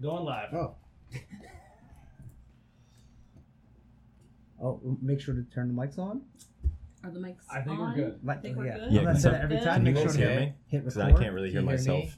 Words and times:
Going 0.00 0.24
live. 0.24 0.54
Oh. 0.54 0.74
Oh, 4.62 4.78
make 5.00 5.20
sure 5.22 5.34
to 5.34 5.42
turn 5.44 5.68
the 5.68 5.74
mics 5.74 5.98
on. 5.98 6.20
Are 7.02 7.10
the 7.10 7.18
mics 7.18 7.36
I 7.50 7.62
think 7.62 7.78
we're 7.78 7.86
on? 7.86 7.94
good. 7.94 8.20
Like, 8.22 8.42
Think 8.42 8.58
we're 8.58 8.66
yeah. 8.66 8.76
good? 8.76 8.92
Yeah, 8.92 8.98
I'm 9.00 9.06
gonna 9.06 9.18
say 9.20 9.30
that 9.30 9.40
every 9.40 9.56
Good. 9.56 9.64
time. 9.64 9.76
Can 9.76 9.86
you 9.86 9.92
Make 9.94 10.04
guys 10.04 10.14
sure 10.16 10.28
hear 10.28 10.40
me? 10.40 10.52
hit 10.66 10.78
Because 10.80 10.96
record. 10.98 11.14
I 11.16 11.18
can't 11.22 11.34
really 11.34 11.50
hear 11.50 11.60
Can 11.60 11.68
you 11.70 11.76
myself. 11.76 12.04
me? 12.04 12.12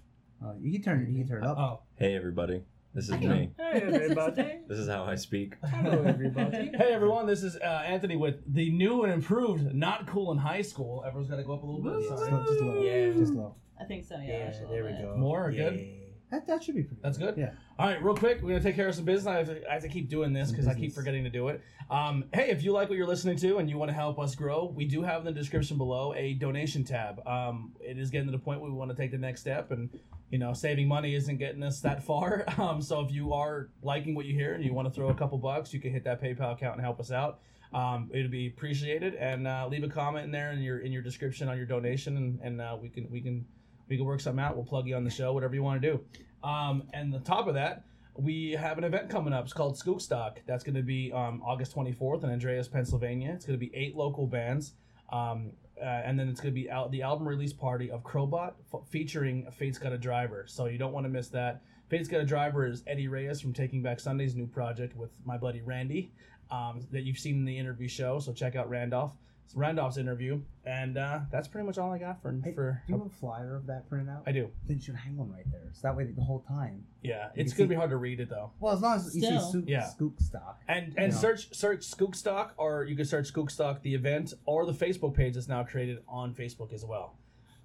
Uh, 0.45 0.53
you 0.61 0.73
can 0.73 0.83
turn. 0.83 1.07
You 1.13 1.19
can 1.21 1.29
turn 1.29 1.45
it 1.45 1.47
up. 1.47 1.57
Oh. 1.57 1.81
Hey 1.95 2.17
everybody, 2.17 2.65
this 2.95 3.05
is 3.05 3.13
me. 3.13 3.53
Hey 3.57 3.81
everybody. 3.85 4.59
This 4.69 4.79
is 4.79 4.89
how 4.89 5.05
I 5.05 5.15
speak. 5.15 5.55
Hello 5.65 6.03
everybody. 6.03 6.73
hey 6.77 6.93
everyone, 6.93 7.29
this 7.29 7.45
is 7.45 7.55
uh, 7.55 7.85
Anthony 7.87 8.17
with 8.17 8.41
the 8.53 8.71
new 8.73 9.05
and 9.05 9.13
improved 9.13 9.73
Not 9.73 10.09
Cool 10.09 10.33
in 10.33 10.39
High 10.39 10.63
School. 10.63 11.05
Everyone's 11.07 11.31
got 11.31 11.37
to 11.37 11.45
go 11.45 11.53
up 11.55 11.63
a 11.63 11.67
little 11.67 11.81
bit. 11.81 12.09
Just 12.09 12.25
Sorry. 12.25 12.33
low, 12.33 12.45
just 12.45 12.61
low. 12.61 12.83
Yeah. 12.83 13.13
Just 13.13 13.35
low. 13.35 13.55
I 13.81 13.85
think 13.85 14.05
so. 14.05 14.17
Yeah. 14.17 14.51
Yeah, 14.53 14.67
there 14.69 14.83
we 14.85 14.91
bit. 14.91 15.01
go. 15.03 15.17
More 15.17 15.47
or 15.47 15.51
Yeah. 15.53 15.71
good? 15.71 15.89
That, 16.33 16.47
that 16.47 16.65
should 16.65 16.75
be 16.75 16.83
pretty. 16.83 17.03
That's 17.03 17.19
good? 17.19 17.37
Yeah. 17.37 17.51
All 17.79 17.87
right, 17.87 18.03
real 18.03 18.17
quick, 18.17 18.41
we're 18.41 18.49
gonna 18.49 18.63
take 18.63 18.75
care 18.75 18.89
of 18.89 18.95
some 18.95 19.05
business. 19.05 19.27
I 19.27 19.37
have 19.37 19.47
to, 19.49 19.71
I 19.71 19.75
have 19.75 19.83
to 19.83 19.89
keep 19.89 20.09
doing 20.09 20.33
this 20.33 20.51
because 20.51 20.67
I 20.67 20.73
keep 20.73 20.95
forgetting 20.95 21.25
to 21.25 21.31
do 21.31 21.49
it. 21.49 21.61
Um, 21.91 22.25
hey, 22.33 22.49
if 22.49 22.63
you 22.63 22.73
like 22.73 22.89
what 22.89 22.97
you're 22.97 23.07
listening 23.07 23.37
to 23.37 23.59
and 23.59 23.69
you 23.69 23.77
want 23.77 23.91
to 23.91 23.95
help 23.95 24.19
us 24.19 24.35
grow, 24.35 24.73
we 24.75 24.87
do 24.87 25.03
have 25.03 25.21
in 25.21 25.27
the 25.27 25.39
description 25.39 25.77
below 25.77 26.15
a 26.15 26.33
donation 26.33 26.85
tab. 26.85 27.21
Um, 27.27 27.73
it 27.81 27.99
is 27.99 28.09
getting 28.09 28.29
to 28.29 28.33
the 28.33 28.39
point 28.39 28.63
where 28.63 28.71
we 28.71 28.77
want 28.77 28.91
to 28.91 28.97
take 28.97 29.11
the 29.11 29.19
next 29.19 29.43
step, 29.43 29.73
and 29.73 29.91
you 30.31 30.39
know, 30.39 30.55
saving 30.55 30.89
money 30.89 31.15
isn't 31.15 31.37
getting 31.37 31.63
us 31.63 31.81
that 31.81 32.03
far. 32.07 32.47
Um, 32.57 32.81
so 32.81 33.01
if 33.03 33.13
you 33.13 33.35
are 33.35 33.69
liking 33.83 34.15
what 34.15 34.25
you 34.25 34.35
hear 34.35 34.55
and 34.55 34.65
you 34.65 34.73
want 34.73 34.89
to 34.89 34.95
throw 34.95 35.11
a 35.11 35.15
couple 35.15 35.37
bucks, 35.37 35.75
you 35.75 35.81
can 35.81 35.93
hit 35.93 36.03
that 36.05 36.23
PayPal 36.23 36.55
account 36.55 36.77
and 36.77 36.83
help 36.83 36.99
us 36.99 37.13
out. 37.13 37.41
Um, 37.75 38.11
it'd 38.11 38.31
be 38.31 38.47
appreciated, 38.47 39.17
and 39.17 39.47
uh, 39.47 39.69
leave 39.71 39.85
a 39.85 39.89
comment 39.89 40.25
in 40.25 40.31
there 40.31 40.53
in 40.53 40.63
your 40.63 40.79
in 40.79 40.93
your 40.93 41.03
description 41.03 41.51
on 41.51 41.59
your 41.59 41.67
donation, 41.67 42.17
and, 42.17 42.41
and 42.41 42.61
uh, 42.63 42.75
we 42.81 42.89
can 42.89 43.11
we 43.11 43.21
can 43.21 43.45
we 43.93 43.99
can 43.99 44.07
work 44.07 44.21
something 44.21 44.43
out. 44.43 44.57
We'll 44.57 44.65
plug 44.65 44.87
you 44.89 44.97
on 44.97 45.05
the 45.05 45.11
show, 45.11 45.35
whatever 45.35 45.55
you 45.55 45.63
want 45.63 45.83
to 45.83 45.93
do. 45.93 46.01
Um, 46.49 46.85
and 46.95 47.15
on 47.15 47.23
top 47.25 47.47
of 47.47 47.53
that, 47.55 47.85
we 48.17 48.53
have 48.53 48.79
an 48.79 48.85
event 48.85 49.11
coming 49.11 49.35
up. 49.35 49.45
It's 49.45 49.53
called 49.53 49.79
Skookstock. 49.79 50.39
That's 50.47 50.65
going 50.65 50.77
to 50.77 50.83
be 50.83 51.13
um, 51.13 51.43
August 51.45 51.77
24th 51.77 52.25
in 52.25 52.31
Andreas, 52.31 52.69
Pennsylvania. 52.69 53.33
It's 53.35 53.45
going 53.45 53.59
to 53.59 53.65
be 53.65 53.71
eight 53.75 53.95
local 53.95 54.27
bands. 54.27 54.73
Um, 55.13 55.53
uh, 55.79 55.85
and 55.85 56.19
then 56.19 56.31
it's 56.31 56.41
going 56.41 56.55
to 56.55 56.59
be 56.59 56.71
out 56.71 56.91
the 56.91 57.03
album 57.03 57.29
release 57.29 57.53
party 57.53 57.91
of 57.91 58.03
Crowbot 58.03 58.55
f- 58.73 58.81
featuring 58.89 59.47
Fate's 59.51 59.77
Got 59.77 59.93
a 59.93 59.99
Driver. 59.99 60.47
So 60.49 60.67
you 60.67 60.79
don't 60.79 60.93
want 60.93 61.05
to 61.05 61.11
miss 61.11 61.29
that. 61.29 61.61
Fate's 61.91 62.09
Got 62.09 62.23
a 62.23 62.25
Driver 62.25 62.67
is 62.67 62.83
Eddie 62.87 63.09
Reyes 63.09 63.43
from 63.43 63.53
Taking 63.53 63.83
Back 63.83 64.01
Sunday's 64.01 64.35
new 64.35 64.47
project 64.47 64.97
with 64.97 65.11
my 65.27 65.37
buddy 65.37 65.61
Randy 65.61 66.13
um, 66.51 66.81
that 66.93 67.03
you've 67.03 67.19
seen 67.19 67.35
in 67.35 67.45
the 67.45 67.59
interview 67.59 67.89
show. 67.89 68.21
So 68.21 68.33
check 68.33 68.57
out 68.57 68.71
Randolph. 68.71 69.13
It's 69.53 69.59
Randolph's 69.59 69.99
interview. 69.99 70.41
And 70.65 70.97
uh, 70.97 71.21
that's 71.31 71.47
pretty 71.47 71.67
much 71.67 71.77
all 71.77 71.93
I 71.93 71.99
got 71.99 72.23
for. 72.23 72.33
Hey, 72.43 72.53
for 72.55 72.83
do 72.87 72.93
you 72.95 72.99
have 72.99 73.07
a 73.07 73.11
flyer 73.11 73.55
of 73.57 73.67
that 73.67 73.87
printed 73.89 74.09
out? 74.09 74.23
I 74.27 74.33
do. 74.33 74.49
Then 74.67 74.79
you 74.79 74.83
should 74.83 74.95
hang 74.95 75.17
one 75.19 75.31
right 75.31 75.45
there. 75.53 75.61
So 75.73 75.81
that 75.83 75.95
way 75.97 76.05
the 76.05 76.23
whole 76.23 76.41
time. 76.49 76.85
Yeah. 77.03 77.29
It's 77.35 77.53
going 77.53 77.69
to 77.69 77.73
see- 77.73 77.75
be 77.75 77.75
hard 77.75 77.91
to 77.91 77.97
read 77.99 78.21
it 78.21 78.31
though. 78.31 78.51
Well, 78.61 78.73
as 78.73 78.81
long 78.81 78.97
as 78.97 79.15
you 79.15 79.21
see 79.21 79.27
Still. 79.27 79.41
Scoop, 79.51 79.69
Yeah. 79.69 79.85
Scoop 79.85 80.21
stock. 80.21 80.61
And 80.69 80.95
and 80.97 81.13
Yeah. 81.13 81.19
search 81.19 81.55
search 81.55 81.81
Skookstock, 81.81 82.53
or 82.57 82.85
you 82.85 82.97
can 82.97 83.05
search 83.05 83.31
Skookstock 83.31 83.83
the 83.83 83.95
event, 83.95 84.33
or 84.47 84.65
the 84.65 84.73
Facebook 84.73 85.13
page 85.15 85.35
that's 85.35 85.49
now 85.49 85.63
created 85.65 85.99
on 86.09 86.35
Facebook 86.35 86.73
as 86.73 86.85
well. 86.87 87.19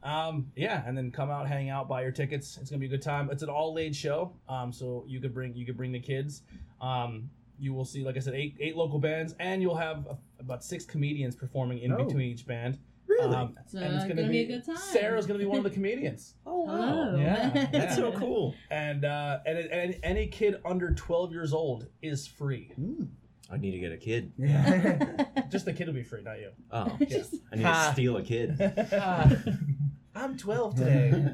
Um, 0.04 0.52
yeah, 0.56 0.84
and 0.86 0.98
then 0.98 1.12
come 1.12 1.30
out, 1.32 1.48
hang 1.48 1.70
out, 1.70 1.88
buy 1.88 2.02
your 2.02 2.12
tickets. 2.12 2.58
It's 2.62 2.70
gonna 2.70 2.80
be 2.80 2.86
a 2.86 2.90
good 2.90 3.02
time. 3.02 3.30
It's 3.32 3.44
an 3.44 3.50
all 3.50 3.78
age 3.80 3.96
show, 3.96 4.34
um, 4.50 4.72
so 4.74 5.04
you 5.08 5.20
could 5.22 5.34
bring 5.34 5.56
you 5.56 5.66
could 5.66 5.78
bring 5.78 5.92
the 5.94 6.00
kids. 6.00 6.42
Um, 6.82 7.30
you 7.60 7.74
will 7.74 7.86
see, 7.86 8.04
like 8.04 8.16
I 8.18 8.20
said, 8.20 8.34
eight 8.36 8.56
eight 8.60 8.76
local 8.76 9.00
bands, 9.00 9.36
and 9.40 9.62
you'll 9.62 9.76
have 9.78 10.08
uh, 10.08 10.14
about 10.40 10.64
six 10.64 10.86
comedians 10.86 11.36
performing 11.36 11.80
in 11.80 11.92
Oh. 11.92 12.04
between 12.06 12.30
each 12.32 12.46
band. 12.46 12.78
Really? 13.08 13.36
Um, 13.36 13.56
So 13.68 13.80
and 13.80 13.96
it's 13.96 14.04
gonna 14.04 14.16
gonna 14.16 14.30
be 14.30 14.40
a 14.42 14.48
good 14.48 14.66
time. 14.66 14.78
Sarah's 14.78 15.26
gonna 15.26 15.40
be 15.40 15.46
one 15.46 15.58
of 15.60 15.64
the 15.64 15.70
comedians, 15.80 16.36
oh 16.46 16.68
Hello. 16.68 17.18
Yeah. 17.18 17.68
That's 17.72 17.96
so 17.96 18.12
cool. 18.12 18.54
and 18.70 19.06
uh, 19.06 19.40
and, 19.46 19.58
and 19.60 19.96
any 20.04 20.28
kid 20.28 20.58
under 20.66 20.92
twelve 20.94 21.32
years 21.32 21.54
old 21.54 21.88
is 22.02 22.28
free. 22.28 22.72
Mm. 22.80 23.08
I 23.50 23.56
need 23.56 23.72
to 23.72 23.80
get 23.80 23.94
a 23.94 23.98
kid. 23.98 24.34
Yeah. 24.38 25.24
Just 25.50 25.64
the 25.64 25.72
kid 25.72 25.88
will 25.88 25.94
be 25.94 26.04
free, 26.04 26.22
not 26.22 26.38
you. 26.40 26.52
Oh, 26.70 26.98
Just- 27.08 27.36
I 27.52 27.56
need 27.56 27.64
Ha. 27.66 27.88
to 27.88 27.94
steal 27.94 28.18
a 28.18 28.22
kid. 28.22 28.60
I'm 30.14 30.36
12 30.38 30.76
today. 30.76 31.28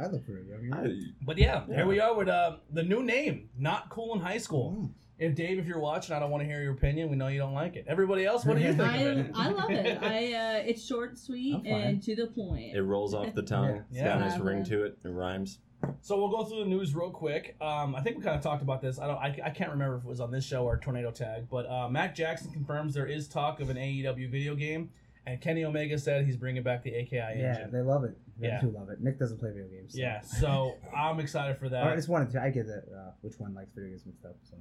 I 0.00 0.06
look 0.06 0.24
pretty 0.24 0.48
young. 0.48 0.72
I- 0.72 1.00
But 1.22 1.36
yeah, 1.36 1.64
Yeah. 1.68 1.76
here 1.76 1.86
we 1.86 2.00
are 2.00 2.14
with 2.16 2.28
uh, 2.28 2.56
the 2.72 2.82
new 2.82 3.02
name, 3.02 3.50
Not 3.58 3.90
Cool 3.90 4.14
in 4.14 4.20
High 4.20 4.38
School. 4.38 4.72
Mm. 4.72 4.90
If 5.18 5.34
Dave, 5.34 5.58
if 5.58 5.66
you're 5.66 5.80
watching, 5.80 6.14
I 6.14 6.20
don't 6.20 6.30
want 6.30 6.42
to 6.42 6.46
hear 6.46 6.62
your 6.62 6.72
opinion. 6.72 7.10
We 7.10 7.16
know 7.16 7.26
you 7.26 7.38
don't 7.40 7.54
like 7.54 7.74
it. 7.74 7.84
Everybody 7.88 8.24
else, 8.24 8.44
what 8.44 8.56
do 8.56 8.62
you 8.62 8.72
think 8.74 8.80
I, 8.88 8.96
of 8.98 9.18
it? 9.18 9.30
I 9.34 9.48
love 9.50 9.70
it. 9.70 9.98
I 10.02 10.32
uh, 10.32 10.62
it's 10.64 10.84
short, 10.86 11.18
sweet, 11.18 11.60
and 11.66 12.00
to 12.04 12.14
the 12.14 12.28
point. 12.28 12.74
it 12.76 12.82
rolls 12.82 13.14
off 13.14 13.34
the 13.34 13.42
tongue. 13.42 13.82
It's 13.90 14.00
got 14.00 14.16
a 14.18 14.20
nice 14.20 14.38
ring 14.38 14.64
to 14.64 14.84
it. 14.84 14.98
It 15.04 15.08
rhymes. 15.08 15.58
So 16.00 16.16
we'll 16.18 16.28
go 16.30 16.44
through 16.44 16.60
the 16.64 16.70
news 16.70 16.94
real 16.94 17.10
quick. 17.10 17.56
Um, 17.60 17.94
I 17.94 18.00
think 18.00 18.16
we 18.18 18.22
kind 18.24 18.36
of 18.36 18.42
talked 18.42 18.62
about 18.62 18.80
this. 18.80 18.98
I 18.98 19.06
don't. 19.06 19.16
I, 19.16 19.38
I 19.44 19.50
can't 19.50 19.70
remember 19.70 19.96
if 19.96 20.04
it 20.04 20.08
was 20.08 20.20
on 20.20 20.30
this 20.30 20.44
show 20.44 20.64
or 20.64 20.76
Tornado 20.76 21.10
Tag, 21.10 21.48
but 21.50 21.68
uh, 21.70 21.88
Matt 21.88 22.14
Jackson 22.14 22.50
confirms 22.52 22.94
there 22.94 23.06
is 23.06 23.28
talk 23.28 23.60
of 23.60 23.70
an 23.70 23.76
AEW 23.76 24.30
video 24.30 24.54
game, 24.54 24.90
and 25.26 25.40
Kenny 25.40 25.64
Omega 25.64 25.98
said 25.98 26.24
he's 26.26 26.36
bringing 26.36 26.62
back 26.62 26.82
the 26.82 26.94
AKI 26.94 27.18
engine. 27.18 27.40
Yeah, 27.42 27.66
they 27.72 27.80
love 27.80 28.04
it. 28.04 28.16
They 28.38 28.48
Yeah. 28.48 28.60
do 28.60 28.70
love 28.70 28.88
it. 28.90 29.00
Nick 29.00 29.18
doesn't 29.18 29.38
play 29.38 29.50
video 29.50 29.66
games. 29.68 29.92
so- 29.94 29.98
Yeah, 30.00 30.20
so 30.20 30.74
I'm 30.96 31.18
excited 31.20 31.58
for 31.58 31.68
that. 31.68 31.86
I 31.86 31.94
just 31.96 32.08
wanted 32.08 32.30
to. 32.32 32.42
I 32.42 32.50
get 32.50 32.66
that. 32.68 32.84
Uh, 32.92 33.10
which 33.22 33.34
one 33.38 33.52
likes 33.54 33.72
video 33.74 33.90
games 33.90 34.06
mixed 34.06 34.24
up? 34.24 34.36
So. 34.48 34.56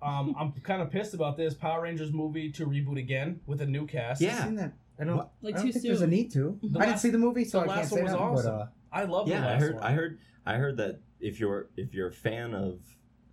Um, 0.00 0.34
I'm 0.38 0.52
kind 0.62 0.80
of 0.82 0.90
pissed 0.90 1.14
about 1.14 1.36
this 1.36 1.54
Power 1.54 1.82
Rangers 1.82 2.12
movie 2.12 2.50
to 2.52 2.66
reboot 2.66 2.98
again 2.98 3.40
with 3.46 3.60
a 3.62 3.66
new 3.66 3.86
cast. 3.86 4.20
Yeah. 4.20 4.36
I've 4.38 4.44
seen 4.44 4.54
that. 4.56 4.72
I 5.00 5.04
don't. 5.04 5.16
What? 5.16 5.30
Like 5.42 5.54
I 5.54 5.58
don't 5.58 5.66
too 5.66 5.72
think 5.72 5.84
there's 5.84 5.98
a 6.00 6.00
soon. 6.02 6.10
need 6.10 6.32
to. 6.32 6.58
The 6.62 6.66
I 6.78 6.82
didn't 6.82 6.92
last- 6.92 7.02
see 7.02 7.10
the 7.10 7.18
movie, 7.18 7.44
so 7.44 7.58
the 7.60 7.64
I 7.64 7.66
can't 7.68 7.78
last 7.78 7.90
say 7.90 7.96
one 7.96 8.04
was 8.04 8.12
that. 8.12 8.18
awesome. 8.20 8.52
But 8.58 8.62
uh, 8.62 8.66
I 8.92 9.04
love 9.04 9.26
the 9.26 9.32
Yeah, 9.32 9.48
I 9.48 9.54
heard. 9.56 9.74
one. 9.74 9.82
I 9.82 9.92
heard. 9.92 10.18
I 10.46 10.54
heard 10.54 10.76
that 10.78 11.00
if 11.20 11.38
you're 11.40 11.68
if 11.76 11.94
you're 11.94 12.08
a 12.08 12.12
fan 12.12 12.54
of 12.54 12.80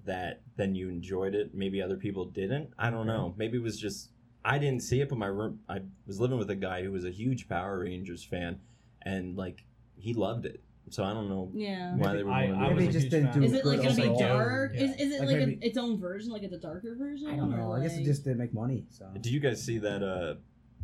that, 0.05 0.41
then 0.57 0.75
you 0.75 0.89
enjoyed 0.89 1.33
it. 1.35 1.53
Maybe 1.55 1.81
other 1.81 1.97
people 1.97 2.25
didn't. 2.25 2.69
I 2.77 2.89
don't 2.89 3.07
know. 3.07 3.33
Maybe 3.37 3.57
it 3.57 3.63
was 3.63 3.79
just 3.79 4.09
I 4.43 4.57
didn't 4.59 4.81
see 4.83 5.01
it, 5.01 5.09
but 5.09 5.17
my 5.17 5.25
room. 5.27 5.59
I 5.69 5.79
was 6.05 6.19
living 6.19 6.37
with 6.37 6.49
a 6.49 6.55
guy 6.55 6.83
who 6.83 6.91
was 6.91 7.05
a 7.05 7.09
huge 7.11 7.47
Power 7.49 7.79
Rangers 7.79 8.23
fan, 8.23 8.59
and 9.01 9.35
like 9.35 9.63
he 9.97 10.13
loved 10.13 10.45
it. 10.45 10.61
So 10.91 11.03
I 11.03 11.13
don't 11.13 11.27
know 11.29 11.51
Yeah. 11.53 11.95
why 11.95 12.13
they 12.13 12.23
were 12.23 12.31
I- 12.31 12.47
going 12.47 12.59
I 12.59 12.69
to 12.69 12.73
was 12.75 12.79
maybe 12.83 12.89
a 12.89 12.91
just 12.91 13.03
huge 13.05 13.11
didn't 13.11 13.31
fan. 13.31 13.39
do 13.41 13.45
Is 13.47 13.53
it 13.53 13.65
like 13.65 13.81
gonna 13.81 13.95
be 13.95 14.01
overall. 14.03 14.19
dark? 14.19 14.71
Yeah. 14.75 14.81
Is, 14.83 14.95
is 15.01 15.13
it 15.13 15.19
Like 15.21 15.27
like, 15.29 15.37
maybe- 15.37 15.59
a, 15.61 15.67
its 15.67 15.77
own 15.77 15.99
version, 15.99 16.31
like 16.31 16.43
it's 16.43 16.53
a 16.53 16.59
darker 16.59 16.95
version? 16.95 17.27
I 17.27 17.35
don't 17.35 17.49
know. 17.51 17.71
I 17.73 17.81
guess 17.81 17.93
it 17.93 17.97
like- 17.97 18.05
just 18.05 18.23
didn't 18.23 18.37
make 18.39 18.53
money. 18.53 18.85
So. 18.89 19.07
Did 19.13 19.25
you 19.27 19.39
guys 19.39 19.61
see 19.63 19.79
that? 19.79 20.03
Uh, 20.03 20.35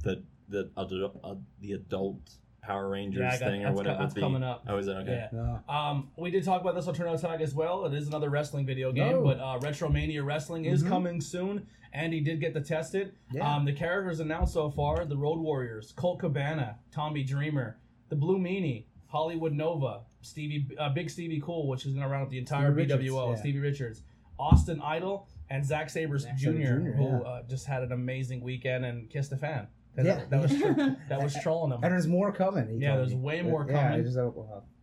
the 0.03 0.23
the 0.49 0.69
adult, 0.75 1.19
uh, 1.23 1.35
the 1.61 1.73
adult 1.73 2.19
Power 2.61 2.89
Rangers 2.89 3.21
Yeah, 3.21 3.27
I 3.29 3.39
got- 3.39 3.45
thing 3.49 3.61
or 3.61 3.65
that's 3.65 3.75
whatever. 3.77 3.99
that's 3.99 4.13
the, 4.15 4.19
coming 4.21 4.43
up. 4.43 4.65
Oh, 4.67 4.77
is 4.77 4.87
it 4.87 4.91
okay? 4.97 5.27
Yeah. 5.31 5.37
No. 5.67 5.73
Um, 5.73 6.09
we 6.17 6.29
did 6.31 6.43
talk 6.43 6.61
about 6.61 6.75
this 6.75 6.87
on 6.87 6.93
Turn 6.93 7.15
Tag 7.17 7.41
as 7.41 7.53
well. 7.55 7.85
It 7.85 7.93
is 7.93 8.07
another 8.07 8.29
wrestling 8.29 8.65
video 8.65 8.91
game, 8.91 9.13
Oh. 9.15 9.23
but 9.23 9.39
uh, 9.39 9.59
Retromania 9.59 10.23
Wrestling 10.25 10.65
is 10.65 10.83
Mhm. 10.83 10.87
coming 10.89 11.21
soon. 11.21 11.67
Andy 11.93 12.19
did 12.21 12.39
get 12.39 12.53
to 12.53 12.61
test 12.61 12.95
it. 12.95 13.13
Yeah. 13.31 13.55
Um, 13.55 13.65
the 13.65 13.73
characters 13.73 14.19
announced 14.19 14.53
so 14.53 14.69
far: 14.71 15.05
the 15.05 15.17
Road 15.17 15.39
Warriors, 15.39 15.91
Colt 15.93 16.19
Cabana, 16.19 16.77
Tommy 16.91 17.23
Dreamer, 17.23 17.77
the 18.09 18.15
Blue 18.15 18.37
Meanie, 18.37 18.85
Hollywood 19.11 19.51
Nova, 19.51 20.01
Stevie, 20.21 20.65
uh, 20.79 20.89
Big 20.89 21.09
Stevie 21.09 21.41
Cool, 21.41 21.67
which 21.67 21.85
is 21.85 21.93
going 21.93 22.03
to 22.03 22.09
round 22.09 22.23
up 22.23 22.29
the 22.29 22.37
entire 22.37 22.71
Stevie 22.73 22.93
Richards, 22.93 23.09
BWO, 23.09 23.33
yeah. 23.33 23.39
Stevie 23.39 23.59
Richards, 23.59 24.01
Austin 24.39 24.81
Idol, 24.81 25.27
and 25.49 25.65
Zack 25.65 25.89
Sabers 25.89 26.23
Jr., 26.37 26.45
Sabre 26.45 26.63
Jr., 26.63 26.91
who 26.91 27.03
yeah. 27.03 27.17
uh, 27.19 27.43
just 27.43 27.65
had 27.65 27.83
an 27.83 27.91
amazing 27.91 28.41
weekend 28.41 28.85
and 28.85 29.09
kissed 29.09 29.33
a 29.33 29.37
fan. 29.37 29.67
Yeah. 29.97 30.03
that, 30.03 30.29
that 30.29 30.41
was 30.41 30.57
tro- 30.57 30.95
that 31.09 31.21
was 31.21 31.35
trolling 31.43 31.73
him. 31.73 31.83
And 31.83 31.91
there's 31.91 32.07
more 32.07 32.31
coming. 32.31 32.79
Yeah, 32.79 32.95
there's 32.95 33.13
me. 33.13 33.17
way 33.17 33.41
more 33.41 33.65
coming. 33.65 33.99
I 33.99 34.01
just, 34.01 34.17
uh, 34.17 34.31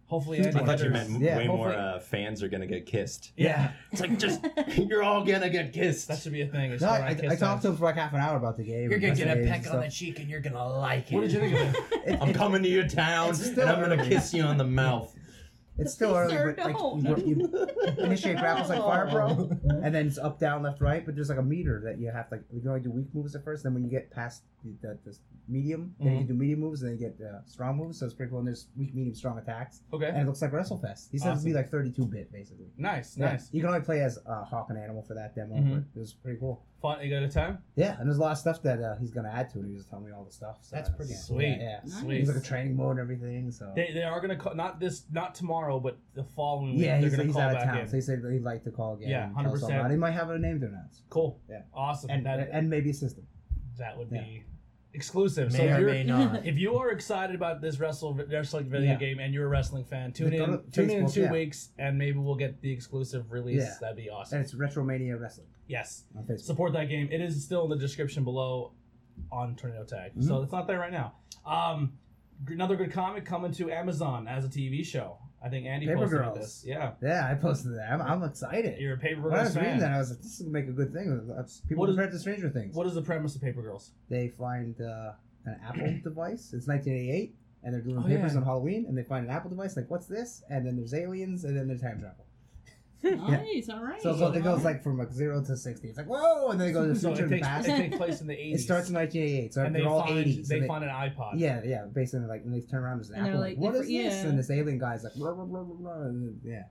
Hopefully, 0.08 0.40
I 0.40 0.50
thought 0.50 0.80
you 0.80 0.88
meant 0.88 1.20
Yeah, 1.20 1.36
way 1.36 1.46
more 1.46 1.68
uh, 1.70 2.00
fans 2.00 2.42
are 2.42 2.48
gonna 2.48 2.66
get 2.66 2.86
kissed. 2.86 3.32
Yeah, 3.36 3.72
It's 3.92 4.00
like 4.00 4.18
just 4.18 4.40
you're 4.76 5.02
all 5.02 5.22
gonna 5.22 5.50
get 5.50 5.72
kissed. 5.74 6.08
that 6.08 6.18
should 6.18 6.32
be 6.32 6.40
a 6.40 6.46
thing. 6.46 6.70
No, 6.80 6.88
where 6.92 7.02
I, 7.02 7.10
I 7.30 7.36
talked 7.36 7.60
to 7.62 7.68
him 7.68 7.76
for 7.76 7.84
like 7.84 7.96
half 7.96 8.14
an 8.14 8.20
hour 8.20 8.36
about 8.38 8.56
the 8.56 8.64
game. 8.64 8.90
You're 8.90 9.00
gonna 9.00 9.14
get 9.14 9.36
a 9.36 9.46
peck 9.46 9.70
on 9.70 9.80
the 9.80 9.90
cheek 9.90 10.18
and 10.18 10.28
you're 10.28 10.40
gonna 10.40 10.66
like 10.66 11.12
it. 11.12 11.14
What 11.14 11.20
did 11.22 11.32
you 11.32 11.40
think 11.40 11.54
of 11.54 11.74
it? 11.74 11.84
It- 12.08 12.22
I'm 12.22 12.32
coming 12.32 12.62
to 12.62 12.68
your 12.70 12.88
town 12.88 13.34
and 13.38 13.58
I'm 13.58 13.80
gonna 13.80 13.96
early. 13.96 14.08
kiss 14.08 14.32
you 14.32 14.42
on 14.44 14.56
the 14.56 14.64
mouth. 14.64 15.14
It's 15.78 15.92
still 15.92 16.14
early, 16.16 16.34
Sir, 16.34 16.54
but 16.56 16.64
like 16.66 16.76
don't. 16.76 17.04
you, 17.26 17.36
you 17.40 17.66
initiate 18.04 18.38
grapples 18.38 18.68
like 18.68 18.80
fire, 18.80 19.08
bro, 19.10 19.48
and 19.82 19.94
then 19.94 20.06
it's 20.08 20.18
up, 20.18 20.38
down, 20.40 20.62
left, 20.62 20.80
right. 20.80 21.04
But 21.06 21.14
there's 21.14 21.28
like 21.28 21.38
a 21.38 21.42
meter 21.42 21.80
that 21.84 21.98
you 22.00 22.10
have 22.10 22.28
to. 22.30 22.36
Like, 22.36 22.44
you 22.52 22.60
can 22.60 22.68
only 22.68 22.80
do 22.80 22.90
weak 22.90 23.14
moves 23.14 23.34
at 23.36 23.44
first. 23.44 23.62
Then 23.62 23.74
when 23.74 23.84
you 23.84 23.90
get 23.90 24.10
past 24.10 24.42
the, 24.64 24.72
the, 24.82 24.98
the 25.04 25.16
medium, 25.48 25.94
then 26.00 26.08
you 26.08 26.14
Mhm. 26.14 26.18
can 26.18 26.26
do 26.26 26.34
medium 26.34 26.60
moves, 26.60 26.82
and 26.82 26.90
then 26.90 26.98
you 26.98 27.08
get 27.16 27.26
uh, 27.26 27.38
strong 27.46 27.76
moves. 27.76 27.98
So 28.00 28.06
it's 28.06 28.14
pretty 28.14 28.30
cool. 28.30 28.40
And 28.40 28.48
there's 28.48 28.66
weak, 28.76 28.92
medium, 28.94 29.14
strong 29.14 29.38
attacks, 29.38 29.82
Okay, 29.92 30.08
and 30.08 30.18
it 30.18 30.26
looks 30.26 30.42
like 30.42 30.50
WrestleFest. 30.50 31.10
He 31.12 31.18
says 31.18 31.34
it'd 31.38 31.44
be 31.44 31.52
like 31.54 31.70
32 31.70 32.04
bit 32.06 32.32
basically. 32.32 32.66
nice, 32.76 33.16
Yeah. 33.16 33.26
nice, 33.32 33.48
You 33.52 33.60
can 33.60 33.68
only 33.70 33.80
play 33.82 34.00
as 34.00 34.18
uh, 34.26 34.44
Hawk 34.44 34.66
and 34.70 34.78
Animal 34.78 35.02
for 35.02 35.14
that 35.14 35.34
demo, 35.36 35.54
Mhm. 35.56 35.70
but 35.70 35.82
it 35.96 36.00
was 36.00 36.12
pretty 36.12 36.38
cool. 36.40 36.62
Fun. 36.80 36.98
go 37.08 37.20
to 37.20 37.28
town. 37.28 37.58
Yeah, 37.76 37.96
and 37.98 38.08
there's 38.08 38.18
a 38.18 38.20
lot 38.20 38.32
of 38.32 38.38
stuff 38.38 38.62
that 38.62 38.80
uh, 38.80 38.96
he's 38.96 39.10
gonna 39.10 39.30
add 39.30 39.50
to 39.50 39.60
it. 39.60 39.66
He 39.66 39.72
was 39.72 39.84
telling 39.84 40.06
me 40.06 40.12
all 40.12 40.24
the 40.24 40.32
stuff. 40.32 40.58
So 40.62 40.76
That's 40.76 40.90
pretty 40.90 41.12
yeah. 41.12 41.18
sweet. 41.18 41.58
Yeah, 41.60 41.80
yeah. 41.84 42.00
Sweet. 42.00 42.18
He's 42.20 42.28
like 42.28 42.36
a 42.36 42.40
training 42.40 42.76
mode 42.76 42.92
and 42.92 43.00
everything. 43.00 43.50
So 43.50 43.72
They, 43.74 43.90
they 43.92 44.02
are 44.02 44.20
gonna 44.20 44.36
call 44.36 44.54
not 44.54 44.80
this 44.80 45.04
not 45.10 45.34
tomorrow, 45.34 45.80
but 45.80 45.98
the 46.14 46.24
following 46.24 46.74
week. 46.74 46.84
yeah, 46.84 47.00
they're 47.00 47.10
he's, 47.10 47.20
he's 47.20 47.32
call 47.32 47.42
out 47.42 47.56
of 47.56 47.62
town. 47.62 47.78
in. 47.78 47.88
So 47.88 47.96
he 47.96 48.00
said 48.00 48.22
he'd 48.30 48.42
like 48.42 48.64
to 48.64 48.70
call 48.70 48.94
again. 48.94 49.08
Yeah, 49.08 49.24
and 49.26 49.36
tell 49.36 49.54
us 49.54 49.62
all 49.62 49.70
100%. 49.70 49.74
about 49.74 49.90
it. 49.90 49.94
He 49.94 49.98
might 49.98 50.12
have 50.12 50.30
a 50.30 50.38
name 50.38 50.60
to 50.60 50.66
announce. 50.66 51.02
Cool. 51.10 51.40
Yeah. 51.48 51.62
Awesome. 51.74 52.10
And, 52.10 52.26
that 52.26 52.48
and 52.52 52.68
maybe 52.68 52.90
a 52.90 52.94
system. 52.94 53.26
that 53.78 53.96
would 53.96 54.08
yeah. 54.10 54.22
be. 54.22 54.44
Exclusive. 54.98 55.52
so 55.52 55.58
May 55.58 55.68
if 55.68 55.76
or 55.76 55.80
you're, 55.80 55.90
may 55.90 56.02
not. 56.02 56.44
if 56.52 56.58
you 56.58 56.74
are 56.74 56.90
excited 56.90 57.36
about 57.36 57.60
this 57.60 57.78
wrestle 57.78 58.14
wrestling 58.14 58.68
video 58.68 58.92
Yeah. 58.92 58.98
game 58.98 59.20
and 59.20 59.32
you're 59.32 59.46
a 59.46 59.48
wrestling 59.48 59.84
fan, 59.84 60.12
tune 60.12 60.32
in 60.34 60.62
tune 60.72 60.90
in 60.90 61.04
in 61.04 61.10
two 61.10 61.22
yeah. 61.22 61.32
weeks 61.32 61.70
and 61.78 61.96
maybe 61.96 62.18
we'll 62.18 62.34
get 62.34 62.60
the 62.60 62.72
exclusive 62.72 63.30
release. 63.30 63.62
Yeah. 63.62 63.74
That'd 63.80 63.96
be 63.96 64.10
awesome. 64.10 64.38
And 64.38 64.44
it's 64.44 64.54
Retromania 64.54 65.18
Wrestling 65.20 65.46
yes. 65.68 66.04
Support 66.38 66.72
that 66.72 66.88
game. 66.88 67.08
It 67.12 67.20
is 67.20 67.44
still 67.44 67.64
in 67.64 67.70
the 67.70 67.76
description 67.76 68.24
below 68.24 68.72
on 69.30 69.54
Tornado 69.54 69.84
Tag. 69.84 70.12
Mm-hmm. 70.12 70.22
So 70.22 70.42
it's 70.42 70.52
not 70.52 70.66
there 70.66 70.80
right 70.80 70.92
now. 70.92 71.14
Um 71.46 71.92
another 72.48 72.74
good 72.76 72.92
comic 72.92 73.24
coming 73.24 73.52
to 73.52 73.70
Amazon 73.70 74.26
as 74.26 74.44
a 74.44 74.48
TV 74.48 74.84
show. 74.84 75.18
I 75.42 75.48
think 75.48 75.66
Andy 75.66 75.86
Paper 75.86 75.98
posted 76.00 76.18
Girls. 76.18 76.38
this. 76.38 76.64
Yeah. 76.66 76.92
Yeah, 77.02 77.28
I 77.30 77.34
posted 77.34 77.76
that. 77.76 77.90
I'm, 77.92 78.02
I'm 78.02 78.22
excited. 78.24 78.80
You're 78.80 78.94
a 78.94 78.98
Paper 78.98 79.20
Girls 79.22 79.32
when 79.32 79.40
I 79.40 79.44
was 79.44 79.56
reading 79.56 79.70
fan. 79.72 79.80
that, 79.80 79.92
I 79.92 79.98
was 79.98 80.10
like, 80.10 80.18
this 80.20 80.32
is 80.32 80.40
gonna 80.40 80.50
make 80.52 80.68
a 80.68 80.72
good 80.72 80.92
thing. 80.92 81.04
People 81.68 81.80
What 81.82 81.90
is- 81.90 81.94
compared 81.94 82.10
to 82.12 82.18
Stranger 82.18 82.50
Things. 82.50 82.74
What 82.74 82.86
is 82.86 82.94
the 82.94 83.02
premise 83.02 83.36
of 83.36 83.42
Paper 83.42 83.62
Girls? 83.62 83.92
They 84.10 84.28
find 84.28 84.74
uh, 84.80 85.12
an 85.44 85.60
Apple 85.64 85.94
device. 86.02 86.52
It's 86.52 86.66
1988, 86.66 87.34
and 87.62 87.72
they're 87.74 87.80
doing 87.80 87.98
Oh, 87.98 88.02
papers 88.02 88.32
yeah. 88.32 88.38
on 88.40 88.44
Halloween, 88.44 88.86
and 88.88 88.98
they 88.98 89.04
find 89.04 89.24
an 89.26 89.30
Apple 89.30 89.50
device. 89.50 89.76
Like, 89.76 89.88
what's 89.90 90.06
this? 90.06 90.42
And 90.50 90.66
then 90.66 90.76
there's 90.76 90.92
aliens, 90.94 91.44
and 91.44 91.56
then 91.56 91.68
there's 91.68 91.80
time 91.82 92.00
travel. 92.00 92.24
Nice, 93.02 93.68
all 93.68 93.82
right. 93.84 94.02
So, 94.02 94.16
so 94.16 94.32
it 94.32 94.42
goes 94.42 94.64
like 94.64 94.82
from 94.82 94.98
like 94.98 95.12
zero 95.12 95.42
to 95.44 95.56
sixty. 95.56 95.88
It's 95.88 95.98
like 95.98 96.08
whoa, 96.08 96.48
and 96.50 96.60
then 96.60 96.68
it 96.68 96.72
goes 96.72 96.94
to 96.94 97.00
So 97.00 97.08
future 97.14 97.22
it 97.22 97.24
and 97.24 97.32
takes, 97.34 97.46
past. 97.46 97.68
it 97.68 97.76
takes 97.76 97.96
place 97.96 98.20
in 98.20 98.26
the 98.26 98.34
80s. 98.34 98.52
It 98.54 98.60
starts 98.60 98.88
in 98.88 98.94
1988, 98.96 99.54
so 99.54 99.62
and 99.64 99.74
they 99.74 99.80
they're 99.80 99.88
all 99.88 100.04
find 100.06 100.26
80s. 100.26 100.46
they 100.48 100.58
and 100.58 100.66
find 100.66 100.84
an 100.84 100.90
iPod. 100.90 101.32
yeah, 101.36 101.60
yeah, 101.64 101.84
basically 101.92 102.26
like, 102.26 102.42
and 102.44 102.52
they 102.52 102.60
turn 102.60 102.82
around 102.82 103.00
as 103.00 103.10
an 103.10 103.16
And 103.16 103.26
they're 103.26 103.32
Apple. 103.34 103.40
like, 103.40 103.56
Like, 103.56 103.64
what 103.64 103.74
if- 103.76 103.82
is 103.82 103.86
this? 103.88 103.90
yeah. 104.24 104.26
And 104.28 104.38
this 104.38 104.50
alien 104.50 104.78
guy's 104.78 105.04
like, 105.04 105.14
blah, 105.14 105.32
blah, 105.32 105.44
blah, 105.44 105.62
blah, 105.62 105.74
blah, 105.76 106.02
and 106.06 106.22
then- 106.22 106.40
yeah, 106.44 106.62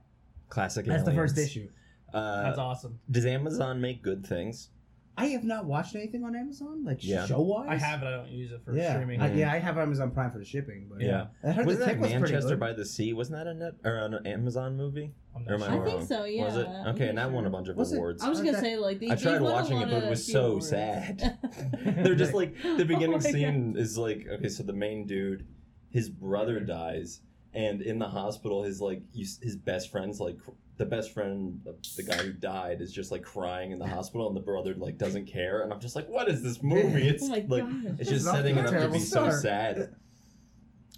Classic. 0.50 0.84
that's 0.84 1.04
the 1.04 1.12
first 1.14 1.38
issue. 1.38 1.68
Uh, 2.12 2.42
That's 2.42 2.58
awesome. 2.58 2.98
does 3.10 3.26
Amazon 3.26 3.80
make 3.80 4.02
good 4.02 4.26
things? 4.26 4.70
I 5.18 5.26
have 5.28 5.44
not 5.44 5.64
watched 5.66 5.94
anything 5.96 6.22
on 6.24 6.36
Amazon, 6.36 6.84
like 6.84 6.98
Yeah. 7.04 7.26
show 7.26 7.40
wise. 7.40 7.66
I 7.70 7.76
have 7.76 8.02
it. 8.02 8.06
I 8.06 8.10
don't 8.12 8.28
use 8.28 8.52
it 8.52 8.60
for 8.64 8.76
yeah, 8.76 8.92
streaming. 8.94 9.20
I, 9.20 9.32
yeah, 9.34 9.50
mm. 9.50 9.54
I 9.54 9.58
have 9.58 9.76
Amazon 9.78 10.10
Prime 10.12 10.30
for 10.30 10.38
the 10.38 10.44
shipping, 10.44 10.86
but 10.90 11.00
Yeah. 11.00 11.26
I 11.44 11.50
heard 11.52 11.66
Wasn't 11.66 11.80
the 11.80 11.86
that 11.86 11.92
tech 11.92 12.00
was 12.00 12.10
pretty 12.10 12.22
Manchester 12.32 12.50
good. 12.50 12.60
by 12.60 12.72
the 12.72 12.84
Sea? 12.84 13.12
Wasn't 13.12 13.36
that 13.36 13.46
a 13.46 13.54
net 13.54 13.72
or 13.84 13.96
an 13.96 14.26
Amazon 14.26 14.76
movie? 14.76 15.12
I'm 15.34 15.42
Or 15.48 15.58
not 15.58 15.68
am 15.68 15.72
I 15.72 15.76
sure. 15.76 15.86
I 15.86 15.90
think 15.90 16.08
so, 16.08 16.24
yeah. 16.24 16.44
Was 16.44 16.56
it 16.56 16.66
I'm 16.68 16.94
okay? 16.94 17.08
And 17.08 17.18
that 17.18 17.30
won 17.32 17.46
a 17.46 17.50
bunch 17.50 17.68
of 17.68 17.76
Was 17.76 17.92
it- 17.92 17.96
awards. 17.96 18.22
I 18.22 18.28
was 18.28 18.38
gonna 18.38 18.52
Okay. 18.52 18.60
say 18.60 18.76
like 18.76 19.00
they, 19.00 19.10
I 19.10 19.16
tried 19.16 19.34
they 19.34 19.40
won 19.40 19.50
a 19.50 19.54
watching 19.54 19.76
it, 19.78 19.80
lot 19.82 19.90
but 19.90 19.96
it 19.98 20.02
of 20.04 20.10
was 20.10 20.24
few 20.24 20.32
so 20.32 20.46
awards. 20.46 20.68
sad. 20.68 21.38
They're 21.84 22.14
just 22.14 22.34
like 22.34 22.54
the 22.62 22.84
beginning 22.84 23.14
Oh 23.14 23.18
my 23.24 23.30
scene 23.30 23.74
is 23.76 23.98
like 23.98 24.26
okay, 24.30 24.48
so 24.48 24.62
the 24.62 24.72
main 24.72 25.06
dude, 25.06 25.46
his 25.90 26.08
brother 26.10 26.60
dies, 26.60 27.20
and 27.54 27.82
in 27.82 27.98
the 27.98 28.08
hospital, 28.08 28.62
his 28.62 28.80
like 28.80 29.02
you, 29.12 29.26
his 29.42 29.56
best 29.56 29.90
friend's 29.90 30.20
like 30.20 30.38
cr- 30.38 30.50
the 30.78 30.86
best 30.86 31.12
friend, 31.12 31.60
the, 31.64 31.76
the 31.96 32.02
guy 32.04 32.16
who 32.16 32.32
died, 32.32 32.80
is 32.80 32.92
just 32.92 33.10
like 33.12 33.22
crying 33.22 33.72
in 33.72 33.78
the 33.78 33.86
hospital, 33.96 34.26
and 34.28 34.36
the 34.36 34.40
brother 34.40 34.74
like 34.74 34.96
doesn't 34.96 35.26
care, 35.26 35.62
and 35.62 35.72
I'm 35.72 35.80
just 35.80 35.94
like, 35.96 36.08
what 36.08 36.28
is 36.28 36.42
this 36.42 36.62
movie? 36.62 37.08
It's 37.08 37.24
Oh 37.24 37.26
like 37.32 37.48
gosh. 37.48 37.60
it's 37.98 38.10
just 38.10 38.12
It's 38.26 38.30
setting 38.30 38.56
it 38.56 38.60
up 38.60 38.66
to 38.66 38.70
terrible 38.72 38.94
be 38.94 39.00
so 39.00 39.30
sad. 39.30 39.94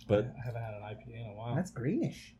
But 0.09 0.25
I 0.37 0.45
haven't 0.47 0.63
had 0.63 0.75
an 0.75 0.83
IPA 0.83 1.21
in 1.21 1.27
a 1.31 1.35
while. 1.35 1.55
That's 1.55 1.71
greenish. 1.71 2.35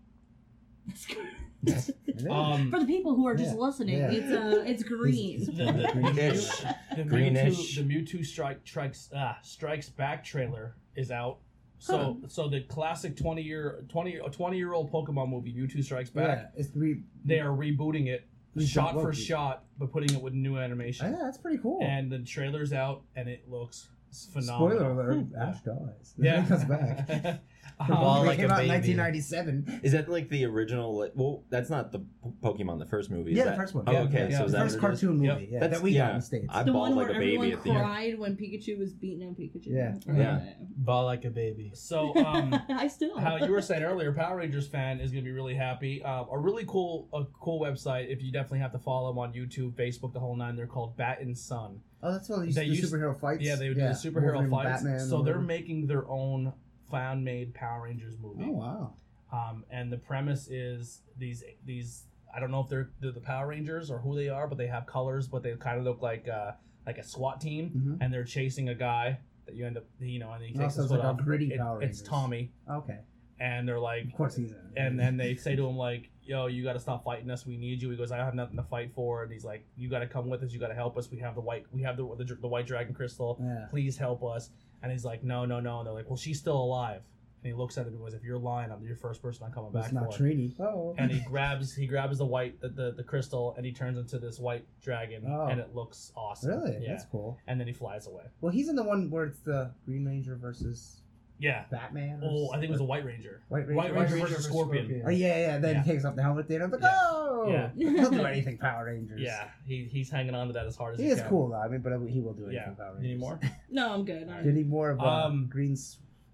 That's 0.87 1.07
good. 1.07 1.19
It 1.63 2.17
is. 2.17 2.27
um, 2.29 2.69
For 2.71 2.81
the 2.81 2.87
people 2.87 3.15
who 3.15 3.27
are 3.29 3.37
just 3.37 3.55
Yeah. 3.55 3.61
listening, 3.61 3.99
Yeah. 3.99 4.11
it's 4.11 4.33
uh, 4.33 4.65
it's 4.67 4.83
green. 4.83 5.45
the, 5.45 5.53
the, 5.53 5.89
Greenish. 5.93 6.49
the 6.97 7.05
Greenish. 7.05 7.79
Mewtwo, 7.79 7.89
the 7.89 7.95
Mewtwo 8.19 8.27
strike 8.27 8.61
strikes 8.65 9.09
ah, 9.15 9.39
strikes 9.43 9.89
back 9.89 10.25
trailer 10.25 10.75
is 10.97 11.11
out. 11.13 11.39
So 11.81 12.19
so 12.29 12.49
the 12.49 12.61
classic 12.63 13.17
twenty 13.17 13.43
year 13.43 13.85
20, 13.89 14.19
20 14.31 14.57
year 14.57 14.73
old 14.75 14.93
Pokemon 14.93 15.31
movie 15.31 15.53
Mewtwo 15.55 15.83
Strikes 15.83 16.11
Back. 16.11 16.53
yeah, 16.55 16.61
it's 16.61 16.69
re- 16.77 17.03
They 17.25 17.41
are 17.41 17.49
rebooting 17.51 18.07
it 18.07 18.27
shot 18.65 18.93
for 18.95 19.13
shot, 19.13 19.65
but 19.79 19.91
putting 19.91 20.15
it 20.15 20.21
with 20.23 20.35
new 20.35 20.57
animation. 20.59 21.13
yeah, 21.13 21.19
that's 21.23 21.39
pretty 21.39 21.59
cool. 21.59 21.79
And 21.83 22.11
the 22.13 22.19
trailer's 22.19 22.73
out, 22.73 23.03
and 23.17 23.29
it 23.29 23.49
looks 23.49 23.89
phenomenal. 24.33 24.71
Spoiler 24.79 24.91
alert: 24.91 25.15
Hmm. 25.25 25.37
Ash 25.37 25.61
dies. 25.63 26.15
Yeah, 26.19 26.43
he 26.43 26.49
comes 26.49 26.65
back. 26.65 27.41
Um, 27.79 27.89
Ball 27.89 28.25
it 28.25 28.27
like 28.27 28.39
came 28.39 28.51
a 28.51 28.53
out 28.53 28.63
in 28.65 28.69
baby. 28.69 28.95
1997. 28.95 29.81
is 29.83 29.93
that 29.93 30.07
like 30.11 30.29
the 30.29 30.45
original? 30.45 30.99
Like, 30.99 31.13
well, 31.15 31.45
that's 31.49 31.71
not 31.71 31.93
the 31.93 32.05
Pokemon, 32.43 32.79
the 32.79 32.85
first 32.85 33.11
movie. 33.11 33.31
Is 33.33 33.39
Yeah, 33.39 33.45
that, 33.45 33.51
the 33.53 33.57
first 33.57 33.75
one. 33.75 33.85
Oh, 33.87 33.93
Yeah, 33.93 34.01
okay. 34.01 34.29
yeah. 34.31 34.39
So 34.39 34.45
is 34.45 34.53
the 34.53 34.59
that 34.59 34.65
first 34.65 34.83
what 34.83 34.91
it 34.91 34.95
is? 34.95 35.01
cartoon 35.01 35.23
Yep. 35.25 35.35
movie 35.35 35.49
yeah, 35.51 35.61
That's- 35.61 35.79
that 35.79 35.83
we 35.85 35.91
yeah. 35.93 35.99
got 36.07 36.11
in 36.11 36.17
the 36.17 36.23
states. 36.27 36.47
I 36.51 36.63
the 36.63 36.73
one 36.75 36.95
like 36.95 37.07
where 37.09 37.17
a 37.17 37.19
baby 37.19 37.37
everyone 37.37 37.53
at 37.53 37.63
the 37.65 37.71
end. 37.71 37.79
cried 37.79 38.19
when 38.19 38.37
Pikachu 38.37 38.79
was 38.79 38.93
beating 38.93 39.27
on 39.27 39.35
Pikachu. 39.35 39.69
Yeah. 39.69 39.95
Yeah. 40.15 40.41
Ball 40.77 41.05
like 41.07 41.25
a 41.25 41.31
baby. 41.31 41.71
So, 41.75 42.15
um, 42.27 42.55
I 42.69 42.87
still. 42.89 43.19
how 43.19 43.37
you 43.37 43.51
were 43.51 43.63
saying 43.63 43.83
earlier, 43.83 44.13
Power 44.13 44.37
Rangers 44.37 44.69
fan 44.69 45.01
is 45.01 45.11
going 45.11 45.25
to 45.25 45.29
be 45.31 45.35
really 45.35 45.55
happy. 45.55 46.03
Uh, 46.03 46.25
a 46.31 46.39
really 46.39 46.67
cool, 46.67 47.09
a 47.15 47.25
cool 47.41 47.61
website. 47.63 48.11
If 48.13 48.23
you 48.23 48.31
definitely 48.31 48.59
have 48.59 48.73
to 48.73 48.79
follow 48.79 49.09
them 49.09 49.19
on 49.19 49.33
YouTube, 49.33 49.73
Facebook, 49.73 50.13
the 50.13 50.21
whole 50.21 50.37
nine. 50.37 50.55
They're 50.55 50.67
called 50.67 50.99
Bat 50.99 51.21
and 51.23 51.37
Sun. 51.39 51.81
oh, 52.03 52.13
that's 52.13 52.29
what 52.29 52.41
they 52.41 52.45
used 52.47 52.59
They 52.59 52.67
to 52.69 52.75
do 52.75 52.83
superhero 52.83 53.19
fights. 53.19 53.43
Yeah, 53.43 53.57
they 53.57 53.69
would 53.69 53.79
do 53.79 53.85
the 53.85 53.89
superhero 53.91 54.35
Wolverine, 54.35 54.51
fights. 54.51 54.83
Batman, 54.83 55.01
so 55.01 55.23
they're 55.23 55.39
making 55.41 55.87
their 55.87 56.07
own 56.11 56.53
fan-made 56.91 57.55
Power 57.55 57.83
Rangers 57.85 58.15
movie. 58.21 58.45
Oh 58.47 58.51
wow. 58.53 58.95
Um, 59.33 59.65
and 59.71 59.93
the 59.93 59.97
premise 59.99 60.49
is 60.49 61.03
these 61.17 61.45
these 61.65 62.05
I 62.35 62.39
don't 62.41 62.51
know 62.53 62.61
if 62.61 62.69
they're, 62.69 62.91
they're 63.01 63.11
the 63.13 63.21
Power 63.21 63.49
Rangers 63.49 63.91
or 63.91 63.99
who 63.99 64.15
they 64.15 64.29
are, 64.29 64.47
but 64.47 64.57
they 64.57 64.69
have 64.69 64.87
colors, 64.87 65.27
but 65.27 65.43
they 65.43 65.53
kind 65.57 65.79
of 65.79 65.85
look 65.85 66.01
like 66.03 66.29
uh, 66.29 66.53
like 66.87 66.99
a 66.99 67.03
SWAT 67.03 67.41
team, 67.41 67.71
Mhm. 67.77 67.99
and 68.05 68.13
they're 68.15 68.25
chasing 68.25 68.69
a 68.69 68.75
guy 68.75 69.19
that 69.47 69.55
you 69.57 69.67
end 69.67 69.77
up 69.77 69.85
you 70.01 70.19
know, 70.21 70.31
and 70.33 70.45
he 70.45 70.55
Oh, 70.57 70.61
takes 70.63 70.75
so 70.75 70.83
his 70.83 70.91
it's 70.91 71.01
foot 71.01 71.05
like 71.05 71.15
off. 71.19 71.25
gritty 71.25 71.53
It- 71.53 71.61
it's 71.83 72.03
Tommy, 72.03 72.53
Okay. 72.71 73.01
and 73.41 73.67
they're 73.67 73.81
like, 73.81 74.05
Of 74.07 74.13
course 74.15 74.37
he's 74.37 74.53
in. 74.53 74.73
and 74.77 74.99
then 74.99 75.17
they 75.23 75.35
say 75.35 75.57
to 75.57 75.67
him 75.67 75.77
like, 75.77 76.11
"Yo, 76.23 76.47
you 76.47 76.63
got 76.63 76.75
to 76.75 76.81
stop 76.81 77.03
fighting 77.05 77.31
us. 77.31 77.45
We 77.47 77.57
need 77.57 77.83
you." 77.83 77.91
He 77.91 77.97
goes, 77.97 78.13
"I 78.13 78.19
have 78.19 78.35
nothing 78.35 78.57
to 78.57 78.63
fight 78.63 78.93
for," 78.95 79.25
and 79.25 79.33
he's 79.33 79.45
like, 79.45 79.67
"You 79.77 79.89
got 79.89 79.99
to 80.01 80.07
come 80.07 80.29
with 80.29 80.43
us. 80.45 80.53
You 80.53 80.61
got 80.61 80.69
to 80.69 80.75
help 80.75 80.97
us. 80.97 81.11
We 81.11 81.19
have 81.19 81.35
the 81.35 81.41
white, 81.41 81.65
we 81.73 81.83
have 81.83 81.97
the 81.97 82.05
the, 82.17 82.25
the 82.37 82.49
white 82.49 82.67
dragon 82.67 82.95
crystal. 82.95 83.39
Yeah. 83.43 83.67
Please 83.71 83.97
help 83.99 84.23
us." 84.25 84.51
And 84.83 84.91
he's 84.93 85.05
like, 85.05 85.23
"No, 85.23 85.45
no, 85.45 85.61
no." 85.61 85.79
And 85.79 85.87
they're 85.87 85.95
like, 85.95 86.09
"Well, 86.09 86.17
she's 86.17 86.39
still 86.39 86.57
alive." 86.57 87.03
And 87.43 87.51
he 87.51 87.57
looks 87.59 87.79
at 87.79 87.87
him 87.87 87.95
and 87.95 88.03
goes, 88.03 88.13
"If 88.15 88.23
you're 88.23 88.39
lying, 88.39 88.71
I'm 88.71 88.83
your 88.85 88.97
first 88.97 89.23
person 89.23 89.45
I'm 89.47 89.53
coming 89.53 89.73
back. 89.73 89.85
It's 89.85 89.93
back 89.95 90.03
not 90.03 90.15
for." 90.15 90.23
Trini. 90.25 90.55
Oh. 90.61 90.95
and 90.99 91.11
he 91.11 91.21
grabs 91.29 91.75
he 91.75 91.87
grabs 91.87 92.19
the 92.19 92.27
white 92.27 92.61
the, 92.61 92.69
the, 92.69 92.93
the 92.93 93.03
crystal 93.03 93.55
and 93.57 93.65
he 93.65 93.73
turns 93.73 93.99
into 93.99 94.19
this 94.19 94.39
white 94.39 94.65
dragon 94.83 95.25
Oh. 95.27 95.47
and 95.47 95.59
it 95.61 95.75
looks 95.75 96.13
awesome. 96.17 96.51
Really? 96.51 96.79
Yeah. 96.83 96.93
That's 96.93 97.05
cool. 97.07 97.39
And 97.47 97.59
then 97.59 97.67
he 97.67 97.73
flies 97.73 98.07
away. 98.07 98.25
Well, 98.41 98.53
he's 98.53 98.69
in 98.69 98.77
the 98.77 98.83
one 98.85 99.09
where 99.11 99.25
it's 99.25 99.41
the 99.41 99.71
Green 99.87 100.05
Ranger 100.05 100.37
versus 100.37 101.00
Yeah. 101.41 101.65
Batman. 101.71 102.21
or 102.23 102.29
Oh, 102.31 102.51
I 102.51 102.59
think 102.61 102.65
it 102.69 102.71
was 102.73 102.81
a 102.81 102.85
or- 102.85 102.87
White 102.89 103.05
Ranger. 103.05 103.41
White 103.49 103.67
Ranger. 103.67 103.75
White 103.75 103.95
Ranger 103.95 104.17
versus 104.19 104.45
Scorpion. 104.45 105.03
Oh 105.07 105.11
yeah, 105.11 105.39
yeah. 105.39 105.59
Then 105.59 105.77
Yeah. 105.77 105.83
he 105.83 105.91
takes 105.93 106.05
off 106.05 106.15
the 106.15 106.23
helmet. 106.23 106.47
Then 106.49 106.63
I'm 106.63 106.71
like, 106.71 106.83
Yeah. 106.83 106.99
oh, 107.01 107.49
Yeah. 107.51 107.71
he'll 108.01 108.11
do 108.11 108.25
anything. 108.25 108.59
Power 108.59 108.85
Rangers. 108.87 109.21
Yeah, 109.21 109.49
he, 109.65 109.89
he's 109.91 110.11
hanging 110.11 110.35
on 110.35 110.47
to 110.49 110.53
that 110.53 110.67
as 110.67 110.77
hard 110.77 110.95
as 110.95 111.01
he 111.01 111.07
he, 111.07 111.13
is 111.13 111.21
can. 111.21 111.29
cool 111.31 111.49
though. 111.49 111.57
I 111.57 111.69
mean, 111.69 111.81
but 111.81 111.93
he 112.09 112.21
will 112.21 112.35
do 112.35 112.47
anything. 112.47 112.63
Yeah. 112.67 112.85
Power 112.85 112.95
You 113.01 113.03
need 113.03 113.09
Rangers. 113.09 113.21
more? 113.21 113.41
no, 113.71 113.93
I'm 113.95 114.05
good. 114.05 114.27
Do 114.29 114.33
you 114.35 114.39
I'm, 114.51 114.55
need 114.55 114.69
more 114.69 114.91
of 114.91 114.99
a 115.01 115.03
Um, 115.03 115.47
green 115.51 115.77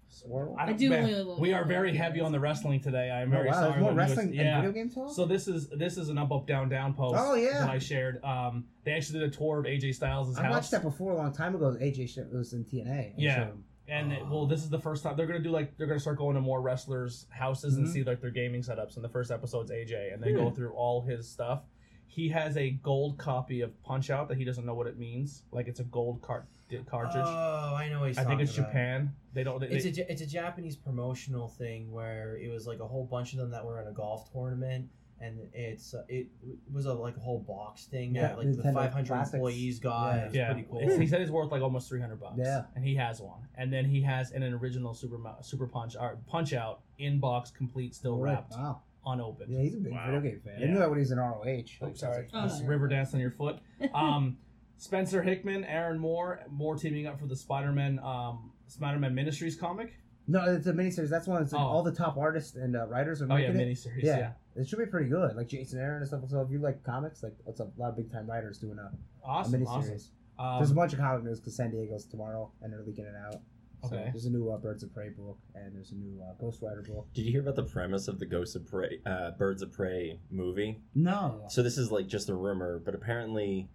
swirl? 0.09 0.55
I 0.59 0.65
don't- 0.65 0.77
do 0.77 0.89
man, 0.89 1.03
only 1.03 1.13
love 1.15 1.39
We 1.39 1.53
are 1.53 1.63
very 1.65 1.95
heavy 1.95 2.19
on 2.21 2.31
the 2.31 2.39
wrestling 2.39 2.79
today. 2.81 3.11
I'm 3.11 3.29
Oh, 3.29 3.35
very 3.37 3.47
wow, 3.47 3.53
sorry. 3.53 3.69
there's 3.71 3.79
more 3.81 3.89
when 3.93 3.95
you 3.95 4.01
was- 4.01 4.09
wrestling 4.17 4.33
yeah. 4.33 4.41
and 4.59 4.65
video 4.67 4.71
game 4.83 4.89
talk. 4.89 5.13
So 5.13 5.25
this 5.25 5.47
is 5.47 5.69
this 5.69 5.97
is 5.97 6.09
an 6.09 6.17
up 6.17 6.31
up 6.31 6.47
down 6.47 6.69
down 6.69 6.93
post 6.93 7.15
Oh, 7.17 7.35
yeah. 7.35 7.59
that 7.61 7.69
I 7.69 7.77
shared. 7.79 8.23
Um, 8.23 8.65
they 8.83 8.91
actually 8.93 9.19
did 9.19 9.29
a 9.29 9.35
tour 9.35 9.59
of 9.59 9.65
AJ 9.65 9.93
Styles' 9.95 10.37
I 10.37 10.49
watched 10.49 10.71
that 10.71 10.81
before 10.83 11.11
a 11.13 11.15
long 11.17 11.33
time 11.33 11.55
ago. 11.55 11.75
AJ 11.79 12.31
was 12.33 12.53
in 12.53 12.63
TNA. 12.65 13.13
Yeah. 13.17 13.49
And 13.89 14.11
it, 14.11 14.27
well, 14.27 14.45
this 14.45 14.63
is 14.63 14.69
the 14.69 14.79
first 14.79 15.03
time 15.03 15.15
they're 15.15 15.27
gonna 15.27 15.39
do 15.39 15.51
like 15.51 15.77
they're 15.77 15.87
gonna 15.87 15.99
start 15.99 16.17
going 16.17 16.35
to 16.35 16.41
more 16.41 16.61
wrestlers' 16.61 17.25
houses 17.29 17.77
and 17.77 17.87
Mhm. 17.87 17.91
see 17.91 18.03
like 18.03 18.19
their 18.21 18.31
gaming 18.31 18.61
setups. 18.61 18.95
And 18.95 19.03
the 19.03 19.09
first 19.09 19.31
episode's 19.31 19.71
AJ, 19.71 20.13
and 20.13 20.21
they 20.21 20.33
go 20.33 20.49
through 20.51 20.71
all 20.73 21.01
his 21.01 21.27
stuff. 21.27 21.63
He 22.07 22.29
has 22.29 22.57
a 22.57 22.71
gold 22.71 23.17
copy 23.17 23.61
of 23.61 23.81
Punch 23.83 24.09
Out 24.09 24.27
that 24.29 24.37
he 24.37 24.43
doesn't 24.43 24.65
know 24.65 24.73
what 24.73 24.87
it 24.87 24.97
means. 24.97 25.43
Like 25.51 25.67
it's 25.67 25.79
a 25.79 25.83
gold 25.85 26.21
cart 26.21 26.45
cartridge. 26.85 27.23
Oh, 27.25 27.75
I 27.75 27.87
know 27.87 27.99
what 28.01 28.09
he's 28.09 28.17
I 28.17 28.21
think 28.21 28.31
talking 28.33 28.43
it's 28.47 28.57
about. 28.57 28.67
Japan. 28.69 29.15
They 29.33 29.43
don't. 29.43 29.59
They, 29.61 29.67
It's 29.67 29.85
a, 29.85 29.91
Ja- 29.91 30.05
it's 30.09 30.21
a 30.21 30.25
Japanese 30.27 30.75
promotional 30.75 31.47
thing 31.47 31.89
where 31.91 32.35
it 32.37 32.49
was 32.51 32.67
like 32.67 32.79
a 32.81 32.87
whole 32.87 33.05
bunch 33.05 33.31
of 33.33 33.39
them 33.39 33.51
that 33.51 33.63
were 33.65 33.81
in 33.81 33.87
a 33.87 33.93
golf 33.93 34.29
tournament, 34.33 34.89
and 35.19 35.39
it's 35.53 35.93
uh, 35.93 36.03
it 36.07 36.27
was 36.71 36.85
a 36.85 36.93
like 36.93 37.15
a 37.17 37.19
whole 37.19 37.39
box 37.39 37.85
thing 37.85 38.13
Yeah, 38.15 38.29
that 38.29 38.37
like 38.37 38.55
the 38.55 38.63
500 38.71 39.07
Classics. 39.07 39.33
employees 39.33 39.79
got. 39.79 40.15
Yeah. 40.15 40.25
It's 40.25 40.35
yeah, 40.35 40.51
pretty 40.53 40.67
cool. 40.69 40.79
It's- 40.81 40.99
he 40.99 41.07
said 41.07 41.21
it's 41.21 41.31
worth 41.31 41.51
like 41.51 41.61
almost 41.61 41.89
three 41.89 42.01
hundred 42.01 42.19
bucks. 42.19 42.35
Yeah. 42.37 42.63
and 42.75 42.83
he 42.85 42.95
has 42.95 43.19
one. 43.21 43.41
And 43.55 43.71
then 43.73 43.85
he 43.85 44.01
has 44.03 44.31
an, 44.31 44.43
an 44.43 44.53
original 44.53 44.93
Super 44.93 45.17
Super 45.41 45.67
Punch 45.67 45.95
or 45.99 46.17
Punch 46.27 46.53
Out 46.53 46.81
in 46.99 47.19
box, 47.19 47.49
complete, 47.51 47.95
still 47.95 48.17
Right. 48.17 48.33
wrapped, 48.33 48.51
Wow. 48.53 48.81
unopened. 49.05 49.51
Yeah, 49.53 49.61
he's 49.61 49.75
a 49.75 49.79
big 49.79 49.93
Wow. 49.93 50.05
video 50.05 50.21
game 50.21 50.41
fan. 50.43 50.53
I 50.57 50.59
Yeah. 50.61 50.67
knew 50.71 50.79
that 50.79 50.89
when 50.89 50.99
he 50.99 51.01
was 51.01 51.11
in 51.11 51.17
ROH. 51.19 51.77
Oh, 51.81 51.85
Like, 51.87 51.95
sorry. 51.97 52.17
like- 52.17 52.29
Oh, 52.33 52.43
Just 52.43 52.61
no. 52.63 52.69
river 52.69 52.87
dance 52.87 53.13
on 53.13 53.19
your 53.19 53.31
foot. 53.31 53.57
Um, 53.93 54.37
Spencer 54.79 55.23
Hickman, 55.23 55.63
Aaron 55.65 55.97
Moore, 55.97 56.41
more 56.51 56.75
teaming 56.75 57.07
up 57.07 57.19
for 57.19 57.25
the 57.25 57.35
Spider-Man, 57.35 57.97
um, 57.99 58.51
Spider-Man 58.67 59.15
Ministries 59.15 59.55
comic. 59.55 59.93
No, 60.27 60.43
it's 60.45 60.67
a 60.67 60.73
miniseries. 60.73 61.09
That's 61.09 61.27
one. 61.27 61.41
It's 61.41 61.53
like 61.53 61.61
Oh. 61.61 61.65
all 61.65 61.83
the 61.83 61.91
top 61.91 62.17
artists 62.17 62.55
and 62.55 62.75
uh, 62.75 62.85
writers 62.87 63.21
are 63.21 63.27
Oh 63.31 63.35
yeah, 63.37 63.49
making 63.51 63.61
it. 63.61 63.73
miniseries. 63.77 64.03
Yeah. 64.03 64.17
Yeah. 64.17 64.31
It 64.55 64.67
should 64.67 64.79
be 64.79 64.85
pretty 64.85 65.07
good. 65.09 65.35
Like 65.35 65.47
Jason 65.47 65.79
Aaron 65.79 65.97
and 65.99 66.07
stuff. 66.07 66.21
So 66.29 66.41
if 66.41 66.49
you 66.51 66.59
like 66.59 66.83
comics, 66.83 67.23
like 67.23 67.35
it's 67.47 67.59
a 67.59 67.67
lot 67.77 67.89
of 67.89 67.95
big 67.97 68.11
time 68.11 68.27
writers 68.29 68.57
doing 68.57 68.77
a, 68.79 68.91
Awesome. 69.23 69.61
a 69.61 69.65
awesome. 69.65 69.97
Um, 70.39 70.59
there's 70.59 70.71
a 70.71 70.75
bunch 70.75 70.93
of 70.93 70.99
comic 70.99 71.23
news 71.23 71.39
because 71.39 71.55
San 71.55 71.71
Diego's 71.71 72.05
tomorrow 72.05 72.51
and 72.61 72.71
they're 72.73 72.83
leaking 72.83 73.05
it 73.05 73.13
out. 73.15 73.41
So 73.83 73.95
Okay. 73.95 74.09
There's 74.11 74.25
a 74.25 74.31
new 74.31 74.49
uh, 74.49 74.57
Birds 74.57 74.81
of 74.83 74.93
Prey 74.93 75.09
book 75.09 75.37
and 75.55 75.73
there's 75.75 75.91
a 75.91 75.95
new 75.95 76.19
uh, 76.21 76.33
Ghost 76.39 76.61
Rider 76.61 76.81
book. 76.81 77.07
Did 77.13 77.25
you 77.25 77.31
hear 77.31 77.41
about 77.41 77.55
the 77.55 77.63
premise 77.63 78.07
of 78.07 78.17
the 78.19 78.25
Ghosts 78.25 78.55
of 78.55 78.65
Prey, 78.65 78.99
uh, 79.05 79.31
Birds 79.31 79.61
of 79.61 79.71
Prey 79.71 80.19
movie? 80.31 80.81
No. 80.95 81.45
So 81.49 81.61
this 81.63 81.77
is 81.77 81.91
like 81.91 82.07
just 82.07 82.27
a 82.29 82.35
rumor, 82.35 82.79
but 82.83 82.95
apparently, 82.95 83.69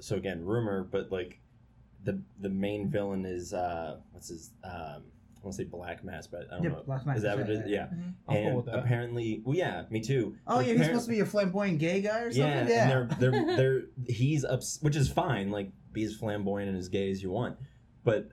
so 0.00 0.16
again, 0.16 0.44
rumor, 0.44 0.84
but 0.84 1.10
like 1.10 1.40
the 2.04 2.20
the 2.40 2.50
main 2.50 2.88
villain 2.90 3.24
is 3.24 3.52
uh 3.54 3.96
what's 4.12 4.28
his 4.28 4.50
um 4.62 4.72
I 4.72 5.15
want 5.46 5.56
to 5.56 5.62
say 5.62 5.68
Black 5.68 6.04
Mask, 6.04 6.30
but 6.30 6.46
I 6.50 6.54
don't 6.56 6.64
Yeah, 6.64 6.68
know. 6.70 6.82
Black 6.84 7.06
Mask 7.06 7.16
is 7.18 7.22
that 7.22 7.38
is 7.38 7.40
what 7.40 7.50
it 7.50 7.58
that, 7.58 7.64
is? 7.66 7.70
Yeah. 7.70 7.86
I'm 7.90 8.16
cool 8.28 8.36
and 8.36 8.56
with 8.56 8.66
that. 8.66 8.78
apparently, 8.78 9.42
well, 9.44 9.56
yeah, 9.56 9.84
me 9.90 10.00
too. 10.00 10.36
Oh 10.46 10.56
But 10.56 10.66
yeah, 10.66 10.74
he's 10.74 10.86
supposed 10.86 11.04
to 11.06 11.10
be 11.10 11.20
a 11.20 11.26
flamboyant 11.26 11.78
gay 11.78 12.00
guy 12.02 12.20
or 12.20 12.32
something. 12.32 12.68
Yeah. 12.68 13.00
and 13.00 13.10
they're 13.20 13.30
they're 13.30 13.56
they're 13.56 13.82
he's 14.06 14.44
ups, 14.44 14.78
which 14.82 14.96
is 14.96 15.08
fine. 15.10 15.50
Like 15.50 15.70
be 15.92 16.04
as 16.04 16.14
flamboyant 16.14 16.68
and 16.68 16.76
as 16.78 16.88
gay 16.88 17.10
as 17.10 17.22
you 17.22 17.30
want, 17.30 17.56
but 18.04 18.28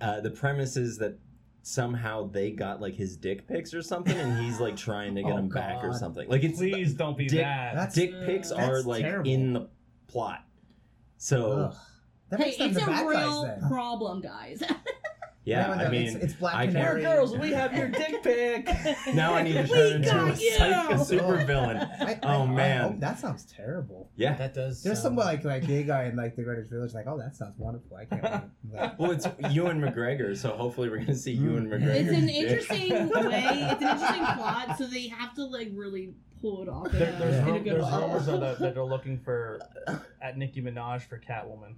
uh, 0.00 0.20
the 0.20 0.30
premise 0.30 0.76
is 0.76 0.98
that 0.98 1.18
somehow 1.62 2.28
they 2.28 2.50
got 2.50 2.80
like 2.80 2.94
his 2.94 3.16
dick 3.16 3.48
pics 3.48 3.72
or 3.72 3.80
something, 3.80 4.16
and 4.16 4.44
he's 4.44 4.60
like 4.60 4.76
trying 4.76 5.14
to 5.14 5.22
get 5.22 5.32
Oh, 5.32 5.36
them 5.36 5.48
back 5.48 5.82
or 5.82 5.92
something. 5.94 6.28
Like 6.28 6.42
it's 6.44 6.58
Please 6.58 6.92
don't 6.94 7.16
be 7.16 7.26
Dick- 7.26 7.40
that. 7.40 7.74
That's- 7.74 7.94
dick 7.94 8.12
pics 8.26 8.50
Uh, 8.52 8.56
are 8.56 8.82
like 8.82 9.02
terrible. 9.02 9.30
in 9.30 9.52
the 9.54 9.68
plot. 10.08 10.44
So 11.16 11.72
That 12.30 12.40
Hey, 12.40 12.46
makes 12.46 12.58
them 12.58 12.70
it's 12.70 12.82
a 12.82 12.86
bad 12.86 13.06
real 13.06 13.44
guys 13.46 13.62
problem, 13.68 14.20
guys. 14.20 14.62
yeah, 15.44 15.68
but 15.68 15.78
I 15.86 15.88
mean, 15.90 16.02
it's, 16.06 16.14
it's 16.16 16.32
Black 16.34 16.54
I 16.54 16.64
can't- 16.64 16.72
Canary. 16.76 17.02
girls, 17.02 17.36
we 17.36 17.50
have 17.52 17.74
your 17.74 17.88
dick 17.88 18.22
pic. 18.22 18.68
now 19.14 19.34
I 19.34 19.42
need 19.42 19.52
to 19.54 19.62
We 19.62 19.68
turn 19.68 19.92
into 19.96 20.08
a 20.10 20.28
got 20.30 20.40
you! 20.40 20.50
psycho 20.52 20.94
supervillain. 20.94 21.90
I- 22.00 22.12
I- 22.12 22.18
Oh, 22.22 22.42
I- 22.42 22.46
man. 22.46 22.84
oh, 22.84 22.96
that 23.00 23.18
sounds 23.18 23.44
terrible. 23.44 24.10
Yeah. 24.16 24.34
That 24.36 24.54
does. 24.54 24.82
There's 24.82 24.98
sound- 25.02 25.16
some 25.16 25.26
like 25.26 25.44
like 25.44 25.66
gay 25.66 25.82
guy 25.82 26.04
in 26.04 26.16
like 26.16 26.36
the 26.36 26.42
Greenwich 26.42 26.68
Village. 26.68 26.94
Like, 26.94 27.06
oh, 27.06 27.18
that 27.18 27.36
sounds 27.36 27.58
wonderful. 27.58 27.96
I 27.96 28.04
can't. 28.06 28.22
wait. 28.22 28.40
Like, 28.80 28.98
Well, 28.98 29.10
it's 29.12 29.26
Ewan 29.50 29.80
McGregor, 29.80 30.36
so 30.36 30.50
hopefully 30.50 30.88
we're 30.88 30.98
gonna 30.98 31.14
see 31.14 31.32
Ewan 31.32 31.66
Mm. 31.68 31.72
McGregor. 31.72 31.94
it's 31.94 32.10
an 32.10 32.26
dick. 32.26 32.36
interesting 32.36 32.90
way. 32.90 33.68
It's 33.70 33.82
an 33.82 33.88
interesting 33.88 34.24
plot, 34.36 34.76
so 34.78 34.86
they 34.86 35.08
have 35.08 35.34
to 35.34 35.44
like 35.44 35.70
really 35.74 36.14
pull 36.40 36.62
it 36.62 36.68
off 36.68 36.92
in, 36.92 36.98
There, 36.98 37.12
a, 37.14 37.18
there's 37.18 37.34
in 37.36 37.42
a 37.48 37.52
rum- 37.52 37.62
good 37.62 37.72
there's 37.80 37.92
rumors 37.92 38.26
that, 38.26 38.58
that 38.58 38.74
they're 38.74 38.84
looking 38.84 39.18
for 39.18 39.60
at 40.20 40.36
Nicki 40.38 40.60
Minaj 40.62 41.02
for 41.02 41.18
Catwoman. 41.18 41.74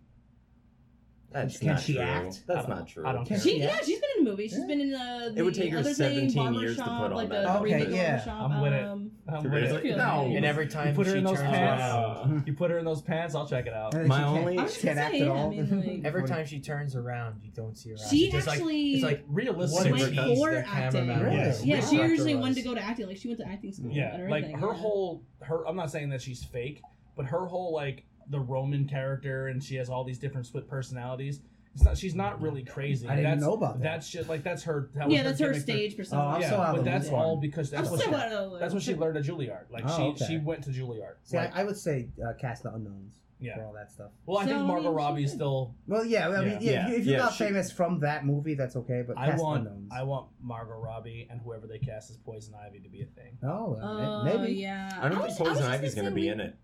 That's 1.37 1.59
Can 1.59 1.69
not 1.69 1.81
she 1.81 1.93
true. 1.95 2.03
act? 2.03 2.43
That's 2.47 2.67
don't- 2.67 2.87
true. 2.87 3.07
I 3.07 3.13
don't 3.13 3.27
care. 3.27 3.39
She, 3.39 3.59
Yeah. 3.59 3.67
yeah, 3.67 3.81
she's 3.85 4.01
been 4.01 4.09
in 4.19 4.27
a 4.27 4.31
movie. 4.31 4.49
She's 4.49 4.59
Yeah. 4.61 4.67
been 4.67 4.81
in 4.81 4.91
the, 4.91 5.33
the 5.35 5.41
It 5.41 5.43
would 5.45 5.55
take 5.55 5.71
her 5.73 5.79
other 5.81 5.93
thing, 5.93 6.31
17 6.31 6.55
years 6.55 6.77
to 6.77 6.83
Barbershop, 6.83 7.03
put 7.03 7.11
on 7.11 7.17
like 7.17 7.29
that. 7.29 7.43
the 7.43 7.51
Okay, 7.57 7.63
remake 7.65 7.89
yeah. 7.91 8.17
Barbershop, 8.25 8.51
I'm 8.51 8.61
with 8.63 8.73
it. 8.73 8.85
um, 8.85 9.11
I'm 9.29 9.43
Really? 9.45 9.63
with 9.63 9.65
it's 9.65 9.73
it. 9.85 9.89
good. 9.89 9.97
No. 9.99 10.33
And 10.35 10.45
every 10.47 10.67
time 10.69 10.95
put 10.95 11.07
her 11.07 11.13
she 11.13 11.19
in 11.19 11.25
those 11.25 11.37
turns 11.39 11.51
pants. 11.51 11.83
around, 11.83 12.45
You 12.47 12.53
put 12.55 12.71
her 12.71 12.79
in 12.79 12.85
those 12.87 13.03
pants, 13.03 13.35
I'll 13.35 13.47
check 13.47 13.67
it 13.67 13.75
out. 13.75 13.93
and 13.95 14.03
then 14.05 14.09
My 14.09 14.17
she 14.19 14.23
can't- 14.25 14.39
only- 14.39 14.59
I 14.59 14.63
was 14.63 14.75
she 14.75 14.81
can't 14.81 14.95
gonna 14.97 15.07
act 15.07 15.15
say, 15.15 15.21
at 15.23 15.29
I 15.29 15.31
all. 15.31 15.51
mean, 15.51 15.81
like- 15.87 16.01
every 16.05 16.25
time 16.27 16.47
she 16.47 16.61
turns 16.61 16.97
around, 16.97 17.41
you 17.45 17.51
don't 17.55 17.77
see 17.77 17.91
her. 17.91 17.97
eyes. 17.97 18.09
She 18.11 18.25
It's 18.25 18.35
just 18.35 18.49
actually 18.49 19.01
like, 19.03 19.13
it's 19.13 19.21
like 19.21 19.25
Realistic. 19.29 19.93
went 19.93 20.03
Super 20.05 20.37
for 20.37 20.51
the 20.53 20.59
acting. 20.69 21.07
cameraman. 21.07 21.23
Really? 21.23 21.47
was, 21.49 21.65
Yeah, 21.67 21.81
she 21.81 21.97
director 21.97 22.11
usually 22.13 22.35
was. 22.37 22.41
wanted 22.43 22.55
to 22.57 22.63
go 22.63 22.75
to 22.75 22.81
acting. 22.83 23.07
Like 23.09 23.17
she 23.19 23.29
went 23.29 23.41
to 23.41 23.47
acting 23.49 23.73
school. 23.73 23.91
Yeah, 23.91 24.15
and 24.15 24.31
like 24.31 24.45
everything, 24.45 24.61
her 24.63 24.69
yeah. 24.69 24.73
whole 24.75 25.23
her. 25.41 25.69
I'm 25.69 25.77
not 25.77 25.91
saying 25.91 26.09
that 26.11 26.23
she's 26.23 26.43
fake, 26.45 26.81
but 27.15 27.27
her 27.27 27.47
whole 27.47 27.75
like 27.75 28.05
the 28.31 28.41
Roman 28.41 28.87
character, 28.89 29.49
and 29.49 29.63
she 29.63 29.77
has 29.77 29.89
all 29.89 30.05
these 30.05 30.19
different 30.19 30.47
split 30.47 30.69
personalities. 30.69 31.41
It's 31.75 31.85
not. 31.85 31.99
She's 31.99 32.15
not 32.15 32.41
really 32.41 32.65
crazy. 32.65 33.07
I 33.07 33.17
didn't 33.17 33.31
that's, 33.33 33.43
know 33.43 33.53
about 33.53 33.79
that. 33.79 33.83
That's 33.85 34.09
just 34.11 34.29
like 34.31 34.43
that's 34.43 34.63
her. 34.65 34.89
That 34.95 35.09
was 35.09 35.15
Yeah, 35.15 35.23
that's 35.25 35.39
her 35.41 35.49
gimmick 35.49 35.59
for- 35.59 35.63
stage 35.63 35.93
Oh, 35.93 35.97
persona. 35.99 36.23
I'm 36.23 36.41
yeah, 36.41 36.51
so 36.51 36.57
out 36.57 36.73
but 36.73 36.79
of 36.79 36.85
that's 36.87 37.05
loop. 37.07 37.15
all 37.15 37.37
because 37.37 37.71
that's 37.71 37.89
I'm 37.89 37.93
what 37.93 38.01
so 38.01 38.09
she, 38.09 38.15
out 38.15 38.33
of 38.33 38.59
that's 38.61 38.73
what 38.75 38.83
she 38.83 38.95
learned 38.95 39.17
at 39.19 39.25
Juilliard. 39.25 39.71
Like 39.71 39.85
Oh, 39.87 39.97
she 39.97 40.03
okay. 40.25 40.27
she 40.27 40.39
went 40.39 40.65
to 40.65 40.71
Juilliard. 40.71 41.17
See, 41.25 41.37
Like, 41.37 41.55
I, 41.55 41.61
I 41.61 41.65
would 41.65 41.77
say 41.77 42.09
uh, 42.27 42.33
cast 42.41 42.63
the 42.63 42.73
unknowns 42.73 43.21
Yeah. 43.41 43.57
for 43.57 43.65
all 43.67 43.75
that 43.75 43.93
stuff. 43.93 44.11
well, 44.25 44.39
I 44.39 44.45
So, 44.45 44.49
think 44.53 44.61
I 44.61 44.63
Margot 44.65 44.83
mean, 44.85 44.93
she 44.93 44.97
Robbie's 44.97 45.33
still. 45.33 45.75
Well, 45.87 46.03
yeah, 46.07 46.29
I 46.31 46.41
mean, 46.43 46.49
Yeah. 46.53 46.59
yeah, 46.61 46.71
Yeah, 46.71 46.85
if, 46.87 46.89
you, 46.89 46.97
if 46.97 47.05
you're 47.09 47.17
yeah, 47.19 47.23
not 47.25 47.35
she- 47.35 47.45
famous 47.45 47.71
from 47.71 48.01
that 48.01 48.25
movie, 48.25 48.55
that's 48.55 48.77
okay. 48.77 49.03
But 49.07 49.19
I 49.19 49.37
want 49.37 49.67
unknowns. 49.69 49.91
I 49.93 50.03
want 50.03 50.29
Margot 50.41 50.81
Robbie 50.81 51.29
and 51.31 51.43
whoever 51.43 51.67
they 51.67 51.79
cast 51.79 52.09
as 52.09 52.17
Poison 52.17 52.55
Ivy 52.55 52.81
to 52.81 52.89
be 52.89 53.03
a 53.03 53.05
thing. 53.07 53.37
oh, 53.43 53.75
uh, 53.77 54.25
maybe. 54.25 54.55
yeah. 54.55 54.99
I 54.99 55.11
don't 55.11 55.19
was- 55.19 55.37
think 55.37 55.39
Poison 55.41 55.53
was 55.57 55.59
just 55.59 55.71
Ivy's 55.71 55.95
gonna 55.95 56.07
gonna 56.09 56.15
be 56.15 56.23
we- 56.23 56.29
in 56.31 56.41
it, 56.41 56.57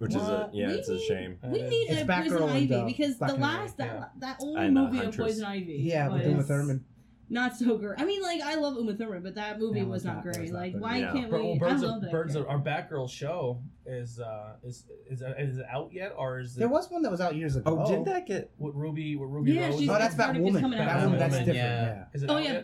which 0.00 0.14
is 0.14 0.16
a 0.16 0.20
What? 0.44 0.54
yeah, 0.54 0.68
We 0.68 0.72
it's 0.74 0.88
a 0.88 0.94
need- 0.94 1.02
shame. 1.06 1.38
We 1.44 1.62
need 1.62 1.90
It's 1.90 2.02
a 2.02 2.06
Poison 2.06 2.42
Ivy 2.48 2.74
uh, 2.74 2.84
because 2.86 3.16
Black 3.16 3.30
the 3.32 3.36
last 3.36 3.76
that 3.76 3.86
yeah. 3.94 4.04
that 4.18 4.36
only 4.40 4.60
And, 4.66 4.78
uh, 4.78 4.82
movie 4.84 4.98
of 5.04 5.16
Poison 5.16 5.44
Ivy. 5.44 5.76
Yeah, 5.78 6.08
with 6.08 6.22
was 6.22 6.26
Uma 6.26 6.42
Thurman. 6.42 6.84
Not 7.32 7.54
so 7.56 7.76
great. 7.78 8.00
I 8.00 8.04
mean, 8.06 8.22
like 8.22 8.40
I 8.40 8.54
love 8.56 8.76
Uma 8.76 8.94
Thurman, 8.94 9.22
but 9.22 9.34
that 9.34 9.60
movie 9.60 9.80
Yeah, 9.80 9.84
was 9.84 9.98
it's 10.02 10.04
not 10.06 10.14
not- 10.16 10.22
great. 10.24 10.40
was 10.40 10.50
not 10.50 10.58
Like, 10.58 10.72
good. 10.72 10.80
why 10.82 10.96
Yeah. 10.96 11.12
can't 11.12 11.30
Bir- 11.30 11.38
we? 11.42 11.58
well, 11.60 11.70
I 11.70 11.74
love 11.76 11.96
of 11.96 12.00
that. 12.02 12.10
Birds 12.10 12.34
of 12.34 12.46
our 12.48 12.58
Batgirl 12.58 13.08
show 13.10 13.60
is 13.86 14.18
uh 14.18 14.54
is 14.64 14.86
is 15.10 15.22
is 15.38 15.58
it 15.58 15.66
out 15.70 15.90
yet 15.92 16.12
or 16.16 16.40
is 16.40 16.56
it 16.56 16.60
There 16.60 16.68
was 16.68 16.90
one 16.90 17.02
that 17.02 17.10
was 17.10 17.20
out 17.20 17.36
years 17.36 17.54
ago. 17.56 17.82
Oh, 17.84 17.88
did 17.88 18.04
that 18.06 18.26
get? 18.26 18.50
with 18.58 18.74
Ruby 18.74 19.16
with 19.16 19.28
Ruby 19.30 19.52
Yeah, 19.52 19.66
Rose? 19.66 19.78
she's- 19.78 19.90
Oh, 19.90 19.98
that's 19.98 20.14
It's 20.14 20.22
Batwoman. 20.24 20.60
Batwoman, 20.60 21.18
that's 21.18 21.36
different. 21.36 21.56
yeah. 21.56 21.84
Yeah. 21.84 22.04
Is 22.14 22.22
it 22.24 22.30
Oh, 22.30 22.36
out 22.38 22.42
yeah. 22.44 22.62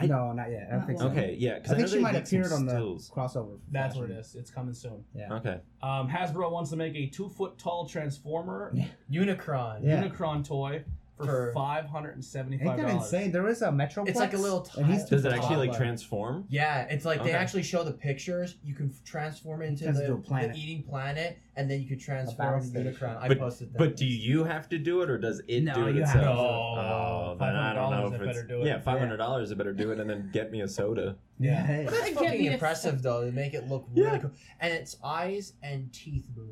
Yet? 0.00 0.02
I- 0.02 0.06
no, 0.06 0.32
not 0.32 0.50
yet. 0.50 0.66
I 0.68 0.70
don't 0.70 0.78
Not 0.80 0.86
think 0.86 0.98
so. 1.00 1.06
Okay, 1.08 1.36
yeah, 1.38 1.54
because 1.54 1.72
I 1.72 1.76
think 1.76 1.88
she 1.88 1.98
might 1.98 2.12
did 2.12 2.18
have 2.20 2.26
appeared 2.28 2.52
on 2.52 2.66
the 2.66 2.72
stills. 2.72 3.10
crossover. 3.10 3.58
That's 3.70 3.96
what 3.96 4.06
Flash. 4.06 4.18
it 4.18 4.20
is. 4.20 4.34
It's 4.36 4.50
coming 4.50 4.74
soon. 4.74 5.04
Yeah. 5.14 5.32
Okay, 5.34 5.60
Um, 5.82 6.08
Hasbro 6.08 6.50
wants 6.50 6.70
to 6.70 6.76
make 6.76 6.94
a 6.94 7.06
two 7.06 7.28
foot 7.28 7.58
tall 7.58 7.86
Transformer 7.86 8.72
Unicron. 9.10 9.84
Yeah. 9.84 10.02
Unicron 10.02 10.44
toy 10.46 10.84
for, 11.20 11.46
For- 11.46 11.52
five 11.54 11.86
hundred 11.86 12.14
and 12.14 12.24
seventy 12.24 12.56
Ain't 12.56 12.64
five 12.64 12.76
that 12.78 12.86
dollars. 12.88 13.04
insane? 13.12 13.32
There 13.32 13.48
is 13.48 13.62
a 13.62 13.70
Metro. 13.70 14.04
It's 14.04 14.18
like 14.18 14.34
a 14.34 14.36
little 14.38 14.66
and 14.76 14.86
he's 14.86 15.00
tile- 15.02 15.08
does 15.10 15.24
it 15.24 15.28
It's 15.28 15.34
a 15.36 15.38
actually 15.38 15.68
like 15.68 15.76
transform? 15.76 16.44
Yeah, 16.48 16.82
it's 16.90 17.04
like 17.04 17.22
they 17.22 17.32
actually 17.32 17.62
show 17.62 17.84
the 17.84 17.92
pictures. 17.92 18.56
You 18.64 18.74
can 18.74 18.90
f- 18.90 19.04
transform 19.04 19.62
into 19.62 19.84
turns 19.84 19.98
the, 19.98 20.04
into 20.06 20.16
planet. 20.18 20.52
the 20.54 20.60
eating 20.60 20.82
planet, 20.82 21.38
and 21.56 21.70
then 21.70 21.80
you 21.82 21.88
could 21.88 22.00
transform 22.00 22.36
balance 22.48 22.66
station. 22.68 22.94
Unicron. 22.94 23.16
I 23.20 23.28
But- 23.28 23.38
posted 23.38 23.72
that. 23.72 23.78
But 23.78 23.96
do 23.96 24.06
you 24.06 24.44
have 24.44 24.68
to 24.70 24.78
do 24.78 25.02
it, 25.02 25.10
or 25.10 25.18
does 25.18 25.42
it 25.48 25.62
No, 25.62 25.74
do 25.74 25.86
it 25.88 25.96
itself? 25.96 26.22
to. 26.24 26.30
Oh, 26.30 27.36
then 27.38 27.56
I 27.56 27.74
don't 27.74 27.90
know 27.90 28.06
if 28.14 28.20
it's 28.20 28.42
do 28.48 28.62
it. 28.62 28.66
yeah, 28.66 28.80
five 28.80 28.98
hundred 28.98 29.18
dollars. 29.18 29.52
I 29.52 29.54
better 29.54 29.72
do 29.72 29.92
it, 29.92 30.00
and 30.00 30.08
then 30.08 30.30
get 30.32 30.50
me 30.50 30.60
a 30.62 30.68
soda. 30.68 31.16
Yeah. 31.38 31.64
Hey. 31.64 31.84
But 31.84 31.92
that's 31.94 32.04
Get 32.10 32.14
fucking 32.18 32.44
impressive 32.46 33.02
though. 33.02 33.24
They 33.24 33.30
make 33.30 33.54
it 33.54 33.68
look 33.68 33.86
Yeah. 33.94 34.18
cool, 34.18 34.30
and 34.60 34.72
its 34.72 34.96
eyes 35.02 35.54
and 35.62 35.92
teeth 35.92 36.26
move. 36.36 36.48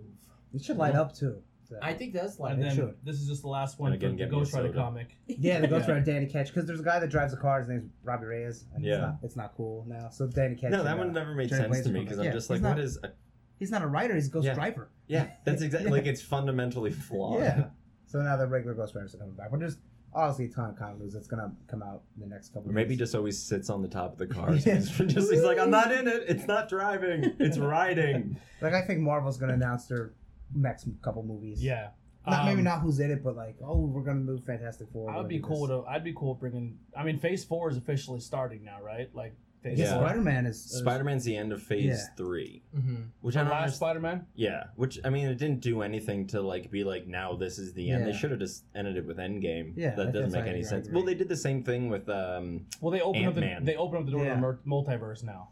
It 0.54 0.62
should 0.64 0.78
light 0.78 0.94
up 0.94 1.14
too. 1.14 1.42
So- 1.70 1.78
I 1.82 1.92
think 1.92 2.14
that's 2.14 2.38
like 2.38 2.54
And 2.54 2.62
It 2.62 2.66
then 2.68 2.76
should. 2.76 2.94
this 3.04 3.16
is 3.20 3.28
just 3.28 3.42
the 3.42 3.48
last 3.48 3.78
one 3.78 3.92
And 3.92 4.02
again, 4.02 4.10
for 4.12 4.16
the 4.16 4.18
get 4.25 4.30
me 4.30 4.37
a 4.37 4.40
Ghost 4.40 4.52
Rider 4.54 4.68
soda. 4.68 4.78
comic. 4.78 5.08
Yeah, 5.26 5.60
the 5.60 5.68
Ghost 5.68 5.87
Rider 5.88 6.00
Danny 6.00 6.26
Ketch 6.26 6.48
because 6.48 6.66
there's 6.66 6.80
a 6.80 6.84
guy 6.84 6.98
that 6.98 7.10
drives 7.10 7.32
a 7.34 7.37
car. 7.37 7.58
His 7.60 7.68
name's 7.68 7.90
Robbie 8.02 8.25
Reyes. 8.26 8.64
And 8.75 8.82
Yeah. 8.84 8.92
it's 8.94 9.00
not, 9.02 9.18
it's 9.22 9.37
not 9.37 9.54
cool 9.56 9.84
now. 9.88 10.08
So 10.10 10.26
Danny 10.26 10.54
Ketch. 10.54 10.70
No, 10.70 10.78
and, 10.78 10.87
that 10.87 10.94
uh, 10.94 10.98
one 10.98 11.12
never 11.12 11.34
made 11.34 11.50
Jerry 11.50 11.62
sense 11.72 11.82
to 11.87 11.88
me 11.92 12.00
from 12.00 12.04
because 12.04 12.18
it. 12.18 12.26
I'm 12.28 12.32
just 12.32 12.48
like, 12.50 12.62
what 12.62 12.70
not- 12.70 12.80
is? 12.80 12.98
A, 13.02 13.10
He's 13.58 13.70
not 13.72 13.82
a 13.82 13.87
writer. 13.88 14.14
He's 14.14 14.28
a 14.28 14.30
Ghost 14.30 14.46
Yeah. 14.46 14.54
Driver. 14.54 14.88
yeah, 15.08 15.28
that's 15.44 15.62
exactly 15.62 15.88
Yeah. 15.90 15.96
like 15.96 16.06
it's 16.12 16.22
fundamentally 16.22 16.92
flawed. 16.92 17.40
Yeah. 17.40 17.66
So 18.06 18.20
now 18.22 18.37
the 18.37 18.46
regular 18.46 18.75
Ghost 18.75 18.94
Riders 18.94 19.14
are 19.14 19.18
coming 19.18 19.34
back. 19.34 19.50
But 19.50 19.60
there's 19.60 19.78
honestly 20.14 20.46
a 20.46 20.48
ton 20.48 20.70
of 20.70 20.76
comic 20.76 20.98
books 21.00 21.12
that's 21.12 21.26
gonna 21.26 21.52
come 21.66 21.82
out 21.82 22.02
in 22.16 22.22
the 22.22 22.26
next 22.34 22.54
couple. 22.54 22.70
Or 22.70 22.72
maybe 22.72 22.90
years. 22.94 23.00
just 23.00 23.14
always 23.14 23.37
sits 23.38 23.68
on 23.68 23.82
the 23.82 23.88
top 23.88 24.12
of 24.12 24.18
the 24.18 24.26
car. 24.34 24.56
So 24.58 24.70
Yeah. 24.70 24.76
he's 24.76 24.88
just 24.96 25.30
he's 25.30 25.42
like, 25.42 25.58
I'm 25.58 25.70
not 25.70 25.92
in 25.92 26.08
it. 26.08 26.22
It's 26.28 26.46
not 26.46 26.68
driving. 26.70 27.34
It's 27.40 27.58
riding. 27.58 28.38
like 28.62 28.72
I 28.75 28.80
think 28.82 29.00
Marvel's 29.00 29.37
gonna 29.37 29.52
announce 29.54 29.87
their 29.87 30.12
next 30.55 30.88
couple 31.02 31.23
movies. 31.23 31.62
Yeah. 31.62 31.90
Not, 32.26 32.45
maybe 32.45 32.59
Um, 32.59 32.64
not 32.64 32.81
who's 32.81 33.00
in 33.00 33.11
it, 33.11 33.25
but 33.25 33.37
like, 33.37 33.57
oh, 33.64 33.78
we're 33.87 34.02
gonna 34.02 34.21
move 34.21 34.45
Fantastic 34.45 34.88
Four. 34.93 35.11
I'd 35.11 35.28
be 35.28 35.40
cool 35.40 35.67
this. 35.67 35.76
to. 35.78 35.85
I'd 35.88 36.05
be 36.05 36.12
cool 36.14 36.35
bringing. 36.35 36.78
I 36.97 37.02
mean, 37.02 37.19
Phase 37.19 37.45
Four 37.45 37.71
is 37.71 37.76
officially 37.78 38.21
starting 38.21 38.62
now, 38.64 38.83
right? 38.83 39.09
Like 39.14 39.35
Phase 39.62 39.78
Yeah, 39.78 39.87
Yeah. 39.87 39.99
Spider 40.00 40.21
Man 40.21 40.45
is 40.45 40.62
Spider 40.62 41.05
Man's 41.05 41.25
the 41.25 41.35
end 41.35 41.52
of 41.52 41.62
Phase 41.62 41.85
Yeah. 41.87 42.14
three, 42.19 42.62
hmm 42.75 42.97
which 43.23 43.35
The 43.35 43.40
I 43.40 43.45
don't 43.45 43.52
last. 43.52 43.76
Spider 43.76 44.00
Man. 44.00 44.26
Yeah, 44.35 44.64
which 44.76 44.99
I 45.05 45.09
mean, 45.11 45.26
it 45.26 45.37
didn't 45.38 45.61
do 45.61 45.81
anything 45.81 46.26
to 46.28 46.43
like 46.43 46.71
be 46.71 46.85
like 46.85 47.07
now 47.07 47.35
this 47.35 47.59
is 47.59 47.73
the 47.73 47.90
end. 47.90 48.07
They 48.07 48.12
should 48.12 48.31
have 48.31 48.40
just 48.40 48.64
ended 48.75 48.99
it 48.99 49.07
with 49.07 49.17
Endgame. 49.17 49.73
Yeah, 49.75 49.95
that 49.95 50.12
doesn't 50.12 50.33
make 50.33 50.47
any 50.50 50.62
sense. 50.64 50.88
Well, 50.90 51.05
they 51.05 51.14
did 51.14 51.28
the 51.31 51.37
same 51.37 51.62
thing 51.62 51.88
with 51.88 52.11
um, 52.11 52.67
Well, 52.83 52.90
they 52.90 53.00
opened 53.00 53.26
up 53.26 53.35
the 53.37 53.40
Ant-Man. 53.45 53.64
they 53.64 53.76
opened 53.76 54.00
up 54.00 54.05
the 54.05 54.12
door 54.12 54.25
Yeah. 54.26 54.35
to 54.35 54.40
the 54.40 54.59
multiverse 54.71 55.25
now. 55.25 55.49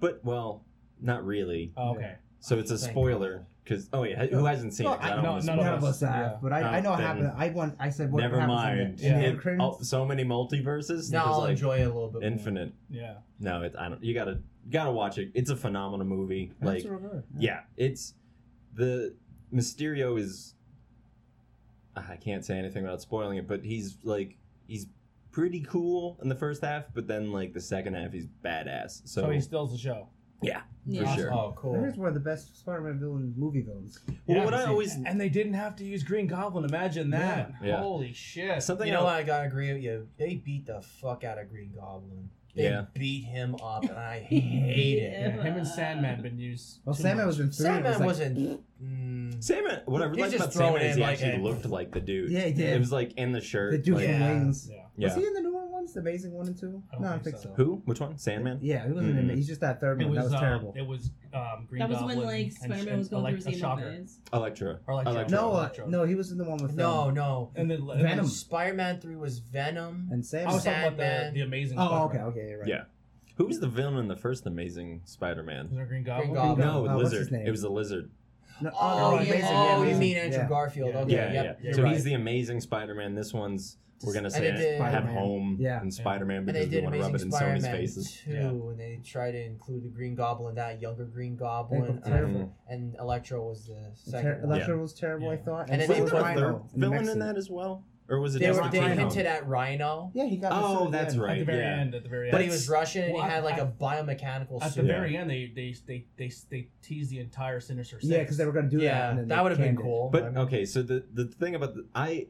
but 0.00 0.24
well, 0.24 0.64
not 1.02 1.24
really. 1.26 1.72
Oh, 1.76 1.90
okay. 1.96 2.14
So 2.40 2.58
it's 2.58 2.70
a 2.70 2.78
Thank 2.78 2.92
spoiler 2.92 3.46
because 3.64 3.88
oh 3.92 4.04
yeah, 4.04 4.24
who 4.26 4.44
hasn't 4.46 4.72
seen 4.72 4.84
Well, 4.86 4.94
it? 4.94 5.00
'Cause 5.00 5.06
I 5.10 5.12
I- 5.12 5.14
don't 5.16 5.24
no, 5.24 5.30
wanna 5.32 5.44
no, 5.44 5.52
spoil 5.52 5.64
None 5.64 5.74
of 5.74 5.84
us 5.84 6.00
have, 6.00 6.10
Yeah. 6.32 6.38
but 6.40 6.52
I, 6.52 6.60
I 6.60 6.78
uh, 6.78 6.80
know 6.80 6.88
Oh, 6.88 6.92
what 6.92 6.98
then- 6.98 7.06
happened. 7.06 7.32
I 7.36 7.48
want. 7.50 7.76
I 7.80 7.90
said 7.90 8.12
what 8.12 8.20
Never 8.20 8.40
happens 8.40 8.52
in 8.52 8.56
mind. 8.64 8.78
the- 8.78 8.82
in 8.82 8.96
the 8.96 9.02
Yeah. 9.20 9.26
end 9.26 9.36
It- 9.36 9.40
credits. 9.40 9.64
oh, 9.64 9.82
so 9.82 10.04
many 10.06 10.24
multiverses. 10.24 11.10
Now 11.12 11.24
There's, 11.24 11.34
I'll 11.34 11.40
like 11.40 11.50
enjoy 11.50 11.78
it 11.78 11.82
a 11.82 11.86
little 11.86 12.08
bit. 12.08 12.20
more. 12.22 12.30
infinite. 12.30 12.72
Yeah. 12.88 13.14
No, 13.40 13.62
it, 13.62 13.74
I 13.78 13.88
don't. 13.88 14.02
You 14.02 14.14
gotta 14.14 14.40
you 14.64 14.70
gotta 14.72 14.92
watch 14.92 15.18
it. 15.18 15.30
It's 15.34 15.50
a 15.50 15.56
phenomenal 15.56 16.06
movie. 16.06 16.52
That's 16.60 16.84
Like 16.84 16.90
real 16.92 17.00
good. 17.00 17.22
yeah, 17.36 17.60
it's 17.76 18.14
the 18.74 19.14
Mysterio 19.52 20.18
is. 20.18 20.54
Ah, 21.96 22.06
I 22.10 22.16
can't 22.16 22.44
say 22.44 22.58
anything 22.58 22.84
without 22.84 23.00
spoiling 23.02 23.38
it, 23.38 23.46
but 23.48 23.64
he's 23.64 23.98
like 24.04 24.36
he's 24.66 24.86
pretty 25.32 25.60
cool 25.60 26.18
in 26.22 26.28
the 26.28 26.34
first 26.34 26.62
half, 26.62 26.84
but 26.94 27.06
then 27.06 27.32
like 27.32 27.52
the 27.52 27.60
second 27.60 27.94
half 27.94 28.12
he's 28.12 28.26
badass. 28.44 29.02
So, 29.08 29.22
So, 29.22 29.30
he 29.30 29.40
steals 29.40 29.72
the 29.72 29.78
show. 29.78 30.08
Yeah, 30.42 30.60
Yeah. 30.86 31.14
for 31.14 31.20
sure. 31.20 31.32
Oh, 31.34 31.52
cool. 31.56 31.74
Here's 31.74 31.96
one 31.96 32.08
of 32.08 32.14
the 32.14 32.20
best 32.20 32.58
Spider-Man 32.60 32.98
villain 32.98 33.34
movie 33.36 33.62
villains. 33.62 33.98
Well, 34.26 34.38
Yeah, 34.38 34.44
what 34.44 34.54
I 34.54 34.64
see, 34.64 34.70
always 34.70 34.94
and 34.94 35.20
they 35.20 35.28
didn't 35.28 35.54
have 35.54 35.76
to 35.76 35.84
use 35.84 36.02
Green 36.02 36.26
Goblin. 36.26 36.64
Imagine 36.64 37.10
that. 37.10 37.52
Yeah. 37.62 37.68
Yeah. 37.68 37.76
Holy 37.78 38.12
shit. 38.12 38.62
something 38.62 38.86
you 38.86 38.92
know 38.94 39.04
what? 39.04 39.14
I 39.14 39.22
gotta 39.22 39.46
agree 39.46 39.72
with 39.72 39.82
you. 39.82 40.08
They 40.18 40.34
beat 40.36 40.66
the 40.66 40.80
fuck 40.80 41.24
out 41.24 41.38
of 41.38 41.48
Green 41.50 41.72
Goblin. 41.74 42.30
They 42.54 42.64
Yeah. 42.64 42.86
beat 42.94 43.24
him 43.24 43.54
up, 43.62 43.84
and 43.84 43.96
I 43.96 44.18
hate 44.28 44.98
Yeah, 45.02 45.28
it. 45.28 45.42
him 45.42 45.56
and 45.58 45.66
Sandman 45.66 46.22
been 46.22 46.38
used. 46.40 46.80
Well, 46.84 46.94
too 46.96 47.02
Sandman 47.02 47.26
much. 47.26 47.38
was 47.38 47.40
in 47.40 47.50
three. 47.50 47.66
it 47.66 47.68
Sandman 47.68 47.90
was 47.92 47.98
like- 48.00 48.06
wasn't. 48.06 48.60
Mm, 48.78 49.42
Sandman, 49.42 49.80
what 49.86 50.02
I 50.02 50.08
He's 50.08 50.18
like 50.18 50.30
just 50.30 50.36
about 50.44 50.52
throwing 50.52 50.72
Sandman 50.74 50.90
is 50.90 50.96
in, 50.96 50.98
he 50.98 51.02
like, 51.04 51.12
actually 51.20 51.32
a- 51.42 51.44
looked 51.44 51.66
like 51.66 51.90
the 51.90 52.00
dude. 52.00 52.30
Yeah, 52.30 52.42
he 52.42 52.52
did. 52.52 52.74
It 52.74 52.78
was 52.78 52.92
like 52.92 53.12
in 53.14 53.32
the 53.32 53.40
shirt. 53.40 53.72
the 53.72 53.78
dude 53.78 53.96
like, 53.96 54.04
from 54.04 54.12
Yeah. 54.14 54.32
Wings. 54.34 54.68
Yeah. 54.70 54.82
yeah. 54.96 55.06
Was 55.08 55.16
he 55.16 55.26
in 55.26 55.34
the 55.34 55.40
newer 55.40 55.52
ones? 55.54 55.57
Was? 55.88 55.94
The 55.94 56.00
Amazing 56.00 56.32
one 56.32 56.46
and 56.46 56.56
two? 56.58 56.82
I 56.90 56.94
don't 56.94 57.02
no, 57.02 57.08
I 57.08 57.12
think 57.12 57.24
think 57.24 57.36
so. 57.36 57.42
so. 57.50 57.54
Who? 57.54 57.82
Which 57.84 58.00
one? 58.00 58.16
Sandman. 58.18 58.58
Yeah, 58.62 58.86
he 58.86 58.92
wasn't. 58.92 59.16
Mm. 59.16 59.30
in 59.30 59.36
He's 59.36 59.46
just 59.46 59.60
that 59.62 59.80
third 59.80 60.00
It 60.00 60.04
one. 60.06 60.14
was, 60.14 60.18
that 60.18 60.24
was 60.24 60.34
um, 60.34 60.40
terrible. 60.40 60.74
It 60.76 60.86
was 60.86 61.10
um, 61.34 61.66
Green 61.68 61.80
That 61.80 61.88
was 61.88 61.98
Goblin 61.98 62.18
when 62.18 62.26
like 62.26 62.44
and- 62.46 62.52
Spider-Man 62.54 62.88
and 62.88 62.98
was 62.98 63.08
going 63.08 63.24
Elec- 63.34 63.42
through 63.42 63.50
his 63.52 63.60
Shocker. 63.60 63.82
phase. 63.98 64.18
Electra. 64.32 64.78
Or 64.86 64.92
Electra. 64.94 65.12
Electra. 65.14 65.36
no, 65.36 65.48
uh, 65.48 65.52
Electro. 65.58 65.86
no, 65.88 66.04
he 66.04 66.14
was 66.14 66.30
in 66.32 66.38
the 66.38 66.44
one 66.44 66.62
with 66.62 66.74
No, 66.74 67.08
um, 67.08 67.14
no. 67.14 67.50
And 67.56 67.70
then 67.70 67.86
Venom. 67.86 68.26
Spider-Man 68.26 69.00
Three 69.00 69.16
was 69.16 69.38
Venom. 69.40 70.08
and 70.12 70.24
Sam. 70.24 70.48
I 70.48 70.52
was 70.52 70.64
talking 70.64 70.80
about 70.82 70.96
the, 70.96 71.02
Sandman. 71.02 71.34
the 71.34 71.40
Amazing. 71.42 71.78
oh, 71.78 71.86
Spider-Man. 71.88 72.08
okay, 72.26 72.40
okay, 72.40 72.48
you're 72.50 72.58
right. 72.60 72.68
Yeah. 72.68 72.82
Who 73.36 73.46
was 73.46 73.60
the 73.60 73.68
villain 73.68 73.98
in 73.98 74.08
the 74.08 74.16
first 74.16 74.46
Amazing 74.46 75.02
Spider-Man? 75.04 75.68
Was 75.68 75.76
there 75.76 75.86
Green 75.86 76.02
Goblin? 76.02 76.34
Goblin. 76.34 76.66
No, 76.66 76.78
Oh, 76.88 76.96
what's 76.96 77.04
lizard. 77.04 77.18
his 77.20 77.30
name? 77.30 77.46
It 77.46 77.50
was 77.50 77.62
the 77.62 77.70
lizard. 77.70 78.10
No, 78.60 78.70
Oh, 78.74 79.10
no, 79.16 79.22
yeah. 79.22 79.30
Amazing, 79.30 79.44
oh, 79.44 79.52
yeah, 79.52 79.76
you 79.76 79.82
Amazing, 79.82 80.00
mean 80.00 80.16
Andrew 80.16 80.38
yeah. 80.40 80.48
Garfield? 80.48 80.90
Yeah. 80.92 80.98
Okay, 81.02 81.12
Yeah, 81.12 81.32
yep. 81.32 81.58
yeah. 81.60 81.64
you're 81.66 81.74
So 81.74 81.82
right. 81.84 81.92
he's 81.94 82.02
the 82.02 82.14
Amazing 82.14 82.60
Spider-Man. 82.62 83.14
This 83.14 83.32
one's 83.32 83.76
we're 84.04 84.12
gonna 84.14 84.26
And 84.26 84.32
say 84.32 84.40
they 84.42 84.48
it, 84.48 84.56
did- 84.56 84.80
have 84.80 84.90
Spider-Man. 84.92 85.14
home 85.14 85.56
Yeah. 85.60 85.80
and 85.80 85.92
Spider-Man 85.92 86.36
And 86.38 86.46
because 86.46 86.60
they 86.60 86.66
we 86.66 86.70
did 86.70 86.84
want 86.84 86.94
to 86.94 87.00
rub 87.00 87.14
it 87.14 87.22
Amazing 87.22 87.26
in 87.28 87.32
Sony's 87.32 87.62
Spider-Man 87.64 87.76
faces. 87.80 88.12
too, 88.24 88.30
Yeah. 88.30 88.48
and 88.48 88.78
they 88.80 89.00
tried 89.04 89.32
to 89.32 89.44
include 89.44 89.82
the 89.84 89.88
Green 89.88 90.14
Goblin, 90.14 90.48
and 90.50 90.58
that 90.58 90.80
younger 90.80 91.04
Green 91.04 91.36
Goblin, 91.36 91.80
looked 91.80 91.92
and, 91.94 92.04
terrible. 92.04 92.52
and 92.68 92.94
Electro 92.98 93.48
was 93.48 93.66
the 93.66 93.90
second 93.94 94.42
one. 94.42 94.52
Electro 94.52 94.80
was 94.80 94.94
terrible, 94.94 95.28
I 95.30 95.36
thought. 95.36 95.68
And 95.70 95.80
then 95.80 95.88
they 95.88 95.94
put 96.00 96.12
Wasn't 96.12 96.20
there 96.36 96.44
a 96.48 96.52
Rhino 96.52 96.66
in 96.74 96.80
the 96.80 96.88
villain 96.90 97.08
in 97.08 97.18
that 97.18 97.36
as 97.36 97.50
well, 97.50 97.84
or 98.10 98.20
was 98.20 98.36
it 98.36 98.38
They, 98.38 98.46
just 98.46 98.62
were, 98.62 98.68
they 98.70 98.80
hinted 98.80 99.26
at 99.26 99.46
Rhino, 99.46 100.10
Yeah, 100.14 100.24
he 100.24 100.36
got. 100.38 100.52
Oh, 100.54 100.84
at 100.86 100.90
the 100.92 100.96
that's 100.98 101.12
end. 101.14 101.22
right. 101.22 101.32
At 101.32 101.38
the 101.40 101.44
very 101.44 101.58
yeah. 101.58 101.80
end. 101.80 101.94
At 101.94 102.02
the 102.04 102.08
very 102.08 102.28
end. 102.28 102.32
but 102.32 102.40
he 102.40 102.48
was 102.48 102.68
Russian 102.68 103.02
and 103.04 103.14
he 103.16 103.20
had 103.20 103.44
like 103.44 103.56
I- 103.58 103.62
a 103.62 103.66
biomechanical 103.66 104.62
At 104.62 104.72
suit. 104.72 104.82
the 104.82 104.88
Yeah. 104.88 104.98
very 104.98 105.16
end, 105.16 105.28
they 105.28 105.52
they 105.54 105.74
they 105.86 106.06
they 106.16 106.30
they 106.50 106.68
teased 106.82 107.10
the 107.10 107.18
entire 107.20 107.60
Sinister 107.60 108.00
Six. 108.00 108.10
Yeah, 108.10 108.18
because 108.20 108.36
they 108.36 108.46
were 108.46 108.52
gonna 108.52 108.68
do 108.70 108.78
that. 108.78 109.16
yeah, 109.16 109.22
that 109.26 109.42
would 109.42 109.50
have 109.52 109.58
been 109.58 109.68
canned 109.76 109.80
it. 109.80 109.82
cool. 109.82 110.08
But 110.10 110.22
I 110.22 110.28
mean, 110.30 110.38
okay, 110.38 110.64
so 110.64 110.82
the 110.82 111.04
the 111.12 111.26
thing 111.26 111.54
about 111.54 111.74
the 111.74 111.86
I 111.94 112.28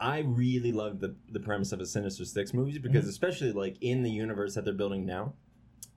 I 0.00 0.20
really 0.20 0.72
love 0.72 1.00
the 1.00 1.14
the 1.30 1.40
premise 1.40 1.72
of 1.72 1.80
a 1.80 1.86
Sinister 1.86 2.24
Six 2.24 2.54
movies 2.54 2.78
because 2.78 3.02
Mm-hmm. 3.02 3.10
especially 3.10 3.52
like 3.52 3.76
in 3.80 4.02
the 4.02 4.10
universe 4.10 4.54
that 4.54 4.64
they're 4.64 4.74
building 4.74 5.04
now, 5.06 5.34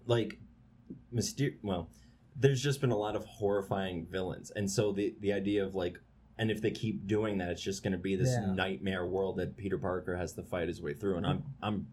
like 0.06 0.40
myster 1.14 1.56
well, 1.64 1.90
there's 2.36 2.62
just 2.62 2.82
been 2.82 2.92
a 2.92 2.98
lot 2.98 3.16
of 3.16 3.24
horrifying 3.26 4.06
villains, 4.06 4.52
and 4.52 4.70
so 4.70 4.92
the 4.92 5.16
the 5.20 5.34
idea 5.34 5.66
of 5.66 5.76
like. 5.76 6.00
And 6.36 6.50
if 6.50 6.64
they 6.64 6.72
keep 6.72 7.06
doing 7.06 7.38
that, 7.38 7.52
it's 7.52 7.62
just 7.62 7.84
going 7.84 7.92
to 7.92 7.98
be 8.00 8.16
this 8.16 8.32
Yeah. 8.32 8.48
nightmare 8.54 9.06
world 9.06 9.38
that 9.38 9.56
Peter 9.56 9.78
Parker 9.78 10.18
has 10.18 10.34
to 10.34 10.42
fight 10.42 10.68
his 10.68 10.82
way 10.82 10.96
through, 10.96 11.18
and 11.18 11.28
I'm 11.28 11.44
I'm 11.62 11.88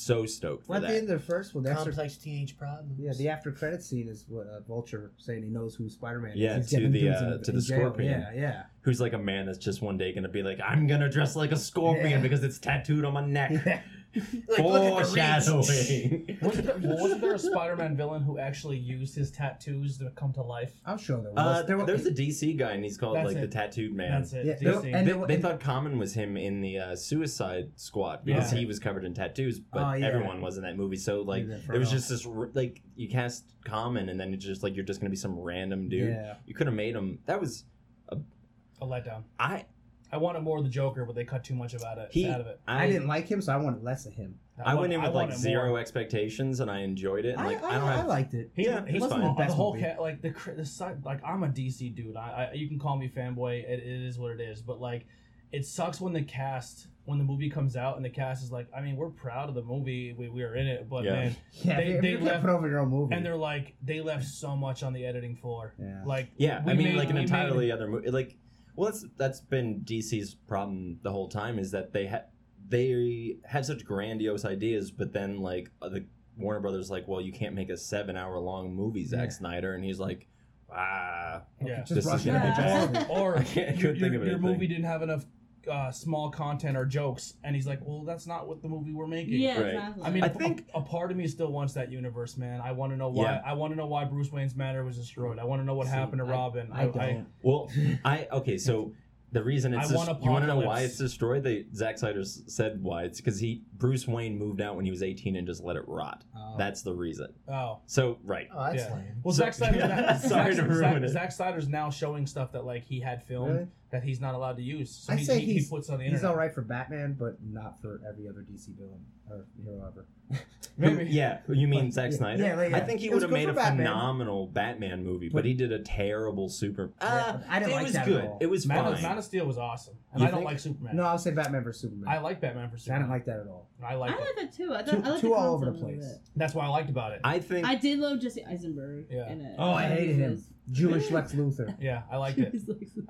so 0.00 0.26
stoked 0.26 0.66
for 0.66 0.72
Well, 0.72 0.76
at 0.78 0.82
the 0.82 0.88
that. 0.88 0.98
end 1.02 1.10
of 1.10 1.20
the 1.20 1.26
first 1.26 1.54
one, 1.54 1.64
the 1.64 1.70
after, 1.70 1.84
complex 1.84 2.16
teenage 2.16 2.56
problems. 2.58 2.98
yeah, 2.98 3.12
the 3.12 3.28
after 3.28 3.52
credit 3.52 3.82
scene 3.82 4.08
is 4.08 4.24
what 4.28 4.46
uh, 4.46 4.60
Vulture 4.60 5.12
saying 5.18 5.42
he 5.42 5.48
knows 5.50 5.74
who 5.74 5.88
Spider 5.88 6.20
Man 6.20 6.32
is. 6.32 6.36
Yeah, 6.38 6.56
He's 6.56 6.68
to 6.70 6.76
getting 6.76 6.92
the, 6.92 7.00
dudes 7.00 7.20
uh, 7.22 7.24
in- 7.36 7.42
to 7.42 7.50
in 7.50 7.56
the 7.56 7.62
jail. 7.62 7.78
Scorpion. 7.80 8.20
Yeah, 8.20 8.32
yeah. 8.34 8.62
Who's 8.82 9.00
like 9.00 9.12
a 9.12 9.18
man 9.18 9.46
that's 9.46 9.58
just 9.58 9.82
one 9.82 9.98
day 9.98 10.12
going 10.12 10.22
to 10.22 10.28
be 10.28 10.42
like, 10.42 10.58
I'm 10.64 10.86
going 10.86 11.00
to 11.02 11.08
dress 11.10 11.36
like 11.36 11.52
a 11.52 11.56
scorpion 11.56 12.10
Yeah. 12.10 12.20
because 12.20 12.42
it's 12.42 12.58
tattooed 12.58 13.04
on 13.04 13.12
my 13.14 13.24
neck. 13.26 13.52
Yeah. 14.12 14.22
Like, 14.48 14.58
look 14.58 14.82
at 14.82 14.82
the 14.82 14.96
reach. 14.96 15.06
Foreshadowing. 15.06 16.38
Wasn't 16.42 16.66
there, 16.66 16.78
well, 16.82 17.00
wasn't 17.02 17.20
there 17.20 17.34
a 17.34 17.38
Spider-Man 17.38 17.96
villain 17.96 18.22
who 18.22 18.38
actually 18.38 18.76
used 18.78 19.14
his 19.14 19.30
tattoos 19.30 19.98
to 19.98 20.10
come 20.10 20.32
to 20.32 20.42
life? 20.42 20.72
I'm 20.84 20.98
sure 20.98 21.20
there 21.20 21.30
was. 21.32 21.38
Uh, 21.38 21.62
there 21.62 21.76
was 21.76 21.86
there's 21.86 22.06
a 22.06 22.10
DC 22.10 22.56
guy, 22.58 22.72
and 22.72 22.82
he's 22.82 22.98
called 22.98 23.16
That's 23.16 23.28
like 23.28 23.40
the. 23.40 23.46
Tattooed 23.46 23.94
Man. 23.94 24.10
That's 24.10 24.32
it. 24.32 24.46
Yeah, 24.46 24.54
DC. 24.54 24.60
there- 24.82 24.96
and 24.98 25.06
They, 25.08 25.12
there- 25.12 25.26
they 25.26 25.34
and- 25.34 25.42
thought 25.42 25.60
Common 25.60 25.98
was 25.98 26.12
him 26.14 26.36
in 26.36 26.60
the 26.60 26.78
uh, 26.78 26.96
Suicide 26.96 27.70
Squad 27.76 28.24
because 28.24 28.52
Yeah. 28.52 28.58
he 28.60 28.66
was 28.66 28.78
covered 28.80 29.04
in 29.04 29.14
tattoos, 29.14 29.60
but 29.60 29.82
Oh, 29.82 29.92
yeah. 29.94 30.06
everyone 30.06 30.40
was 30.40 30.56
in 30.56 30.64
that 30.64 30.76
movie. 30.76 30.96
So 30.96 31.22
like, 31.22 31.44
it 31.44 31.48
was 31.48 31.60
Inferno. 31.60 31.84
just 31.84 32.08
this 32.08 32.26
like 32.54 32.82
you 32.96 33.08
cast 33.08 33.44
Common, 33.64 34.08
and 34.08 34.18
then 34.18 34.34
it's 34.34 34.44
just 34.44 34.62
like 34.62 34.74
you're 34.74 34.84
just 34.84 35.00
gonna 35.00 35.10
be 35.10 35.16
some 35.16 35.38
random 35.38 35.88
dude. 35.88 36.08
Yeah. 36.10 36.34
You 36.46 36.54
could 36.54 36.66
have 36.66 36.74
made 36.76 36.96
him. 36.96 37.18
That 37.26 37.40
was 37.40 37.64
a 38.10 38.86
letdown. 38.86 39.22
I. 39.38 39.66
I 40.12 40.16
wanted 40.16 40.40
more 40.40 40.58
of 40.58 40.64
the 40.64 40.70
Joker, 40.70 41.04
but 41.04 41.14
they 41.14 41.24
cut 41.24 41.44
too 41.44 41.54
much 41.54 41.74
about 41.74 41.98
it. 41.98 42.08
He- 42.10 42.28
out 42.28 42.40
of 42.40 42.46
it. 42.48 42.60
I, 42.66 42.86
didn't 42.88 43.06
like 43.06 43.28
him, 43.28 43.40
so 43.40 43.52
I 43.52 43.56
wanted 43.56 43.82
less 43.82 44.06
of 44.06 44.14
him. 44.14 44.38
I, 44.64 44.74
went 44.74 44.92
in 44.92 45.00
with 45.00 45.12
like 45.14 45.28
wanted 45.28 45.38
zero 45.38 45.68
more. 45.68 45.78
expectations, 45.80 46.60
and 46.60 46.70
I 46.70 46.80
enjoyed 46.80 47.24
it. 47.24 47.36
And, 47.36 47.46
like 47.46 47.62
I, 47.62 47.66
I, 47.66 47.70
I, 47.70 47.74
don't 47.78 47.88
I 47.88 47.96
have. 47.96 48.06
liked 48.06 48.34
it. 48.34 48.50
He, 48.54 48.64
Yeah, 48.66 48.84
he's 48.86 49.00
wasn't 49.00 49.22
fine. 49.22 49.34
the, 49.34 49.38
Best 49.42 49.54
whole 49.56 49.72
movie. 49.72 49.84
cat 49.86 50.00
like 50.00 50.20
the, 50.20 50.30
cr- 50.32 50.50
the 50.52 50.66
side 50.66 51.02
like 51.04 51.20
I'm 51.24 51.42
a 51.44 51.48
DC 51.48 51.94
dude. 51.94 52.16
I, 52.16 52.50
I 52.50 52.54
you 52.54 52.68
can 52.68 52.78
call 52.78 52.98
me 52.98 53.08
fanboy. 53.14 53.62
It, 53.64 53.78
it 53.80 54.06
is 54.06 54.18
what 54.18 54.32
it 54.32 54.40
is. 54.40 54.60
But 54.60 54.78
like, 54.80 55.06
it 55.52 55.64
sucks 55.64 56.00
when 56.00 56.12
the 56.12 56.22
cast 56.22 56.88
when 57.06 57.16
the 57.18 57.24
movie 57.24 57.48
comes 57.48 57.74
out 57.74 57.96
and 57.96 58.04
the 58.04 58.10
cast 58.10 58.44
is 58.44 58.52
like, 58.52 58.66
I 58.76 58.80
mean, 58.82 58.96
we're 58.96 59.08
proud 59.08 59.48
of 59.48 59.54
the 59.54 59.62
movie. 59.62 60.12
We, 60.12 60.28
we 60.28 60.42
are 60.42 60.54
in 60.54 60.66
it, 60.66 60.88
but 60.90 61.04
Yeah. 61.04 61.12
man, 61.12 61.36
Yeah, 61.64 61.76
They- 61.76 61.92
they, 61.94 62.00
they 62.00 62.08
you 62.10 62.16
can't 62.18 62.24
left- 62.26 62.40
put 62.42 62.50
over 62.50 62.68
your 62.68 62.80
own 62.80 62.90
movie. 62.90 63.14
and 63.14 63.24
they're 63.24 63.36
like, 63.36 63.74
they 63.82 64.00
left 64.02 64.26
so 64.26 64.54
much 64.54 64.82
on 64.82 64.92
the 64.92 65.06
editing 65.06 65.36
floor. 65.36 65.74
yeah. 65.78 66.02
Like, 66.04 66.28
Yeah, 66.36 66.62
we 66.64 66.72
I 66.72 66.74
mean, 66.76 66.88
made- 66.88 66.96
like 66.96 67.08
an 67.08 67.14
we 67.14 67.20
made- 67.22 67.30
entirely 67.30 67.72
other 67.72 67.88
movie. 67.88 68.10
Like, 68.10 68.36
well, 68.76 68.90
that's 68.90 69.04
that's 69.16 69.40
been 69.40 69.80
DC's 69.84 70.34
problem 70.34 70.98
the 71.02 71.10
whole 71.10 71.28
time 71.28 71.58
is 71.58 71.70
that 71.72 71.92
they 71.92 72.06
ha- 72.06 72.24
they 72.68 73.36
have 73.44 73.66
such 73.66 73.84
grandiose 73.84 74.44
ideas, 74.44 74.90
but 74.90 75.12
then 75.12 75.38
like 75.40 75.70
uh, 75.82 75.88
the 75.88 76.04
Warner 76.36 76.60
Brothers 76.60 76.90
like, 76.90 77.06
well, 77.08 77.20
you 77.20 77.32
can't 77.32 77.54
make 77.54 77.68
a 77.70 77.76
seven 77.76 78.16
hour 78.16 78.38
long 78.38 78.74
movie, 78.74 79.04
Zack 79.04 79.24
Yeah. 79.24 79.28
Snyder, 79.30 79.74
and 79.74 79.84
he's 79.84 79.98
like, 79.98 80.26
ah, 80.72 81.42
yeah. 81.64 81.80
Just 81.82 81.94
this 81.94 82.06
is 82.06 82.24
gonna 82.24 82.38
it. 82.38 82.90
be 82.92 82.92
bad. 82.98 83.06
or 83.10 83.36
I 83.38 83.44
can't- 83.44 83.76
I 83.76 83.80
your, 83.80 83.92
think 83.92 83.98
your- 83.98 84.06
of 84.06 84.12
your 84.12 84.22
anything. 84.36 84.40
movie 84.40 84.66
didn't 84.66 84.84
have 84.84 85.02
enough 85.02 85.24
uh, 85.68 85.90
small 85.90 86.30
content 86.30 86.76
or 86.76 86.84
jokes, 86.84 87.34
and 87.44 87.54
he's 87.54 87.66
like, 87.66 87.80
well, 87.82 88.02
that's 88.04 88.26
not 88.26 88.46
what 88.48 88.62
the 88.62 88.68
movie 88.68 88.92
we're 88.92 89.06
making. 89.06 89.34
Yeah, 89.40 89.58
Right. 89.60 89.66
exactly. 89.74 90.02
I 90.04 90.10
mean, 90.10 90.22
I 90.24 90.26
a- 90.26 90.30
think- 90.30 90.66
a, 90.74 90.78
a 90.78 90.82
part 90.82 91.10
of 91.10 91.16
me 91.16 91.26
still 91.26 91.52
wants 91.52 91.74
that 91.74 91.90
universe, 91.90 92.36
man. 92.36 92.60
I 92.60 92.72
want 92.72 92.92
to 92.92 92.96
know 92.96 93.10
why. 93.10 93.24
Yeah. 93.24 93.42
I 93.44 93.52
want 93.54 93.72
to 93.72 93.76
know 93.76 93.86
why 93.86 94.04
Bruce 94.04 94.30
Wayne's 94.32 94.54
manor 94.56 94.84
was 94.84 94.96
destroyed. 94.96 95.38
I 95.38 95.44
want 95.44 95.60
to 95.60 95.64
know 95.66 95.74
what 95.74 95.86
See, 95.86 95.92
happened 95.92 96.20
to 96.20 96.26
I- 96.26 96.30
Robin. 96.30 96.70
I 96.72 96.86
don't. 96.86 97.26
Well, 97.42 97.70
I 98.04 98.26
okay, 98.32 98.56
so 98.58 98.92
the 99.32 99.42
reason 99.44 99.72
it's 99.74 99.92
I 99.92 99.94
want 99.94 100.08
des- 100.18 100.24
you 100.24 100.30
want 100.30 100.42
to 100.42 100.48
know 100.48 100.56
why 100.56 100.62
Apocalypse. 100.62 100.90
it's 100.90 100.98
destroyed? 100.98 101.44
They 101.44 101.66
Zack 101.74 101.98
Snyder 101.98 102.20
s- 102.20 102.42
said 102.46 102.82
why 102.82 103.04
it's 103.04 103.20
because 103.20 103.38
he 103.38 103.62
Bruce 103.76 104.08
Wayne 104.08 104.36
moved 104.38 104.60
out 104.60 104.74
when 104.76 104.84
he 104.84 104.90
was 104.90 105.02
eighteen 105.04 105.36
and 105.36 105.46
just 105.46 105.62
let 105.62 105.76
it 105.76 105.84
rot. 105.86 106.24
Oh. 106.36 106.56
That's 106.58 106.82
the 106.82 106.92
reason. 106.92 107.28
Oh, 107.48 107.78
So 107.86 108.18
right. 108.24 108.48
Oh, 108.52 108.64
that's 108.72 108.82
Yeah. 108.88 108.94
lame. 108.94 109.04
well, 109.22 109.32
So- 109.34 109.44
Zack 109.44 109.54
Snyder's 109.54 109.84
now, 109.84 110.16
Sorry 110.16 110.54
Zack, 110.54 110.64
to 110.64 110.68
ruin 110.70 110.80
Zack, 110.80 111.02
it. 111.02 111.08
Zack 111.10 111.32
Snyder's 111.32 111.68
now 111.68 111.90
showing 111.90 112.26
stuff 112.26 112.50
that 112.52 112.64
like 112.64 112.82
he 112.84 112.98
had 112.98 113.22
filmed 113.22 113.52
Really? 113.54 113.66
That 113.90 114.02
he's 114.04 114.20
not 114.20 114.34
allowed 114.34 114.56
to 114.56 114.62
use. 114.62 114.90
So 114.94 115.12
I 115.12 115.16
he, 115.16 115.24
say 115.24 115.40
he, 115.40 115.54
he 115.58 115.66
puts 115.68 115.90
on 115.90 115.98
the 115.98 116.04
He's 116.04 116.22
all 116.24 116.36
right 116.36 116.52
for 116.54 116.62
Batman, 116.62 117.16
but 117.18 117.38
not 117.44 117.80
for 117.80 118.00
every 118.08 118.28
other 118.28 118.40
DC 118.40 118.68
villain 118.78 119.04
or 119.28 119.46
hero 119.64 119.84
ever. 119.86 120.06
Maybe. 120.78 121.10
Yeah, 121.10 121.38
you 121.48 121.66
mean 121.68 121.84
Like, 121.86 121.92
Zack 121.92 122.10
yeah, 122.12 122.16
Snyder? 122.16 122.42
yeah, 122.44 122.54
like, 122.54 122.72
I 122.72 122.80
think 122.80 123.00
he 123.00 123.08
would 123.10 123.20
have 123.22 123.30
made 123.32 123.48
a 123.48 123.52
Batman. 123.52 123.78
phenomenal 123.86 124.46
Batman 124.46 125.04
movie, 125.04 125.28
but, 125.28 125.38
But- 125.38 125.44
he 125.44 125.54
did 125.54 125.72
a 125.72 125.80
terrible 125.80 126.48
Super. 126.48 126.92
Uh, 127.00 127.38
I 127.48 127.58
didn't 127.58 127.72
it 127.72 127.74
like 127.74 127.84
was 127.84 127.92
that 127.94 128.02
at 128.02 128.06
good. 128.08 128.24
all. 128.24 128.38
It 128.40 128.46
was 128.46 128.66
Man, 128.66 128.84
fine. 128.84 128.92
of, 128.94 129.02
Man 129.02 129.18
of 129.18 129.24
Steel 129.24 129.44
was 129.46 129.58
awesome, 129.58 129.94
and 130.12 130.20
You 130.22 130.28
I 130.28 130.30
don't 130.30 130.38
think? 130.40 130.50
like 130.50 130.58
Superman. 130.60 130.96
No, 130.96 131.02
I'll 131.02 131.18
say 131.18 131.32
Batman 131.32 131.64
versus 131.64 131.82
Superman. 131.82 132.04
I 132.08 132.18
like 132.20 132.40
Batman 132.40 132.70
for 132.70 132.78
Superman. 132.78 133.02
I 133.02 133.02
Superman. 133.02 133.02
didn't 133.02 133.10
like 133.10 133.24
that 133.26 133.40
at 133.40 133.46
all. 133.52 133.68
I 133.84 133.94
like. 133.96 134.12
I 134.12 134.14
like 134.14 134.36
like 134.36 134.44
it. 134.46 134.52
too. 134.52 134.72
I 134.72 134.82
thought 134.82 134.86
Too- 134.94 135.02
I 135.04 135.10
like 135.10 135.20
too 135.20 135.34
all 135.34 135.54
over 135.54 135.66
the 135.66 135.72
place. 135.72 136.04
That's 136.36 136.54
why 136.54 136.64
I 136.64 136.68
liked 136.68 136.90
about 136.90 137.12
it. 137.12 137.20
I 137.24 137.40
think 137.40 137.66
I 137.66 137.74
did 137.74 137.98
love 137.98 138.20
Jesse 138.20 138.44
Eisenberg 138.44 139.06
Yeah. 139.10 139.30
in 139.32 139.40
it. 139.40 139.56
Oh, 139.58 139.72
I 139.72 139.84
hated 139.88 140.16
him. 140.16 140.44
Was- 140.70 140.78
Jewish 140.78 141.10
Lex 141.16 141.32
Luthor. 141.32 141.74
yeah, 141.80 142.02
I 142.10 142.16
liked 142.16 142.38
it. 142.38 142.54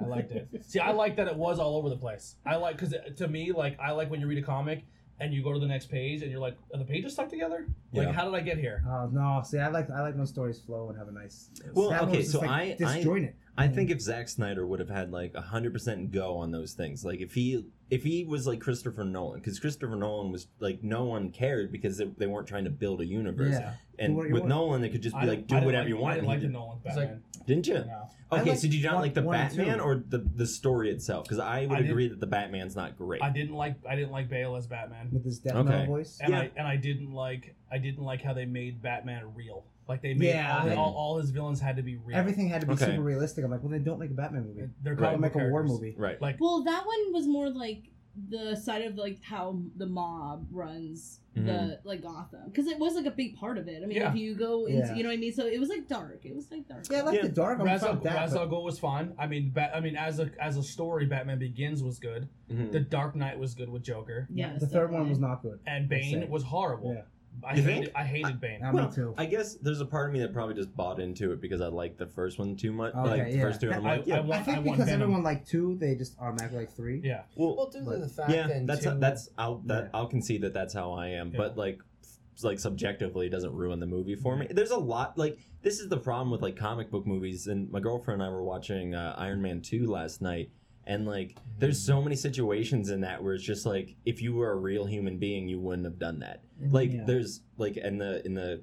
I 0.01 0.05
liked 0.07 0.33
it. 0.33 0.49
See, 0.66 0.79
I 0.79 0.92
like 0.92 1.16
that 1.16 1.27
it 1.29 1.37
was 1.37 1.59
all 1.59 1.77
over 1.77 1.88
the 1.88 1.96
place. 1.96 2.37
I 2.46 2.57
like 2.57 2.77
because 2.79 2.94
to 3.16 3.29
me, 3.29 3.53
like 3.53 3.79
I 3.81 3.92
like 3.92 4.11
when 4.11 4.20
you 4.20 4.27
read 4.27 4.38
a 4.38 4.42
comic 4.46 4.85
and 5.20 5.35
you 5.35 5.42
go 5.42 5.53
to 5.53 5.59
the 5.59 5.66
next 5.66 5.90
page 5.90 6.23
and 6.23 6.31
you're 6.31 6.40
like, 6.40 6.57
are 6.73 6.79
the 6.79 6.85
pages 6.85 7.12
stuck 7.12 7.29
together? 7.29 7.66
Like, 7.92 8.07
Yeah. 8.09 8.12
how 8.12 8.25
did 8.25 8.35
I 8.35 8.40
get 8.40 8.57
here? 8.59 8.83
Oh 8.88 9.09
no! 9.12 9.42
See, 9.44 9.59
I 9.59 9.68
like 9.68 9.90
I 9.90 10.01
like 10.03 10.16
when 10.16 10.27
stories 10.27 10.59
flow 10.61 10.88
and 10.88 10.99
have 10.99 11.09
a 11.09 11.12
nice. 11.12 11.51
Well, 11.75 11.90
that 11.90 12.01
one 12.03 12.11
okay, 12.11 12.20
just, 12.20 12.33
so 12.33 12.40
like, 12.40 12.51
I- 12.51 12.62
I- 12.62 12.96
disjointed. 12.96 13.35
I 13.59 13.68
think 13.68 13.90
mm-hmm. 13.90 13.96
if 13.96 14.01
Zack 14.03 14.29
Snyder 14.29 14.66
would 14.66 14.81
have 14.81 14.88
had 14.88 15.12
like 15.12 15.35
hundred 15.37 15.75
percent 15.75 16.12
go 16.12 16.38
on 16.38 16.51
those 16.51 16.73
things, 16.73 17.05
like 17.05 17.20
if 17.20 17.35
he 17.35 17.66
if 17.90 18.03
he 18.05 18.24
was 18.24 18.46
like 18.46 18.61
Christopher 18.61 19.05
Nolan, 19.05 19.40
because 19.40 19.59
Christopher 19.59 19.96
Nolan 19.96 20.31
was 20.33 20.46
like 20.61 20.83
no 20.83 21.05
one 21.05 21.31
cared 21.31 21.72
because 21.72 21.98
they, 21.98 22.05
they 22.16 22.26
weren't 22.26 22.46
trying 22.46 22.64
to 22.64 22.70
build 22.70 23.00
a 23.00 23.07
universe, 23.07 23.55
yeah. 23.59 23.74
and 23.98 24.12
Do 24.12 24.16
what 24.18 24.29
you 24.29 24.35
with 24.35 24.42
want. 24.42 24.48
Nolan 24.50 24.81
they 24.83 24.88
could 24.88 25.03
just 25.03 25.14
be 25.16 25.20
didn't- 25.26 25.37
like 25.38 25.46
do 25.48 25.57
I 25.57 25.64
whatever 25.64 25.83
like- 25.85 25.88
you 25.88 25.96
want. 25.96 26.12
I 26.12 26.14
didn't 26.16 26.29
like 26.29 26.40
the 26.40 26.46
did- 26.46 26.53
Nolan 26.53 26.79
It's 26.85 26.96
like- 26.96 27.09
Batman. 27.09 27.22
Didn't 27.46 27.66
you? 27.66 27.74
No. 27.74 28.11
Okay, 28.33 28.55
so 28.55 28.62
did 28.62 28.74
you 28.74 28.85
not 28.85 28.94
one- 28.94 29.03
like 29.03 29.14
the 29.14 29.22
Batman 29.22 29.81
or 29.81 29.96
the 29.96 30.18
the 30.18 30.46
story 30.46 30.90
itself? 30.90 31.24
Because 31.24 31.40
I 31.40 31.66
would 31.66 31.79
I 31.79 31.81
agree 31.81 32.07
that 32.09 32.20
the 32.20 32.26
Batman's 32.29 32.76
not 32.76 32.96
great. 32.96 33.22
I 33.22 33.31
didn't 33.31 33.55
like 33.57 33.74
I 33.88 33.96
didn't 33.96 34.12
like 34.12 34.29
Bale 34.29 34.55
as 34.55 34.66
Batman, 34.68 35.09
with 35.11 35.24
his 35.24 35.40
death 35.40 35.57
Okay. 35.57 35.87
voice. 35.87 36.18
and 36.22 36.31
Yeah. 36.33 36.40
I 36.40 36.50
and 36.57 36.66
I 36.68 36.76
didn't 36.76 37.12
like 37.12 37.57
I 37.72 37.79
didn't 37.79 38.05
like 38.05 38.22
how 38.22 38.33
they 38.35 38.44
made 38.44 38.81
Batman 38.83 39.35
real. 39.35 39.64
Like 39.90 40.03
they 40.03 40.14
made 40.14 40.29
Yeah, 40.29 40.57
all, 40.62 40.68
I- 40.70 40.74
all, 40.76 40.94
all 40.94 41.18
his 41.18 41.31
villains 41.31 41.61
had 41.61 41.74
to 41.76 41.83
be 41.83 41.96
real. 41.96 42.16
Everything 42.16 42.48
had 42.48 42.61
to 42.61 42.66
be 42.68 42.74
Okay. 42.74 42.87
super 42.87 43.03
realistic. 43.03 43.44
I'm 43.44 43.50
like, 43.50 43.61
well, 43.62 43.72
then 43.72 43.83
don't 43.83 43.98
make 43.98 44.11
a 44.12 44.14
Batman 44.14 44.44
movie. 44.46 44.68
They're 44.83 44.94
Right. 44.94 45.14
comic 45.16 45.35
Make 45.35 45.42
a 45.44 45.48
war 45.48 45.64
movie. 45.64 45.94
right. 45.98 46.20
Like 46.22 46.37
Well, 46.40 46.62
that 46.62 46.87
one 46.87 47.12
was 47.12 47.26
more 47.26 47.50
like 47.50 47.90
the 48.29 48.55
side 48.57 48.83
of 48.83 48.96
like 48.96 49.20
how 49.22 49.61
the 49.76 49.87
mob 49.87 50.46
runs 50.53 51.18
Mm-hmm. 51.37 51.46
the 51.46 51.81
like 51.85 52.03
Gotham 52.03 52.40
because 52.46 52.66
it 52.66 52.76
was 52.81 52.96
like 52.96 53.07
a 53.07 53.11
big 53.12 53.37
part 53.37 53.57
of 53.57 53.68
it. 53.68 53.85
I 53.85 53.87
mean, 53.87 53.98
Yeah. 53.98 54.11
if 54.11 54.16
you 54.16 54.35
go 54.35 54.66
into, 54.66 54.79
Yeah. 54.88 54.94
you 54.96 55.05
know 55.05 55.11
what 55.11 55.14
I 55.14 55.18
mean. 55.18 55.33
So 55.33 55.46
it 55.46 55.61
was 55.61 55.68
like 55.68 55.87
dark. 55.87 56.24
It 56.24 56.35
was 56.35 56.50
like 56.50 56.66
dark. 56.66 56.85
Yeah, 56.90 56.98
I 56.98 57.03
like 57.03 57.14
Yeah. 57.16 57.22
the 57.22 57.29
dark. 57.29 57.61
I'm 57.61 57.66
Ra's 57.66 57.85
al, 57.85 57.94
that. 58.00 58.14
Ra's 58.16 58.33
but- 58.33 58.40
al 58.42 58.48
Ghul 58.48 58.64
was 58.64 58.81
fine. 58.81 59.12
I 59.16 59.29
mean, 59.29 59.50
ba- 59.53 59.70
I 59.74 59.79
mean, 59.81 59.94
as 59.94 60.18
a 60.18 60.29
as 60.40 60.57
a 60.57 60.62
story, 60.62 61.07
Batman 61.07 61.38
Begins 61.38 61.85
was 61.85 62.00
good. 62.00 62.29
Mhm. 62.50 62.72
The 62.72 62.81
Dark 62.81 63.14
Knight 63.14 63.38
was 63.38 63.55
good 63.55 63.68
with 63.68 63.83
Joker, 63.85 64.26
Yeah, 64.31 64.57
the 64.59 64.66
third 64.66 64.90
one 64.90 65.09
was 65.09 65.20
not 65.20 65.40
good. 65.42 65.61
and 65.68 65.88
Bane 65.88 66.29
was 66.29 66.42
horrible. 66.42 66.94
Yeah. 66.94 67.03
I 67.43 67.55
You 67.57 67.62
hated, 67.62 67.85
think? 67.85 67.97
I 67.97 68.05
hated 68.05 68.40
Bane. 68.40 68.62
Uh, 68.62 68.71
Well, 68.73 68.88
me 68.88 68.95
too. 68.95 69.14
I 69.16 69.25
guess 69.25 69.55
there's 69.55 69.81
a 69.81 69.87
part 69.87 70.09
of 70.09 70.12
me 70.12 70.21
that 70.21 70.33
probably 70.33 70.55
just 70.55 70.77
bought 70.77 71.01
into 71.01 71.33
it 71.33 71.40
because 71.40 71.61
I 71.61 71.69
liked 71.69 71.97
the 71.99 72.07
first 72.07 72.38
one 72.38 72.55
too 72.57 72.73
much. 72.73 72.95
Okay, 72.95 73.09
like 73.09 73.31
the 73.31 73.37
yeah. 73.37 73.43
first 73.43 73.61
two, 73.61 73.69
and 73.71 73.77
I'm 73.77 73.87
I- 73.87 73.97
like, 73.97 74.07
yeah, 74.07 74.16
I 74.16 74.21
want- 74.21 74.33
I 74.33 74.43
think 74.43 74.57
want 74.59 74.64
because 74.79 74.85
Venom. 74.90 75.03
everyone 75.03 75.23
liked 75.23 75.49
two, 75.49 75.77
they 75.77 75.95
just 75.95 76.19
automatically 76.21 76.59
like 76.59 76.71
three. 76.73 77.01
yeah, 77.03 77.23
well, 77.37 77.57
Well, 77.57 77.71
due 77.71 77.79
to 77.81 77.85
But- 77.87 78.01
the 78.01 78.09
fact 78.09 78.31
yeah, 78.31 78.47
then 78.47 78.66
that's 78.66 78.85
too, 78.85 78.95
that's 78.99 79.31
I'll 79.38 79.59
that 79.66 79.85
Yeah. 79.85 79.90
I'll 79.95 80.07
concede 80.09 80.43
that 80.43 80.53
that's 80.55 80.75
how 80.75 80.93
I 80.93 81.09
am. 81.09 81.31
Yeah. 81.31 81.38
But 81.38 81.57
like, 81.57 81.81
f- 82.03 82.45
like 82.45 82.59
subjectively, 82.59 83.27
it 83.27 83.31
doesn't 83.31 83.55
ruin 83.55 83.81
the 83.81 83.87
movie 83.87 84.16
for 84.16 84.37
me. 84.37 84.47
There's 84.51 84.71
a 84.71 84.79
lot 84.79 85.16
like 85.16 85.38
this 85.62 85.81
is 85.81 85.88
the 85.88 85.99
problem 85.99 86.31
with 86.31 86.43
like 86.43 86.57
comic 86.57 86.90
book 86.90 87.07
movies. 87.07 87.47
And 87.47 87.71
my 87.71 87.81
girlfriend 87.81 88.21
and 88.23 88.31
I 88.31 88.33
were 88.35 88.43
watching 88.43 88.95
uh, 88.95 89.14
Iron 89.16 89.40
Man 89.40 89.61
two 89.62 89.87
last 89.87 90.21
night, 90.21 90.51
and 90.90 91.07
like, 91.07 91.37
there's 91.59 91.81
so 91.81 92.03
many 92.03 92.16
situations 92.16 92.90
in 92.90 93.00
that 93.03 93.22
where 93.22 93.35
it's 93.35 93.44
just 93.44 93.64
like, 93.64 93.94
if 94.05 94.20
you 94.20 94.35
were 94.35 94.50
a 94.50 94.57
real 94.57 94.85
human 94.85 95.18
being, 95.18 95.48
you 95.48 95.61
wouldn't 95.61 95.85
have 95.87 96.00
done 96.00 96.18
that. 96.18 96.42
Like, 96.61 96.92
Yeah. 96.92 97.05
there's 97.07 97.42
like 97.59 97.76
in 97.76 97.96
the 97.98 98.26
in 98.26 98.35
the 98.35 98.62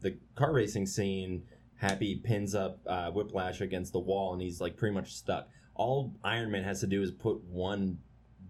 the 0.00 0.16
car 0.34 0.52
racing 0.52 0.86
scene. 0.86 1.44
Happy 1.76 2.16
pins 2.16 2.54
up 2.54 2.80
uh, 2.86 3.10
Whiplash 3.10 3.60
against 3.60 3.92
the 3.92 4.00
wall, 4.00 4.32
and 4.32 4.40
he's 4.42 4.60
like 4.60 4.76
pretty 4.78 4.94
much 4.94 5.12
stuck. 5.14 5.48
All 5.74 6.14
Iron 6.24 6.50
Man 6.50 6.64
has 6.64 6.80
to 6.80 6.86
do 6.86 7.02
is 7.02 7.12
put 7.12 7.44
one 7.44 7.98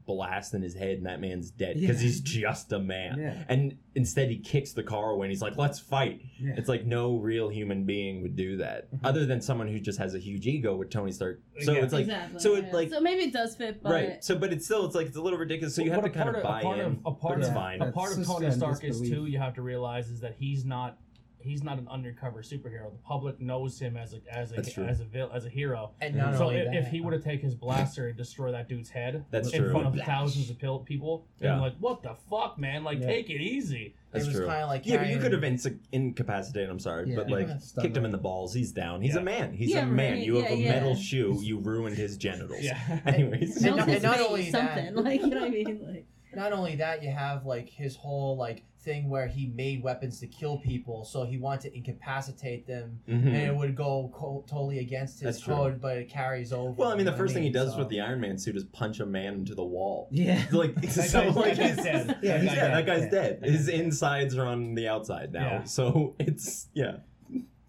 blast 0.09 0.55
in 0.55 0.63
his 0.63 0.75
head, 0.75 0.97
and 0.97 1.07
that 1.07 1.21
man's 1.21 1.51
dead 1.51 1.79
because 1.79 2.03
Yeah. 2.03 2.07
he's 2.09 2.21
just 2.21 2.73
a 2.73 2.79
man. 2.81 3.19
Yeah. 3.19 3.45
And 3.49 3.77
instead, 3.95 4.31
he 4.31 4.39
kicks 4.39 4.73
the 4.73 4.83
car 4.83 5.11
away, 5.11 5.27
and 5.27 5.31
he's 5.31 5.43
like, 5.43 5.57
"Let's 5.59 5.79
fight." 5.79 6.23
Yeah. 6.41 6.55
It's 6.57 6.69
like 6.69 6.85
no 6.87 7.17
real 7.19 7.49
human 7.51 7.85
being 7.85 8.23
would 8.23 8.35
do 8.35 8.57
that, 8.57 8.91
Mhm. 8.91 9.01
other 9.05 9.27
than 9.27 9.41
someone 9.43 9.69
who 9.69 9.79
just 9.79 9.99
has 9.99 10.15
a 10.15 10.19
huge 10.19 10.47
ego 10.47 10.75
with 10.77 10.89
Tony 10.91 11.13
Stark. 11.13 11.41
So 11.61 11.73
Yeah. 11.73 11.85
it's 11.85 11.93
like, 11.93 12.05
exactly. 12.07 12.41
so 12.41 12.55
it, 12.57 12.65
yeah. 12.67 12.73
like- 12.73 12.89
so 12.91 13.01
maybe 13.01 13.23
it 13.25 13.33
does 13.33 13.55
fit, 13.55 13.83
but 13.83 13.93
right. 13.93 14.25
So, 14.25 14.37
but 14.39 14.53
it's 14.53 14.65
still, 14.65 14.87
it's 14.87 14.95
like 14.95 15.07
it's 15.09 15.17
a 15.17 15.23
little 15.23 15.39
ridiculous. 15.39 15.75
So 15.75 15.83
you 15.83 15.91
have 15.93 16.01
to 16.03 16.07
a 16.07 16.11
kind 16.11 16.25
part 16.25 16.37
of 16.37 16.43
of- 16.43 16.43
buy 16.45 16.61
a 16.61 16.63
part 16.65 16.79
in. 16.79 16.85
of- 16.87 16.99
a 17.05 17.13
part 17.13 17.41
of- 17.43 17.53
fine. 17.55 17.83
a 17.83 17.93
part 17.93 18.17
of 18.19 18.25
Tony 18.27 18.51
Stark 18.51 18.83
is 18.83 19.01
too. 19.01 19.27
You 19.27 19.39
have 19.39 19.55
to 19.55 19.63
realize 19.63 20.09
is 20.11 20.21
that 20.21 20.37
he's 20.39 20.65
not 20.65 20.99
he's 21.49 21.63
not 21.65 21.79
an 21.79 21.89
undercover 21.89 22.43
superhero. 22.43 22.93
The 22.93 22.99
public 23.05 23.41
knows 23.41 23.79
him 23.81 23.97
as 23.97 24.15
a 24.15 24.21
as 24.31 24.53
a 24.53 24.59
as 24.89 25.01
a 25.01 25.05
vil- 25.05 25.31
as 25.33 25.45
a 25.47 25.49
hero. 25.49 25.93
and 26.01 26.15
not 26.17 26.37
so 26.37 26.45
only 26.45 26.57
if, 26.59 26.67
that, 26.67 26.75
if 26.77 26.89
he 26.89 27.01
were 27.01 27.13
to 27.13 27.19
take 27.21 27.41
his 27.41 27.55
blaster 27.55 28.09
and 28.09 28.17
destroy 28.17 28.53
that 28.53 28.69
dude's 28.69 28.91
head 28.91 29.25
That's 29.31 29.51
in 29.53 29.63
true. 29.63 29.71
front 29.73 29.87
of 29.87 29.95
Flash. 29.95 30.07
thousands 30.07 30.51
of 30.51 30.59
pil- 30.59 30.81
people, 30.81 31.25
they'd 31.39 31.47
Yeah. 31.49 31.61
like, 31.61 31.77
"What 31.79 32.03
the 32.03 32.15
fuck, 32.31 32.59
man? 32.59 32.85
Like, 32.85 33.01
Yeah. 33.01 33.07
take 33.07 33.31
it 33.31 33.41
easy." 33.41 33.95
That's 34.11 34.25
it 34.25 34.29
was 34.29 34.37
true. 34.39 34.47
kind 34.47 34.63
of 34.63 34.69
like 34.71 34.87
Yeah, 34.87 34.99
but 34.99 35.09
you 35.11 35.19
could 35.19 35.33
have 35.33 35.43
inc- 35.43 35.79
incapacitated. 35.93 36.71
I'm 36.71 36.79
sorry, 36.79 37.11
Yeah. 37.11 37.17
but 37.17 37.31
like 37.31 37.49
kicked 37.81 37.97
him 37.97 38.03
him. 38.03 38.05
in 38.07 38.13
the 38.13 38.19
balls. 38.19 38.55
He's 38.55 38.73
down. 38.73 39.03
He's 39.03 39.15
Yeah. 39.15 39.21
a 39.21 39.25
man. 39.25 39.53
He's 39.53 39.71
Yeah, 39.71 39.83
a 39.83 39.87
man. 39.87 40.13
right. 40.15 40.23
You 40.25 40.37
have 40.37 40.59
Yeah, 40.59 40.71
a 40.71 40.73
metal 40.75 40.95
shoe. 40.95 41.39
You 41.43 41.59
ruined 41.59 41.97
his 41.97 42.17
genitals. 42.17 42.63
Yeah. 42.63 43.01
Anyways, 43.07 43.57
And 43.57 43.65
Melt 43.67 43.77
not- 43.81 43.89
his 43.89 44.03
not 44.03 44.17
face, 44.17 44.27
only 44.27 44.51
that- 44.51 44.77
something 44.77 44.95
like 45.05 45.21
you 45.21 45.27
know 45.29 45.41
what 45.41 45.47
I 45.47 45.51
mean. 45.51 45.81
Like, 45.87 46.07
not 46.35 46.53
only 46.53 46.77
that, 46.77 47.03
you 47.03 47.11
have 47.11 47.45
like 47.45 47.69
his 47.69 47.97
whole 47.97 48.37
like 48.37 48.63
thing 48.89 49.09
where 49.11 49.27
he 49.27 49.47
made 49.49 49.83
weapons 49.83 50.19
to 50.21 50.27
kill 50.27 50.57
people, 50.59 51.05
so 51.05 51.25
he 51.25 51.37
wanted 51.37 51.71
to 51.71 51.77
incapacitate 51.77 52.67
them, 52.67 53.01
Mhm. 53.07 53.27
and 53.27 53.37
it 53.37 53.55
would 53.55 53.77
go 53.77 54.11
co- 54.15 54.45
totally 54.49 54.79
against 54.79 55.21
his 55.21 55.25
That's 55.25 55.41
true. 55.41 55.55
code, 55.55 55.81
but 55.81 55.99
it 55.99 56.09
carries 56.09 56.53
over. 56.53 56.71
Well, 56.73 56.89
I 56.91 56.97
mean, 56.97 57.05
the 57.05 57.13
first 57.13 57.35
thing 57.35 57.43
he 57.43 57.51
does 57.51 57.73
So- 57.73 57.81
with 57.81 57.89
the 57.91 58.01
Iron 58.01 58.21
Man 58.21 58.39
suit 58.39 58.57
is 58.57 58.65
punch 58.65 59.01
a 59.01 59.07
man 59.07 59.35
into 59.35 59.55
the 59.55 59.65
wall. 59.65 60.09
Yeah. 60.13 60.43
Like, 60.53 60.83
so, 60.91 61.29
like, 61.29 61.57
that 61.57 61.77
guy's 61.77 61.85
dead. 61.85 62.17
Yeah, 62.23 62.39
That 62.39 62.45
guy's 62.45 62.45
yeah, 62.45 62.55
dead. 62.55 62.75
that 62.75 62.87
guy's 62.87 63.03
Yeah. 63.03 63.11
dead. 63.11 63.41
His 63.45 63.69
insides 63.69 64.37
are 64.39 64.47
on 64.47 64.75
the 64.75 64.89
outside 64.89 65.33
now. 65.33 65.65
So 65.65 66.15
it's 66.19 66.69
yeah, 66.73 66.97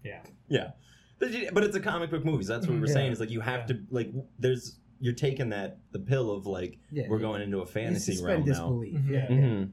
Yeah. 0.02 0.22
yeah. 0.48 0.70
But, 1.18 1.64
it's 1.64 1.76
a 1.76 1.80
comic 1.80 2.10
book 2.10 2.24
movie. 2.24 2.44
So 2.44 2.54
that's 2.54 2.66
what 2.66 2.72
we 2.74 2.80
were 2.80 2.86
saying. 2.86 3.12
Is 3.12 3.20
like 3.20 3.30
you 3.30 3.40
have 3.40 3.66
to 3.66 3.78
like 3.90 4.10
there's 4.38 4.78
you're 5.02 5.14
taking 5.14 5.50
that 5.50 5.78
the 5.92 5.98
pill 5.98 6.30
of 6.30 6.46
like 6.46 6.78
we're 7.08 7.18
going 7.18 7.42
into 7.42 7.58
a 7.60 7.66
fantasy 7.66 8.22
realm 8.24 8.44
now. 8.46 8.70
Mhm. 8.70 9.10
Yeah. 9.10 9.26
Mhm. 9.28 9.70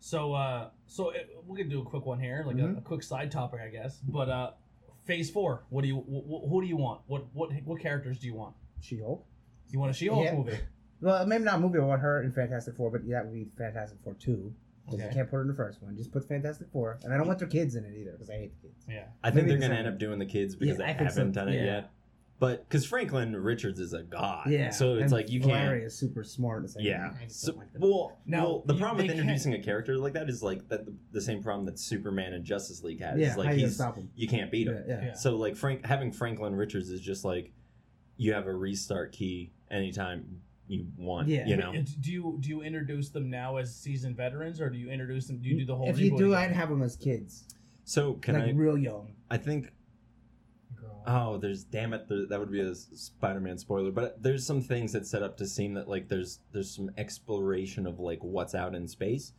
So, 0.00 0.32
uh, 0.32 0.68
so 0.86 1.10
it, 1.10 1.28
we 1.46 1.58
can 1.58 1.68
do 1.68 1.80
a 1.80 1.84
quick 1.84 2.06
one 2.06 2.20
here, 2.20 2.44
like 2.46 2.56
a, 2.56 2.60
Mhm. 2.60 2.78
a 2.78 2.80
quick 2.80 3.02
side 3.02 3.30
topic, 3.30 3.60
I 3.60 3.68
guess. 3.68 3.98
But 4.00 4.28
uh, 4.28 4.50
Phase 5.04 5.30
Four. 5.30 5.64
What 5.70 5.82
do 5.82 5.88
you? 5.88 5.96
Wh- 5.96 6.48
who 6.48 6.60
do 6.62 6.66
you 6.68 6.76
want? 6.76 7.00
What 7.06 7.26
what 7.34 7.50
what 7.64 7.80
characters 7.80 8.18
do 8.18 8.26
you 8.26 8.34
want? 8.34 8.54
She-Hulk. 8.80 9.24
You 9.70 9.78
want 9.80 9.90
a 9.90 9.94
She-Hulk 9.94 10.24
Yeah. 10.24 10.34
movie? 10.34 10.58
Well, 11.00 11.24
maybe 11.26 11.44
not 11.44 11.58
a 11.58 11.60
movie. 11.60 11.78
I 11.78 11.82
want 11.82 12.02
her 12.02 12.24
in 12.24 12.32
Fantastic 12.32 12.74
Four, 12.74 12.90
but 12.90 13.04
yeah, 13.04 13.18
that 13.18 13.26
would 13.26 13.32
be 13.34 13.46
Fantastic 13.56 14.00
Four 14.02 14.14
two. 14.14 14.52
Because 14.84 14.98
Okay. 15.00 15.08
you 15.10 15.14
can't 15.14 15.30
put 15.30 15.36
her 15.36 15.42
in 15.42 15.48
the 15.48 15.54
first 15.54 15.80
one. 15.80 15.96
Just 15.96 16.10
put 16.10 16.26
Fantastic 16.26 16.66
Four, 16.72 16.98
and 17.04 17.14
I 17.14 17.16
don't 17.16 17.28
want 17.28 17.38
their 17.38 17.46
kids 17.46 17.76
in 17.76 17.84
it 17.84 17.94
either 17.96 18.10
because 18.12 18.28
I 18.30 18.34
hate 18.34 18.60
the 18.60 18.66
kids. 18.68 18.84
Yeah. 18.88 19.04
I 19.22 19.30
think 19.30 19.46
Maybe 19.46 19.60
they're 19.60 19.68
gonna 19.68 19.78
end 19.78 19.86
up 19.86 19.98
doing 19.98 20.18
the 20.18 20.26
kids 20.26 20.56
because 20.56 20.76
Yeah, 20.76 20.86
they 20.86 20.92
I 20.92 20.96
think 20.98 21.10
so, 21.10 21.18
haven't 21.18 21.34
done 21.34 21.50
it 21.50 21.54
yeah. 21.54 21.64
yet. 21.64 21.90
But 22.40 22.68
because 22.68 22.86
Franklin 22.86 23.34
Richards 23.34 23.80
is 23.80 23.92
a 23.94 24.02
god, 24.04 24.48
Yeah. 24.48 24.70
So 24.70 24.94
it's 24.94 25.02
and 25.04 25.12
like 25.12 25.28
you 25.28 25.40
Larry 25.40 25.50
can't. 25.52 25.64
Larry 25.66 25.84
is 25.84 25.94
super 25.98 26.22
smart. 26.22 26.64
It's 26.64 26.76
like, 26.76 26.84
Yeah. 26.84 27.10
I 27.20 27.24
just 27.24 27.40
So, 27.40 27.54
like 27.54 27.72
that. 27.72 27.80
well, 27.80 28.16
no. 28.26 28.38
well, 28.44 28.62
the 28.66 28.74
you- 28.74 28.78
problem 28.80 28.96
with 28.98 29.06
they 29.06 29.14
can't- 29.14 29.20
introducing 29.20 29.54
a 29.54 29.62
character 29.62 29.98
like 29.98 30.12
that 30.12 30.28
is 30.28 30.40
like 30.42 30.68
that 30.68 30.86
the, 30.86 30.94
the 31.10 31.20
same 31.20 31.42
problem 31.42 31.66
that 31.66 31.78
Superman 31.80 32.34
and 32.34 32.44
Justice 32.44 32.84
League 32.84 33.00
has. 33.00 33.18
yeah, 33.18 33.32
is 33.32 33.36
like 33.36 33.46
how 33.48 33.52
you 33.54 33.60
he's 33.66 33.74
stop 33.74 33.96
him? 33.96 34.08
you 34.14 34.28
can't 34.28 34.52
beat 34.52 34.68
him. 34.68 34.74
Yeah, 34.86 34.94
yeah. 35.00 35.04
Yeah. 35.06 35.12
So 35.14 35.36
like 35.36 35.56
Frank 35.56 35.84
having 35.84 36.12
Franklin 36.12 36.54
Richards 36.54 36.90
is 36.90 37.00
just 37.00 37.24
like 37.24 37.50
you 38.16 38.32
have 38.34 38.46
a 38.46 38.54
restart 38.54 39.10
key 39.12 39.52
anytime 39.70 40.40
you 40.68 40.86
want. 40.96 41.26
Yeah. 41.26 41.44
You 41.46 41.56
know. 41.56 41.70
Uh, 41.70 41.76
but 41.78 42.00
Do 42.00 42.12
you 42.12 42.36
do 42.40 42.48
you 42.50 42.62
introduce 42.62 43.08
them 43.08 43.30
now 43.30 43.56
as 43.56 43.74
seasoned 43.74 44.16
veterans, 44.16 44.60
or 44.60 44.70
do 44.70 44.78
you 44.78 44.90
introduce 44.90 45.26
them? 45.26 45.38
Do 45.38 45.48
you 45.48 45.58
do 45.58 45.64
the 45.66 45.74
whole? 45.74 45.88
If 45.88 45.98
you 45.98 46.16
do, 46.16 46.34
again? 46.34 46.50
I'd 46.50 46.52
have 46.52 46.68
them 46.68 46.82
as 46.82 46.94
kids, 46.94 47.44
So 47.84 48.14
can 48.14 48.34
like 48.34 48.44
I? 48.44 48.50
real 48.52 48.78
young. 48.78 49.14
I 49.28 49.38
think. 49.38 49.72
Oh, 51.06 51.38
there's 51.38 51.64
damn 51.64 51.92
it. 51.94 52.08
There, 52.08 52.26
that 52.26 52.38
would 52.38 52.50
be 52.52 52.60
a 52.60 52.74
Spider-Man 52.74 53.58
spoiler, 53.58 53.90
but 53.90 54.22
there's 54.22 54.44
some 54.46 54.60
things 54.60 54.92
that 54.92 55.06
set 55.06 55.22
up 55.22 55.36
to 55.38 55.46
seem 55.46 55.74
that 55.74 55.88
like 55.88 56.08
there's 56.08 56.40
there's 56.52 56.70
some 56.74 56.90
exploration 56.98 57.86
of 57.86 57.98
like 57.98 58.18
what's 58.22 58.54
out 58.54 58.74
in 58.74 58.86
space, 58.88 59.32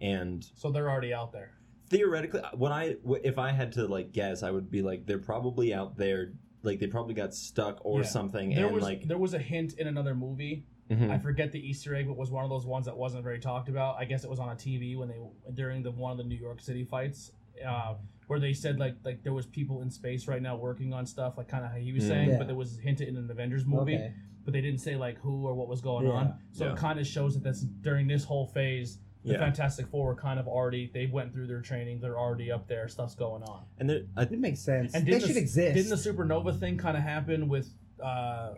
and 0.00 0.44
So 0.56 0.70
they're 0.70 0.90
already 0.90 1.14
out 1.14 1.32
there. 1.32 1.52
theoretically, 1.88 2.40
what 2.54 2.72
I 2.72 2.96
if 3.22 3.38
I 3.38 3.52
had 3.52 3.72
to 3.72 3.86
like 3.86 4.12
guess, 4.12 4.42
I 4.42 4.50
would 4.50 4.70
be 4.70 4.82
like 4.82 5.06
they're 5.06 5.18
probably 5.18 5.72
out 5.72 5.96
there, 5.96 6.32
like 6.62 6.78
they 6.80 6.86
probably 6.86 7.14
got 7.14 7.34
stuck 7.34 7.78
or 7.84 8.00
Yeah. 8.00 8.06
something, 8.06 8.50
There 8.54 8.66
and 8.66 8.74
was 8.74 8.82
like 8.82 9.06
there 9.08 9.18
was 9.18 9.34
a 9.34 9.38
hint 9.38 9.74
in 9.74 9.86
another 9.86 10.14
movie. 10.14 10.64
mhm. 10.90 11.10
I 11.10 11.18
forget 11.18 11.50
the 11.52 11.60
Easter 11.66 11.94
egg, 11.94 12.06
but 12.08 12.16
was 12.16 12.30
one 12.30 12.44
of 12.44 12.50
those 12.50 12.66
ones 12.66 12.84
that 12.86 12.96
wasn't 12.96 13.22
very 13.24 13.38
talked 13.40 13.68
about. 13.70 13.96
I 13.98 14.04
guess 14.04 14.24
it 14.24 14.30
was 14.30 14.38
on 14.40 14.50
a 14.50 14.54
TV 14.56 14.96
when 14.96 15.08
they 15.08 15.16
during 15.54 15.82
the 15.82 15.90
one 15.90 16.12
of 16.12 16.18
the 16.18 16.24
New 16.24 16.36
York 16.36 16.60
City 16.60 16.84
fights, 16.84 17.32
uh, 17.66 17.94
where 18.26 18.40
they 18.40 18.52
said 18.52 18.78
like 18.78 18.96
like 19.04 19.22
there 19.22 19.32
was 19.34 19.46
people 19.46 19.82
in 19.82 19.90
space 19.90 20.26
right 20.28 20.42
now 20.42 20.56
working 20.56 20.92
on 20.92 21.06
stuff, 21.06 21.36
like 21.36 21.48
kind 21.48 21.64
of 21.64 21.70
how 21.70 21.76
he 21.78 21.92
was 21.92 22.04
Mm. 22.04 22.08
saying, 22.08 22.30
Yeah. 22.30 22.38
but 22.38 22.46
there 22.46 22.56
was 22.56 22.78
hinted 22.78 23.08
in 23.08 23.16
an 23.16 23.30
Avengers 23.30 23.64
movie, 23.66 23.94
Okay. 23.96 24.12
but 24.44 24.52
they 24.52 24.60
didn't 24.60 24.80
say 24.80 24.96
like 24.96 25.18
who 25.18 25.46
or 25.46 25.54
what 25.54 25.68
was 25.68 25.80
going 25.80 26.06
Yeah. 26.06 26.12
on. 26.12 26.34
So 26.52 26.66
Yeah. 26.66 26.72
it 26.72 26.78
kind 26.78 26.98
of 26.98 27.06
shows 27.06 27.34
that 27.34 27.42
that's 27.42 27.62
during 27.62 28.06
this 28.06 28.24
whole 28.24 28.46
phase. 28.46 28.98
The 29.24 29.32
yeah, 29.32 29.38
Fantastic 29.38 29.86
Four 29.86 30.08
were 30.08 30.14
kind 30.14 30.38
of 30.38 30.46
already 30.46 30.90
they 30.92 31.06
went 31.06 31.32
through 31.32 31.46
their 31.46 31.62
training. 31.62 31.98
They're 32.00 32.18
already 32.18 32.52
up 32.52 32.68
there. 32.68 32.88
Stuff's 32.88 33.14
going 33.14 33.42
on. 33.44 33.64
and 33.78 33.88
there, 33.88 34.02
I, 34.16 34.22
It 34.24 34.38
makes 34.38 34.60
sense. 34.60 34.94
And 34.94 35.06
they 35.06 35.18
should 35.18 35.34
the, 35.34 35.38
exist. 35.40 35.74
Didn't 35.74 35.88
the 35.90 35.96
supernova 35.96 36.58
thing 36.60 36.76
kind 36.76 36.94
of 36.96 37.02
happen 37.02 37.48
with 37.48 37.72
uh, 38.02 38.54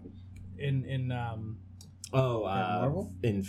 in 0.58 0.84
in 0.84 1.12
um 1.12 1.58
oh, 2.12 2.42
uh, 2.44 2.78
Marvel? 2.80 3.12
in 3.22 3.44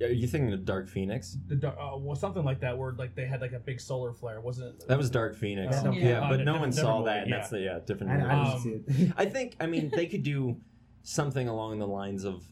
are 0.00 0.06
you 0.08 0.26
thinking 0.26 0.52
of 0.52 0.64
Dark 0.64 0.88
Phoenix? 0.88 1.36
the 1.46 1.54
dar- 1.56 1.78
uh, 1.78 1.96
well 1.96 2.16
something 2.16 2.44
like 2.44 2.60
that 2.60 2.76
where 2.76 2.92
like 2.92 3.14
they 3.14 3.26
had 3.26 3.40
like 3.40 3.52
a 3.52 3.58
big 3.60 3.80
solar 3.80 4.12
flare 4.12 4.40
wasn't 4.40 4.68
it? 4.80 4.88
That 4.88 4.98
was 4.98 5.10
Dark 5.10 5.36
Phoenix. 5.36 5.76
Yeah. 5.82 5.92
Yeah, 5.92 6.08
Yeah. 6.08 6.28
but 6.28 6.40
Uh, 6.40 6.44
no 6.44 6.58
one 6.58 6.72
saw 6.72 6.98
movie, 6.98 7.10
that, 7.10 7.18
and 7.22 7.30
yeah. 7.30 7.36
that's 7.36 7.50
the 7.50 7.60
yeah 7.60 7.78
different. 7.86 8.12
I, 8.12 8.54
movie. 8.54 8.84
I 8.98 9.02
Um. 9.04 9.14
I 9.16 9.24
think 9.26 9.56
I 9.60 9.66
mean 9.66 9.90
they 9.94 10.06
could 10.06 10.22
do 10.22 10.56
something 11.02 11.48
along 11.48 11.78
the 11.78 11.86
lines 11.86 12.24
of 12.24 12.42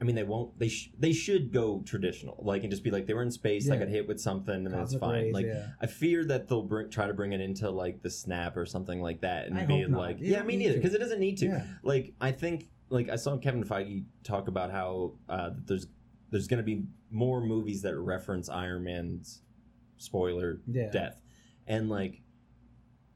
I 0.00 0.04
mean 0.04 0.14
they 0.14 0.22
won't 0.22 0.58
they 0.58 0.68
sh- 0.68 0.90
they 0.98 1.12
should 1.12 1.52
go 1.52 1.82
traditional 1.84 2.38
like 2.42 2.62
and 2.62 2.70
just 2.70 2.82
be 2.84 2.90
like 2.90 3.06
they 3.06 3.12
were 3.14 3.22
in 3.22 3.30
space 3.30 3.66
they 3.66 3.74
Yeah. 3.74 3.80
got 3.80 3.88
hit 3.88 4.08
with 4.08 4.20
something 4.20 4.54
and 4.66 4.72
that's 4.72 4.94
fine 4.94 5.24
rays, 5.24 5.34
like 5.34 5.46
yeah. 5.46 5.66
I 5.80 5.86
fear 5.86 6.24
that 6.26 6.48
they'll 6.48 6.62
bring, 6.62 6.88
try 6.90 7.06
to 7.06 7.12
bring 7.12 7.32
it 7.32 7.40
into 7.40 7.68
like 7.70 8.02
the 8.02 8.08
snap 8.10 8.56
or 8.56 8.64
something 8.64 9.02
like 9.02 9.20
that 9.22 9.46
and 9.46 9.58
I 9.58 9.66
be 9.66 9.80
hope 9.82 9.90
not. 9.90 10.00
like 10.00 10.20
You 10.20 10.32
yeah 10.32 10.42
me 10.42 10.56
neither 10.56 10.74
because 10.74 10.94
it 10.94 10.98
doesn't 10.98 11.20
need 11.20 11.36
to 11.38 11.46
Yeah. 11.46 11.64
like 11.82 12.14
I 12.20 12.32
think 12.32 12.68
like 12.88 13.08
I 13.10 13.16
saw 13.16 13.36
Kevin 13.36 13.62
Feige 13.62 14.04
talk 14.24 14.48
about 14.48 14.70
how 14.70 15.12
uh, 15.28 15.50
there's 15.66 15.86
there's 16.30 16.46
going 16.48 16.58
to 16.58 16.64
be 16.64 16.84
more 17.10 17.40
movies 17.40 17.82
that 17.82 17.96
reference 17.98 18.48
Iron 18.48 18.84
Man's 18.84 19.42
spoiler 19.98 20.60
Yeah. 20.66 20.90
death 20.90 21.20
and 21.66 21.88
like 21.90 22.22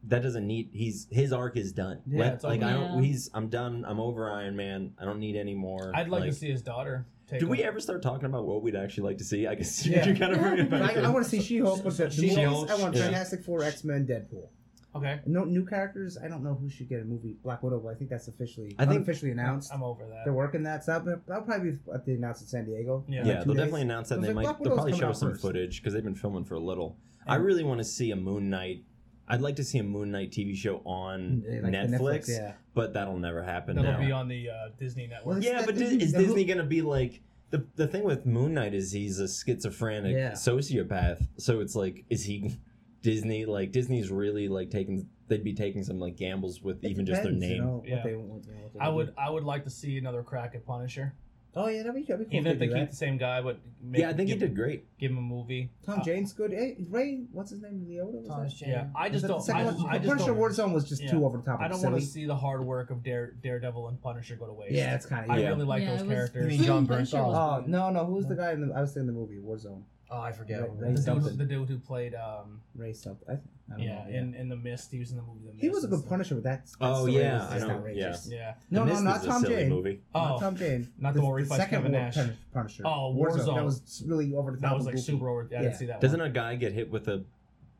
that 0.06 0.22
doesn't 0.22 0.46
need 0.46 0.68
he's 0.72 1.06
his 1.10 1.32
arc 1.32 1.56
is 1.56 1.72
done 1.72 2.00
Yeah, 2.06 2.20
Let- 2.20 2.34
it's 2.34 2.44
like 2.44 2.60
over. 2.60 2.70
i 2.70 2.72
don't 2.74 3.02
he's 3.02 3.30
i'm 3.32 3.48
done 3.48 3.84
i'm 3.88 3.98
over 3.98 4.30
iron 4.30 4.54
man 4.54 4.92
i 5.00 5.04
don't 5.06 5.18
need 5.18 5.34
any 5.34 5.54
more 5.54 5.92
I'd 5.94 6.08
like, 6.10 6.24
to 6.24 6.32
see 6.32 6.50
his 6.50 6.60
daughter. 6.60 7.06
Take 7.26 7.40
do 7.40 7.48
we 7.48 7.62
ever 7.62 7.80
start 7.80 8.02
talking 8.02 8.26
about 8.26 8.44
what 8.44 8.62
we'd 8.62 8.76
actually 8.76 9.04
like 9.04 9.16
to 9.18 9.24
see 9.24 9.46
i 9.46 9.54
guess 9.54 9.86
Yeah. 9.86 10.06
you 10.06 10.14
kind 10.14 10.34
of 10.34 10.40
bring 10.40 10.58
it 10.58 10.68
back 10.70 10.94
I, 10.98 11.04
I 11.04 11.08
want 11.08 11.24
to 11.24 11.30
see 11.30 11.40
She-Hulk, 11.40 11.82
but 11.82 11.96
the, 11.96 12.08
the 12.08 12.16
movies, 12.20 12.34
She-Hulk, 12.34 12.70
I 12.70 12.74
want 12.74 12.94
yeah. 12.96 13.04
Fantastic 13.04 13.42
Four, 13.44 13.62
X-Men, 13.62 14.06
Deadpool. 14.06 14.48
Okay, 14.96 15.20
No 15.26 15.44
new 15.44 15.64
characters. 15.66 16.16
I 16.22 16.28
don't 16.28 16.42
know 16.44 16.54
who 16.54 16.68
should 16.70 16.88
get 16.88 17.00
a 17.00 17.04
movie. 17.04 17.36
Black 17.42 17.62
Widow, 17.62 17.80
but 17.80 17.88
I 17.90 17.94
think 17.94 18.10
that's 18.10 18.28
officially 18.28 18.74
I 18.78 18.86
think- 18.86 19.02
officially 19.02 19.30
announced. 19.32 19.72
I'm 19.72 19.82
over 19.82 20.06
that. 20.06 20.22
They're 20.24 20.32
working 20.32 20.62
that 20.64 20.82
stuff. 20.84 21.04
but 21.04 21.26
That'll 21.26 21.42
probably 21.44 21.72
be 21.72 21.78
what 21.84 22.06
they 22.06 22.12
announced 22.14 22.42
in 22.42 22.48
San 22.48 22.64
Diego. 22.66 23.04
Yeah. 23.08 23.20
in 23.22 23.26
yeah 23.26 23.34
they'll 23.34 23.44
days. 23.46 23.56
definitely 23.56 23.82
announce 23.82 24.08
that 24.10 24.16
and 24.16 24.24
they 24.24 24.28
like, 24.28 24.36
might 24.36 24.42
Black 24.44 24.58
they'll 24.58 24.64
Widow's 24.72 24.76
probably 24.76 24.98
show 24.98 25.12
some 25.12 25.30
first. 25.30 25.42
footage 25.42 25.80
because 25.80 25.94
they've 25.94 26.04
been 26.04 26.14
filming 26.14 26.44
for 26.44 26.54
a 26.54 26.60
little 26.60 26.96
i 27.26 27.36
really 27.36 27.64
want 27.64 27.78
to 27.78 27.84
see 27.84 28.10
a 28.10 28.16
moon 28.16 28.50
knight 28.50 28.84
i'd 29.28 29.40
like 29.40 29.56
to 29.56 29.64
see 29.64 29.78
a 29.78 29.82
moon 29.82 30.10
knight 30.10 30.30
tv 30.30 30.54
show 30.54 30.82
on 30.84 31.42
like 31.48 31.62
the 31.62 31.78
netflix, 31.78 32.28
yeah. 32.28 32.52
but 32.74 32.92
that'll 32.92 33.18
never 33.18 33.42
happen 33.42 33.76
That'll 33.76 33.92
now 33.92 33.98
be 33.98 34.12
on 34.12 34.28
the 34.28 34.50
uh, 34.50 34.68
Disney 34.78 35.06
network. 35.06 35.34
Well, 35.36 35.42
yeah 35.42 35.64
but 35.64 35.74
Disney- 35.76 36.02
is 36.04 36.12
disney 36.12 36.44
gonna 36.44 36.64
be 36.64 36.82
like 36.82 37.22
the 37.50 37.64
the 37.76 37.86
thing 37.86 38.02
with 38.04 38.26
Moon 38.26 38.52
Knight 38.54 38.74
is 38.74 38.90
he's 38.92 39.20
a 39.20 39.28
schizophrenic 39.28 40.14
Yeah. 40.16 40.32
sociopath. 40.32 41.26
So 41.38 41.60
it's 41.60 41.76
like, 41.76 42.04
is 42.10 42.24
he 42.24 42.56
Disney? 43.04 43.44
Like 43.44 43.70
Disney's 43.70 44.10
really 44.10 44.48
like 44.48 44.70
taking. 44.70 45.06
They'd 45.28 45.44
be 45.44 45.54
taking 45.54 45.84
some 45.84 46.00
like 46.00 46.16
gambles 46.16 46.60
with 46.60 46.84
It 46.84 46.90
even 46.90 47.06
just 47.06 47.22
their 47.22 47.32
name. 47.32 47.50
You 47.52 47.60
know, 47.62 47.84
Yeah. 47.86 48.02
they, 48.02 48.10
you 48.10 48.16
know, 48.16 48.22
what 48.24 48.42
they 48.74 48.80
I 48.80 48.88
do. 48.88 48.94
would 48.96 49.14
I 49.16 49.30
would 49.30 49.44
like 49.44 49.64
to 49.64 49.70
see 49.70 49.96
another 49.98 50.22
crack 50.22 50.54
at 50.54 50.66
Punisher, 50.66 51.14
Oh 51.56 51.68
yeah, 51.68 51.78
that'd 51.84 51.94
be, 51.94 52.02
that'd 52.02 52.18
be 52.18 52.24
cool. 52.24 52.40
even 52.40 52.50
if 52.52 52.58
they 52.58 52.66
do 52.66 52.72
keep 52.72 52.80
that. 52.82 52.90
the 52.90 52.96
same 52.96 53.16
guy, 53.16 53.40
but 53.40 53.58
make, 53.80 54.00
yeah, 54.00 54.08
I 54.10 54.12
think 54.12 54.28
give, 54.28 54.40
he 54.40 54.46
did 54.48 54.56
great. 54.56 54.98
Give 54.98 55.12
him 55.12 55.18
a 55.18 55.22
movie. 55.22 55.70
Tom 55.86 56.00
Uh, 56.00 56.02
Jane's 56.02 56.32
good. 56.32 56.50
Hey, 56.52 56.76
Ray, 56.90 57.22
what's 57.32 57.52
his 57.52 57.62
name? 57.62 57.86
Leota. 57.88 58.12
was 58.12 58.26
Thomas 58.28 58.52
that? 58.58 58.58
Jane. 58.66 58.68
Yeah, 58.74 58.86
I 58.96 59.08
just 59.08 59.26
don't. 59.26 59.40
second 59.40 59.60
I, 59.62 59.64
one? 59.72 59.86
I 59.88 59.98
just 59.98 60.08
Punisher 60.08 60.26
don't. 60.34 60.38
Warzone 60.38 60.74
was 60.74 60.84
just 60.88 61.02
yeah. 61.04 61.12
too 61.12 61.24
over 61.24 61.38
the 61.38 61.44
top. 61.44 61.60
I 61.60 61.68
don't 61.68 61.80
want 61.80 61.94
to 61.94 62.02
see 62.02 62.26
the 62.26 62.34
hard 62.36 62.64
work 62.66 62.90
of 62.90 63.02
Dare, 63.04 63.34
Daredevil 63.42 63.86
and 63.88 64.02
Punisher 64.02 64.34
go 64.36 64.46
to 64.46 64.52
waste. 64.52 64.72
Yeah, 64.74 64.94
it's 64.96 65.06
kind 65.06 65.30
of. 65.30 65.38
Yeah. 65.38 65.46
I 65.46 65.50
really 65.50 65.64
like 65.64 65.82
Yeah, 65.84 65.90
those 65.92 66.00
was- 66.02 66.10
characters. 66.12 66.52
You 66.52 66.58
mean 66.58 66.66
Jon 66.66 66.86
Punisher 66.88 67.16
Bernthal? 67.18 67.26
was- 67.28 67.62
Oh 67.64 67.70
no, 67.70 67.90
no. 67.90 68.04
who's 68.04 68.26
the 68.26 68.34
guy 68.34 68.52
in 68.52 68.66
the? 68.68 68.74
I 68.74 68.80
was 68.80 68.92
thinking 68.92 69.06
the 69.06 69.12
movie 69.12 69.38
Warzone. 69.38 69.84
Oh, 70.10 70.20
I 70.20 70.32
forget. 70.32 70.60
Ray- 70.60 70.88
Ray 70.90 70.94
the, 70.94 71.14
dude, 71.14 71.38
the 71.38 71.44
dude 71.44 71.68
who 71.68 71.78
played, 71.78 72.14
um, 72.14 72.60
Ray 72.76 72.92
something. 72.92 73.26
I, 73.28 73.32
I 73.32 73.76
don't 73.76 73.80
yeah, 73.80 74.04
know. 74.04 74.10
in 74.10 74.34
in 74.34 74.48
the 74.50 74.56
Mist, 74.56 74.90
he 74.90 74.98
was 74.98 75.10
in 75.10 75.16
the 75.16 75.22
movie 75.22 75.40
The 75.46 75.52
Mist. 75.52 75.60
he 75.62 75.68
was 75.70 75.84
a 75.84 75.88
good. 75.88 76.06
Punisher, 76.06 76.34
but 76.34 76.44
that's. 76.44 76.76
Oh, 76.80 77.06
yeah, 77.06 77.52
was 77.54 77.62
I 77.62 77.66
know, 77.66 77.74
outrageous. 77.74 78.28
Yeah. 78.30 78.54
No, 78.70 78.84
The 78.84 78.92
no, 78.94 79.00
not 79.00 79.24
Tom 79.24 79.42
silly 79.42 79.54
Jane. 79.56 79.68
movie. 79.70 80.00
Not 80.14 80.36
Oh, 80.36 80.40
Tom 80.40 80.56
Jane. 80.56 80.92
not 80.98 81.14
the 81.14 81.22
one 81.22 81.30
where 81.32 81.40
he 81.40 81.46
second 81.46 81.68
Kevin 81.70 81.92
War- 81.92 82.00
Nash. 82.02 82.14
Pun- 82.16 82.36
Punisher. 82.52 82.82
Oh, 82.86 83.14
Warzone. 83.18 83.54
That 83.56 83.64
was 83.64 84.02
really 84.06 84.34
over 84.34 84.50
the 84.52 84.58
top. 84.58 84.70
that 84.70 84.76
was 84.76 84.86
like 84.86 84.94
goofy. 84.96 85.06
super 85.12 85.28
over. 85.30 85.42
I 85.42 85.54
Yeah. 85.54 85.62
didn't 85.62 85.76
see 85.76 85.86
that. 85.86 86.00
Doesn't 86.00 86.20
one. 86.20 86.28
a 86.28 86.32
guy 86.32 86.54
get 86.56 86.72
hit 86.72 86.90
with 86.90 87.08
a 87.08 87.24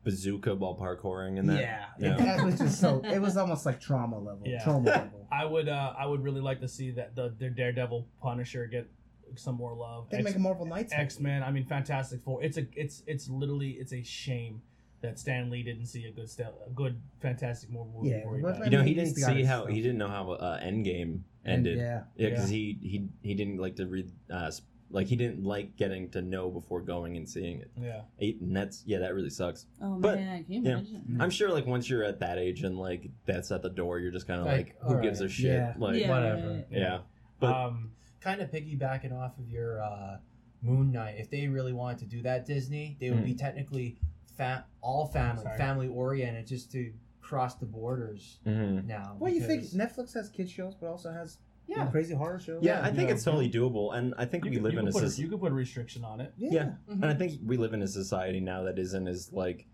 bazooka 0.03 0.55
while 0.55 0.75
parkouring 0.75 1.37
in 1.37 1.45
that? 1.47 1.59
Yeah, 1.59 1.85
Yeah. 1.99 2.13
It, 2.15 2.17
that 2.19 2.45
was 2.45 2.57
just 2.59 2.79
so. 2.81 3.01
It 3.03 3.19
was 3.21 3.37
almost 3.37 3.65
like 3.65 3.79
trauma 3.79 4.17
level. 4.17 4.41
Yeah. 4.45 4.63
Trauma 4.63 4.85
level. 4.89 5.27
I 5.31 5.45
would 5.45 5.67
uh 5.69 5.93
I 5.97 6.05
would 6.05 6.21
really 6.23 6.41
like 6.41 6.59
to 6.61 6.67
see 6.67 6.91
that 6.91 7.15
the, 7.15 7.33
the 7.37 7.49
Daredevil 7.49 8.07
Punisher 8.21 8.65
get 8.67 8.87
some 9.37 9.55
more 9.55 9.73
love. 9.75 10.09
They 10.09 10.21
make 10.21 10.35
a 10.35 10.39
Marvel 10.39 10.65
Knights. 10.65 10.93
X 10.93 11.19
Men. 11.19 11.43
I 11.43 11.51
mean, 11.51 11.65
Fantastic 11.65 12.21
Four. 12.23 12.43
It's 12.43 12.57
a 12.57 12.65
it's 12.75 13.03
it's 13.07 13.29
literally 13.29 13.71
it's 13.71 13.93
a 13.93 14.03
shame 14.03 14.61
that 15.01 15.19
Stan 15.19 15.49
Lee 15.51 15.61
didn't 15.61 15.85
see 15.85 16.05
a 16.05 16.11
good 16.11 16.29
st- 16.29 16.49
a 16.65 16.69
good 16.71 16.99
Fantastic 17.21 17.69
Four 17.71 17.85
movie 17.93 18.09
Yeah, 18.09 18.17
before 18.19 18.35
he 18.37 18.41
but 18.41 18.59
died. 18.59 18.65
You 18.65 18.71
know, 18.71 18.77
mean, 18.79 18.87
he 18.87 18.93
didn't 18.93 19.15
see 19.15 19.43
how 19.43 19.61
stuff. 19.63 19.69
he 19.73 19.81
didn't 19.81 19.97
know 19.97 20.07
how 20.07 20.31
uh, 20.31 20.59
Endgame 20.61 21.19
And, 21.43 21.67
ended. 21.67 21.77
yeah. 21.77 22.01
Yeah, 22.15 22.29
because 22.29 22.51
Yeah. 22.51 22.57
he 22.57 22.77
he 22.81 23.07
he 23.21 23.33
didn't 23.35 23.57
like 23.57 23.75
to 23.75 23.85
read, 23.85 24.11
uh, 24.31 24.51
like 24.91 25.07
he 25.07 25.15
didn't 25.15 25.43
like 25.43 25.75
getting 25.75 26.09
to 26.11 26.21
know 26.21 26.49
before 26.49 26.79
going 26.81 27.17
and 27.17 27.27
seeing 27.29 27.59
it. 27.59 27.69
yeah. 27.79 28.01
Eight, 28.19 28.39
and 28.41 28.55
that's 28.55 28.83
yeah, 28.85 28.99
that 28.99 29.13
really 29.13 29.29
sucks. 29.29 29.65
Oh 29.81 29.97
But, 29.99 30.15
man, 30.19 30.43
can 30.45 30.53
you 30.53 30.61
yeah. 30.63 30.71
imagine? 30.73 31.17
I'm 31.19 31.29
sure 31.29 31.49
like 31.49 31.65
once 31.65 31.89
you're 31.89 32.03
at 32.03 32.19
that 32.21 32.37
age 32.37 32.63
and 32.63 32.77
like 32.79 33.09
that's 33.25 33.51
at 33.51 33.61
the 33.61 33.69
door, 33.69 33.99
you're 33.99 34.11
just 34.11 34.25
kind 34.27 34.39
of 34.39 34.45
Like, 34.47 34.57
like, 34.57 34.75
who 34.81 34.87
alright. 34.89 35.03
gives 35.03 35.21
a 35.21 35.27
shit? 35.29 35.45
Yeah. 35.53 35.73
Like 35.77 35.99
yeah, 35.99 36.09
whatever. 36.09 36.47
right. 36.49 36.65
yeah, 36.71 36.99
but 37.39 37.53
um, 37.53 37.91
kind 38.25 38.41
of 38.41 38.49
piggybacking 38.49 39.13
off 39.13 39.37
of 39.37 39.47
your 39.49 39.81
uh, 39.81 40.17
Moon 40.63 40.91
Knight, 40.91 41.15
if 41.19 41.29
they 41.29 41.47
really 41.47 41.73
wanted 41.73 41.99
to 41.99 42.05
do 42.05 42.23
that, 42.23 42.45
Disney, 42.45 42.97
they 42.99 43.11
would 43.11 43.23
be 43.23 43.35
technically 43.35 43.97
fa- 44.35 44.65
all 44.81 45.05
family, 45.05 45.43
Sorry. 45.43 45.57
family 45.57 45.87
oriented, 45.87 46.47
just 46.47 46.71
to 46.71 46.91
cross 47.21 47.55
the 47.55 47.67
borders 47.67 48.39
mhm. 48.45 48.85
now. 48.85 49.15
Well, 49.19 49.31
you 49.31 49.41
think 49.41 49.63
Netflix 49.65 50.13
has 50.15 50.29
kids 50.29 50.51
shows, 50.51 50.73
but 50.75 50.87
also 50.87 51.11
has 51.11 51.37
you 51.67 51.75
know, 51.75 51.83
Yeah. 51.83 51.89
crazy 51.91 52.13
horror 52.15 52.39
shows. 52.39 52.63
yeah, 52.63 52.81
I 52.83 52.91
think 52.91 53.09
Yeah. 53.09 53.15
it's 53.15 53.23
totally 53.23 53.49
doable, 53.49 53.95
and 53.95 54.13
I 54.17 54.25
think 54.25 54.43
you 54.45 54.51
we 54.51 54.55
could, 54.57 54.63
live 54.63 54.73
in 54.73 54.79
a 54.79 54.91
could 54.91 55.01
put 55.01 55.09
soc- 55.11 55.17
a, 55.19 55.21
you 55.21 55.27
could 55.29 55.39
put 55.39 55.51
a 55.51 55.55
restriction 55.55 56.03
on 56.03 56.19
it. 56.21 56.33
yeah. 56.37 56.49
Yeah. 56.51 56.63
Mhm. 56.89 56.93
and 57.03 57.05
I 57.05 57.13
think 57.13 57.39
we 57.45 57.57
live 57.57 57.73
in 57.73 57.81
a 57.83 57.87
society 57.87 58.39
now 58.39 58.63
that 58.63 58.77
isn't 58.79 59.07
as 59.07 59.31
like 59.33 59.67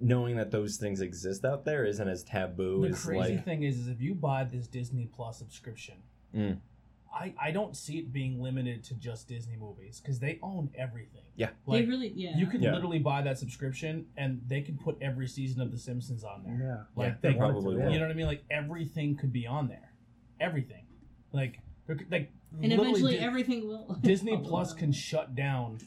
knowing 0.00 0.36
that 0.36 0.50
those 0.50 0.76
things 0.76 1.00
exist 1.00 1.44
out 1.44 1.64
there 1.64 1.84
isn't 1.84 2.08
as 2.08 2.24
taboo 2.24 2.82
The 2.82 2.88
as 2.88 3.04
crazy 3.04 3.34
like 3.36 3.44
thing 3.44 3.62
is, 3.62 3.78
is 3.78 3.88
if 3.88 4.00
you 4.00 4.14
buy 4.14 4.42
this 4.44 4.66
Disney 4.66 5.06
Plus 5.06 5.38
subscription, 5.38 5.96
Mm. 6.34 6.58
I 7.14 7.34
I 7.40 7.50
don't 7.52 7.76
see 7.76 7.98
it 7.98 8.12
being 8.12 8.42
limited 8.42 8.82
to 8.84 8.94
just 8.94 9.28
Disney 9.28 9.56
movies 9.56 10.00
because 10.00 10.18
they 10.18 10.38
own 10.42 10.70
everything. 10.76 11.22
Yeah. 11.36 11.50
they 11.68 11.84
really, 11.84 12.12
yeah. 12.14 12.36
you 12.36 12.46
could 12.46 12.62
Yeah. 12.62 12.72
literally 12.74 12.98
buy 12.98 13.22
that 13.22 13.38
subscription 13.38 14.06
and 14.16 14.40
they 14.46 14.60
could 14.62 14.80
put 14.80 14.96
every 15.00 15.26
season 15.26 15.60
of 15.60 15.70
The 15.72 15.78
Simpsons 15.78 16.22
on 16.24 16.42
there. 16.44 16.58
Yeah. 16.60 16.84
Like 16.94 17.12
Yeah, 17.12 17.16
they 17.22 17.32
they 17.32 17.38
probably 17.38 17.76
yeah. 17.76 17.84
will. 17.86 17.92
You 17.92 17.98
know 17.98 18.06
what 18.06 18.12
I 18.12 18.14
mean? 18.14 18.26
Like 18.26 18.44
everything 18.50 19.16
could 19.16 19.32
be 19.32 19.46
on 19.46 19.68
there. 19.68 19.92
Everything. 20.40 20.86
Like 21.32 21.60
like 21.88 22.30
and 22.52 22.62
literally 22.70 22.88
eventually 22.90 23.16
Di- 23.16 23.24
everything 23.24 23.68
will. 23.68 23.98
Disney 24.00 24.36
Plus 24.44 24.72
can 24.72 24.92
shut 24.92 25.34
down 25.34 25.78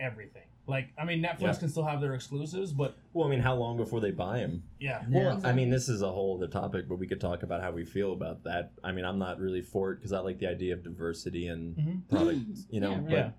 everything. 0.00 0.42
Like 0.68 0.90
I 0.98 1.04
mean 1.04 1.22
Netflix 1.22 1.40
Yeah. 1.40 1.54
can 1.54 1.68
still 1.70 1.84
have 1.84 2.00
their 2.02 2.12
exclusives, 2.14 2.72
but 2.74 2.94
well, 3.14 3.26
I 3.26 3.30
mean, 3.30 3.40
how 3.40 3.54
long 3.54 3.78
before 3.78 4.00
they 4.00 4.10
buy 4.10 4.38
him? 4.38 4.62
yeah. 4.78 5.02
Yeah. 5.10 5.18
Well, 5.18 5.40
I 5.44 5.52
mean, 5.52 5.70
this 5.70 5.88
is 5.88 6.02
a 6.02 6.12
whole 6.12 6.36
other 6.36 6.46
topic, 6.46 6.86
but 6.88 6.98
we 6.98 7.06
could 7.06 7.20
talk 7.22 7.42
about 7.42 7.62
how 7.62 7.70
we 7.72 7.84
feel 7.86 8.12
about 8.12 8.44
that. 8.44 8.72
I 8.84 8.92
mean, 8.92 9.06
I'm 9.06 9.18
not 9.18 9.40
really 9.40 9.62
for 9.62 9.92
it 9.92 9.96
because 9.96 10.12
I 10.12 10.18
like 10.20 10.38
the 10.38 10.46
idea 10.46 10.74
of 10.74 10.82
diversity 10.84 11.48
and 11.48 11.74
Mhm. 11.76 12.08
product, 12.10 12.40
you 12.70 12.80
know. 12.80 12.90
Yeah, 12.90 12.96
right. 12.96 13.04
But 13.06 13.12
Yeah. 13.16 13.30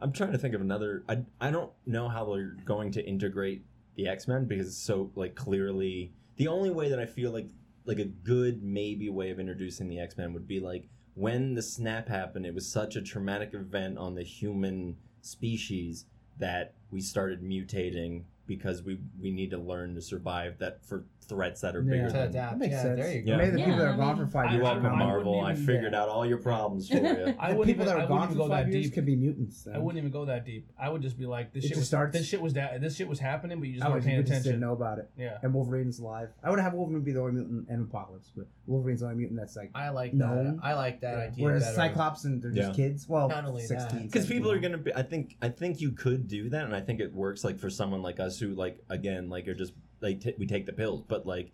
I'm 0.00 0.12
trying 0.12 0.32
to 0.32 0.38
think 0.38 0.54
of 0.54 0.60
another. 0.60 1.04
I 1.08 1.24
I 1.40 1.50
don't 1.52 1.70
know 1.86 2.08
how 2.08 2.34
they're 2.34 2.56
going 2.64 2.90
to 2.92 3.06
integrate 3.08 3.64
the 3.94 4.08
X 4.08 4.26
Men 4.26 4.44
because 4.46 4.66
it's 4.66 4.76
so 4.76 5.10
like 5.14 5.36
clearly 5.36 6.12
the 6.36 6.48
only 6.48 6.70
way 6.70 6.90
that 6.90 6.98
I 6.98 7.06
feel 7.06 7.30
like 7.30 7.48
like 7.84 8.00
a 8.00 8.04
good 8.04 8.64
maybe 8.64 9.08
way 9.08 9.30
of 9.30 9.38
introducing 9.38 9.88
the 9.88 10.00
X 10.00 10.16
Men 10.18 10.32
would 10.34 10.48
be 10.48 10.58
like 10.58 10.88
when 11.14 11.54
the 11.54 11.62
snap 11.62 12.08
happened. 12.08 12.44
It 12.44 12.54
was 12.54 12.66
such 12.68 12.96
a 12.96 13.00
traumatic 13.02 13.54
event 13.54 13.96
on 13.98 14.16
the 14.16 14.24
human 14.24 14.96
species 15.22 16.06
that 16.38 16.74
we 16.90 17.00
started 17.00 17.42
mutating 17.42 18.22
because 18.46 18.82
we 18.82 18.98
we 19.20 19.30
need 19.30 19.50
to 19.50 19.58
learn 19.58 19.94
to 19.94 20.02
survive 20.02 20.58
that 20.58 20.84
for 20.84 21.04
threats 21.28 21.60
that 21.60 21.74
are 21.76 21.82
Yeah. 21.82 21.90
bigger 21.90 22.06
to 22.06 22.12
than 22.12 22.22
adapt. 22.28 22.52
That 22.52 22.58
makes 22.58 22.72
yeah, 22.72 22.82
sense. 22.82 23.00
there 23.00 23.12
you 23.14 23.22
go. 23.22 23.30
Yeah. 23.32 23.36
Maybe 23.38 23.50
the 23.50 23.58
Yeah, 23.58 23.64
people 23.66 23.78
that 23.80 23.88
are 23.88 23.96
gone 23.96 24.16
for 24.16 24.26
five 24.26 24.44
years. 24.50 24.54
You're 24.56 24.64
I- 24.66 24.72
welcome, 24.74 24.86
I 24.92 24.98
Marvel. 24.98 25.40
I 25.40 25.52
even- 25.52 25.66
figured 25.66 25.92
yeah. 25.92 26.02
out 26.02 26.08
all 26.08 26.26
your 26.26 26.38
problems 26.38 26.88
for 26.88 26.96
you. 26.96 27.34
I 27.38 27.52
the 27.52 27.58
people 27.58 27.68
even, 27.68 27.86
that 27.86 27.96
are 27.98 28.06
gone 28.06 28.28
for 28.28 28.34
go 28.34 28.48
five 28.48 28.66
that 28.66 28.72
years 28.72 28.90
could 28.90 29.06
be 29.06 29.16
mutants. 29.16 29.64
Then. 29.64 29.74
I 29.74 29.78
wouldn't 29.78 29.98
even 29.98 30.10
go 30.10 30.24
that 30.26 30.44
deep. 30.44 30.68
I 30.78 30.88
would 30.88 31.02
just 31.02 31.18
be 31.18 31.26
like, 31.26 31.52
this 31.52 31.64
It 31.64 31.68
shit 31.68 31.76
was 31.78 31.86
starts- 31.86 32.16
this 32.16 32.26
shit 32.26 32.40
was 32.40 32.52
da- 32.52 32.78
this 32.78 32.96
shit 32.96 33.08
was 33.08 33.18
happening, 33.18 33.58
but 33.58 33.68
you 33.68 33.74
just 33.74 33.84
I 33.84 33.88
weren't 33.88 34.04
would 34.04 34.08
paying 34.08 34.24
just 34.24 34.44
didn't 34.44 34.60
know 34.60 34.72
about 34.72 34.98
it. 34.98 35.10
Yeah. 35.18 35.38
And 35.42 35.52
Wolverine's 35.52 35.98
alive. 35.98 36.28
I 36.42 36.50
would 36.50 36.60
have 36.60 36.74
Wolverine 36.74 37.02
be 37.02 37.12
the 37.12 37.20
only 37.20 37.32
mutant 37.32 37.68
and 37.68 37.82
Apocalypse, 37.88 38.30
but 38.36 38.46
Wolverine's 38.66 39.00
the 39.00 39.06
only 39.06 39.18
mutant 39.18 39.38
that's 39.40 39.56
like. 39.56 39.70
I 39.74 39.88
like 39.90 40.14
No. 40.14 40.34
that. 40.44 40.58
I 40.62 40.74
like 40.74 41.00
that 41.00 41.18
Yeah. 41.18 41.24
idea. 41.24 41.44
Whereas 41.44 41.62
better. 41.64 41.74
Cyclops 41.76 42.24
and 42.24 42.42
they're 42.42 42.50
just 42.52 42.74
kids. 42.74 43.08
Well, 43.08 43.28
Not 43.28 43.44
only 43.44 43.62
that. 43.62 43.68
16, 43.80 44.06
because 44.06 44.26
people 44.26 44.50
are 44.50 44.58
gonna 44.58 44.78
be 44.78 44.94
i 44.94 45.02
think 45.02 45.36
i 45.42 45.48
think 45.48 45.80
you 45.80 45.92
could 45.92 46.26
do 46.28 46.48
that 46.50 46.64
and 46.64 46.74
i 46.74 46.80
think 46.80 47.00
it 47.00 47.12
works 47.14 47.44
like 47.44 47.58
for 47.58 47.70
someone 47.70 48.02
like 48.02 48.20
us 48.20 48.38
who 48.38 48.54
like 48.54 48.78
again 48.90 49.28
like 49.28 49.46
are 49.48 49.54
just 49.54 49.72
like 50.00 50.20
t- 50.20 50.34
we 50.38 50.46
take 50.46 50.66
the 50.66 50.72
pills 50.72 51.02
but 51.08 51.26
like 51.26 51.50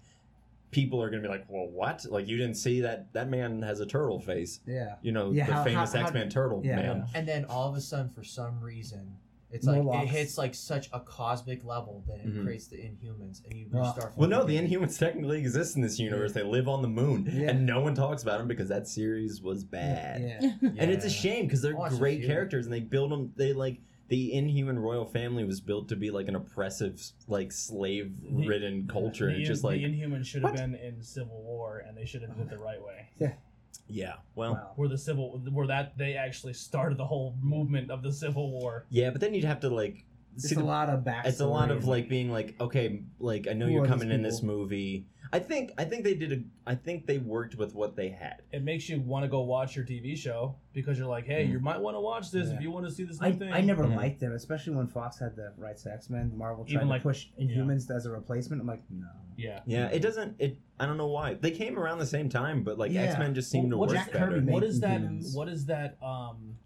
people 0.70 1.02
are 1.02 1.10
gonna 1.10 1.22
be 1.22 1.28
like 1.28 1.44
well 1.48 1.66
what 1.68 2.04
like 2.10 2.26
you 2.26 2.36
didn't 2.36 2.56
see 2.56 2.80
that 2.80 3.12
that 3.12 3.28
man 3.28 3.60
has 3.62 3.80
a 3.80 3.86
turtle 3.86 4.18
face 4.18 4.60
Yeah. 4.66 4.96
you 5.02 5.12
know 5.12 5.30
Yeah, 5.30 5.46
the 5.46 5.52
how- 5.54 5.64
famous 5.64 5.92
how- 5.92 6.00
how- 6.00 6.04
x-men 6.06 6.28
turtle 6.30 6.62
yeah. 6.64 6.76
man 6.76 7.06
And 7.14 7.26
then 7.28 7.44
all 7.46 7.68
of 7.68 7.76
a 7.76 7.80
sudden, 7.80 8.08
for 8.08 8.24
some 8.24 8.60
reason, 8.60 9.16
it's 9.50 9.66
No 9.66 9.72
like 9.74 9.84
locks. 9.84 10.04
it 10.04 10.08
hits 10.08 10.38
like 10.38 10.54
such 10.54 10.88
a 10.94 11.00
cosmic 11.00 11.62
level 11.66 12.02
that 12.08 12.20
it 12.20 12.26
Mhm. 12.34 12.42
creates 12.42 12.68
the 12.68 12.76
Inhumans, 12.78 13.44
and 13.44 13.52
you 13.54 13.66
Oh. 13.74 13.92
start. 13.92 14.12
well 14.16 14.28
no 14.30 14.44
the 14.44 14.56
inhumans 14.56 14.98
technically 14.98 15.38
exist 15.38 15.76
in 15.76 15.82
this 15.82 15.98
universe 15.98 16.32
they 16.32 16.42
live 16.42 16.68
on 16.68 16.80
the 16.80 16.88
moon 16.88 17.28
Yeah. 17.30 17.50
and 17.50 17.66
no 17.66 17.80
one 17.82 17.94
talks 17.94 18.22
about 18.22 18.38
them 18.38 18.48
because 18.48 18.68
that 18.70 18.88
series 18.88 19.42
was 19.42 19.62
bad 19.62 20.22
Yeah. 20.22 20.52
and 20.78 20.90
it's 20.90 21.04
a 21.04 21.10
shame 21.10 21.44
because 21.44 21.60
they're 21.60 21.78
Oh, 21.78 21.88
great 21.90 22.20
few. 22.20 22.28
characters 22.28 22.64
and 22.66 22.72
they 22.72 22.80
build 22.80 23.10
them 23.12 23.32
they 23.36 23.52
like 23.52 23.78
the 24.12 24.34
inhuman 24.34 24.78
royal 24.78 25.06
family 25.06 25.42
was 25.42 25.60
built 25.62 25.88
to 25.88 25.96
be 25.96 26.10
like 26.10 26.28
an 26.28 26.36
oppressive 26.36 27.00
like 27.28 27.50
slave 27.50 28.12
ridden 28.30 28.86
culture 28.86 29.26
The, 29.26 29.32
and 29.32 29.40
it's 29.40 29.48
just 29.48 29.62
the 29.62 29.68
like 29.68 29.80
Inhumans 29.80 30.26
should 30.26 30.42
have 30.44 30.54
been 30.54 30.74
in 30.74 31.02
Civil 31.02 31.40
War, 31.42 31.82
and 31.86 31.96
they 31.96 32.04
should 32.04 32.20
have 32.20 32.36
did 32.36 32.42
it 32.42 32.50
the 32.50 32.58
right 32.58 32.82
way. 32.82 33.08
yeah 33.18 33.32
Yeah, 33.88 34.14
well 34.34 34.52
Wow. 34.52 34.72
Where 34.76 34.88
the 34.90 34.98
civil, 34.98 35.40
where 35.50 35.66
that 35.68 35.96
they 35.96 36.12
actually 36.26 36.52
started 36.52 36.98
the 36.98 37.06
whole 37.06 37.34
movement 37.40 37.90
of 37.90 38.02
the 38.02 38.12
Civil 38.12 38.50
War. 38.50 38.84
Yeah, 38.90 39.08
but 39.10 39.20
then 39.22 39.32
you'd 39.34 39.44
have 39.44 39.60
to 39.60 39.70
like 39.70 40.04
It's 40.34 40.48
see 40.50 40.56
a 40.56 40.58
the- 40.58 40.64
lot 40.64 40.90
of 40.90 41.04
backstory. 41.04 41.26
it's 41.30 41.40
a 41.40 41.46
lot 41.46 41.70
of 41.70 41.86
like 41.86 42.10
being 42.10 42.30
like 42.30 42.54
okay, 42.60 43.02
like 43.18 43.48
I 43.48 43.54
know 43.54 43.66
Who 43.66 43.72
you're 43.72 43.86
coming 43.86 44.10
in 44.10 44.20
this 44.22 44.42
movie. 44.42 45.06
I 45.34 45.38
think 45.38 45.72
I 45.78 45.84
think 45.84 46.04
they 46.04 46.14
did 46.14 46.32
a 46.32 46.42
I 46.70 46.74
think 46.74 47.06
they 47.06 47.16
worked 47.18 47.54
with 47.54 47.74
what 47.74 47.96
they 47.96 48.10
had. 48.10 48.42
It 48.52 48.62
makes 48.62 48.88
you 48.88 49.00
want 49.00 49.24
to 49.24 49.28
go 49.28 49.40
watch 49.40 49.74
your 49.74 49.84
TV 49.86 50.14
show 50.16 50.56
because 50.74 50.98
you're 50.98 51.06
like, 51.08 51.24
hey, 51.26 51.46
Mm. 51.46 51.52
you 51.52 51.60
might 51.60 51.80
want 51.80 51.96
to 51.96 52.00
watch 52.00 52.30
this 52.30 52.48
Yeah. 52.48 52.54
if 52.56 52.60
you 52.60 52.70
want 52.70 52.84
to 52.86 52.92
see 52.92 53.04
this 53.04 53.18
new 53.20 53.28
I, 53.28 53.32
thing. 53.32 53.50
I 53.52 53.62
never 53.62 53.84
Mhm. 53.84 53.96
liked 53.96 54.20
them, 54.20 54.32
especially 54.32 54.74
when 54.76 54.86
Fox 54.86 55.18
had 55.18 55.34
the 55.34 55.54
rights 55.56 55.84
to 55.84 55.92
X 55.92 56.10
Men. 56.10 56.36
Marvel 56.36 56.64
tried 56.64 56.74
Even 56.74 56.86
to 56.88 56.90
like- 56.90 57.02
push 57.02 57.28
yeah. 57.38 57.64
As 57.96 58.04
a 58.06 58.10
replacement. 58.10 58.60
I'm 58.60 58.68
like, 58.68 58.82
no. 58.90 59.06
Yeah. 59.38 59.60
Yeah, 59.64 59.88
it 59.88 60.00
doesn't 60.00 60.36
it 60.38 60.58
I 60.78 60.84
don't 60.84 60.98
know 60.98 61.08
why. 61.08 61.34
They 61.34 61.50
came 61.50 61.78
around 61.78 61.98
the 61.98 62.06
same 62.06 62.28
time, 62.28 62.62
but 62.62 62.76
like 62.78 62.92
Yeah. 62.92 63.02
X 63.04 63.18
Men 63.18 63.34
just 63.34 63.50
seemed 63.50 63.72
Well, 63.72 63.88
to 63.88 63.94
work 63.94 64.04
Jack 64.04 64.12
better. 64.12 64.26
Kirby 64.32 64.52
What 64.52 64.64
is 64.64 64.80
that? 64.80 65.00
Inhumans. 65.00 65.34
What 65.34 65.48
is 65.48 65.64
that? 65.66 65.96
Um, 66.02 66.58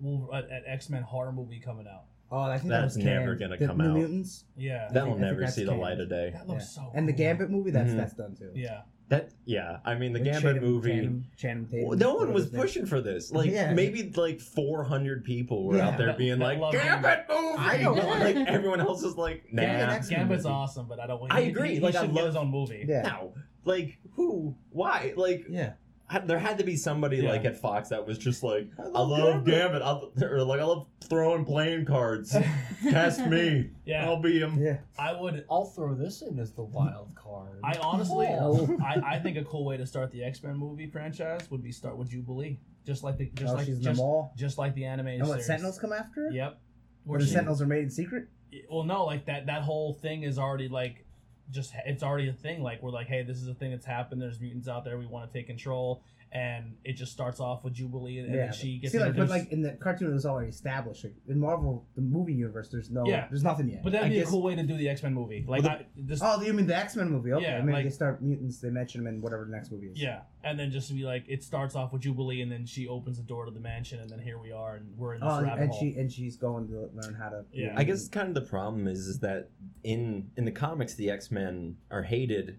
Wolver- 0.00 0.32
at, 0.34 0.48
at 0.50 0.62
X 0.66 0.88
Men 0.88 1.02
horror 1.02 1.32
movie 1.32 1.58
coming 1.60 1.86
out? 1.86 2.04
Oh, 2.30 2.40
I 2.42 2.58
think 2.58 2.70
that 2.70 2.82
That's 2.82 2.96
was 2.96 3.04
never 3.04 3.36
canned. 3.36 3.40
gonna 3.40 3.56
the, 3.56 3.66
come 3.66 3.78
the 3.78 3.84
out. 3.84 3.96
Mutants. 3.96 4.44
Yeah. 4.56 4.88
That'll 4.92 5.10
think 5.10 5.20
never 5.20 5.40
that's 5.40 5.54
see 5.54 5.62
the 5.64 5.68
canon. 5.70 5.80
light 5.82 6.00
of 6.00 6.08
day. 6.10 6.30
that 6.34 6.46
looks 6.46 6.76
Yeah. 6.76 6.82
so. 6.84 6.90
and 6.94 7.08
the. 7.08 7.12
Gambit 7.12 7.50
movie, 7.50 7.70
that's 7.70 7.90
Mhm. 7.90 7.96
that's 7.96 8.14
done 8.14 8.34
too. 8.36 8.50
Yeah. 8.54 8.82
That 9.08 9.30
yeah, 9.46 9.78
I 9.86 9.94
mean 9.94 10.12
the 10.12 10.18
With 10.18 10.26
Gambit 10.26 10.42
Channing- 10.42 10.62
movie. 10.62 10.90
Channing- 10.90 11.26
Channing 11.38 11.66
Tatum, 11.68 11.88
well, 11.88 11.96
no 11.98 12.14
one 12.16 12.34
was 12.34 12.50
pushing 12.50 12.84
for 12.84 13.00
this. 13.00 13.32
Like 13.32 13.50
Yeah. 13.50 13.72
maybe 13.72 14.12
like 14.14 14.38
400 14.40 15.24
people 15.24 15.64
were 15.64 15.78
Yeah. 15.78 15.88
out 15.88 15.96
there 15.96 16.08
That- 16.08 16.18
being 16.18 16.38
that 16.38 16.44
like 16.44 16.58
love 16.58 16.74
Gambit 16.74 17.20
movie. 17.30 17.54
I 17.56 17.82
know. 17.82 17.92
like 17.94 18.36
everyone 18.36 18.80
else 18.80 19.02
is 19.02 19.16
like 19.16 19.44
nah. 19.50 19.62
Gambit 19.62 20.10
Gambit's 20.10 20.44
movie. 20.44 20.54
awesome, 20.54 20.86
but 20.88 21.00
I 21.00 21.06
don't. 21.06 21.20
want 21.22 21.32
I 21.32 21.40
agree, 21.40 21.74
He, 21.76 21.80
like, 21.80 21.94
I 21.96 22.04
get 22.04 22.14
love- 22.14 22.26
his 22.26 22.36
own 22.36 22.50
movie. 22.50 22.84
Yeah. 22.86 23.00
No, 23.02 23.32
like 23.64 23.96
who? 24.12 24.54
Why? 24.68 25.14
Like 25.16 25.46
Yeah. 25.48 25.72
Had- 26.08 26.26
there 26.26 26.38
had 26.38 26.58
to 26.58 26.64
be 26.64 26.74
somebody 26.76 27.18
Yeah. 27.18 27.30
like 27.30 27.44
at 27.44 27.56
Fox 27.58 27.90
that 27.90 28.06
was 28.06 28.18
just 28.18 28.42
like, 28.42 28.68
I 28.78 28.82
love 28.84 29.08
love, 29.10 29.44
Gambit, 29.44 29.82
I, 29.82 30.00
or 30.24 30.42
like 30.42 30.60
I 30.60 30.64
love 30.64 30.86
throwing 31.04 31.44
playing 31.44 31.84
cards. 31.84 32.34
Cast 32.82 33.26
me, 33.26 33.70
Yeah, 33.84 34.04
I'll 34.06 34.20
be 34.20 34.38
him. 34.40 34.60
Yeah. 34.62 34.78
I 34.98 35.12
would. 35.18 35.44
I'll 35.50 35.66
throw 35.66 35.94
this 35.94 36.22
in 36.22 36.38
as 36.38 36.52
the 36.52 36.62
wild 36.62 37.14
card. 37.14 37.60
I 37.64 37.74
honestly, 37.80 38.26
Oh. 38.30 38.76
I, 38.82 39.16
I 39.16 39.18
think 39.18 39.36
a 39.36 39.44
cool 39.44 39.64
way 39.64 39.76
to 39.76 39.86
start 39.86 40.10
the 40.10 40.24
X 40.24 40.42
Men 40.42 40.56
movie 40.56 40.86
franchise 40.86 41.50
would 41.50 41.62
be 41.62 41.72
start 41.72 41.96
with 41.96 42.10
Jubilee, 42.10 42.58
just 42.86 43.02
like 43.04 43.16
the 43.18 43.30
just 43.34 43.52
oh, 43.52 43.56
like 43.56 43.66
she's 43.66 43.76
in 43.78 43.82
just, 43.82 44.00
them 44.00 44.28
just 44.36 44.58
like 44.58 44.74
the 44.74 44.84
animated 44.84 45.20
And 45.20 45.28
what 45.28 45.36
series. 45.36 45.46
Sentinels 45.46 45.78
come 45.78 45.92
after? 45.92 46.30
Yep. 46.30 46.52
Or 46.52 46.58
Where 47.12 47.20
the 47.20 47.26
Sentinels 47.26 47.60
are 47.62 47.66
made 47.66 47.84
in 47.84 47.90
secret? 47.90 48.28
well, 48.70 48.84
no, 48.84 49.04
like 49.04 49.26
that 49.26 49.46
that 49.46 49.62
whole 49.62 49.92
thing 49.94 50.22
is 50.22 50.38
already 50.38 50.68
like 50.68 51.04
just 51.50 51.72
it's 51.86 52.02
already 52.02 52.28
a 52.28 52.32
thing. 52.32 52.62
Like 52.62 52.82
we're 52.82 52.90
like, 52.90 53.06
hey, 53.06 53.22
this 53.22 53.38
is 53.38 53.48
a 53.48 53.54
thing 53.54 53.70
that's 53.70 53.86
happened. 53.86 54.20
There's 54.20 54.40
mutants 54.40 54.68
out 54.68 54.84
there. 54.84 54.98
We 54.98 55.06
want 55.06 55.30
to 55.30 55.38
take 55.38 55.46
control, 55.46 56.02
and 56.30 56.74
it 56.84 56.92
just 56.94 57.10
starts 57.12 57.40
off 57.40 57.64
with 57.64 57.72
Jubilee, 57.72 58.18
and, 58.18 58.28
yeah. 58.28 58.36
then 58.46 58.52
she 58.52 58.78
gets 58.78 58.92
See, 58.92 58.98
like, 58.98 59.16
but 59.16 59.28
like 59.30 59.50
in 59.50 59.62
the 59.62 59.70
cartoon, 59.72 60.10
it 60.10 60.12
was 60.12 60.26
already 60.26 60.50
established. 60.50 61.04
Like, 61.04 61.14
in 61.26 61.40
Marvel, 61.40 61.86
the 61.94 62.02
movie 62.02 62.34
universe, 62.34 62.68
there's 62.68 62.90
no, 62.90 63.04
Yeah. 63.06 63.26
there's 63.30 63.42
nothing 63.42 63.68
yet. 63.70 63.82
but 63.82 63.92
that'd 63.92 64.06
I 64.06 64.10
be 64.10 64.20
a 64.20 64.26
cool 64.26 64.42
way 64.42 64.54
to 64.54 64.62
do 64.62 64.76
the 64.76 64.88
X 64.90 65.02
Men 65.02 65.14
movie. 65.14 65.44
Like, 65.48 65.62
Well, 65.62 65.72
I, 65.72 65.86
just 66.04 66.22
Oh, 66.22 66.40
you 66.42 66.52
mean 66.52 66.66
the 66.66 66.76
X 66.76 66.96
Men 66.96 67.08
movie? 67.10 67.32
Okay, 67.32 67.44
Yeah, 67.44 67.60
maybe 67.60 67.72
like- 67.72 67.84
they 67.84 67.90
start 67.90 68.20
mutants. 68.22 68.58
They 68.60 68.68
mention 68.70 69.02
them 69.04 69.14
in 69.14 69.20
whatever 69.22 69.44
the 69.46 69.50
next 69.52 69.72
movie 69.72 69.86
is. 69.86 70.00
yeah, 70.00 70.20
and 70.44 70.58
then 70.58 70.70
just 70.70 70.88
to 70.88 70.94
be 70.94 71.04
like, 71.04 71.24
it 71.28 71.42
starts 71.42 71.74
off 71.74 71.92
with 71.94 72.02
Jubilee, 72.02 72.42
and 72.42 72.52
then 72.52 72.66
she 72.66 72.86
opens 72.88 73.16
the 73.16 73.22
door 73.24 73.46
to 73.46 73.50
the 73.50 73.60
mansion, 73.60 73.98
and 74.00 74.10
then 74.10 74.18
here 74.18 74.38
we 74.38 74.52
are, 74.52 74.76
and 74.76 74.96
we're 74.98 75.14
in 75.14 75.20
this 75.20 75.28
Oh, 75.32 75.42
rabbit 75.42 75.62
and 75.62 75.70
hole. 75.70 75.80
she 75.80 75.94
and 75.98 76.12
she's 76.12 76.36
going 76.36 76.68
to 76.68 76.90
learn 76.94 77.14
how 77.14 77.30
to. 77.30 77.44
Yeah. 77.52 77.72
I 77.76 77.84
guess 77.84 78.06
kind 78.08 78.28
of 78.28 78.34
the 78.34 78.48
problem 78.48 78.86
is 78.86 79.00
is 79.06 79.20
that 79.20 79.48
in 79.82 80.30
in 80.36 80.44
the 80.44 80.52
comics 80.52 80.94
the 80.94 81.10
X 81.10 81.30
Men 81.30 81.76
are 81.90 82.02
hated 82.02 82.58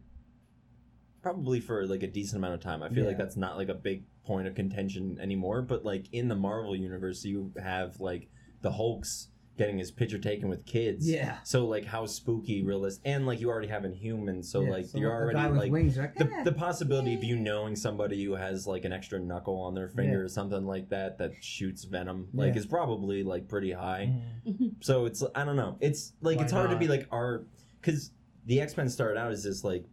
probably 1.21 1.59
for 1.59 1.85
like 1.85 2.03
a 2.03 2.07
decent 2.07 2.37
amount 2.37 2.53
of 2.55 2.61
time. 2.61 2.81
I 2.83 2.89
feel 2.89 3.05
like 3.05 3.17
that's 3.17 3.37
not 3.37 3.57
like 3.57 3.69
a 3.69 3.73
big 3.73 4.03
point 4.25 4.47
of 4.47 4.55
contention 4.55 5.17
anymore. 5.21 5.61
But 5.61 5.83
like 5.85 6.05
in 6.13 6.27
the 6.27 6.35
Marvel 6.35 6.75
universe, 6.75 7.23
you 7.25 7.51
have 7.61 7.99
like 7.99 8.29
the 8.61 8.71
Hulk's 8.71 9.29
getting 9.57 9.77
his 9.77 9.91
picture 9.91 10.17
taken 10.17 10.47
with 10.47 10.65
kids. 10.65 11.09
Yeah. 11.09 11.39
So 11.43 11.65
like 11.67 11.83
how 11.83 12.05
spooky, 12.05 12.63
realist, 12.63 13.01
and 13.03 13.25
like 13.27 13.41
you 13.41 13.49
already 13.49 13.67
have 13.67 13.83
Inhumans, 13.83 14.45
so 14.45 14.61
Yeah, 14.61 14.69
like 14.69 14.85
so 14.85 14.97
you're 14.97 15.11
already 15.11 15.37
guy 15.37 15.47
like 15.49 15.69
wings. 15.71 15.97
like, 15.97 16.15
the, 16.15 16.31
"Eh." 16.33 16.43
the 16.45 16.53
possibility 16.53 17.13
of 17.13 17.25
you 17.25 17.35
knowing 17.35 17.75
somebody 17.75 18.23
who 18.23 18.35
has 18.35 18.65
like 18.65 18.85
an 18.85 18.93
extra 18.93 19.19
knuckle 19.19 19.59
on 19.59 19.75
their 19.75 19.89
finger 19.89 20.19
Yeah. 20.19 20.23
or 20.23 20.27
something 20.29 20.65
like 20.65 20.87
that 20.89 21.17
that 21.17 21.33
shoots 21.41 21.83
venom 21.83 22.29
like 22.33 22.53
Yeah. 22.53 22.59
is 22.59 22.65
probably 22.67 23.21
like 23.23 23.49
pretty 23.49 23.73
high. 23.73 24.13
Mhm. 24.47 24.75
So 24.79 25.05
it's 25.05 25.21
I 25.35 25.43
don't 25.43 25.57
know. 25.57 25.75
It's 25.81 26.13
like 26.21 26.37
Why 26.37 26.43
it's 26.43 26.53
hard 26.53 26.69
to 26.69 26.77
be 26.77 26.87
like 26.87 27.07
our 27.11 27.43
because 27.81 28.11
the 28.45 28.61
X 28.61 28.77
Men 28.77 28.87
started 28.87 29.19
out 29.19 29.33
as 29.33 29.43
this 29.43 29.65
like 29.65 29.83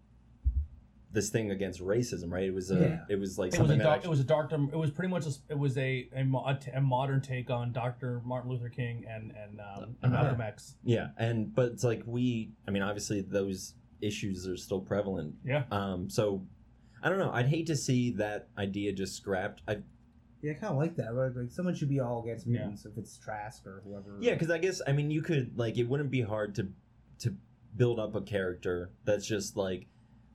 this 1.17 1.31
thing 1.31 1.51
against 1.51 1.81
racism, 1.81 2.31
right? 2.31 2.45
It 2.45 2.55
was 2.55 2.71
a 2.71 2.79
Yeah. 2.79 3.05
it 3.09 3.19
was 3.19 3.39
like 3.39 3.49
It 3.49 3.51
was, 3.53 3.55
a 3.55 3.59
something 3.59 3.79
that 3.79 3.85
doc, 3.85 4.05
it 4.05 4.09
was 4.09 4.21
a 4.21 4.25
doctor. 4.25 4.57
It 4.71 4.77
was 4.77 4.91
pretty 4.91 5.09
much 5.11 5.27
a, 5.27 5.31
it 5.49 5.59
was 5.59 5.77
a 5.79 6.09
a, 6.15 6.23
mo- 6.25 6.45
a, 6.47 6.55
t- 6.55 6.71
a 6.73 6.81
modern 6.81 7.23
take 7.23 7.49
on 7.51 7.73
Doctor 7.73 8.21
Martin 8.25 8.51
Luther 8.51 8.69
King 8.69 9.05
and 9.09 9.33
and, 9.33 9.59
um, 9.61 9.97
and 10.03 10.13
Uh-huh. 10.13 10.23
Malcolm 10.25 10.41
X. 10.43 10.77
yeah, 10.85 11.09
and 11.17 11.53
but 11.55 11.73
it's 11.73 11.83
like 11.83 12.03
we 12.07 12.53
I 12.69 12.71
mean 12.71 12.83
obviously 12.83 13.23
those 13.23 13.75
issues 14.03 14.47
are 14.47 14.59
still 14.59 14.81
prevalent. 14.81 15.35
Yeah. 15.45 15.65
Um. 15.71 16.09
So 16.11 16.47
I 17.03 17.09
don't 17.09 17.19
know. 17.19 17.31
I'd 17.33 17.47
hate 17.49 17.67
to 17.69 17.77
see 17.77 18.11
that 18.13 18.49
idea 18.59 18.93
just 18.93 19.17
scrapped. 19.17 19.63
I 19.67 19.79
Yeah, 20.43 20.53
I 20.53 20.55
kind 20.55 20.73
of 20.73 20.77
like 20.77 20.97
that. 20.97 21.15
Like, 21.15 21.35
like 21.35 21.51
someone 21.51 21.75
should 21.75 21.89
be 21.89 22.01
all 22.01 22.23
against 22.23 22.47
Yeah. 22.47 22.59
mutants 22.61 22.85
if 22.85 22.99
it's 22.99 23.17
Trask 23.17 23.67
or 23.67 23.81
whoever. 23.87 24.19
yeah, 24.21 24.35
because 24.35 24.51
I 24.51 24.59
guess 24.59 24.83
I 24.87 24.93
mean 24.93 25.11
you 25.11 25.23
could 25.23 25.57
like 25.59 25.79
it 25.79 25.89
wouldn't 25.89 26.11
be 26.11 26.21
hard 26.21 26.55
to 26.57 26.69
to 27.21 27.35
build 27.75 27.99
up 27.99 28.15
a 28.15 28.21
character 28.21 28.91
that's 29.05 29.27
just 29.27 29.57
like 29.57 29.87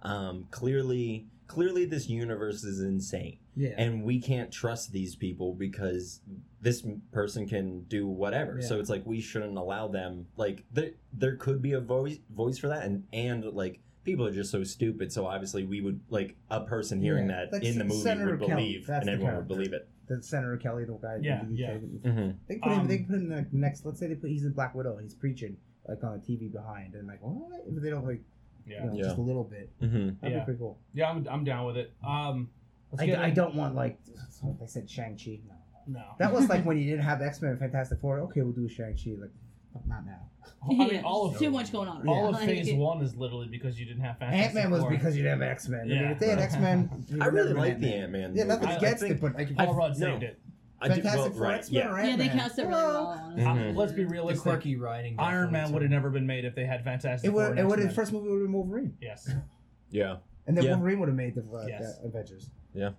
um 0.03 0.47
clearly 0.51 1.27
clearly 1.47 1.85
this 1.85 2.07
universe 2.09 2.63
is 2.63 2.79
insane 2.79 3.37
yeah, 3.55 3.71
and 3.77 4.03
we 4.03 4.21
can't 4.21 4.51
trust 4.51 4.91
these 4.93 5.15
people 5.15 5.53
because 5.53 6.21
this 6.61 6.85
person 7.11 7.47
can 7.49 7.81
do 7.83 8.07
whatever. 8.07 8.61
So 8.61 8.79
it's 8.79 8.89
like 8.89 9.05
we 9.05 9.19
shouldn't 9.19 9.57
allow 9.57 9.89
them. 9.89 10.27
Like 10.37 10.63
there, 10.71 10.91
there 11.11 11.35
could 11.35 11.61
be 11.61 11.73
a 11.73 11.81
voice 11.81 12.17
voice 12.33 12.57
for 12.57 12.69
that, 12.69 12.83
and 12.85 13.03
and 13.11 13.43
like 13.43 13.81
people 14.05 14.25
are 14.25 14.31
just 14.31 14.51
so 14.51 14.63
stupid. 14.63 15.11
So 15.11 15.25
obviously 15.25 15.65
we 15.65 15.81
would 15.81 15.99
like 16.09 16.37
a 16.49 16.61
person 16.61 17.01
hearing 17.01 17.27
Yeah. 17.29 17.45
that 17.47 17.51
Like 17.53 17.63
in 17.63 17.77
the 17.77 17.83
movie 17.83 18.01
Senator 18.01 18.37
would 18.37 18.47
believe, 18.47 18.87
and 18.87 19.09
everyone 19.09 19.35
would 19.35 19.47
believe 19.49 19.73
it. 19.73 19.89
the 20.07 20.23
Senator 20.23 20.55
Kelly, 20.55 20.85
the 20.85 20.93
guy. 20.93 21.17
Yeah, 21.21 21.43
the 21.43 21.53
yeah. 21.53 21.71
Mm-hmm. 21.73 22.31
They 22.47 22.55
put 22.55 22.71
him. 22.71 22.79
Um, 22.79 22.87
They 22.87 22.97
put 22.99 23.15
him 23.15 23.23
in 23.23 23.29
the 23.29 23.47
next. 23.51 23.85
Let's 23.85 23.99
say 23.99 24.07
they 24.07 24.15
put 24.15 24.29
he's 24.29 24.45
in 24.45 24.53
Black 24.53 24.73
Widow. 24.73 24.97
He's 25.01 25.13
preaching 25.13 25.57
like 25.89 26.01
on 26.05 26.21
the 26.25 26.25
TV 26.33 26.49
behind, 26.49 26.93
and 26.95 27.05
like 27.05 27.19
what? 27.21 27.63
If 27.67 27.83
they 27.83 27.89
don't 27.89 28.05
like, 28.05 28.21
Yeah, 28.71 28.83
you 28.83 28.89
know, 28.89 28.95
Yeah. 28.95 29.03
just 29.03 29.17
a 29.17 29.21
little 29.21 29.43
bit. 29.43 29.69
Mm-hmm. 29.81 29.95
That'd 29.95 30.17
Yeah. 30.23 30.39
be 30.39 30.45
pretty 30.45 30.59
cool. 30.59 30.79
yeah, 30.93 31.09
I'm, 31.09 31.27
I'm 31.29 31.43
down 31.43 31.65
with 31.65 31.77
it. 31.77 31.93
Um, 32.03 32.49
let's 32.91 33.03
I, 33.03 33.05
get 33.05 33.19
I 33.19 33.27
in- 33.27 33.33
don't 33.33 33.55
want 33.55 33.75
like 33.75 33.99
they 34.59 34.65
said 34.67 34.89
Shang 34.89 35.17
Chi. 35.17 35.39
No, 35.87 35.99
no. 35.99 36.05
that 36.19 36.31
was 36.33 36.47
like 36.49 36.65
when 36.65 36.77
you 36.79 36.85
didn't 36.89 37.03
have 37.03 37.21
X 37.21 37.41
Men, 37.41 37.57
Fantastic 37.57 37.99
Four. 37.99 38.19
Okay, 38.21 38.41
we'll 38.41 38.53
do 38.53 38.67
Shang 38.69 38.95
Chi. 38.95 39.11
Like, 39.19 39.31
not 39.87 40.05
now. 40.05 40.27
I 40.63 40.67
mean, 40.73 40.89
Yeah, 40.91 41.01
all 41.03 41.27
of 41.27 41.37
too 41.39 41.49
much 41.49 41.71
going 41.71 41.87
on. 41.87 42.07
all 42.07 42.31
Yeah. 42.31 42.37
of 42.37 42.43
Phase 42.43 42.73
One 42.75 43.01
is 43.01 43.15
literally 43.15 43.47
because 43.47 43.79
you 43.79 43.85
didn't 43.85 44.03
have 44.03 44.17
Fantastic 44.19 44.45
Ant 44.45 44.55
Man 44.55 44.71
was 44.71 44.83
because 44.89 45.15
you 45.15 45.23
didn't 45.23 45.39
have 45.41 45.49
X 45.49 45.67
Men. 45.69 45.81
I 45.81 45.83
mean, 45.85 45.97
Yeah. 46.01 46.11
if 46.11 46.19
they 46.19 46.27
had 46.29 46.39
X 46.39 46.55
Men, 46.57 47.05
I 47.21 47.25
really 47.27 47.53
like 47.53 47.79
the 47.79 47.93
Ant 47.93 48.11
Man. 48.11 48.35
Yeah, 48.35 48.43
nothing 48.45 48.67
I- 48.67 48.73
I 48.73 48.77
against 48.77 49.01
think- 49.03 49.15
it, 49.15 49.21
but 49.21 49.35
like, 49.35 49.55
Paul 49.55 49.71
if- 49.71 49.77
Rudd 49.77 49.91
no. 49.99 50.07
saved 50.11 50.23
it. 50.23 50.39
Fantastic 50.81 51.15
well, 51.15 51.29
Four, 51.31 51.41
right, 51.41 51.69
yeah. 51.69 52.03
yeah, 52.03 52.15
they 52.15 52.27
cast 52.27 52.57
it 52.57 52.63
really 52.63 52.73
well. 52.73 53.33
Mm-hmm. 53.35 53.77
let's 53.77 53.91
be 53.91 54.05
realistic. 54.05 54.43
The 54.43 54.49
quirky 54.49 54.75
writing. 54.77 55.15
Iron 55.19 55.51
Man 55.51 55.71
would 55.71 55.81
have 55.81 55.91
never 55.91 56.09
been 56.09 56.25
made 56.25 56.43
if 56.43 56.55
they 56.55 56.65
had 56.65 56.83
Fantastic 56.83 57.27
it 57.27 57.33
would, 57.33 57.55
Four. 57.55 57.57
It 57.57 57.67
would. 57.67 57.79
The 57.79 57.89
first 57.89 58.11
movie 58.11 58.29
would 58.29 58.37
have 58.37 58.45
been 58.45 58.53
Wolverine. 58.53 58.97
Yes. 59.01 59.29
yeah. 59.91 60.17
And 60.47 60.57
then 60.57 60.63
yeah. 60.63 60.71
Wolverine 60.71 60.99
would 60.99 61.09
have 61.09 61.15
made 61.15 61.35
the 61.35 61.41
uh, 61.41 61.65
yes. 61.67 61.99
Avengers. 62.03 62.49
Yeah. 62.73 62.91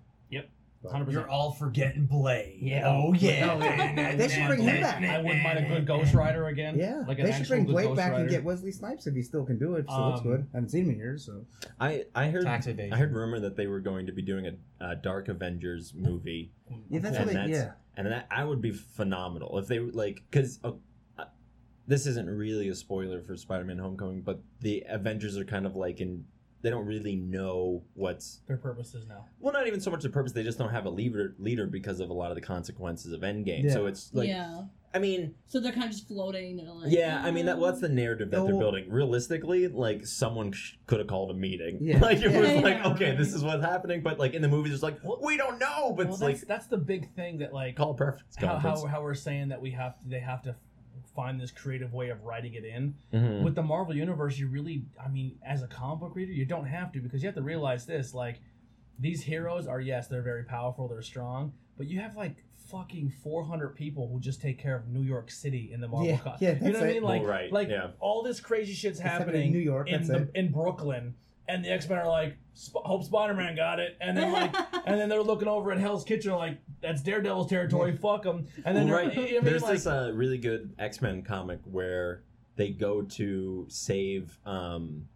100%. 0.83 1.11
You're 1.11 1.29
all 1.29 1.51
forgetting 1.51 2.05
Blade. 2.05 2.57
Yeah. 2.59 2.87
Oh, 2.87 3.07
oh 3.07 3.13
yeah. 3.13 3.93
No, 3.93 4.15
they 4.17 4.27
should 4.27 4.47
bring 4.47 4.61
him 4.61 4.81
back. 4.81 5.01
I 5.01 5.21
wouldn't 5.21 5.43
mind 5.43 5.59
a 5.59 5.67
good 5.67 5.85
Ghost 5.85 6.13
Rider 6.13 6.47
again. 6.47 6.77
Yeah. 6.77 7.03
Like 7.07 7.17
they 7.17 7.31
should 7.31 7.47
bring 7.47 7.65
Blade 7.65 7.95
back 7.95 8.13
and 8.13 8.29
get 8.29 8.43
Wesley 8.43 8.71
Snipes 8.71 9.07
if 9.07 9.15
he 9.15 9.21
still 9.21 9.45
can 9.45 9.57
do 9.57 9.75
it. 9.75 9.85
So 9.87 9.95
um, 9.95 10.11
looks 10.11 10.21
good. 10.21 10.47
I 10.53 10.57
haven't 10.57 10.69
seen 10.69 10.85
him 10.85 10.91
in 10.91 10.97
years. 10.97 11.25
So 11.25 11.45
I 11.79 12.05
I 12.15 12.27
heard 12.27 12.45
I 12.45 12.95
heard 12.95 13.13
rumor 13.13 13.39
that 13.39 13.55
they 13.55 13.67
were 13.67 13.79
going 13.79 14.05
to 14.07 14.11
be 14.11 14.21
doing 14.21 14.57
a, 14.79 14.95
Dark 14.95 15.29
Avengers 15.29 15.93
movie. 15.95 16.51
Yeah, 16.89 16.99
that's 16.99 17.17
and 17.17 17.25
what 17.25 17.33
they, 17.33 17.51
yeah. 17.51 17.71
And 17.95 18.07
that 18.07 18.27
I 18.29 18.43
would 18.43 18.61
be 18.61 18.71
phenomenal 18.71 19.57
if 19.59 19.67
they 19.67 19.79
like 19.79 20.21
because. 20.29 20.59
Uh, 20.63 20.71
uh, 21.17 21.25
this 21.85 22.05
isn't 22.05 22.29
really 22.29 22.69
a 22.69 22.75
spoiler 22.75 23.21
for 23.21 23.35
Spider-Man: 23.35 23.77
Homecoming, 23.77 24.21
but 24.21 24.41
the 24.61 24.83
Avengers 24.87 25.37
are 25.37 25.45
kind 25.45 25.65
of 25.65 25.75
like 25.75 25.99
in 25.99 26.25
they 26.63 26.69
don't 26.69 26.85
really 26.85 27.15
know 27.17 27.83
what's 27.93 28.39
Their 28.47 28.57
purposes 28.57 29.05
now. 29.07 29.25
well, 29.39 29.53
not 29.53 29.67
even 29.67 29.81
so 29.81 29.91
much 29.91 30.01
the 30.01 30.09
purpose. 30.09 30.31
They 30.31 30.43
just 30.43 30.57
don't 30.57 30.71
have 30.71 30.85
a 30.85 30.89
leader 30.89 31.35
leader 31.37 31.67
because 31.67 31.99
of 31.99 32.09
a 32.09 32.13
lot 32.13 32.31
of 32.31 32.35
the 32.35 32.41
consequences 32.41 33.11
of 33.11 33.21
Endgame. 33.21 33.71
So 33.71 33.85
it's 33.85 34.11
like 34.13 34.29
yeah. 34.29 34.63
I 34.95 34.99
mean, 34.99 35.33
So 35.47 35.59
they're 35.59 35.71
kind 35.71 35.85
of 35.85 35.91
just 35.91 36.07
floating. 36.07 36.55
They're 36.55 36.71
like, 36.71 36.91
yeah, 36.91 37.21
I 37.23 37.31
mean 37.31 37.47
that 37.47 37.57
what's 37.57 37.81
the 37.81 37.87
mm. 37.87 37.93
narrative 37.93 38.31
that 38.31 38.45
they're 38.45 38.55
Oh. 38.55 38.59
building? 38.59 38.89
Realistically, 38.89 39.67
like 39.67 40.05
someone 40.05 40.51
sh- 40.51 40.75
could 40.85 40.99
have 40.99 41.07
called 41.07 41.31
a 41.31 41.33
meeting. 41.33 41.79
Yeah. 41.81 41.97
like 42.01 42.19
it 42.21 42.31
was 42.31 42.49
Yeah. 42.49 42.59
like 42.61 42.85
okay, 42.85 43.15
this 43.15 43.33
is 43.33 43.43
what's 43.43 43.63
happening, 43.63 44.01
but 44.01 44.17
like 44.17 44.33
in 44.33 44.41
the 44.41 44.47
movies, 44.47 44.73
it's 44.73 44.83
like 44.83 44.99
we 45.21 45.35
don't 45.35 45.59
know. 45.59 45.93
But 45.97 46.05
well, 46.05 46.13
it's 46.13 46.19
that's, 46.19 46.41
like 46.41 46.47
that's 46.47 46.67
the 46.67 46.77
big 46.77 47.13
thing 47.15 47.39
that 47.39 47.53
like 47.53 47.75
call 47.75 47.91
a 47.91 47.95
preference 47.95 48.35
how, 48.37 48.53
conference. 48.53 48.81
how 48.81 48.87
how 48.87 49.01
we're 49.03 49.13
saying 49.15 49.49
that 49.49 49.61
we 49.61 49.71
have 49.71 49.99
to 49.99 50.07
they 50.07 50.19
have 50.19 50.41
to 50.43 50.55
find 51.15 51.39
this 51.39 51.51
creative 51.51 51.93
way 51.93 52.09
of 52.09 52.23
writing 52.23 52.53
it 52.53 52.65
in. 52.65 52.95
Mhm. 53.13 53.43
With 53.43 53.55
the 53.55 53.63
Marvel 53.63 53.95
universe, 53.95 54.37
you 54.37 54.47
really, 54.47 54.85
I 55.03 55.07
mean, 55.09 55.37
as 55.45 55.61
a 55.63 55.67
comic 55.67 55.99
book 55.99 56.15
reader, 56.15 56.31
you 56.31 56.45
don't 56.45 56.65
have 56.65 56.91
to 56.93 56.99
because 56.99 57.21
you 57.21 57.27
have 57.27 57.35
to 57.35 57.41
realize 57.43 57.85
this: 57.85 58.13
like 58.13 58.39
these 58.99 59.23
heroes 59.23 59.67
are 59.67 59.81
yes, 59.81 60.07
they're 60.07 60.21
very 60.21 60.43
powerful, 60.43 60.87
they're 60.87 61.01
strong, 61.01 61.53
but 61.77 61.87
you 61.87 61.99
have 61.99 62.15
like 62.15 62.35
fucking 62.69 63.09
400 63.09 63.75
people 63.75 64.07
who 64.07 64.19
just 64.19 64.41
take 64.41 64.57
care 64.57 64.75
of 64.75 64.87
New 64.87 65.01
York 65.01 65.29
City 65.29 65.71
in 65.71 65.81
the 65.81 65.87
Marvel 65.87 66.07
Yeah, 66.07 66.17
co- 66.17 66.35
yeah, 66.39 66.53
you 66.53 66.55
know 66.55 66.59
that's 66.67 66.79
what 66.79 66.89
I 66.89 66.93
mean? 66.93 67.03
Like, 67.03 67.21
Well, 67.21 67.29
right, 67.31 67.51
like 67.51 67.69
yeah. 67.69 67.91
all 67.99 68.23
this 68.23 68.39
crazy 68.39 68.73
shit's 68.73 68.99
happening 68.99 69.27
happening 69.27 69.47
in 69.47 69.53
New 69.53 69.59
York, 69.59 69.89
in, 69.89 70.07
the, 70.07 70.29
in 70.33 70.51
Brooklyn, 70.51 71.13
and 71.47 71.63
the 71.63 71.69
X 71.71 71.87
Men 71.89 71.97
are 71.99 72.07
like, 72.07 72.37
Sp- 72.55 72.83
"Hope 72.85 73.03
Spider 73.03 73.33
Man 73.33 73.55
got 73.55 73.79
it," 73.79 73.97
and 73.99 74.15
then 74.17 74.31
like, 74.31 74.55
and 74.85 74.99
then 74.99 75.09
they're 75.09 75.23
looking 75.23 75.47
over 75.47 75.71
at 75.71 75.79
Hell's 75.79 76.03
Kitchen 76.03 76.31
like, 76.33 76.57
"That's 76.81 77.01
Daredevil's 77.01 77.49
territory, 77.49 77.95
fuck 77.97 78.23
them," 78.23 78.47
and 78.65 78.75
then 78.77 78.89
right. 78.89 79.13
you 79.13 79.21
know 79.21 79.27
I 79.27 79.31
mean? 79.31 79.43
There's 79.43 79.61
Like- 79.63 79.73
this 79.73 79.87
uh, 79.87 80.11
really 80.13 80.37
good 80.37 80.73
X 80.79 81.01
Men 81.01 81.21
comic 81.23 81.59
where 81.65 82.23
they 82.55 82.69
go 82.69 83.01
to 83.01 83.65
save. 83.69 84.37
Um, 84.45 85.07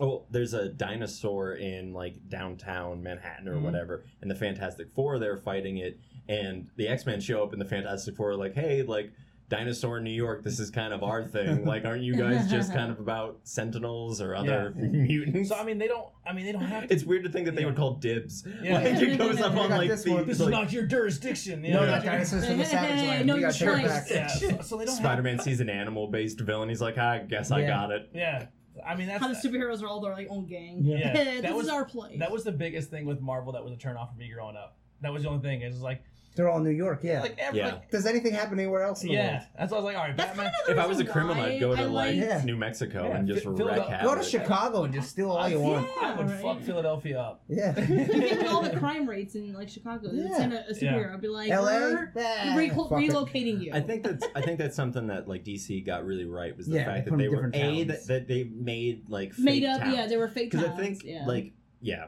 oh, 0.00 0.24
there's 0.30 0.54
a 0.54 0.68
dinosaur 0.70 1.52
in 1.54 1.92
like 1.92 2.16
downtown 2.28 3.02
Manhattan 3.02 3.48
or 3.48 3.56
Mhm. 3.56 3.62
whatever, 3.62 4.04
and 4.22 4.30
the 4.30 4.34
Fantastic 4.34 4.88
Four 4.94 5.18
they're 5.18 5.36
fighting 5.36 5.76
it, 5.78 5.98
and 6.28 6.68
the 6.76 6.88
X 6.88 7.04
Men 7.06 7.20
show 7.20 7.42
up, 7.42 7.52
and 7.52 7.60
the 7.60 7.66
Fantastic 7.66 8.16
Four 8.16 8.30
are 8.30 8.36
like, 8.36 8.54
"Hey, 8.54 8.82
like." 8.82 9.12
Dinosaur 9.48 9.98
in 9.98 10.04
New 10.04 10.10
York, 10.10 10.42
this 10.42 10.58
is 10.58 10.70
kind 10.70 10.92
of 10.92 11.04
our 11.04 11.22
thing. 11.22 11.64
Like, 11.64 11.84
aren't 11.84 12.02
you 12.02 12.16
guys 12.16 12.50
just 12.50 12.72
kind 12.72 12.90
of 12.90 12.98
about 12.98 13.38
sentinels 13.44 14.20
or 14.20 14.34
other 14.34 14.72
mutants? 14.76 15.50
So 15.50 15.54
I 15.56 15.62
mean, 15.64 15.78
they 15.78 15.86
don't. 15.86 16.08
I 16.26 16.32
mean, 16.32 16.46
they 16.46 16.52
don't 16.52 16.62
have 16.64 16.88
to. 16.88 16.92
it's 16.92 17.04
weird 17.04 17.22
to 17.24 17.30
think 17.30 17.46
that 17.46 17.54
they 17.54 17.60
Yeah. 17.60 17.66
would 17.68 17.76
call 17.76 17.94
dibs. 17.94 18.44
Yeah. 18.62 18.74
Like, 18.78 18.86
it 19.02 19.18
goes 19.18 19.40
up 19.40 19.54
on 19.56 19.70
like 19.70 19.88
this 19.88 20.02
the, 20.02 20.16
this 20.24 20.40
like, 20.40 20.48
is 20.48 20.52
not 20.52 20.72
your 20.72 20.84
jurisdiction. 20.86 21.64
You 21.64 21.74
no, 21.74 21.80
know? 21.84 21.92
not 21.92 22.04
dinosaurs 22.04 22.44
from 22.46 22.58
the 22.58 22.64
Savage 22.66 23.06
Land. 23.06 23.26
no 23.28 23.36
we 23.36 23.40
got 23.42 23.52
to 23.54 23.58
choice. 23.64 23.86
back. 23.86 24.06
Yeah, 24.10 24.26
so, 24.26 24.60
so 24.62 24.76
they 24.78 24.84
don't. 24.86 24.96
Spider-Man 24.96 25.38
sees 25.38 25.60
an 25.60 25.70
animal-based 25.70 26.40
villain. 26.40 26.68
He's 26.68 26.80
like, 26.82 26.96
ah, 26.98 27.12
I 27.12 27.18
guess 27.20 27.50
I 27.52 27.64
got 27.66 27.92
it. 27.92 28.10
Yeah, 28.12 28.46
I 28.84 28.96
mean, 28.96 29.06
that's 29.06 29.22
how 29.22 29.28
the 29.28 29.34
superheroes 29.34 29.80
are 29.82 29.86
all 29.86 30.00
their 30.00 30.12
like 30.12 30.26
own 30.28 30.46
gang. 30.46 30.80
Yeah. 30.82 31.12
this 31.24 31.42
That 31.42 31.54
was- 31.54 31.66
is 31.66 31.72
our 31.72 31.84
place. 31.84 32.18
that 32.18 32.32
was 32.32 32.42
the 32.42 32.52
biggest 32.52 32.90
thing 32.90 33.06
with 33.06 33.20
Marvel 33.20 33.52
that 33.52 33.62
was 33.62 33.72
a 33.72 33.76
turn 33.76 33.96
off 33.96 34.10
for 34.12 34.18
me 34.18 34.28
growing 34.32 34.56
up. 34.56 34.76
That 35.02 35.12
was 35.12 35.22
the 35.22 35.28
only 35.28 35.42
thing. 35.42 35.60
It's 35.62 35.74
just 35.76 35.84
like, 35.84 36.02
They're 36.36 36.48
all 36.48 36.58
in 36.58 36.64
New 36.64 36.70
York. 36.70 37.00
Yeah. 37.02 37.22
like 37.22 37.36
every, 37.38 37.58
Yeah. 37.60 37.66
like, 37.66 37.90
Does 37.90 38.06
anything 38.06 38.32
happen 38.34 38.58
anywhere 38.58 38.82
else 38.82 39.02
in 39.02 39.08
the 39.08 39.14
yeah. 39.14 39.30
world? 39.32 39.42
That's 39.58 39.72
why 39.72 39.78
I 39.78 39.80
was 39.80 39.84
like, 39.86 39.96
all 39.96 40.04
right, 40.04 40.16
That's 40.16 40.28
Batman. 40.36 40.44
kind 40.46 40.54
of 40.60 40.66
the 40.66 40.72
If 40.72 40.78
I 40.78 40.86
was 40.86 40.96
a 40.98 41.00
reason 41.00 41.12
criminal, 41.12 41.42
I'd 41.44 41.58
go 41.60 41.74
to 41.74 41.82
I 41.82 41.84
like 41.86 42.14
Yeah. 42.16 42.42
New 42.44 42.56
Mexico 42.56 43.08
Yeah, 43.08 43.16
and 43.16 43.26
just 43.26 43.42
Phil- 43.42 43.52
wreck 43.54 43.74
Phil- 43.76 43.84
havoc. 43.88 44.06
Go 44.06 44.14
to 44.16 44.22
Chicago 44.22 44.84
and 44.84 44.94
just 44.94 45.08
steal 45.10 45.30
all 45.30 45.38
I- 45.38 45.48
you 45.48 45.60
want. 45.60 45.88
I 46.02 46.14
would 46.14 46.28
Yeah, 46.28 46.36
fuck 46.36 46.56
right. 46.56 46.64
Philadelphia 46.64 47.18
up. 47.20 47.42
Yeah. 47.48 47.74
You 47.88 48.04
think 48.04 48.40
with 48.42 48.46
all 48.48 48.62
the 48.62 48.76
crime 48.78 49.08
rates 49.08 49.34
in 49.34 49.52
like 49.54 49.68
Chicago, 49.70 50.10
yeah. 50.12 50.24
Yeah. 50.28 50.36
send 50.36 50.52
a, 50.52 50.68
a 50.68 50.72
superhero, 50.72 51.14
I'd 51.14 51.20
be 51.22 51.28
like, 51.28 51.50
L.A. 51.50 51.80
we're 51.80 52.12
Bah, 52.14 52.54
re- 52.54 52.68
fuck 52.68 52.92
it. 52.92 52.94
relocating 53.10 53.60
you. 53.62 53.72
I 53.72 53.80
think 53.80 54.04
that's 54.04 54.26
I 54.34 54.42
think 54.42 54.58
that's 54.58 54.76
something 54.76 55.06
that 55.06 55.26
like 55.28 55.42
DC 55.44 55.84
got 55.86 56.04
really 56.04 56.26
right 56.26 56.56
was 56.56 56.66
the 56.66 56.76
Yeah, 56.76 56.84
fact 56.84 57.04
that 57.06 57.10
from 57.10 57.18
they 57.18 57.28
were 57.28 57.36
different 57.48 57.56
a 57.56 57.86
towns. 57.86 57.86
that, 57.86 58.06
that 58.08 58.28
they 58.28 58.44
made 58.44 59.08
like 59.08 59.32
fake 59.32 59.44
made 59.44 59.64
up. 59.64 59.80
towns. 59.80 59.96
Yeah, 59.96 60.06
they 60.06 60.16
were 60.18 60.28
fake 60.28 60.50
because 60.50 60.66
towns. 60.66 60.78
I 60.78 60.82
think 60.82 61.02
yeah. 61.04 61.24
like 61.26 61.52
yeah 61.80 62.06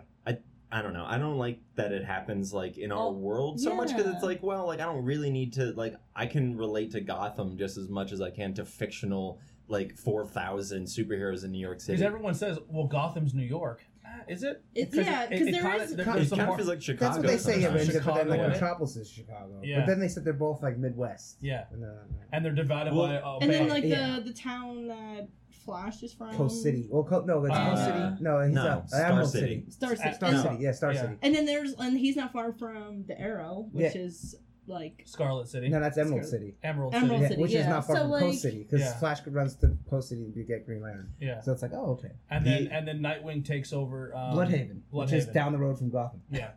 I 0.71 0.79
I 0.79 0.83
don't 0.83 0.93
know 0.93 1.05
I 1.07 1.19
don't 1.19 1.39
like 1.39 1.61
that 1.77 1.93
it 1.93 2.05
happens 2.05 2.53
like 2.53 2.79
in 2.79 2.93
our 2.93 3.07
Oh, 3.07 3.13
world 3.13 3.61
so 3.61 3.75
much 3.75 3.89
because 3.89 4.07
it's 4.13 4.23
like 4.23 4.43
well 4.43 4.67
like 4.67 4.81
I 4.81 4.85
don't 4.85 5.05
really 5.05 5.31
need 5.31 5.53
to 5.55 5.73
like 5.73 5.95
I 6.15 6.27
can 6.27 6.57
relate 6.57 6.91
to 6.93 7.01
Gotham 7.01 7.57
just 7.57 7.77
as 7.79 7.89
much 7.89 8.13
as 8.13 8.21
I 8.21 8.31
can 8.31 8.55
to 8.55 8.65
fictional 8.65 9.41
like 9.69 9.97
four 9.97 10.27
thousand 10.27 10.85
superheroes 10.85 11.45
in 11.45 11.53
New 11.53 11.59
York 11.61 11.81
City. 11.81 11.93
Because 11.97 12.07
everyone 12.07 12.35
says, 12.35 12.59
well, 12.69 12.87
Gotham's 12.87 13.35
New 13.35 13.45
York. 13.45 13.83
Ah, 14.07 14.21
Is 14.27 14.43
it? 14.43 14.63
It's- 14.75 14.95
yeah, 14.97 15.27
'cause 15.27 15.39
there 15.41 15.61
kinda- 15.63 15.83
is- 15.83 15.95
there- 15.97 16.09
It 16.09 16.13
there's 16.15 16.27
it 16.27 16.29
some 16.31 16.39
kind 16.39 16.47
more- 16.49 16.55
of 16.55 16.61
feels 16.61 16.69
like 16.71 16.81
Chicago. 16.83 17.05
That's 17.07 17.19
what 17.19 17.27
they 17.27 17.37
say 17.37 17.61
Chicago, 17.61 17.75
Avengers, 17.75 18.05
but 18.05 18.15
then 18.15 18.29
like 18.29 18.39
Chicago, 18.39 18.53
Metropolis 18.55 18.97
is 18.97 19.11
Chicago. 19.11 19.61
Yeah. 19.63 19.81
But 19.81 19.87
then 19.89 20.01
they 20.01 20.09
said 20.09 20.25
they're 20.25 20.33
both 20.33 20.63
like 20.63 20.79
Midwest. 20.79 21.37
Yeah, 21.43 21.65
And, 21.71 21.85
uh, 21.85 21.89
and 22.33 22.43
they're 22.45 22.55
divided 22.55 22.95
Well- 22.95 23.09
by 23.09 23.15
a 23.17 23.37
and 23.43 23.51
then 23.53 23.69
like 23.69 23.85
Yeah. 23.85 24.17
the 24.17 24.31
the 24.31 24.33
town 24.33 24.89
that 24.89 25.29
Flash 25.69 26.03
is 26.03 26.15
from. 26.15 26.35
Coast 26.35 26.63
City. 26.63 26.89
Well, 26.91 27.05
Co- 27.05 27.25
no, 27.27 27.45
it's 27.45 27.55
Uh, 27.55 27.71
Coast 27.71 27.85
City. 27.85 28.23
No, 28.25 28.41
he's 28.41 28.55
no, 28.55 28.63
uh, 28.67 28.87
Star 28.87 29.05
Emerald 29.05 29.31
City. 29.31 29.47
City. 29.61 29.71
Star 29.71 29.97
City. 29.97 30.13
Star 30.15 30.31
and, 30.31 30.39
City. 30.43 30.57
Yeah, 30.61 30.73
Star 30.73 30.93
Yeah. 30.95 31.01
City. 31.03 31.15
and 31.23 31.35
then 31.35 31.45
there's 31.45 31.75
and 31.75 31.99
he's 31.99 32.17
not 32.17 32.33
far 32.33 32.53
from 32.53 33.05
the 33.07 33.21
Arrow, 33.21 33.69
which 33.73 33.95
Yeah. 33.95 34.01
is 34.03 34.35
like 34.67 35.03
Scarlet 35.07 35.49
City, 35.49 35.69
No, 35.71 35.81
that's 35.81 35.97
Emerald 35.97 36.25
Scarlet- 36.27 36.31
City. 36.31 36.55
Emerald, 36.63 36.95
Emerald 36.95 37.11
City. 37.13 37.23
Yeah, 37.23 37.29
City, 37.29 37.41
which 37.43 37.51
is 37.53 37.57
yeah. 37.57 37.69
not 37.71 37.87
far 37.87 37.97
So, 37.97 38.03
from 38.03 38.11
like- 38.11 38.23
Coast 38.23 38.43
City 38.43 38.59
because 38.65 38.81
Yeah. 38.81 38.99
Flash 38.99 39.27
runs 39.27 39.55
to 39.57 39.77
Coast 39.91 40.09
City 40.11 40.31
to 40.33 40.43
get 40.45 40.67
Green 40.67 40.83
Lantern. 40.83 41.11
Yeah, 41.21 41.41
So 41.41 41.53
it's 41.53 41.63
like, 41.63 41.73
oh, 41.75 41.93
okay. 41.93 42.11
and 42.31 42.45
The- 42.45 42.51
then 42.51 42.67
and 42.69 42.89
then 42.89 43.01
Nightwing 43.01 43.45
takes 43.47 43.73
over 43.73 44.15
um, 44.15 44.37
Blüdhaven, 44.37 44.81
which 44.91 45.13
is 45.13 45.27
Blüdhaven. 45.27 45.33
down 45.33 45.53
the 45.53 45.59
road 45.59 45.79
from 45.79 45.89
Gotham. 45.91 46.21
Yeah, 46.31 46.51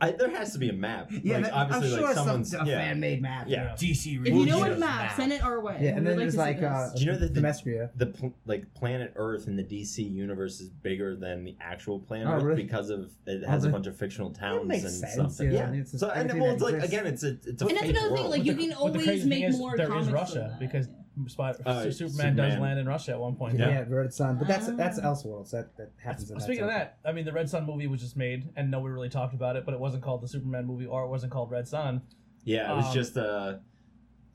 I, 0.00 0.12
there 0.12 0.30
has 0.30 0.52
to 0.54 0.58
be 0.58 0.68
a 0.70 0.72
map. 0.72 1.10
Yeah, 1.22 1.34
like, 1.36 1.44
that- 1.44 1.52
obviously, 1.52 1.88
I'm 1.88 1.94
sure 1.94 2.00
like 2.02 2.10
it's 2.10 2.18
someone's 2.24 2.50
some, 2.50 2.66
a 2.66 2.70
yeah. 2.70 2.78
fan-made 2.78 3.22
map. 3.22 3.44
Yeah. 3.48 3.74
DC. 3.78 3.90
if 4.06 4.06
you 4.06 4.18
know 4.18 4.32
releases 4.32 4.60
what 4.60 4.78
map, 4.78 5.02
map. 5.02 5.16
send 5.16 5.32
it 5.32 5.42
our 5.42 5.60
way. 5.60 5.78
Yeah, 5.80 5.90
and 5.90 5.98
We'd 5.98 6.06
then 6.06 6.16
like 6.16 6.16
there's 6.18 6.34
to 6.34 6.38
see 6.38 6.38
like 6.38 6.62
uh. 6.62 6.90
Do 6.94 7.04
you 7.04 7.12
know 7.12 7.18
that 7.18 7.34
the- 7.34 7.40
Themyscira. 7.40 7.90
the 7.96 8.06
pl- 8.06 8.34
like 8.46 8.72
planet 8.74 9.12
Earth 9.16 9.46
in 9.48 9.56
the 9.56 9.62
DC 9.64 9.98
universe 10.10 10.60
is 10.60 10.68
bigger 10.70 11.14
than 11.16 11.44
the 11.44 11.56
actual 11.60 11.98
planet 12.00 12.28
Oh, 12.28 12.32
Earth 12.36 12.42
really? 12.44 12.62
because 12.62 12.90
of 12.90 13.10
it 13.26 13.42
Oh, 13.46 13.50
has 13.50 13.64
a 13.64 13.68
bunch 13.68 13.86
of 13.86 13.96
fictional 13.96 14.30
towns 14.30 14.66
makes 14.66 14.84
and 14.84 14.92
sense, 14.92 15.14
something. 15.14 15.46
you 15.46 15.52
know, 15.52 15.58
Yeah. 15.58 15.66
and 15.68 15.76
it's 15.80 15.98
so 16.00 16.08
and 16.10 16.40
well, 16.40 16.52
it's 16.54 16.62
like 16.62 16.82
again, 16.82 17.06
it's 17.06 17.22
a 17.22 17.36
it's 17.44 17.62
a 17.62 17.66
and 17.66 17.76
that's 17.76 17.88
another 17.90 18.16
thing. 18.16 18.30
Like 18.30 18.44
you 18.44 18.54
can 18.54 18.72
always 18.72 19.24
make 19.26 19.44
is 19.44 19.58
more 19.58 19.76
there 19.76 19.94
is 19.98 20.08
Russia, 20.10 20.56
because 20.58 20.88
yeah. 21.16 21.28
Spot- 21.28 21.56
Uh, 21.66 21.90
Superman, 21.90 22.36
does 22.36 22.58
land 22.58 22.78
in 22.78 22.86
Russia 22.86 23.12
at 23.12 23.20
one 23.20 23.34
point. 23.36 23.58
yeah. 23.58 23.68
Yeah. 23.68 23.84
Red 23.88 24.12
Sun, 24.12 24.38
but 24.38 24.48
that's 24.48 24.68
Ah. 24.68 24.72
that's 24.76 25.00
Elseworlds. 25.00 25.50
That 25.50 25.76
that 25.76 25.90
happens. 26.02 26.30
in 26.30 26.40
Speaking 26.40 26.64
of 26.64 26.70
that, 26.70 26.98
I 27.04 27.12
mean, 27.12 27.24
the 27.24 27.32
Red 27.32 27.48
Sun 27.48 27.66
movie 27.66 27.86
was 27.86 28.00
just 28.00 28.16
made, 28.16 28.48
and 28.56 28.70
nobody 28.70 28.92
really 28.92 29.08
talked 29.10 29.34
about 29.34 29.56
it. 29.56 29.64
But 29.64 29.74
it 29.74 29.80
wasn't 29.80 30.02
called 30.02 30.22
the 30.22 30.28
Superman 30.28 30.66
movie, 30.66 30.86
or 30.86 31.04
it 31.04 31.08
wasn't 31.08 31.32
called 31.32 31.50
Red 31.50 31.68
Sun. 31.68 32.02
yeah, 32.44 32.72
it 32.72 32.76
was 32.76 32.86
um, 32.86 32.94
just 32.94 33.16
uh 33.16 33.58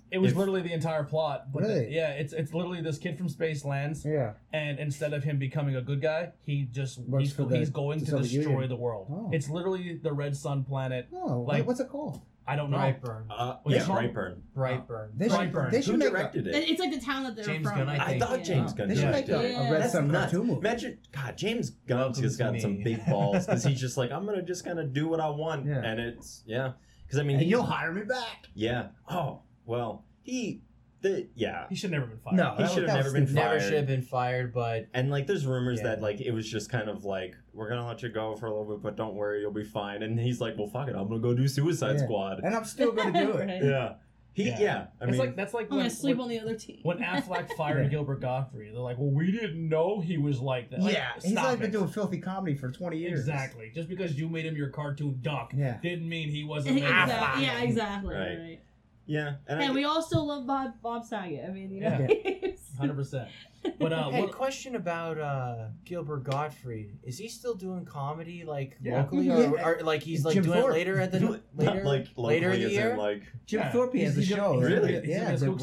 It 0.09 0.19
was 0.19 0.31
If- 0.31 0.37
literally 0.37 0.61
the 0.61 0.71
entire 0.71 1.03
plot. 1.03 1.51
But 1.51 1.63
the- 1.63 1.67
Really? 1.67 1.93
yeah, 1.93 2.11
it's 2.11 2.31
it's 2.31 2.53
literally 2.53 2.79
this 2.81 2.97
kid 2.97 3.17
from 3.17 3.27
space 3.27 3.65
lands, 3.65 4.05
yeah, 4.05 4.35
and 4.53 4.79
instead 4.79 5.11
of 5.13 5.21
him 5.25 5.37
becoming 5.37 5.75
a 5.75 5.81
good 5.81 6.01
guy, 6.01 6.31
he 6.45 6.63
just 6.71 6.97
Works 6.99 7.23
he's, 7.25 7.35
the- 7.35 7.57
he's 7.57 7.69
going 7.69 7.99
to 8.05 8.17
destroy 8.19 8.51
Union. 8.51 8.69
the 8.69 8.77
world. 8.77 9.07
Oh. 9.11 9.29
It's 9.33 9.49
literally 9.49 9.95
the 10.01 10.13
Red 10.13 10.37
Sun 10.37 10.63
planet. 10.63 11.07
oh, 11.13 11.41
Like- 11.41 11.67
what's 11.67 11.81
it 11.81 11.89
called? 11.89 12.21
I 12.47 12.55
don't 12.55 12.69
know. 12.71 12.77
Brightburn. 12.77 13.25
uh 13.29 13.57
What's 13.63 13.75
yeah, 13.75 13.83
it 13.83 13.85
called? 13.85 13.99
Brightburn. 13.99 14.35
Brightburn. 14.55 15.09
They 15.17 15.27
should, 15.27 15.37
Brightburn. 15.51 15.71
they 15.71 15.81
should 15.81 15.91
Who 15.91 15.97
make 15.97 16.11
directed 16.11 16.47
And 16.47 16.55
it? 16.55 16.69
it's 16.69 16.79
like 16.79 16.91
the 16.93 17.01
town 17.01 17.23
that 17.23 17.35
they're 17.35 17.43
James 17.45 17.67
from. 17.67 17.77
Gunn, 17.79 17.89
I 17.89 17.91
think, 17.97 18.01
I 18.03 18.07
think. 18.11 18.23
thought 18.23 18.37
yeah. 18.39 18.43
James 18.45 18.71
a, 18.71 18.75
Gunn 18.75 18.87
they 18.89 18.95
should 18.95 19.11
make 19.11 19.25
directed 19.25 19.33
a, 19.35 19.43
it. 19.49 19.51
Yeah. 19.51 19.67
a 19.67 19.71
Red 19.73 19.91
Sun 19.91 20.07
nuts. 20.07 20.31
cartoon 20.31 20.47
movie. 20.47 20.59
Imagine, 20.59 20.97
God, 21.11 21.37
James 21.37 21.69
Gunn's 21.71 21.99
Welcome 22.01 22.23
just 22.23 22.39
got 22.39 22.53
me. 22.53 22.59
some 22.59 22.77
big 22.83 23.05
balls 23.05 23.45
because 23.45 23.63
he's 23.63 23.79
just 23.81 23.97
like, 23.97 24.11
I'm 24.11 24.25
gonna 24.25 24.41
just 24.41 24.63
kind 24.63 24.79
of 24.79 24.93
do 24.93 25.07
what 25.09 25.19
I 25.19 25.29
want, 25.29 25.65
Yeah. 25.65 25.81
and 25.83 25.99
it's 25.99 26.43
yeah. 26.45 26.71
Because 27.05 27.19
I 27.19 27.23
mean, 27.23 27.35
and 27.37 27.43
he, 27.43 27.49
you'll 27.49 27.63
hire 27.63 27.91
me 27.91 28.03
back. 28.03 28.47
yeah. 28.53 28.87
Oh 29.09 29.41
well, 29.65 30.05
he, 30.23 30.61
the 31.01 31.27
yeah, 31.35 31.65
He 31.69 31.75
should 31.75 31.91
never 31.91 32.05
been 32.07 32.17
fired. 32.17 32.35
No, 32.37 32.55
he 32.57 32.67
should 32.73 32.87
have 32.89 32.97
never 32.97 33.11
been 33.11 33.27
fired. 33.27 33.35
Never 33.35 33.59
should 33.59 33.73
have 33.73 33.87
been 33.87 34.01
fired, 34.01 34.53
but 34.53 34.87
And 34.93 35.09
like, 35.11 35.27
there's 35.27 35.45
rumors 35.45 35.77
Yeah. 35.79 35.89
that 35.89 36.01
like 36.01 36.21
it 36.21 36.31
was 36.31 36.49
just 36.49 36.69
kind 36.71 36.89
of 36.89 37.05
like, 37.05 37.35
we're 37.53 37.69
gonna 37.69 37.85
let 37.85 38.01
you 38.01 38.09
go 38.09 38.35
for 38.35 38.47
a 38.47 38.49
little 38.49 38.75
bit, 38.75 38.81
but 38.83 38.95
don't 38.95 39.13
worry, 39.15 39.41
you'll 39.41 39.51
be 39.51 39.63
fine. 39.63 40.01
And 40.03 40.19
he's 40.19 40.41
like, 40.41 40.57
well, 40.57 40.67
fuck 40.67 40.87
it, 40.87 40.95
I'm 40.95 41.07
gonna 41.07 41.19
go 41.19 41.33
do 41.33 41.47
Suicide 41.47 41.97
Yeah. 41.99 42.03
Squad. 42.05 42.39
And 42.43 42.55
I'm 42.55 42.65
still 42.65 42.91
going 42.91 43.13
to 43.13 43.19
do 43.25 43.31
it. 43.37 43.45
Right. 43.47 43.63
Yeah, 43.63 43.93
he 44.33 44.49
Yeah. 44.49 44.59
yeah. 44.59 44.85
I 44.99 45.03
it's 45.05 45.11
mean, 45.11 45.19
like 45.19 45.35
that's 45.35 45.53
like 45.53 45.65
I'm 45.65 45.77
when, 45.77 45.79
gonna 45.85 45.89
sleep 45.91 46.17
when, 46.17 46.23
on 46.25 46.29
the 46.29 46.39
other 46.39 46.55
team. 46.55 46.79
when 46.83 46.97
Aflac 46.99 47.51
fired 47.57 47.83
Yeah. 47.85 47.89
Gilbert 47.89 48.21
Gottfried. 48.21 48.73
They're 48.73 48.79
like, 48.81 48.97
well, 48.97 49.11
we 49.11 49.31
didn't 49.31 49.69
know 49.69 49.99
he 49.99 50.17
was 50.17 50.39
like 50.39 50.71
that. 50.71 50.79
Like, 50.81 50.93
yeah, 50.93 51.09
he's 51.21 51.31
stop 51.33 51.45
like 51.45 51.59
been 51.59 51.71
doing 51.71 51.87
filthy 51.89 52.19
comedy 52.19 52.55
for 52.55 52.71
20 52.71 52.97
years. 52.97 53.19
Exactly. 53.19 53.71
Just 53.73 53.87
because 53.89 54.17
you 54.17 54.29
made 54.29 54.45
him 54.45 54.55
your 54.55 54.69
cartoon 54.69 55.19
duck 55.21 55.51
Yeah. 55.55 55.77
didn't 55.81 56.09
mean 56.09 56.29
he 56.29 56.43
wasn't. 56.43 56.77
exactly. 56.79 57.45
for 57.45 57.51
Yeah, 57.51 57.61
exactly. 57.61 58.15
Right. 58.15 58.37
Right. 58.39 58.59
Yeah. 59.07 59.35
And 59.47 59.61
And 59.61 59.71
I, 59.71 59.75
we 59.75 59.83
all 59.85 60.01
still 60.01 60.27
love 60.27 60.45
Bob 60.45 60.73
Bob 60.83 61.03
Saget. 61.05 61.43
I 61.47 61.51
mean, 61.51 61.71
you 61.71 61.81
know. 61.81 62.07
Hundred 62.77 62.95
percent. 62.95 63.29
But 63.79 63.91
uh, 63.91 64.09
hey, 64.11 64.21
what, 64.21 64.31
question 64.31 64.75
about 64.75 65.17
uh, 65.19 65.65
Gilbert 65.83 66.23
Gottfried. 66.23 66.99
Is 67.03 67.17
he 67.17 67.27
still 67.27 67.53
doing 67.55 67.83
comedy 67.83 68.45
like 68.45 68.77
Yeah. 68.81 69.01
locally, 69.01 69.25
Mhm. 69.25 69.51
or, 69.61 69.79
or 69.79 69.83
like 69.83 70.01
he's 70.03 70.23
like 70.23 70.35
Jim 70.35 70.43
doing 70.45 70.59
Thorpe. 70.61 70.71
it 70.71 70.77
later 70.77 70.99
at 71.01 71.11
the 71.11 71.41
later 71.55 71.83
like 71.83 72.07
later 72.15 72.51
in 72.51 72.59
the 72.61 72.65
as 72.67 72.71
year? 72.71 72.95
like 72.97 73.23
Jim 73.45 73.59
yeah, 73.61 73.71
Thorpe 73.73 73.93
has 73.95 74.17
a 74.17 74.21
he's- 74.21 74.37
show. 74.37 74.53
He's, 74.59 74.63
Really? 74.69 74.93
He's 75.01 75.07
Yeah. 75.09 75.31
in 75.33 75.57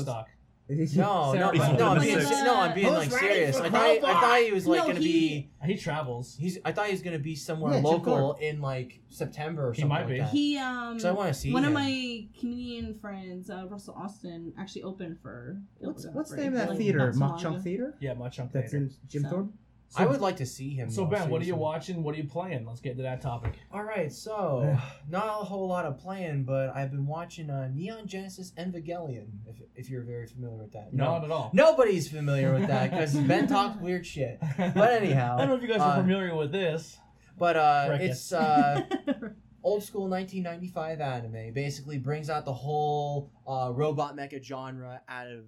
a 0.68 0.74
there 0.74 0.76
Skook 0.76 0.80
was- 0.80 0.92
stock. 0.92 1.34
No, 1.34 1.50
no, 1.50 1.72
no, 1.76 1.88
I'm 1.90 2.00
being, 2.00 2.18
no, 2.18 2.56
I'm 2.60 2.74
being 2.74 2.86
Who's 2.88 2.96
like 2.98 3.12
ready 3.12 3.34
serious. 3.34 3.58
for 3.58 3.64
I 3.64 3.70
thought, 3.70 3.80
I 3.82 3.98
Crowbar? 3.98 4.20
thought 4.22 4.40
he 4.42 4.52
was 4.52 4.66
like 4.66 4.78
No, 4.80 4.86
gonna 4.88 5.00
he- 5.00 5.04
be. 5.04 5.50
He 5.66 5.76
travels. 5.76 6.36
He's. 6.38 6.58
I 6.64 6.72
thought 6.72 6.86
he 6.86 6.92
was 6.92 7.02
gonna 7.02 7.18
be 7.18 7.34
somewhere 7.36 7.72
Yeah, 7.72 7.78
Jim 7.78 7.84
local 7.84 8.34
in 8.34 8.60
like 8.60 9.00
September 9.08 9.68
or 9.68 9.72
He 9.72 9.80
something 9.82 9.88
might 9.88 10.00
like 10.04 10.08
be. 10.08 10.18
that. 10.20 10.28
He 10.30 10.58
um. 10.58 10.98
So 10.98 11.08
I 11.08 11.12
want 11.12 11.28
to 11.28 11.34
see 11.38 11.52
one 11.52 11.64
him. 11.64 11.68
of 11.68 11.74
my 11.74 12.26
comedian 12.38 12.94
friends, 12.94 13.50
uh, 13.50 13.66
Russell 13.68 13.94
Austin, 13.94 14.52
actually 14.58 14.82
opened 14.82 15.18
for. 15.20 15.60
What's, 15.78 16.06
what's 16.12 16.30
the 16.30 16.36
name 16.38 16.54
of 16.56 16.68
that 16.68 16.76
theater? 16.76 17.12
not 17.12 17.14
so 17.14 17.18
Mauch 17.20 17.42
Chunk. 17.42 17.62
Theater? 17.64 17.94
Yeah, 18.00 18.14
much 18.14 18.36
chunk 18.36 18.52
That's 18.52 18.72
in 18.74 18.90
Jim 19.08 19.22
So- 19.22 19.28
Thorpe? 19.30 19.52
So, 19.88 20.02
I 20.02 20.06
would 20.06 20.20
like 20.20 20.36
to 20.38 20.46
see 20.46 20.70
him. 20.70 20.90
So 20.90 21.04
Ben, 21.04 21.30
what 21.30 21.40
are 21.40 21.44
you 21.44 21.54
watching? 21.54 22.02
What 22.02 22.14
are 22.14 22.18
you 22.18 22.28
playing? 22.28 22.66
Let's 22.66 22.80
get 22.80 22.96
to 22.96 23.02
that 23.04 23.20
topic. 23.20 23.54
All 23.70 23.84
right, 23.84 24.10
so 24.10 24.76
not 25.08 25.26
a 25.26 25.44
whole 25.44 25.68
lot 25.68 25.84
of 25.84 25.98
playing, 25.98 26.44
but 26.44 26.74
I've 26.74 26.90
been 26.90 27.06
watching 27.06 27.48
uh, 27.48 27.68
Neon 27.72 28.06
Genesis 28.08 28.52
Evangelion. 28.58 29.28
If, 29.46 29.56
if 29.76 29.90
you're 29.90 30.02
very 30.02 30.26
familiar 30.26 30.56
with 30.56 30.72
that, 30.72 30.92
Not 30.92 31.24
at 31.24 31.30
all. 31.30 31.50
nobody's 31.52 32.08
familiar 32.08 32.52
with 32.54 32.66
that 32.66 32.90
because 32.90 33.14
Ben 33.28 33.46
talks 33.46 33.80
weird 33.80 34.04
shit. 34.04 34.40
But 34.58 34.94
anyhow, 34.94 35.34
I 35.38 35.40
don't 35.42 35.48
know 35.50 35.54
if 35.56 35.62
you 35.62 35.68
guys 35.68 35.80
are 35.80 35.98
uh, 35.98 36.02
familiar 36.02 36.34
with 36.34 36.50
this. 36.50 36.98
But 37.38 37.56
uh, 37.56 37.98
it's 38.00 38.32
uh, 38.32 38.82
old 39.62 39.82
school 39.82 40.08
1995 40.08 41.00
anime. 41.00 41.52
Basically, 41.52 41.98
brings 41.98 42.30
out 42.30 42.44
the 42.44 42.52
whole 42.52 43.30
uh, 43.46 43.70
robot 43.72 44.16
mecha 44.16 44.42
genre 44.42 45.00
out 45.08 45.28
of 45.28 45.44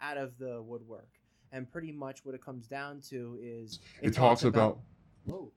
out 0.00 0.16
of 0.16 0.38
the 0.38 0.62
woodwork. 0.62 1.08
And 1.52 1.70
pretty 1.70 1.92
much 1.92 2.24
what 2.24 2.34
it 2.34 2.44
comes 2.44 2.66
down 2.66 3.00
to 3.10 3.38
is 3.42 3.80
It 4.02 4.12
talks 4.14 4.44
about 4.44 4.78
Whoa. 5.24 5.50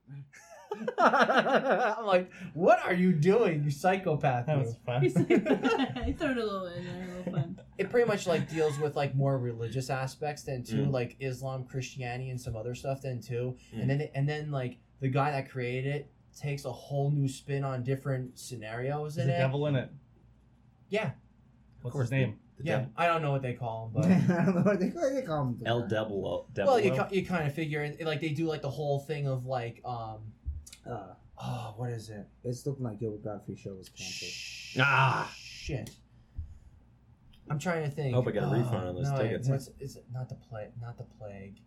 I'm 0.97 2.05
like, 2.05 2.31
what 2.53 2.79
are 2.85 2.93
you 2.93 3.11
doing, 3.11 3.63
you 3.63 3.71
psychopath? 3.71 4.45
That 4.45 4.57
you?" 4.57 4.63
was 4.63 4.75
fun. 4.85 5.01
He's 5.01 5.15
like, 5.15 5.27
he 6.05 6.13
threw 6.13 6.31
it 6.31 6.37
a 6.37 6.43
little 6.43 6.67
in 6.67 6.85
there, 6.85 7.03
a 7.03 7.17
little 7.17 7.33
fun. 7.33 7.59
it 7.77 7.89
pretty 7.89 8.07
much 8.07 8.27
like 8.27 8.49
deals 8.49 8.77
with 8.79 8.95
like 8.95 9.15
more 9.15 9.37
religious 9.37 9.89
aspects 9.89 10.43
than 10.43 10.63
too 10.63 10.85
Mm. 10.85 10.91
like 10.91 11.17
Islam, 11.19 11.65
Christianity, 11.65 12.29
and 12.29 12.39
some 12.39 12.55
other 12.55 12.73
stuff 12.75 13.01
then 13.01 13.19
too. 13.21 13.57
Mm. 13.75 13.81
And 13.81 13.89
then 13.89 14.09
and 14.15 14.29
then 14.29 14.51
like 14.51 14.77
the 15.01 15.09
guy 15.09 15.31
that 15.31 15.49
created 15.49 15.87
it 15.95 16.11
takes 16.37 16.63
a 16.65 16.71
whole 16.71 17.11
new 17.11 17.27
spin 17.27 17.63
on 17.65 17.83
different 17.83 18.39
scenarios 18.39 19.15
There's 19.15 19.27
in 19.27 19.33
a 19.33 19.35
it. 19.35 19.39
devil 19.39 19.67
in 19.67 19.75
it. 19.75 19.89
Yeah, 20.89 21.11
What's 21.81 21.93
course, 21.93 22.05
his 22.05 22.11
name? 22.11 22.39
The 22.61 22.67
yeah. 22.69 22.77
devil- 22.77 22.91
I 22.97 23.07
don't 23.07 23.21
know 23.21 23.31
what 23.31 23.41
they 23.41 23.53
call 23.53 23.91
him, 23.95 24.03
I 24.31 24.43
don't 24.45 24.55
know 24.55 24.61
what 24.61 24.79
they, 24.79 24.87
what 24.89 25.13
they 25.13 25.21
call 25.21 25.45
them. 25.45 25.61
El 25.65 25.87
Devil. 25.87 26.47
Devil. 26.53 26.73
well, 26.73 26.79
you 26.83 26.91
ki- 26.91 27.15
you 27.19 27.25
kind 27.25 27.47
of 27.47 27.53
figure 27.53 27.83
it, 27.83 28.01
like 28.05 28.21
they 28.21 28.29
do 28.29 28.45
like 28.45 28.61
the 28.61 28.69
whole 28.69 28.99
thing 28.99 29.27
of 29.27 29.45
like 29.45 29.81
um 29.85 30.19
Uh, 30.85 31.13
oh 31.39 31.73
what 31.77 31.89
is 31.91 32.09
it? 32.09 32.25
it's 32.43 32.65
looking 32.65 32.83
like 32.83 32.99
Gilbert 32.99 33.23
Gottfried 33.23 33.59
show 33.59 33.73
was 33.73 33.89
canceled. 33.89 34.31
Shh, 34.31 34.77
Ah. 34.79 35.31
shit. 35.37 35.89
I'm 37.49 37.59
trying 37.59 37.83
to 37.83 37.89
think. 37.89 38.15
Hope 38.15 38.27
I 38.27 38.31
got 38.31 38.43
a 38.43 38.47
Oh, 38.47 38.51
refund 38.53 38.87
on 38.87 38.95
those 38.95 39.09
no, 39.11 39.17
wait, 39.17 39.23
tickets. 39.29 39.49
What's, 39.49 39.69
is 39.79 39.95
it 39.97 40.05
not 40.13 40.29
the 40.29 40.35
plague? 40.35 40.69
Not 40.81 40.97
the 40.97 41.03
plague. 41.19 41.57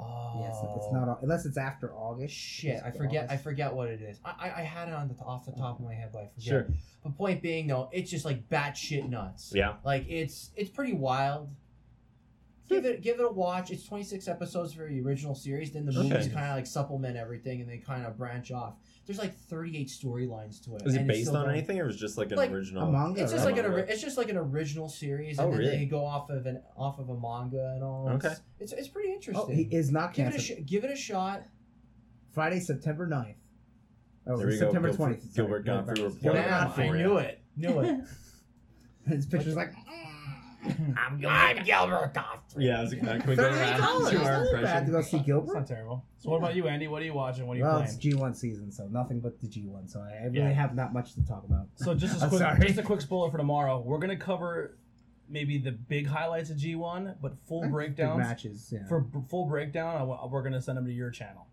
Oh, 0.00 0.40
Yes, 0.40 0.56
if 0.62 0.76
it's 0.76 0.92
not 0.92 1.08
oh. 1.08 1.18
unless 1.22 1.44
it's 1.44 1.58
after 1.58 1.92
August. 1.92 2.34
Shit, 2.34 2.80
I 2.84 2.88
after 2.88 2.98
forget. 2.98 3.30
I 3.30 3.36
forget 3.36 3.74
what 3.74 3.88
it 3.88 4.00
is. 4.00 4.20
I, 4.24 4.34
I, 4.48 4.60
I 4.60 4.62
had 4.62 4.88
it 4.88 4.94
on 4.94 5.08
the 5.08 5.14
off 5.24 5.44
the 5.46 5.52
top 5.52 5.78
of 5.80 5.84
my 5.84 5.94
head, 5.94 6.10
but 6.12 6.18
I 6.22 6.26
forget. 6.34 6.48
Sure. 6.48 6.66
But 7.02 7.16
point 7.16 7.42
being, 7.42 7.66
though, 7.66 7.88
it's 7.92 8.10
just 8.10 8.24
like 8.24 8.48
batshit 8.48 9.08
nuts. 9.08 9.52
Yeah. 9.54 9.74
Like 9.84 10.06
it's 10.08 10.50
it's 10.56 10.70
pretty 10.70 10.92
wild. 10.94 11.50
give 12.68 12.84
it 12.84 13.02
give 13.02 13.18
it 13.18 13.24
a 13.24 13.28
watch. 13.28 13.70
It's 13.70 13.84
26 13.86 14.28
episodes 14.28 14.72
for 14.74 14.86
the 14.88 15.00
original 15.00 15.34
series. 15.34 15.72
Then 15.72 15.84
the 15.86 15.92
movies 15.92 16.12
Okay. 16.26 16.28
kind 16.34 16.46
of 16.50 16.56
like 16.56 16.66
supplement 16.66 17.16
everything, 17.16 17.60
and 17.60 17.68
they 17.68 17.78
kind 17.78 18.06
of 18.06 18.16
branch 18.16 18.52
off. 18.52 18.74
There's 19.08 19.18
like 19.18 19.34
38 19.34 19.88
storylines 19.88 20.62
to 20.64 20.76
it. 20.76 20.82
Is 20.84 20.94
it 20.94 21.00
and 21.00 21.10
it's 21.10 21.18
based 21.20 21.28
on 21.30 21.46
going- 21.46 21.56
anything, 21.56 21.80
or 21.80 21.88
is 21.88 21.96
just 21.96 22.18
like 22.18 22.30
an 22.30 22.36
Like, 22.36 22.50
original? 22.50 22.86
A 22.86 22.92
manga. 22.92 23.22
It's 23.22 23.32
just 23.32 23.46
like 23.46 23.56
an 23.56 23.62
Manga. 23.62 23.78
ori- 23.80 23.88
it's 23.90 24.02
just 24.02 24.18
like 24.18 24.28
an 24.28 24.36
original 24.36 24.86
series, 24.90 25.40
Oh, 25.40 25.44
and 25.44 25.52
then 25.54 25.58
really? 25.60 25.76
they 25.78 25.86
go 25.86 26.04
off 26.04 26.28
of 26.28 26.44
an 26.44 26.60
off 26.76 26.98
of 26.98 27.08
a 27.08 27.18
manga 27.18 27.72
and 27.74 27.82
all. 27.82 28.10
Okay. 28.10 28.28
It's 28.28 28.40
it's, 28.60 28.72
it's 28.74 28.88
pretty 28.88 29.08
oh, 29.08 29.14
interesting. 29.14 29.44
Oh, 29.48 29.50
he 29.50 29.62
is 29.74 29.90
not 29.90 30.12
give 30.12 30.26
it 30.26 30.28
a 30.28 30.32
canceled. 30.36 30.58
sh- 30.58 30.70
give 30.70 30.84
it 30.84 30.90
a 30.90 30.96
shot. 30.96 31.42
Friday, 32.32 32.60
September 32.60 33.08
9th. 33.08 33.34
Oh, 34.26 34.36
There 34.36 34.46
we 34.46 34.52
go, 34.52 34.58
September 34.58 34.88
Gilbert- 34.90 35.20
20th. 35.22 35.34
Gilbert 35.34 35.64
sorry. 35.64 35.76
Gottfried 35.78 35.96
Gilbert 35.96 36.14
reporting. 36.14 36.42
Damn, 36.42 36.50
Gottfried. 36.68 36.90
I 36.90 36.96
knew 37.02 37.16
it. 37.16 37.40
Knew 37.56 37.80
it. 37.80 38.00
His 39.08 39.24
picture's 39.26 39.56
like. 39.56 39.72
Mm. 39.72 40.17
I'm 40.96 41.24
I'm 41.26 41.64
Gilbert 41.64 42.12
Gottfried. 42.14 42.66
Yeah, 42.66 42.78
I 42.78 42.82
was 42.82 42.94
gonna 42.94 43.18
can 43.20 43.30
we 43.30 43.36
go 43.36 43.42
Thirty-eight 43.42 43.70
around 43.70 43.80
dollars. 43.80 44.10
to 44.10 44.24
our 44.24 44.52
Not 44.52 44.62
bad 44.62 44.86
to 44.86 44.92
go 44.92 45.02
see 45.02 45.16
It's 45.18 45.26
Gilbert. 45.26 45.54
not 45.54 45.66
terrible. 45.66 46.04
So 46.18 46.30
what 46.30 46.38
about 46.38 46.54
you, 46.56 46.68
Andy? 46.68 46.88
What 46.88 47.02
are 47.02 47.04
you 47.04 47.14
watching? 47.14 47.46
What 47.46 47.54
are 47.54 47.58
you 47.58 47.64
Well, 47.64 47.82
playing? 47.82 47.88
it's 47.94 47.96
G1 48.04 48.34
season, 48.36 48.70
so 48.72 48.86
nothing 48.88 49.20
but 49.20 49.40
the 49.40 49.46
G1. 49.46 49.90
So 49.90 50.00
I 50.00 50.24
really 50.26 50.38
Yeah. 50.38 50.50
have 50.50 50.74
not 50.74 50.92
much 50.92 51.14
to 51.14 51.24
talk 51.26 51.44
about. 51.44 51.66
So 51.76 51.94
just 51.94 52.16
as 52.16 52.22
I'm 52.24 52.28
quick, 52.28 52.40
sorry. 52.40 52.60
just 52.66 52.78
a 52.78 52.82
quick 52.82 53.00
spoiler 53.00 53.30
for 53.30 53.38
tomorrow. 53.38 53.80
We're 53.80 53.98
gonna 53.98 54.16
cover 54.16 54.76
maybe 55.28 55.58
the 55.58 55.72
big 55.72 56.06
highlights 56.06 56.50
of 56.50 56.56
G1, 56.56 57.16
but 57.20 57.34
full 57.46 57.60
eh, 57.62 57.66
Big 57.66 57.72
breakdowns 57.72 58.18
matches. 58.18 58.70
Yeah. 58.72 58.86
for 58.88 59.00
b- 59.00 59.18
full 59.28 59.46
breakdown. 59.46 59.96
I 59.96 60.02
wa- 60.02 60.26
we're 60.26 60.42
gonna 60.42 60.60
send 60.62 60.78
them 60.78 60.86
to 60.86 60.92
your 60.92 61.10
channel. 61.10 61.46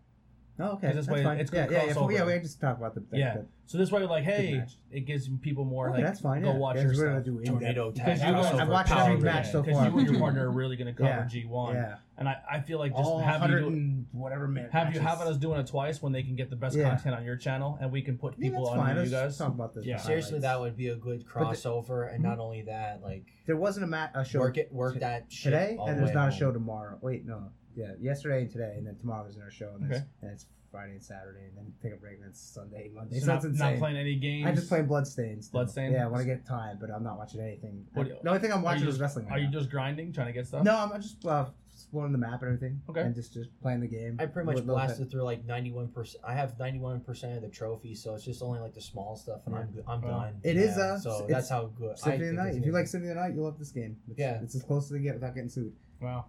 Oh, 0.58 0.72
okay. 0.72 0.88
'cause 0.88 0.96
this 0.96 1.06
That's 1.06 1.16
way 1.18 1.24
fine. 1.24 1.38
it's 1.38 1.52
yeah, 1.52 1.64
gonna 1.64 1.72
yeah, 1.72 1.78
yeah, 1.78 1.84
cross 1.92 1.96
full- 1.96 2.12
yeah. 2.12 2.22
over. 2.22 2.32
We 2.34 2.38
just 2.40 2.60
talk 2.60 2.76
about 2.78 2.94
the. 2.94 3.00
the 3.00 3.18
Yeah. 3.18 3.34
the- 3.34 3.46
So 3.68 3.78
this 3.78 3.90
way, 3.90 4.06
like, 4.06 4.22
hey, 4.22 4.58
match. 4.58 4.76
it 4.92 5.00
gives 5.00 5.28
people 5.40 5.64
more 5.64 5.88
okay, 5.88 5.96
like 5.98 6.04
that's 6.06 6.20
fine. 6.20 6.42
go 6.42 6.52
yeah. 6.52 6.56
watch 6.56 6.76
Yeah, 6.76 6.82
your 6.82 6.90
we're 6.92 7.04
gonna 7.06 7.14
stuff. 7.16 7.24
do 7.24 7.38
in-depth. 7.38 7.48
Tornado 7.58 7.90
Because 7.90 8.06
tag. 8.06 8.18
you 8.18 8.24
I've 8.24 8.34
guys, 8.34 8.44
watched- 8.52 8.62
I've 8.62 8.68
watched 8.68 8.92
every 8.92 9.12
Grid, 9.14 9.24
match 9.24 9.50
so 9.50 9.62
'cause 9.62 9.72
far. 9.72 9.84
Because 9.86 9.92
you 9.94 9.98
and 9.98 10.10
your 10.10 10.20
partner 10.20 10.48
are 10.48 10.52
really 10.52 10.76
gonna 10.76 10.92
cover 10.92 11.08
Yeah. 11.10 11.24
G1, 11.24 11.74
Yeah. 11.74 11.96
and 12.16 12.28
I, 12.28 12.36
I 12.48 12.60
feel 12.60 12.78
like 12.78 12.92
just 12.92 13.02
All 13.04 13.18
having 13.18 13.40
100 13.50 13.64
you 13.64 13.70
do, 13.70 13.76
and 13.76 14.06
whatever 14.12 14.46
minute 14.46 14.70
have 14.70 14.94
you 14.94 15.00
matches. 15.00 15.18
having 15.18 15.32
us 15.32 15.36
doing 15.36 15.58
it 15.58 15.66
twice 15.66 16.00
when 16.00 16.12
they 16.12 16.22
can 16.22 16.36
get 16.36 16.48
the 16.48 16.54
best 16.54 16.76
Yeah. 16.76 16.90
content 16.90 17.16
on 17.16 17.24
your 17.24 17.36
channel, 17.36 17.76
and 17.80 17.90
we 17.90 18.02
can 18.02 18.16
put 18.16 18.34
Yeah, 18.38 18.48
people 18.50 18.66
that's 18.66 18.72
on 18.78 18.78
fine. 18.86 18.94
you 18.94 19.00
Let's 19.00 19.10
guys. 19.10 19.38
talk 19.38 19.48
about 19.52 19.74
this. 19.74 19.84
Yeah. 19.84 19.96
Seriously, 19.96 20.38
that 20.38 20.60
would 20.60 20.76
be 20.76 20.88
a 20.90 20.96
good 20.96 21.22
the- 21.22 21.24
crossover, 21.24 22.12
and 22.14 22.22
not 22.22 22.38
only 22.38 22.62
that, 22.62 23.02
like 23.02 23.24
There 23.46 23.56
wasn't 23.56 23.82
a 23.82 23.88
mat 23.88 24.12
a 24.14 24.24
show 24.24 24.38
work 24.38 24.58
it 24.58 24.72
work 24.72 24.94
t- 24.94 25.00
that 25.00 25.24
shit 25.32 25.52
today, 25.52 25.76
all 25.76 25.88
and 25.88 25.96
the 25.96 26.02
there's 26.02 26.10
way 26.10 26.14
not 26.14 26.28
a 26.28 26.30
home. 26.30 26.38
show 26.38 26.52
tomorrow. 26.52 26.98
Wait, 27.02 27.26
no, 27.26 27.50
yeah, 27.76 27.92
yesterday 28.00 28.42
and 28.42 28.50
today, 28.50 28.74
and 28.76 28.86
then 28.86 28.96
tomorrow 28.96 29.22
there's 29.24 29.36
another 29.36 29.50
show, 29.50 29.70
and, 29.78 29.84
Okay. 29.84 29.96
it's, 30.00 30.06
and 30.22 30.30
it's 30.32 30.46
Friday 30.72 30.92
and 30.92 31.02
Saturday, 31.04 31.44
and 31.48 31.56
then 31.56 31.72
take 31.82 31.92
a 31.92 31.96
break, 31.96 32.16
and 32.18 32.24
it's 32.28 32.40
Sunday, 32.40 32.90
Monday. 32.94 33.20
So 33.20 33.26
So, 33.26 33.34
not, 33.34 33.44
it's 33.44 33.58
not 33.58 33.76
playing 33.78 33.96
any 33.96 34.16
games. 34.16 34.46
I 34.46 34.52
just 34.52 34.68
playing 34.68 34.86
Bloodstains. 34.86 35.46
still. 35.46 35.60
Bloodstained? 35.60 35.92
Yeah, 35.94 36.04
I 36.04 36.08
want 36.08 36.22
to 36.22 36.26
get 36.26 36.44
time, 36.46 36.78
but 36.80 36.90
I'm 36.90 37.04
not 37.04 37.18
watching 37.18 37.40
anything. 37.40 37.86
What- 37.94 38.08
the 38.22 38.28
only 38.28 38.40
thing 38.40 38.52
I'm 38.52 38.62
watching 38.62 38.82
you 38.82 38.88
is 38.88 38.94
just, 38.94 39.00
wrestling. 39.02 39.26
are 39.26 39.32
Right 39.32 39.42
you 39.42 39.48
just 39.48 39.70
grinding, 39.70 40.12
trying 40.12 40.26
to 40.26 40.32
get 40.32 40.46
stuff? 40.46 40.64
No, 40.64 40.76
I'm 40.76 41.00
just 41.00 41.24
uh, 41.24 41.46
exploring 41.72 42.12
the 42.12 42.18
map 42.18 42.42
and 42.42 42.52
everything. 42.54 42.80
Okay. 42.90 43.02
And 43.02 43.14
just 43.14 43.32
just 43.34 43.48
playing 43.62 43.80
the 43.80 43.86
game. 43.86 44.16
I 44.18 44.26
pretty 44.26 44.46
much 44.46 44.56
little 44.56 44.74
blasted 44.74 45.10
through 45.10 45.22
like 45.22 45.44
ninety 45.44 45.70
one 45.72 45.88
percent. 45.88 46.24
I 46.26 46.34
have 46.34 46.58
ninety 46.58 46.78
one 46.78 47.00
percent 47.00 47.36
of 47.36 47.42
the 47.42 47.48
trophies, 47.48 48.02
so 48.02 48.14
it's 48.14 48.24
just 48.24 48.42
only 48.42 48.60
like 48.60 48.74
the 48.74 48.80
small 48.80 49.14
stuff, 49.16 49.42
and 49.46 49.54
I'm. 49.54 49.68
I'm 49.86 50.00
Wow. 50.02 50.08
done. 50.24 50.40
It 50.42 50.56
yeah, 50.56 50.62
is, 50.62 50.78
uh, 50.78 50.98
so 50.98 51.26
that's 51.28 51.48
how 51.50 51.66
good. 51.66 51.98
Symphony 51.98 52.30
of 52.30 52.36
the 52.36 52.42
Night. 52.42 52.54
If 52.56 52.64
you 52.66 52.72
like 52.72 52.80
amazing. 52.80 52.86
Symphony 52.86 53.10
of 53.10 53.16
the 53.16 53.22
Night, 53.22 53.34
you'll 53.34 53.44
love 53.44 53.58
this 53.58 53.70
game. 53.72 53.96
It's, 54.10 54.18
Yeah. 54.18 54.40
it's 54.42 54.54
as 54.54 54.62
close 54.62 54.84
as 54.86 54.90
they 54.90 54.98
get 55.00 55.14
without 55.14 55.34
getting 55.34 55.48
sued. 55.50 55.72
Wow. 56.00 56.26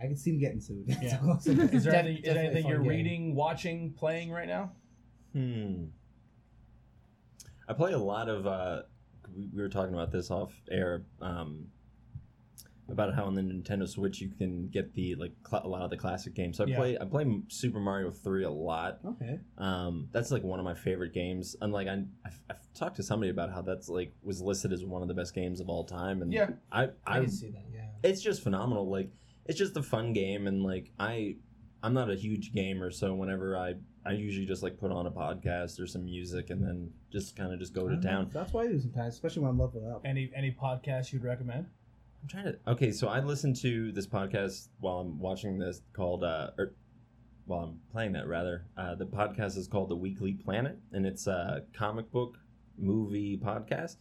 I 0.00 0.06
can 0.06 0.16
see 0.16 0.30
him 0.30 0.38
getting 0.38 0.60
sued. 0.60 0.84
Yeah. 1.02 1.16
close 1.18 1.46
as 1.46 1.58
it 1.58 1.74
Is 1.74 1.84
there 1.84 1.92
Def- 1.92 2.04
anything, 2.04 2.24
is 2.24 2.34
there 2.34 2.44
anything 2.44 2.66
you're 2.68 2.78
game. 2.78 2.88
reading, 2.88 3.34
watching, 3.34 3.92
playing 3.92 4.30
right 4.30 4.46
now? 4.48 4.72
Hmm. 5.32 5.86
I 7.68 7.72
play 7.74 7.92
a 7.92 7.98
lot 7.98 8.28
of. 8.28 8.46
Uh, 8.46 8.82
we, 9.36 9.48
we 9.54 9.60
were 9.62 9.68
talking 9.68 9.94
about 9.94 10.10
this 10.10 10.30
off 10.30 10.52
air. 10.70 11.02
Um, 11.20 11.66
about 12.90 13.14
how 13.14 13.24
on 13.24 13.34
the 13.34 13.42
Nintendo 13.42 13.86
Switch 13.86 14.18
you 14.22 14.30
can 14.30 14.66
get 14.68 14.94
the 14.94 15.14
like 15.16 15.32
cl- 15.46 15.66
a 15.66 15.68
lot 15.68 15.82
of 15.82 15.90
the 15.90 15.96
classic 15.98 16.32
games. 16.34 16.56
So 16.56 16.64
I 16.64 16.68
Yeah. 16.68 16.76
play 16.78 16.98
I 16.98 17.04
play 17.04 17.40
Super 17.48 17.80
Mario 17.80 18.10
Three 18.10 18.44
a 18.44 18.50
lot. 18.50 19.00
Okay. 19.04 19.38
Um, 19.58 20.08
that's 20.10 20.30
like 20.30 20.42
one 20.42 20.58
of 20.58 20.64
my 20.64 20.72
favorite 20.72 21.12
games. 21.12 21.54
And 21.60 21.70
like 21.70 21.86
I, 21.86 22.04
I've, 22.24 22.40
I've 22.48 22.72
talked 22.72 22.96
to 22.96 23.02
somebody 23.02 23.28
about 23.30 23.52
how 23.52 23.60
that's 23.60 23.90
like 23.90 24.14
was 24.22 24.40
listed 24.40 24.72
as 24.72 24.86
one 24.86 25.02
of 25.02 25.08
the 25.08 25.12
best 25.14 25.34
games 25.34 25.60
of 25.60 25.68
all 25.68 25.84
time. 25.84 26.22
And 26.22 26.32
Yeah. 26.32 26.48
I 26.72 26.84
I 26.84 26.88
I 27.06 27.20
can 27.20 27.30
see 27.30 27.50
that. 27.50 27.64
Yeah. 27.70 27.87
It's 28.02 28.20
just 28.20 28.42
phenomenal. 28.42 28.88
Like 28.88 29.10
it's 29.46 29.58
just 29.58 29.76
a 29.76 29.82
fun 29.82 30.12
game, 30.12 30.46
and 30.46 30.62
like 30.62 30.90
I, 30.98 31.36
I'm 31.82 31.94
not 31.94 32.10
a 32.10 32.14
huge 32.14 32.52
gamer, 32.52 32.90
so 32.90 33.14
whenever 33.14 33.56
I, 33.56 33.74
I 34.04 34.12
usually 34.12 34.46
just 34.46 34.62
like 34.62 34.78
put 34.78 34.92
on 34.92 35.06
a 35.06 35.10
podcast 35.10 35.80
or 35.80 35.86
some 35.86 36.04
music, 36.04 36.50
and 36.50 36.62
then 36.62 36.90
just 37.12 37.36
kind 37.36 37.52
of 37.52 37.58
just 37.58 37.72
go 37.72 37.88
to 37.88 37.96
town. 37.96 38.30
That's 38.32 38.52
why 38.52 38.62
I 38.64 38.68
do 38.68 38.78
sometimes, 38.78 39.14
especially 39.14 39.42
when 39.42 39.50
I'm 39.50 39.58
leveling 39.58 39.90
up. 39.90 40.02
Any 40.04 40.30
any 40.34 40.50
podcast 40.50 41.12
you'd 41.12 41.24
recommend? 41.24 41.66
I'm 42.22 42.28
trying 42.28 42.44
to. 42.44 42.58
Okay, 42.66 42.90
so 42.90 43.08
I 43.08 43.20
listen 43.20 43.54
to 43.54 43.92
this 43.92 44.06
podcast 44.06 44.68
while 44.80 44.98
I'm 44.98 45.18
watching 45.18 45.58
this 45.58 45.82
called, 45.92 46.24
uh, 46.24 46.50
or 46.58 46.74
while 47.46 47.60
I'm 47.60 47.80
playing 47.92 48.12
that 48.12 48.26
rather. 48.26 48.64
Uh, 48.76 48.94
the 48.94 49.06
podcast 49.06 49.56
is 49.56 49.68
called 49.68 49.88
The 49.88 49.96
Weekly 49.96 50.32
Planet, 50.32 50.78
and 50.92 51.06
it's 51.06 51.26
a 51.26 51.62
comic 51.72 52.10
book 52.10 52.36
movie 52.76 53.38
podcast. 53.38 53.96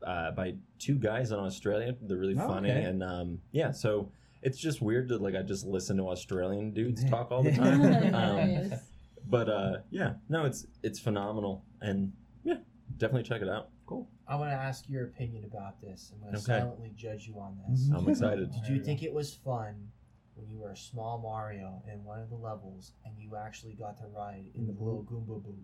It's 0.00 0.08
uh, 0.08 0.30
by 0.32 0.54
two 0.78 0.96
guys 0.96 1.30
in 1.32 1.38
Australia. 1.38 1.94
They're 2.02 2.16
really 2.16 2.36
Oh, 2.38 2.46
funny, 2.46 2.70
okay. 2.70 2.84
and 2.84 3.02
um, 3.02 3.40
yeah, 3.52 3.70
so 3.70 4.10
it's 4.42 4.58
just 4.58 4.80
weird 4.80 5.08
to 5.08 5.18
like 5.18 5.34
I 5.34 5.42
just 5.42 5.66
listen 5.66 5.96
to 5.98 6.08
Australian 6.08 6.72
dudes 6.72 7.04
talk 7.08 7.30
all 7.30 7.42
the 7.42 7.52
time. 7.56 8.14
um, 8.72 8.78
but 9.26 9.48
uh, 9.48 9.76
yeah, 9.90 10.14
no, 10.28 10.44
it's 10.44 10.66
it's 10.82 10.98
phenomenal, 10.98 11.64
and 11.80 12.12
yeah, 12.44 12.56
definitely 12.96 13.24
check 13.28 13.42
it 13.42 13.48
out. 13.48 13.68
Cool. 13.86 14.08
I 14.26 14.36
want 14.36 14.50
to 14.50 14.56
ask 14.56 14.88
your 14.88 15.04
opinion 15.04 15.44
about 15.44 15.80
this. 15.82 16.12
I'm 16.14 16.20
going 16.20 16.32
to 16.32 16.38
Okay. 16.38 16.60
silently 16.60 16.92
judge 16.96 17.26
you 17.26 17.34
on 17.40 17.58
this. 17.68 17.90
I'm 17.94 18.08
excited. 18.08 18.52
Did 18.52 18.68
you 18.68 18.82
think 18.82 19.02
it 19.02 19.12
was 19.12 19.34
fun 19.34 19.88
when 20.36 20.48
you 20.48 20.58
were 20.60 20.70
a 20.70 20.76
small 20.76 21.18
Mario 21.18 21.82
in 21.92 22.04
one 22.04 22.20
of 22.20 22.30
the 22.30 22.36
levels 22.36 22.92
and 23.04 23.12
you 23.18 23.34
actually 23.36 23.72
got 23.74 23.98
to 23.98 24.04
ride 24.06 24.44
in 24.54 24.66
the 24.68 24.72
Mhm. 24.72 24.80
little 24.80 25.02
Goomba 25.02 25.42
boot? 25.42 25.58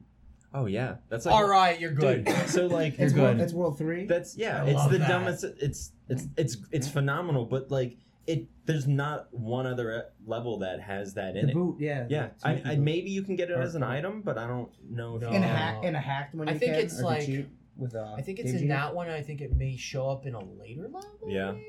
Oh 0.59 0.65
yeah, 0.67 0.97
that's 1.11 1.27
like 1.27 1.35
All 1.35 1.47
right, 1.49 1.79
you're 1.79 1.93
good. 1.93 2.25
Dude, 2.25 2.49
so 2.49 2.67
like 2.81 2.99
It's 2.99 3.13
You're 3.13 3.25
world, 3.25 3.37
good. 3.37 3.45
it's 3.45 3.53
World 3.53 3.79
Three. 3.79 4.07
That's 4.07 4.37
yeah. 4.37 4.63
I 4.65 4.67
it's 4.69 4.87
the 4.87 4.99
that. 4.99 5.09
dumbest. 5.09 5.45
It's 5.61 5.93
it's 6.09 6.27
it's 6.37 6.57
it's 6.73 6.89
phenomenal, 6.89 7.45
but 7.45 7.71
like 7.71 7.99
it. 8.27 8.47
There's 8.65 8.87
not 8.89 9.29
one 9.33 9.67
other 9.67 9.99
e, 9.99 10.01
level 10.27 10.59
that 10.61 10.81
has 10.81 11.15
that 11.15 11.37
in 11.37 11.47
the 11.47 11.53
it. 11.53 11.55
boot, 11.55 11.77
yeah. 11.79 12.07
Yeah, 12.09 12.29
I, 12.43 12.63
I 12.65 12.77
maybe 12.77 13.11
you 13.11 13.23
can 13.23 13.37
get 13.37 13.51
it 13.51 13.57
as 13.59 13.75
an 13.77 13.83
item, 13.85 14.23
but 14.23 14.39
I 14.39 14.47
don't 14.49 14.71
know 14.91 15.17
if 15.17 15.23
No. 15.23 15.31
you 15.31 15.37
in 15.37 15.43
a 15.45 15.47
can. 15.47 15.57
hack 15.57 15.85
in 15.85 15.95
a 15.95 16.01
hacked 16.01 16.35
one. 16.35 16.49
I 16.49 16.53
you 16.55 16.59
think 16.59 16.73
can, 16.73 16.81
it's 16.85 17.01
like- 17.01 17.47
with 17.77 17.95
uh, 17.95 18.15
I 18.17 18.23
think 18.23 18.39
it's 18.39 18.53
in 18.53 18.69
that 18.69 18.95
one. 18.95 19.11
I 19.11 19.21
think 19.23 19.43
it 19.43 19.55
may 19.55 19.77
show 19.77 20.09
up 20.09 20.25
in 20.27 20.35
a 20.35 20.43
later 20.43 20.89
level. 20.89 21.05
Yeah. 21.29 21.53
Maybe? 21.53 21.65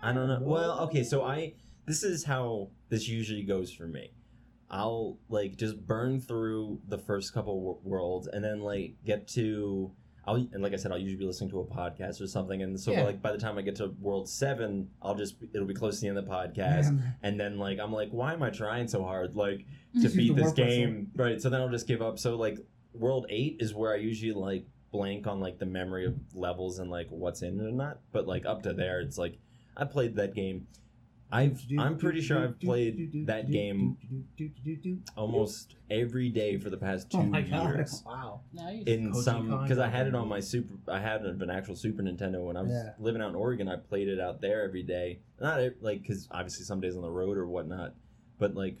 I 0.00 0.12
don't 0.12 0.28
know. 0.28 0.38
Well, 0.40 0.78
okay, 0.86 1.02
so 1.02 1.24
I 1.24 1.54
this 1.86 2.04
is 2.04 2.24
how 2.24 2.70
this 2.88 3.08
usually 3.08 3.42
goes 3.42 3.72
for 3.72 3.88
me. 3.88 4.12
I'll 4.70 5.18
like 5.28 5.56
just 5.56 5.86
burn 5.86 6.20
through 6.20 6.80
the 6.88 6.98
first 6.98 7.32
couple 7.32 7.60
wor- 7.60 7.78
worlds 7.82 8.26
and 8.26 8.44
then 8.44 8.60
like 8.60 8.94
get 9.04 9.26
to 9.28 9.90
I'll 10.26 10.36
and 10.36 10.62
like 10.62 10.74
I 10.74 10.76
said 10.76 10.92
I'll 10.92 10.98
usually 10.98 11.18
be 11.20 11.24
listening 11.24 11.48
to 11.50 11.60
a 11.60 11.64
podcast 11.64 12.20
or 12.20 12.26
something. 12.26 12.60
And 12.62 12.78
so 12.78 12.92
Yeah. 12.92 13.04
like 13.04 13.22
by 13.22 13.32
the 13.32 13.38
time 13.38 13.56
I 13.56 13.62
get 13.62 13.76
to 13.76 13.94
world 14.00 14.28
7 14.28 14.90
I'll 15.00 15.14
just 15.14 15.36
it'll 15.54 15.66
be 15.66 15.72
close 15.74 15.96
to 15.96 16.00
the 16.02 16.08
end 16.08 16.18
of 16.18 16.26
the 16.26 16.30
podcast. 16.30 16.84
Man. 16.92 17.14
and 17.22 17.40
then 17.40 17.58
like 17.58 17.78
I'm 17.78 17.92
like 17.92 18.10
why 18.10 18.34
am 18.34 18.42
I 18.42 18.50
trying 18.50 18.88
so 18.88 19.02
hard 19.02 19.36
like 19.36 19.64
to 20.02 20.08
beat 20.10 20.36
the 20.36 20.42
this 20.42 20.52
game? 20.52 21.10
Right. 21.16 21.40
So 21.40 21.48
then 21.48 21.62
I'll 21.62 21.70
just 21.70 21.86
give 21.86 22.02
up. 22.02 22.18
So 22.18 22.36
like 22.36 22.58
world 22.92 23.24
8 23.30 23.56
is 23.60 23.72
where 23.74 23.92
I 23.94 23.96
usually 23.96 24.32
like 24.32 24.66
blank 24.90 25.26
on 25.26 25.40
like 25.40 25.58
the 25.58 25.66
memory 25.66 26.04
of 26.06 26.14
levels 26.34 26.78
and 26.78 26.90
like 26.90 27.06
what's 27.08 27.40
in 27.40 27.58
it 27.58 27.64
or 27.66 27.72
not. 27.72 28.00
But 28.12 28.26
like 28.26 28.44
up 28.44 28.62
to 28.64 28.74
there 28.74 29.00
it's 29.00 29.16
like 29.16 29.38
I 29.78 29.84
played 29.84 30.16
that 30.16 30.34
game 30.34 30.66
I've 31.30 31.60
I'm 31.78 31.98
pretty 31.98 32.22
sure 32.22 32.38
I've 32.42 32.58
played 32.58 33.26
that 33.26 33.50
game 33.50 33.96
almost 35.16 35.76
every 35.90 36.30
day 36.30 36.56
for 36.56 36.70
the 36.70 36.76
past 36.76 37.10
two 37.10 37.18
Oh 37.18 37.22
my 37.22 37.42
god! 37.42 37.74
years 37.76 38.02
Wow. 38.06 38.40
Nice. 38.52 38.84
in 38.86 39.12
Koji 39.12 39.22
some 39.22 39.62
because 39.62 39.78
I 39.78 39.88
had 39.88 40.06
it 40.06 40.14
on 40.14 40.26
my 40.28 40.40
super. 40.40 40.74
I 40.90 40.98
had 40.98 41.22
an 41.22 41.50
actual 41.50 41.76
Super 41.76 42.02
Nintendo 42.02 42.42
when 42.44 42.56
I 42.56 42.62
was 42.62 42.70
Yeah. 42.72 42.92
living 42.98 43.20
out 43.20 43.28
in 43.30 43.34
Oregon. 43.34 43.68
I 43.68 43.76
played 43.76 44.08
it 44.08 44.20
out 44.20 44.40
there 44.40 44.62
every 44.64 44.82
day. 44.82 45.20
Not 45.40 45.60
ev- 45.60 45.74
like 45.82 46.00
because 46.02 46.28
obviously 46.30 46.64
some 46.64 46.80
days 46.80 46.96
on 46.96 47.02
the 47.02 47.10
road 47.10 47.36
or 47.36 47.46
whatnot, 47.46 47.94
but 48.38 48.54
like, 48.54 48.78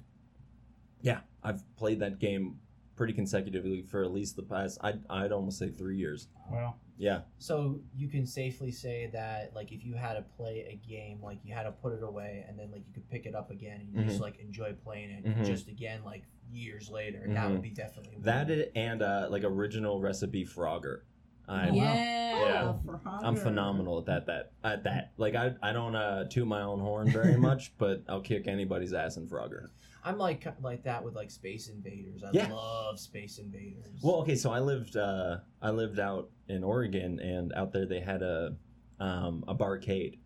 yeah, 1.02 1.20
I've 1.42 1.62
played 1.76 2.00
that 2.00 2.18
game 2.18 2.56
pretty 2.96 3.12
consecutively 3.12 3.82
for 3.82 4.02
at 4.04 4.10
least 4.12 4.36
the 4.36 4.42
past. 4.42 4.78
I'd 4.80 5.00
I'd 5.10 5.32
almost 5.32 5.58
say 5.58 5.68
three 5.68 5.98
years. 5.98 6.28
Wow. 6.50 6.76
Yeah, 6.98 7.20
So 7.38 7.80
you 7.94 8.08
can 8.08 8.26
safely 8.26 8.72
say 8.72 9.08
that, 9.12 9.54
like, 9.54 9.70
if 9.70 9.84
you 9.84 9.94
had 9.94 10.14
to 10.14 10.22
play 10.36 10.66
a 10.68 10.88
game, 10.88 11.20
like 11.22 11.38
you 11.44 11.54
had 11.54 11.62
to 11.62 11.70
put 11.72 11.92
it 11.92 12.02
away, 12.02 12.44
and 12.48 12.58
then 12.58 12.70
like 12.72 12.82
you 12.88 12.92
could 12.92 13.08
pick 13.08 13.24
it 13.24 13.34
up 13.36 13.50
again, 13.52 13.80
and 13.80 13.94
you 13.94 14.04
just 14.04 14.18
Mhm. 14.18 14.22
like 14.22 14.38
enjoy 14.40 14.72
playing 14.84 15.10
it 15.10 15.24
Mhm. 15.24 15.44
just 15.46 15.68
again, 15.68 16.02
like 16.04 16.24
years 16.50 16.90
later. 16.90 17.22
That 17.28 17.50
would 17.50 17.62
be 17.62 17.70
definitely 17.70 18.14
one. 18.16 18.24
that 18.24 18.50
it, 18.50 18.72
and 18.74 19.02
uh, 19.02 19.28
like 19.30 19.44
original 19.44 20.00
recipe 20.00 20.44
Frogger. 20.44 21.02
I, 21.46 21.68
wow. 21.70 21.74
yeah. 21.76 22.38
Yeah. 22.38 22.72
for 22.84 23.00
I'm 23.06 23.36
phenomenal 23.36 23.98
at 24.00 24.06
that. 24.06 24.26
That 24.26 24.52
at 24.64 24.82
that. 24.84 25.12
Like 25.16 25.34
I 25.34 25.54
I 25.62 25.72
don't 25.72 25.94
uh, 25.94 26.24
toot 26.24 26.46
my 26.46 26.62
own 26.62 26.80
horn 26.80 27.08
very 27.10 27.36
much, 27.48 27.76
but 27.78 28.02
I'll 28.08 28.20
kick 28.20 28.46
anybody's 28.48 28.92
ass 28.92 29.16
in 29.16 29.26
Frogger. 29.28 29.68
I'm 30.04 30.18
like 30.18 30.46
like 30.62 30.82
that 30.84 31.04
with 31.04 31.14
like 31.14 31.30
Space 31.30 31.68
Invaders. 31.68 32.22
I 32.24 32.30
Yeah. 32.32 32.52
love 32.52 32.98
Space 32.98 33.38
Invaders. 33.38 34.00
Well, 34.02 34.16
okay, 34.16 34.34
so 34.36 34.50
I 34.50 34.58
lived 34.60 34.96
uh, 34.96 35.38
I 35.62 35.70
lived 35.70 35.98
out 36.00 36.30
in 36.48 36.64
Oregon, 36.64 37.20
and 37.20 37.52
out 37.54 37.72
there 37.72 37.86
they 37.86 38.00
had 38.00 38.22
a 38.22 38.56
um, 39.00 39.44
a 39.46 39.54
barcade 39.54 40.18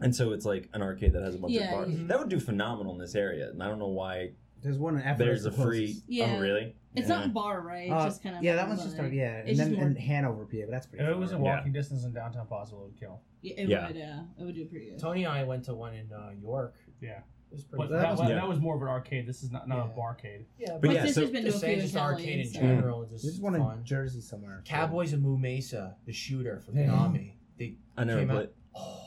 and 0.00 0.14
so 0.14 0.32
it's 0.32 0.44
like 0.44 0.68
an 0.74 0.82
arcade 0.82 1.12
that 1.12 1.22
has 1.22 1.36
a 1.36 1.38
bunch 1.38 1.54
Yeah, 1.54 1.66
of 1.66 1.70
bars. 1.70 1.90
yeah. 2.00 2.06
That 2.08 2.18
would 2.18 2.28
do 2.28 2.40
phenomenal 2.40 2.92
in 2.94 2.98
this 2.98 3.14
area, 3.14 3.48
and 3.50 3.62
I 3.62 3.68
don't 3.68 3.78
know 3.78 3.86
why 3.88 4.32
There's 4.62 4.76
one 4.78 4.96
in 4.96 5.02
Africa. 5.02 5.24
there's 5.24 5.46
a 5.46 5.52
free. 5.52 5.86
closest. 5.86 6.04
Yeah. 6.08 6.34
Oh, 6.36 6.40
really? 6.40 6.74
It's 6.96 7.08
Yeah. 7.08 7.16
not 7.16 7.26
a 7.26 7.28
bar, 7.28 7.60
right? 7.60 7.84
It's 7.84 7.92
Uh, 7.92 8.04
just 8.06 8.22
kind 8.24 8.36
of 8.36 8.42
yeah, 8.42 8.56
that 8.56 8.66
one's 8.68 8.82
just 8.82 8.98
a, 8.98 9.08
yeah, 9.08 9.42
and 9.46 9.56
then 9.56 9.74
more- 9.74 9.86
in 9.86 9.94
Hanover, 9.96 10.46
PA, 10.46 10.62
but 10.62 10.70
that's 10.72 10.86
pretty. 10.86 11.04
If 11.04 11.10
it 11.10 11.16
was 11.16 11.30
a 11.30 11.36
far. 11.36 11.44
Yeah. 11.44 11.56
walking 11.58 11.72
distance 11.72 12.04
in 12.04 12.12
downtown 12.12 12.46
Possible, 12.48 12.82
it 12.82 12.84
would 12.86 12.96
kill. 13.00 13.20
Yeah, 13.42 13.54
it 13.56 13.68
Yeah. 13.68 13.86
would. 13.86 13.96
Yeah, 13.96 14.22
it 14.38 14.44
would 14.44 14.54
do 14.56 14.64
pretty 14.66 14.86
good. 14.90 14.98
Tony 14.98 15.22
and 15.24 15.32
I 15.32 15.44
went 15.44 15.64
to 15.66 15.74
one 15.74 15.94
in 15.94 16.12
uh, 16.12 16.30
York. 16.42 16.74
Yeah. 17.00 17.20
It 17.50 17.54
was 17.54 17.64
pretty. 17.64 17.84
But 17.84 17.90
that 17.90 18.00
that, 18.02 18.10
was- 18.10 18.20
was, 18.20 18.28
Yeah. 18.30 18.34
that 18.36 18.48
was 18.48 18.58
more 18.60 18.76
of 18.76 18.82
an 18.82 18.88
arcade. 18.88 19.26
This 19.26 19.42
is 19.42 19.50
not, 19.50 19.68
not 19.68 19.76
Yeah. 19.76 19.92
a 19.92 19.96
barcade. 19.96 20.44
yeah, 20.58 20.72
But 20.72 20.80
but 20.82 20.88
My 20.88 20.94
yeah, 20.94 21.06
so- 21.06 21.22
been 21.26 21.32
to 21.32 21.38
a 21.40 21.42
just 21.44 21.56
few 21.56 21.60
saying, 21.60 21.74
in 21.78 21.80
just 21.82 21.94
Cali, 21.94 22.14
arcade 22.14 22.40
in 22.40 22.52
so- 22.52 22.60
general, 22.60 23.04
just 23.06 23.24
There's 23.24 23.40
one 23.40 23.56
fun. 23.56 23.78
in 23.78 23.84
Jersey 23.84 24.20
somewhere. 24.20 24.62
Cowboys 24.64 25.12
of 25.12 25.22
Moo 25.22 25.38
Mesa, 25.38 25.96
the 26.06 26.12
shooter 26.12 26.60
for 26.60 26.72
Yeah. 26.72 26.86
Konami. 26.88 27.34
They 27.58 27.76
I 27.96 28.04
never 28.04 28.18
came 28.20 28.28
played. 28.28 28.38
out. 28.40 28.52
Oh, 28.74 29.02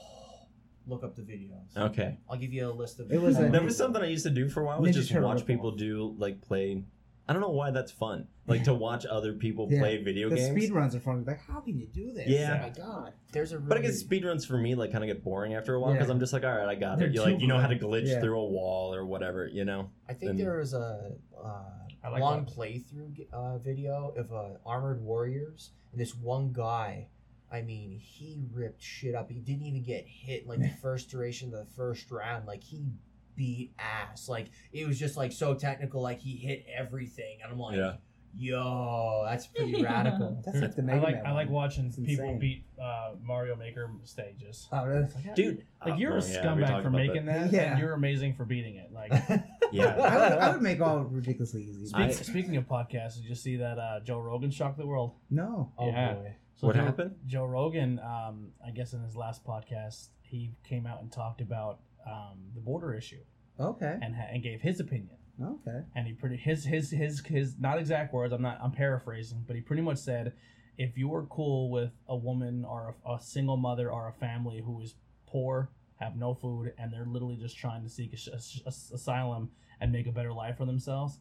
look 0.87 1.03
up 1.03 1.15
the 1.15 1.21
videos. 1.21 1.77
Okay. 1.77 2.17
I'll 2.29 2.37
give 2.37 2.51
you 2.53 2.67
a 2.67 2.71
list 2.71 2.99
of. 2.99 3.11
It 3.11 3.21
was 3.21 3.37
a- 3.39 3.49
That 3.49 3.63
was 3.63 3.77
something 3.77 4.01
I 4.01 4.07
used 4.07 4.23
to 4.25 4.31
do 4.31 4.49
for 4.49 4.61
a 4.61 4.65
while. 4.65 4.81
Was 4.81 4.91
Ninja 4.91 4.93
just 4.95 5.09
Turtle 5.11 5.29
watch 5.29 5.39
ripoff. 5.43 5.47
people 5.47 5.71
do 5.71 6.15
like 6.17 6.41
play. 6.41 6.83
I 7.29 7.33
don't 7.33 7.41
know 7.43 7.51
why 7.51 7.69
that's 7.69 7.91
fun. 7.91 8.27
Like 8.47 8.63
to 8.63 8.73
watch 8.73 9.05
other 9.05 9.33
people 9.33 9.67
Yeah. 9.69 9.79
play 9.81 10.01
video 10.03 10.29
The 10.29 10.37
games. 10.37 10.49
speed 10.49 10.71
runs 10.73 10.95
are 10.95 10.99
fun. 10.99 11.23
Like, 11.25 11.39
how 11.41 11.59
can 11.59 11.77
you 11.77 11.85
do 11.85 12.11
this? 12.11 12.27
Yeah. 12.27 12.57
Oh 12.59 12.63
my 12.63 12.69
god. 12.69 13.13
There's 13.31 13.51
a. 13.51 13.57
Really, 13.59 13.69
But 13.69 13.77
I 13.77 13.81
guess 13.81 14.01
speedruns 14.03 14.47
for 14.47 14.57
me 14.57 14.73
like 14.73 14.91
kind 14.91 15.03
of 15.03 15.07
get 15.07 15.23
boring 15.23 15.53
after 15.53 15.75
a 15.75 15.79
while 15.79 15.93
because 15.93 16.07
Yeah. 16.07 16.13
I'm 16.15 16.19
just 16.19 16.33
like, 16.33 16.43
all 16.43 16.55
right, 16.57 16.67
I 16.67 16.73
got 16.73 16.97
They're 16.97 17.07
it. 17.07 17.13
You 17.13 17.21
like 17.21 17.35
too 17.35 17.41
you 17.41 17.47
know 17.47 17.59
how 17.59 17.67
to 17.67 17.77
glitch 17.77 18.07
Yeah. 18.07 18.19
through 18.19 18.39
a 18.39 18.45
wall 18.49 18.95
or 18.95 19.05
whatever, 19.05 19.45
you 19.47 19.63
know. 19.63 19.91
I 20.09 20.13
think 20.15 20.31
and- 20.31 20.39
there 20.39 20.57
was 20.57 20.73
a 20.73 21.11
uh, 21.39 22.09
like 22.11 22.19
long 22.21 22.45
that. 22.45 22.55
playthrough 22.55 23.31
uh, 23.31 23.59
video 23.59 24.11
of 24.17 24.33
uh, 24.33 24.57
Armored 24.65 25.01
Warriors, 25.01 25.69
and 25.91 26.01
this 26.01 26.15
one 26.15 26.51
guy. 26.51 27.09
I 27.51 27.61
mean, 27.63 27.91
he 27.99 28.43
ripped 28.53 28.81
shit 28.81 29.15
up. 29.15 29.29
He 29.31 29.39
didn't 29.39 29.63
even 29.65 29.81
get 29.83 30.05
hit 30.07 30.47
like 30.47 30.59
the 30.59 30.69
first 30.81 31.09
duration 31.09 31.51
of 31.53 31.59
the 31.67 31.73
first 31.75 32.09
round. 32.11 32.45
Like 32.47 32.63
he 32.63 32.85
beat 33.39 33.71
ass. 33.79 34.27
Like 34.29 34.47
it 34.73 34.85
was 34.85 34.99
just 34.99 35.15
like 35.17 35.31
so 35.31 35.53
technical. 35.55 36.01
Like 36.01 36.19
he 36.19 36.35
hit 36.35 36.65
everything, 36.77 37.39
and 37.41 37.51
I'm 37.53 37.57
like, 37.59 37.77
Yeah. 37.77 37.93
yo, 38.37 39.23
that's 39.27 39.47
pretty 39.55 39.81
radical. 39.83 40.41
That's 40.45 40.59
like 40.59 40.75
the 40.75 40.81
I 40.81 40.85
Mega 40.85 41.01
like 41.03 41.15
Man 41.15 41.25
I 41.25 41.31
like 41.31 41.47
one. 41.47 41.53
watching 41.63 41.85
It's 41.87 41.95
people 41.95 42.25
insane. 42.25 42.39
beat 42.39 42.65
uh, 42.81 43.11
Mario 43.23 43.55
Maker 43.55 43.89
stages. 44.03 44.67
Oh, 44.71 44.85
really? 44.85 45.07
Dude, 45.35 45.63
Like 45.85 45.93
uh, 45.93 45.97
you're 45.97 46.17
a 46.17 46.21
oh, 46.21 46.25
yeah, 46.27 46.53
we 46.55 46.61
scumbag 46.63 46.67
talked 46.67 46.81
for 46.83 46.87
about 46.89 46.97
making 47.07 47.25
that, 47.25 47.51
Yeah. 47.51 47.71
and 47.71 47.79
you're 47.79 47.93
amazing 47.93 48.33
for 48.35 48.45
beating 48.45 48.75
it. 48.75 48.91
Like 48.93 49.11
Yeah. 49.71 49.85
I 49.95 50.29
would, 50.29 50.39
I 50.39 50.51
would 50.51 50.61
make 50.61 50.81
all 50.81 50.99
ridiculously 50.99 51.63
easy. 51.63 51.85
speak, 51.87 52.01
I- 52.01 52.11
speaking 52.11 52.57
of 52.57 52.65
podcasts, 52.67 53.15
did 53.15 53.25
you 53.25 53.35
see 53.35 53.57
that 53.57 53.77
uh, 53.79 53.99
Joe 54.01 54.19
Rogan 54.19 54.51
shocked 54.51 54.77
the 54.77 54.85
world? 54.87 55.13
no. 55.29 55.71
Oh 55.77 55.87
Yeah. 55.87 56.13
boy. 56.13 56.35
So 56.55 56.67
What 56.67 56.75
Joe, 56.75 56.83
happened? 56.83 57.15
Joe 57.25 57.45
Rogan, 57.45 57.99
um, 57.99 58.49
I 58.65 58.71
guess 58.71 58.91
in 58.91 59.01
his 59.01 59.15
last 59.15 59.45
podcast, 59.45 60.09
he 60.21 60.51
came 60.65 60.85
out 60.85 61.01
and 61.01 61.09
talked 61.09 61.39
about 61.39 61.79
um, 62.07 62.39
the 62.55 62.61
border 62.61 62.93
issue 62.93 63.21
Okay. 63.59 63.97
and 64.01 64.15
ha- 64.15 64.27
and 64.31 64.41
gave 64.43 64.61
his 64.61 64.79
opinion. 64.79 65.15
Okay. 65.41 65.83
and 65.95 66.05
he 66.05 66.11
pretty 66.13 66.35
his 66.35 66.65
his 66.65 66.91
his 66.91 67.21
his 67.25 67.57
not 67.59 67.79
exact 67.79 68.13
words. 68.13 68.33
I'm 68.33 68.41
not 68.41 68.59
I'm 68.61 68.71
paraphrasing, 68.71 69.43
but 69.47 69.55
he 69.55 69.61
pretty 69.61 69.81
much 69.81 69.97
said, 69.97 70.33
if 70.77 70.97
you 70.97 71.13
are 71.13 71.25
cool 71.27 71.69
with 71.71 71.91
a 72.09 72.15
woman 72.17 72.65
or 72.65 72.95
a, 73.05 73.11
a 73.13 73.21
single 73.21 73.55
mother 73.55 73.89
or 73.89 74.09
a 74.09 74.13
family 74.13 74.61
who 74.61 74.81
is 74.81 74.95
poor, 75.27 75.69
have 75.95 76.17
no 76.17 76.33
food, 76.33 76.73
and 76.77 76.91
they're 76.91 77.05
literally 77.05 77.37
just 77.37 77.57
trying 77.57 77.83
to 77.83 77.89
seek 77.89 78.11
a, 78.13 78.31
a- 78.31 78.35
a- 78.65 78.95
asylum 78.95 79.49
and 79.79 79.91
make 79.93 80.07
a 80.07 80.11
better 80.11 80.33
life 80.33 80.57
for 80.57 80.65
themselves, 80.65 81.19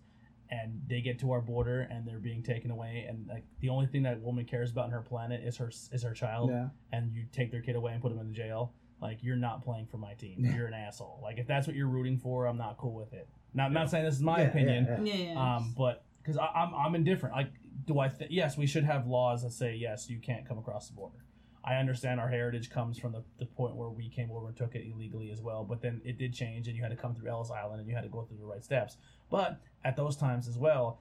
and 0.51 0.81
they 0.89 1.01
get 1.01 1.21
to 1.21 1.31
our 1.31 1.41
border 1.41 1.83
and 1.91 2.05
they're 2.07 2.19
being 2.19 2.43
taken 2.43 2.73
away, 2.73 3.07
and 3.09 3.27
like 3.29 3.45
the 3.61 3.69
only 3.69 3.87
thing 3.87 4.03
that 4.03 4.21
woman 4.21 4.45
cares 4.45 4.73
about 4.73 4.87
in 4.87 4.91
her 4.91 5.03
planet 5.03 5.43
is 5.45 5.57
her 5.59 5.69
is 5.93 6.03
her 6.03 6.13
child, 6.15 6.51
Yeah. 6.51 6.69
and 6.93 7.13
you 7.13 7.25
take 7.31 7.53
their 7.53 7.63
kid 7.63 7.77
away 7.77 7.93
and 7.93 8.03
put 8.03 8.09
them 8.09 8.19
in 8.21 8.27
the 8.27 8.33
jail. 8.35 8.73
Like 9.01 9.23
you're 9.23 9.37
not 9.37 9.63
playing 9.63 9.87
for 9.87 9.99
my 9.99 10.15
team. 10.15 10.45
You're 10.55 10.67
an 10.67 10.75
asshole. 10.75 11.21
Like 11.23 11.39
if 11.39 11.47
that's 11.47 11.67
what 11.67 11.77
you're 11.77 11.87
rooting 11.89 12.19
for, 12.19 12.47
I'm 12.47 12.59
not 12.59 12.77
cool 12.79 12.95
with 12.95 13.13
it. 13.13 13.29
Now, 13.55 13.65
I'm 13.67 13.73
not 13.73 13.91
saying 13.91 14.05
this 14.05 14.15
is 14.15 14.23
my 14.23 14.41
Yeah, 14.43 14.49
opinion, 14.49 14.85
yeah, 14.85 15.01
yeah. 15.03 15.15
Yeah, 15.15 15.33
yeah. 15.35 15.57
um, 15.57 15.75
but 15.77 16.05
because 16.23 16.37
I'm 16.39 16.75
I'm 16.75 16.95
indifferent. 16.95 17.35
Like, 17.35 17.53
do 17.87 17.99
I? 17.99 18.09
Th- 18.09 18.31
yes, 18.31 18.57
we 18.59 18.67
should 18.67 18.85
have 18.85 19.07
laws 19.07 19.43
that 19.43 19.53
say 19.53 19.75
yes, 19.75 20.11
you 20.11 20.19
can't 20.19 20.47
come 20.47 20.59
across 20.59 20.89
the 20.89 20.95
border. 20.95 21.17
I 21.65 21.77
understand 21.77 22.19
our 22.21 22.29
heritage 22.29 22.71
comes 22.71 22.99
from 22.99 23.13
the, 23.13 23.23
the 23.39 23.45
point 23.47 23.77
where 23.77 23.91
we 23.91 24.09
came 24.09 24.31
over 24.31 24.49
and 24.49 24.57
took 24.57 24.75
it 24.75 24.87
illegally 24.87 25.31
as 25.31 25.41
well, 25.43 25.65
but 25.65 25.83
then 25.83 26.01
it 26.05 26.17
did 26.19 26.33
change, 26.33 26.67
and 26.67 26.77
you 26.77 26.83
had 26.83 26.91
to 26.91 26.97
come 26.97 27.15
through 27.15 27.29
Ellis 27.31 27.51
Island, 27.51 27.81
and 27.81 27.89
you 27.89 27.95
had 27.95 28.05
to 28.05 28.09
go 28.09 28.23
through 28.23 28.39
the 28.39 28.47
right 28.47 28.65
steps. 28.65 28.97
But 29.31 29.61
at 29.85 29.97
those 29.97 30.17
times 30.17 30.49
as 30.49 30.57
well, 30.57 31.01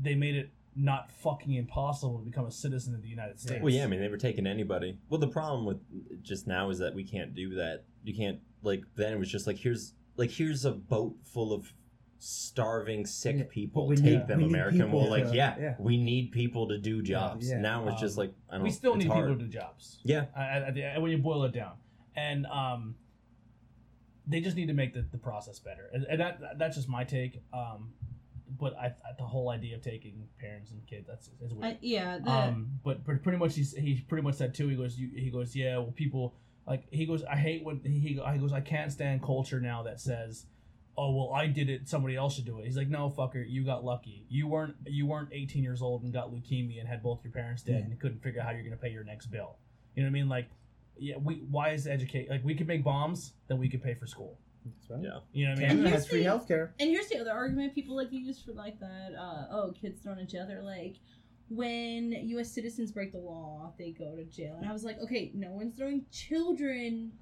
they 0.00 0.14
made 0.14 0.34
it 0.36 0.50
not 0.74 1.12
fucking 1.12 1.52
impossible 1.54 2.18
to 2.18 2.24
become 2.24 2.46
a 2.46 2.50
citizen 2.50 2.94
of 2.94 3.02
the 3.02 3.08
United 3.08 3.38
States. 3.38 3.62
Well, 3.62 3.72
yeah, 3.72 3.84
I 3.84 3.86
mean, 3.86 4.00
they 4.00 4.08
were 4.08 4.16
taking 4.16 4.46
anybody. 4.46 4.98
Well, 5.10 5.20
the 5.20 5.28
problem 5.28 5.66
with 5.66 5.78
just 6.22 6.46
now 6.46 6.70
is 6.70 6.78
that 6.78 6.94
we 6.94 7.04
can't 7.04 7.34
do 7.34 7.54
that. 7.56 7.84
You 8.04 8.14
can't 8.14 8.38
like 8.62 8.82
then 8.96 9.12
it 9.12 9.18
was 9.18 9.30
just 9.30 9.46
like 9.46 9.56
here's 9.58 9.94
like 10.16 10.30
here's 10.30 10.64
a 10.64 10.72
boat 10.72 11.14
full 11.24 11.52
of 11.52 11.72
starving 12.18 13.04
sick 13.04 13.36
Yeah, 13.36 13.44
people. 13.50 13.86
we 13.88 13.96
Take 13.96 14.04
need- 14.04 14.26
them, 14.28 14.38
we 14.38 14.44
American. 14.46 14.90
Well, 14.92 15.10
like 15.10 15.28
to- 15.30 15.34
yeah, 15.34 15.56
yeah. 15.60 15.74
we 15.78 15.96
need 15.96 16.30
people 16.32 16.68
to 16.68 16.78
do 16.78 17.02
jobs. 17.02 17.50
yeah. 17.50 17.60
Now 17.60 17.86
it's 17.88 18.00
just 18.00 18.16
Um, 18.16 18.24
like 18.24 18.34
I 18.48 18.54
don't. 18.54 18.62
we 18.62 18.70
still 18.70 18.94
need 18.96 19.08
hard. 19.08 19.24
people 19.26 19.38
to 19.38 19.44
do 19.44 19.50
jobs. 19.50 19.98
Yeah, 20.04 20.26
I, 20.36 20.40
I, 20.42 20.92
I- 20.94 20.98
when 20.98 21.10
you 21.10 21.18
boil 21.18 21.42
it 21.44 21.52
down, 21.52 21.72
and 22.16 22.46
um, 22.46 22.94
they 24.26 24.40
just 24.40 24.56
need 24.56 24.66
to 24.66 24.72
make 24.74 24.94
the, 24.94 25.02
the 25.10 25.18
process 25.18 25.58
better, 25.58 25.90
and, 25.92 26.04
and 26.08 26.20
that 26.20 26.40
that's 26.58 26.76
just 26.76 26.88
my 26.88 27.02
take. 27.04 27.42
Um, 27.52 27.92
but 28.58 28.76
I, 28.76 28.86
I 28.86 28.92
the 29.18 29.24
whole 29.24 29.50
idea 29.50 29.76
of 29.76 29.82
taking 29.82 30.28
parents 30.38 30.70
and 30.70 30.86
kids 30.86 31.06
that's 31.06 31.28
is 31.40 31.52
weird. 31.54 31.74
I, 31.74 31.78
yeah, 31.80 32.18
the, 32.18 32.30
um, 32.30 32.70
but 32.84 33.04
but 33.04 33.22
pretty 33.22 33.38
much 33.38 33.54
he's, 33.54 33.72
he 33.74 34.00
pretty 34.08 34.22
much 34.22 34.36
said 34.36 34.54
too. 34.54 34.68
He 34.68 34.76
goes 34.76 34.98
you, 34.98 35.10
he 35.14 35.30
goes 35.30 35.54
yeah. 35.56 35.78
Well, 35.78 35.92
people 35.92 36.34
like 36.66 36.84
he 36.92 37.06
goes. 37.06 37.22
I 37.24 37.36
hate 37.36 37.64
when 37.64 37.80
he 37.84 37.98
he 38.00 38.14
goes. 38.14 38.52
I 38.52 38.60
can't 38.60 38.92
stand 38.92 39.22
culture 39.22 39.60
now 39.60 39.82
that 39.84 40.00
says. 40.00 40.46
Oh 40.94 41.10
well, 41.14 41.32
I 41.34 41.46
did 41.46 41.70
it. 41.70 41.88
Somebody 41.88 42.16
else 42.16 42.34
should 42.34 42.44
do 42.44 42.58
it. 42.58 42.66
He's 42.66 42.76
like, 42.76 42.88
no, 42.88 43.08
fucker, 43.08 43.42
you 43.48 43.64
got 43.64 43.82
lucky. 43.82 44.26
You 44.28 44.46
weren't 44.46 44.74
you 44.86 45.06
weren't 45.06 45.30
18 45.32 45.62
years 45.62 45.80
old 45.80 46.02
and 46.02 46.12
got 46.12 46.30
leukemia 46.30 46.80
and 46.80 46.86
had 46.88 47.02
both 47.02 47.20
your 47.24 47.32
parents 47.32 47.62
dead 47.62 47.76
Yeah. 47.78 47.84
and 47.90 47.98
couldn't 47.98 48.22
figure 48.22 48.42
out 48.42 48.46
how 48.48 48.52
you're 48.52 48.62
gonna 48.62 48.76
pay 48.76 48.90
your 48.90 49.02
next 49.02 49.28
bill. 49.28 49.56
You 49.94 50.02
know 50.02 50.08
what 50.08 50.10
I 50.10 50.12
mean? 50.12 50.28
Like, 50.28 50.50
yeah, 50.98 51.16
we 51.16 51.36
why 51.50 51.70
is 51.70 51.86
educate 51.86 52.28
like 52.28 52.44
we 52.44 52.54
could 52.54 52.66
make 52.68 52.84
bombs, 52.84 53.32
then 53.48 53.56
we 53.58 53.70
could 53.70 53.82
pay 53.82 53.94
for 53.94 54.06
school. 54.06 54.36
That's 54.64 54.90
right. 54.90 55.00
yeah. 55.02 55.18
You 55.32 55.46
know 55.46 55.50
what 55.54 55.58
I 55.58 55.60
mean? 55.60 55.68
Canada 55.68 55.88
here's 55.90 56.02
has 56.02 56.08
free 56.08 56.22
the- 56.22 56.28
healthcare. 56.30 56.70
And 56.80 56.90
here's 56.90 57.08
the 57.08 57.18
other 57.20 57.32
argument 57.32 57.74
people 57.74 57.96
like 57.96 58.10
to 58.10 58.16
use 58.16 58.40
for 58.42 58.52
like 58.52 58.78
that. 58.80 59.10
Uh, 59.18 59.46
oh, 59.50 59.72
kids 59.80 60.00
thrown 60.00 60.18
in 60.18 60.26
jail. 60.28 60.46
They're 60.46 60.62
like, 60.62 60.96
when 61.48 62.12
U.S. 62.12 62.50
citizens 62.50 62.92
break 62.92 63.12
the 63.12 63.18
law, 63.18 63.72
they 63.78 63.90
go 63.90 64.16
to 64.16 64.24
jail. 64.24 64.56
And 64.60 64.68
I 64.68 64.72
was 64.72 64.84
like, 64.84 64.98
okay, 65.00 65.30
no 65.34 65.50
one's 65.52 65.76
throwing 65.76 66.04
children 66.10 67.12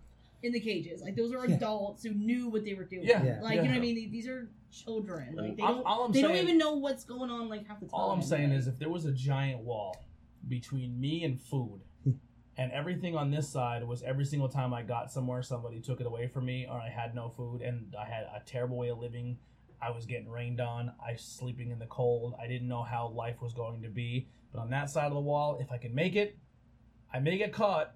in 0.43 0.53
the 0.53 0.61
cages. 0.61 1.03
Like 1.03 1.17
those 1.17 1.33
are 1.33 1.47
Yeah. 1.47 1.57
adults 1.57 2.03
who 2.05 2.11
knew 2.15 2.49
what 2.49 2.65
they 2.65 2.75
were 2.75 2.85
doing. 2.85 3.05
Yeah, 3.05 3.41
Like 3.43 3.57
yeah. 3.57 3.63
you 3.63 3.69
know 3.69 3.75
what 3.75 3.77
I 3.77 3.81
mean? 3.81 4.11
These 4.11 4.29
are 4.29 4.51
children. 4.73 5.35
Like 5.37 5.57
they 5.57 5.63
All- 5.63 5.75
don't. 5.75 5.85
all 5.85 6.05
I'm 6.05 6.13
they 6.13 6.23
don't 6.23 6.37
even 6.37 6.59
know 6.59 6.75
what's 6.75 7.05
going 7.05 7.31
on 7.31 7.49
like 7.49 7.67
half 7.67 7.81
the 7.81 7.87
time. 7.87 7.91
All 7.95 8.11
I'm 8.13 8.23
saying 8.23 8.51
Like, 8.51 8.59
is, 8.61 8.67
if 8.69 8.79
there 8.79 8.89
was 8.89 9.05
a 9.05 9.13
giant 9.13 9.61
wall 9.61 9.97
between 10.49 10.99
me 10.99 11.25
and 11.25 11.41
food, 11.41 11.81
and 12.57 12.73
everything 12.73 13.17
on 13.17 13.31
this 13.31 13.49
side 13.49 13.85
was 13.85 14.03
every 14.03 14.25
single 14.25 14.49
time 14.49 14.75
I 14.75 14.83
got 14.83 15.11
somewhere, 15.11 15.43
somebody 15.43 15.81
took 15.81 16.01
it 16.01 16.07
away 16.07 16.27
from 16.29 16.45
me, 16.45 16.67
or 16.71 16.79
I 16.79 16.89
had 16.89 17.15
no 17.15 17.31
food, 17.31 17.63
and 17.63 17.95
I 17.99 18.05
had 18.05 18.25
a 18.25 18.43
terrible 18.45 18.77
way 18.77 18.89
of 18.89 18.99
living. 18.99 19.39
I 19.83 19.91
was 19.91 20.05
getting 20.05 20.29
rained 20.29 20.61
on. 20.61 20.93
I 21.05 21.13
was 21.13 21.23
sleeping 21.23 21.71
in 21.71 21.79
the 21.79 21.87
cold. 21.87 22.35
I 22.41 22.47
didn't 22.47 22.69
know 22.69 22.83
how 22.83 23.09
life 23.09 23.41
was 23.41 23.55
going 23.55 23.83
to 23.83 23.89
be. 23.89 24.29
But 24.53 24.61
on 24.61 24.71
that 24.71 24.91
side 24.91 25.07
of 25.07 25.15
the 25.15 25.21
wall, 25.21 25.59
if 25.61 25.73
I 25.73 25.79
can 25.79 25.95
make 25.95 26.17
it, 26.17 26.37
I 27.13 27.19
may 27.19 27.39
get 27.39 27.53
caught. 27.53 27.95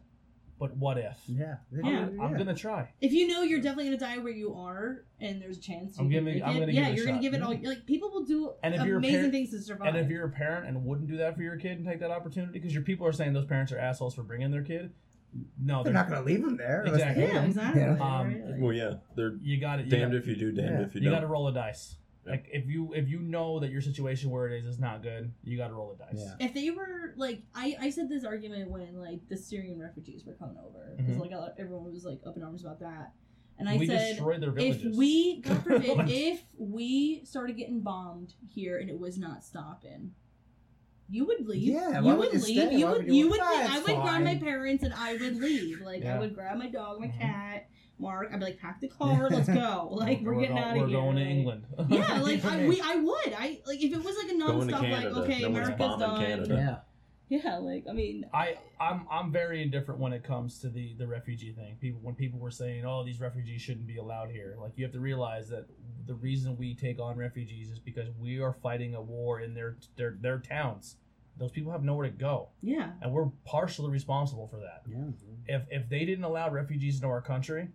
But 0.59 0.77
what 0.77 0.99
if? 0.99 1.19
Yeah. 1.27 1.57
Yeah. 1.73 2.09
I'm 2.21 2.37
gonna 2.37 2.55
try. 2.55 2.89
if 3.01 3.13
you 3.13 3.27
know 3.29 3.43
you're 3.43 3.61
definitely 3.61 3.85
gonna 3.87 3.97
die 3.99 4.19
where 4.19 4.33
you 4.33 4.55
are, 4.55 5.05
and 5.21 5.43
there's 5.43 5.59
a 5.59 5.61
chance 5.61 5.97
you 5.99 6.05
I'm 6.05 6.09
giving- 6.11 6.43
I'm 6.45 6.57
it, 6.57 6.61
gonna 6.61 6.73
yeah, 6.73 6.91
give 6.91 6.91
it 6.91 6.93
a 6.93 6.97
you're 6.97 7.07
gonna 7.07 7.21
give 7.21 7.35
it 7.35 7.43
all. 7.43 7.55
Like 7.63 7.87
people 7.87 8.11
will 8.11 8.25
do 8.25 8.53
And 8.63 8.75
if 8.75 8.85
you're 8.85 8.95
a 8.97 8.99
amazing 8.99 9.17
parent- 9.17 9.33
things 9.33 9.51
to 9.51 9.61
survive. 9.61 9.89
And 9.89 9.97
if 10.05 10.09
you're 10.11 10.27
a 10.27 10.31
parent 10.31 10.67
and 10.67 10.85
wouldn't 10.85 11.09
do 11.09 11.17
that 11.19 11.35
for 11.37 11.43
your 11.43 11.57
kid 11.57 11.79
and 11.79 11.87
take 11.87 11.99
that 12.01 12.11
opportunity, 12.13 12.53
because 12.53 12.73
your 12.73 12.85
people 12.85 13.07
are 13.07 13.13
saying 13.13 13.33
those 13.33 13.47
parents 13.47 13.73
are 13.73 13.79
assholes 13.79 14.15
for 14.15 14.23
bringing 14.23 14.51
their 14.53 14.63
kid. 14.63 14.93
No, 15.61 15.83
They're 15.83 15.93
not 15.93 16.09
going 16.09 16.21
to 16.21 16.25
leave 16.25 16.43
them 16.45 16.57
there. 16.57 16.85
Exactly. 16.87 17.25
hate 17.25 17.33
yeah, 17.35 17.41
'em, 17.41 17.45
exactly. 17.47 17.83
Um, 17.83 18.61
Well, 18.61 18.73
yeah, 18.73 18.95
they're 19.17 19.35
You 19.43 19.59
got 19.61 19.81
it. 19.81 19.89
damned 19.89 20.15
if 20.15 20.29
you 20.29 20.37
do, 20.37 20.53
damned 20.53 20.79
Yeah. 20.79 20.87
if 20.87 20.95
you, 20.95 21.01
don't. 21.01 21.07
You 21.11 21.11
got 21.11 21.21
to 21.23 21.27
roll 21.27 21.49
a 21.49 21.53
dice. 21.53 21.97
Yeah. 22.25 22.31
Like 22.33 22.47
if 22.53 22.67
you 22.67 22.93
if 22.95 23.09
you 23.09 23.21
know 23.21 23.61
that 23.61 23.71
your 23.71 23.81
situation 23.81 24.31
where 24.31 24.49
it 24.49 24.59
is 24.59 24.67
is 24.67 24.79
not 24.79 25.03
good, 25.03 25.33
you 25.43 25.57
got 25.57 25.69
to 25.69 25.75
roll 25.75 25.95
the 25.97 26.05
dice. 26.05 26.25
Yeah. 26.39 26.47
if 26.47 26.55
they 26.55 26.71
were 26.71 27.13
like 27.17 27.43
I, 27.55 27.77
I 27.81 27.91
said 27.91 28.09
this 28.09 28.25
argument 28.25 28.71
when 28.71 28.99
like 28.99 29.21
the 29.29 29.37
Syrian 29.37 29.81
refugees 29.81 30.25
were 30.27 30.35
coming 30.35 30.57
over 30.59 30.95
because 30.97 31.17
Mhm. 31.17 31.21
like 31.21 31.33
everyone 31.59 31.93
was 31.93 32.05
like 32.05 32.21
up 32.27 32.37
in 32.37 32.43
arms 32.43 32.65
about 32.65 32.81
that, 32.81 33.13
and 33.59 33.69
I 33.69 33.77
we 33.77 33.87
said 33.87 34.11
destroyed 34.17 34.41
their 34.43 34.57
if 34.57 34.83
we 34.97 35.41
God 35.45 35.63
forbid 35.65 35.97
Like- 35.99 36.11
if 36.11 36.43
we 36.59 37.23
started 37.25 37.57
getting 37.57 37.81
bombed 37.81 38.35
here 38.49 38.79
and 38.79 38.89
it 38.89 38.99
was 38.99 39.19
not 39.19 39.45
stopping. 39.45 40.13
You 41.11 41.27
would 41.27 41.47
leave. 41.47 41.63
Yeah, 41.75 42.01
you 42.01 42.07
would 42.07 42.17
would 42.19 42.33
leave. 42.33 42.43
stay? 42.43 42.77
You 42.77 42.87
Why 42.87 42.93
would. 42.93 42.99
would 43.05 43.07
you- 43.09 43.15
You 43.25 43.29
would. 43.29 43.39
Leave. 43.39 43.51
I 43.51 43.77
it's 43.77 43.87
would 43.87 43.97
grab 44.03 44.23
my 44.23 44.37
parents 44.39 44.83
and 44.83 44.95
I 44.95 45.13
would 45.19 45.37
leave. 45.37 45.83
Like 45.83 46.03
Yeah. 46.03 46.17
I 46.17 46.19
would 46.19 46.35
grab 46.35 46.57
my 46.57 46.69
dog, 46.71 46.99
my 46.99 47.09
Mhm. 47.09 47.19
cat, 47.19 47.69
Mark. 47.99 48.31
I'd 48.33 48.39
be 48.41 48.45
like, 48.47 48.61
pack 48.61 48.81
the 48.81 48.89
car, 49.01 49.29
let's 49.31 49.49
go. 49.49 49.89
Like 49.91 50.21
we're, 50.23 50.41
getting 50.41 50.57
go- 50.57 50.63
out 50.63 50.77
of 50.77 50.83
We're 50.83 50.89
here. 50.89 50.97
going 50.99 51.17
to 51.17 51.23
England. 51.23 51.67
Yeah, 51.89 52.21
like 52.23 52.45
I, 52.45 52.67
we, 52.67 52.81
I 52.81 52.97
would. 52.97 53.33
I 53.39 53.61
like 53.67 53.83
if 53.83 53.93
it 53.93 54.03
was 54.05 54.17
like 54.17 54.33
a 54.33 54.39
Going 54.39 54.69
to 54.69 54.75
nonstop, 54.75 54.91
like 54.91 55.05
okay, 55.25 55.41
No 55.43 55.49
America's 55.49 55.99
done. 55.99 56.21
Canada. 56.21 56.55
Yeah. 56.55 56.77
Yeah, 57.31 57.57
like 57.57 57.87
I 57.89 57.93
mean, 57.95 58.27
I 58.35 58.59
I'm 58.79 59.07
I'm 59.11 59.33
very 59.33 59.63
indifferent 59.63 59.99
when 59.99 60.13
it 60.13 60.23
comes 60.23 60.59
to 60.61 60.69
the 60.69 60.95
the 60.99 61.07
refugee 61.07 61.53
thing. 61.53 61.77
People 61.81 62.01
when 62.03 62.15
people 62.15 62.39
were 62.39 62.51
saying, 62.51 62.85
"Oh, 62.85 63.03
these 63.03 63.19
refugees 63.19 63.63
shouldn't 63.63 63.87
be 63.87 63.97
allowed 63.97 64.31
here," 64.31 64.57
like 64.61 64.73
you 64.77 64.85
have 64.85 64.93
to 64.93 65.01
realize 65.01 65.49
that 65.49 65.65
the 66.07 66.15
reason 66.15 66.55
we 66.59 66.75
take 66.75 67.01
on 67.01 67.17
refugees 67.17 67.71
is 67.71 67.79
because 67.79 68.09
we 68.21 68.41
are 68.41 68.53
fighting 68.63 68.95
a 68.95 69.01
war 69.01 69.41
in 69.41 69.55
their 69.55 69.79
their 69.97 70.17
their 70.21 70.39
towns. 70.39 70.97
Those 71.39 71.51
people 71.51 71.73
have 71.73 71.83
nowhere 71.83 72.09
to 72.09 72.13
go, 72.17 72.51
yeah, 72.61 72.91
and 73.01 73.11
we're 73.11 73.31
partially 73.47 73.91
responsible 73.91 74.47
for 74.47 74.59
that. 74.59 74.83
Yeah. 74.87 75.57
If 75.57 75.63
if 75.71 75.89
they 75.89 76.05
didn't 76.05 76.25
allow 76.25 76.51
refugees 76.51 76.97
into 76.97 77.09
our 77.09 77.23
country, 77.23 77.69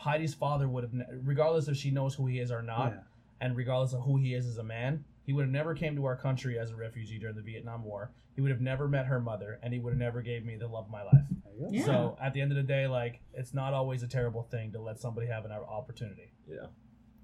Heidi's 0.00 0.34
father 0.34 0.68
would 0.68 0.84
have, 0.84 0.92
ne- 0.94 1.04
regardless 1.24 1.68
if 1.68 1.76
she 1.76 1.90
knows 1.90 2.14
who 2.14 2.26
he 2.26 2.38
is 2.40 2.50
or 2.50 2.62
not, 2.62 2.92
Yeah. 2.92 3.00
and 3.40 3.56
regardless 3.56 3.92
of 3.92 4.02
who 4.02 4.16
he 4.16 4.34
is 4.34 4.46
as 4.46 4.58
a 4.58 4.62
man, 4.64 5.04
he 5.24 5.32
would 5.32 5.42
have 5.44 5.52
never 5.52 5.74
came 5.74 5.94
to 5.96 6.04
our 6.06 6.16
country 6.16 6.58
as 6.58 6.70
a 6.70 6.76
refugee 6.76 7.18
during 7.18 7.36
the 7.36 7.42
Vietnam 7.42 7.84
War. 7.84 8.10
He 8.34 8.40
would 8.40 8.50
have 8.50 8.60
never 8.60 8.88
met 8.88 9.06
her 9.06 9.20
mother, 9.20 9.58
and 9.62 9.72
he 9.74 9.78
would 9.78 9.90
have 9.90 9.98
never 9.98 10.22
gave 10.22 10.44
me 10.44 10.56
the 10.56 10.66
love 10.66 10.86
of 10.86 10.90
my 10.90 11.02
life. 11.02 11.24
There 11.44 11.52
you 11.54 11.60
go. 11.60 11.68
Yeah. 11.72 11.84
So 11.84 12.18
at 12.22 12.32
the 12.32 12.40
end 12.40 12.50
of 12.52 12.56
the 12.56 12.62
day, 12.62 12.86
like 12.86 13.20
it's 13.34 13.52
not 13.52 13.74
always 13.74 14.02
a 14.02 14.08
terrible 14.08 14.42
thing 14.42 14.72
to 14.72 14.80
let 14.80 14.98
somebody 14.98 15.26
have 15.26 15.44
an 15.44 15.52
opportunity. 15.52 16.32
Yeah. 16.48 16.66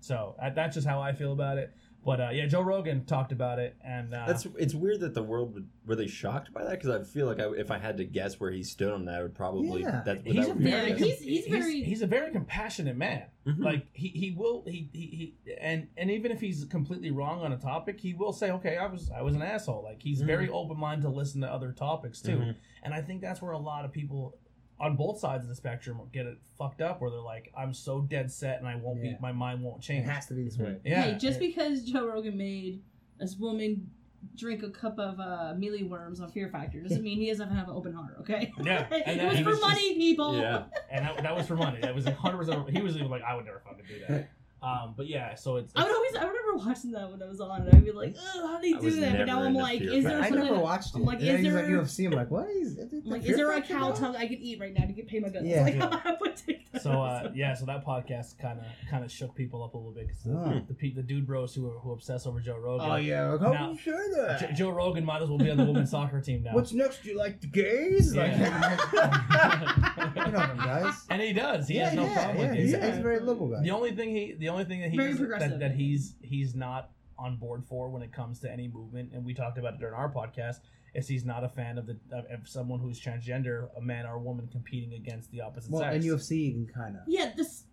So 0.00 0.36
uh, 0.40 0.50
that's 0.50 0.74
just 0.74 0.86
how 0.86 1.00
I 1.00 1.12
feel 1.12 1.32
about 1.32 1.56
it. 1.58 1.72
But 2.04 2.20
uh, 2.20 2.28
yeah, 2.32 2.46
Joe 2.46 2.60
Rogan 2.60 3.04
talked 3.04 3.32
about 3.32 3.58
it, 3.58 3.76
and 3.84 4.14
uh, 4.14 4.26
That's 4.28 4.46
it's 4.58 4.74
weird 4.74 5.00
that 5.00 5.12
the 5.14 5.24
world 5.24 5.54
would 5.54 5.68
were 5.84 5.96
they 5.96 6.06
shocked 6.06 6.52
by 6.52 6.62
that 6.62 6.70
because 6.80 6.90
I 6.90 7.02
feel 7.02 7.26
like 7.26 7.40
I, 7.40 7.48
if 7.56 7.70
I 7.72 7.78
had 7.78 7.96
to 7.96 8.04
guess 8.04 8.38
where 8.38 8.52
he 8.52 8.62
stood 8.62 8.92
on 8.92 9.04
that, 9.06 9.16
I 9.18 9.22
would 9.22 9.34
probably 9.34 9.82
Yeah. 9.82 10.02
that, 10.06 10.24
he's 10.24 10.36
that 10.36 10.44
a 10.44 10.48
would 10.50 10.58
be 10.58 10.70
very 10.70 10.90
Yeah, 10.90 10.96
he's- 10.96 11.20
he's 11.20 11.46
very- 11.46 11.82
he's 11.82 12.02
a 12.02 12.06
very 12.06 12.30
compassionate 12.30 12.96
man. 12.96 13.24
Mhm. 13.44 13.58
Like 13.58 13.86
he, 13.92 14.08
he 14.08 14.30
will 14.30 14.62
he, 14.66 14.88
he 14.92 15.34
he 15.44 15.54
and 15.60 15.88
and 15.96 16.10
even 16.12 16.30
if 16.30 16.40
he's 16.40 16.64
completely 16.66 17.10
wrong 17.10 17.40
on 17.42 17.52
a 17.52 17.56
topic, 17.58 17.98
he 18.00 18.14
will 18.14 18.32
say, 18.32 18.52
okay, 18.52 18.76
I 18.76 18.86
was 18.86 19.10
I 19.10 19.22
was 19.22 19.34
an 19.34 19.42
asshole. 19.42 19.82
Like 19.82 20.00
he's 20.00 20.22
Mhm. 20.22 20.26
very 20.26 20.48
open 20.48 20.78
minded 20.78 21.02
to 21.02 21.08
listen 21.10 21.40
to 21.40 21.52
other 21.52 21.72
topics 21.72 22.20
too. 22.20 22.36
Mhm. 22.36 22.54
And 22.84 22.94
I 22.94 23.02
think 23.02 23.20
that's 23.20 23.42
where 23.42 23.52
a 23.52 23.58
lot 23.58 23.84
of 23.84 23.90
people 23.90 24.38
on 24.78 24.94
both 24.96 25.18
sides 25.18 25.42
of 25.44 25.48
the 25.48 25.54
spectrum 25.54 26.00
get 26.12 26.26
it 26.26 26.36
fucked 26.58 26.80
up, 26.82 27.00
where 27.00 27.10
they're 27.10 27.20
like, 27.20 27.52
I'm 27.56 27.72
so 27.72 28.00
dead 28.02 28.30
set 28.30 28.58
and 28.58 28.68
I 28.68 28.76
won't 28.76 29.02
Yeah. 29.02 29.12
be 29.12 29.18
my 29.20 29.32
mind 29.32 29.62
won't 29.62 29.78
It 29.78 29.86
change. 29.86 30.06
has 30.06 30.26
to 30.26 30.34
be 30.34 30.44
this 30.44 30.58
way. 30.58 30.76
Yeah, 30.84 31.02
hey, 31.02 31.18
just 31.18 31.38
because 31.40 31.82
Joe 31.84 32.06
Rogan 32.06 32.36
made 32.36 32.82
this 33.18 33.36
woman 33.36 33.90
drink 34.36 34.62
a 34.62 34.70
cup 34.70 34.98
of 34.98 35.20
uh, 35.20 35.54
mealy 35.56 35.84
worms 35.84 36.20
on 36.20 36.30
Fear 36.30 36.48
Factor 36.48 36.80
doesn't 36.82 37.02
mean 37.02 37.18
he 37.18 37.28
doesn't 37.30 37.48
have 37.50 37.68
an 37.68 37.74
open 37.74 37.92
heart. 37.94 38.16
Okay. 38.20 38.52
Yeah, 38.62 38.86
and 39.06 39.20
it 39.20 39.24
was 39.28 39.38
he 39.38 39.44
for 39.44 39.50
was 39.50 39.60
just- 39.60 39.70
money, 39.70 39.94
people. 39.94 40.36
Yeah. 40.38 40.64
and 40.90 41.04
that, 41.06 41.22
that 41.22 41.34
was 41.36 41.46
for 41.46 41.56
money. 41.56 41.78
That 41.80 41.94
was 41.94 42.04
100. 42.06 42.36
percent 42.36 42.70
He 42.70 42.82
was 42.82 42.96
even 42.96 43.08
like, 43.08 43.22
I 43.22 43.34
would 43.34 43.44
never 43.46 43.60
fucking 43.64 43.84
do 43.88 44.00
that. 44.08 44.30
Um, 44.62 44.94
but 44.96 45.06
yeah, 45.06 45.34
so 45.34 45.56
it's, 45.56 45.72
I 45.76 45.82
would 45.84 45.92
always, 45.94 46.14
I 46.16 46.24
remember 46.24 46.56
watching 46.66 46.90
that 46.92 47.10
when 47.10 47.22
I 47.22 47.26
was 47.26 47.40
on, 47.40 47.60
and 47.62 47.76
I'd 47.76 47.84
be 47.84 47.92
like, 47.92 48.16
"Ugh, 48.18 48.40
how 48.46 48.58
do 48.58 48.62
they 48.62 48.80
do 48.80 48.90
that?" 49.00 49.18
But 49.18 49.26
now 49.26 49.42
I'm 49.42 49.54
like, 49.54 49.80
"Is 49.82 50.02
there 50.02 50.18
Factor. 50.18 50.22
I 50.24 50.28
something?" 50.30 50.44
never 50.48 50.60
watched 50.60 50.94
it. 50.94 50.98
I'm 50.98 51.04
like, 51.04 51.20
And 51.20 51.28
is 51.28 51.42
there- 51.42 51.52
like 51.54 51.66
UFC. 51.66 52.06
I'm 52.06 52.12
like, 52.12 52.30
what 52.30 52.48
is? 52.48 52.78
is 52.78 52.92
it 52.92 53.06
like, 53.06 53.22
is 53.24 53.36
there 53.36 53.52
a 53.52 53.60
cow 53.60 53.92
tongue 53.92 54.16
I 54.16 54.26
could 54.26 54.38
eat 54.40 54.58
right 54.58 54.72
now 54.72 54.86
to 54.86 54.92
get 54.92 55.06
pay 55.08 55.20
my 55.20 55.28
bills? 55.28 55.44
Yeah. 55.44 55.62
Like, 55.62 55.74
Yeah. 55.74 56.00
I 56.04 56.16
would 56.20 56.36
take 56.36 56.46
that. 56.46 56.55
So 56.82 57.02
uh, 57.02 57.30
yeah, 57.34 57.54
so 57.54 57.66
that 57.66 57.84
podcast 57.84 58.38
kind 58.38 58.58
of 58.58 58.64
kind 58.90 59.04
of 59.04 59.10
shook 59.10 59.34
people 59.34 59.62
up 59.64 59.74
a 59.74 59.76
little 59.76 59.92
bit 59.92 60.08
because 60.08 60.22
the, 60.24 60.32
Oh. 60.32 60.60
the, 60.68 60.74
pe- 60.74 60.92
the 60.94 61.02
dude 61.02 61.26
bros 61.26 61.54
who 61.54 61.68
who 61.70 61.92
obsess 61.92 62.26
over 62.26 62.40
Joe 62.40 62.56
Rogan. 62.58 62.90
Oh 62.90 62.96
yeah, 62.96 63.28
like, 63.30 63.40
how 63.40 63.52
Now- 63.52 63.70
you 63.72 63.78
say 63.78 63.90
that? 64.16 64.40
J- 64.40 64.52
Joe 64.54 64.70
Rogan 64.70 65.04
might 65.04 65.22
as 65.22 65.28
well 65.28 65.38
be 65.38 65.50
on 65.50 65.56
the 65.56 65.64
women's 65.64 65.90
soccer 65.90 66.20
team 66.20 66.42
now. 66.42 66.52
What's 66.54 66.72
next? 66.72 67.02
Do 67.02 67.10
you 67.10 67.18
like 67.18 67.40
the 67.40 67.46
gays? 67.48 68.14
Like, 68.14 68.32
you 68.36 70.32
know 70.32 70.54
guys. 70.56 70.94
and 71.10 71.20
he 71.22 71.32
does. 71.32 71.68
He 71.68 71.76
yeah, 71.76 71.86
has 71.90 71.94
no 71.94 72.04
yeah, 72.04 72.14
problem 72.14 72.36
yeah. 72.44 72.50
with 72.50 72.58
He's, 72.60 72.74
he's 72.74 72.98
a 72.98 73.02
very 73.02 73.20
liberal 73.20 73.48
guy. 73.48 73.62
The 73.62 73.70
only 73.70 73.92
thing 73.94 74.10
he, 74.10 74.34
the 74.38 74.48
only 74.48 74.64
thing 74.64 74.80
that 74.80 74.90
he 74.90 74.96
Very 74.96 75.10
doesn't- 75.10 75.26
progressive. 75.26 75.50
that, 75.52 75.60
that 75.60 75.72
he's 75.76 76.14
he's 76.22 76.54
not 76.54 76.90
on 77.18 77.36
board 77.36 77.64
for 77.68 77.88
when 77.88 78.02
it 78.02 78.12
comes 78.12 78.40
to 78.40 78.50
any 78.50 78.68
movement, 78.68 79.10
and 79.12 79.24
we 79.24 79.34
talked 79.34 79.58
about 79.58 79.74
it 79.74 79.80
during 79.80 79.94
our 79.94 80.12
podcast, 80.12 80.56
is 80.94 81.08
he's 81.08 81.24
not 81.24 81.44
a 81.44 81.48
fan 81.48 81.78
of 81.78 81.86
the 81.86 81.98
of, 82.12 82.24
of 82.30 82.48
someone 82.48 82.80
who's 82.80 83.00
transgender, 83.00 83.68
a 83.76 83.80
man 83.80 84.06
or 84.06 84.14
a 84.14 84.20
woman 84.20 84.48
competing 84.50 84.94
against 84.94 85.30
the 85.30 85.40
opposite 85.40 85.70
well, 85.70 85.82
sex. 85.82 86.04
in 86.04 86.10
UFC, 86.10 86.46
you 86.46 86.52
can 86.52 86.74
kind 86.74 86.96
of. 86.96 87.02
yeah, 87.06 87.32
this. 87.36 87.64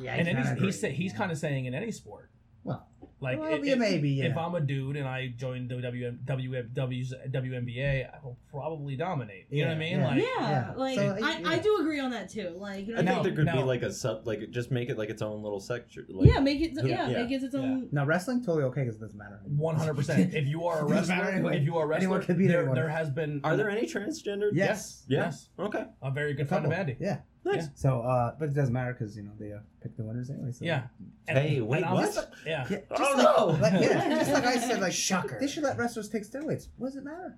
Yeah, 0.00 0.14
and 0.14 0.26
then 0.26 0.36
he's 0.36 0.62
he's, 0.62 0.80
say, 0.80 0.92
he's 0.92 1.12
kind 1.14 1.32
of 1.32 1.38
saying 1.38 1.64
in 1.64 1.74
any 1.74 1.90
sport, 1.90 2.30
Well, 2.62 2.86
like 3.22 3.38
well, 3.38 3.48
i- 3.54 3.60
yeah, 3.62 3.72
if, 3.74 3.78
maybe, 3.78 4.10
yeah. 4.10 4.24
if 4.26 4.36
I'm 4.36 4.54
a 4.54 4.60
dude 4.60 4.96
and 4.96 5.06
I 5.08 5.28
join 5.36 5.68
the 5.68 5.76
WM, 5.80 6.18
WM, 6.24 6.70
W's, 6.74 7.14
WNBA, 7.30 8.08
I 8.12 8.18
will 8.24 8.36
probably 8.50 8.96
dominate. 8.96 9.46
You 9.50 9.62
know 9.64 9.68
what 9.70 9.76
I 9.76 9.78
mean? 9.78 9.98
yeah. 10.00 10.06
Like, 10.06 10.16
yeah, 10.22 10.50
yeah. 10.50 10.72
like 10.76 10.94
So, 10.96 11.18
I, 11.22 11.38
yeah. 11.38 11.48
I 11.48 11.58
do 11.58 11.78
agree 11.80 12.00
on 12.00 12.10
that 12.10 12.28
too. 12.30 12.54
Like, 12.56 12.86
you 12.86 12.94
know, 12.94 13.00
I 13.00 13.04
think 13.04 13.16
No, 13.16 13.22
there 13.22 13.32
could 13.34 13.52
be 13.52 13.62
like 13.62 13.82
a 13.82 13.92
sub 13.92 14.26
like 14.26 14.50
just 14.50 14.70
make 14.70 14.88
it 14.90 14.98
like 14.98 15.08
its 15.10 15.22
own 15.22 15.42
little 15.42 15.60
sector. 15.60 16.04
Like, 16.08 16.28
yeah, 16.28 16.40
make 16.40 16.60
it, 16.60 16.72
yeah, 16.84 17.08
Yeah. 17.08 17.22
make 17.22 17.30
it 17.30 17.42
its 17.42 17.54
own. 17.54 17.88
Now 17.92 18.04
wrestling 18.04 18.40
totally 18.44 18.64
okay 18.64 18.82
because 18.82 18.96
it 18.96 19.00
doesn't 19.00 19.18
matter. 19.18 19.40
One 19.44 19.76
hundred 19.76 19.94
percent. 19.94 20.34
If 20.42 20.46
you 20.46 20.66
are 20.66 20.80
a 20.80 20.84
wrestler, 20.84 21.14
anyway. 21.24 21.58
if 21.58 21.64
you 21.64 21.76
are 21.78 21.90
a 21.90 21.96
Anyone 21.96 22.18
wrestler, 22.18 22.34
can 22.34 22.38
beat 22.42 22.48
there, 22.48 22.58
anyone. 22.60 22.74
there 22.74 22.88
has 22.88 23.08
been. 23.10 23.40
Are 23.44 23.56
there 23.56 23.70
any 23.70 23.86
transgender? 23.86 24.50
Yes. 24.52 25.04
Yeah. 25.08 25.24
Yes. 25.24 25.48
Okay. 25.58 25.84
A 26.02 26.10
very 26.10 26.34
good 26.34 26.46
A 26.46 26.48
friend 26.48 26.66
of. 26.66 26.72
Andy. 26.72 26.96
Yeah. 27.00 27.18
Nice. 27.44 27.68
So, 27.74 28.02
uh, 28.02 28.34
but 28.38 28.48
it 28.50 28.54
doesn't 28.54 28.72
matter 28.72 28.92
because 28.96 29.16
you 29.16 29.24
know 29.24 29.32
they 29.38 29.52
uh, 29.52 29.58
pick 29.82 29.96
the 29.96 30.04
winners 30.04 30.30
anyway. 30.30 30.52
So. 30.52 30.64
Yeah. 30.64 30.84
Hey, 31.26 31.56
and 31.56 31.66
wait, 31.66 31.82
I 31.82 31.92
was- 31.92 32.16
what? 32.16 32.30
Yeah. 32.46 32.66
Yeah, 32.70 32.78
just 32.96 33.00
Oh, 33.00 33.46
like, 33.60 33.72
no. 33.72 33.78
like, 33.78 33.90
yeah, 33.90 34.08
just 34.20 34.32
like 34.32 34.44
I 34.46 34.56
said, 34.58 34.80
like 34.80 34.92
Shocker. 34.92 35.38
They 35.40 35.48
should 35.48 35.64
let 35.64 35.76
wrestlers 35.76 36.08
take 36.08 36.22
steroids. 36.22 36.68
What 36.76 36.88
does 36.88 36.96
it 36.96 37.04
matter? 37.04 37.36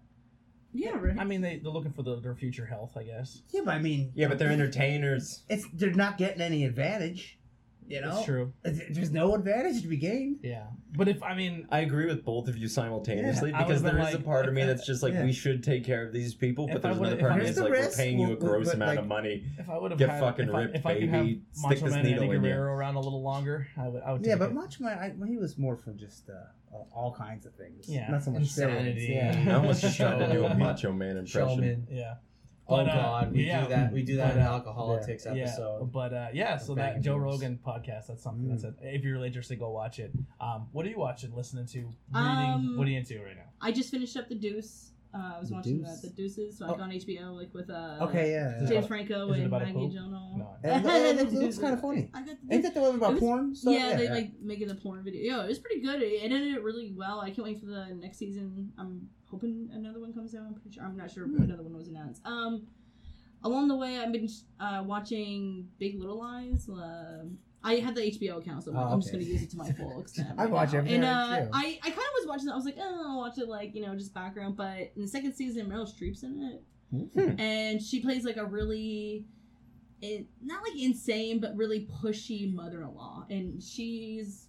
Yeah, 0.76 0.96
right. 0.98 1.16
I 1.18 1.24
mean, 1.24 1.40
they, 1.40 1.58
they're 1.62 1.70
looking 1.72 1.92
for 1.92 2.02
the, 2.02 2.20
their 2.20 2.34
future 2.34 2.66
health, 2.66 2.96
I 2.96 3.04
guess. 3.04 3.42
Yeah, 3.50 3.60
but 3.64 3.74
I 3.74 3.78
mean, 3.78 4.10
Yeah, 4.14 4.26
but 4.28 4.38
they're 4.38 4.50
entertainers. 4.50 5.44
it's 5.48 5.64
they're 5.72 5.92
not 5.92 6.18
getting 6.18 6.40
any 6.42 6.64
advantage. 6.64 7.38
You 7.86 8.00
know, 8.00 8.16
It's 8.16 8.24
true. 8.24 8.52
there's 8.62 9.10
no 9.10 9.34
advantage 9.34 9.82
to 9.82 9.88
be 9.88 9.96
gained. 9.98 10.38
Yeah. 10.42 10.64
But 10.96 11.08
if, 11.08 11.22
I 11.22 11.34
mean, 11.34 11.66
I 11.70 11.80
agree 11.80 12.06
with 12.06 12.24
both 12.24 12.48
of 12.48 12.56
you 12.56 12.66
simultaneously 12.66 13.50
Yeah, 13.50 13.58
because 13.64 13.82
would've 13.82 13.96
there 13.96 14.04
been 14.04 14.08
is 14.08 14.14
a 14.14 14.24
part 14.24 14.48
of 14.48 14.54
me 14.54 14.64
that's 14.64 14.86
just 14.86 15.02
like 15.02 15.12
yeah. 15.12 15.24
we 15.24 15.32
should 15.32 15.62
take 15.62 15.84
care 15.84 16.06
of 16.06 16.12
these 16.12 16.34
people, 16.34 16.66
but 16.66 16.80
there's 16.80 16.96
another 16.96 17.16
part 17.16 17.32
of 17.32 17.38
me 17.38 17.44
that's 17.44 17.58
like 17.58 17.66
the 17.66 17.78
we're 17.78 17.90
paying 17.94 18.18
you 18.18 18.26
a 18.26 18.28
well, 18.30 18.36
gross 18.36 18.66
but, 18.68 18.74
amount 18.76 18.90
like- 18.90 18.98
of 19.00 19.06
money. 19.06 19.44
if 19.58 19.68
I 19.68 19.76
would 19.78 19.90
have 19.90 19.98
Get 19.98 20.08
had, 20.08 20.20
fucking 20.20 20.48
if, 20.48 20.54
ripped, 20.54 20.76
if 20.76 20.86
I 20.86 20.94
could 21.00 21.08
have 21.10 21.24
baby. 21.26 21.42
Stick 21.52 21.68
Macho 21.82 21.84
this 21.84 21.94
needle 21.96 22.12
Eddie 22.24 22.24
in 22.24 22.30
you. 22.32 22.38
Guerrero 22.40 22.72
around 22.72 22.94
a 22.94 23.00
little 23.00 23.22
longer, 23.22 23.66
I 23.76 23.88
would, 23.88 24.02
I 24.02 24.12
would 24.12 24.24
Yeah, 24.24 24.36
but 24.36 24.50
it. 24.50 24.54
Macho 24.54 24.84
Man, 24.84 24.98
I, 24.98 25.26
he 25.26 25.36
was 25.36 25.58
more 25.58 25.76
for 25.76 25.92
just 25.92 26.30
uh, 26.30 26.34
all, 26.72 26.88
all 26.94 27.12
kinds 27.14 27.44
of 27.44 27.54
things. 27.54 27.86
Yeah, 27.88 28.10
not 28.10 28.22
so 28.22 28.30
much 28.30 28.42
insanity. 28.42 29.08
steroids. 29.08 29.44
Yeah. 29.46 29.52
I 29.52 29.56
almost 29.56 29.82
just 29.82 29.96
tried 29.98 30.18
to 30.20 30.32
do 30.32 30.44
a 30.46 30.54
Macho 30.54 30.92
Man 30.92 31.16
impression. 31.18 31.48
Showman. 31.48 31.86
Yeah. 31.90 32.14
Oh 32.66 32.76
But, 32.76 32.88
uh, 32.88 32.94
God, 32.94 33.32
we 33.32 33.44
yeah, 33.46 33.62
do 33.62 33.68
that. 33.68 33.92
We 33.92 34.02
do 34.02 34.16
that 34.16 34.28
but, 34.34 34.36
in 34.38 34.42
uh, 34.46 34.50
Alcoholics 34.52 35.06
Yeah, 35.26 35.32
episode. 35.32 35.92
but 35.92 36.14
uh, 36.14 36.28
yeah, 36.32 36.56
so 36.56 36.74
that 36.76 37.02
Joe 37.02 37.16
News. 37.18 37.22
Rogan 37.24 37.58
podcast, 37.66 38.06
that's 38.06 38.22
something 38.22 38.46
Mm. 38.46 38.50
that's 38.52 38.64
it. 38.64 38.74
if 38.80 39.04
you're 39.04 39.14
really 39.14 39.26
interested, 39.26 39.58
go 39.58 39.70
watch 39.70 39.98
it. 39.98 40.12
Um, 40.40 40.68
what 40.72 40.86
are 40.86 40.88
you 40.88 40.98
watching, 40.98 41.34
listening 41.34 41.66
to, 41.66 41.78
reading? 41.80 41.92
Um, 42.14 42.76
what 42.78 42.86
are 42.86 42.90
you 42.90 42.98
into 42.98 43.18
right 43.22 43.36
now? 43.36 43.42
I 43.60 43.70
just 43.70 43.90
finished 43.90 44.16
up 44.16 44.28
the 44.30 44.34
Deuce. 44.34 44.92
Uh, 45.12 45.34
I 45.36 45.38
was 45.40 45.50
The 45.50 45.54
watching 45.54 45.78
Deuce? 45.78 46.00
the, 46.00 46.08
the 46.08 46.14
Deuces, 46.14 46.60
like 46.60 46.78
Oh. 46.78 46.82
on 46.82 46.90
HBO, 46.90 47.36
like 47.36 47.52
with 47.54 47.68
uh, 47.70 47.98
Okay, 48.00 48.32
yeah. 48.32 48.56
Is 48.56 48.62
yeah. 48.62 48.68
James 48.76 48.86
Franco 48.88 49.30
is 49.30 49.40
and 49.42 49.50
Maggie 49.50 49.72
poop? 49.72 49.92
Gyllenhaal. 49.92 50.38
No. 50.38 50.56
And 50.64 50.86
it 50.86 51.16
looks, 51.18 51.32
looks 51.34 51.58
kind 51.58 51.74
of 51.74 51.80
funny. 51.82 52.10
I 52.14 52.22
got 52.24 52.36
the 52.48 52.54
Ain't 52.54 52.62
that 52.64 52.74
the 52.74 52.80
one 52.80 52.94
about 52.96 53.12
was- 53.12 53.20
porn? 53.20 53.54
stuff? 53.54 53.74
yeah, 53.74 53.94
they 53.94 54.08
like 54.08 54.32
making 54.42 54.66
the 54.68 54.74
porn 54.74 55.04
video. 55.04 55.20
Yeah, 55.36 55.44
it 55.44 55.48
was 55.48 55.58
pretty 55.60 55.82
good. 55.82 56.02
It 56.02 56.20
ended 56.22 56.52
it 56.54 56.62
really 56.64 56.92
well. 56.96 57.20
I 57.20 57.30
can't 57.30 57.44
wait 57.44 57.60
for 57.60 57.66
the 57.66 57.94
next 57.94 58.18
season. 58.18 58.72
I'm 58.76 59.08
hoping 59.34 59.68
another 59.72 60.00
one 60.00 60.12
comes 60.12 60.34
out. 60.34 60.42
I'm 60.46 60.54
pretty 60.54 60.70
sure. 60.72 60.84
I'm 60.84 60.96
not 60.96 61.10
sure 61.10 61.24
if 61.24 61.30
another 61.40 61.62
one 61.62 61.74
was 61.76 61.88
announced. 61.88 62.22
Um, 62.24 62.66
along 63.42 63.68
the 63.68 63.76
way, 63.76 63.98
I've 63.98 64.12
been 64.12 64.28
uh, 64.60 64.82
watching 64.86 65.68
Big 65.78 65.98
Little 66.00 66.18
Lies. 66.18 66.68
Uh, 66.68 67.24
I 67.62 67.74
had 67.76 67.94
the 67.94 68.02
HBO 68.02 68.38
account, 68.38 68.64
so 68.64 68.70
I'm, 68.70 68.76
like, 68.76 68.86
Oh, 68.86 68.92
I'm 68.92 69.00
just 69.00 69.12
gonna 69.12 69.24
use 69.24 69.42
it 69.42 69.50
to 69.50 69.56
my 69.56 69.72
full 69.72 70.00
extent. 70.04 70.28
I 70.38 70.42
right 70.44 70.50
watch 70.50 70.72
now. 70.72 70.78
every 70.80 70.94
and 70.94 71.04
uh. 71.04 71.46
I 71.52 71.78
I 71.82 71.90
kind 71.90 71.98
of 72.10 72.14
was 72.20 72.26
watching 72.26 72.48
it. 72.48 72.52
I 72.52 72.56
was 72.56 72.64
like, 72.66 72.76
oh, 72.78 73.04
I'll 73.08 73.18
watch 73.18 73.38
it 73.38 73.48
like 73.48 73.74
you 73.74 73.82
know 73.82 73.94
just 73.94 74.12
background. 74.14 74.56
But 74.56 74.92
in 74.96 75.02
the 75.02 75.08
second 75.08 75.34
season, 75.34 75.66
Meryl 75.66 75.88
Streep's 75.90 76.22
in 76.22 76.42
it 76.42 76.62
Hmm. 76.90 77.40
and 77.40 77.82
she 77.82 78.00
plays 78.00 78.24
like 78.24 78.36
a 78.36 78.44
really 78.46 79.24
it, 80.00 80.26
not 80.42 80.62
like 80.62 80.80
insane 80.80 81.40
but 81.40 81.56
really 81.56 81.88
pushy 82.00 82.54
mother-in-law 82.54 83.24
and 83.30 83.60
she's 83.60 84.46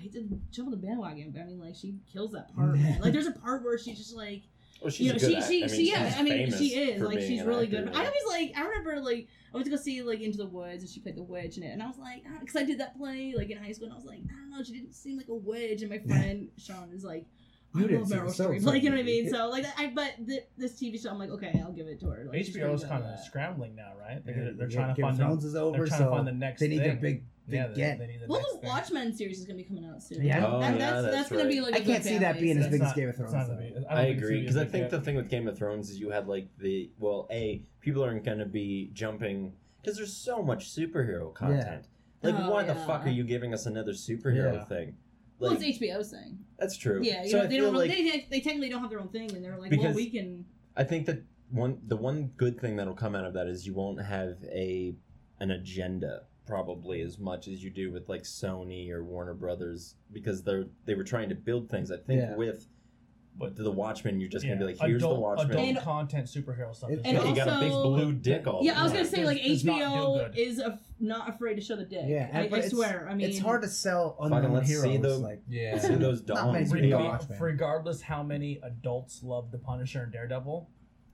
I 0.00 0.02
hate 0.04 0.12
to 0.14 0.40
jump 0.50 0.68
on 0.68 0.70
the 0.72 0.76
bandwagon 0.78 1.30
but 1.30 1.42
I 1.42 1.44
mean 1.44 1.60
like 1.60 1.74
she 1.76 1.94
kills 2.10 2.32
that 2.32 2.54
part 2.56 2.74
man. 2.76 3.00
like 3.02 3.12
there's 3.12 3.26
a 3.26 3.32
part 3.32 3.62
where 3.62 3.76
she's 3.78 3.98
just 3.98 4.16
like 4.16 4.42
Well, 4.80 4.90
she's 4.90 5.06
you 5.08 5.12
know 5.12 5.18
good 5.18 5.28
she 5.28 5.36
act- 5.36 5.48
she, 5.48 5.62
I 5.62 5.66
mean, 5.66 5.76
she 5.76 5.90
yeah 5.92 6.14
I 6.18 6.22
mean 6.22 6.52
she 6.56 6.68
is 6.74 7.02
like 7.02 7.20
she's 7.20 7.42
really 7.42 7.66
good 7.66 7.90
yeah. 7.92 8.00
I 8.00 8.04
was 8.04 8.24
like 8.28 8.52
I 8.56 8.62
remember 8.66 9.00
like 9.00 9.28
I 9.52 9.56
went 9.56 9.64
to 9.66 9.70
go 9.70 9.76
see 9.76 10.00
like 10.02 10.20
Into 10.20 10.38
the 10.38 10.46
Woods 10.46 10.82
and 10.82 10.90
she 10.90 11.00
played 11.00 11.16
the 11.16 11.22
witch 11.22 11.58
in 11.58 11.62
it 11.64 11.72
and 11.72 11.82
I 11.82 11.86
was 11.86 11.98
like 11.98 12.22
ah, 12.26 12.38
because 12.40 12.56
I 12.56 12.62
did 12.64 12.78
that 12.80 12.96
play 12.96 13.34
like 13.36 13.50
in 13.50 13.58
high 13.58 13.72
school 13.72 13.84
and 13.86 13.92
I 13.92 13.96
was 13.96 14.06
like 14.06 14.20
I 14.30 14.32
don't 14.40 14.50
know 14.50 14.62
she 14.62 14.72
didn't 14.72 14.94
seem 14.94 15.18
like 15.18 15.28
a 15.28 15.34
witch 15.34 15.82
and 15.82 15.90
my 15.90 15.98
friend 15.98 16.48
Sean 16.56 16.90
is 16.94 17.04
like 17.04 17.26
I 17.74 17.80
You 17.82 17.86
didn't 17.88 18.00
love 18.10 18.32
see 18.32 18.42
Meryl 18.42 18.58
Streep 18.58 18.64
like 18.72 18.82
you 18.82 18.90
know 18.90 18.96
what 18.96 19.02
I 19.02 19.04
mean 19.04 19.28
so 19.30 19.48
like 19.48 19.64
I 19.76 19.88
but 19.94 20.14
th- 20.26 20.44
this 20.56 20.72
TV 20.80 21.00
show 21.00 21.10
I'm 21.10 21.18
like 21.18 21.30
okay 21.30 21.60
I'll 21.62 21.72
give 21.72 21.86
it 21.86 22.00
to 22.00 22.06
her 22.06 22.24
like, 22.32 22.40
HBO 22.40 22.74
is 22.74 22.82
kind 22.84 23.04
of 23.04 23.18
scrambling 23.20 23.74
now, 23.76 23.92
right? 24.00 24.24
They're, 24.24 24.34
Yeah, 24.46 24.50
they're 24.56 24.68
yeah, 24.70 24.76
trying 24.76 24.94
to 24.94 25.00
Game 25.00 25.10
of 25.10 25.18
find 25.18 25.40
the, 25.40 25.46
is 25.46 25.54
over, 25.54 25.76
they're 25.78 25.86
trying 25.86 25.98
so 26.00 26.04
to 26.06 26.10
find 26.10 26.26
the 26.26 26.32
next 26.32 26.60
they 26.60 26.68
need 26.68 26.78
thing. 26.78 26.86
their 26.86 26.96
big, 26.96 27.02
big 27.02 27.24
yeah, 27.52 27.66
they, 27.68 27.74
get. 27.74 27.98
they 27.98 28.06
need 28.06 28.20
the 28.20 28.26
Well, 28.28 28.40
next 28.40 28.52
the 28.54 28.58
thing. 28.60 28.68
Watchmen 28.70 29.14
series 29.14 29.38
is 29.40 29.44
gonna 29.46 29.56
be 29.56 29.64
coming 29.64 29.84
out 29.86 30.02
soon. 30.02 30.22
Yeah. 30.24 30.40
That- 30.40 30.48
Oh, 30.50 30.60
that's, 30.60 30.78
yeah, 30.78 31.00
that's, 31.00 31.14
that's 31.16 31.28
gonna 31.30 31.48
be 31.48 31.60
right. 31.60 31.72
like. 31.72 31.74
I 31.74 31.78
a 31.78 31.86
can't 31.86 32.02
good 32.02 32.08
see 32.10 32.18
that 32.18 32.34
fan 32.34 32.42
being 32.42 32.58
as 32.58 32.68
big 32.68 32.80
as 32.82 32.92
Game 32.94 33.08
of 33.08 33.16
Thrones, 33.16 33.32
not 33.32 33.46
though. 33.48 33.54
gonna 33.54 33.66
be- 33.66 33.70
don't 33.74 33.86
I 33.88 34.04
think 34.06 34.18
agree 34.18 34.40
because 34.40 34.56
I 34.56 34.64
think 34.64 34.90
the 34.90 35.00
thing 35.00 35.16
with 35.16 35.28
Game 35.28 35.48
of 35.48 35.56
Thrones 35.58 35.90
is 35.90 35.98
you 35.98 36.10
had 36.10 36.26
like 36.28 36.48
the 36.58 36.90
well, 36.98 37.26
a 37.30 37.62
people 37.80 38.02
aren't 38.04 38.24
going 38.24 38.38
to 38.38 38.46
be 38.46 38.90
jumping 38.92 39.52
because 39.82 39.96
there's 39.96 40.12
so 40.14 40.42
much 40.42 40.70
superhero 40.74 41.32
content. 41.34 41.86
Like, 42.22 42.34
Oh, 42.38 42.50
why 42.50 42.64
the 42.64 42.74
fuck 42.74 43.06
are 43.06 43.10
you 43.10 43.24
giving 43.24 43.54
us 43.54 43.64
another 43.66 43.92
superhero 43.92 44.54
Yeah. 44.54 44.64
thing? 44.64 44.96
well, 45.38 45.52
like 45.54 45.62
it's 45.66 45.78
HBO's 45.78 46.10
thing. 46.10 46.38
that's 46.58 46.76
true. 46.76 47.00
Yeah, 47.02 47.22
you 47.24 47.30
so 47.30 47.38
know, 47.38 47.46
they 47.46 47.56
don't. 47.56 47.72
like 47.74 47.90
they, 47.90 48.26
they 48.30 48.40
technically 48.40 48.68
don't 48.68 48.82
have 48.82 48.90
their 48.90 49.00
own 49.00 49.08
thing, 49.08 49.34
and 49.34 49.42
they're 49.42 49.56
like, 49.56 49.72
well, 49.72 49.94
we 49.94 50.10
can. 50.10 50.44
I 50.76 50.84
think 50.84 51.06
that 51.06 51.22
one 51.50 51.78
the 51.86 51.96
one 51.96 52.30
good 52.36 52.60
thing 52.60 52.76
that'll 52.76 52.92
come 52.94 53.14
out 53.16 53.24
of 53.24 53.32
that 53.34 53.46
is 53.46 53.66
you 53.66 53.72
won't 53.74 54.02
have 54.02 54.36
a 54.44 54.94
an 55.40 55.50
agenda 55.50 56.24
probably 56.50 57.00
as 57.00 57.18
much 57.18 57.46
as 57.48 57.62
you 57.62 57.70
do 57.70 57.92
with 57.92 58.08
like 58.08 58.22
Sony 58.24 58.90
or 58.90 59.04
Warner 59.04 59.34
Brothers 59.34 59.94
because 60.12 60.42
they're 60.42 60.64
they 60.84 60.94
were 60.94 61.04
trying 61.04 61.28
to 61.28 61.34
build 61.36 61.70
things. 61.70 61.90
I 61.92 61.96
think 61.98 62.20
Yeah. 62.22 62.34
with 62.36 62.66
But- 63.38 63.54
the 63.54 63.70
Watchmen, 63.70 64.18
you're 64.20 64.28
just 64.28 64.44
gonna 64.44 64.56
be 64.56 64.62
Yeah. 64.62 64.66
like, 64.66 64.78
here's 64.80 65.00
adult, 65.02 65.14
the 65.14 65.20
Watchmen. 65.20 65.50
Adult 65.52 65.68
And- 65.68 65.78
content 65.78 66.26
superhero 66.26 66.74
stuff. 66.74 66.90
And 66.90 66.98
is 66.98 67.04
And 67.06 67.18
good. 67.18 67.28
you 67.28 67.34
got 67.36 67.48
a 67.48 67.60
big 67.60 67.70
blue 67.70 68.12
dick 68.12 68.46
all 68.48 68.62
Yeah, 68.64 68.78
I 68.80 68.82
was 68.82 68.92
gonna 68.92 69.04
say 69.04 69.24
like 69.24 69.38
Does- 69.38 69.62
does 69.62 69.64
HBO 69.64 70.28
do 70.32 70.40
is 70.40 70.58
a, 70.58 70.78
not 70.98 71.28
afraid 71.28 71.54
to 71.54 71.60
show 71.60 71.76
the 71.76 71.84
dick. 71.84 72.04
Yeah, 72.06 72.28
I, 72.34 72.40
I 72.40 72.42
it's- 72.46 72.70
swear. 72.70 73.08
I 73.08 73.14
mean, 73.14 73.28
it's 73.30 73.38
hard 73.38 73.62
to 73.62 73.68
sell 73.68 74.16
Fucking 74.16 74.32
unknown 74.36 74.52
let's 74.54 74.66
see 74.68 74.74
heroes. 74.74 75.00
the- 75.02 75.18
like 75.18 75.42
Yeah. 75.48 75.78
See 75.78 75.94
those 75.94 76.22
Not 76.26 76.52
many 76.52 76.64
doms. 76.64 76.72
people 76.72 76.80
baby. 76.90 76.92
watch. 77.08 77.20
Watchmen. 77.20 77.38
regardless 77.40 78.00
how 78.02 78.22
many 78.24 78.58
adults 78.64 79.22
love 79.22 79.52
the 79.52 79.58
Punisher 79.58 80.02
and 80.02 80.12
Daredevil, 80.12 80.68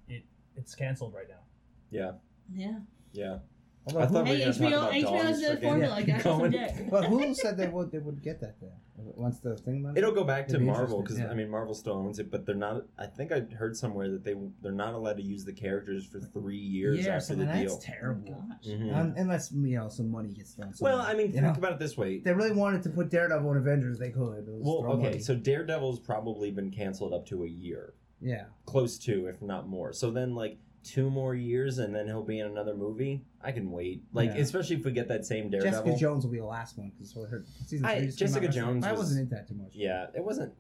it 0.08 0.24
it's 0.56 0.74
canceled 0.74 1.12
right 1.12 1.28
now. 1.28 1.44
Yeah, 1.90 2.12
Yeah. 2.52 2.78
yeah. 3.12 3.38
Although 3.86 4.00
I 4.00 4.06
thought 4.06 4.24
Hulu- 4.26 4.30
we 4.30 4.36
Hey, 4.36 4.46
were 4.46 4.52
gonna 4.52 4.70
talk 4.70 4.72
HBO, 4.72 4.76
about 4.78 4.92
HBO's 4.92 5.24
dogs 5.26 5.40
the 5.40 5.54
for 5.56 5.62
formula. 5.62 6.02
getting 6.02 6.14
Got 6.14 6.22
some 6.22 6.38
going. 6.50 6.88
but 6.90 7.04
Hulu 7.04 7.34
said 7.34 7.56
they 7.56 7.68
would 7.68 7.90
they 7.92 7.98
would 7.98 8.22
get 8.22 8.40
that 8.40 8.60
there 8.60 8.70
once 8.98 9.40
the 9.40 9.56
thing 9.56 9.82
went. 9.82 9.96
It'll 9.98 10.12
go 10.12 10.24
back 10.24 10.46
to 10.48 10.54
It'd 10.54 10.60
be 10.60 10.66
Marvel 10.66 11.02
because 11.02 11.16
interesting, 11.16 11.38
I 11.38 11.42
mean 11.42 11.50
Marvel 11.50 11.74
still 11.74 11.92
owns 11.94 12.18
it, 12.18 12.30
but 12.30 12.46
they're 12.46 12.54
not. 12.54 12.84
I 12.98 13.06
think 13.06 13.30
I 13.32 13.40
heard 13.56 13.76
somewhere 13.76 14.10
that 14.10 14.24
they 14.24 14.34
they're 14.62 14.72
not 14.72 14.94
allowed 14.94 15.18
to 15.18 15.22
use 15.22 15.44
the 15.44 15.52
characters 15.52 16.04
for 16.06 16.18
three 16.20 16.56
years 16.56 17.04
yeah, 17.04 17.12
after 17.16 17.26
so 17.26 17.34
the 17.36 17.44
that's 17.44 17.60
deal. 17.60 17.78
terrible. 17.78 18.32
Gosh. 18.48 18.66
Mhm. 18.72 18.94
Un- 18.94 19.14
unless 19.16 19.52
you 19.52 19.76
know 19.78 19.88
some 19.88 20.10
money 20.10 20.30
gets 20.30 20.54
thrown. 20.54 20.72
Well, 20.80 20.98
somewhere. 20.98 21.06
I 21.14 21.14
mean, 21.16 21.26
You 21.28 21.32
think 21.34 21.44
know? 21.44 21.52
about 21.52 21.72
it 21.72 21.78
this 21.78 21.96
way. 21.96 22.14
If 22.16 22.24
they 22.24 22.32
really 22.32 22.52
wanted 22.52 22.82
to 22.84 22.90
put 22.90 23.10
Daredevil 23.10 23.50
in 23.52 23.56
Avengers, 23.58 23.98
they 23.98 24.10
could. 24.10 24.48
It 24.48 24.52
was 24.52 24.62
Well, 24.64 24.80
throw 24.82 24.92
okay, 24.92 25.02
money. 25.02 25.18
so 25.20 25.34
Daredevil's 25.36 26.00
probably 26.00 26.50
been 26.50 26.70
canceled 26.70 27.12
up 27.12 27.26
to 27.26 27.44
a 27.44 27.48
year, 27.48 27.94
yeah, 28.20 28.44
close 28.64 28.98
to, 29.00 29.26
if 29.26 29.40
not 29.42 29.68
more. 29.68 29.92
So 29.92 30.10
then, 30.10 30.34
like 30.34 30.58
two 30.86 31.10
more 31.10 31.34
years, 31.34 31.78
and 31.78 31.94
then 31.94 32.06
he'll 32.06 32.22
be 32.22 32.38
in 32.38 32.46
another 32.46 32.74
movie. 32.74 33.24
I 33.42 33.50
can 33.52 33.70
wait. 33.70 34.02
Like, 34.12 34.30
Yeah. 34.30 34.40
especially 34.42 34.76
if 34.76 34.84
we 34.84 34.92
get 34.92 35.08
that 35.08 35.24
same 35.26 35.50
Daredevil. 35.50 35.80
Jessica 35.82 35.98
Jones 35.98 36.24
will 36.24 36.32
be 36.32 36.38
the 36.38 36.44
last 36.44 36.78
one 36.78 36.90
because 36.96 37.12
her 37.12 37.44
season 37.66 37.84
I- 37.86 37.98
three 37.98 38.06
just 38.06 38.18
came 38.18 38.26
out 38.26 38.32
Jessica 38.32 38.46
recently. 38.46 38.72
Jones 38.74 38.84
I 38.86 38.90
was- 38.92 38.98
wasn't 39.00 39.20
into 39.22 39.34
that 39.34 39.48
too 39.48 39.54
much. 39.54 39.72
Yeah, 39.74 40.06
it 40.14 40.24
wasn't. 40.24 40.52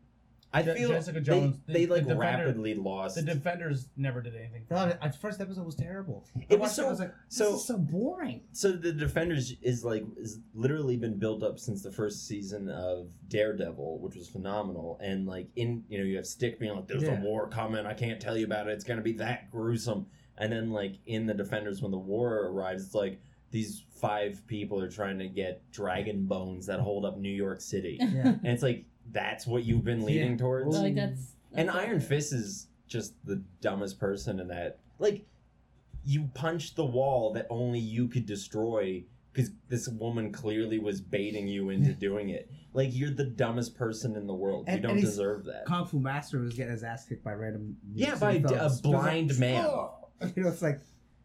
I 0.56 0.62
Je- 0.62 0.74
feel 0.74 0.88
Jessica 0.90 1.20
they- 1.20 1.24
Jones, 1.24 1.60
They, 1.66 1.84
the- 1.84 1.92
like 1.94 2.02
the 2.04 2.14
Defender- 2.14 2.20
rapidly 2.44 2.74
lost. 2.74 3.14
The 3.16 3.22
Defenders 3.22 3.88
never 3.96 4.20
did 4.22 4.34
anything. 4.34 4.64
for 4.66 4.74
The, 4.74 4.86
me. 4.86 4.92
the 5.02 5.12
first 5.18 5.40
episode 5.40 5.64
was 5.66 5.74
terrible. 5.74 6.24
I 6.36 6.40
It 6.48 6.58
was 6.58 6.60
watched 6.60 6.74
so- 6.76 6.86
I 6.86 6.90
was 6.90 7.00
like, 7.00 7.12
this 7.28 7.38
so- 7.38 7.54
is 7.56 7.64
so 7.66 7.78
boring. 7.78 8.42
So 8.52 8.72
the 8.72 8.92
Defenders 8.92 9.54
is 9.62 9.84
like 9.84 10.04
is 10.16 10.40
literally 10.54 10.96
been 10.96 11.18
built 11.18 11.42
up 11.42 11.58
since 11.58 11.82
the 11.82 11.92
first 11.92 12.26
season 12.26 12.68
of 12.68 13.08
Daredevil, 13.28 13.98
which 14.00 14.16
was 14.16 14.28
phenomenal. 14.28 14.98
And 15.02 15.26
like 15.26 15.48
in 15.56 15.84
you 15.88 15.98
know 15.98 16.04
you 16.04 16.16
have 16.16 16.26
Stick 16.26 16.58
being 16.58 16.74
like, 16.74 16.86
"There's 16.88 17.02
Yeah. 17.02 17.20
a 17.20 17.22
war 17.22 17.48
coming. 17.48 17.84
I 17.86 17.94
can't 17.94 18.20
tell 18.20 18.36
you 18.36 18.46
about 18.46 18.68
it. 18.68 18.72
It's 18.72 18.84
gonna 18.84 19.02
be 19.02 19.12
that 19.14 19.50
gruesome." 19.50 20.06
And 20.38 20.52
then 20.52 20.70
like 20.70 20.96
in 21.06 21.26
the 21.26 21.34
Defenders, 21.34 21.82
when 21.82 21.90
the 21.92 21.98
war 21.98 22.46
arrives, 22.46 22.84
it's 22.86 22.94
like 22.94 23.20
these 23.50 23.84
five 23.90 24.46
people 24.46 24.80
are 24.80 24.90
trying 24.90 25.18
to 25.18 25.28
get 25.28 25.62
dragon 25.70 26.26
bones 26.26 26.66
that 26.66 26.80
hold 26.80 27.04
up 27.04 27.16
New 27.18 27.28
York 27.30 27.60
City, 27.60 27.96
Yeah. 28.00 28.28
and 28.42 28.46
it's 28.46 28.62
like 28.62 28.84
that's 29.12 29.46
what 29.46 29.64
you've 29.64 29.84
been 29.84 30.04
leaning 30.04 30.32
Yeah. 30.32 30.36
towards. 30.38 30.68
Well, 30.74 30.82
like 30.82 30.94
that's, 30.94 31.32
And 31.52 31.68
that's 31.68 31.78
Iron 31.78 31.96
it. 31.96 32.02
Fist 32.02 32.32
is 32.32 32.68
just 32.88 33.14
the 33.24 33.42
dumbest 33.60 33.98
person 33.98 34.40
in 34.40 34.48
that. 34.48 34.78
Like, 34.98 35.24
you 36.04 36.30
punched 36.34 36.76
the 36.76 36.84
wall 36.84 37.32
that 37.32 37.46
only 37.50 37.78
you 37.80 38.08
could 38.08 38.26
destroy 38.26 39.04
because 39.32 39.50
this 39.68 39.86
woman 39.88 40.32
clearly 40.32 40.78
was 40.78 41.00
baiting 41.00 41.46
you 41.48 41.68
into 41.70 41.92
doing 42.06 42.30
it. 42.30 42.50
Like, 42.72 42.90
you're 42.92 43.10
the 43.10 43.24
dumbest 43.24 43.76
person 43.76 44.16
in 44.16 44.26
the 44.26 44.34
world. 44.34 44.64
And- 44.68 44.82
you 44.82 44.88
don't 44.88 45.00
deserve 45.00 45.44
that. 45.44 45.64
Kung 45.66 45.86
Fu 45.86 45.98
Master 45.98 46.38
was 46.40 46.54
getting 46.54 46.72
his 46.72 46.84
ass 46.84 47.04
kicked 47.06 47.24
by 47.24 47.32
random. 47.34 47.76
Yeah, 47.92 48.14
by 48.16 48.32
a- 48.34 48.66
a 48.66 48.70
blind 48.82 49.24
oh! 49.24 49.28
was 49.28 49.38
man. 49.40 49.64
"Oh." 49.64 49.94
You 50.34 50.42
know, 50.44 50.48
it's 50.48 50.62
like 50.62 50.80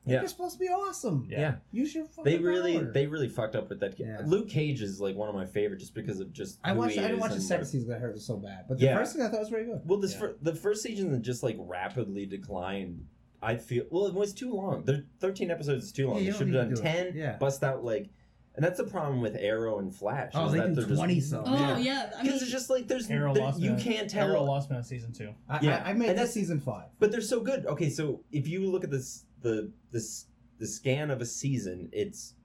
Yeah. 0.05 0.19
you're 0.21 0.27
supposed 0.29 0.53
to 0.53 0.59
be 0.59 0.67
awesome. 0.67 1.27
Yeah. 1.29 1.55
Use 1.71 1.93
your 1.93 2.05
fucking 2.05 2.23
They 2.23 2.39
really, 2.39 2.77
power. 2.79 2.91
they 2.91 3.05
really 3.07 3.29
fucked 3.29 3.55
up 3.55 3.69
with 3.69 3.79
that. 3.81 3.95
kid. 3.97 4.07
Yeah. 4.07 4.21
Luke 4.25 4.49
Cage 4.49 4.81
is 4.81 4.99
like 4.99 5.15
one 5.15 5.29
of 5.29 5.35
my 5.35 5.45
favorite, 5.45 5.79
just 5.79 5.93
because 5.93 6.19
of 6.19 6.33
just. 6.33 6.59
I 6.63 6.71
who 6.73 6.79
watched. 6.79 6.93
he 6.95 6.99
I 6.99 7.03
didn't 7.07 7.19
watch 7.19 7.33
the 7.33 7.41
second 7.41 7.65
season. 7.67 7.93
I 7.93 7.97
heard 7.99 8.13
was 8.13 8.25
so 8.25 8.37
bad, 8.37 8.65
but 8.67 8.79
the 8.79 8.85
Yeah. 8.85 8.95
first 8.97 9.13
season 9.13 9.27
I 9.27 9.29
thought 9.29 9.39
was 9.41 9.49
very 9.49 9.65
good. 9.65 9.81
Well, 9.85 9.99
this 9.99 10.13
Yeah. 10.13 10.19
fir- 10.19 10.35
the 10.41 10.55
first 10.55 10.81
season 10.81 11.11
that 11.11 11.21
just 11.21 11.43
like 11.43 11.55
rapidly 11.59 12.25
declined. 12.25 13.05
I 13.43 13.55
feel 13.57 13.85
well, 13.89 14.05
it 14.07 14.13
was 14.13 14.33
too 14.33 14.53
long. 14.53 14.83
The 14.85 15.05
thirteen 15.19 15.49
episodes 15.51 15.85
is 15.85 15.91
too 15.91 16.07
long. 16.07 16.17
Yeah, 16.17 16.21
you 16.21 16.31
they 16.31 16.37
should 16.37 16.47
have 16.47 16.55
done 16.55 16.69
to 16.69 16.75
do 16.75 16.81
it. 16.81 16.83
ten. 16.83 17.13
Yeah. 17.15 17.37
Bust 17.37 17.63
out 17.63 17.83
like, 17.83 18.09
and 18.55 18.63
that's 18.65 18.77
the 18.77 18.83
problem 18.83 19.19
with 19.21 19.35
Arrow 19.35 19.79
and 19.79 19.95
Flash. 19.95 20.31
Oh, 20.35 20.45
is 20.47 20.51
they 20.53 20.59
that 20.59 20.75
do 20.75 20.95
20 20.95 21.15
just 21.15 21.29
some. 21.31 21.43
Oh 21.47 21.53
Yeah. 21.55 21.77
yeah, 21.79 22.09
I 22.13 22.17
mean, 22.17 22.25
because 22.25 22.41
it's 22.43 22.51
just 22.51 22.69
like 22.69 22.87
there's 22.87 23.09
Arrow 23.09 23.33
there- 23.33 23.43
lost 23.43 23.59
you 23.59 23.71
me 23.71 23.75
at- 23.77 23.81
can't 23.81 24.09
tell. 24.09 24.27
Arrow 24.29 24.43
lost 24.43 24.69
me 24.69 24.77
at 24.77 24.85
season 24.85 25.11
two. 25.13 25.29
I, 25.49 25.59
Yeah. 25.61 25.83
I, 25.85 25.89
I 25.89 25.93
made 25.93 26.09
And 26.09 26.17
that 26.17 26.21
that's- 26.23 26.33
season 26.33 26.59
five. 26.59 26.89
But 26.99 27.11
they're 27.11 27.21
so 27.21 27.39
good. 27.39 27.65
Okay, 27.65 27.89
so 27.89 28.23
if 28.31 28.47
you 28.47 28.69
look 28.69 28.83
at 28.83 28.91
this 28.91 29.25
the 29.41 29.71
this 29.91 30.25
the 30.59 30.67
scan 30.67 31.09
of 31.11 31.21
a 31.21 31.25
season, 31.25 31.89
it's 31.91 32.35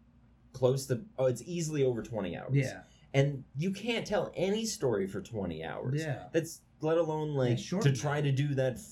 close 0.53 0.86
to 0.86 1.03
oh, 1.18 1.26
it's 1.26 1.42
easily 1.47 1.84
over 1.84 2.03
twenty 2.03 2.36
hours. 2.36 2.53
Yeah, 2.55 2.80
and 3.14 3.44
you 3.57 3.70
can't 3.70 4.07
tell 4.07 4.32
any 4.34 4.64
story 4.64 5.07
for 5.07 5.20
twenty 5.20 5.64
hours. 5.64 6.01
yeah. 6.03 6.24
That's 6.32 6.61
let 6.80 6.99
alone 6.99 7.34
like 7.34 7.59
short. 7.59 7.82
to 7.84 7.92
try 7.92 8.20
to 8.20 8.30
do 8.32 8.55
that 8.55 8.74
f- 8.74 8.84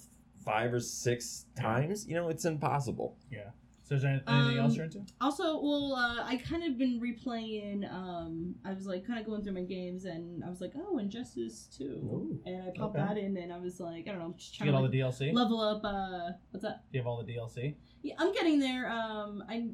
five 0.44 0.72
or 0.72 0.80
six 0.80 1.46
times. 1.58 2.06
You 2.06 2.14
know, 2.14 2.28
it's 2.28 2.44
impossible. 2.44 3.16
Yeah. 3.30 3.50
So 3.86 3.96
is 3.96 4.00
there 4.00 4.12
anything 4.12 4.58
else 4.58 4.70
Um, 4.72 4.76
you're 4.76 4.84
into? 4.86 5.02
Also, 5.20 5.60
well, 5.62 5.92
uh, 5.94 6.24
I 6.24 6.38
kind 6.38 6.64
of 6.64 6.78
been 6.78 6.98
replaying. 6.98 7.84
Um, 7.92 8.54
I 8.64 8.72
was 8.72 8.86
like 8.86 9.06
kind 9.06 9.20
of 9.20 9.26
going 9.26 9.42
through 9.44 9.52
my 9.52 9.62
games, 9.64 10.06
and 10.06 10.42
I 10.42 10.48
was 10.48 10.62
like, 10.62 10.72
oh, 10.74 10.96
Injustice 10.96 11.68
Two, 11.76 11.84
Ooh, 12.02 12.40
and 12.46 12.62
I 12.62 12.66
popped 12.78 12.96
okay. 12.96 13.06
that 13.06 13.18
in, 13.18 13.36
and 13.36 13.52
I 13.52 13.58
was 13.58 13.80
like, 13.80 14.08
I 14.08 14.12
don't 14.12 14.20
know, 14.20 14.34
just 14.38 14.52
Do 14.54 14.58
trying 14.64 14.66
you 14.68 14.72
get 14.72 14.72
to 14.72 14.76
all 15.04 15.10
like, 15.10 15.18
the 15.18 15.24
DLC? 15.26 15.34
Level 15.34 15.60
up. 15.60 15.82
Uh, 15.84 16.32
what's 16.50 16.64
that? 16.64 16.84
you 16.92 17.00
have 17.00 17.06
all 17.06 17.22
the 17.22 17.30
DLC? 17.30 17.74
Yeah, 18.04 18.14
I'm 18.18 18.32
getting 18.32 18.60
there. 18.60 18.88
Um, 18.90 19.42
I. 19.48 19.68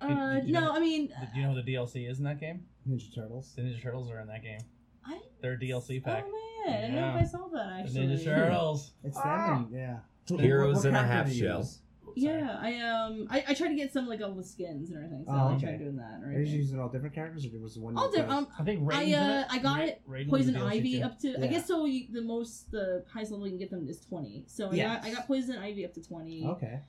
Uh, 0.00 0.34
did 0.34 0.46
you 0.48 0.52
no, 0.52 0.60
know- 0.60 0.72
I 0.72 0.78
mean, 0.80 1.08
Do 1.08 1.14
you 1.40 1.42
know 1.46 1.54
who 1.54 1.62
the 1.62 1.72
DLC 1.74 2.08
is 2.08 2.18
in 2.18 2.24
that 2.24 2.38
game? 2.38 2.64
Ninja 2.88 3.12
Turtles. 3.14 3.52
The 3.56 3.62
Ninja 3.62 3.82
Turtles 3.82 4.10
are 4.10 4.20
in 4.20 4.26
that 4.28 4.42
game. 4.42 4.60
I. 5.04 5.20
They're 5.40 5.54
a 5.54 5.58
DLC 5.58 6.02
pack. 6.02 6.24
Oh 6.28 6.66
man, 6.66 6.76
I 6.76 6.80
don't 6.82 6.94
know 6.94 7.08
if 7.08 7.14
Yeah. 7.14 7.20
I 7.20 7.24
saw 7.24 7.48
that 7.48 7.52
the 7.52 7.82
actually. 7.82 8.06
Ninja 8.16 8.24
Turtles. 8.24 8.92
It's 9.04 9.16
Ah. 9.16 9.46
them. 9.46 9.64
And, 9.66 9.74
yeah. 9.74 9.98
Heroes 10.38 10.76
What- 10.76 10.84
what 10.84 10.88
in 10.90 10.94
a 10.96 11.02
half 11.06 11.26
do 11.26 11.32
shell. 11.34 11.58
use? 11.60 11.80
Yeah, 12.16 12.58
I 12.60 12.78
um, 12.80 13.28
I, 13.30 13.44
I 13.48 13.54
tried 13.54 13.68
to 13.68 13.74
get 13.76 13.92
some 13.92 14.08
like 14.08 14.20
all 14.20 14.32
the 14.34 14.42
skins 14.42 14.90
and 14.90 14.96
everything, 14.98 15.24
so 15.26 15.32
Oh, 15.32 15.36
I 15.36 15.52
okay. 15.54 15.66
tried 15.66 15.78
doing 15.78 15.96
that. 15.96 16.20
Are 16.24 16.32
you 16.32 16.38
Right. 16.38 16.46
using 16.48 16.80
all 16.80 16.88
different 16.88 17.14
characters, 17.14 17.46
or 17.46 17.58
was 17.60 17.74
the 17.74 17.80
one? 17.80 17.96
All 17.96 18.10
different. 18.10 18.28
put- 18.28 18.36
Um, 18.38 18.48
I 18.58 18.64
think 18.64 18.80
Raiden's 18.82 18.94
I, 18.96 19.02
in 19.02 19.14
uh, 19.14 19.40
it. 19.40 19.46
I 19.54 19.58
got 19.58 19.78
Ra- 19.78 19.84
it. 19.84 20.02
Raiden 20.08 20.28
was 20.28 20.40
Poison 20.42 20.54
the 20.54 20.60
DLC 20.60 20.70
Ivy 20.72 20.98
too. 20.98 21.04
up 21.04 21.18
to 21.20 21.28
I 21.28 21.40
Yeah. 21.42 21.46
guess 21.46 21.66
so 21.66 21.84
you, 21.84 22.06
the 22.12 22.22
most 22.22 22.70
the 22.72 23.04
highest 23.12 23.30
level 23.30 23.46
you 23.46 23.52
can 23.52 23.58
get 23.58 23.70
them 23.70 23.86
is 23.88 24.00
twenty. 24.00 24.44
So 24.48 24.70
I 24.70 24.74
Yes. 24.74 24.96
got 25.04 25.10
I 25.10 25.14
got 25.14 25.26
Poison 25.28 25.58
Ivy 25.58 25.84
up 25.84 25.94
to 25.94 26.02
twenty. 26.02 26.44
Okay. 26.44 26.80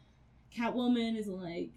Catwoman 0.56 1.18
is 1.18 1.28
like 1.28 1.70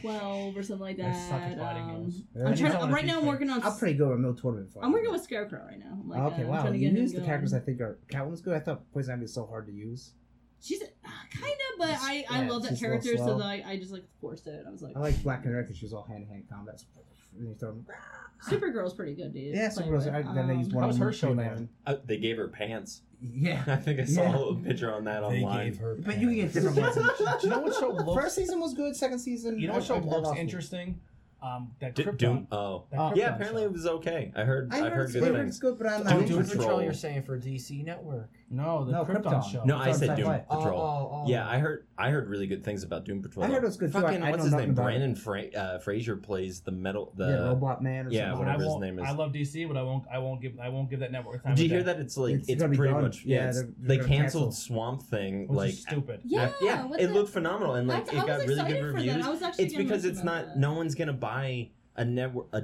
twelve 0.00 0.56
or 0.56 0.62
something 0.62 0.84
like 0.84 0.98
I 1.00 1.02
that. 1.04 1.28
suck 1.28 1.42
at 1.42 1.58
fighting 1.58 1.82
Um, 1.82 2.04
those. 2.04 2.22
Yeah. 2.34 2.46
I'm 2.46 2.56
trying 2.56 2.72
to, 2.88 2.94
right 2.94 3.04
now. 3.04 3.18
I'm 3.20 3.26
working 3.26 3.50
on. 3.50 3.62
I'm 3.62 3.76
pretty 3.76 3.94
good 3.94 4.08
with 4.08 4.20
no 4.20 4.32
tournament 4.32 4.70
fighting. 4.72 4.84
I'm 4.86 4.92
working 4.92 5.10
with 5.10 5.22
Scarecrow 5.22 5.64
right 5.66 5.78
now. 5.78 5.92
I'm 5.92 6.08
like, 6.08 6.20
okay, 6.32 6.42
uh, 6.42 6.44
I'm 6.44 6.48
wow. 6.48 6.60
trying 6.62 6.72
to 6.74 6.78
You 6.78 6.90
get 6.90 6.98
use 7.00 7.10
the 7.12 7.18
going. 7.18 7.26
characters 7.28 7.54
I 7.54 7.58
think 7.60 7.80
are 7.80 7.98
Catwoman's 8.08 8.40
good. 8.40 8.54
I 8.54 8.60
thought 8.60 8.82
Poison 8.92 9.14
Ivy 9.14 9.24
is 9.24 9.34
so 9.34 9.46
hard 9.46 9.66
to 9.66 9.72
use. 9.72 10.12
She's 10.60 10.82
uh, 10.82 10.86
kind 11.32 11.52
of, 11.52 11.78
but 11.78 11.90
I 12.00 12.24
I 12.28 12.42
Yeah, 12.42 12.50
love 12.50 12.62
that 12.64 12.70
she's 12.70 12.82
a 12.82 12.88
little 12.88 13.00
character, 13.02 13.16
so 13.24 13.38
that 13.38 13.44
I, 13.44 13.62
I 13.64 13.76
just 13.78 13.92
like 13.92 14.04
forced 14.20 14.46
it. 14.48 14.64
I 14.66 14.70
was 14.70 14.82
like, 14.82 14.96
I 14.96 15.00
like 15.00 15.22
Black 15.22 15.42
Canary 15.42 15.62
because 15.62 15.76
she 15.76 15.84
was 15.84 15.92
all 15.92 16.02
hand 16.02 16.24
to 16.26 16.32
hand 16.32 16.44
combat. 16.50 16.82
And 17.36 17.48
you 17.48 17.54
throw 17.54 17.76
Supergirl's 18.44 18.94
pretty 18.94 19.14
good, 19.14 19.32
dude. 19.32 19.54
Yeah, 19.54 19.68
Play 19.70 19.84
Supergirl's. 19.84 20.06
with. 20.06 20.14
I, 20.14 20.22
then 20.34 20.48
they 20.48 20.54
use 20.54 20.68
Um, 20.68 20.72
one 20.74 20.82
How 20.82 20.86
was 20.88 20.96
of 20.96 21.02
her 21.02 21.10
to 21.12 21.16
show 21.16 21.34
Green. 21.34 21.68
Uh, 21.86 21.96
they 22.04 22.16
gave 22.16 22.36
her 22.38 22.48
pants. 22.48 23.02
Yeah. 23.20 23.62
I 23.66 23.76
think 23.76 24.00
I 24.00 24.04
saw 24.04 24.50
a 24.50 24.54
picture 24.56 24.92
on 24.94 25.04
that 25.04 25.20
They 25.28 25.42
online. 25.42 25.66
gave 25.70 25.78
her. 25.78 25.96
But 25.96 26.18
you 26.18 26.28
can 26.28 26.36
get 26.36 26.52
different 26.52 26.76
ones. 26.76 26.94
Do 26.96 27.02
you 27.42 27.48
know 27.50 27.58
what 27.60 27.74
show 27.74 27.88
looks? 27.90 28.22
First 28.22 28.36
season 28.36 28.60
was 28.60 28.74
good. 28.74 28.94
Second 28.96 29.18
season. 29.18 29.58
You 29.58 29.68
know 29.68 29.74
what 29.74 29.84
show 29.84 29.94
I- 29.94 29.98
I 29.98 30.00
looks 30.02 30.28
lost 30.28 30.38
interesting? 30.38 31.00
Um, 31.42 31.70
that 31.80 31.94
D- 31.94 32.02
Krypton. 32.04 32.16
Doom. 32.18 32.46
Oh, 32.50 32.84
That 32.90 32.98
Oh. 33.00 33.12
yeah. 33.14 33.34
Apparently 33.34 33.62
show. 33.62 33.66
it 33.66 33.72
was 33.72 33.86
okay. 33.86 34.32
I 34.34 34.42
heard. 34.44 34.72
I 34.72 34.86
I've 34.86 34.92
heard 34.92 35.04
it's 35.04 35.12
good 35.12 35.22
good, 35.24 35.34
things. 35.36 35.48
It's 35.50 35.58
good, 35.58 35.78
but 35.78 35.86
I'm 35.86 35.98
Doom 35.98 36.04
not 36.04 36.10
Doom 36.12 36.20
interested. 36.22 36.48
Patrol, 36.58 36.66
Patrol. 36.68 36.82
you're 36.82 36.92
saying 36.94 37.22
for 37.22 37.38
DC 37.38 37.84
Network. 37.84 38.30
No, 38.50 38.84
the 38.84 38.92
No, 38.92 39.04
Krypton, 39.04 39.24
Krypton. 39.24 39.52
show. 39.52 39.64
No, 39.64 39.76
It's 39.76 39.86
I 39.86 39.90
on 39.90 39.94
said 39.98 40.16
Doom 40.16 40.26
Sci-Fi. 40.26 40.38
Patrol. 40.56 40.80
Oh, 40.80 40.84
oh, 40.84 41.22
oh. 41.24 41.28
Yeah, 41.28 41.46
I 41.46 41.58
heard. 41.58 41.86
I 41.98 42.08
heard 42.10 42.28
really 42.30 42.46
good 42.46 42.64
things 42.64 42.82
about 42.82 43.04
Doom 43.04 43.20
Patrol. 43.22 43.44
I 43.44 43.48
heard 43.48 43.62
it 43.62 43.66
was 43.66 43.76
good 43.76 43.92
too. 43.92 44.00
Fucking 44.00 44.22
I, 44.22 44.28
I 44.28 44.30
what's 44.30 44.38
know 44.38 44.44
his 44.44 44.52
nothing 44.52 44.66
name? 44.68 44.74
about 44.74 44.82
Brandon. 44.84 45.14
Fra- 45.14 45.48
uh, 45.54 45.78
Fraser 45.80 46.16
plays 46.16 46.60
the 46.60 46.70
metal. 46.70 47.12
The 47.16 47.26
yeah, 47.28 47.34
Robot 47.48 47.82
Man 47.82 48.06
or 48.06 48.10
yeah, 48.10 48.30
something. 48.30 48.38
whatever 48.38 48.56
I 48.62 48.64
his 48.64 48.68
won't, 48.68 48.80
name 48.82 48.98
is. 49.00 49.04
I 49.06 49.10
love 49.12 49.32
DC, 49.32 49.68
but 49.68 49.76
I 49.76 49.82
won't. 49.82 50.04
I 50.10 50.18
won't 50.18 50.40
give. 50.40 50.58
I 50.58 50.70
won't 50.70 50.88
give 50.88 51.00
that 51.00 51.12
network 51.12 51.42
time. 51.42 51.54
Did 51.56 51.60
you 51.60 51.66
of 51.66 51.70
hear 51.72 51.80
day, 51.80 51.84
that? 51.92 52.00
It's 52.00 52.16
like 52.16 52.34
It's 52.36 52.48
it's, 52.48 52.58
gonna 52.60 52.70
be 52.70 52.76
pretty 52.78 52.94
done. 52.94 53.02
much 53.02 53.24
Yeah, 53.24 53.36
yeah. 53.42 53.48
it's, 53.48 53.58
they're- 53.60 53.66
they 53.80 53.86
they're 53.88 53.96
gonna 53.98 54.08
canceled 54.08 54.44
cancel. 54.44 54.52
Swamp 54.52 55.02
Thing 55.02 55.48
Which 55.48 55.56
like 55.56 55.68
is 55.70 55.82
stupid. 55.82 56.20
Yeah, 56.24 56.44
af- 56.46 56.54
yeah. 56.62 56.84
what's 56.86 57.02
It 57.02 57.08
the- 57.08 57.12
looked 57.14 57.30
phenomenal 57.30 57.74
and 57.74 57.86
like 57.86 58.06
That's- 58.06 58.22
it 58.22 58.24
I 58.24 58.26
got 58.26 58.38
was 58.38 58.46
really 58.48 58.60
excited 58.60 58.72
good 58.74 58.80
for 58.80 58.86
that. 59.02 59.08
reviews. 59.08 59.26
I 59.26 59.30
was 59.30 59.42
actually 59.42 59.64
It's 59.64 59.72
gonna 59.74 59.84
because 59.84 60.02
mention 60.04 60.10
it's 60.10 60.22
about 60.22 60.46
not. 60.48 60.56
No 60.56 60.72
one's 60.72 60.94
gonna 60.94 61.12
buy 61.12 61.68
a 61.96 62.04
network. 62.06 62.46
A, 62.54 62.62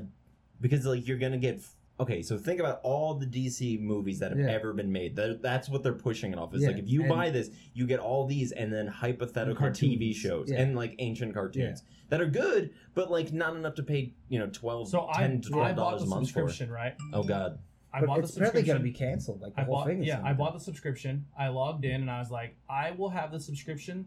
because 0.62 0.86
like 0.86 1.06
you're 1.06 1.18
gonna 1.18 1.36
get. 1.38 1.60
Okay, 2.00 2.22
so 2.22 2.36
think 2.36 2.58
about 2.58 2.80
all 2.82 3.14
the 3.14 3.26
DC 3.26 3.80
movies 3.80 4.18
that 4.18 4.32
have 4.32 4.40
Yeah. 4.40 4.50
ever 4.50 4.72
been 4.72 4.90
made. 4.90 5.14
They're, 5.14 5.34
that's 5.34 5.68
what 5.68 5.84
they're 5.84 5.92
pushing 5.92 6.32
it 6.32 6.38
off. 6.38 6.52
It's 6.52 6.62
Yeah, 6.64 6.70
like 6.70 6.78
if 6.78 6.88
you 6.88 7.00
and- 7.02 7.08
buy 7.08 7.30
this, 7.30 7.50
you 7.72 7.86
get 7.86 8.00
all 8.00 8.26
these, 8.26 8.50
and 8.50 8.72
then 8.72 8.88
hypothetical 8.88 9.54
Cartoons, 9.56 9.94
TV 9.94 10.12
shows 10.14 10.50
yeah. 10.50 10.60
and 10.60 10.74
like 10.74 10.96
ancient 10.98 11.32
cartoons 11.34 11.84
that 12.08 12.20
are 12.20 12.26
good, 12.26 12.70
but 12.94 13.10
like 13.12 13.32
not 13.32 13.54
enough 13.54 13.74
to 13.76 13.82
pay 13.84 14.12
you 14.28 14.38
know 14.40 14.48
twelve, 14.52 14.88
So 14.88 15.08
I, 15.08 15.20
10 15.20 15.40
to 15.42 15.48
twelve 15.50 15.76
bought 15.76 15.76
dollars 15.76 16.00
the 16.00 16.06
a 16.06 16.10
month 16.10 16.30
for. 16.32 16.48
subscription, 16.48 16.70
right? 16.72 16.94
Oh 17.12 17.22
God, 17.22 17.60
I 17.92 18.00
but 18.00 18.06
bought 18.06 18.18
it's 18.18 18.32
the 18.32 18.40
apparently 18.40 18.62
subscription. 18.62 18.74
gonna 18.74 18.84
be 18.84 18.92
canceled. 18.92 19.40
Like 19.40 19.54
the 19.54 19.60
I 19.60 19.64
whole 19.64 19.74
bought 19.76 19.86
thing. 19.86 20.00
Is 20.00 20.08
yeah, 20.08 20.16
gonna 20.16 20.30
I 20.30 20.32
bought 20.32 20.54
the 20.54 20.60
subscription. 20.60 21.26
I 21.38 21.46
logged 21.48 21.84
in 21.84 22.00
and 22.00 22.10
I 22.10 22.18
was 22.18 22.30
like, 22.32 22.56
I 22.68 22.90
will 22.90 23.10
have 23.10 23.30
the 23.30 23.38
subscription. 23.38 24.06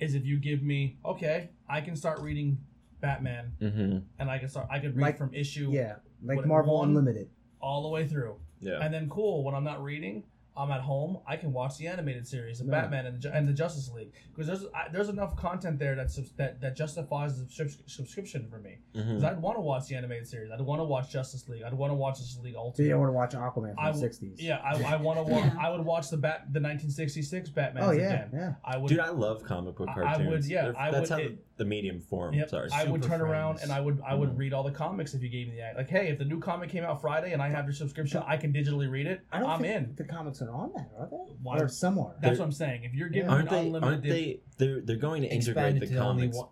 Is 0.00 0.14
if 0.16 0.24
you 0.26 0.38
give 0.38 0.62
me 0.64 0.96
okay, 1.04 1.50
I 1.68 1.80
can 1.80 1.94
start 1.94 2.20
reading 2.20 2.58
Batman 3.00 3.52
Mm-hmm. 3.60 3.98
and 4.18 4.30
I 4.30 4.38
can 4.38 4.48
start. 4.48 4.66
I 4.68 4.80
could 4.80 4.96
read 4.96 5.02
Like- 5.02 5.16
from 5.18 5.32
issue 5.32 5.70
Yeah, 5.72 5.96
like 6.22 6.44
Marvel 6.46 6.78
one- 6.78 6.88
Unlimited. 6.90 7.28
all 7.60 7.82
the 7.82 7.88
way 7.88 8.06
through. 8.06 8.36
Yeah. 8.60 8.78
And 8.82 8.92
then 8.92 9.08
cool, 9.08 9.42
when 9.44 9.54
I'm 9.54 9.64
not 9.64 9.82
reading, 9.82 10.24
I'm 10.56 10.70
at 10.72 10.80
home. 10.80 11.18
I 11.26 11.36
can 11.36 11.52
watch 11.52 11.78
the 11.78 11.86
animated 11.86 12.26
series 12.26 12.60
of 12.60 12.66
Yeah. 12.66 12.72
Batman 12.82 13.06
and 13.06 13.22
the, 13.22 13.32
and 13.34 13.48
the 13.48 13.52
Justice 13.52 13.90
League 13.90 14.12
because 14.34 14.46
there's 14.46 14.64
I, 14.74 14.88
there's 14.92 15.08
enough 15.08 15.36
content 15.36 15.78
there 15.78 15.94
that 15.94 16.10
subs- 16.10 16.32
that 16.36 16.60
that 16.60 16.76
justifies 16.76 17.38
the 17.38 17.44
subscrip- 17.46 17.88
subscription 17.88 18.48
for 18.50 18.58
me. 18.58 18.78
Mm-hmm. 18.94 19.08
Because 19.08 19.24
I'd 19.24 19.40
want 19.40 19.56
to 19.56 19.60
watch 19.62 19.86
the 19.88 19.94
animated 19.94 20.26
series. 20.26 20.50
I'd 20.50 20.60
want 20.60 20.80
to 20.80 20.84
watch 20.84 21.10
Justice 21.10 21.48
League. 21.48 21.62
I'd 21.62 21.72
want 21.72 21.90
to 21.92 21.94
watch 21.94 22.18
Justice 22.18 22.38
League 22.42 22.54
So 22.54 22.60
Ultimate. 22.60 22.84
you 22.86 22.90
don't 22.90 23.00
want 23.00 23.10
to 23.32 23.38
watch 23.38 23.54
Aquaman 23.54 23.74
from 23.74 23.84
I 23.84 23.92
the 23.92 23.98
'60s? 24.08 24.34
yeah, 24.38 24.58
I, 24.58 24.94
I 24.94 24.96
want 24.96 25.18
to 25.18 25.22
watch. 25.32 25.52
I 25.58 25.70
would 25.70 25.84
watch 25.84 26.10
the 26.10 26.16
bat 26.16 26.46
the 26.52 26.60
1966 26.60 27.50
Batman 27.50 27.84
Oh 27.84 27.90
yeah, 27.92 28.06
again. 28.06 28.30
yeah. 28.34 28.52
I 28.64 28.76
would. 28.76 28.88
Dude, 28.88 28.98
I 29.00 29.10
love 29.10 29.42
comic 29.44 29.76
book 29.76 29.88
I- 29.88 29.92
I 29.92 29.94
cartoons. 30.04 30.28
would- 30.30 30.44
yeah, 30.46 30.62
They're- 30.64 30.74
I 30.76 30.90
that's 30.90 31.10
would- 31.10 31.20
how 31.20 31.24
it- 31.24 31.38
the, 31.56 31.64
the 31.64 31.64
medium 31.64 32.00
form. 32.00 32.34
Yep, 32.34 32.50
Sorry. 32.50 32.68
I 32.72 32.84
would 32.84 33.02
Super 33.04 33.18
turn 33.18 33.20
around 33.20 33.60
and 33.62 33.70
I 33.70 33.80
would 33.80 34.00
I 34.04 34.14
would 34.14 34.30
Mhm. 34.30 34.38
read 34.38 34.52
all 34.54 34.62
the 34.62 34.70
comics 34.72 35.14
if 35.14 35.22
you 35.22 35.28
gave 35.28 35.48
me 35.48 35.54
the 35.56 35.60
act. 35.62 35.76
like. 35.76 35.88
Hey, 35.90 36.08
if 36.08 36.18
the 36.18 36.24
new 36.24 36.40
comic 36.40 36.70
came 36.70 36.84
out 36.84 37.00
Friday 37.00 37.32
and 37.32 37.42
I 37.42 37.48
have 37.50 37.64
your 37.66 37.74
subscription, 37.74 38.22
I 38.26 38.36
can 38.38 38.52
digitally 38.52 38.90
read 38.90 39.06
it. 39.06 39.20
I 39.30 39.38
don't 39.40 39.50
I'm 39.50 39.60
think 39.60 39.76
in. 39.90 39.94
the 39.96 40.04
comics 40.04 40.39
are 40.42 40.50
on 40.50 40.72
that, 40.74 40.90
are 40.98 41.08
they? 41.10 41.34
Why- 41.42 41.58
Or 41.58 41.68
some 41.68 41.98
are. 41.98 42.14
That's 42.20 42.38
what 42.38 42.44
I'm 42.46 42.52
saying. 42.52 42.84
If 42.84 42.94
you're 42.94 43.08
giving 43.08 43.28
Yeah. 43.28 43.34
aren't 43.36 43.50
me 43.50 43.56
they? 43.56 43.66
unlimited, 43.66 43.88
Aren't 43.94 44.02
they? 44.04 44.40
They're 44.58 44.80
they're 44.80 44.96
going 44.96 45.22
to 45.22 45.28
integrate 45.28 45.76
Expanded 45.76 45.88
the 45.90 45.94
to 45.94 46.00
only 46.00 46.22
comics. 46.28 46.36
one. 46.38 46.48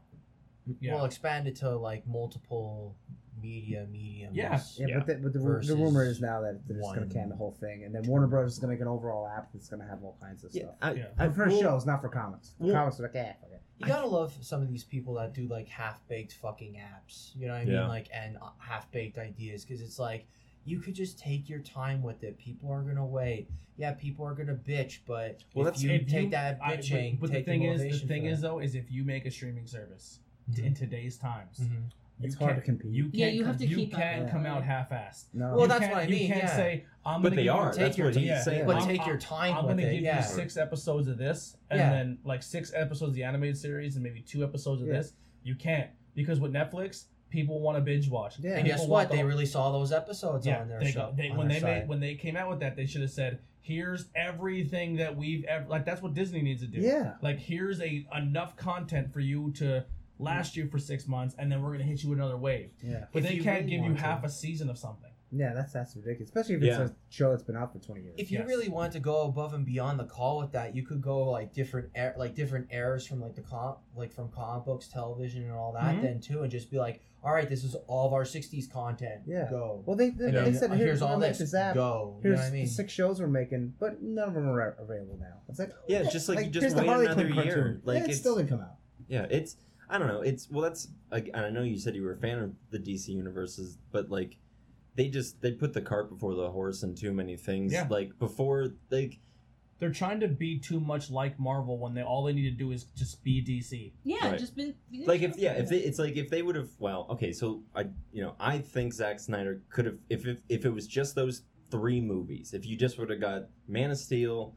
Yeah. 0.81 0.95
Well, 0.97 1.05
expanded 1.07 1.57
to 1.57 1.77
like 1.77 2.07
multiple 2.07 2.95
media 3.41 3.87
mediums. 3.91 4.37
Yeah. 4.37 4.61
Yeah, 4.77 4.87
Yeah. 4.89 4.99
but 4.99 5.07
the, 5.07 5.15
but 5.23 5.33
the, 5.33 5.39
ru- 5.39 5.45
the 5.47 5.59
Versus 5.61 5.77
rumor 5.77 6.05
is 6.05 6.21
now 6.21 6.41
that 6.43 6.61
they're 6.67 6.77
just 6.79 6.89
going 6.89 7.01
one. 7.01 7.09
to 7.09 7.15
can 7.15 7.29
the 7.29 7.37
whole 7.37 7.53
thing, 7.53 7.85
and 7.85 7.95
then 7.95 8.03
Warner 8.07 8.27
Brothers 8.27 8.55
is 8.55 8.59
going 8.59 8.69
to 8.71 8.75
make 8.75 8.81
an 8.83 8.89
overall 8.89 9.29
app 9.29 9.53
that's 9.53 9.69
going 9.69 9.81
to 9.81 9.87
have 9.89 10.03
all 10.03 10.17
kinds 10.21 10.43
of 10.45 10.51
Yeah, 10.53 10.63
stuff. 10.65 10.75
I, 10.83 10.93
Yeah. 10.95 11.07
I, 11.19 11.27
But 11.29 11.37
for 11.37 11.49
well, 11.49 11.61
shows, 11.61 11.87
not 11.87 12.01
for 12.03 12.09
comics. 12.09 12.55
The 12.59 12.67
well- 12.67 12.75
comics 12.75 12.99
are 13.01 13.05
like, 13.05 13.15
eh, 13.15 13.33
fuck 13.41 13.51
it. 13.53 13.63
You 13.79 13.87
gotta 13.87 14.09
love 14.09 14.37
some 14.41 14.61
of 14.61 14.69
these 14.69 14.83
people 14.83 15.15
that 15.15 15.35
do 15.35 15.47
like 15.47 15.69
half 15.69 16.05
baked 16.09 16.33
fucking 16.33 16.75
apps. 16.75 17.31
You 17.37 17.47
know 17.47 17.53
what 17.53 17.61
I 17.61 17.65
mean? 17.65 17.75
Yeah. 17.75 17.87
Like 17.87 18.09
and 18.13 18.37
half 18.59 18.91
baked 18.91 19.19
ideas 19.19 19.65
because 19.65 19.81
it's 19.81 20.01
like 20.01 20.27
you 20.69 20.81
could 20.81 20.95
just 20.95 21.19
take 21.19 21.49
your 21.49 21.61
time 21.61 22.03
with 22.03 22.23
it. 22.23 22.37
People 22.39 22.71
are 22.71 22.83
gonna 22.83 23.05
wait. 23.07 23.49
Yeah, 23.77 23.93
people 23.93 24.25
are 24.27 24.35
gonna 24.35 24.55
bitch, 24.57 24.99
but 25.07 25.43
Well, 25.55 25.67
if 25.67 25.75
that's- 25.75 25.83
you 25.83 25.91
If 25.93 26.07
take 26.09 26.25
you- 26.25 26.31
that 26.31 26.59
I- 26.63 26.77
but- 26.77 26.81
bitching, 26.85 27.21
but, 27.21 27.31
take 27.31 27.47
the 27.47 27.53
thing 27.53 27.63
is, 27.63 27.81
the 28.01 28.07
thing 28.07 28.25
is 28.27 28.41
that. 28.41 28.49
though, 28.49 28.59
is 28.59 28.75
if 28.75 28.91
you 28.91 29.05
make 29.05 29.25
a 29.25 29.31
streaming 29.31 29.67
service 29.67 30.21
t- 30.55 30.63
Mhm. 30.63 30.67
in 30.67 30.75
today's 30.75 31.17
times, 31.17 31.59
Mhm. 31.61 31.91
you 32.21 32.27
It's 32.27 32.35
hard 32.35 32.51
to 32.51 32.55
can't- 32.57 32.65
compete. 32.81 32.93
You 32.93 33.05
can't. 33.05 33.15
Yeah, 33.15 33.27
you 33.29 33.45
have 33.45 33.55
come- 33.55 33.59
to 33.61 33.67
you 33.67 33.77
keep 33.77 33.95
up 33.95 34.01
can't 34.01 34.23
with 34.25 34.33
come 34.33 34.45
it. 34.47 34.49
out 34.49 34.65
half-assed. 34.65 35.27
No. 35.33 35.57
Well, 35.57 35.69
that's 35.69 35.81
can't- 35.81 35.93
what 35.95 36.03
I 36.03 36.07
You 36.07 36.27
can't 36.27 36.43
yeah. 36.43 36.57
say 36.57 36.85
I'm 37.07 37.23
But 37.23 37.29
gonna 37.31 37.37
they 37.37 37.43
give 37.43 37.45
you- 37.45 37.53
are. 37.53 37.71
Take 37.73 37.79
That's 37.81 37.99
your 37.99 38.07
what 38.09 38.17
he's 38.17 38.27
yeah, 38.27 38.43
saying. 38.43 38.67
But 38.67 38.77
I'm- 38.77 38.87
take 38.89 39.07
your 39.07 39.17
time 39.19 39.57
I'm 39.57 39.67
gonna 39.67 39.83
give 39.83 40.03
yeah. 40.03 40.17
you 40.19 40.23
six 40.25 40.57
episodes 40.57 41.07
of 41.09 41.17
this, 41.17 41.57
and 41.71 41.79
Yeah. 41.79 41.91
then 41.91 42.19
like 42.25 42.43
six 42.43 42.73
episodes 42.75 43.11
of 43.11 43.15
the 43.15 43.23
animated 43.25 43.57
series, 43.57 43.95
and 43.97 44.03
maybe 44.03 44.21
two 44.21 44.43
episodes 44.45 44.83
of 44.83 44.89
Yeah. 44.89 44.95
this. 44.95 45.15
You 45.45 45.55
can't 45.55 45.91
because 46.15 46.41
with 46.41 46.53
Netflix, 46.53 47.07
people 47.31 47.61
want 47.61 47.77
to 47.77 47.81
binge 47.83 48.09
watch. 48.09 48.39
Yeah. 48.39 48.57
And 48.57 48.67
guess 48.67 48.87
what? 48.87 49.11
the 49.11 49.17
They 49.17 49.25
released 49.25 49.57
all 49.57 49.73
those 49.73 49.93
episodes 49.93 50.47
yeah, 50.47 50.61
on 50.61 50.69
their 50.69 50.81
they, 50.81 50.91
show. 50.91 51.13
they 51.17 51.29
on 51.31 51.37
when 51.37 51.49
they 51.49 51.61
made 51.61 51.89
when 51.89 52.01
they 52.01 52.15
came 52.15 52.37
out 52.37 52.49
with 52.51 52.61
that, 52.61 52.77
they 52.77 52.87
should 52.87 53.03
have 53.03 53.11
said, 53.11 53.41
"Here's 53.61 54.07
everything 54.15 54.97
that 54.97 55.17
we've 55.17 55.45
ever 55.45 55.67
like." 55.69 55.85
That's 55.85 56.03
what 56.03 56.15
Disney 56.15 56.43
needs 56.43 56.63
to 56.63 56.69
do. 56.69 56.81
Yeah. 56.81 57.15
Like, 57.23 57.39
here's 57.39 57.81
a 57.81 58.07
enough 58.17 58.57
content 58.57 59.13
for 59.13 59.21
you 59.21 59.53
to 59.57 59.85
last 60.19 60.57
you 60.57 60.67
for 60.69 60.79
six 60.79 61.07
months, 61.07 61.35
and 61.39 61.51
then 61.51 61.63
we're 61.63 61.73
gonna 61.73 61.85
hit 61.85 62.03
you 62.03 62.11
with 62.11 62.19
another 62.19 62.37
wave. 62.37 62.71
Yeah. 62.83 63.05
But 63.13 63.23
If 63.23 63.29
they 63.29 63.39
can't 63.39 63.61
really 63.61 63.71
give 63.71 63.79
you 63.81 63.83
want 63.83 63.99
to. 63.99 64.03
half 64.03 64.25
a 64.25 64.29
season 64.31 64.69
of 64.69 64.79
something. 64.79 65.08
Yeah, 65.31 65.53
that's 65.53 65.73
that's 65.73 65.95
ridiculous. 65.95 66.31
Especially 66.31 66.55
if 66.55 66.63
it's 66.63 66.79
Yeah. 66.79 66.85
a 66.87 66.91
show 67.11 67.31
that's 67.31 67.43
been 67.43 67.57
out 67.57 67.73
for 67.73 67.79
20 67.79 68.03
years. 68.03 68.15
if 68.19 68.31
you 68.33 68.39
Yes. 68.39 68.49
really 68.49 68.69
want 68.69 68.93
to 68.95 69.01
go 69.01 69.23
above 69.27 69.53
and 69.55 69.65
beyond 69.67 70.01
the 70.01 70.05
call 70.05 70.39
with 70.39 70.53
that, 70.53 70.75
you 70.75 70.83
could 70.83 71.01
go 71.03 71.31
like 71.31 71.53
different 71.53 71.91
er- 71.97 72.15
like 72.17 72.35
different 72.35 72.69
eras 72.73 73.07
from 73.07 73.21
like 73.21 73.35
the 73.35 73.43
comp 73.43 73.79
like 73.95 74.13
from 74.13 74.31
comic 74.31 74.65
books, 74.65 74.89
television, 74.89 75.43
and 75.43 75.53
all 75.53 75.73
that. 75.73 75.97
Mhm. 75.97 76.03
Then 76.03 76.21
too, 76.21 76.43
and 76.43 76.51
just 76.51 76.71
be 76.71 76.79
like, 76.79 77.03
all 77.23 77.33
right, 77.35 77.49
this 77.49 77.63
is 77.65 77.75
all 77.89 78.07
of 78.07 78.13
our 78.15 78.25
'60s 78.25 78.67
content. 78.69 79.23
Yeah. 79.27 79.51
go. 79.51 79.83
well, 79.85 79.97
they, 79.97 80.11
they, 80.11 80.27
And 80.27 80.37
they 80.37 80.41
then 80.45 80.55
said, 80.55 80.71
here's 80.71 80.81
here's 80.83 81.03
all 81.03 81.09
we're 81.09 81.13
gonna 81.15 81.21
make 81.27 81.31
this. 81.39 81.51
this 81.51 81.55
app. 81.55 81.75
Go. 81.75 82.21
You 82.23 82.31
know 82.31 82.37
Here's 82.37 82.39
what 82.39 82.47
I 82.47 82.51
mean? 82.51 82.65
the 82.65 82.71
six 82.71 82.93
shows 82.93 83.21
we're 83.21 83.27
making, 83.27 83.75
but 83.79 84.01
none 84.03 84.29
of 84.29 84.35
them 84.35 84.49
are 84.49 84.77
available 84.79 85.19
now. 85.21 85.43
It's 85.49 85.59
like 85.59 85.73
Yeah, 85.89 86.05
just 86.05 86.29
like, 86.29 86.47
you 86.47 86.51
just 86.51 86.75
the 86.77 86.83
wait 86.83 86.89
Harley 86.89 87.05
another 87.07 87.25
Quinn 87.31 87.45
year. 87.45 87.55
cartoon. 87.55 87.81
Like 87.85 87.97
and 87.99 88.07
it 88.07 88.11
it's 88.13 88.21
still 88.21 88.37
didn't 88.37 88.49
come 88.51 88.61
out. 88.61 88.77
yeah, 89.09 89.27
it's 89.31 89.57
I 89.91 89.99
don't 89.99 90.09
know. 90.09 90.21
It's 90.21 90.51
well, 90.51 90.63
that's 90.63 90.89
like, 91.11 91.29
and 91.35 91.45
I 91.47 91.51
know 91.51 91.63
you 91.63 91.79
said 91.79 91.95
you 91.97 92.03
were 92.03 92.13
a 92.13 92.17
fan 92.19 92.39
of 92.39 92.55
the 92.71 92.79
DC 92.79 93.09
universes, 93.09 93.79
but 93.91 94.11
like 94.11 94.37
they 94.99 95.09
just 95.09 95.41
they 95.41 95.53
put 95.53 95.73
the 95.73 95.81
cart 95.81 96.11
before 96.11 96.35
the 96.35 96.51
horse 96.51 96.83
in 96.83 96.95
too 96.95 97.13
many 97.13 97.37
things. 97.37 97.73
Yeah. 97.73 97.87
Like 97.89 98.19
before, 98.19 98.75
like 98.91 99.19
They're 99.79 99.93
trying 99.93 100.19
to 100.21 100.29
be 100.29 100.59
too 100.59 100.81
much 100.81 101.09
like 101.09 101.39
Marvel 101.39 101.79
when 101.79 101.95
they 101.95 102.03
all 102.03 102.25
they 102.25 102.33
need 102.33 102.51
to 102.51 102.57
do 102.65 102.73
is 102.73 102.83
just 102.97 103.23
be 103.23 103.41
DC. 103.41 103.93
Yeah, 104.03 104.31
Right. 104.31 104.39
just 104.39 104.57
been 104.57 104.75
be 104.91 105.07
like 105.07 105.23
if 105.23 105.37
yeah 105.39 105.53
if 105.53 105.69
they, 105.69 105.79
it's 105.79 106.01
like 106.01 106.17
if 106.17 106.29
they 106.31 106.43
would 106.43 106.57
have 106.57 106.71
well 106.81 107.07
okay 107.11 107.33
so 107.33 107.63
i 107.77 107.83
you 108.13 108.23
know 108.25 108.35
i 108.41 108.59
think 108.59 108.93
Zack 108.93 109.21
snyder 109.21 109.63
could 109.71 109.87
have 109.87 109.99
if, 110.11 110.27
if 110.27 110.39
if 110.49 110.65
it 110.65 110.71
was 110.79 110.87
just 110.89 111.15
those 111.15 111.43
three 111.71 112.01
movies 112.01 112.53
if 112.53 112.67
you 112.67 112.77
just 112.77 112.99
would 112.99 113.11
have 113.11 113.21
got 113.21 113.43
man 113.69 113.91
of 113.93 113.99
steel 113.99 114.57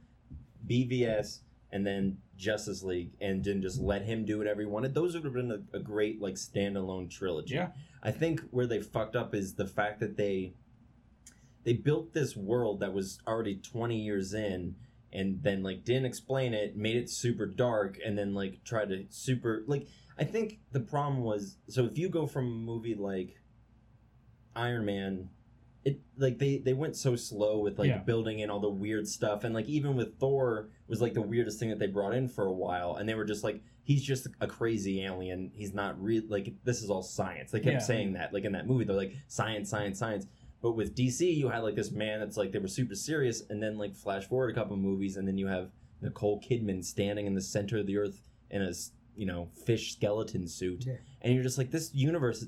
bvs 0.68 1.40
and 1.72 1.86
then 1.86 2.18
justice 2.38 2.82
league 2.84 3.12
and 3.22 3.44
didn't 3.44 3.62
just 3.62 3.80
let 3.80 4.02
him 4.04 4.26
do 4.26 4.38
whatever 4.38 4.62
he 4.62 4.68
wanted 4.68 4.94
those 4.94 5.14
would 5.14 5.24
have 5.24 5.34
been 5.34 5.52
a, 5.52 5.78
a 5.78 5.80
great 5.80 6.22
like 6.22 6.36
standalone 6.36 7.10
trilogy 7.10 7.56
Yeah. 7.56 7.70
I 8.04 8.12
think 8.12 8.42
where 8.52 8.68
they 8.68 8.80
fucked 8.82 9.16
up 9.16 9.34
is 9.36 9.56
the 9.56 9.68
fact 9.68 10.00
that 10.00 10.18
they 10.18 10.54
they 11.64 11.74
built 11.74 12.14
this 12.14 12.36
world 12.36 12.80
that 12.80 12.94
was 12.94 13.20
already 13.28 13.56
20 13.56 13.96
years 13.96 14.34
in 14.34 14.76
and 15.14 15.44
then 15.44 15.62
like 15.62 15.84
didn't 15.84 16.06
explain 16.06 16.54
it 16.54 16.76
made 16.76 16.96
it 16.96 17.10
super 17.10 17.46
dark 17.46 18.00
and 18.06 18.18
then 18.18 18.34
like 18.34 18.64
tried 18.64 18.90
to 18.90 19.06
super 19.10 19.64
like 19.68 19.88
i 20.18 20.24
think 20.24 20.60
the 20.72 20.80
problem 20.80 21.22
was 21.22 21.58
so 21.68 21.86
if 21.86 21.98
you 21.98 22.10
go 22.10 22.26
from 22.26 22.46
a 22.48 22.50
movie 22.50 22.96
like 22.96 23.36
iron 24.56 24.86
man 24.86 25.30
it 25.84 26.00
like 26.18 26.38
they 26.38 26.58
they 26.58 26.74
went 26.74 26.96
so 26.96 27.16
slow 27.16 27.60
with 27.60 27.80
like 27.80 27.90
Yeah. 27.90 27.98
building 28.00 28.40
in 28.40 28.50
all 28.50 28.60
the 28.60 28.70
weird 28.70 29.08
stuff 29.08 29.44
and 29.44 29.54
like 29.56 29.68
even 29.68 29.96
with 29.96 30.20
thor 30.20 30.70
was 30.88 31.02
like 31.02 31.14
the 31.14 31.22
weirdest 31.22 31.60
thing 31.60 31.70
that 31.70 31.80
they 31.80 31.88
brought 31.88 32.14
in 32.14 32.28
for 32.28 32.46
a 32.46 32.54
while 32.54 32.96
and 32.96 33.08
they 33.10 33.16
were 33.16 33.26
just 33.26 33.44
like 33.44 33.62
he's 33.84 34.04
just 34.04 34.28
a 34.40 34.48
crazy 34.48 35.04
alien 35.04 35.52
he's 35.54 35.74
not 35.74 36.02
real 36.02 36.24
like 36.30 36.54
this 36.64 36.82
is 36.84 36.90
all 36.90 37.02
science 37.02 37.52
they 37.52 37.60
kept 37.60 37.74
Yeah. 37.74 37.80
saying 37.80 38.14
that 38.14 38.34
like 38.34 38.44
in 38.46 38.52
that 38.54 38.68
movie 38.68 38.84
they're 38.86 38.96
like 38.96 39.14
science 39.28 39.70
science 39.70 39.98
science 40.00 40.26
but 40.62 40.74
with 40.74 40.94
DC, 40.96 41.22
you 41.36 41.50
had 41.50 41.64
like 41.64 41.74
this 41.74 41.90
man 41.90 42.20
that's 42.20 42.38
like 42.38 42.52
they 42.52 42.60
were 42.60 42.68
super 42.68 42.94
serious, 42.94 43.42
and 43.50 43.64
then 43.64 43.80
like 43.80 43.96
flash 43.96 44.26
forward 44.28 44.52
a 44.52 44.54
couple 44.54 44.78
movies, 44.78 45.18
and 45.18 45.28
then 45.28 45.36
you 45.36 45.48
have 45.48 45.72
Nicole 46.04 46.40
Kidman 46.40 46.86
standing 46.86 47.26
in 47.26 47.34
the 47.34 47.42
center 47.42 47.80
of 47.80 47.88
the 47.88 47.98
earth 47.98 48.22
in 48.52 48.62
a 48.62 48.72
you 49.16 49.26
know 49.26 49.50
fish 49.66 49.94
skeleton 49.94 50.48
suit, 50.48 50.86
Yeah. 50.86 50.98
and 51.24 51.34
you're 51.34 51.42
just 51.42 51.58
like 51.58 51.72
this 51.72 51.90
universe, 51.96 52.46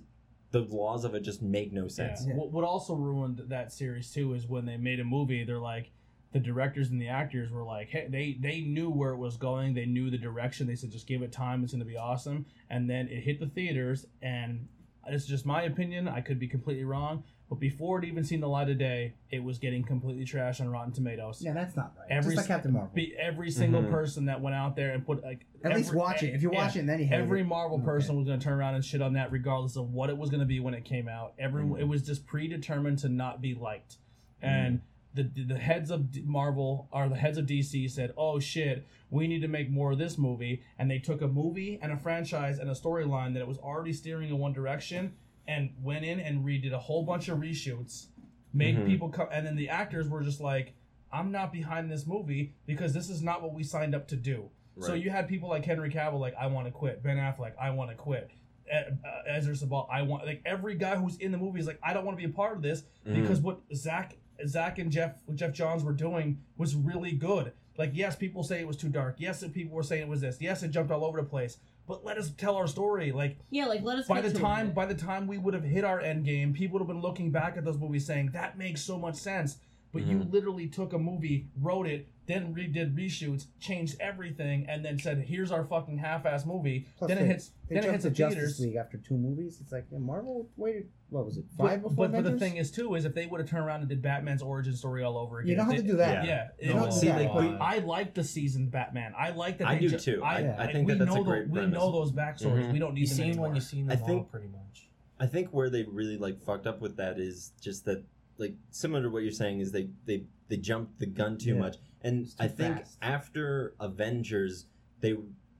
the 0.52 0.60
laws 0.60 1.06
of 1.06 1.16
it 1.16 1.22
just 1.22 1.42
make 1.42 1.74
no 1.74 1.88
sense. 1.88 2.24
Yeah. 2.28 2.36
What, 2.36 2.52
what 2.52 2.64
also 2.64 2.94
ruined 2.94 3.42
that 3.48 3.74
series 3.74 4.12
too 4.12 4.36
is 4.36 4.46
when 4.46 4.66
they 4.68 4.78
made 4.78 5.00
a 5.00 5.04
movie, 5.04 5.44
they're 5.44 5.58
like, 5.58 5.90
the 6.34 6.40
directors 6.40 6.90
and 6.90 7.00
the 7.02 7.08
actors 7.08 7.52
were 7.52 7.64
like, 7.64 7.90
hey, 7.90 8.08
they 8.10 8.38
they 8.40 8.62
knew 8.62 8.90
where 8.90 9.12
it 9.12 9.18
was 9.18 9.38
going, 9.38 9.74
they 9.74 9.86
knew 9.86 10.10
the 10.10 10.18
direction. 10.18 10.68
They 10.68 10.76
said, 10.76 10.92
just 10.92 11.08
give 11.08 11.22
it 11.22 11.32
time, 11.32 11.64
it's 11.64 11.72
gonna 11.74 11.86
be 11.86 11.98
awesome. 11.98 12.46
And 12.70 12.90
then 12.90 13.08
it 13.08 13.22
hit 13.22 13.40
the 13.40 13.48
theaters, 13.48 14.06
and 14.22 14.68
it's 15.08 15.26
just 15.26 15.46
my 15.46 15.64
opinion. 15.64 16.08
I 16.08 16.22
could 16.22 16.40
be 16.40 16.48
completely 16.48 16.86
wrong, 16.86 17.24
but 17.50 17.60
before 17.60 18.00
it 18.00 18.06
even 18.06 18.24
seen 18.24 18.40
the 18.40 18.48
light 18.48 18.70
of 18.70 18.78
day, 18.80 19.14
it 19.30 19.44
was 19.44 19.60
getting 19.60 19.84
completely 19.84 20.24
trashed 20.26 20.60
on 20.62 20.70
Rotten 20.70 20.92
Tomatoes. 20.94 21.42
Yeah, 21.42 21.54
that's 21.54 21.76
not 21.76 21.94
right. 22.00 22.08
Every 22.10 22.36
Just 22.36 22.50
like 22.50 22.56
Captain 22.56 22.72
Marvel. 22.74 22.92
Be, 22.96 23.14
every 23.20 23.52
single 23.52 23.84
Mhm. 23.84 23.92
person 23.92 24.26
that 24.26 24.42
went 24.42 24.56
out 24.56 24.76
there 24.76 24.94
and 24.94 25.06
put 25.06 25.22
like 25.22 25.46
At 25.64 25.76
least 25.76 25.90
every- 25.90 26.00
watch 26.00 26.24
it. 26.24 26.34
If 26.34 26.42
you 26.42 26.52
yeah, 26.54 26.66
watch 26.66 26.76
it 26.78 26.86
then 26.88 27.00
you 27.00 27.06
hate 27.06 27.16
every 27.20 27.42
it. 27.42 27.48
Marvel 27.48 27.78
Okay. 27.78 27.86
person 27.86 28.16
was 28.16 28.26
going 28.26 28.40
to 28.40 28.44
turn 28.44 28.54
around 28.58 28.76
and 28.76 28.84
shit 28.84 29.02
on 29.02 29.14
that, 29.14 29.32
regardless 29.32 29.76
of 29.76 29.92
what 29.94 30.10
it 30.10 30.18
was 30.18 30.30
going 30.30 30.40
to 30.40 30.46
be 30.48 30.60
when 30.62 30.74
it 30.74 30.84
came 30.86 31.08
out. 31.08 31.34
Every 31.38 31.64
Mm-hmm. 31.64 31.74
Mhm. 31.74 31.80
it 31.82 31.88
was 31.88 32.04
just 32.06 32.26
predetermined 32.26 32.98
to 33.00 33.10
not 33.10 33.40
be 33.42 33.54
liked, 33.54 33.98
and 34.42 34.82
the 35.14 35.24
the 35.24 35.58
heads 35.60 35.92
of 35.92 36.16
Marvel 36.26 36.88
or 36.92 37.08
the 37.10 37.16
heads 37.16 37.38
of 37.38 37.46
DC 37.46 37.90
said, 37.90 38.14
"Oh 38.18 38.40
shit, 38.40 38.88
we 39.10 39.28
need 39.28 39.42
to 39.42 39.48
make 39.48 39.70
more 39.70 39.92
of 39.92 39.98
this 39.98 40.18
movie," 40.18 40.62
and 40.80 40.90
they 40.90 41.00
took 41.00 41.22
a 41.22 41.28
movie 41.28 41.80
and 41.82 41.92
a 41.92 41.98
franchise 41.98 42.58
and 42.60 42.70
a 42.70 42.74
storyline 42.74 43.34
that 43.34 43.40
it 43.42 43.48
was 43.48 43.58
already 43.60 43.94
steering 43.94 44.30
in 44.30 44.38
one 44.40 44.54
direction 44.54 45.14
and 45.48 45.72
went 45.82 46.06
in 46.06 46.20
and 46.20 46.44
redid 46.46 46.72
a 46.74 46.80
whole 46.80 47.04
bunch 47.04 47.28
of 47.30 47.38
reshoots, 47.40 48.08
made 48.54 48.78
Mhm. 48.78 48.86
people 48.88 49.10
come, 49.10 49.28
and 49.32 49.46
then 49.46 49.56
the 49.56 49.70
actors 49.70 50.08
were 50.10 50.22
just 50.24 50.42
like. 50.42 50.74
I'm 51.16 51.32
not 51.32 51.54
behind 51.54 51.92
this 51.92 52.08
movie 52.08 52.56
because 52.66 52.92
this 52.92 53.08
is 53.08 53.22
not 53.22 53.44
what 53.44 53.54
we 53.54 53.62
signed 53.62 53.94
up 53.94 54.08
to 54.08 54.16
do. 54.16 54.50
So 54.80 54.96
you 54.96 55.12
had 55.12 55.28
people 55.28 55.48
like 55.48 55.64
Henry 55.64 55.92
Cavill, 55.92 56.20
like 56.20 56.34
I 56.34 56.48
want 56.48 56.66
to 56.66 56.72
quit. 56.72 57.04
Ben 57.04 57.18
Affleck, 57.18 57.52
I 57.62 57.70
want 57.70 57.92
to 57.92 57.96
quit. 57.96 58.32
Uh, 58.74 58.90
Ezra 59.28 59.54
Sabal, 59.54 59.88
I 59.92 60.02
want 60.02 60.26
like 60.26 60.42
every 60.44 60.74
guy 60.74 60.96
who's 60.96 61.18
in 61.18 61.32
the 61.32 61.38
movie 61.38 61.60
is 61.60 61.68
like 61.68 61.78
I 61.84 61.94
don't 61.94 62.04
want 62.04 62.18
to 62.18 62.26
be 62.26 62.32
a 62.32 62.34
part 62.34 62.56
of 62.58 62.64
this 62.64 62.82
Mhm. 63.06 63.14
because 63.22 63.42
what 63.42 63.62
Zack 63.76 64.18
Zack 64.48 64.80
and 64.80 64.92
Jeff 64.92 65.16
Geoff 65.34 65.52
Johns 65.54 65.84
were 65.84 65.94
doing 65.94 66.40
was 66.58 66.76
really 66.76 67.12
good. 67.12 67.54
Like 67.78 67.92
yes, 67.94 68.16
people 68.16 68.44
say 68.44 68.60
it 68.60 68.68
was 68.68 68.78
too 68.78 68.90
dark. 68.90 69.16
Yes, 69.18 69.44
people 69.54 69.76
were 69.76 69.84
saying 69.84 70.04
it 70.04 70.08
was 70.08 70.22
this. 70.22 70.38
Yes, 70.40 70.64
it 70.64 70.70
jumped 70.72 70.92
all 70.92 71.04
over 71.04 71.20
the 71.20 71.28
place. 71.28 71.58
but 71.88 72.06
let 72.06 72.18
us 72.18 72.30
tell 72.30 72.56
our 72.56 72.68
story. 72.68 73.12
Like 73.12 73.38
Yeah, 73.50 73.66
like 73.66 73.82
let 73.84 73.98
us. 74.00 74.08
by 74.08 74.22
the 74.22 74.32
time 74.32 74.72
by 74.72 74.86
the 74.86 74.96
time 74.96 75.28
we 75.28 75.38
would 75.38 75.54
have 75.54 75.64
hit 75.64 75.84
our 75.84 76.00
end 76.00 76.24
game, 76.26 76.54
people 76.54 76.74
would 76.80 76.82
have 76.82 76.88
been 76.88 77.02
looking 77.02 77.32
back 77.32 77.58
at 77.58 77.66
those 77.66 77.78
movies 77.78 78.06
saying 78.06 78.30
that 78.34 78.58
makes 78.58 78.82
so 78.82 78.98
much 78.98 79.16
sense. 79.16 79.58
But 79.94 80.08
you 80.08 80.18
Mhm. 80.18 80.32
literally 80.34 80.68
took 80.68 80.92
a 80.94 80.98
movie, 80.98 81.46
wrote 81.62 81.86
it, 81.88 82.08
then 82.26 82.56
redid 82.56 82.96
reshoots, 82.96 83.46
changed 83.60 83.96
everything, 84.00 84.66
and 84.68 84.84
then 84.84 84.98
said, 84.98 85.20
"Here's 85.20 85.52
our 85.52 85.64
fucking 85.66 86.00
half-ass 86.00 86.46
movie." 86.48 86.88
Plus 86.98 87.10
then 87.10 87.18
they- 87.18 87.24
it 87.26 87.28
hits. 87.28 87.52
They 87.68 87.76
then 87.76 87.84
it 87.84 87.92
hits 87.92 88.04
to 88.06 88.10
the 88.10 88.16
Justice 88.16 88.36
theaters. 88.38 88.60
League 88.62 88.76
after 88.76 88.98
two 88.98 89.16
movies. 89.18 89.60
It's 89.62 89.72
like 89.72 89.86
yeah, 89.92 90.00
Marvel 90.00 90.48
waited. 90.58 90.90
What 91.10 91.26
was 91.26 91.38
it? 91.38 91.46
But, 91.56 91.68
Five 91.68 91.82
before 91.84 92.08
but, 92.08 92.12
but 92.12 92.24
the 92.24 92.40
thing 92.40 92.58
is 92.58 92.72
too 92.72 92.96
is 92.96 93.06
if 93.06 93.14
they 93.14 93.28
would 93.28 93.40
have 93.40 93.48
turned 93.50 93.66
around 93.66 93.82
and 93.82 93.90
did 93.90 94.02
Batman's 94.02 94.42
origin 94.42 94.74
story 94.74 95.04
all 95.04 95.16
over 95.18 95.40
again, 95.42 95.50
you 95.52 95.56
don't 95.58 95.66
have 95.68 95.76
they- 95.76 95.82
to 95.84 95.88
do 95.88 95.98
that. 95.98 96.26
Yeah, 96.26 96.48
You 96.60 96.70
it 96.72 96.74
don't 96.74 96.86
was- 96.88 96.96
do 97.00 97.08
see, 97.08 97.14
like, 97.14 97.34
we- 97.36 97.56
I 97.58 97.78
like 97.80 98.16
the 98.16 98.24
seasoned 98.24 98.72
Batman. 98.72 99.14
I 99.16 99.30
like 99.30 99.60
that. 99.60 99.68
I 99.68 99.78
do 99.78 99.90
ju- 99.90 100.00
too. 100.00 100.24
I, 100.24 100.44
I- 100.48 100.64
I 100.64 100.72
think 100.72 100.88
we 100.88 100.94
that 100.94 101.06
that's 101.06 101.12
a 101.16 101.20
know 101.20 101.24
great 101.24 101.54
the, 101.54 101.60
We 101.62 101.68
know 101.68 101.92
those 101.92 102.12
backstories. 102.12 102.66
Mhm. 102.68 102.74
We 102.74 102.80
don't 102.80 102.96
need 102.96 103.02
You 103.02 103.08
them 103.08 103.16
seen 103.18 103.26
anymore. 103.28 103.48
when 103.50 103.56
you 103.56 103.62
seen 103.62 103.92
I 103.92 103.96
them 103.96 104.02
all, 104.02 104.08
think- 104.08 104.32
pretty 104.32 104.48
much. 104.48 104.90
I 105.20 105.28
think 105.28 105.54
where 105.54 105.70
they 105.70 105.84
really 105.84 106.18
like 106.18 106.42
fucked 106.42 106.66
up 106.68 106.82
with 106.82 106.96
that 106.98 107.20
is 107.20 107.52
just 107.62 107.86
that 107.86 108.04
like 108.38 108.56
similar 108.72 109.04
to 109.04 109.10
what 109.10 109.24
you're 109.24 109.32
saying 109.32 109.60
is 109.60 109.72
they 109.72 109.90
they 110.06 110.24
they 110.50 110.58
jumped 110.58 111.00
the 111.00 111.06
gun 111.06 111.38
too 111.38 111.54
Yeah. 111.54 111.60
much, 111.60 111.78
and 112.02 112.26
too 112.26 112.32
I 112.40 112.48
think 112.48 112.78
fast. 112.80 112.98
after 113.02 113.74
Avengers 113.80 114.66
they 115.00 115.16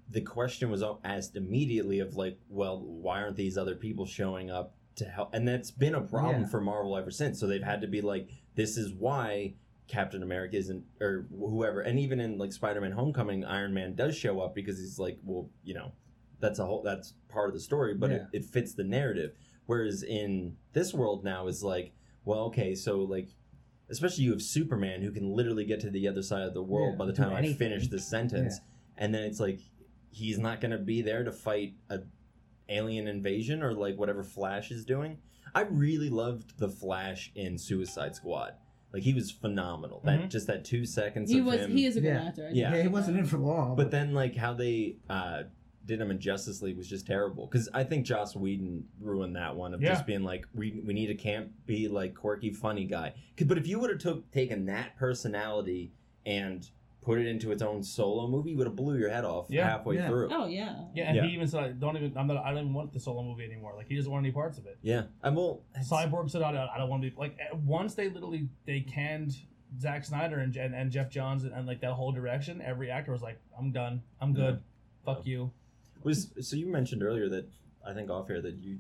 the 0.10 0.22
question 0.22 0.70
was 0.70 0.84
asked 1.04 1.36
immediately 1.36 2.00
of 2.00 2.16
like, 2.16 2.38
well, 2.50 2.80
why 2.82 3.22
aren't 3.22 3.36
these 3.38 3.58
other 3.58 3.76
people 3.76 4.06
showing 4.06 4.52
up 4.52 4.76
to 4.96 5.06
help? 5.06 5.34
And 5.34 5.48
that's 5.48 5.72
been 5.72 5.96
a 5.96 6.02
problem 6.02 6.42
Yeah. 6.42 6.48
for 6.48 6.62
Marvel 6.62 6.96
ever 6.98 7.10
since. 7.10 7.40
So 7.40 7.48
they've 7.48 7.64
had 7.64 7.82
to 7.82 7.88
be 7.88 8.02
like, 8.02 8.30
this 8.56 8.78
is 8.78 8.94
why 8.94 9.56
Captain 9.88 10.22
America 10.22 10.56
isn't 10.58 10.84
or 11.02 11.26
whoever, 11.32 11.82
and 11.82 12.00
even 12.00 12.20
in 12.20 12.38
like 12.38 12.52
Spider-Man: 12.54 12.92
Homecoming, 12.92 13.44
Iron 13.46 13.74
Man 13.74 13.96
does 13.96 14.16
show 14.16 14.40
up 14.42 14.54
because 14.56 14.78
he's 14.80 15.00
like, 15.00 15.18
well, 15.24 15.50
you 15.64 15.74
know, 15.74 15.92
that's 16.40 16.60
a 16.60 16.66
whole 16.66 16.82
that's 16.84 17.14
part 17.30 17.48
of 17.50 17.54
the 17.54 17.60
story, 17.60 17.94
but 17.94 18.10
Yeah. 18.12 18.18
it, 18.18 18.28
it 18.34 18.46
fits 18.46 18.74
the 18.74 18.84
narrative. 18.84 19.34
Whereas 19.66 20.04
in 20.04 20.58
this 20.74 20.94
world 20.94 21.24
now 21.24 21.48
is 21.48 21.64
like, 21.64 21.94
well, 22.26 22.40
okay, 22.46 22.76
so 22.76 23.00
like, 23.02 23.30
especially 23.90 24.24
you 24.26 24.32
have 24.32 24.42
Superman 24.42 25.02
who 25.02 25.12
can 25.12 25.30
literally 25.32 25.66
get 25.66 25.80
to 25.82 25.90
the 25.90 26.08
other 26.08 26.22
side 26.24 26.44
of 26.44 26.54
the 26.54 26.64
world 26.64 26.94
Yeah, 26.94 26.98
by 26.98 27.06
the 27.06 27.14
do 27.14 27.24
time 27.24 27.34
I 27.34 27.54
finish 27.54 27.88
this 27.88 28.08
sentence, 28.08 28.60
and 28.98 29.14
then 29.14 29.24
it's 29.24 29.40
like 29.40 29.60
he's 30.12 30.38
not 30.40 30.62
going 30.62 30.72
to 30.72 30.78
be 30.78 31.02
there 31.02 31.24
to 31.24 31.32
fight 31.32 31.74
a 31.90 32.00
alien 32.70 33.08
invasion 33.08 33.62
or 33.62 33.74
like 33.74 33.98
whatever 33.98 34.24
Flash 34.24 34.72
is 34.72 34.86
doing. 34.86 35.18
I 35.56 35.62
really 35.62 36.10
loved 36.10 36.58
the 36.58 36.70
Flash 36.70 37.32
in 37.36 37.58
Suicide 37.58 38.16
Squad. 38.16 38.54
Like 38.94 39.04
he 39.04 39.14
was 39.14 39.32
phenomenal. 39.32 40.02
That 40.06 40.22
Mhm. 40.22 40.30
just 40.30 40.48
that 40.48 40.64
two 40.64 40.86
seconds 40.86 41.30
he 41.32 41.40
of 41.40 41.46
was 41.46 41.60
him. 41.62 41.72
he 41.72 41.86
is 41.86 41.98
a 41.98 42.02
good 42.02 42.08
Yeah. 42.08 42.24
actor. 42.24 42.48
I 42.48 42.52
Yeah. 42.52 42.76
Yeah, 42.76 42.82
he 42.84 42.88
wasn't 42.88 43.18
in 43.18 43.26
for 43.26 43.38
long. 43.38 43.76
But 43.76 43.92
then, 43.92 44.14
like 44.14 44.36
how 44.36 44.54
they 44.54 44.98
uh, 45.10 45.44
did 45.86 46.00
him 46.00 46.12
in 46.12 46.20
Justice 46.20 46.62
League 46.62 46.78
was 46.78 46.88
just 46.88 47.06
terrible. 47.06 47.46
Because 47.48 47.68
I 47.74 47.84
think 47.84 48.06
Joss 48.06 48.36
Whedon 48.36 48.86
ruined 49.02 49.36
that 49.36 49.56
one 49.56 49.74
of 49.74 49.82
Yeah. 49.82 49.90
just 49.90 50.06
being 50.06 50.24
like, 50.24 50.48
we 50.54 50.82
we 50.86 50.94
need 50.94 51.10
a 51.10 51.16
camp, 51.16 51.52
be 51.66 51.88
like 51.88 52.16
quirky, 52.16 52.52
funny 52.52 52.86
guy. 52.86 53.14
'Cause- 53.38 53.48
But 53.48 53.58
if 53.58 53.68
you 53.68 53.80
would 53.80 53.90
have 53.90 54.00
took 54.00 54.30
taken 54.32 54.66
that 54.66 54.96
personality 54.98 55.92
and 56.26 56.70
put 57.02 57.20
it 57.20 57.28
into 57.28 57.52
its 57.52 57.62
own 57.62 57.84
solo 57.84 58.30
movie, 58.30 58.52
you 58.52 58.58
would 58.58 58.66
have 58.68 58.78
blew 58.78 58.98
your 58.98 59.10
head 59.10 59.26
off 59.26 59.48
Yeah. 59.50 59.68
halfway 59.70 59.96
Yeah. 59.98 60.08
through. 60.08 60.30
Oh 60.32 60.46
yeah. 60.48 60.86
Yeah, 60.96 61.04
and 61.10 61.18
Yeah. 61.18 61.26
he 61.26 61.34
even 61.34 61.48
said, 61.48 61.64
"I 61.64 61.72
don't 61.74 61.98
even. 61.98 62.18
I'm 62.18 62.28
not. 62.28 62.38
I 62.46 62.52
don't 62.52 62.62
even 62.62 62.74
want 62.74 62.94
the 62.94 63.00
solo 63.02 63.22
movie 63.22 63.44
anymore. 63.44 63.74
Like 63.76 63.88
he 63.90 63.96
doesn't 63.98 64.10
want 64.12 64.26
any 64.26 64.32
parts 64.32 64.58
of 64.58 64.66
it." 64.66 64.78
Yeah, 64.82 65.04
I 65.22 65.30
will. 65.32 65.64
Cyborg 65.82 66.30
said, 66.30 66.42
"I 66.44 66.54
don't, 66.54 66.70
I 66.70 66.78
don't 66.78 66.90
want 66.90 67.04
to 67.04 67.10
be 67.12 67.16
like." 67.18 67.38
Once 67.66 67.94
they 67.96 68.08
literally 68.08 68.48
they 68.66 68.80
canned 68.80 69.36
Zack 69.82 70.06
Snyder 70.06 70.40
and 70.40 70.56
and, 70.56 70.74
and 70.74 70.92
Geoff 70.92 71.10
Johns 71.10 71.44
and, 71.44 71.52
and 71.54 71.68
like 71.68 71.82
that 71.82 71.92
whole 71.92 72.14
direction, 72.14 72.62
every 72.62 72.90
actor 72.90 73.12
was 73.12 73.22
like, 73.22 73.38
"I'm 73.60 73.74
done. 73.74 74.02
I'm 74.22 74.34
good. 74.34 74.62
Fuck 75.04 75.26
you." 75.28 75.52
Was 76.04 76.32
so 76.42 76.56
you 76.56 76.68
mentioned 76.68 77.04
earlier 77.04 77.30
that 77.30 77.50
I 77.86 77.94
think 77.94 78.10
off 78.10 78.28
here 78.28 78.42
that 78.42 78.56
you 78.60 78.78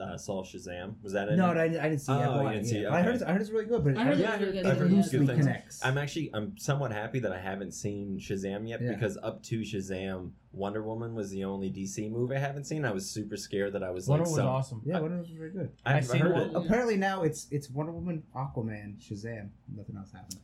uh, 0.00 0.16
saw 0.16 0.42
Shazam. 0.42 0.94
Was 1.02 1.12
that 1.12 1.28
it? 1.28 1.36
no, 1.36 1.50
I, 1.50 1.68
didn't- 1.68 1.80
I 1.80 1.88
didn't 1.90 2.00
see. 2.00 2.12
it. 2.12 2.16
Oh, 2.16 2.40
I, 2.40 2.42
you 2.44 2.48
didn't 2.52 2.64
it, 2.64 2.68
see 2.70 2.78
yeah. 2.80 2.88
it, 2.88 2.92
I 2.92 3.02
heard. 3.02 3.14
It's, 3.16 3.22
I 3.24 3.32
heard 3.32 3.40
it's 3.42 3.50
really 3.50 3.66
good, 3.66 3.84
but 3.84 3.96
I 3.98 4.04
heard 4.04 4.18
yeah, 4.18 4.32
it's 4.32 4.40
really 4.40 4.52
good. 4.52 4.66
I've 4.66 4.78
heard 4.78 4.90
loosely 4.92 5.18
good 5.18 5.26
things. 5.28 5.40
connects. 5.40 5.84
I'm 5.84 5.98
actually 5.98 6.30
I'm 6.32 6.56
somewhat 6.56 6.90
happy 6.92 7.18
that 7.20 7.32
I 7.32 7.38
haven't 7.38 7.72
seen 7.72 8.18
Shazam 8.18 8.66
yet 8.66 8.80
Yeah. 8.80 8.92
because 8.94 9.18
up 9.22 9.42
to 9.44 9.60
Shazam, 9.60 10.30
Wonder 10.52 10.82
Woman 10.82 11.14
was 11.14 11.30
the 11.30 11.44
only 11.44 11.70
DC 11.70 12.10
movie 12.10 12.36
I 12.36 12.38
haven't 12.38 12.64
seen. 12.64 12.86
I 12.86 12.92
was 12.92 13.08
super 13.10 13.36
scared 13.36 13.74
that 13.74 13.82
I 13.82 13.90
was 13.90 14.08
Wonder 14.08 14.24
like 14.24 14.30
Woman 14.30 14.46
was 14.46 14.66
some- 14.68 14.78
awesome. 14.78 14.82
yeah, 14.86 14.94
Wonder 15.00 15.16
Woman 15.16 15.18
was 15.20 15.30
very 15.30 15.50
good. 15.50 15.70
I've, 15.84 15.96
I 15.96 16.00
seen 16.00 16.20
heard 16.22 16.32
one- 16.32 16.42
it. 16.50 16.66
Apparently 16.66 16.96
now 16.96 17.24
it's 17.24 17.48
it's 17.50 17.68
Wonder 17.68 17.92
Woman, 17.92 18.22
Aquaman, 18.34 18.96
Shazam. 18.98 19.50
Nothing 19.74 19.96
else 19.98 20.12
happened. 20.12 20.40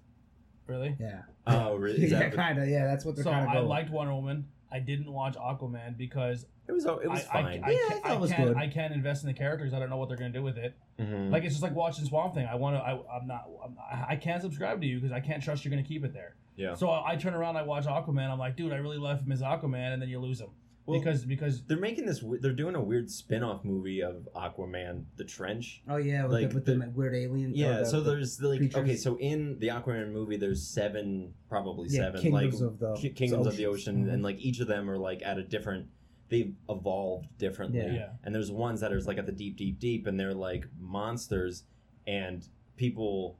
Really? 0.66 0.97
Yeah. 1.01 1.22
Oh, 1.47 1.76
really? 1.76 2.03
Yeah, 2.09 2.18
that 2.18 2.28
what- 2.30 2.37
kind 2.37 2.59
of. 2.59 2.68
Yeah, 2.68 2.85
that's 2.85 3.07
what 3.07 3.14
they're 3.16 3.24
So 3.24 3.30
kind 3.30 3.49
of 3.49 3.57
I 3.57 3.61
liked 3.66 3.91
Wonder 3.91 4.14
Woman. 4.14 4.45
I 4.73 4.79
didn't 4.81 5.12
watch 5.12 5.35
Aquaman 5.37 5.97
because 5.97 6.47
It 6.68 6.73
was 6.73 6.85
it 6.87 7.09
was 7.11 7.25
I, 7.33 7.39
I, 7.39 7.43
fine. 7.43 7.64
I, 7.64 7.70
Yeah, 7.70 7.79
can't, 7.89 7.93
I 7.93 8.09
thought 8.09 8.16
it 8.16 8.20
was 8.20 8.33
can't, 8.33 8.49
good. 8.49 8.57
I 8.57 8.68
can't 8.68 8.95
invest 8.95 9.23
in 9.23 9.29
the 9.29 9.35
characters. 9.35 9.73
I 9.75 9.79
don't 9.79 9.91
know 9.91 9.97
what 9.99 10.09
they're 10.09 10.16
gonna 10.18 10.31
do 10.31 10.43
with 10.43 10.57
it. 10.59 10.75
Mhm. 11.01 11.31
Like 11.31 11.45
it's 11.45 11.55
just 11.55 11.62
like 11.62 11.75
watching 11.75 12.05
Swamp 12.05 12.35
Thing. 12.35 12.47
I 12.47 12.55
want 12.55 12.77
to. 12.77 12.81
I, 12.83 12.93
I'm 13.16 13.27
not. 13.27 13.49
I'm, 13.64 13.77
I 14.09 14.16
can't 14.16 14.41
subscribe 14.43 14.81
to 14.81 14.87
you 14.87 14.99
because 15.01 15.12
I 15.12 15.20
can't 15.20 15.43
trust 15.43 15.64
you're 15.64 15.70
gonna 15.70 15.83
keep 15.83 16.05
it 16.05 16.12
there. 16.14 16.37
yeah. 16.57 16.75
So 16.75 16.89
I, 16.91 17.12
I 17.12 17.16
turn 17.16 17.35
around. 17.35 17.57
I 17.57 17.62
watch 17.62 17.85
Aquaman. 17.87 18.31
I'm 18.31 18.39
like, 18.39 18.57
dude, 18.57 18.73
I 18.73 18.77
really 18.77 18.99
love 18.99 19.20
him 19.20 19.33
as 19.33 19.43
Aquaman, 19.43 19.93
and 19.93 20.01
then 20.03 20.09
you 20.09 20.18
lose 20.20 20.41
him 20.41 20.51
Well, 20.85 20.99
because 20.99 21.24
because 21.24 21.62
they're 21.64 21.78
making 21.78 22.07
this. 22.07 22.18
w- 22.20 22.41
They're 22.41 22.53
doing 22.53 22.74
a 22.74 22.83
weird 22.83 23.09
spin-off 23.09 23.64
movie 23.64 24.03
of 24.03 24.28
Aquaman, 24.35 25.05
The 25.16 25.24
Trench. 25.24 25.80
oh 25.89 25.97
yeah, 25.97 26.24
with, 26.24 26.33
like 26.33 26.49
the, 26.49 26.55
with 26.57 26.64
the- 26.66 26.74
the, 26.74 26.91
weird 26.91 27.14
alien. 27.14 27.53
Yeah, 27.55 27.78
the, 27.80 27.87
so 27.87 28.01
the- 28.01 28.11
there's 28.11 28.41
like 28.43 28.59
creatures. 28.59 28.76
okay, 28.83 28.97
so 28.97 29.16
in 29.18 29.59
the 29.61 29.68
Aquaman 29.68 30.11
movie, 30.11 30.37
there's 30.37 30.66
seven, 30.66 31.35
probably 31.49 31.89
Yeah, 31.89 32.07
seven, 32.07 32.20
kingdoms 32.22 32.61
like 32.61 32.68
of 32.72 32.78
the- 32.80 32.95
ki- 32.97 33.11
kingdoms 33.11 33.47
of 33.47 33.57
the 33.57 33.66
oceans. 33.66 33.99
ocean, 33.99 34.07
Mhm. 34.07 34.12
and 34.14 34.22
like 34.24 34.41
each 34.41 34.59
of 34.61 34.66
them 34.66 34.91
are 34.91 34.99
like 34.99 35.22
at 35.24 35.39
a 35.39 35.45
different. 35.45 35.87
They've 36.30 36.55
evolved 36.68 37.28
differently, 37.39 37.78
Yeah. 37.80 37.93
yeah. 37.93 38.09
and 38.24 38.35
there's 38.35 38.51
ones 38.51 38.80
that 38.80 38.93
are 38.93 39.01
like 39.03 39.18
at 39.18 39.26
the 39.26 39.33
deep, 39.33 39.57
deep, 39.57 39.78
deep, 39.78 40.07
and 40.07 40.18
they're 40.18 40.35
like 40.35 40.64
monsters, 40.80 41.64
and 42.07 42.45
people 42.76 43.39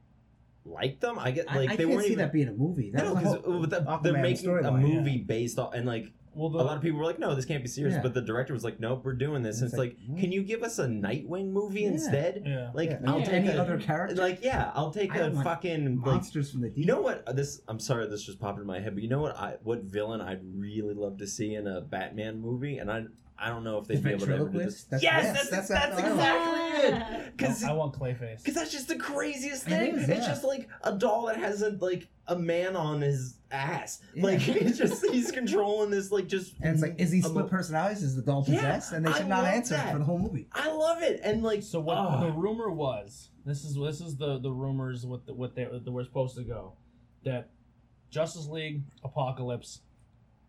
like 0.65 0.99
them. 1.01 1.19
I 1.19 1.31
get 1.31 1.47
like 1.47 1.71
I 1.71 1.75
they 1.75 1.83
can't 1.83 1.89
weren't 1.89 2.03
see 2.05 2.13
even. 2.13 2.19
that 2.23 2.31
being 2.31 2.47
a 2.47 2.53
movie. 2.53 2.91
That's 2.91 3.03
No, 3.03 3.15
the 3.15 3.19
because 3.67 3.69
they're 4.03 4.13
Aquaman 4.13 4.21
making 4.21 4.49
a 4.49 4.53
storyline. 4.53 4.81
movie 4.81 5.17
based 5.17 5.59
on, 5.59 5.73
and 5.75 5.85
like 5.85 6.11
Well, 6.35 6.49
the, 6.49 6.59
a 6.59 6.63
lot 6.63 6.75
of 6.77 6.81
people 6.83 6.99
were 6.99 7.05
like, 7.05 7.19
"No, 7.19 7.35
this 7.35 7.45
can't 7.45 7.63
be 7.63 7.69
serious." 7.69 7.95
Yeah. 7.95 8.01
But 8.01 8.13
the 8.13 8.21
director 8.21 8.53
was 8.53 8.63
like, 8.63 8.79
"Nope, 8.79 9.03
we're 9.05 9.13
doing 9.13 9.43
this." 9.43 9.57
And 9.59 9.65
It's 9.65 9.73
it's 9.73 9.79
like, 9.79 9.97
like, 10.09 10.19
can 10.19 10.29
mm. 10.31 10.33
you 10.33 10.43
give 10.43 10.63
us 10.63 10.79
a 10.79 10.85
Nightwing 10.87 11.51
movie 11.51 11.81
Yeah. 11.81 11.87
instead? 11.89 12.43
yeah. 12.45 12.71
Like, 12.73 12.89
Yeah, 12.89 12.99
I'll 13.05 13.19
Yeah. 13.19 13.25
take 13.25 13.33
any 13.33 13.47
a, 13.49 13.61
other 13.61 13.77
character. 13.77 14.15
like, 14.15 14.43
yeah, 14.43 14.71
I'll 14.73 14.91
take 14.91 15.11
I 15.13 15.15
a 15.15 15.19
don't 15.19 15.35
want 15.35 15.45
fucking 15.45 15.97
like. 15.97 16.05
monsters 16.05 16.51
from 16.51 16.61
the 16.61 16.69
deep. 16.69 16.77
You 16.79 16.85
know 16.85 17.01
what? 17.01 17.35
This 17.35 17.61
I'm 17.67 17.79
sorry, 17.79 18.07
this 18.07 18.23
just 18.23 18.39
popped 18.39 18.59
in 18.59 18.65
my 18.65 18.79
head, 18.79 18.93
but 18.95 19.03
you 19.03 19.09
know 19.09 19.21
what? 19.21 19.37
I 19.37 19.55
what 19.63 19.83
villain 19.83 20.21
I'd 20.21 20.41
really 20.55 20.93
love 20.93 21.17
to 21.19 21.27
see 21.27 21.55
in 21.55 21.67
a 21.67 21.81
Batman 21.81 22.39
movie, 22.39 22.77
and 22.79 22.91
I 22.91 23.05
I 23.37 23.49
don't 23.49 23.63
know 23.63 23.79
if 23.79 23.87
they'd 23.87 24.01
be 24.03 24.11
able 24.11 24.25
to 24.27 24.33
ever 24.35 24.49
do 24.49 24.57
this. 24.59 24.83
That's- 24.85 25.03
yes, 25.03 25.23
yes, 25.23 25.49
that's 25.49 25.49
that's- 25.49 25.67
that's, 25.69 25.95
that's 26.01 26.07
exactly 26.13 26.89
Yeah. 26.89 27.17
it. 27.27 27.37
Because 27.37 27.63
I 27.65 27.73
want 27.73 27.93
Clayface. 27.93 28.37
because 28.37 28.53
that's 28.53 28.71
just 28.71 28.87
the 28.87 28.95
craziest 28.95 29.63
thing. 29.65 29.95
It's 29.97 30.07
yeah. 30.07 30.15
just 30.25 30.43
like 30.43 30.69
a 30.83 30.93
doll 30.93 31.25
that 31.27 31.37
has 31.37 31.61
a 31.61 31.71
like 31.71 32.07
a 32.27 32.35
man 32.37 32.75
on 32.75 33.01
his 33.01 33.35
ass. 33.51 34.01
Yeah. 34.15 34.23
Like 34.25 34.47
it's 34.47 34.77
just 34.77 35.05
he's 35.09 35.31
controlling 35.31 35.89
this 35.89 36.11
like 36.11 36.27
just. 36.27 36.53
And 36.61 36.73
it's 36.73 36.81
like, 36.81 36.95
is 36.99 37.11
he 37.11 37.19
a 37.19 37.23
split 37.23 37.45
mo- 37.45 37.49
personalities? 37.49 38.03
Is 38.03 38.15
the 38.15 38.21
doll 38.21 38.45
Yeah, 38.47 38.55
possessed? 38.55 38.93
and 38.93 39.05
they 39.05 39.11
I 39.11 39.17
should 39.17 39.27
not 39.27 39.45
answer 39.45 39.75
that. 39.75 39.91
for 39.91 39.97
the 39.99 40.05
whole 40.05 40.19
movie. 40.19 40.47
I 40.53 40.71
love 40.71 41.01
it, 41.01 41.19
and 41.23 41.43
like 41.43 41.63
So 41.63 41.79
what 41.79 41.97
oh, 41.97 42.21
the 42.25 42.31
rumor 42.31 42.69
was? 42.69 43.29
This 43.45 43.65
is 43.65 43.75
this 43.75 43.99
is 43.99 44.15
the 44.15 44.39
the 44.39 44.51
rumors 44.51 45.05
what 45.05 45.25
the, 45.25 45.33
what 45.33 45.55
they 45.55 45.65
that 45.65 45.91
were 45.91 46.03
supposed 46.05 46.37
to 46.37 46.43
go, 46.43 46.73
that 47.25 47.49
Justice 48.09 48.47
League 48.47 48.83
Apocalypse, 49.03 49.81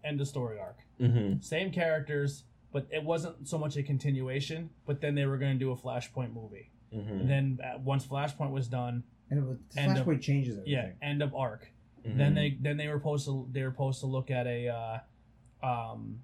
end 0.05 0.21
of 0.21 0.29
story 0.29 0.61
arc, 0.61 0.79
mhm. 1.01 1.43
same 1.43 1.73
characters, 1.73 2.45
but 2.75 2.87
it 2.91 3.03
wasn't 3.03 3.49
so 3.49 3.57
much 3.57 3.77
a 3.79 3.83
continuation. 3.83 4.69
But 4.85 5.01
then 5.01 5.15
they 5.15 5.25
were 5.25 5.39
going 5.39 5.53
to 5.55 5.59
do 5.59 5.71
a 5.71 5.77
Flashpoint 5.77 6.35
movie. 6.35 6.71
Mhm. 6.93 7.21
And 7.21 7.31
then 7.31 7.59
uh, 7.65 7.79
once 7.79 8.05
Flashpoint 8.07 8.51
was 8.51 8.69
done, 8.69 9.03
And 9.31 9.39
it 9.41 9.47
was, 9.47 9.57
End 9.77 9.97
of- 9.97 10.05
Flashpoint 10.07 10.21
changes 10.21 10.59
everything. 10.59 10.73
yeah, 10.75 10.91
end 11.11 11.23
of 11.23 11.35
arc. 11.35 11.73
Mhm. 12.07 12.19
Then 12.19 12.35
they 12.35 12.59
then 12.61 12.77
they 12.77 12.89
were 12.89 12.99
supposed 12.99 13.25
to 13.27 13.49
they 13.53 13.63
were 13.63 13.71
supposed 13.71 14.01
to 14.01 14.07
look 14.07 14.31
at 14.31 14.47
a. 14.47 14.69
Uh, 14.69 14.99
um, 15.67 16.21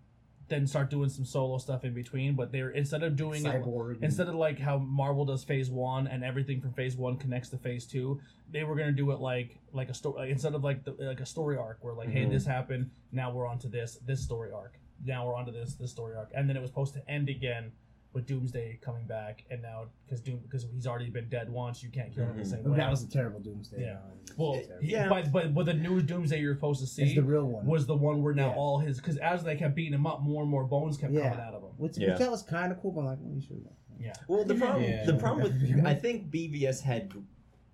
then 0.49 0.67
start 0.67 0.91
doing 0.91 1.09
some 1.09 1.25
solo 1.25 1.59
stuff 1.59 1.85
in 1.85 1.95
between, 1.95 2.35
but 2.35 2.51
they're 2.51 2.71
instead 2.71 3.05
of 3.05 3.15
doing 3.15 3.47
it 3.47 3.49
Cyborg. 3.49 3.95
and- 3.95 4.05
instead 4.05 4.27
of 4.27 4.35
like 4.35 4.59
how 4.59 4.79
Marvel 4.79 5.25
does 5.25 5.45
Phase 5.45 5.71
One 5.71 6.09
and 6.09 6.25
everything 6.25 6.61
from 6.61 6.73
Phase 6.73 6.97
One 6.97 7.17
connects 7.19 7.51
to 7.51 7.57
Phase 7.57 7.87
Two, 7.87 8.21
they 8.51 8.65
were 8.65 8.75
gonna 8.75 8.91
do 8.91 9.13
it 9.13 9.21
like 9.21 9.61
like 9.73 9.91
a 9.91 9.95
story 9.95 10.29
instead 10.33 10.55
of 10.57 10.65
like 10.65 10.83
the, 10.83 10.91
like 10.99 11.21
a 11.21 11.27
story 11.27 11.57
arc 11.57 11.79
where 11.85 11.95
like 11.95 12.09
hey 12.09 12.25
Mhm. 12.27 12.31
this 12.31 12.45
happened 12.45 12.91
now 13.13 13.33
we're 13.33 13.47
on 13.47 13.61
to 13.61 13.69
this 13.69 13.99
this 14.05 14.21
story 14.25 14.51
arc 14.51 14.80
now 15.05 15.27
we're 15.27 15.35
on 15.35 15.47
to 15.47 15.53
this 15.53 15.75
this 15.75 15.91
story 15.91 16.15
arc 16.17 16.31
and 16.35 16.49
then 16.49 16.57
it 16.57 16.61
was 16.61 16.71
supposed 16.71 16.95
to 16.95 17.11
end 17.11 17.29
again 17.29 17.73
with 18.13 18.27
Doomsday 18.27 18.79
coming 18.83 19.07
back 19.07 19.45
and 19.51 19.63
now 19.63 19.85
because 20.05 20.21
Doom 20.21 20.41
because 20.43 20.67
he's 20.73 20.87
already 20.87 21.09
been 21.11 21.29
dead 21.29 21.49
once 21.49 21.83
you 21.83 21.89
can't 21.91 22.13
kill 22.13 22.25
him 22.25 22.37
the 22.37 22.43
Mhm. 22.43 22.47
same 22.51 22.65
way. 22.65 22.77
that 22.77 22.91
was 22.91 23.05
a 23.05 23.09
terrible 23.09 23.39
Doomsday. 23.41 23.83
Yeah. 23.83 23.99
well 24.37 24.61
Yeah. 24.83 25.09
but 25.09 25.31
but 25.31 25.55
but 25.55 25.67
the 25.67 25.75
new 25.75 26.03
Doomsday 26.03 26.41
you're 26.41 26.55
supposed 26.55 26.81
to 26.81 26.85
it's 26.85 26.95
see 26.95 27.15
the 27.15 27.23
real 27.23 27.45
one. 27.47 27.65
was 27.67 27.87
the 27.87 27.97
one 27.97 28.23
where 28.23 28.35
now 28.35 28.49
Yeah. 28.51 28.57
all 28.57 28.79
his 28.81 28.97
because 28.97 29.17
as 29.19 29.45
they 29.45 29.57
kept 29.57 29.75
beating 29.77 29.95
him 29.95 30.07
up 30.07 30.23
more 30.23 30.43
and 30.43 30.51
more 30.51 30.65
bones 30.65 30.97
kept 30.97 31.13
Yeah. 31.13 31.31
coming 31.31 31.45
out 31.45 31.55
of 31.55 31.63
him. 31.63 31.71
which, 31.77 31.97
Yeah. 31.99 32.11
which 32.11 32.19
that 32.19 32.31
was 32.31 32.43
kind 32.43 32.73
of 32.73 32.81
cool, 32.81 32.91
but 32.93 33.01
I'm 33.03 33.07
like, 33.07 33.19
well, 33.23 33.35
you 33.35 33.41
should. 33.41 33.65
Yeah. 33.99 34.13
Well, 34.29 34.45
the 34.45 34.55
problem, 34.55 34.83
Yeah. 34.85 35.05
the 35.05 35.15
problem 35.17 35.43
with 35.45 35.87
I 35.87 35.95
think 35.95 36.31
BVS 36.31 36.81
had 36.83 37.13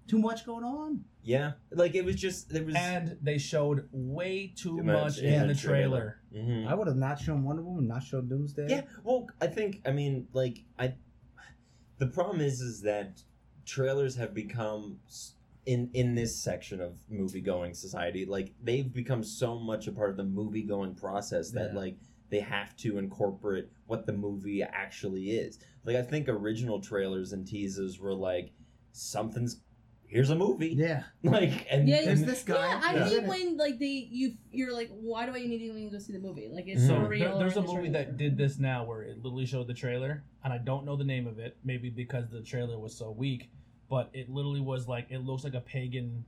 too 0.07 0.19
much 0.19 0.45
going 0.47 0.65
on. 0.65 1.05
Yeah, 1.23 1.53
like 1.73 1.95
it 1.95 2.05
was 2.05 2.16
just 2.16 2.51
there 2.51 2.65
was. 2.65 2.74
And 2.77 3.16
they 3.20 3.39
showed 3.39 3.89
way 3.93 4.53
too 4.57 4.77
Too 4.78 4.83
much 4.85 4.95
much 5.05 5.19
in 5.19 5.33
in 5.35 5.49
the 5.49 5.55
the 5.55 5.61
trailer. 5.61 6.20
trailer. 6.33 6.47
Mhm. 6.49 6.66
I 6.69 6.74
would 6.74 6.87
have 6.87 6.97
not 6.97 7.19
shown 7.19 7.43
Wonder 7.43 7.62
Woman, 7.62 7.89
not 7.89 8.03
shown 8.05 8.28
Doomsday. 8.28 8.66
Yeah, 8.69 8.83
well, 9.05 9.28
I 9.41 9.47
think 9.49 9.83
I 9.85 9.91
mean 9.93 10.28
like 10.33 10.65
I. 10.78 10.95
The 11.99 12.07
problem 12.07 12.41
is, 12.41 12.61
is 12.61 12.83
that 12.83 13.23
trailers 13.65 14.15
have 14.16 14.35
become 14.35 15.01
in 15.65 15.91
in 15.95 16.15
this 16.15 16.37
section 16.37 16.81
of 16.81 16.93
movie 17.09 17.41
going 17.41 17.74
society 17.74 18.24
like 18.24 18.55
they've 18.62 18.93
become 18.93 19.24
so 19.24 19.59
much 19.59 19.89
a 19.89 19.93
part 19.93 20.11
of 20.11 20.16
the 20.16 20.23
movie 20.23 20.62
going 20.62 20.95
process 20.95 21.51
that 21.51 21.73
Yeah. 21.73 21.78
like 21.81 21.97
they 22.31 22.39
have 22.41 22.77
to 22.77 22.99
incorporate 22.99 23.69
what 23.87 24.07
the 24.07 24.12
movie 24.12 24.62
actually 24.62 25.31
is. 25.31 25.59
Like 25.85 25.97
I 25.97 26.03
think 26.03 26.28
original 26.28 26.81
trailers 26.81 27.33
and 27.33 27.45
teasers 27.47 27.99
were 27.99 28.15
like 28.15 28.53
something's 28.93 29.61
here's 30.09 30.31
a 30.31 30.35
movie 30.37 30.69
Yeah. 30.69 31.03
like 31.23 31.66
and, 31.70 31.89
Yeah, 31.89 32.03
There's 32.05 32.20
and 32.20 32.28
this 32.28 32.43
guy. 32.43 32.55
Yeah, 32.55 32.81
I 32.83 32.95
Yeah. 32.95 33.05
hate 33.09 33.23
when 33.24 33.57
like 33.57 33.78
they 33.78 34.09
you 34.11 34.35
you're 34.51 34.73
like, 34.73 34.91
why 34.91 35.27
do 35.27 35.33
I 35.33 35.39
need 35.41 35.59
to 35.59 35.65
even 35.65 35.91
go 35.91 35.99
see 35.99 36.12
the 36.12 36.19
movie? 36.19 36.49
Like 36.51 36.66
it's 36.66 36.83
so 36.83 36.89
So 36.89 36.99
real. 37.07 37.31
there, 37.31 37.39
there's 37.39 37.57
a 37.57 37.61
the 37.61 37.66
movie 37.66 37.89
that 37.91 38.16
did 38.16 38.37
this 38.37 38.59
now 38.59 38.85
where 38.85 39.03
it 39.03 39.16
literally 39.23 39.47
showed 39.47 39.66
the 39.66 39.74
trailer, 39.74 40.23
and 40.45 40.53
I 40.53 40.59
don't 40.59 40.85
know 40.85 40.97
the 40.97 41.05
name 41.05 41.27
of 41.27 41.39
it. 41.39 41.57
Maybe 41.65 41.91
because 41.91 42.28
the 42.31 42.43
trailer 42.43 42.78
was 42.78 42.95
so 42.97 43.11
weak, 43.11 43.51
but 43.91 44.11
it 44.12 44.28
literally 44.31 44.61
was 44.61 44.87
like 44.89 45.07
it 45.11 45.19
looks 45.24 45.45
like 45.45 45.55
a 45.55 45.61
pagan, 45.61 46.24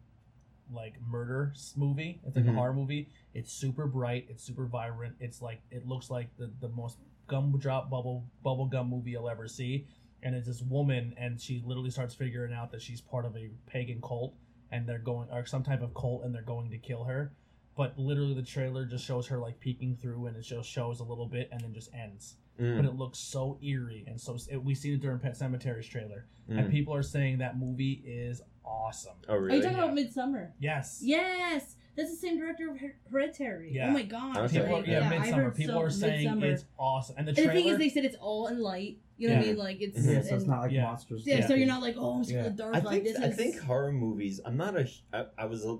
like 0.72 0.94
murder 1.06 1.52
movie. 1.76 2.20
It's 2.26 2.36
like 2.36 2.44
Mhm. 2.44 2.50
a 2.50 2.54
horror 2.54 2.72
movie. 2.74 3.08
It's 3.34 3.52
super 3.52 3.86
bright. 3.86 4.26
It's 4.28 4.42
super 4.44 4.66
vibrant. 4.66 5.14
It's 5.20 5.40
like 5.40 5.60
it 5.70 5.86
looks 5.86 6.10
like 6.10 6.28
the 6.36 6.50
the 6.60 6.68
most 6.68 6.98
gumdrop 7.28 7.90
bubble 7.90 8.24
bubble 8.42 8.66
gum 8.66 8.88
movie 8.90 9.10
you'll 9.12 9.28
ever 9.28 9.46
see. 9.48 9.86
And 10.22 10.34
it's 10.34 10.46
this 10.46 10.62
woman, 10.62 11.14
and 11.16 11.40
she 11.40 11.62
literally 11.64 11.90
starts 11.90 12.14
figuring 12.14 12.52
out 12.52 12.72
that 12.72 12.82
she's 12.82 13.00
part 13.00 13.24
of 13.24 13.36
a 13.36 13.50
pagan 13.66 14.00
cult, 14.00 14.34
and 14.72 14.88
they're 14.88 14.98
going 14.98 15.28
or 15.30 15.46
some 15.46 15.62
type 15.62 15.82
of 15.82 15.94
cult, 15.94 16.24
and 16.24 16.34
they're 16.34 16.42
going 16.42 16.70
to 16.70 16.78
kill 16.78 17.04
her 17.04 17.32
but 17.78 17.96
literally 17.96 18.34
the 18.34 18.42
trailer 18.42 18.84
just 18.84 19.04
shows 19.04 19.28
her 19.28 19.38
like 19.38 19.60
peeking 19.60 19.94
through 19.94 20.26
and 20.26 20.36
it 20.36 20.42
just 20.42 20.68
shows 20.68 20.98
a 20.98 21.04
little 21.04 21.26
bit 21.26 21.48
and 21.52 21.60
then 21.62 21.72
just 21.72 21.94
ends 21.94 22.34
Mm, 22.60 22.74
but 22.74 22.84
it 22.86 22.96
looks 22.96 23.20
so 23.20 23.56
eerie 23.62 24.02
and 24.08 24.20
so 24.20 24.36
it, 24.50 24.56
we 24.56 24.74
seen 24.74 24.94
it 24.94 25.00
during 25.00 25.20
Pet 25.20 25.38
Sematary's 25.38 25.86
trailer 25.86 26.26
mm. 26.50 26.58
and 26.58 26.68
people 26.68 26.92
are 26.92 27.04
saying 27.04 27.38
that 27.38 27.56
movie 27.56 28.02
is 28.04 28.42
awesome 28.64 29.14
oh 29.28 29.34
Are 29.34 29.40
really 29.40 29.58
you 29.58 29.62
talking 29.62 29.78
about 29.78 29.94
Midsommar? 29.94 30.50
yes 30.58 30.98
Yes, 31.00 31.76
that's 31.96 32.10
the 32.10 32.16
same 32.16 32.36
director 32.36 32.68
of 32.72 32.78
Hereditary. 33.12 33.70
Yeah. 33.72 33.90
Oh 33.90 33.92
my 33.92 34.02
god. 34.02 34.38
Okay. 34.38 34.58
people 34.58 34.74
are, 34.74 34.78
Like, 34.78 34.88
yeah, 34.88 35.08
I 35.08 35.18
Midsommar 35.18 35.54
people 35.54 35.74
so- 35.76 35.82
are 35.82 35.90
saying 35.90 36.26
Midsommar. 36.26 36.42
it's 36.46 36.64
awesome 36.76 37.14
and 37.16 37.28
the 37.28 37.30
And 37.30 37.36
trailer 37.36 37.52
the 37.54 37.62
thing 37.62 37.72
is, 37.74 37.78
they 37.78 37.88
said 37.90 38.04
it's 38.04 38.16
all 38.16 38.48
in 38.48 38.58
light. 38.58 38.98
You 39.18 39.28
know 39.28 39.34
what 39.34 39.40
I 39.40 39.44
Yeah. 39.46 39.52
mean? 39.52 39.58
Like 39.58 39.80
it's. 39.80 39.98
Yeah, 39.98 40.12
so 40.12 40.18
it's 40.18 40.30
and- 40.30 40.46
not 40.46 40.60
like 40.62 40.70
Yeah. 40.72 40.84
monsters. 40.84 41.26
yeah, 41.26 41.46
So 41.46 41.54
you're 41.54 41.66
not 41.66 41.82
like, 41.82 41.96
oh, 41.98 42.14
I'm 42.14 42.24
scared 42.24 42.44
Yeah. 42.44 42.50
of 42.50 42.56
the 42.56 42.62
dark. 42.62 42.74
I 42.76 42.78
like 42.78 42.90
think 42.90 43.04
this 43.04 43.18
I 43.18 43.26
is. 43.26 43.36
think 43.36 43.58
horror 43.60 43.92
movies. 43.92 44.40
I'm 44.44 44.56
not 44.56 44.76
a. 44.76 44.88
I, 45.12 45.26
I 45.36 45.44
was 45.46 45.64
a 45.64 45.76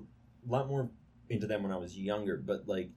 lot 0.47 0.69
more 0.69 0.91
into 1.31 1.47
them 1.47 1.63
when 1.63 1.71
I 1.73 1.77
was 1.77 1.97
younger, 1.99 2.37
but 2.37 2.67
like 2.67 2.91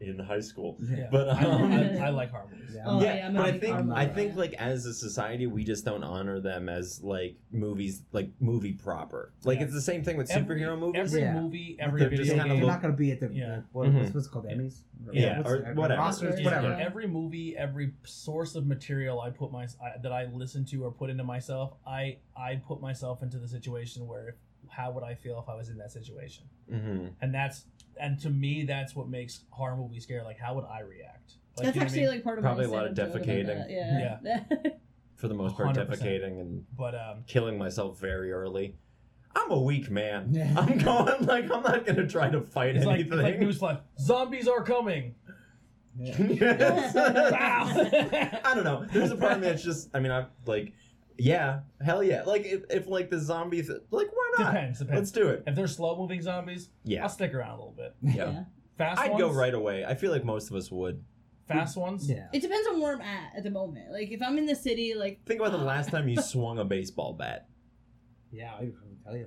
in 0.00 0.18
high 0.18 0.40
school. 0.40 0.76
yeah. 0.80 1.08
But 1.10 1.28
I, 1.30 1.44
um, 1.44 1.72
I, 1.72 2.06
I 2.06 2.08
like 2.10 2.30
horror 2.30 2.48
Yeah. 2.72 2.82
Oh, 2.86 3.00
yeah, 3.02 3.14
yeah, 3.16 3.26
I'm 3.28 3.34
but 3.34 3.46
I 3.46 3.58
think 3.58 3.74
horror 3.76 3.92
I 3.94 4.06
think 4.06 4.36
like 4.36 4.52
as 4.54 4.84
a 4.86 4.92
society, 4.94 5.46
we 5.46 5.64
just 5.64 5.84
don't 5.84 6.04
honor 6.04 6.40
them 6.40 6.68
as 6.68 7.02
like 7.02 7.36
movies, 7.50 8.02
like 8.12 8.30
movie 8.40 8.72
proper. 8.72 9.32
Like 9.44 9.58
Yeah. 9.58 9.64
it's 9.64 9.74
the 9.74 9.80
same 9.80 10.04
thing 10.04 10.16
with 10.16 10.30
every, 10.30 10.60
superhero 10.60 10.78
movies. 10.78 11.00
every 11.00 11.20
Yeah. 11.22 11.40
movie 11.40 11.76
every 11.80 12.00
they're 12.00 12.10
video 12.10 12.24
just 12.24 12.36
kinda 12.36 12.48
game 12.54 12.58
You're 12.62 12.70
not 12.70 12.82
going 12.82 12.92
to 12.92 12.98
be 12.98 13.12
at 13.12 13.20
the, 13.20 13.30
Yeah. 13.32 13.46
the 13.56 13.64
what, 13.72 13.88
Mhm. 13.88 14.00
what's, 14.00 14.14
what's 14.14 14.26
it 14.26 14.30
called 14.30 14.46
Emmys. 14.46 14.82
Yeah, 15.12 15.38
What's 15.38 15.50
or 15.50 15.56
it- 15.56 15.76
whatever. 15.76 16.02
Oscars, 16.02 16.38
Yeah, 16.38 16.44
whatever. 16.44 16.68
Yeah. 16.70 16.84
Every 16.86 17.06
movie, 17.06 17.56
every 17.56 17.92
source 18.04 18.54
of 18.54 18.66
material 18.66 19.20
I 19.20 19.30
put 19.30 19.52
my 19.52 19.64
I, 19.82 19.98
that 20.02 20.12
I 20.12 20.26
listen 20.32 20.64
to 20.66 20.84
or 20.84 20.90
put 20.90 21.10
into 21.10 21.24
myself, 21.24 21.74
I 21.86 22.18
I 22.36 22.56
put 22.56 22.80
myself 22.80 23.22
into 23.22 23.38
the 23.38 23.48
situation 23.48 24.06
where 24.06 24.28
if, 24.28 24.34
how 24.70 24.90
would 24.92 25.04
I 25.04 25.14
feel 25.14 25.38
if 25.42 25.48
I 25.48 25.54
was 25.56 25.68
in 25.68 25.78
that 25.78 25.92
situation? 25.92 26.44
hmm 26.68 27.06
And 27.20 27.34
that's 27.34 27.64
and 27.98 28.18
to 28.20 28.30
me 28.30 28.64
that's 28.64 28.94
what 28.94 29.08
makes 29.08 29.40
horror 29.50 29.76
movies 29.76 30.02
scary. 30.04 30.22
Like 30.22 30.38
how 30.38 30.54
would 30.54 30.64
I 30.64 30.80
react? 30.80 31.32
Like, 31.56 31.66
that's 31.66 31.66
you 31.66 31.66
know 31.66 31.70
what 31.72 31.76
I 31.76 31.84
actually 31.84 32.00
mean? 32.02 32.10
like 32.10 32.24
part 32.24 32.38
of 32.38 32.44
Probably 32.44 32.66
my 32.66 32.72
a 32.72 32.76
lot 32.76 32.86
of 32.86 32.94
stand-up 32.96 33.14
joke 33.14 33.24
about 33.24 33.36
defecating. 33.36 34.22
that, 34.22 34.50
Yeah. 34.60 34.76
For 35.16 35.28
the 35.28 35.34
most 35.34 35.56
part, 35.56 35.74
100%. 35.74 35.86
defecating 35.88 36.40
and 36.40 36.64
But 36.76 36.94
um, 36.94 37.24
killing 37.26 37.56
myself 37.56 37.98
very 37.98 38.30
early. 38.32 38.76
I'm 39.34 39.50
a 39.50 39.60
weak 39.60 39.90
man. 39.90 40.34
I'm 40.56 40.76
going 40.78 41.26
like 41.26 41.44
I'm 41.50 41.62
not 41.62 41.86
gonna 41.86 42.06
try 42.06 42.28
to 42.30 42.40
fight 42.42 42.76
it's 42.76 42.84
like, 42.86 43.00
anything. 43.00 43.18
it's 43.46 43.60
like 43.62 43.76
newsflash: 43.78 43.80
zombies 43.98 44.48
are 44.48 44.62
coming. 44.62 45.14
Yeah. 45.98 46.16
Yes. 46.28 46.94
Wow. 46.94 48.40
I 48.44 48.54
don't 48.54 48.64
know. 48.64 48.86
There's 48.92 49.10
a 49.10 49.16
part 49.16 49.32
of 49.32 49.40
me 49.40 49.46
that's 49.48 49.62
just. 49.62 49.88
I 49.94 50.00
mean, 50.00 50.12
I'm 50.12 50.26
like, 50.44 50.72
yeah, 51.18 51.60
hell 51.84 52.02
yeah. 52.02 52.22
Like 52.24 52.44
if, 52.44 52.62
if 52.70 52.86
like 52.86 53.10
the 53.10 53.18
zombies, 53.18 53.70
like 53.90 54.08
why 54.12 54.32
not? 54.38 54.52
Depends. 54.52 54.78
Depends. 54.78 54.98
Let's 54.98 55.10
do 55.10 55.28
it. 55.28 55.42
If 55.46 55.54
they're 55.54 55.66
slow 55.66 55.96
moving 55.96 56.22
zombies, 56.22 56.68
Yeah, 56.84 57.02
I'll 57.02 57.08
stick 57.08 57.34
around 57.34 57.52
a 57.52 57.56
little 57.56 57.74
bit. 57.76 57.94
yeah. 58.02 58.44
Fast 58.78 58.98
ones. 58.98 59.08
I'd 59.08 59.10
ones, 59.12 59.22
go 59.22 59.30
right 59.32 59.54
away. 59.54 59.84
I 59.84 59.94
feel 59.94 60.12
like 60.12 60.24
most 60.24 60.50
of 60.50 60.56
us 60.56 60.70
would. 60.70 61.02
Fast 61.48 61.76
ones, 61.76 62.08
Yeah. 62.10 62.26
It 62.32 62.42
depends 62.42 62.66
on 62.68 62.80
where 62.80 62.94
I'm 62.94 63.00
at 63.00 63.36
at 63.36 63.44
the 63.44 63.50
moment. 63.50 63.92
Like 63.92 64.10
if 64.10 64.20
I'm 64.20 64.36
in 64.36 64.46
the 64.46 64.56
city, 64.56 64.94
like 64.94 65.24
Think 65.26 65.40
about 65.40 65.52
the 65.52 65.58
ah. 65.58 65.64
last 65.64 65.90
time 65.90 66.08
you 66.08 66.20
swung 66.22 66.58
a 66.58 66.64
baseball 66.64 67.12
bat. 67.12 67.48
Yeah, 68.32 68.52
I 68.54 68.60
can 68.60 68.95
tell 69.06 69.16
you. 69.16 69.26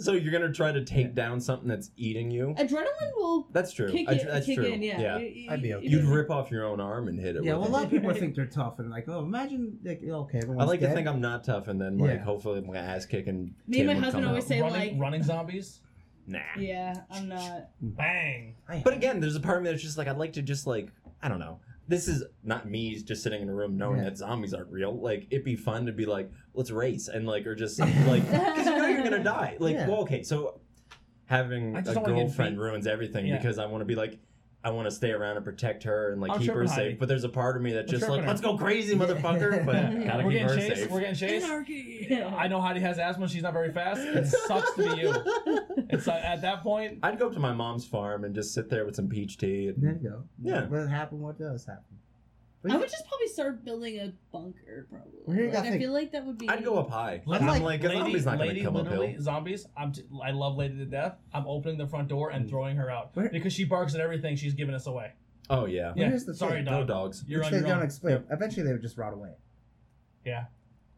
so 0.00 0.12
you're 0.12 0.32
gonna 0.32 0.52
try 0.52 0.72
to 0.72 0.84
take 0.84 1.14
down 1.14 1.40
something 1.40 1.68
that's 1.68 1.90
eating 1.96 2.30
you. 2.30 2.54
adrenaline 2.58 3.14
will 3.16 3.48
That's 3.52 3.72
true. 3.72 3.90
kick, 3.90 4.08
I- 4.08 4.12
it, 4.12 4.26
that's 4.26 4.46
kick 4.46 4.56
true. 4.56 4.66
in. 4.66 4.82
Yeah, 4.82 5.00
yeah. 5.00 5.18
You- 5.18 5.26
you- 5.28 5.50
I'd 5.50 5.62
be 5.62 5.68
you- 5.68 5.76
okay. 5.76 5.86
You'd 5.88 6.04
rip 6.04 6.30
off 6.30 6.50
your 6.50 6.64
own 6.64 6.80
arm 6.80 7.08
and 7.08 7.18
hit 7.18 7.36
it. 7.36 7.44
Yeah, 7.44 7.54
with 7.54 7.62
well, 7.62 7.70
a 7.70 7.72
lot 7.72 7.84
of 7.84 7.90
people 7.90 8.12
think 8.14 8.34
they're 8.34 8.46
tough 8.46 8.78
and 8.78 8.90
like, 8.90 9.08
oh, 9.08 9.20
imagine 9.20 9.78
like, 9.84 10.02
okay, 10.02 10.38
I 10.38 10.42
everyone's 10.42 10.68
like 10.68 10.80
to 10.80 10.86
dead. 10.86 10.94
think 10.94 11.08
I'm 11.08 11.20
not 11.20 11.44
tough, 11.44 11.68
and 11.68 11.80
then 11.80 11.98
like 11.98 12.10
Yeah. 12.10 12.24
hopefully 12.24 12.60
my 12.60 12.76
ass 12.76 13.06
kicking. 13.06 13.54
Me 13.66 13.80
and 13.80 13.88
my 13.88 13.94
husband 13.94 14.26
always 14.26 14.44
out. 14.44 14.48
say 14.48 14.60
running, 14.60 14.78
like, 14.92 15.00
running 15.00 15.22
zombies. 15.22 15.80
Nah. 16.28 16.40
yeah, 16.58 16.92
I'm 17.10 17.28
not. 17.28 17.68
Bang. 17.80 18.56
But 18.82 18.94
again, 18.94 19.20
there's 19.20 19.36
a 19.36 19.40
part 19.40 19.58
of 19.58 19.62
me 19.62 19.70
that's 19.70 19.82
just 19.82 19.96
like 19.96 20.08
I'd 20.08 20.18
like 20.18 20.32
to 20.34 20.42
just 20.42 20.66
like 20.66 20.88
I 21.22 21.28
don't 21.28 21.38
know. 21.38 21.60
This 21.88 22.08
is 22.08 22.24
not 22.42 22.68
me 22.68 23.00
just 23.02 23.22
sitting 23.22 23.42
in 23.42 23.48
a 23.48 23.54
room 23.54 23.76
knowing 23.76 23.98
Yeah. 23.98 24.04
that 24.04 24.18
zombies 24.18 24.52
aren't 24.54 24.70
real. 24.70 24.98
Like 24.98 25.26
it'd 25.30 25.44
be 25.44 25.56
fun 25.56 25.86
to 25.86 25.92
be 25.92 26.06
like, 26.06 26.30
let's 26.54 26.70
race 26.70 27.08
and 27.08 27.26
like 27.26 27.46
or 27.46 27.54
just 27.54 27.78
like 28.06 28.28
because 28.30 28.66
you 28.66 28.76
know 28.76 28.86
you're 28.86 29.04
gonna 29.04 29.22
die. 29.22 29.56
Like 29.60 29.74
Yeah. 29.74 29.88
well, 29.88 30.00
okay, 30.02 30.22
so 30.22 30.60
having 31.26 31.76
I 31.76 31.80
a 31.80 31.82
just 31.82 31.94
don't 31.94 32.02
wanna 32.04 32.14
get 32.16 32.26
girlfriend 32.26 32.58
ruins 32.60 32.86
everything 32.86 33.26
Yeah. 33.26 33.36
because 33.38 33.58
I 33.58 33.66
want 33.66 33.82
to 33.82 33.86
be 33.86 33.94
like. 33.94 34.18
I 34.66 34.70
want 34.70 34.86
to 34.86 34.90
stay 34.90 35.10
around 35.12 35.36
and 35.36 35.44
protect 35.44 35.84
her 35.84 36.10
and 36.10 36.20
like 36.20 36.32
I'm 36.32 36.38
keep 36.40 36.48
her 36.48 36.54
tripping, 36.54 36.68
safe, 36.68 36.78
Heidi. 36.78 36.94
but 36.94 37.08
there's 37.08 37.22
a 37.22 37.28
part 37.28 37.56
of 37.56 37.62
me 37.62 37.72
that's 37.72 37.92
I'm 37.92 37.98
just 38.00 38.08
like, 38.10 38.16
tripping. 38.18 38.28
let's 38.28 38.40
go 38.40 38.56
crazy, 38.58 38.96
motherfucker! 38.96 39.64
But 39.66 40.04
gotta 40.06 40.24
We're 40.24 40.32
keep 40.32 40.40
her 40.42 40.48
getting 40.56 40.68
chased. 40.68 40.80
safe. 40.82 40.90
We're 40.90 41.00
getting 41.00 41.14
chased. 41.14 41.46
Anarchy. 41.46 42.08
I 42.36 42.48
know 42.48 42.60
Heidi 42.60 42.80
has 42.80 42.98
asthma. 42.98 43.28
She's 43.28 43.42
not 43.42 43.52
very 43.52 43.72
fast. 43.72 44.00
It 44.00 44.26
sucks 44.26 44.72
to 44.74 44.94
be 44.94 45.00
you. 45.02 45.14
It's 45.88 46.08
uh, 46.08 46.12
at 46.24 46.42
that 46.42 46.62
point. 46.64 46.98
I'd 47.04 47.16
go 47.18 47.28
up 47.28 47.32
to 47.34 47.38
my 47.38 47.52
mom's 47.52 47.86
farm 47.86 48.24
and 48.24 48.34
just 48.34 48.52
sit 48.52 48.68
there 48.68 48.84
with 48.84 48.96
some 48.96 49.08
peach 49.08 49.38
tea. 49.38 49.70
There 49.76 49.90
And, 49.90 50.02
you 50.02 50.10
go. 50.10 50.24
Yeah. 50.42 50.66
What 50.66 50.88
happened? 50.88 51.20
What 51.20 51.38
does 51.38 51.64
happen? 51.64 51.84
But 52.66 52.74
I 52.74 52.78
would 52.78 52.90
just 52.90 53.06
probably 53.06 53.28
start 53.28 53.64
building 53.64 53.98
a 54.00 54.12
bunker. 54.32 54.86
Probably. 54.90 55.12
Well, 55.24 55.36
here 55.36 55.44
you 55.46 55.50
Like, 55.50 55.54
gotta 55.56 55.68
I 55.68 55.70
think- 55.70 55.82
feel 55.82 55.92
like 55.92 56.12
that 56.12 56.26
would 56.26 56.38
be. 56.38 56.48
I'd 56.48 56.64
go 56.64 56.78
up 56.78 56.90
high. 56.90 57.22
Like- 57.24 57.40
I'm 57.42 57.46
like- 57.46 57.62
like, 57.62 57.84
a 57.84 57.88
Lady, 57.88 58.00
zombie's 58.00 58.24
not 58.26 58.38
gonna 58.38 58.62
come 58.62 58.74
literally 58.74 59.08
uphill. 59.10 59.22
zombies. 59.22 59.66
I'm 59.76 59.92
t- 59.92 60.02
I 60.22 60.30
love 60.32 60.56
Lady 60.56 60.76
to 60.78 60.84
death. 60.86 61.16
I'm 61.32 61.46
opening 61.46 61.78
the 61.78 61.86
front 61.86 62.08
door 62.08 62.30
and 62.30 62.46
mm. 62.46 62.48
throwing 62.48 62.76
her 62.76 62.90
out 62.90 63.10
Where- 63.14 63.28
because 63.28 63.52
she 63.52 63.64
barks 63.64 63.94
at 63.94 64.00
everything. 64.00 64.36
She's 64.36 64.54
giving 64.54 64.74
us 64.74 64.86
away. 64.86 65.12
Oh 65.48 65.66
yeah. 65.66 65.88
Well, 65.88 65.94
Yeah, 65.98 66.08
here's 66.08 66.24
the 66.24 66.34
sorry, 66.34 66.56
thing. 66.56 66.64
dog. 66.64 66.80
No 66.80 66.86
dogs. 66.86 67.24
You're 67.28 67.40
Which 67.40 67.46
on 67.46 67.52
they 67.52 67.58
your 67.58 67.68
don't 67.68 67.78
own. 67.78 67.84
explain. 67.84 68.24
Eventually, 68.30 68.66
they 68.66 68.72
would 68.72 68.82
just 68.82 68.98
rot 68.98 69.12
away. 69.14 69.34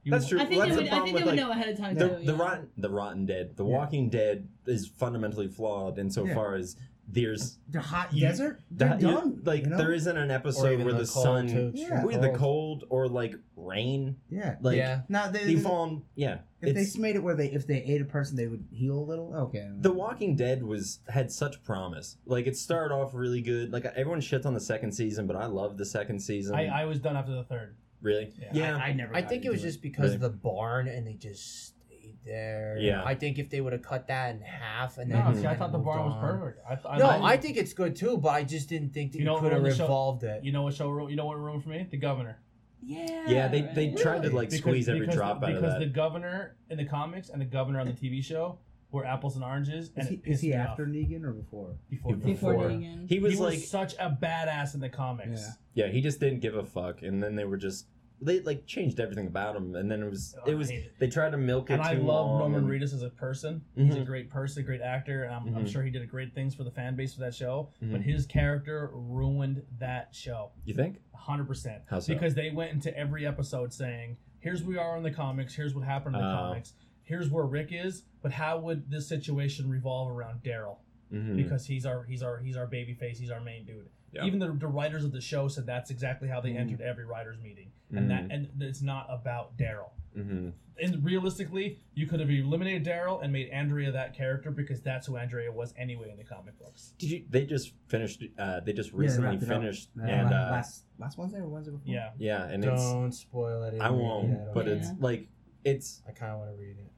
You- 0.05 0.12
That's 0.12 0.28
true. 0.28 0.40
I 0.40 0.47
think 0.47 0.59
Well, 0.61 0.69
they 0.69 0.74
that's 0.74 0.77
would. 0.81 0.86
the 0.86 0.89
I 0.89 0.97
problem 0.97 1.05
think 1.07 1.19
they 1.19 1.24
with, 1.24 1.32
would 1.32 1.39
like, 1.39 1.47
know 1.47 1.53
ahead 1.53 1.69
of 1.69 1.78
time 1.78 1.95
the 1.97 2.09
too. 2.09 2.24
the 2.24 2.32
yeah. 2.32 2.39
rotten 2.43 2.69
the 2.78 2.89
rotten 2.90 3.27
dead 3.27 3.57
the 3.57 3.65
Yeah. 3.66 3.77
walking 3.77 4.09
dead 4.09 4.49
is 4.66 4.86
fundamentally 4.86 5.49
flawed 5.49 5.99
insofar 5.99 6.55
as 6.55 6.77
there's 7.10 7.56
The 7.70 7.80
hot 7.80 8.12
You- 8.12 8.20
desert, 8.20 8.60
they're 8.70 8.89
that, 8.90 9.01
you- 9.01 9.09
done. 9.09 9.40
like 9.44 9.62
you 9.64 9.70
know? 9.70 9.78
there 9.78 9.93
isn't 9.93 10.16
an 10.16 10.30
episode 10.30 10.82
where 10.82 10.93
the, 10.93 11.01
the 11.01 11.06
sun 11.06 11.48
too. 11.48 11.72
Yeah. 11.74 12.05
with 12.05 12.20
the 12.20 12.30
cold 12.30 12.85
or 12.90 13.09
like 13.09 13.35
rain 13.56 14.16
Yeah. 14.28 14.56
like 14.60 14.76
yeah. 14.76 15.01
Now 15.09 15.30
they, 15.30 15.44
they 15.44 15.55
they- 15.55 15.60
fall 15.60 15.82
on 15.82 16.02
yeah 16.14 16.39
if 16.60 16.74
they 16.74 17.01
made 17.01 17.16
it 17.16 17.22
where 17.22 17.35
they 17.35 17.47
if 17.47 17.66
they 17.66 17.78
ate 17.82 18.02
a 18.02 18.05
person 18.05 18.36
they 18.36 18.47
would 18.47 18.66
heal 18.70 18.98
a 18.98 19.01
little. 19.01 19.35
Okay. 19.35 19.70
the 19.80 19.93
walking 19.93 20.36
dead 20.36 20.62
was 20.62 21.01
had 21.09 21.32
such 21.32 21.62
promise 21.64 22.16
like 22.26 22.47
it 22.47 22.56
started 22.56 22.94
off 22.94 23.14
really 23.14 23.40
good 23.40 23.72
like 23.72 23.85
everyone 23.86 24.20
shits 24.20 24.44
on 24.44 24.52
the 24.55 24.60
second 24.60 24.93
season 24.93 25.26
but 25.26 25.36
i 25.36 25.47
love 25.47 25.78
the 25.78 25.86
second 25.86 26.18
season 26.20 26.55
I, 26.55 26.66
I 26.82 26.85
was 26.85 26.98
done 26.98 27.16
after 27.16 27.32
the 27.32 27.44
third. 27.44 27.76
really 28.02 28.32
Yeah. 28.39 28.48
yeah, 28.52 28.76
I, 28.76 28.89
I 28.89 28.93
never. 28.93 29.14
I 29.16 29.22
think 29.22 29.44
it 29.44 29.51
was 29.51 29.60
into 29.60 29.68
just 29.70 29.82
because 29.82 30.02
Really? 30.05 30.14
of 30.16 30.20
the 30.20 30.30
barn 30.30 30.89
and 30.89 31.06
they 31.06 31.14
just 31.14 31.66
stayed 31.68 31.77
there. 32.24 32.77
Yeah. 32.81 33.03
I 33.05 33.15
think 33.15 33.39
if 33.39 33.51
they 33.51 33.61
would 33.61 33.73
have 33.73 33.82
cut 33.82 34.07
that 34.09 34.35
in 34.35 34.40
half 34.43 34.99
and 34.99 35.11
No, 35.11 35.16
then 35.16 35.36
see, 35.36 35.47
I 35.47 35.55
thought 35.57 35.73
the 35.73 35.78
moved 35.78 35.86
barn 35.86 36.05
was 36.05 36.15
on. 36.15 36.20
perfect. 36.20 36.61
I, 36.69 36.74
th- 36.74 36.86
I 36.89 36.99
No, 36.99 37.07
thought- 37.07 37.23
I 37.23 37.36
think 37.36 37.57
it's 37.57 37.73
good 37.73 37.97
too, 37.97 38.16
but 38.19 38.31
I 38.31 38.45
just 38.45 38.69
didn't 38.69 38.90
think 38.95 39.12
that 39.12 39.19
You 39.19 39.24
you, 39.24 39.31
know 39.31 39.40
could 39.40 39.53
have 39.53 39.62
what 39.62 39.70
the 39.70 39.77
show- 39.77 39.85
revolved 39.85 40.24
it. 40.24 40.45
You 40.45 40.53
know 40.53 40.62
what 40.62 40.74
show? 40.74 41.09
You 41.09 41.16
know 41.16 41.27
what 41.27 41.39
ruined 41.39 41.62
for 41.62 41.70
me? 41.70 41.86
The 41.90 41.97
Governor. 41.97 42.39
Yeah. 42.82 43.24
yeah 43.28 43.49
they, 43.49 43.62
they 43.62 43.89
right. 43.89 43.97
tried 43.99 44.23
to 44.23 44.31
like 44.31 44.49
Because- 44.51 44.59
squeeze 44.61 44.89
every 44.89 45.01
because- 45.01 45.16
drop 45.16 45.43
out 45.43 45.51
of 45.51 45.55
that. 45.57 45.61
because 45.62 45.78
the 45.81 45.86
governor 45.86 46.57
in 46.70 46.77
the 46.78 46.85
comics 46.85 47.28
and 47.28 47.40
the 47.40 47.45
governor 47.47 47.81
on 47.81 47.86
the 47.86 47.93
TV 47.93 48.23
show 48.23 48.59
were 48.93 49.05
apples 49.05 49.35
and 49.35 49.45
oranges. 49.45 49.86
Is 49.89 49.93
And 49.97 50.09
he, 50.09 50.15
it 50.15 50.19
is 50.19 50.24
pissed 50.24 50.43
he 50.43 50.55
after 50.55 50.85
off 50.85 50.89
Negan 50.89 51.24
or 51.24 51.32
before? 51.32 51.74
before. 51.90 52.15
Before 52.15 52.53
before. 52.55 52.70
Negan. 52.70 53.09
he 53.09 53.19
was 53.19 53.35
he 53.35 53.39
like 53.40 53.55
was 53.55 53.69
such 53.69 53.95
a 53.99 54.11
badass 54.11 54.74
in 54.74 54.81
the 54.81 54.89
comics. 54.89 55.43
Yeah. 55.74 55.86
yeah 55.86 55.93
he 55.93 56.01
just 56.01 56.20
didn't 56.20 56.40
give 56.40 56.55
a 56.55 56.65
fuck 56.65 57.03
and 57.03 57.23
then 57.23 57.35
they 57.35 57.45
were 57.45 57.57
just 57.59 57.86
they 58.20 58.40
like 58.40 58.66
changed 58.66 58.99
everything 59.01 59.27
about 59.27 59.55
him, 59.57 59.74
and 59.74 59.90
then 59.90 60.03
it 60.03 60.11
was 60.11 60.35
Oh, 60.45 60.51
it 60.51 60.55
was 60.55 60.70
it. 60.70 60.93
they 60.99 61.09
tried 61.09 61.31
to 61.31 61.36
milk 61.36 61.70
it 61.70 61.74
And 61.74 61.82
I 61.82 61.93
love. 61.95 62.27
Norman 62.39 62.61
and- 62.65 62.69
Reedus 62.69 62.93
as 62.95 63.03
a 63.03 63.11
person. 63.11 63.62
He's 63.77 63.95
a 63.95 64.01
Mhm. 64.01 64.07
great 64.07 64.31
person, 64.31 64.62
a 64.62 64.66
great 64.66 64.81
actor, 64.81 65.24
and 65.24 65.35
I'm, 65.35 65.55
I'm 65.57 65.65
Mhm. 65.65 65.69
sure 65.69 65.82
he 65.82 65.90
did 65.90 66.03
a 66.03 66.07
great 66.07 66.35
things 66.35 66.55
for 66.55 66.65
the 66.65 66.70
fan 66.70 66.97
base 66.97 67.15
for 67.15 67.20
that 67.20 67.35
show. 67.35 67.70
But 67.81 68.01
Mhm. 68.01 68.03
his 68.03 68.27
character 68.27 68.90
ruined 68.93 69.62
that 69.78 70.15
show, 70.15 70.51
You 70.65 70.74
think? 70.74 71.01
100. 71.12 71.45
percent 71.47 71.82
How 71.86 72.01
so? 72.01 72.12
Because 72.12 72.35
they 72.35 72.51
went 72.51 72.73
into 72.73 72.97
every 72.97 73.27
episode 73.27 73.73
saying, 73.73 74.16
"Here's 74.40 74.62
where 74.62 74.69
we 74.70 74.78
are 74.78 74.97
in 74.97 75.03
the 75.03 75.11
comics. 75.11 75.55
Here's 75.55 75.74
what 75.74 75.85
happened 75.85 76.16
in 76.16 76.23
the 76.23 76.28
Oh. 76.28 76.35
comics. 76.35 76.74
Here's 77.05 77.31
where 77.31 77.45
Rick 77.45 77.69
is. 77.73 78.05
But 78.23 78.32
how 78.32 78.59
would 78.61 78.90
this 78.90 79.09
situation 79.09 79.69
revolve 79.70 80.11
around 80.11 80.43
Daryl? 80.43 80.78
Mhm. 81.12 81.36
Because 81.36 81.66
he's 81.66 81.86
our 81.86 82.05
he's 82.05 82.23
our 82.23 82.39
he's 82.39 82.57
our 82.57 82.66
baby 82.66 82.93
face. 82.95 83.19
He's 83.19 83.31
our 83.31 83.40
main 83.40 83.65
dude. 83.65 83.89
Yeah. 84.12 84.24
Even 84.24 84.39
the, 84.39 84.52
the 84.52 84.66
writers 84.66 85.05
of 85.05 85.12
the 85.12 85.20
show 85.20 85.48
said 85.48 85.66
that's 85.66 85.90
exactly 85.90 86.28
how 86.28 86.40
they 86.40 86.51
Mhm. 86.52 86.60
entered 86.60 86.80
every 86.80 87.05
writers 87.05 87.39
meeting, 87.43 87.70
and 87.94 88.10
that 88.10 88.28
Mhm. 88.28 88.35
and 88.55 88.62
it's 88.62 88.80
not 88.82 89.06
about 89.10 89.56
Daryl 89.59 89.90
Mhm. 90.16 90.52
and 90.82 91.05
realistically, 91.05 91.78
you 91.94 92.06
could 92.06 92.18
have 92.20 92.30
eliminated 92.30 92.85
Daryl 92.85 93.22
and 93.22 93.32
made 93.32 93.51
Andrea 93.51 93.93
that 93.93 94.14
character 94.14 94.51
because 94.51 94.80
that's 94.80 95.06
who 95.06 95.16
Andrea 95.18 95.52
was 95.52 95.74
anyway 95.76 96.10
in 96.10 96.16
the 96.16 96.24
comic 96.24 96.59
books. 96.59 96.94
Did 96.98 97.10
you? 97.10 97.24
They 97.28 97.44
just 97.44 97.74
finished. 97.89 98.24
Uh, 98.39 98.60
they 98.60 98.72
just 98.72 98.93
recently 98.93 99.30
wrapped 99.30 99.43
it 99.43 99.47
finished, 99.47 99.90
Uh, 100.01 100.05
and 100.05 100.28
uh, 100.28 100.48
last 100.52 100.85
last 100.98 101.18
Wednesday 101.18 101.40
or 101.40 101.48
Wednesday 101.48 101.72
before? 101.72 101.93
Yeah, 101.94 102.10
yeah, 102.18 102.47
and. 102.48 102.62
Don't 102.62 103.12
spoil 103.12 103.62
it. 103.64 103.78
I 103.80 103.90
won't, 103.90 104.30
Yeah, 104.30 104.47
I 104.51 104.52
but 104.55 104.66
know. 104.66 104.72
it's 104.72 104.89
like 105.01 105.28
it's 105.64 106.02
I 106.09 106.12
kind 106.12 106.32
of 106.32 106.39
want 106.39 106.51
to 106.52 106.56
read 106.56 106.78
it. 106.78 106.90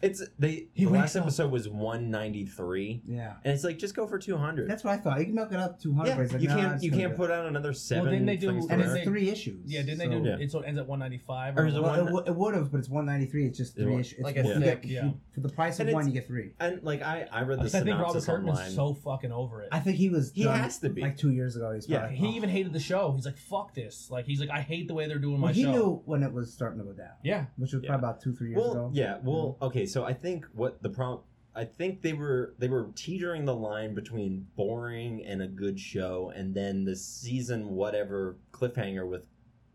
Sorry. 0.00 0.10
it's 0.10 0.22
they. 0.38 0.68
He 0.74 0.84
the 0.84 0.90
wakes 0.90 1.00
last 1.14 1.16
up. 1.16 1.22
episode 1.24 1.50
was 1.52 1.68
one 1.68 2.10
ninety 2.10 2.46
three, 2.46 3.02
Yeah. 3.06 3.34
and 3.44 3.52
it's 3.54 3.64
like 3.64 3.78
just 3.78 3.94
go 3.94 4.06
for 4.06 4.18
two 4.18 4.36
hundred. 4.36 4.68
That's 4.70 4.84
what 4.84 4.92
I 4.94 4.96
thought. 4.98 5.18
You 5.18 5.26
can 5.26 5.34
milk 5.34 5.52
it 5.52 5.58
up 5.58 5.80
two 5.80 5.94
hundred. 5.94 6.10
Yeah, 6.10 6.32
like, 6.32 6.42
you 6.42 6.48
nah, 6.48 6.56
can't. 6.56 6.74
it's 6.74 6.84
you 6.84 6.90
gonna 6.90 7.02
can't 7.02 7.12
be- 7.14 7.16
put 7.16 7.30
out 7.30 7.46
another 7.46 7.72
seven. 7.72 8.12
didn't 8.12 8.26
they 8.26 8.36
do- 8.36 8.48
things 8.52 8.66
And 8.70 8.80
for 8.82 8.86
it's 8.88 8.94
they- 8.94 9.04
three 9.04 9.28
issues. 9.30 9.60
yeah. 9.70 9.82
Didn't 9.82 9.98
they 9.98 10.08
do? 10.08 10.22
Yeah. 10.24 10.36
It 10.38 10.50
so- 10.50 10.60
ends 10.60 10.78
at 10.78 10.86
one 10.86 10.98
ninety 10.98 11.18
five. 11.18 11.56
Or 11.58 11.66
is 11.66 11.74
it 11.74 11.82
Well, 11.82 11.90
one- 11.90 12.00
it, 12.00 12.04
w- 12.04 12.24
it 12.26 12.34
would 12.36 12.54
have, 12.54 12.70
but 12.72 12.78
it's 12.78 12.88
one 12.88 13.06
ninety 13.06 13.26
three. 13.26 13.46
It's 13.46 13.58
just 13.58 13.76
it 13.78 13.82
three 13.82 13.92
one- 13.92 14.00
issues. 14.00 14.18
It's 14.18 14.24
like 14.24 14.36
a 14.36 14.46
you 14.46 14.54
thick- 14.54 14.82
get- 14.82 14.90
yeah. 14.90 15.04
you- 15.06 15.20
for 15.34 15.40
the 15.40 15.48
price 15.48 15.78
of 15.80 15.86
And 15.86 15.94
one, 15.94 16.04
you 16.06 16.10
it's- 16.10 16.22
get 16.22 16.26
three. 16.28 16.52
And 16.60 16.82
like 16.82 17.02
I, 17.02 17.26
I 17.32 17.42
read 17.42 17.60
the 17.60 17.64
I 17.64 17.68
think 17.68 17.86
Robert 17.86 18.20
synopsis 18.20 18.26
Kirkman 18.26 18.50
online. 18.50 18.68
is 18.68 18.74
so 18.74 18.94
fucking 18.94 19.32
over 19.32 19.62
it. 19.62 19.68
I 19.72 19.80
think 19.80 19.96
he 19.96 20.08
was. 20.08 20.32
He 20.32 20.44
done, 20.44 20.58
has 20.58 20.78
to 20.78 20.88
be. 20.88 21.02
Like 21.02 21.16
two 21.16 21.30
years 21.30 21.56
ago, 21.56 21.72
he's 21.72 21.88
Yeah, 21.88 22.00
probably. 22.00 22.16
he 22.16 22.28
even 22.36 22.48
hated 22.50 22.72
the 22.72 22.80
show. 22.80 23.12
He's 23.14 23.26
like, 23.26 23.38
"Fuck 23.38 23.74
this!" 23.74 24.10
Like 24.10 24.26
he's 24.26 24.40
like, 24.40 24.50
"I 24.50 24.60
hate 24.60 24.88
the 24.88 24.94
way 24.94 25.06
they're 25.08 25.18
doing 25.18 25.38
my 25.40 25.46
Well, 25.46 25.54
he 25.54 25.62
show." 25.62 25.72
knew 25.72 26.02
when 26.04 26.22
it 26.22 26.32
was 26.32 26.52
starting 26.52 26.78
to 26.78 26.84
go 26.84 26.92
down, 26.92 27.08
Yeah, 27.22 27.46
which 27.56 27.72
was 27.72 27.82
Yeah. 27.82 27.90
probably 27.90 28.08
about 28.08 28.20
two, 28.20 28.32
three 28.34 28.50
years 28.50 28.60
well, 28.60 28.72
ago. 28.72 28.90
yeah. 28.92 29.18
Well, 29.22 29.56
okay. 29.62 29.79
So 29.86 30.04
I 30.04 30.12
think 30.12 30.46
what 30.52 30.82
the 30.82 30.90
problem. 30.90 31.24
I 31.54 31.64
think 31.64 32.02
they 32.02 32.12
were 32.12 32.54
they 32.58 32.68
were 32.68 32.90
teetering 32.94 33.44
the 33.44 33.54
line 33.54 33.94
between 33.94 34.46
boring 34.56 35.24
and 35.24 35.42
a 35.42 35.48
good 35.48 35.80
show, 35.80 36.32
and 36.34 36.54
then 36.54 36.84
the 36.84 36.94
season 36.94 37.70
whatever 37.70 38.36
cliffhanger 38.52 39.08
with 39.08 39.26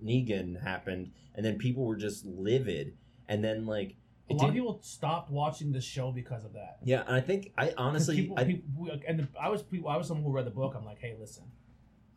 Negan 0.04 0.64
happened, 0.64 1.12
and 1.36 1.46
then 1.46 1.58
people 1.58 1.84
were 1.84 1.98
just 1.98 2.26
livid, 2.26 2.96
and 3.28 3.44
then 3.44 3.66
like 3.66 3.98
a 4.30 4.34
lot 4.34 4.50
of 4.50 4.56
people 4.56 4.80
stopped 4.82 5.30
watching 5.30 5.72
the 5.72 5.82
show 5.82 6.12
because 6.12 6.46
of 6.46 6.54
that. 6.54 6.78
Yeah, 6.84 7.04
and 7.06 7.16
I 7.16 7.22
think 7.22 7.52
I 7.58 7.74
honestly, 7.78 8.16
people, 8.16 8.40
I, 8.40 8.46
people, 8.46 8.90
and 9.08 9.28
I 9.40 9.50
was 9.50 9.62
people, 9.62 9.90
I 9.90 9.98
was 9.98 10.08
someone 10.08 10.24
who 10.24 10.32
read 10.32 10.46
the 10.46 10.52
book. 10.52 10.76
I'm 10.76 10.86
like, 10.86 11.00
hey, 11.00 11.16
listen, 11.20 11.44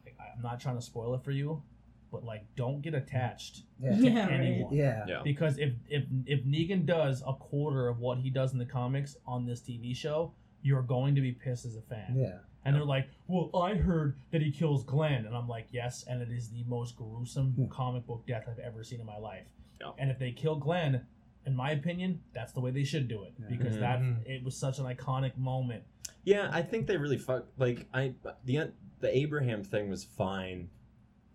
like, 0.04 0.16
I'm 0.20 0.42
not 0.42 0.60
trying 0.60 0.76
to 0.76 0.82
spoil 0.82 1.14
it 1.14 1.22
for 1.22 1.32
you, 1.32 1.62
but 2.10 2.24
like, 2.24 2.44
don't 2.56 2.80
get 2.80 2.94
attached 2.94 3.62
yeah, 3.80 3.90
to 3.90 3.96
Yeah, 3.96 4.20
right. 4.26 4.32
anyone. 4.32 4.74
yeah. 4.74 5.04
yeah, 5.06 5.20
Because 5.24 5.58
if 5.58 5.72
if 5.88 6.04
if 6.26 6.44
Negan 6.44 6.86
does 6.86 7.22
a 7.26 7.32
quarter 7.34 7.88
of 7.88 7.98
what 8.00 8.18
he 8.18 8.30
does 8.30 8.52
in 8.52 8.58
the 8.58 8.64
comics 8.66 9.16
on 9.26 9.46
this 9.46 9.60
TV 9.60 9.94
show, 9.96 10.32
you're 10.62 10.82
going 10.82 11.14
to 11.14 11.20
be 11.20 11.32
pissed 11.32 11.64
as 11.64 11.76
a 11.76 11.82
fan. 11.82 12.14
yeah. 12.16 12.38
And 12.64 12.74
they're 12.76 12.84
like, 12.84 13.08
"Well, 13.28 13.50
I 13.62 13.74
heard 13.76 14.16
that 14.30 14.42
he 14.42 14.50
kills 14.50 14.84
Glenn," 14.84 15.24
and 15.24 15.34
I'm 15.34 15.48
like, 15.48 15.68
"Yes," 15.70 16.04
and 16.06 16.20
it 16.20 16.30
is 16.30 16.50
the 16.50 16.64
most 16.64 16.96
gruesome 16.96 17.52
Hmm. 17.52 17.66
comic 17.68 18.04
book 18.06 18.26
death 18.26 18.44
I've 18.48 18.58
ever 18.58 18.82
seen 18.84 19.00
in 19.00 19.06
my 19.06 19.16
life. 19.16 19.46
Yeah. 19.80 19.92
And 19.96 20.10
if 20.10 20.18
they 20.18 20.32
kill 20.32 20.56
Glenn, 20.56 21.06
in 21.46 21.54
my 21.54 21.70
opinion, 21.70 22.20
that's 22.34 22.52
the 22.52 22.60
way 22.60 22.70
they 22.72 22.84
should 22.84 23.06
do 23.08 23.22
it 23.22 23.32
Yeah. 23.38 23.46
because 23.48 23.78
that 23.78 24.00
Mhm. 24.00 24.26
it 24.26 24.42
was 24.42 24.56
such 24.56 24.78
an 24.80 24.84
iconic 24.86 25.36
moment. 25.38 25.84
yeah. 26.24 26.50
I 26.52 26.60
think 26.62 26.86
they 26.88 26.96
really 26.98 27.16
fucked. 27.16 27.58
Like 27.58 27.86
I 27.94 28.12
the 28.44 28.72
the 29.00 29.16
Abraham 29.16 29.62
thing 29.62 29.88
was 29.88 30.04
fine. 30.04 30.68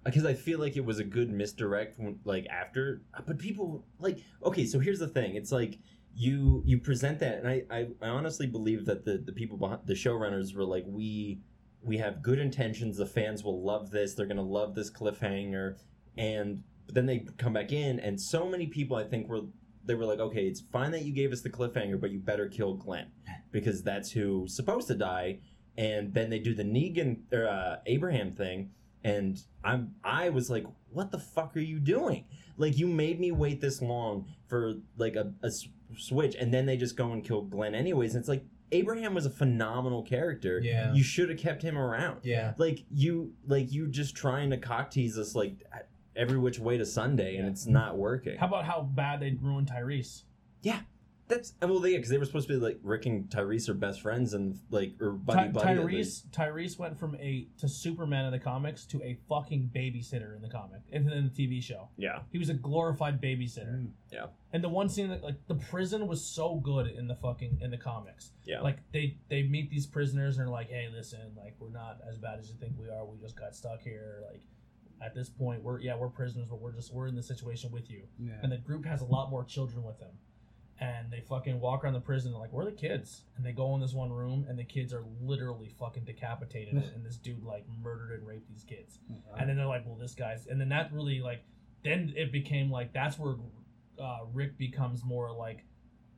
Because 0.04 0.26
I 0.26 0.34
feel 0.34 0.60
like 0.60 0.76
it 0.76 0.84
was 0.84 1.00
a 1.00 1.04
good 1.04 1.30
misdirect, 1.30 1.98
when, 1.98 2.20
like 2.26 2.46
after. 2.48 3.02
But 3.26 3.38
people 3.38 3.86
like 4.00 4.20
okay. 4.44 4.66
So 4.66 4.80
here's 4.80 5.00
the 5.00 5.08
thing: 5.08 5.36
it's 5.36 5.52
like 5.52 5.80
you 6.16 6.62
you 6.66 6.80
present 6.80 7.20
that, 7.20 7.40
and 7.40 7.48
I 7.48 7.64
I, 7.72 7.88
I 8.02 8.10
honestly 8.10 8.48
believe 8.48 8.86
that 8.86 9.06
the 9.06 9.18
the 9.18 9.32
people 9.32 9.58
behind 9.58 9.82
the 9.86 9.94
showrunners 9.94 10.56
were 10.56 10.66
like 10.66 10.86
we 10.88 11.42
we 11.82 11.98
have 11.98 12.22
good 12.22 12.40
intentions. 12.40 12.98
The 12.98 13.06
fans 13.06 13.44
will 13.44 13.64
love 13.64 13.92
this. 13.92 14.14
They're 14.14 14.26
gonna 14.26 14.42
love 14.42 14.76
this 14.76 14.92
cliffhanger, 14.92 15.78
and 16.18 16.64
then 16.88 17.06
they 17.06 17.26
come 17.38 17.54
back 17.54 17.72
in, 17.72 18.00
and 18.00 18.20
so 18.20 18.48
many 18.48 18.68
people 18.68 18.98
I 18.98 19.06
think 19.06 19.30
were 19.30 19.44
they 19.86 19.96
were 19.96 20.06
like, 20.06 20.20
okay, 20.20 20.46
it's 20.46 20.62
fine 20.62 20.92
that 20.92 21.04
you 21.04 21.14
gave 21.14 21.32
us 21.32 21.42
the 21.42 21.50
cliffhanger, 21.50 22.00
but 22.00 22.12
you 22.12 22.20
better 22.20 22.48
kill 22.48 22.76
Glenn 22.76 23.08
because 23.52 23.84
that's 23.84 24.12
who's 24.12 24.56
supposed 24.56 24.88
to 24.88 24.96
die. 24.96 25.40
And 25.78 26.14
then 26.14 26.30
they 26.30 26.40
do 26.40 26.54
the 26.54 26.64
Negan 26.64 27.22
or 27.32 27.48
uh, 27.48 27.78
Abraham 27.86 28.34
thing, 28.34 28.70
and 29.04 29.40
I'm 29.64 29.96
I 30.04 30.30
was 30.30 30.50
like, 30.50 30.66
what 30.92 31.12
the 31.12 31.20
fuck 31.20 31.56
are 31.56 31.60
you 31.62 31.80
doing? 31.80 32.26
Like 32.58 32.78
you 32.78 32.88
made 32.88 33.20
me 33.20 33.32
wait 33.32 33.62
this 33.62 33.82
long 33.82 34.28
for 34.48 34.74
like 34.98 35.16
a, 35.16 35.34
a 35.44 35.50
switch, 35.98 36.36
and 36.36 36.54
then 36.54 36.66
they 36.66 36.78
just 36.78 36.96
go 36.96 37.12
and 37.12 37.24
kill 37.24 37.42
Glenn 37.44 37.74
anyways. 37.76 38.14
And 38.16 38.22
it's 38.22 38.30
like 38.30 38.44
Abraham 38.72 39.14
was 39.14 39.26
a 39.26 39.30
phenomenal 39.30 40.02
character. 40.04 40.60
Yeah. 40.64 40.94
you 40.94 41.04
should 41.04 41.30
have 41.30 41.38
kept 41.38 41.62
him 41.62 41.78
around 41.78 42.20
Yeah. 42.24 42.54
like 42.58 42.86
you 42.92 43.34
like 43.48 43.72
you 43.72 43.88
just 43.88 44.16
trying 44.16 44.50
to 44.52 44.58
cock 44.58 44.92
tease 44.92 45.18
us 45.18 45.36
like 45.36 45.64
every 46.16 46.38
which 46.38 46.60
way 46.60 46.78
to 46.78 46.86
Sunday 46.86 47.36
and 47.38 47.46
Yeah. 47.46 47.52
it's 47.52 47.66
not 47.68 47.98
working. 47.98 48.38
How 48.38 48.48
about 48.48 48.66
how 48.66 48.82
bad 48.82 49.20
they 49.20 49.32
ruined 49.42 49.68
Tyrese? 49.72 50.24
That's 51.30 51.54
well, 51.62 51.86
yeah, 51.88 51.98
because 51.98 52.10
they 52.10 52.18
were 52.18 52.26
supposed 52.26 52.48
to 52.50 52.54
be 52.54 52.60
like 52.60 52.80
Rick 52.84 53.06
and 53.06 53.30
Tyrese 53.30 53.70
are 53.70 53.74
best 53.74 54.02
friends 54.02 54.34
and 54.34 54.60
like 54.70 54.94
or 55.00 55.12
buddy 55.12 55.40
Ty- 55.40 55.48
buddy. 55.50 55.70
at 55.70 55.78
Tyrese 55.78 55.91
least. 55.94 56.32
Tyrese 56.32 56.78
went 56.78 57.00
from 57.00 57.16
a 57.16 57.48
to 57.60 57.70
Superman 57.70 58.26
in 58.26 58.32
the 58.32 58.40
comics 58.40 58.86
to 58.88 59.02
a 59.02 59.18
fucking 59.30 59.72
babysitter 59.74 60.36
in 60.36 60.41
the 60.41 60.50
comic 60.50 60.82
in, 60.91 61.10
in 61.10 61.32
the 61.34 61.48
TV 61.48 61.64
show. 61.64 61.88
Yeah, 61.98 62.20
He 62.32 62.38
was 62.40 62.50
a 62.50 62.54
glorified 62.54 63.22
babysitter. 63.22 63.74
Mm. 63.84 63.91
Yeah. 64.12 64.26
And 64.52 64.64
the 64.64 64.70
one 64.70 64.90
scene 64.90 65.08
that 65.10 65.24
like 65.24 65.38
the 65.48 65.56
prison 65.56 66.08
was 66.08 66.24
so 66.24 66.56
good 66.56 66.88
in 66.88 67.08
the 67.08 67.16
fucking 67.16 67.60
in 67.62 67.72
the 67.72 67.78
comics. 67.78 68.32
yeah, 68.45 68.60
Like 68.62 68.80
they 68.91 69.18
they 69.30 69.44
meet 69.44 69.70
these 69.70 69.88
prisoners 69.88 70.38
and 70.38 70.48
are 70.48 70.52
like, 70.52 70.70
hey, 70.70 70.90
listen, 70.94 71.20
like 71.38 71.56
we're 71.58 71.70
not 71.72 72.00
as 72.08 72.18
bad 72.18 72.38
as 72.40 72.50
you 72.50 72.56
think 72.60 72.74
we 72.78 72.90
are. 72.90 73.06
We 73.06 73.18
just 73.20 73.38
got 73.38 73.56
stuck 73.56 73.82
here. 73.82 74.24
Like 74.30 74.41
at 75.02 75.16
this 75.16 75.30
point, 75.30 75.64
we're 75.64 75.80
yeah 75.80 75.95
we're 75.95 76.10
prisoners, 76.10 76.48
but 76.50 76.60
we're 76.60 76.74
just 76.74 76.94
we're 76.94 77.08
in 77.08 77.16
the 77.16 77.24
situation 77.24 77.72
with 77.72 77.90
you. 77.90 78.04
Yeah. 78.20 78.34
And 78.44 78.52
the 78.52 78.58
group 78.58 78.86
has 78.86 79.02
a 79.02 79.06
lot 79.06 79.30
more 79.32 79.45
children 79.45 79.84
with 79.84 80.00
them. 80.00 80.12
And 80.80 81.12
they 81.12 81.22
fucking 81.22 81.60
walk 81.60 81.84
around 81.84 81.94
the 81.94 82.02
prison. 82.02 82.32
They're 82.32 82.41
like, 82.41 82.52
"We're 82.52 82.66
the 82.66 82.72
kids." 82.72 83.22
And 83.38 83.45
they 83.45 83.52
go 83.52 83.74
in 83.76 83.82
this 83.82 83.94
one 83.94 84.12
room, 84.12 84.45
and 84.50 84.58
the 84.58 84.64
kids 84.64 84.94
are 84.94 85.04
literally 85.22 85.70
fucking 85.80 86.04
decapitated. 86.04 86.74
and 86.95 87.06
this 87.06 87.18
dude 87.18 87.44
like 87.44 87.66
murdered 87.82 88.12
and 88.20 88.28
raped 88.28 88.50
these 88.50 88.64
kids. 88.64 89.00
And 89.38 89.50
then 89.50 89.56
they're 89.58 89.66
like, 89.68 89.86
well, 89.86 89.95
this 89.95 90.16
guy's, 90.16 90.48
and 90.48 90.60
then 90.60 90.70
that 90.70 90.91
really 90.91 91.22
like, 91.22 91.44
then 91.84 92.14
it 92.16 92.32
became 92.32 92.72
like 92.72 92.91
that's 92.94 93.18
where 93.20 93.36
uh, 94.02 94.20
Rick 94.34 94.58
becomes 94.58 95.04
more 95.04 95.32
like 95.32 95.64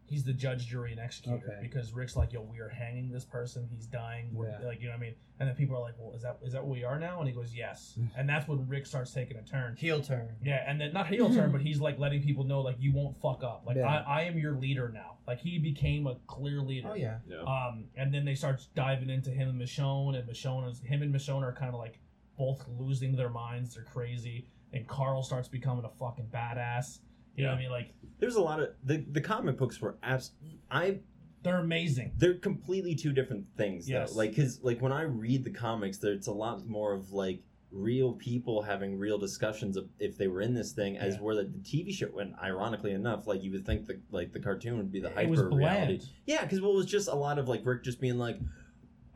he's 0.07 0.23
the 0.23 0.33
judge, 0.33 0.67
jury, 0.67 0.91
and 0.91 0.99
executor 0.99 1.37
Okay. 1.47 1.59
because 1.61 1.91
Rick's 1.93 2.15
like, 2.15 2.31
yo, 2.33 2.41
we 2.41 2.59
are 2.59 2.69
hanging 2.69 3.11
this 3.11 3.25
person, 3.25 3.67
he's 3.69 3.85
dying, 3.87 4.29
we're, 4.33 4.49
Yeah. 4.49 4.59
like 4.67 4.79
you 4.79 4.87
know 4.87 4.93
what 4.93 4.97
I 4.99 5.01
mean, 5.01 5.15
and 5.39 5.49
then 5.49 5.55
people 5.55 5.75
are 5.75 5.81
like, 5.81 5.95
well, 5.99 6.13
is 6.15 6.21
that 6.21 6.37
is 6.43 6.53
that 6.53 6.63
what 6.63 6.71
we 6.75 6.83
are 6.83 6.99
now? 6.99 7.19
And 7.19 7.27
he 7.27 7.33
goes, 7.33 7.53
yes, 7.53 7.97
and 8.17 8.27
that's 8.29 8.47
when 8.47 8.67
Rick 8.67 8.85
starts 8.85 9.11
taking 9.13 9.37
a 9.37 9.43
turn. 9.43 9.75
Heel 9.77 10.01
turn. 10.01 10.29
Yeah, 10.43 10.63
and 10.67 10.79
then 10.79 10.93
not 10.93 11.07
heel 11.07 11.33
turn, 11.33 11.51
but 11.51 11.61
he's 11.61 11.79
like 11.79 11.97
letting 11.99 12.21
people 12.23 12.43
know 12.43 12.61
like 12.61 12.77
you 12.79 12.93
won't 12.93 13.17
fuck 13.17 13.43
up. 13.43 13.63
Like 13.65 13.77
Yeah. 13.77 13.87
I, 14.07 14.21
I 14.21 14.21
am 14.23 14.37
your 14.37 14.55
leader 14.55 14.89
now. 14.93 15.17
Like 15.27 15.39
he 15.39 15.57
became 15.59 16.05
a 16.07 16.15
clear 16.27 16.61
leader. 16.61 16.89
Oh 16.91 16.95
yeah. 16.95 17.17
yeah. 17.27 17.41
Um, 17.41 17.85
and 17.95 18.13
then 18.13 18.25
they 18.25 18.35
start 18.35 18.61
diving 18.75 19.09
into 19.09 19.31
him 19.31 19.49
and 19.49 19.59
Michonne, 19.61 20.15
and 20.17 20.29
Michonne 20.29 20.69
is 20.69 20.79
him 20.81 21.01
and 21.01 21.13
Michonne 21.13 21.41
are 21.43 21.53
kind 21.53 21.73
of 21.73 21.79
like 21.79 21.99
both 22.37 22.63
losing 22.77 23.15
their 23.15 23.29
minds. 23.29 23.73
They're 23.75 23.83
crazy, 23.85 24.47
and 24.73 24.87
Carl 24.87 25.23
starts 25.23 25.47
becoming 25.47 25.85
a 25.85 25.89
fucking 25.89 26.27
badass. 26.33 26.99
You 27.35 27.43
know 27.43 27.49
what 27.51 27.57
I 27.57 27.61
mean? 27.61 27.71
Like 27.71 27.93
There's 28.19 28.35
a 28.35 28.41
lot 28.41 28.59
of 28.61 28.69
the 28.83 29.05
the 29.11 29.21
comic 29.21 29.57
books 29.57 29.79
were 29.81 29.97
abs. 30.03 30.31
I 30.71 30.99
they're 31.43 31.59
amazing. 31.59 32.11
they're 32.17 32.35
completely 32.39 32.95
two 32.95 33.13
different 33.13 33.45
things. 33.57 33.87
Yes. 33.87 34.11
though. 34.11 34.17
like 34.17 34.31
because 34.31 34.59
like 34.63 34.81
when 34.81 34.91
I 34.91 35.03
read 35.03 35.43
the 35.43 35.51
comics, 35.51 35.97
there 35.99 36.13
it's 36.13 36.27
a 36.27 36.31
lot 36.33 36.65
more 36.67 36.93
of 36.93 37.11
like 37.11 37.41
real 37.71 38.13
people 38.13 38.61
having 38.61 38.97
real 38.97 39.17
discussions 39.17 39.75
of 39.75 39.89
if 39.99 40.17
they 40.17 40.27
were 40.27 40.39
in 40.39 40.53
this 40.53 40.71
thing 40.71 40.97
as 40.97 41.15
Yeah. 41.15 41.19
where 41.21 41.35
the, 41.35 41.43
the 41.43 41.59
TV 41.59 41.91
show 41.93 42.07
went 42.13 42.33
ironically 42.41 42.93
enough 42.93 43.27
like 43.27 43.43
you 43.43 43.51
would 43.51 43.65
think 43.65 43.85
the 43.85 43.99
like 44.11 44.31
the 44.31 44.39
cartoon 44.39 44.77
would 44.77 44.91
be 44.91 45.01
the 45.01 45.09
It 45.19 45.29
was 45.29 45.41
hyper 45.41 45.55
reality. 45.55 45.99
Yeah, 46.25 46.43
because 46.43 46.61
well, 46.61 46.71
it 46.71 46.75
was 46.75 46.85
just 46.85 47.09
a 47.09 47.15
lot 47.15 47.37
of 47.37 47.47
like 47.49 47.61
Rick 47.65 47.83
just 47.83 47.99
being 47.99 48.17
like, 48.17 48.39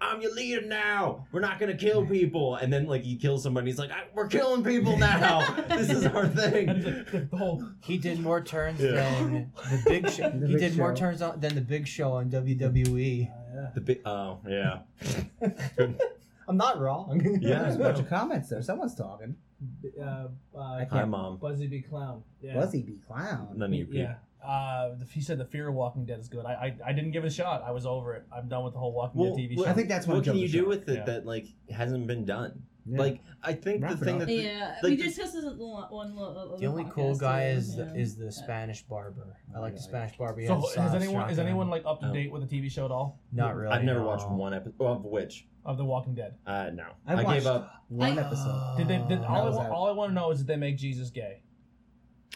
"I'm 0.02 0.22
your 0.22 0.34
leader 0.34 0.66
now. 0.66 1.26
We're 1.32 1.40
not 1.42 1.60
gonna 1.60 1.76
kill 1.78 2.06
people," 2.06 2.56
and 2.56 2.72
then 2.72 2.86
like 2.88 3.04
he 3.04 3.16
kills 3.16 3.44
somebody. 3.44 3.68
He's 3.68 3.80
like, 3.80 3.92
I, 3.92 4.04
"We're 4.14 4.28
killing 4.28 4.64
people 4.64 4.98
now. 4.98 5.50
this 5.70 5.90
is 5.90 6.06
our 6.06 6.24
And 6.24 6.36
thing." 6.36 6.66
the, 6.68 7.28
the 7.32 7.38
whole 7.38 7.64
He 7.84 7.98
did 7.98 8.20
more 8.20 8.42
turns 8.42 8.80
Yeah. 8.82 8.92
than 8.92 9.52
the 9.70 9.82
Big 9.86 10.10
Show. 10.10 10.30
The 10.40 10.48
he 10.48 10.54
Big 10.54 10.60
did 10.62 10.78
more 10.78 10.96
Show. 10.96 11.00
turns 11.00 11.22
on, 11.22 11.40
than 11.40 11.56
the 11.56 11.62
Big 11.62 11.88
Show 11.88 12.14
on 12.14 12.30
WWE. 12.30 13.30
Uh, 13.30 13.34
yeah. 13.56 13.70
The 13.74 13.82
big, 13.82 14.02
oh 14.06 14.40
yeah. 14.48 14.80
I'm 16.48 16.58
not 16.58 16.80
wrong. 16.80 17.22
Yeah, 17.42 17.64
There's 17.64 17.76
a 17.76 17.80
bunch 17.80 18.00
of 18.00 18.10
comments 18.10 18.50
there. 18.50 18.62
Someone's 18.62 18.96
talking. 18.96 19.36
Uh, 20.02 20.28
uh, 20.56 20.58
I 20.60 20.80
Hi, 20.80 20.86
can't- 20.86 21.10
mom. 21.10 21.38
Buzzy 21.38 21.68
B 21.68 21.82
Clown. 21.82 22.24
Yeah. 22.42 22.56
Buzzy 22.56 22.82
B 22.82 22.98
Clown. 23.06 23.50
None 23.56 23.72
of 23.74 23.78
you 23.78 23.88
Yeah. 23.92 24.16
Uh, 24.46 24.92
he 25.12 25.22
said 25.22 25.38
the 25.38 25.46
Fear 25.46 25.68
of 25.70 25.76
Walking 25.76 26.06
Dead 26.06 26.20
is 26.20 26.30
good. 26.30 26.46
I, 26.46 26.54
I 26.54 26.90
I 26.90 26.94
didn't 26.94 27.12
give 27.12 27.24
it 27.26 27.28
a 27.28 27.32
shot. 27.32 27.62
I 27.66 27.72
was 27.72 27.86
over 27.86 28.14
it. 28.16 28.24
I'm 28.36 28.48
done 28.48 28.64
with 28.64 28.74
the 28.74 28.80
whole 28.80 28.94
Walking 28.94 29.20
Well, 29.22 29.36
Dead 29.36 29.50
TV 29.50 29.56
show. 29.58 29.66
I 29.66 29.74
think 29.74 29.90
that's 29.90 30.08
when 30.08 30.18
what 30.18 30.24
can 30.24 30.38
you 30.38 30.48
do 30.48 30.60
Shark. 30.60 30.68
with 30.70 30.90
it 30.90 30.96
Yeah. 31.00 31.06
that 31.06 31.26
like 31.26 31.48
hasn't 31.70 32.08
been 32.08 32.26
done? 32.26 32.64
Yeah. 32.86 32.98
Like 33.00 33.20
I 33.44 33.54
think 33.54 33.84
Wrap 33.84 33.98
the 34.00 34.02
it 34.02 34.06
thing 34.06 34.22
up. 34.22 34.28
that 34.28 34.34
Yeah, 34.34 34.76
like 34.82 34.92
we 34.92 34.96
the- 34.96 35.04
discussed 35.04 35.34
this 35.34 35.46
at 35.46 35.58
the 35.58 35.66
one. 35.68 35.84
one 35.92 36.16
lo- 36.16 36.56
The 36.58 36.66
only 36.66 36.86
cool 36.90 37.14
podcast, 37.14 37.20
guy 37.20 37.52
too, 37.52 37.58
is 37.58 37.76
the, 37.76 37.96
is 37.96 38.16
the 38.16 38.32
Spanish 38.32 38.82
barber. 38.84 39.36
I 39.56 39.60
like 39.60 39.76
the 39.76 39.82
Spanish 39.82 40.18
barber. 40.18 40.40
He 40.42 40.48
so. 40.48 40.56
has 40.56 40.64
Has 40.64 40.74
sauce 40.74 40.96
anyone 40.96 41.24
is 41.24 41.30
shotgun. 41.36 41.46
anyone 41.46 41.70
like 41.70 41.84
up 41.86 42.00
to 42.00 42.10
Oh. 42.10 42.14
date 42.14 42.32
with 42.32 42.50
the 42.50 42.62
TV 42.62 42.70
show 42.72 42.86
at 42.86 42.92
all 42.92 43.20
Not 43.34 43.56
really. 43.58 43.74
I've 43.74 43.84
never 43.84 44.00
no. 44.00 44.08
watched 44.08 44.28
one 44.30 44.54
episode 44.54 44.86
of 44.88 45.04
which. 45.06 45.46
of 45.66 45.78
the 45.78 45.86
Walking 45.86 46.16
Dead? 46.16 46.36
Uh, 46.48 46.70
no, 46.74 46.86
I 47.06 47.12
I, 47.14 47.16
watched 47.24 47.40
gave 47.42 47.46
up. 47.48 47.74
one 47.90 48.18
I- 48.18 48.22
episode. 48.26 48.76
Did 48.78 48.88
they? 48.88 48.98
Did, 49.08 49.20
Uh, 49.20 49.28
all, 49.28 49.42
I, 49.42 49.44
was 49.46 49.56
wa- 49.58 49.64
that? 49.64 49.72
all 49.72 49.88
I 49.88 49.92
want 49.92 50.12
to 50.12 50.16
know 50.16 50.32
is 50.32 50.40
did 50.40 50.48
they 50.48 50.56
make 50.56 50.78
Jesus 50.78 51.10
gay? 51.12 51.42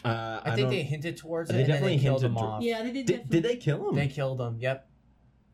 Uh, 0.04 0.40
I, 0.44 0.54
think 0.54 0.70
they 0.70 0.82
hinted 0.82 1.16
towards 1.16 1.50
They 1.50 1.56
it. 1.56 1.60
and 1.60 1.68
then 1.68 1.74
definitely 1.76 1.96
they 1.96 2.02
killed 2.02 2.22
hinted 2.22 2.38
him 2.38 2.44
off. 2.44 2.62
Yeah, 2.62 2.82
they 2.82 2.90
did. 2.90 3.06
Did, 3.06 3.30
did 3.30 3.42
they 3.42 3.56
kill 3.56 3.88
him? 3.88 3.94
They 3.94 4.08
killed 4.08 4.40
him. 4.40 4.56
Yep. 4.58 4.88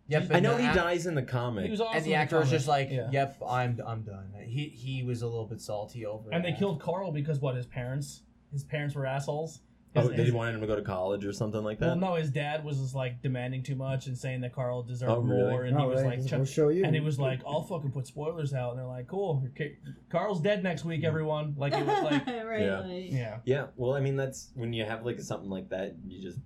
Yep. 0.08 0.26
I 0.32 0.40
know 0.40 0.56
he 0.56 0.66
act- 0.66 0.76
dies 0.76 1.06
in 1.06 1.14
the 1.14 1.22
comic. 1.22 1.66
He 1.66 1.70
was 1.70 1.80
awesome. 1.80 1.98
And 1.98 2.04
the 2.04 2.14
in 2.14 2.20
actor 2.20 2.40
was 2.40 2.50
just 2.50 2.66
like, 2.66 2.90
Yeah. 2.90 3.08
"Yep, 3.12 3.42
I'm 3.46 3.80
I'm 3.86 4.02
done." 4.02 4.32
He 4.44 4.68
he 4.68 5.04
was 5.04 5.22
a 5.22 5.26
little 5.26 5.46
bit 5.46 5.60
salty 5.60 6.04
over. 6.04 6.30
It. 6.30 6.34
And 6.34 6.44
they 6.44 6.52
killed 6.52 6.80
Carl 6.80 7.12
because 7.12 7.38
what? 7.38 7.54
His 7.54 7.66
parents. 7.66 8.22
His 8.50 8.64
parents 8.64 8.96
were 8.96 9.06
assholes. 9.06 9.60
Oh, 9.96 10.00
His- 10.02 10.08
did 10.10 10.18
he 10.18 10.24
his- 10.26 10.32
want 10.32 10.54
him 10.54 10.60
to 10.60 10.66
go 10.66 10.76
to 10.76 10.82
college 10.82 11.24
or 11.24 11.32
something 11.32 11.62
like 11.64 11.78
that? 11.80 11.86
Well, 11.86 11.96
no, 11.96 12.14
his 12.14 12.30
dad 12.30 12.64
was 12.64 12.78
just 12.78 12.94
like 12.94 13.22
demanding 13.22 13.62
too 13.62 13.74
much 13.76 14.06
and 14.06 14.16
saying 14.16 14.40
that 14.42 14.54
Carl 14.54 14.82
deserved 14.82 15.10
Oh, 15.12 15.20
really? 15.20 15.42
more, 15.50 15.64
and 15.64 15.78
he 15.78 15.86
was 15.86 16.02
right, 16.02 16.18
like, 16.20 16.30
we'll 16.32 16.44
show 16.44 16.68
you. 16.68 16.84
and 16.84 16.94
he 16.94 17.00
was 17.00 17.18
like, 17.18 17.40
"I'll 17.46 17.62
fucking 17.62 17.90
put 17.92 18.06
spoilers 18.06 18.54
out," 18.54 18.70
and 18.70 18.78
they're 18.78 18.86
like, 18.86 19.06
"Cool, 19.08 19.46
your 19.56 19.68
Carl's 20.10 20.40
dead 20.40 20.62
next 20.62 20.84
week, 20.84 21.00
mm-hmm. 21.00 21.06
everyone." 21.06 21.54
Like, 21.56 21.72
it 21.72 21.84
was 21.86 22.02
like, 22.02 22.26
right, 22.26 22.62
Yeah. 22.62 22.80
like- 22.80 23.10
yeah, 23.12 23.38
Yeah. 23.44 23.66
Well, 23.76 23.94
I 23.94 24.00
mean, 24.00 24.16
that's 24.16 24.50
when 24.54 24.72
you 24.72 24.84
have 24.84 25.04
like 25.04 25.20
something 25.20 25.50
like 25.50 25.68
that. 25.70 25.94
You 26.06 26.20
just, 26.22 26.38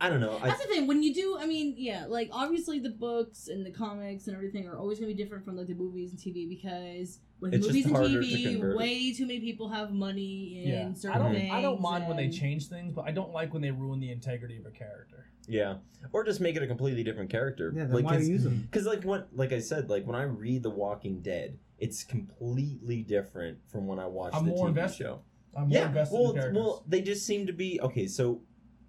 I 0.00 0.08
don't 0.08 0.20
know. 0.20 0.38
I, 0.42 0.48
That's 0.48 0.62
the 0.62 0.68
thing. 0.68 0.86
When 0.86 1.02
you 1.02 1.12
do, 1.12 1.36
I 1.38 1.46
mean, 1.46 1.74
yeah, 1.76 2.06
like 2.08 2.30
obviously 2.32 2.78
the 2.78 2.90
books 2.90 3.48
and 3.48 3.66
the 3.66 3.70
comics 3.70 4.26
and 4.28 4.34
everything 4.36 4.66
are 4.66 4.78
always 4.78 4.98
going 4.98 5.10
to 5.10 5.14
be 5.14 5.22
different 5.22 5.44
from 5.44 5.56
like 5.56 5.66
the 5.66 5.74
movies 5.74 6.10
and 6.10 6.18
TV 6.18 6.48
because 6.48 7.18
with 7.40 7.52
It's 7.54 7.66
just 7.66 7.74
movies 7.74 7.86
and 7.86 7.96
harder 7.96 8.20
to 8.20 8.26
TV, 8.26 8.76
way 8.76 9.12
too 9.12 9.26
many 9.26 9.40
people 9.40 9.68
have 9.68 9.92
money 9.92 10.62
in 10.64 10.68
yeah. 10.68 10.92
certain 10.94 11.20
I 11.20 11.24
don't, 11.24 11.34
things. 11.34 11.52
I 11.52 11.60
don't 11.62 11.80
mind 11.80 12.08
when 12.08 12.16
they 12.16 12.30
change 12.30 12.68
things, 12.68 12.92
but 12.94 13.02
I 13.06 13.10
don't 13.10 13.32
like 13.32 13.52
when 13.52 13.62
they 13.62 13.70
ruin 13.70 14.00
the 14.00 14.10
integrity 14.10 14.56
of 14.56 14.66
a 14.66 14.70
character. 14.70 15.26
yeah. 15.46 15.76
Or 16.12 16.24
just 16.24 16.40
make 16.40 16.56
it 16.56 16.62
a 16.62 16.66
completely 16.66 17.04
different 17.04 17.28
character. 17.30 17.72
Yeah, 17.74 17.84
then 17.84 17.92
like, 17.92 18.04
why 18.06 18.14
it's- 18.14 18.28
use 18.28 18.44
them? 18.44 18.66
Because 18.70 18.86
like 18.86 19.04
what, 19.04 19.28
like 19.34 19.52
I 19.52 19.58
said, 19.60 19.90
like 19.90 20.06
when 20.06 20.16
I 20.16 20.22
read 20.22 20.62
The 20.62 20.70
Walking 20.70 21.20
Dead, 21.20 21.58
it's 21.78 22.04
completely 22.04 23.02
different 23.02 23.58
from 23.70 23.86
when 23.86 23.98
I 23.98 24.06
watch 24.06 24.32
I'm 24.34 24.46
the 24.46 24.50
more 24.50 24.66
TV 24.66 24.68
invested. 24.70 25.04
show. 25.04 25.20
I'm 25.54 25.68
more 25.68 25.78
yeah, 25.78 25.88
invested 25.88 26.14
well, 26.18 26.30
in 26.32 26.54
the 26.54 26.60
well, 26.60 26.84
they 26.86 27.02
just 27.02 27.26
seem 27.26 27.46
to 27.46 27.52
be 27.52 27.80
okay. 27.82 28.06
So 28.06 28.40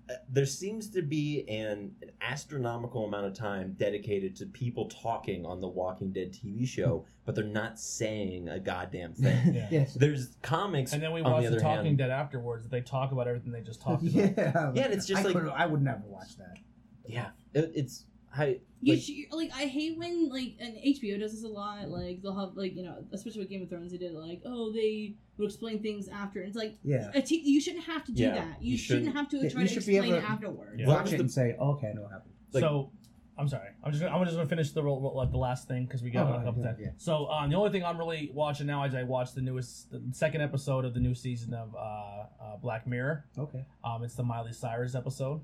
Uh, 0.09 0.13
there 0.29 0.45
seems 0.45 0.89
to 0.89 1.01
be 1.01 1.45
an, 1.47 1.91
an 2.01 2.11
astronomical 2.21 3.05
amount 3.05 3.25
of 3.25 3.33
time 3.33 3.73
dedicated 3.77 4.35
to 4.37 4.45
people 4.47 4.89
talking 4.89 5.45
on 5.45 5.61
the 5.61 5.67
Walking 5.67 6.11
Dead 6.11 6.33
TV 6.33 6.67
show, 6.67 7.05
but 7.25 7.35
they're 7.35 7.43
not 7.43 7.79
saying 7.79 8.49
a 8.49 8.59
goddamn 8.59 9.13
thing. 9.13 9.53
Yeah. 9.53 9.67
yes. 9.71 9.93
There's 9.93 10.35
comics, 10.41 10.93
and 10.93 11.01
then 11.01 11.11
we 11.13 11.21
on 11.21 11.31
watch 11.31 11.43
the 11.43 11.49
the, 11.51 11.55
other 11.57 11.63
Talking 11.63 11.85
hand, 11.85 11.97
Dead 11.99 12.09
afterwards. 12.09 12.67
They 12.67 12.81
talk 12.81 13.11
about 13.11 13.27
everything 13.27 13.51
they 13.51 13.61
just 13.61 13.81
talked 13.81 14.03
about. 14.03 14.15
Yeah. 14.37 14.71
Yeah, 14.75 14.83
and 14.85 14.93
it's 14.93 15.05
just 15.05 15.25
I 15.25 15.29
like- 15.29 15.47
I 15.55 15.65
would 15.65 15.81
never 15.81 16.03
watch 16.05 16.37
that. 16.37 16.57
yeah, 17.05 17.29
it, 17.53 17.71
it's 17.75 18.05
I 18.35 18.59
You 18.83 18.93
like, 18.93 19.01
should, 19.03 19.15
like 19.31 19.51
I 19.55 19.65
hate 19.67 19.97
when 19.97 20.29
like 20.29 20.55
and 20.59 20.75
HBO 20.75 21.19
does 21.19 21.33
this 21.33 21.43
a 21.43 21.47
lot. 21.47 21.87
Like 21.89 22.21
they'll 22.21 22.35
have 22.39 22.55
like 22.55 22.75
you 22.75 22.83
know 22.83 23.03
especially 23.11 23.41
with 23.41 23.49
Game 23.49 23.61
of 23.61 23.69
Thrones 23.69 23.91
they 23.91 23.97
did 23.97 24.13
like 24.13 24.41
oh 24.45 24.71
they 24.73 25.15
will 25.37 25.45
explain 25.45 25.81
things 25.81 26.07
after. 26.07 26.39
And 26.39 26.47
it's 26.49 26.57
like 26.57 26.77
Yeah. 26.83 27.11
a 27.13 27.21
t- 27.21 27.41
you 27.43 27.61
shouldn't 27.61 27.85
have 27.85 28.03
to 28.05 28.11
do 28.11 28.23
Yeah, 28.23 28.35
that. 28.35 28.61
You, 28.61 28.71
you 28.71 28.77
shouldn't, 28.77 29.05
shouldn't- 29.05 29.17
have 29.17 29.29
to 29.29 29.37
Yeah, 29.37 29.49
try 29.49 29.61
you 29.61 29.67
to 29.67 29.73
should 29.75 29.85
be 29.85 29.95
explain 29.97 30.13
able 30.15 30.21
to- 30.25 30.27
afterwards. 30.31 30.75
Yeah. 30.79 30.87
What 30.87 30.97
Watch 30.99 31.07
it 31.13 31.17
the- 31.17 31.21
and 31.21 31.31
say, 31.31 31.55
oh, 31.59 31.71
okay, 31.73 31.87
I 31.89 31.93
know 31.93 32.01
what 32.03 32.11
happened. 32.11 32.33
Like- 32.53 32.61
so 32.61 32.91
I'm 33.37 33.47
sorry. 33.47 33.69
I'm 33.83 33.91
just 33.91 34.03
gonna, 34.03 34.15
I'm 34.15 34.23
just 34.25 34.35
gonna 34.35 34.47
finish 34.49 34.71
the 34.71 34.83
ro- 34.83 34.97
like 35.15 35.31
the 35.31 35.37
last 35.37 35.67
thing 35.67 35.85
because 35.85 36.03
we 36.03 36.11
got 36.11 36.27
Oh, 36.27 36.39
a 36.39 36.43
couple 36.43 36.61
yeah, 36.61 36.67
times. 36.67 36.79
yeah. 36.81 36.89
So 36.97 37.27
um, 37.27 37.49
the 37.49 37.55
only 37.55 37.71
thing 37.71 37.83
I'm 37.83 37.97
really 37.97 38.29
watching 38.33 38.67
now 38.67 38.83
is 38.83 38.93
I 38.93 39.03
watched 39.03 39.33
the 39.35 39.41
newest, 39.41 39.89
the 39.91 40.01
second 40.11 40.41
episode 40.41 40.85
of 40.85 40.93
the 40.93 40.99
new 40.99 41.15
season 41.15 41.53
of 41.53 41.73
uh, 41.73 41.79
uh, 41.79 42.57
Black 42.61 42.85
Mirror. 42.85 43.25
Okay. 43.37 43.65
Um, 43.83 44.03
it's 44.03 44.15
the 44.15 44.23
Miley 44.23 44.53
Cyrus 44.53 44.93
episode. 44.95 45.41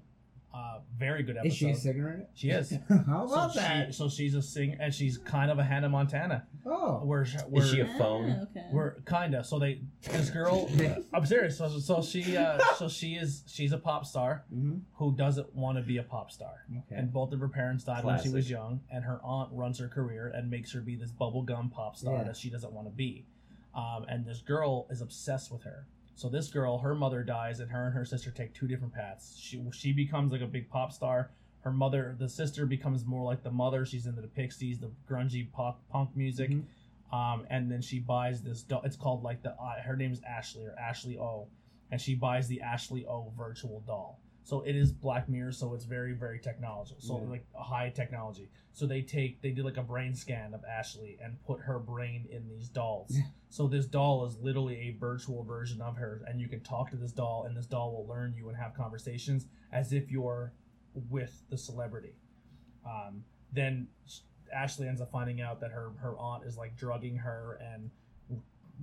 Uh, 0.54 0.80
very 0.98 1.22
good 1.22 1.38
episode. 1.38 1.48
Is 1.52 1.56
she 1.56 1.70
a 1.70 1.76
singer 1.76 2.12
in 2.14 2.22
it? 2.22 2.30
She 2.34 2.50
is. 2.50 2.72
How 2.90 3.26
about 3.26 3.54
so 3.54 3.60
that? 3.60 3.88
She, 3.88 3.94
so 3.94 4.10
she's 4.10 4.34
a 4.34 4.42
singer, 4.42 4.76
and 4.80 4.92
she's 4.94 5.18
kind 5.18 5.52
of 5.52 5.60
a 5.60 5.64
Hannah 5.64 5.90
Montana. 5.90 6.48
oh. 6.66 7.02
Where, 7.04 7.26
she- 7.26 7.38
where 7.40 7.64
is 7.64 7.70
she 7.70 7.82
a 7.82 7.86
phone? 7.98 8.36
Ah, 8.40 8.44
okay. 8.44 8.66
we're 8.72 8.96
kinda. 9.02 9.44
So 9.44 9.60
they 9.60 9.82
this 10.02 10.30
girl. 10.32 10.68
I'm 11.14 11.26
serious. 11.26 11.58
So, 11.58 11.70
so 11.80 12.02
she 12.02 12.36
uh, 12.38 12.60
so 12.78 12.88
she 12.90 13.16
is 13.16 13.44
she's 13.48 13.72
a 13.72 13.78
pop 13.78 14.06
star 14.06 14.46
hmm 14.50 14.78
who 14.96 15.16
doesn't 15.16 15.54
want 15.56 15.78
to 15.78 15.84
be 15.84 15.98
a 15.98 16.04
pop 16.04 16.32
star. 16.32 16.66
Okay. 16.76 16.96
And 17.00 17.14
both 17.14 17.34
of 17.34 17.40
her 17.40 17.50
parents 17.50 17.84
died 17.84 18.04
when 18.04 18.20
she 18.22 18.30
was 18.30 18.50
young, 18.50 18.80
and 18.90 19.04
her 19.04 19.20
aunt 19.24 19.50
runs 19.54 19.78
her 19.80 19.88
career 19.88 20.32
and 20.34 20.50
makes 20.50 20.72
her 20.74 20.82
be 20.82 20.96
this 20.96 21.12
bubblegum 21.12 21.72
pop 21.72 21.96
star 21.98 22.16
Yeah. 22.18 22.24
that 22.24 22.38
she 22.38 22.50
doesn't 22.50 22.72
want 22.74 22.88
to 22.88 22.94
be. 22.94 23.26
Um, 23.76 24.06
and 24.10 24.26
this 24.26 24.42
girl 24.42 24.88
is 24.90 25.02
obsessed 25.02 25.52
with 25.52 25.64
her. 25.64 25.86
So 26.18 26.30
this 26.30 26.50
girl, 26.50 26.80
her 26.80 26.96
mother 26.96 27.22
dies, 27.22 27.60
and 27.60 27.70
her 27.70 27.86
and 27.86 27.94
her 27.94 28.04
sister 28.04 28.32
take 28.32 28.52
two 28.56 28.68
different 28.68 28.92
paths. 28.92 29.38
She 29.40 29.64
she 29.72 29.94
becomes 29.94 30.32
like 30.32 30.42
a 30.42 30.48
big 30.48 30.68
pop 30.68 30.92
star. 30.92 31.30
Her 31.62 31.72
mother, 31.72 32.16
the 32.18 32.28
sister, 32.28 32.66
becomes 32.66 33.06
more 33.06 33.24
like 33.24 33.44
the 33.44 33.52
mother. 33.52 33.86
She's 33.86 34.08
into 34.08 34.22
the 34.22 34.28
Pixies, 34.28 34.80
the 34.80 34.90
grungy 35.08 35.52
pop 35.52 35.80
punk 35.90 36.16
music. 36.16 36.50
Mhm. 36.50 36.64
Um, 37.14 37.46
and 37.52 37.72
then 37.72 37.82
she 37.82 38.00
buys 38.00 38.42
this 38.42 38.64
doll. 38.64 38.82
It's 38.84 38.96
called 38.96 39.22
like 39.22 39.44
the 39.44 39.52
uh, 39.52 39.80
her 39.84 39.96
name's 39.96 40.20
Ashley 40.24 40.66
or 40.66 40.74
Ashley 40.80 41.20
O, 41.20 41.50
and 41.92 42.02
she 42.02 42.16
buys 42.16 42.48
the 42.48 42.62
Ashley 42.62 43.06
O 43.06 43.32
virtual 43.38 43.82
doll. 43.86 44.20
So 44.48 44.62
it 44.62 44.78
is 44.78 44.94
Black 44.94 45.28
Mirror, 45.28 45.52
so 45.52 45.74
it's 45.74 45.84
very 45.84 46.14
very 46.14 46.40
technological, 46.40 47.02
so 47.02 47.20
Yeah. 47.20 47.30
like 47.32 47.46
a 47.54 47.64
high 47.64 47.90
technology. 47.90 48.48
So 48.72 48.88
they 48.88 49.02
take 49.02 49.42
they 49.42 49.52
did 49.52 49.66
like 49.66 49.76
a 49.76 49.84
brain 49.84 50.16
scan 50.16 50.54
of 50.54 50.64
Ashley 50.64 51.18
and 51.22 51.44
put 51.44 51.60
her 51.60 51.80
brain 51.80 52.26
in 52.32 52.48
these 52.48 52.70
dolls. 52.70 53.10
Yeah. 53.18 53.24
So 53.50 53.68
this 53.68 53.88
doll 53.88 54.26
is 54.26 54.38
literally 54.40 54.78
a 54.88 54.92
virtual 54.92 55.44
version 55.44 55.82
of 55.82 55.98
her, 55.98 56.24
and 56.28 56.40
you 56.40 56.48
can 56.48 56.62
talk 56.62 56.92
to 56.92 56.96
this 56.96 57.12
doll, 57.12 57.44
and 57.44 57.58
this 57.58 57.66
doll 57.66 57.92
will 57.92 58.08
learn 58.08 58.36
you 58.38 58.48
and 58.48 58.58
have 58.58 58.74
conversations 58.74 59.48
as 59.74 59.92
if 59.92 60.10
you're 60.10 60.54
with 61.10 61.44
the 61.50 61.58
celebrity. 61.58 62.16
Um, 62.86 63.26
then 63.52 63.90
Ashley 64.54 64.88
ends 64.88 65.02
up 65.02 65.12
finding 65.12 65.42
out 65.42 65.60
that 65.60 65.72
her 65.72 65.90
her 65.98 66.18
aunt 66.18 66.46
is 66.46 66.58
like 66.58 66.78
drugging 66.78 67.18
her 67.18 67.60
and 67.62 67.92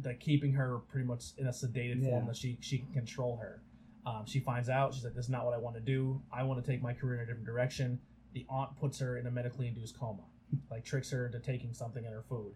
like 0.04 0.20
keeping 0.20 0.52
her 0.52 0.80
pretty 0.88 1.06
much 1.06 1.32
in 1.38 1.46
a 1.46 1.50
sedated 1.52 2.02
Yeah. 2.02 2.10
form 2.10 2.26
that 2.26 2.36
she 2.36 2.58
she 2.60 2.80
can 2.80 2.92
control 2.92 3.38
her. 3.38 3.62
Um, 4.06 4.24
she 4.26 4.40
finds 4.40 4.68
out 4.68 4.94
she's 4.94 5.04
like, 5.04 5.14
"This 5.14 5.26
is 5.26 5.30
not 5.30 5.44
what 5.44 5.54
I 5.54 5.58
want 5.58 5.76
to 5.76 5.80
do. 5.80 6.20
I 6.32 6.42
want 6.42 6.62
to 6.64 6.70
take 6.70 6.82
my 6.82 6.92
career 6.92 7.16
in 7.16 7.20
a 7.22 7.26
different 7.26 7.46
direction." 7.46 7.98
The 8.32 8.44
aunt 8.48 8.76
puts 8.78 8.98
her 9.00 9.16
in 9.16 9.26
a 9.26 9.30
medically 9.30 9.68
induced 9.68 9.98
coma, 9.98 10.24
like 10.70 10.84
tricks 10.84 11.10
her 11.10 11.26
into 11.26 11.40
taking 11.40 11.72
something 11.72 12.04
in 12.04 12.12
her 12.12 12.24
food. 12.28 12.54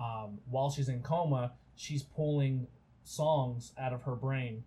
Um, 0.00 0.38
while 0.48 0.70
she's 0.70 0.88
in 0.88 1.02
coma, 1.02 1.52
she's 1.76 2.02
pulling 2.02 2.66
songs 3.04 3.72
out 3.78 3.92
of 3.92 4.02
her 4.02 4.14
brain 4.14 4.62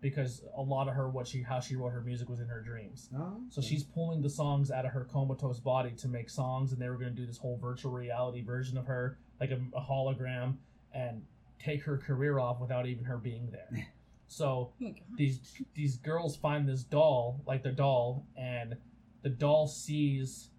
because 0.00 0.42
a 0.56 0.60
lot 0.60 0.86
of 0.86 0.94
her 0.94 1.08
what 1.08 1.26
she 1.26 1.42
how 1.42 1.60
she 1.60 1.76
wrote 1.76 1.88
her 1.88 2.02
music 2.02 2.28
was 2.28 2.38
in 2.38 2.46
her 2.46 2.60
dreams. 2.60 3.08
Oh, 3.16 3.40
So 3.48 3.62
she's 3.62 3.82
pulling 3.82 4.20
the 4.20 4.28
songs 4.28 4.70
out 4.70 4.84
of 4.84 4.92
her 4.92 5.04
comatose 5.04 5.60
body 5.60 5.92
to 5.92 6.08
make 6.08 6.28
songs, 6.28 6.72
and 6.72 6.80
they 6.80 6.90
were 6.90 6.98
going 6.98 7.14
to 7.14 7.16
do 7.18 7.26
this 7.26 7.38
whole 7.38 7.56
virtual 7.56 7.92
reality 7.92 8.42
version 8.42 8.76
of 8.76 8.86
her, 8.86 9.18
like 9.40 9.50
a, 9.50 9.60
a 9.74 9.80
hologram, 9.80 10.56
and 10.92 11.22
take 11.58 11.82
her 11.84 11.96
career 11.96 12.38
off 12.38 12.60
without 12.60 12.86
even 12.86 13.04
her 13.04 13.16
being 13.16 13.50
there. 13.50 13.86
So 14.36 14.72
Oh 14.82 14.94
these 15.16 15.40
these 15.74 15.96
girls 15.96 16.36
find 16.36 16.68
this 16.68 16.82
doll, 16.82 17.40
like 17.46 17.62
the 17.62 17.70
doll, 17.72 18.26
and 18.36 18.76
the 19.22 19.28
doll 19.30 19.66
sees 19.68 20.50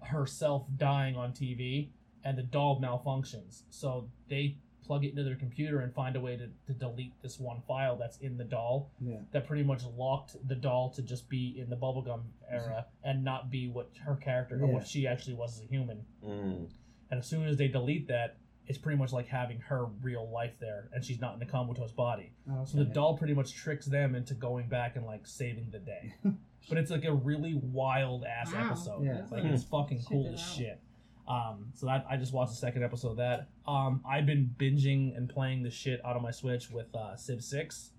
herself 0.00 0.66
dying 0.76 1.16
on 1.16 1.32
TV, 1.32 1.90
and 2.24 2.36
the 2.36 2.42
doll 2.42 2.80
malfunctions. 2.80 3.62
So 3.70 4.08
they 4.28 4.56
plug 4.84 5.04
it 5.04 5.10
into 5.10 5.22
their 5.22 5.36
computer 5.36 5.78
and 5.80 5.94
find 5.94 6.16
a 6.16 6.20
way 6.20 6.36
to, 6.36 6.48
to 6.66 6.72
delete 6.72 7.12
this 7.22 7.38
one 7.38 7.62
file 7.68 7.96
that's 7.96 8.16
in 8.18 8.36
the 8.36 8.44
doll 8.44 8.90
Yeah. 9.00 9.20
that 9.30 9.46
pretty 9.46 9.62
much 9.62 9.82
locked 9.96 10.36
the 10.48 10.56
doll 10.56 10.90
to 10.96 11.02
just 11.02 11.28
be 11.28 11.54
in 11.56 11.70
the 11.70 11.76
bubblegum 11.76 12.22
era 12.50 12.86
and 13.04 13.22
not 13.22 13.48
be 13.48 13.68
what 13.68 13.90
her 14.04 14.16
character 14.16 14.56
or 14.60 14.66
what 14.66 14.86
she 14.88 15.06
actually 15.06 15.34
was 15.34 15.58
as 15.58 15.64
a 15.64 15.68
human. 15.68 16.04
mm, 16.24 16.68
And 17.12 17.20
as 17.20 17.28
soon 17.28 17.46
as 17.46 17.56
they 17.56 17.68
delete 17.68 18.08
that, 18.08 18.38
it's 18.66 18.78
pretty 18.78 18.96
much 18.98 19.12
like 19.12 19.26
having 19.26 19.58
her 19.60 19.86
real 20.02 20.30
life 20.32 20.58
there 20.60 20.88
and 20.92 21.04
she's 21.04 21.20
not 21.20 21.34
in 21.36 21.42
a 21.42 21.46
comatose 21.46 21.92
body. 21.92 22.32
Oh, 22.50 22.64
So 22.64 22.78
the 22.78 22.84
doll 22.84 23.16
pretty 23.18 23.34
much 23.34 23.54
tricks 23.54 23.86
them 23.86 24.14
into 24.14 24.34
going 24.34 24.68
back 24.68 24.96
and 24.96 25.04
like 25.04 25.26
saving 25.26 25.70
the 25.70 25.78
day. 25.80 26.14
but 26.68 26.78
it's 26.78 26.90
like 26.90 27.04
a 27.04 27.12
really 27.12 27.54
wild 27.54 28.24
ass 28.24 28.52
Wow. 28.52 28.66
episode. 28.66 29.04
Yeah. 29.04 29.22
Like 29.30 29.44
it's 29.44 29.64
fucking 29.64 29.98
Check 29.98 30.08
cool 30.08 30.30
as 30.32 30.40
out. 30.40 30.46
shit. 30.56 30.80
Um, 31.28 31.66
so 31.74 31.86
that 31.86 32.04
I 32.10 32.16
just 32.16 32.32
watched 32.32 32.50
the 32.52 32.56
second 32.56 32.82
episode 32.84 33.10
of 33.12 33.16
that. 33.18 33.48
Um, 33.66 34.02
I've 34.08 34.26
been 34.26 34.54
binging 34.58 35.16
and 35.16 35.28
playing 35.28 35.62
the 35.62 35.70
shit 35.70 36.00
out 36.04 36.16
of 36.16 36.22
my 36.22 36.30
Switch 36.32 36.70
with 36.70 36.94
uh, 36.94 37.16
Civ 37.16 37.42
Six. 37.44 37.90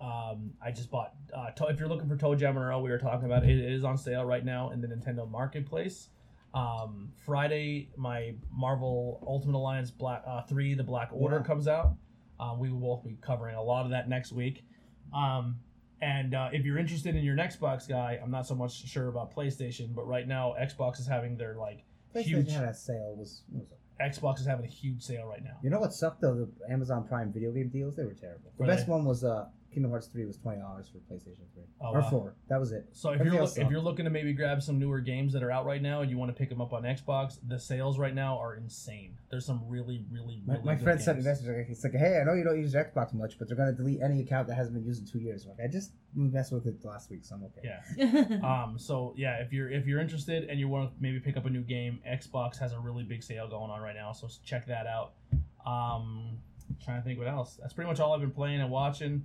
Um, 0.00 0.52
I 0.64 0.70
just 0.70 0.90
bought. 0.90 1.14
Uh, 1.32 1.50
to- 1.50 1.66
if 1.66 1.78
you're 1.78 1.88
looking 1.88 2.08
for 2.08 2.16
Toe 2.16 2.34
Jam 2.34 2.54
we 2.56 2.90
were 2.90 2.98
talking 2.98 3.26
about 3.26 3.44
it. 3.44 3.50
It 3.50 3.72
is 3.72 3.84
on 3.84 3.98
sale 3.98 4.24
right 4.24 4.44
now 4.44 4.70
in 4.70 4.80
the 4.80 4.88
Nintendo 4.88 5.30
Marketplace. 5.30 6.08
Um, 6.52 7.12
Friday, 7.24 7.90
my 7.96 8.34
Marvel 8.52 9.22
Ultimate 9.26 9.56
Alliance 9.56 9.90
Black 9.90 10.22
uh, 10.26 10.42
Three: 10.42 10.74
The 10.74 10.82
Black 10.84 11.10
Order 11.12 11.36
Yeah. 11.36 11.42
comes 11.42 11.68
out. 11.68 11.94
Uh, 12.38 12.54
we 12.58 12.70
will 12.70 12.80
both 12.80 13.04
be 13.04 13.16
covering 13.20 13.54
a 13.56 13.62
lot 13.62 13.84
of 13.84 13.90
that 13.92 14.08
next 14.08 14.32
week. 14.32 14.64
Um, 15.14 15.56
and 16.02 16.34
uh, 16.34 16.48
if 16.52 16.64
you're 16.64 16.78
interested 16.78 17.14
in 17.14 17.22
your 17.22 17.34
next 17.34 17.60
Xbox 17.60 17.86
guy, 17.88 18.18
I'm 18.22 18.30
not 18.30 18.46
so 18.46 18.54
much 18.54 18.86
sure 18.88 19.08
about 19.08 19.34
PlayStation, 19.34 19.94
but 19.94 20.06
right 20.08 20.26
now 20.26 20.54
Xbox 20.60 20.98
is 20.98 21.06
having 21.06 21.36
their 21.36 21.56
like 21.56 21.84
huge. 22.14 22.50
had 22.50 22.64
a 22.64 22.74
sale. 22.74 23.14
Was, 23.18 23.42
was 23.52 23.66
Xbox 24.00 24.40
is 24.40 24.46
having 24.46 24.64
a 24.64 24.68
huge 24.68 25.02
sale 25.02 25.26
right 25.26 25.44
now. 25.44 25.58
you 25.62 25.68
know 25.68 25.78
what 25.78 25.92
sucked 25.92 26.22
though? 26.22 26.34
The 26.34 26.72
Amazon 26.72 27.06
Prime 27.06 27.30
video 27.32 27.52
game 27.52 27.68
deals 27.68 27.96
they 27.96 28.04
were 28.04 28.14
terrible. 28.14 28.50
The 28.56 28.62
Were 28.62 28.66
best 28.66 28.86
they? 28.86 28.92
one 28.92 29.04
was 29.04 29.22
uh 29.24 29.44
Kingdom 29.72 29.90
Hearts 29.92 30.08
three 30.08 30.24
was 30.26 30.36
twenty 30.36 30.60
dollars 30.60 30.88
for 30.88 30.98
PlayStation 31.12 31.46
three 31.54 31.64
Oh, 31.80 31.92
or 31.92 32.00
wow. 32.00 32.10
four. 32.10 32.34
That 32.48 32.58
was 32.58 32.72
it. 32.72 32.86
So 32.92 33.10
if 33.10 33.14
Everything 33.20 33.34
you're 33.34 33.42
else 33.42 33.56
if 33.56 33.70
you're 33.70 33.80
looking 33.80 34.04
to 34.04 34.10
maybe 34.10 34.32
grab 34.32 34.62
some 34.62 34.78
newer 34.78 35.00
games 35.00 35.32
that 35.32 35.42
are 35.42 35.50
out 35.50 35.64
right 35.66 35.80
now 35.80 36.02
and 36.02 36.10
you 36.10 36.18
want 36.18 36.30
to 36.30 36.38
pick 36.38 36.48
them 36.48 36.60
up 36.60 36.72
on 36.72 36.82
Xbox, 36.82 37.38
the 37.46 37.58
sales 37.58 37.98
right 37.98 38.14
now 38.14 38.38
are 38.38 38.54
insane. 38.56 39.16
There's 39.30 39.46
some 39.46 39.62
really 39.68 40.04
really 40.10 40.42
My, 40.46 40.54
really 40.54 40.66
my 40.66 40.74
good 40.74 40.84
friend 40.84 41.00
sent 41.00 41.18
me 41.18 41.24
a 41.24 41.26
message. 41.26 41.46
Like, 41.46 41.66
it's 41.70 41.84
like, 41.84 41.94
hey, 41.94 42.18
I 42.20 42.24
know 42.24 42.34
you 42.34 42.44
don't 42.44 42.58
use 42.58 42.74
your 42.74 42.84
Xbox 42.84 43.14
much, 43.14 43.38
but 43.38 43.48
they're 43.48 43.56
gonna 43.56 43.72
delete 43.72 44.00
any 44.02 44.20
account 44.20 44.48
that 44.48 44.54
hasn't 44.56 44.74
been 44.74 44.84
used 44.84 45.00
in 45.02 45.06
two 45.10 45.20
years. 45.20 45.46
Like, 45.46 45.58
I 45.62 45.68
just 45.70 45.92
messed 46.14 46.52
with 46.52 46.66
it 46.66 46.84
last 46.84 47.08
week, 47.10 47.24
so 47.24 47.36
I'm 47.36 47.44
okay. 47.44 47.60
Yeah. 47.62 48.40
Um. 48.44 48.78
So 48.78 49.14
yeah, 49.16 49.36
if 49.42 49.52
you're 49.52 49.70
if 49.70 49.86
you're 49.86 50.00
interested 50.00 50.48
and 50.50 50.58
you 50.58 50.68
want 50.68 50.90
to 50.90 50.96
maybe 51.00 51.20
pick 51.20 51.36
up 51.36 51.46
a 51.46 51.50
new 51.50 51.62
game, 51.62 52.00
Xbox 52.08 52.58
has 52.58 52.72
a 52.72 52.78
really 52.80 53.04
big 53.04 53.22
sale 53.22 53.48
going 53.48 53.70
on 53.70 53.80
right 53.80 53.94
now. 53.94 54.12
So 54.12 54.28
check 54.44 54.66
that 54.66 54.86
out. 54.86 55.12
Um. 55.64 56.38
Trying 56.84 57.00
to 57.00 57.04
think 57.04 57.18
what 57.18 57.28
else. 57.28 57.58
That's 57.60 57.74
pretty 57.74 57.88
much 57.90 57.98
all 58.00 58.12
I've 58.14 58.20
been 58.20 58.30
playing 58.30 58.60
and 58.60 58.70
watching. 58.70 59.24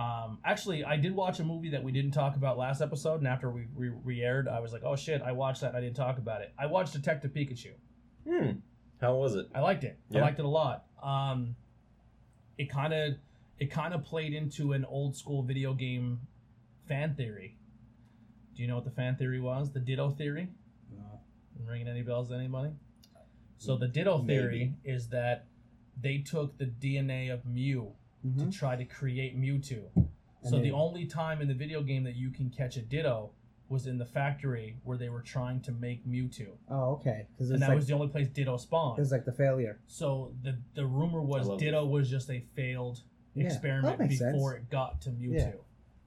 Um, 0.00 0.38
actually, 0.46 0.82
I 0.82 0.96
did 0.96 1.14
watch 1.14 1.40
a 1.40 1.44
movie 1.44 1.68
that 1.70 1.84
we 1.84 1.92
didn't 1.92 2.12
talk 2.12 2.36
about 2.36 2.56
last 2.56 2.80
episode, 2.80 3.16
and 3.16 3.28
after 3.28 3.50
we 3.50 3.66
re- 3.76 3.92
re-aired, 4.02 4.48
I 4.48 4.60
was 4.60 4.72
like, 4.72 4.82
"Oh 4.82 4.96
shit, 4.96 5.20
I 5.20 5.32
watched 5.32 5.60
that. 5.60 5.68
and 5.68 5.76
I 5.76 5.80
didn't 5.82 5.96
talk 5.96 6.16
about 6.16 6.40
it." 6.40 6.54
I 6.58 6.66
watched 6.66 6.94
Detective 6.94 7.32
Pikachu. 7.32 7.72
Hmm. 8.26 8.52
How 8.98 9.14
was 9.16 9.34
it? 9.34 9.48
I 9.54 9.60
liked 9.60 9.84
it. 9.84 9.98
I 10.14 10.20
liked 10.20 10.38
it 10.38 10.46
a 10.46 10.48
lot. 10.48 10.86
Um, 11.02 11.54
it 12.56 12.70
kind 12.70 12.94
of 12.94 13.14
it 13.58 13.70
kind 13.70 13.92
of 13.92 14.02
played 14.02 14.32
into 14.32 14.72
an 14.72 14.86
old 14.86 15.16
school 15.16 15.42
video 15.42 15.74
game 15.74 16.20
fan 16.88 17.14
theory. 17.14 17.58
Do 18.56 18.62
you 18.62 18.68
know 18.68 18.76
what 18.76 18.84
the 18.84 18.90
fan 18.90 19.16
theory 19.16 19.40
was? 19.40 19.70
The 19.70 19.80
Ditto 19.80 20.10
theory. 20.10 20.48
No. 20.90 21.20
Ringing 21.66 21.88
any 21.88 22.02
bells 22.02 22.30
to 22.30 22.34
anybody? 22.36 22.70
So 23.58 23.76
the 23.76 23.88
Ditto 23.88 24.22
theory 24.24 24.74
is 24.82 25.08
that 25.10 25.46
they 26.00 26.18
took 26.18 26.56
the 26.56 26.64
DNA 26.64 27.30
of 27.32 27.44
Mew 27.44 27.92
Mhm. 28.24 28.38
to 28.38 28.50
try 28.58 28.76
to 28.76 28.84
create 28.84 29.38
Mewtwo. 29.38 29.84
And 29.94 30.08
So 30.50 30.58
the 30.60 30.72
only 30.72 31.06
time 31.06 31.40
in 31.42 31.48
the 31.48 31.54
video 31.54 31.82
game 31.82 32.04
that 32.04 32.16
you 32.16 32.30
can 32.30 32.50
catch 32.50 32.76
a 32.76 32.82
Ditto 32.82 33.30
was 33.68 33.86
in 33.86 33.98
the 33.98 34.04
factory 34.06 34.76
where 34.84 34.98
they 34.98 35.08
were 35.08 35.22
trying 35.22 35.60
to 35.60 35.70
make 35.72 36.04
Mewtwo, 36.06 36.48
Oh, 36.68 36.92
okay. 36.94 37.26
Because 37.32 37.50
and 37.50 37.62
that 37.62 37.68
like 37.68 37.76
was 37.76 37.86
the 37.86 37.94
only 37.94 38.08
place 38.08 38.28
Ditto 38.28 38.56
spawned. 38.56 38.98
it 38.98 39.02
was 39.02 39.12
like 39.12 39.24
the 39.24 39.32
failure. 39.32 39.80
So 39.86 40.32
the 40.42 40.58
the 40.74 40.84
rumor 40.86 41.22
was 41.22 41.46
I 41.46 41.50
love 41.50 41.60
Ditto 41.60 41.86
was 41.86 42.10
just 42.10 42.30
a 42.30 42.40
failed 42.54 43.02
Yeah, 43.34 43.46
experiment 43.46 43.98
before 44.08 44.52
sense. 44.54 44.62
it 44.64 44.70
got 44.70 45.00
to 45.02 45.10
Mewtwo. 45.10 45.32
Yeah. 45.34 45.52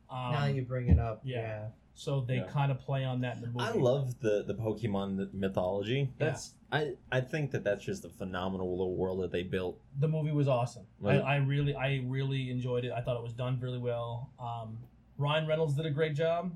Um, 0.09 0.31
now 0.33 0.45
you 0.45 0.63
bring 0.63 0.89
it 0.89 0.99
up, 0.99 1.21
yeah. 1.23 1.37
yeah. 1.37 1.67
So 1.95 2.21
they 2.21 2.37
Yeah. 2.37 2.47
kind 2.47 2.71
of 2.71 2.79
play 2.79 3.03
on 3.05 3.21
that 3.21 3.35
in 3.37 3.41
the 3.41 3.47
movie. 3.47 3.59
I 3.59 3.71
love 3.71 4.19
the 4.19 4.43
the 4.43 4.55
Pokemon 4.55 5.33
mythology. 5.33 6.09
That's 6.17 6.55
I 6.71 6.95
I 7.11 7.21
think 7.21 7.51
that 7.51 7.63
that's 7.63 7.83
just 7.83 8.03
a 8.05 8.09
phenomenal 8.09 8.71
little 8.71 8.95
world 8.95 9.21
that 9.21 9.31
they 9.31 9.43
built. 9.43 9.79
the 9.99 10.07
movie 10.07 10.31
was 10.31 10.47
awesome. 10.47 10.85
Right. 10.99 11.21
I, 11.21 11.35
I 11.35 11.37
really 11.37 11.75
I 11.75 12.01
really 12.05 12.49
enjoyed 12.49 12.85
it. 12.85 12.91
I 12.91 13.01
thought 13.01 13.17
it 13.17 13.23
was 13.23 13.33
done 13.33 13.59
really 13.59 13.77
well. 13.79 14.31
Um, 14.39 14.79
Ryan 15.17 15.45
Reynolds 15.47 15.75
did 15.75 15.85
a 15.85 15.91
great 15.91 16.15
job, 16.15 16.51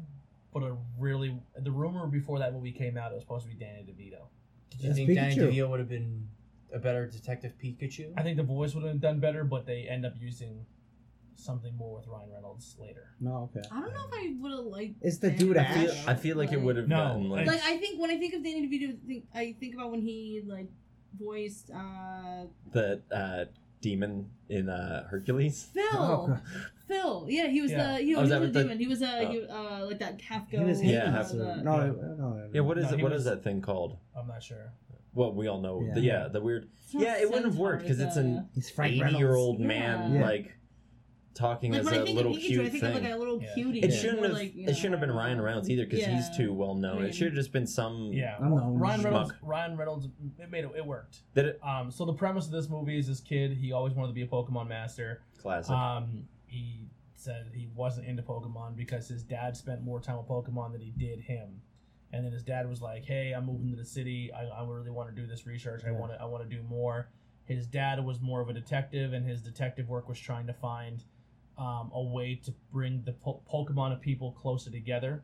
but 0.54 0.64
a 0.64 0.76
really 0.98 1.40
the 1.58 1.72
rumor 1.72 2.08
before 2.08 2.40
that 2.40 2.54
movie 2.54 2.72
came 2.72 2.98
out 2.98 3.12
it 3.12 3.16
was 3.16 3.24
supposed 3.24 3.46
to 3.46 3.50
be 3.50 3.56
Danny 3.56 3.84
DeVito. 3.84 4.26
Did 4.72 4.82
you 4.82 4.88
That's 4.90 4.98
think 4.98 5.14
Danny 5.16 5.36
DeVito 5.36 5.70
would 5.70 5.80
have 5.80 5.90
been 5.90 6.28
a 6.74 6.80
better 6.80 7.06
Detective 7.08 7.54
Pikachu? 7.64 8.12
I 8.18 8.24
think 8.24 8.38
the 8.38 8.44
voice 8.44 8.74
would 8.74 8.84
have 8.84 9.00
done 9.00 9.20
better, 9.20 9.44
but 9.44 9.66
they 9.68 9.84
end 9.88 10.06
up 10.06 10.14
using 10.20 10.66
something 11.38 11.76
more 11.78 11.96
with 11.98 12.08
Ryan 12.08 12.30
Reynolds 12.34 12.76
later. 12.80 13.14
No, 13.20 13.50
okay. 13.56 13.66
I 13.72 13.80
don't 13.82 13.94
know 13.94 14.06
if 14.12 14.14
I 14.14 14.34
would 14.42 14.52
have 14.52 14.66
liked. 14.66 14.96
It's 15.02 15.18
the 15.20 15.30
that. 15.30 15.38
dude 15.40 15.58
I 15.58 15.62
Ash. 15.64 15.76
feel 15.76 15.94
I 16.08 16.16
feel 16.16 16.38
like 16.38 16.52
it 16.52 16.62
would 16.62 16.76
have 16.78 16.88
No, 16.88 16.98
gotten 16.98 17.30
like, 17.30 17.48
Like 17.48 17.62
I 17.64 17.78
think 17.78 18.00
when 18.02 18.10
I 18.12 18.18
think 18.18 18.34
of 18.34 18.44
Danny 18.44 18.68
DeVito, 18.68 18.94
I 18.94 19.08
think, 19.08 19.26
I 19.34 19.56
think 19.60 19.76
about 19.76 19.92
when 19.92 20.02
he 20.02 20.42
like 20.46 20.68
voiced 21.18 21.72
uh 21.72 22.46
the 22.72 23.02
uh, 23.12 23.46
demon 23.82 24.30
in 24.50 24.70
uh, 24.70 25.08
Hercules. 25.08 25.68
Phil. 25.74 25.84
Oh, 25.92 26.28
God. 26.28 26.42
Phil, 26.88 27.26
yeah, 27.30 27.48
he 27.48 27.62
was 27.62 27.72
Yeah. 27.72 27.94
the 27.98 28.04
he, 28.04 28.16
Oh, 28.16 28.22
was 28.22 28.26
is 28.26 28.30
that 28.32 28.40
the 28.40 28.46
what 28.46 28.54
the- 28.54 28.62
demon. 28.64 28.80
He 28.80 28.88
was 28.88 29.02
uh, 29.02 29.24
Oh. 29.28 29.32
he, 29.32 29.46
uh 29.48 29.86
like 29.86 30.00
that 30.00 30.22
half 30.22 30.50
go. 30.52 30.60
He 30.60 30.64
was 30.66 30.82
Yeah, 30.84 31.12
Hades. 31.12 31.32
half 31.32 31.34
no, 31.34 31.56
no, 31.62 31.92
no, 32.18 32.50
Yeah, 32.54 32.62
what 32.62 32.78
is 32.78 32.86
No, 32.86 32.92
it? 32.92 32.98
he 32.98 33.04
What 33.04 33.12
is 33.12 33.18
was- 33.18 33.26
that 33.26 33.44
thing 33.44 33.62
called? 33.62 33.98
I'm 34.16 34.28
not 34.28 34.42
sure. 34.42 34.72
Well, 35.14 35.34
we 35.34 35.48
all 35.48 35.60
know. 35.62 35.82
Yeah. 35.82 35.94
The, 35.96 36.02
yeah, 36.02 36.28
the 36.28 36.42
weird. 36.42 36.70
Yeah, 36.92 37.18
it 37.18 37.26
wouldn't 37.28 37.46
have 37.46 37.58
worked 37.58 37.82
because 37.84 38.00
it's 38.00 38.18
an 38.18 38.48
He's 38.54 38.70
Frank 38.70 38.92
Reynolds. 38.94 39.16
eighty-year-old 39.16 39.60
man 39.60 40.14
Yeah. 40.14 40.22
like 40.22 40.57
talking 41.38 41.72
Like 41.72 41.82
as 41.82 41.86
when 41.86 41.94
I 41.94 41.98
a 41.98 42.04
think 42.06 42.16
little 42.18 42.34
Pikachu, 42.34 42.40
cute 42.48 42.66
I 42.66 42.70
think 42.70 42.84
thing. 42.84 42.96
of 42.98 43.04
like 43.04 43.12
a 43.14 43.16
little 43.18 43.42
Yeah. 43.42 43.54
cutie. 43.54 43.80
it 43.80 43.92
like, 43.92 44.00
shouldn't 44.00 44.24
have. 44.24 44.32
like, 44.34 44.56
you 44.56 44.68
it 44.68 44.76
shouldn't 44.76 44.94
have 44.94 45.00
been 45.00 45.12
Ryan 45.12 45.40
Reynolds 45.42 45.70
either 45.70 45.86
because 45.86 46.06
he's 46.06 46.36
too 46.36 46.52
well 46.54 46.74
known. 46.76 46.98
I 46.98 47.00
mean- 47.02 47.10
it 47.10 47.16
should 47.16 47.28
have 47.28 47.36
just 47.36 47.52
been 47.52 47.68
some. 47.68 48.12
Yeah, 48.12 48.36
I 48.40 48.42
don't 48.42 48.56
know. 48.56 48.72
Ryan 48.72 49.04
Reynolds. 49.04 49.32
Schmuck. 49.32 49.36
Ryan 49.44 49.78
Reynolds. 49.78 50.08
It 50.40 50.50
made 50.52 50.64
it. 50.66 50.72
It 50.76 50.86
worked. 50.86 51.22
Did 51.36 51.46
it? 51.46 51.60
Um, 51.64 51.92
so 51.92 52.06
the 52.06 52.14
premise 52.14 52.46
of 52.48 52.52
this 52.52 52.70
movie 52.70 52.98
is 52.98 53.08
this 53.08 53.20
kid. 53.20 53.54
He 53.54 53.72
always 53.72 53.94
wanted 53.94 54.10
to 54.10 54.14
be 54.16 54.24
a 54.24 54.28
Pokemon 54.28 54.68
master. 54.68 55.22
Classic. 55.38 55.72
Um, 55.74 56.28
he 56.48 56.88
said 57.16 57.52
he 57.54 57.68
wasn't 57.76 58.08
into 58.08 58.24
Pokemon 58.24 58.76
because 58.76 59.08
his 59.08 59.24
dad 59.24 59.56
spent 59.56 59.82
more 59.84 60.00
time 60.00 60.18
with 60.18 60.28
Pokemon 60.28 60.72
than 60.74 60.82
he 60.82 60.92
did 60.92 61.20
him. 61.22 61.62
And 62.14 62.26
then 62.26 62.32
his 62.32 62.44
dad 62.44 62.70
was 62.70 62.82
like, 62.82 63.04
"Hey, 63.06 63.34
I'm 63.34 63.46
moving 63.46 63.70
to 63.72 63.76
the 63.76 63.84
city. 63.86 64.32
I, 64.34 64.46
I 64.46 64.66
really 64.66 64.92
want 64.92 65.14
to 65.14 65.16
do 65.16 65.28
this 65.28 65.46
research. 65.46 65.84
I 65.86 65.92
Yeah. 65.92 66.00
want 66.00 66.14
to. 66.14 66.22
I 66.22 66.26
want 66.26 66.50
to 66.50 66.50
do 66.50 66.64
more." 66.64 67.10
His 67.46 67.66
dad 67.68 68.04
was 68.04 68.20
more 68.22 68.42
of 68.42 68.50
a 68.50 68.54
detective, 68.54 69.14
and 69.14 69.26
his 69.26 69.42
detective 69.42 69.88
work 69.88 70.10
was 70.10 70.20
trying 70.20 70.48
to 70.48 70.54
find 70.54 71.04
um, 71.58 71.92
a 71.94 72.02
way 72.02 72.36
to 72.46 72.54
bring 72.72 73.02
the 73.06 73.14
po- 73.14 73.42
Pokemon 73.52 73.92
of 73.94 74.02
people 74.02 74.32
closer 74.34 74.70
together. 74.70 75.24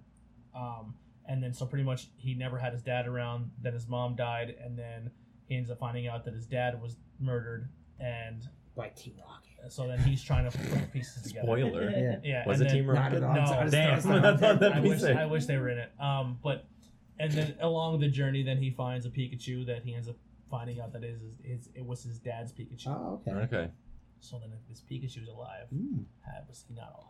Um, 0.56 0.96
and 1.28 1.42
then 1.42 1.54
so 1.54 1.66
pretty 1.66 1.84
much 1.86 2.08
he 2.18 2.34
never 2.34 2.58
had 2.58 2.74
his 2.74 2.82
dad 2.82 3.08
around. 3.08 3.52
Then 3.62 3.74
his 3.74 3.88
mom 3.88 4.16
died, 4.16 4.56
and 4.64 4.78
then 4.78 5.10
he 5.48 5.56
ends 5.56 5.70
up 5.72 5.80
finding 5.80 6.08
out 6.08 6.26
that 6.26 6.34
his 6.34 6.46
dad 6.46 6.82
was 6.82 6.98
murdered, 7.20 7.70
and 8.00 8.48
By 8.76 8.90
Team 8.90 9.14
Rocket. 9.26 9.72
so 9.72 9.88
then 9.88 10.00
he's 10.00 10.22
trying 10.24 10.50
to 10.50 10.58
put 10.58 10.70
the 10.72 10.88
pieces 10.92 11.24
together. 11.24 11.46
Spoiler. 11.48 11.90
Yeah. 11.92 12.16
Yeah, 12.24 12.48
Was 12.48 12.60
it 12.62 12.70
Team 12.70 12.86
Not 12.88 12.96
Rocket? 12.96 13.16
at 13.18 13.24
all. 13.24 13.36
No, 13.36 13.42
It's- 13.44 13.72
damn. 13.72 13.98
it's- 14.00 14.06
I 14.08 14.32
that'd 14.56 14.64
I 14.74 14.80
wish. 14.82 15.04
I 15.04 15.26
wish 15.26 15.46
they 15.46 15.58
were 15.58 15.70
in 15.70 15.78
it. 15.78 15.92
Um, 16.00 16.40
but 16.44 16.66
and 17.20 17.32
then 17.32 17.56
along 17.62 18.00
the 18.00 18.08
journey, 18.10 18.44
then 18.44 18.58
he 18.58 18.72
finds 18.72 19.06
a 19.06 19.10
Pikachu 19.10 19.66
that 19.68 19.84
he 19.84 19.94
ends 19.94 20.10
up 20.10 20.16
finding 20.52 20.82
out 20.82 20.92
that 20.94 21.04
is 21.04 21.22
his, 21.22 21.38
his 21.44 21.70
it 21.74 21.86
was 21.86 22.04
his 22.04 22.20
dad's 22.20 22.52
Pikachu. 22.52 22.88
Oh, 22.88 23.22
okay. 23.28 23.32
Okay. 23.56 23.72
So 24.24 24.40
then 24.40 24.52
if 24.54 24.68
this 24.70 24.82
Pikachu's 24.90 25.28
alive, 25.28 25.68
Mm. 25.74 26.06
how 26.26 26.42
was 26.48 26.64
he 26.68 26.74
not 26.74 26.94
alive? 26.96 27.10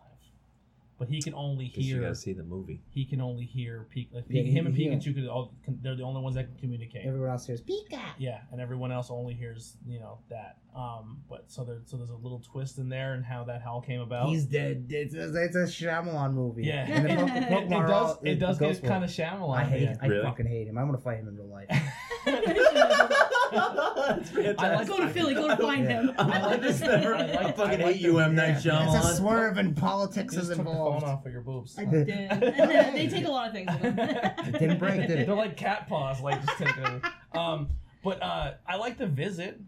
But 0.99 1.07
he 1.09 1.21
can 1.21 1.33
only 1.33 1.67
Guess 1.69 1.77
you 1.83 1.95
hear. 1.95 2.03
gotta 2.03 2.15
see 2.15 2.33
the 2.33 2.43
movie. 2.43 2.79
He 2.91 3.03
can 3.03 3.19
only 3.19 3.45
hear 3.45 3.87
Pik- 3.93 4.13
like 4.13 4.25
Yeah, 4.29 4.43
Pik- 4.43 4.51
him 4.51 4.67
and 4.67 4.75
he- 4.75 4.85
yeah. 4.85 4.93
Pikachu 4.93 5.15
could 5.15 5.27
all. 5.27 5.51
Can, 5.63 5.79
they're 5.81 5.95
the 5.95 6.03
only 6.03 6.21
ones 6.21 6.35
that 6.35 6.45
can 6.45 6.55
communicate. 6.57 7.05
Everyone 7.05 7.29
else 7.31 7.47
hears 7.47 7.61
Pika. 7.63 7.99
Yeah, 8.19 8.41
and 8.51 8.61
everyone 8.61 8.91
else 8.91 9.09
only 9.09 9.33
hears 9.33 9.75
you 9.87 9.99
know 9.99 10.19
that. 10.29 10.59
Um, 10.75 11.23
but 11.27 11.51
so 11.51 11.63
there 11.63 11.81
so 11.85 11.97
there's 11.97 12.11
a 12.11 12.15
little 12.15 12.39
twist 12.39 12.77
in 12.77 12.89
there 12.89 13.15
and 13.15 13.25
how 13.25 13.43
that 13.45 13.61
how 13.63 13.79
came 13.81 14.01
about. 14.01 14.29
He's 14.29 14.45
dead. 14.45 14.85
It's 14.89 15.15
a, 15.15 15.33
it's 15.43 15.55
a 15.55 15.63
Shyamalan 15.65 16.33
movie. 16.33 16.63
Yeah. 16.65 16.85
And 16.87 17.05
the 17.05 17.11
it, 17.37 17.63
it 17.63 17.69
does. 17.69 17.89
all- 17.91 18.19
It 18.23 18.35
does 18.35 18.59
get 18.59 18.83
kind 18.83 19.03
of 19.03 19.09
Shyamalan. 19.09 19.57
I 19.57 19.63
hate. 19.65 19.81
yeah. 19.81 19.95
I 19.99 20.05
Really? 20.07 20.23
fucking 20.23 20.45
hate 20.45 20.67
him. 20.67 20.77
I 20.77 20.83
want 20.83 20.95
to 20.97 21.03
fight 21.03 21.17
him 21.17 21.27
in 21.27 21.35
real 21.35 21.47
life. 21.49 21.67
That's 23.53 24.29
fantastic. 24.29 24.59
I 24.59 24.75
like- 24.75 24.87
Go 24.87 24.97
to 24.97 25.07
Philly. 25.09 25.33
Go 25.35 25.47
to 25.47 25.57
find 25.57 25.87
him. 25.87 26.11
I 26.17 26.41
like 26.45 26.61
this 26.61 26.79
never. 26.81 27.15
I 27.15 27.21
like- 27.25 27.35
I 27.35 27.51
fucking 27.51 27.81
I 27.81 27.83
like 27.85 27.95
hate 27.95 28.01
you, 28.01 28.19
M 28.19 28.35
Night 28.35 28.57
Shyamalan. 28.57 28.95
It's 28.97 29.05
a 29.09 29.15
swerve 29.15 29.57
and 29.57 29.75
politics 29.75 30.33
Just 30.35 30.51
is 30.51 30.57
took 30.57 30.65
the 30.65 30.71
involved. 30.71 31.01
phone 31.01 31.09
off 31.09 31.25
of 31.25 31.31
your 31.31 31.41
boobs. 31.41 31.77
I 31.77 31.85
did. 31.85 32.05
they 32.07 33.07
take 33.11 33.25
a 33.25 33.29
lot 33.31 33.47
of 33.47 33.53
things. 33.53 33.71
with 33.81 33.81
them. 33.95 34.09
It 34.47 34.59
didn't 34.59 34.79
break, 34.79 35.01
did 35.07 35.11
it? 35.19 35.27
They're 35.27 35.35
like 35.35 35.57
cat 35.57 35.87
paws, 35.87 36.21
like 36.21 36.43
just 36.45 36.57
taking 36.57 36.83
over. 36.85 37.01
Um, 37.33 37.69
but 38.03 38.21
uh, 38.21 38.53
I 38.67 38.75
like 38.77 38.97
the 38.97 39.07
visit. 39.07 39.59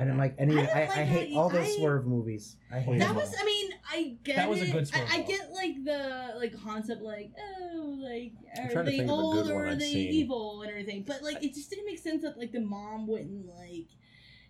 I 0.00 0.04
didn't 0.04 0.18
like 0.18 0.34
any. 0.38 0.58
I 0.58 0.60
I, 0.60 0.64
didn't 0.64 0.76
I, 0.76 0.80
like 0.80 1.06
hate 1.08 1.30
that 1.32 1.36
all 1.38 1.48
those 1.50 1.66
I- 1.66 1.76
swerve 1.76 2.06
movies. 2.06 2.56
I 2.72 2.78
hate 2.80 2.98
That 2.98 3.08
them 3.08 3.16
was, 3.16 3.28
all. 3.28 3.34
I 3.40 3.44
mean, 3.44 3.70
I 3.92 4.16
get 4.24 4.36
That 4.36 4.48
was 4.48 4.60
a 4.60 4.64
it. 4.64 4.72
good 4.72 4.88
swerve 4.88 5.08
I, 5.10 5.14
I 5.14 5.18
ball. 5.18 5.26
get 5.28 5.50
like 5.52 5.84
the 5.84 6.34
like 6.38 6.62
concept, 6.64 7.02
like 7.02 7.32
oh, 7.38 7.98
like 8.02 8.32
I'm 8.58 8.66
are 8.68 8.72
trying 8.72 8.84
to 8.86 8.90
they 8.90 8.96
think 8.98 9.10
of 9.10 9.18
a 9.18 9.20
old 9.22 9.50
or 9.50 9.54
one 9.54 9.64
are 9.64 9.68
I've 9.68 9.78
they 9.78 9.92
seen. 9.92 10.08
evil 10.12 10.62
and 10.62 10.70
everything? 10.70 11.04
But 11.06 11.22
like, 11.22 11.42
it 11.44 11.54
just 11.54 11.68
didn't 11.70 11.84
make 11.86 11.98
sense 11.98 12.22
that 12.22 12.38
like 12.38 12.52
the 12.52 12.60
mom 12.60 13.06
wouldn't 13.06 13.46
like 13.46 13.88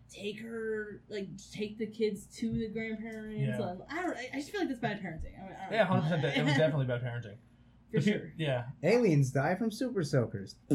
take 0.09 0.41
her, 0.41 1.03
like 1.09 1.29
take 1.53 1.79
the 1.79 1.87
kids 1.87 2.27
to 2.39 2.51
the 2.53 2.69
grandparents. 2.69 3.41
Yeah. 3.59 3.59
Um, 3.61 3.83
I 3.91 4.03
don't. 4.03 4.17
I, 4.17 4.29
I 4.33 4.37
just 4.37 4.51
feel 4.51 4.61
like 4.61 4.69
that's 4.69 4.81
bad 4.81 5.01
parenting. 5.03 5.35
I, 5.39 5.43
I 5.45 5.49
don't 5.65 5.73
Yeah, 5.73 5.79
know. 5.85 6.01
hundred 6.01 6.21
percent. 6.23 6.37
It 6.39 6.45
was 6.45 6.55
definitely 6.55 6.87
bad 6.87 7.03
parenting. 7.03 7.37
for 7.91 7.97
If 7.97 8.07
you- 8.07 8.13
sure. 8.13 8.33
Yeah. 8.39 8.65
Aliens 8.85 9.31
die 9.31 9.55
from 9.57 9.71
super 9.73 10.03
soakers. 10.05 10.55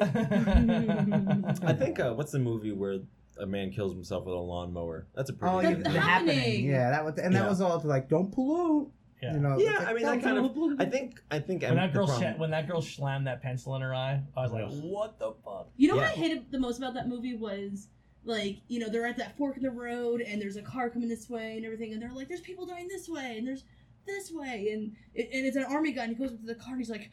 I 0.00 1.72
think 1.78 2.00
uh, 2.00 2.12
what's 2.14 2.32
the 2.32 2.38
movie 2.38 2.72
where 2.72 2.98
a 3.40 3.46
man 3.46 3.70
kills 3.70 3.92
himself 3.92 4.24
with 4.24 4.34
a 4.34 4.38
lawnmower? 4.38 5.06
That's 5.14 5.30
a 5.30 5.32
pretty 5.32 5.54
Oh, 5.56 5.60
good 5.60 5.70
yeah, 5.70 5.76
The 5.76 5.82
the 5.90 6.00
happening. 6.00 6.38
Happening. 6.38 6.66
Yeah, 6.66 6.90
that 6.90 7.04
was, 7.04 7.18
and 7.18 7.34
that 7.34 7.42
Yeah. 7.44 7.48
was 7.48 7.60
all 7.60 7.80
to 7.80 7.86
like, 7.86 8.08
don't 8.08 8.32
pollute. 8.32 8.90
Yeah. 9.22 9.34
You 9.34 9.40
know, 9.40 9.58
Yeah, 9.58 9.72
like, 9.72 9.86
I 9.88 9.92
mean, 9.94 10.02
don't 10.04 10.18
that 10.20 10.24
kind 10.24 10.54
do 10.54 10.72
of- 10.74 10.80
I 10.80 10.84
think 10.84 11.20
I 11.30 11.40
think 11.40 11.62
When 11.62 11.70
I'm- 11.70 11.76
that 11.78 11.92
the 11.92 11.98
girl 11.98 12.06
problem- 12.06 12.32
sha- 12.34 12.38
when 12.40 12.50
that 12.52 12.68
girl 12.68 12.80
slammed 12.82 13.26
that 13.26 13.42
pencil 13.42 13.74
in 13.74 13.82
her 13.82 13.92
eye, 13.94 14.22
I 14.36 14.40
was 14.42 14.52
like, 14.52 14.64
Ugh. 14.66 14.80
"What 14.84 15.18
the 15.18 15.32
fuck?" 15.44 15.70
You 15.76 15.88
know 15.88 15.96
what 15.96 16.04
I 16.04 16.10
hated 16.10 16.52
the 16.52 16.58
most 16.60 16.78
about 16.78 16.94
that 16.94 17.08
movie 17.08 17.34
was 17.34 17.88
like, 18.24 18.58
you 18.68 18.78
know, 18.78 18.88
they're 18.88 19.06
at 19.06 19.16
that 19.16 19.36
fork 19.36 19.56
in 19.56 19.62
the 19.64 19.70
road 19.72 20.20
and 20.20 20.40
there's 20.40 20.56
a 20.56 20.62
car 20.62 20.88
coming 20.90 21.08
this 21.08 21.28
way 21.28 21.56
and 21.56 21.64
everything, 21.64 21.92
and 21.92 22.00
they're 22.00 22.12
like, 22.12 22.28
there's 22.28 22.40
people 22.42 22.64
dying 22.66 22.86
this 22.86 23.08
way 23.08 23.36
and 23.38 23.46
there's 23.46 23.64
this 24.06 24.30
way, 24.30 24.68
and 24.72 24.92
it, 25.14 25.28
and 25.32 25.44
it's 25.46 25.56
an 25.56 25.64
army 25.64 25.90
guy 25.92 26.04
and 26.04 26.12
he 26.12 26.18
goes 26.22 26.32
up 26.32 26.38
to 26.40 26.46
the 26.46 26.54
car 26.54 26.72
and 26.74 26.80
he's 26.80 26.90
like, 26.90 27.10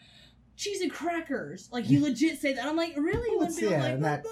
cheese 0.58 0.82
and 0.82 0.92
crackers. 0.92 1.70
Like 1.72 1.86
he 1.86 1.98
legit 2.08 2.38
say 2.40 2.54
that. 2.54 2.66
I'm 2.68 2.76
like, 2.76 2.96
really? 2.96 3.32
You 3.32 3.38
Well, 3.40 3.48
want 3.48 3.56
to 3.56 3.62
be 3.62 3.72
yeah, 3.72 3.82
like, 3.82 3.94
and 3.94 4.04
that- 4.06 4.24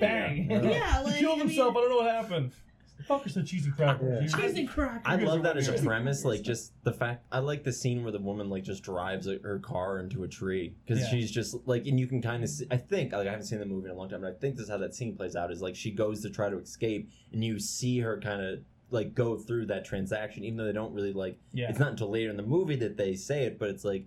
Bang! 0.00 0.50
Yeah. 0.50 0.62
Yeah, 0.62 1.00
like 1.04 1.14
he 1.14 1.20
killed 1.20 1.34
I 1.34 1.38
mean- 1.38 1.48
himself. 1.48 1.76
I 1.76 1.80
don't 1.80 1.90
know 1.90 1.96
what 1.96 2.10
happened. 2.14 2.52
The 2.98 3.02
fucker 3.04 3.30
said 3.30 3.46
cheesy 3.46 3.70
cracker. 3.70 4.08
Yeah. 4.14 4.20
He- 4.22 4.28
cheese 4.28 4.58
and 4.58 4.68
crackers. 4.68 5.02
I 5.04 5.16
love 5.16 5.42
that 5.42 5.56
as 5.58 5.68
a 5.68 5.74
premise, 5.74 6.24
like 6.24 6.40
just 6.42 6.72
the 6.82 6.92
fact. 6.92 7.26
I 7.30 7.40
like 7.40 7.62
the 7.62 7.72
scene 7.72 8.02
where 8.02 8.10
the 8.12 8.18
woman 8.18 8.48
like 8.48 8.62
just 8.64 8.82
drives 8.82 9.26
like, 9.26 9.42
her 9.42 9.58
car 9.58 9.98
into 10.00 10.24
a 10.24 10.28
tree 10.28 10.74
because 10.84 11.02
Yeah. 11.02 11.10
she's 11.10 11.30
just 11.30 11.56
like, 11.66 11.86
and 11.86 12.00
you 12.00 12.06
can 12.06 12.22
kind 12.22 12.42
of. 12.42 12.48
see 12.48 12.66
I 12.70 12.78
think 12.78 13.12
like 13.12 13.26
I 13.26 13.30
haven't 13.30 13.44
seen 13.46 13.58
the 13.58 13.66
movie 13.66 13.86
in 13.90 13.94
a 13.94 13.98
long 13.98 14.08
time, 14.08 14.22
but 14.22 14.30
I 14.30 14.38
think 14.38 14.56
this 14.56 14.64
is 14.64 14.70
how 14.70 14.78
that 14.78 14.94
scene 14.94 15.14
plays 15.14 15.36
out. 15.36 15.52
Is 15.52 15.60
like 15.60 15.76
she 15.76 15.90
goes 15.90 16.22
to 16.22 16.30
try 16.30 16.48
to 16.48 16.58
escape, 16.58 17.10
and 17.32 17.44
you 17.44 17.58
see 17.58 18.00
her 18.00 18.18
kind 18.18 18.40
of 18.40 18.60
like 18.90 19.14
go 19.14 19.36
through 19.36 19.66
that 19.66 19.84
transaction, 19.84 20.42
even 20.44 20.56
though 20.56 20.64
they 20.64 20.72
don't 20.72 20.94
really 20.94 21.12
like. 21.12 21.38
yeah. 21.52 21.68
It's 21.68 21.78
not 21.78 21.90
until 21.90 22.08
later 22.10 22.30
in 22.30 22.36
the 22.38 22.42
movie 22.44 22.76
that 22.76 22.96
they 22.96 23.14
say 23.14 23.42
it, 23.44 23.58
but 23.58 23.68
it's 23.68 23.84
like 23.84 24.06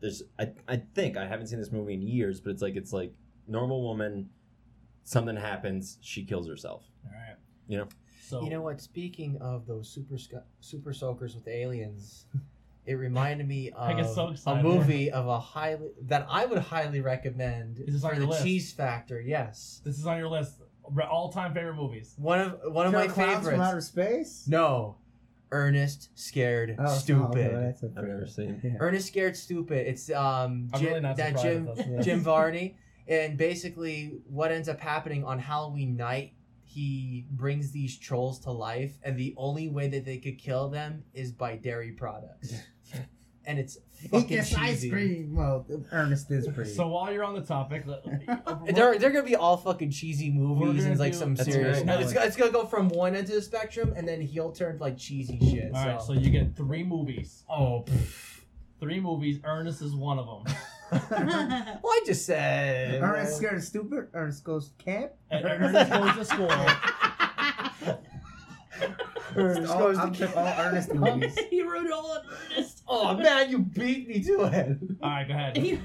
there's. 0.00 0.22
I 0.38 0.52
I 0.68 0.76
think 0.94 1.16
I 1.16 1.26
haven't 1.26 1.48
seen 1.48 1.58
this 1.58 1.72
movie 1.72 1.94
in 1.94 2.02
years, 2.02 2.40
but 2.40 2.50
it's 2.50 2.62
like 2.62 2.76
it's 2.76 2.92
like 2.92 3.12
normal 3.48 3.82
woman. 3.82 4.30
Something 5.08 5.36
happens, 5.36 5.96
she 6.02 6.22
kills 6.24 6.46
herself. 6.46 6.84
All 7.06 7.12
right. 7.12 7.36
You 7.66 7.78
know? 7.78 7.88
So 8.20 8.42
You 8.44 8.50
know 8.50 8.60
what? 8.60 8.78
Speaking 8.78 9.38
of 9.40 9.66
those 9.66 9.88
super 9.88 10.18
sc- 10.18 10.34
super 10.60 10.92
soakers 10.92 11.34
with 11.34 11.48
aliens, 11.48 12.26
it 12.84 12.92
reminded 12.94 13.48
me 13.48 13.70
of 13.76 14.06
so 14.06 14.34
a 14.50 14.62
movie 14.62 15.10
of 15.10 15.26
a 15.26 15.40
highly 15.40 15.88
that 16.02 16.26
I 16.28 16.44
would 16.44 16.58
highly 16.58 17.00
recommend 17.00 17.78
Is 17.80 17.94
this 17.94 18.04
on 18.04 18.10
for 18.10 18.16
your 18.16 18.24
the 18.26 18.30
list? 18.32 18.44
Cheese 18.44 18.72
Factor. 18.74 19.18
Yes, 19.18 19.80
this 19.82 19.98
is 19.98 20.06
on 20.06 20.18
your 20.18 20.28
list. 20.28 20.60
All 21.10 21.30
time 21.32 21.54
favorite 21.54 21.76
movies. 21.76 22.14
one 22.18 22.40
of 22.40 22.58
one 22.74 22.86
of 22.86 22.92
my 22.92 23.04
Killer 23.04 23.12
Clowns 23.14 23.30
favorites. 23.36 23.48
from 23.50 23.60
outer 23.62 23.80
space. 23.80 24.44
No, 24.46 24.96
Ernest 25.50 26.10
Scared 26.14 26.76
Oh, 26.78 26.94
Stupid. 26.98 27.54
oh, 27.54 27.60
that's 27.62 27.82
a 27.82 27.86
I've 27.96 28.04
never 28.04 28.26
seen. 28.26 28.60
Yeah. 28.62 28.72
Ernest 28.78 29.06
Scared 29.08 29.36
Stupid. 29.38 29.86
It's 29.86 30.10
um 30.10 30.68
Jim, 30.76 30.86
really 30.86 31.00
that 31.00 31.38
Jim. 31.40 31.68
Yeah. 31.76 32.00
Jim 32.02 32.20
Varney, 32.20 32.76
and 33.08 33.36
basically 33.38 34.18
what 34.26 34.52
ends 34.52 34.68
up 34.68 34.80
happening 34.80 35.24
on 35.24 35.38
Halloween 35.38 35.96
night, 35.96 36.34
he 36.64 37.26
brings 37.30 37.72
these 37.72 37.96
trolls 37.98 38.38
to 38.40 38.50
life, 38.52 38.92
and 39.02 39.16
the 39.18 39.34
only 39.36 39.68
way 39.68 39.88
that 39.88 40.04
they 40.04 40.18
could 40.18 40.38
kill 40.38 40.68
them 40.68 41.02
is 41.14 41.32
by 41.32 41.56
dairy 41.56 41.92
products, 41.92 42.52
and 43.46 43.58
it's 43.58 43.78
fucking 44.10 44.36
this 44.36 44.54
ice 44.54 44.70
cheesy. 44.82 44.90
cream. 44.90 45.34
Well, 45.34 45.66
Ernest 45.90 46.30
is 46.30 46.46
pretty. 46.48 46.70
So 46.70 46.86
while 46.88 47.10
you're 47.10 47.24
on 47.24 47.34
the 47.34 47.40
topic, 47.40 47.84
let- 47.86 48.04
They're, 48.74 48.98
they're 48.98 49.10
gonna 49.10 49.22
be 49.24 49.34
all 49.36 49.56
fucking 49.56 49.90
cheesy 49.90 50.30
movies 50.30 50.82
gonna 50.82 50.90
and 50.92 51.00
like 51.00 51.12
do- 51.12 51.18
some 51.18 51.36
serious. 51.36 51.78
right. 51.78 51.86
no, 51.86 51.98
it's, 51.98 52.12
it's 52.12 52.36
gonna 52.36 52.52
go 52.52 52.66
from 52.66 52.88
one 52.90 53.16
end 53.16 53.28
of 53.28 53.34
the 53.34 53.42
spectrum 53.42 53.94
and 53.96 54.06
then 54.06 54.20
heel 54.20 54.52
turn 54.52 54.78
like 54.78 54.98
cheesy 54.98 55.38
shit. 55.40 55.72
all 55.74 55.86
right, 55.86 56.00
so. 56.02 56.08
so 56.08 56.12
you 56.20 56.30
get 56.30 56.54
three 56.54 56.84
movies. 56.84 57.44
oh, 57.50 57.84
Three 58.80 59.00
movies. 59.00 59.40
Ernest 59.42 59.82
is 59.82 59.92
one 59.94 60.18
of 60.20 60.26
them. 60.44 60.54
well, 60.90 61.02
I 61.10 62.02
just 62.06 62.24
said. 62.26 63.02
Ernest 63.02 63.36
scared 63.36 63.58
of 63.58 63.64
stupid. 63.64 64.08
Ernest 64.14 64.44
goes 64.44 64.68
to 64.70 64.84
camp. 64.84 65.12
And 65.30 65.44
Ernest 65.44 65.90
goes 65.90 66.16
to 66.16 66.24
school. 66.24 67.98
Ernest 69.36 69.72
All, 69.72 69.78
goes 69.92 70.18
to 70.18 70.28
I'll 70.30 70.46
all 70.46 70.66
Ernest 70.66 70.94
movies. 70.94 71.38
he 71.50 71.62
wrote 71.62 71.86
it 71.86 71.92
all 71.92 72.12
on 72.12 72.20
Ernest. 72.52 72.82
Oh 72.88 73.14
man, 73.16 73.50
you 73.50 73.58
beat 73.58 74.08
me 74.08 74.22
to 74.22 74.44
it. 74.44 74.78
All 75.02 75.10
right, 75.10 75.28
go 75.28 75.34
ahead. 75.34 75.80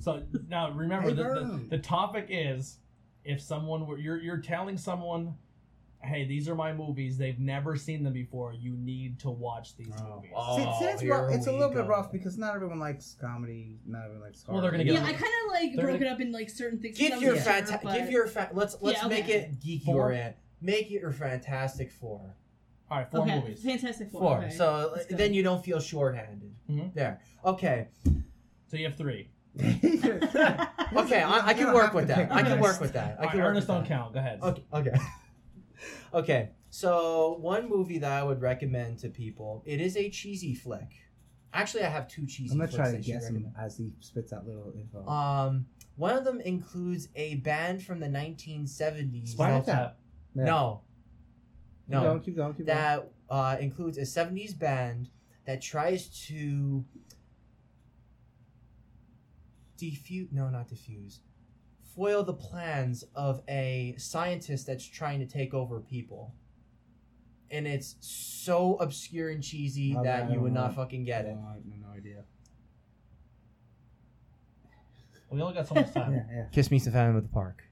So 0.00 0.22
now 0.48 0.70
remember 0.70 1.08
Hey, 1.08 1.14
the, 1.14 1.22
the, 1.22 1.66
the 1.70 1.78
topic 1.78 2.26
is 2.28 2.78
if 3.24 3.40
someone 3.40 3.86
were 3.86 3.98
you're 3.98 4.20
you're 4.20 4.38
telling 4.40 4.76
someone, 4.76 5.34
hey, 6.04 6.24
these 6.24 6.48
are 6.48 6.54
my 6.54 6.72
movies. 6.72 7.16
They've 7.18 7.38
never 7.38 7.76
seen 7.76 8.02
them 8.04 8.12
before. 8.12 8.52
You 8.52 8.74
need 8.76 9.18
to 9.20 9.30
watch 9.30 9.76
these 9.76 9.92
Oh. 10.00 10.16
movies. 10.16 10.30
Oh. 10.36 10.56
See, 10.78 10.84
see, 10.84 10.90
it's, 10.92 11.04
rough. 11.04 11.32
it's 11.32 11.46
a 11.46 11.52
we 11.52 11.58
little 11.58 11.74
bit 11.74 11.86
rough 11.86 12.12
because 12.12 12.36
not 12.38 12.54
everyone 12.54 12.78
likes 12.78 13.16
comedy. 13.20 13.78
Not 13.86 14.04
everyone 14.04 14.22
likes 14.22 14.42
horror. 14.42 14.54
Well, 14.54 14.62
they're 14.62 14.70
gonna 14.70 14.84
get. 14.84 14.92
yeah, 14.94 15.00
get- 15.00 15.08
I 15.08 15.12
kind 15.12 15.24
of 15.44 15.50
like 15.52 15.74
They're 15.76 15.84
broke 15.86 15.98
gonna- 16.00 16.10
it 16.10 16.12
up 16.14 16.20
in 16.20 16.32
like 16.32 16.50
certain 16.50 16.78
things. 16.78 16.96
Give 16.98 17.12
I 17.12 17.16
your 17.18 17.34
wasn't 17.34 17.68
sure, 17.68 17.76
fanta- 17.78 17.82
but- 17.82 17.94
give 17.98 18.10
your 18.10 18.26
fa- 18.26 18.50
let's 18.52 18.76
let's 18.80 19.02
Yeah, 19.02 19.08
make 19.08 19.28
it 19.28 19.60
geeky 19.60 19.84
Four? 19.84 20.02
orient. 20.04 20.36
Make 20.60 20.86
it 20.86 21.00
your 21.00 21.12
Fantastic 21.12 21.90
Four. 21.90 22.36
All 22.90 22.98
right, 22.98 23.10
four 23.10 23.20
okay, 23.22 23.40
movies. 23.40 23.62
Fantastic 23.62 24.10
Four. 24.10 24.20
Four. 24.20 24.38
okay. 24.44 24.50
So 24.50 24.96
then 25.10 25.32
you 25.34 25.42
don't 25.42 25.64
feel 25.64 25.80
shorthanded. 25.80 26.54
Mhm. 26.70 26.94
There. 26.94 27.20
Okay. 27.44 27.88
So 28.68 28.76
you 28.76 28.84
have 28.84 28.96
three. 28.96 29.30
Okay. 30.94 31.22
I, 31.22 31.48
I 31.48 31.54
can 31.54 31.72
work 31.72 31.92
with 31.94 32.08
that. 32.08 32.30
I 32.30 32.42
can 32.42 32.60
work 32.60 32.80
with 32.80 32.92
that. 32.92 33.16
I 33.18 33.24
All 33.24 33.30
can 33.30 33.38
right, 33.40 33.44
work 33.46 33.50
Ernest 33.52 33.68
with 33.68 33.76
don't 33.76 33.82
that. 33.82 33.88
count. 33.88 34.12
Go 34.14 34.18
ahead. 34.20 34.38
Okay. 34.42 34.62
Okay. 34.72 34.90
Okay. 36.14 36.50
So 36.70 37.36
one 37.40 37.68
movie 37.68 37.98
that 37.98 38.10
I 38.10 38.24
would 38.24 38.40
recommend 38.40 38.98
to 39.00 39.08
people. 39.08 39.62
It 39.64 39.80
is 39.80 39.96
a 39.96 40.10
cheesy 40.10 40.54
flick. 40.54 40.90
Actually, 41.52 41.84
I 41.84 41.88
have 41.88 42.08
two 42.08 42.26
cheesy. 42.26 42.52
I'm 42.52 42.58
gonna 42.58 42.68
flicks 42.68 42.76
try 42.76 42.90
to 42.90 42.98
I 42.98 43.00
should 43.00 43.06
guess 43.06 43.28
him 43.28 43.52
as 43.58 43.76
he 43.76 43.92
spits 44.00 44.32
out 44.32 44.44
little 44.44 44.72
info. 44.76 45.06
Um, 45.06 45.66
one 45.96 46.16
of 46.16 46.24
them 46.24 46.40
includes 46.40 47.08
a 47.14 47.36
band 47.36 47.82
from 47.82 48.00
the 48.00 48.08
1970s. 48.08 49.28
Spinal 49.28 49.62
Spinal 49.62 49.62
Tap. 49.62 49.98
Yeah. 50.34 50.44
No. 50.44 50.80
Keep 51.86 51.92
going, 51.92 52.04
No. 52.04 52.18
keep 52.20 52.36
going, 52.36 52.54
keep 52.54 52.66
going. 52.66 52.76
That 52.76 53.12
uh, 53.30 53.56
includes 53.60 53.98
a 53.98 54.02
70s 54.02 54.58
band 54.58 55.10
that 55.46 55.62
tries 55.62 56.08
to 56.26 56.84
defuse. 59.78 60.32
No, 60.32 60.48
not 60.48 60.68
diffuse. 60.68 61.20
Foil 61.94 62.24
the 62.24 62.34
plans 62.34 63.04
of 63.14 63.42
a 63.48 63.94
scientist 63.98 64.66
that's 64.66 64.84
trying 64.84 65.20
to 65.20 65.26
take 65.26 65.54
over 65.54 65.80
people. 65.80 66.34
And 67.50 67.66
it's 67.66 67.96
so 68.00 68.76
obscure 68.76 69.30
and 69.30 69.42
cheesy 69.42 69.94
Oh, 69.96 70.02
that 70.02 70.30
you 70.32 70.40
would 70.40 70.52
know. 70.52 70.62
not 70.62 70.74
fucking 70.74 71.04
get 71.04 71.24
it. 71.26 71.36
I 71.38 71.52
have 71.54 71.62
no 71.66 71.86
idea. 71.96 72.24
We 75.30 75.40
only 75.42 75.54
got 75.54 75.66
so 75.68 75.74
much 75.74 75.92
time. 75.92 76.12
Yeah, 76.30 76.36
yeah. 76.36 76.44
Kiss 76.52 76.70
Meets 76.70 76.84
the 76.84 76.90
Phantom 76.92 77.16
of 77.16 77.22
the 77.22 77.28
Park. 77.28 77.62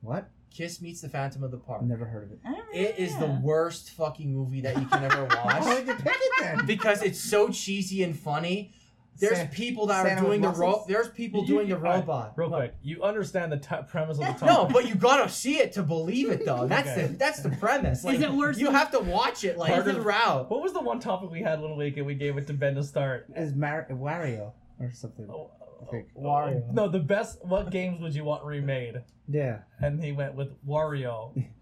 What? 0.00 0.28
Kiss 0.50 0.80
Meets 0.80 1.00
the 1.00 1.08
Phantom 1.08 1.42
of 1.42 1.50
the 1.50 1.56
Park. 1.58 1.80
I've 1.82 1.88
never 1.88 2.04
heard 2.06 2.24
of 2.24 2.32
it. 2.32 2.38
I 2.44 2.52
don't 2.52 2.74
It 2.74 2.98
is 2.98 3.16
the 3.18 3.38
worst 3.42 3.90
fucking 3.90 4.32
movie 4.32 4.60
that 4.62 4.78
you 4.78 4.86
can 4.86 5.04
ever 5.04 5.24
watch. 5.24 5.44
Why 5.44 5.58
watch 5.60 5.64
would 5.64 5.86
you 5.88 5.94
pick 5.94 6.16
it 6.16 6.32
then? 6.40 6.66
because 6.66 7.02
it's 7.02 7.20
so 7.20 7.48
cheesy 7.48 8.02
and 8.02 8.18
funny. 8.18 8.72
There's 9.18 9.38
Sa- 9.38 9.46
people 9.52 9.86
that 9.86 10.04
Santa 10.04 10.20
are 10.20 10.24
doing 10.24 10.40
the 10.40 10.48
with 10.50 10.58
ro- 10.58 10.84
There's 10.88 11.08
people 11.08 11.42
You- 11.42 11.46
doing 11.46 11.68
the 11.68 11.76
all 11.76 11.80
right, 11.80 11.96
robot. 12.00 12.32
Real 12.36 12.48
quick, 12.50 12.74
you 12.82 13.02
understand 13.02 13.52
the 13.52 13.58
t- 13.58 13.74
premise 13.88 14.18
of 14.18 14.24
the 14.26 14.32
topic. 14.32 14.46
No, 14.46 14.66
but 14.66 14.88
you 14.88 14.94
gotta 14.96 15.28
see 15.28 15.58
it 15.58 15.72
to 15.74 15.82
believe 15.82 16.30
it, 16.30 16.44
though. 16.44 16.66
That's 16.66 16.88
Okay. 16.90 17.06
the 17.06 17.16
that's 17.16 17.40
the 17.42 17.50
premise. 17.50 18.02
Like, 18.04 18.16
Is 18.16 18.22
it 18.22 18.32
worse 18.32 18.58
You 18.58 18.66
than- 18.66 18.74
have 18.74 18.90
to 18.90 19.00
watch 19.00 19.44
it 19.44 19.56
like 19.56 19.72
Part 19.72 19.86
of- 19.86 19.94
throughout. 19.96 20.50
what 20.50 20.60
was 20.62 20.72
the 20.72 20.82
one 20.82 20.98
topic 21.00 21.30
we 21.30 21.42
had 21.42 21.60
one 21.60 21.76
week 21.76 21.96
and 21.96 22.06
we 22.06 22.14
gave 22.14 22.36
it 22.38 22.46
to 22.48 22.52
Ben 22.54 22.74
to 22.74 22.82
start? 22.82 23.26
It's 23.34 23.54
Mar- 23.54 23.86
Wario 23.90 24.52
or 24.80 24.90
something. 24.92 25.28
Oh, 25.30 25.50
I 25.82 25.90
think. 25.90 26.08
Oh, 26.16 26.20
oh, 26.20 26.24
oh. 26.24 26.28
Wario. 26.28 26.72
No, 26.72 26.88
the 26.88 26.98
best. 26.98 27.44
What 27.44 27.70
games 27.70 28.00
would 28.00 28.14
you 28.14 28.24
want 28.24 28.44
remade? 28.44 29.02
Yeah. 29.28 29.58
And 29.80 30.02
he 30.02 30.12
went 30.12 30.34
with 30.34 30.48
Wario. 30.66 31.30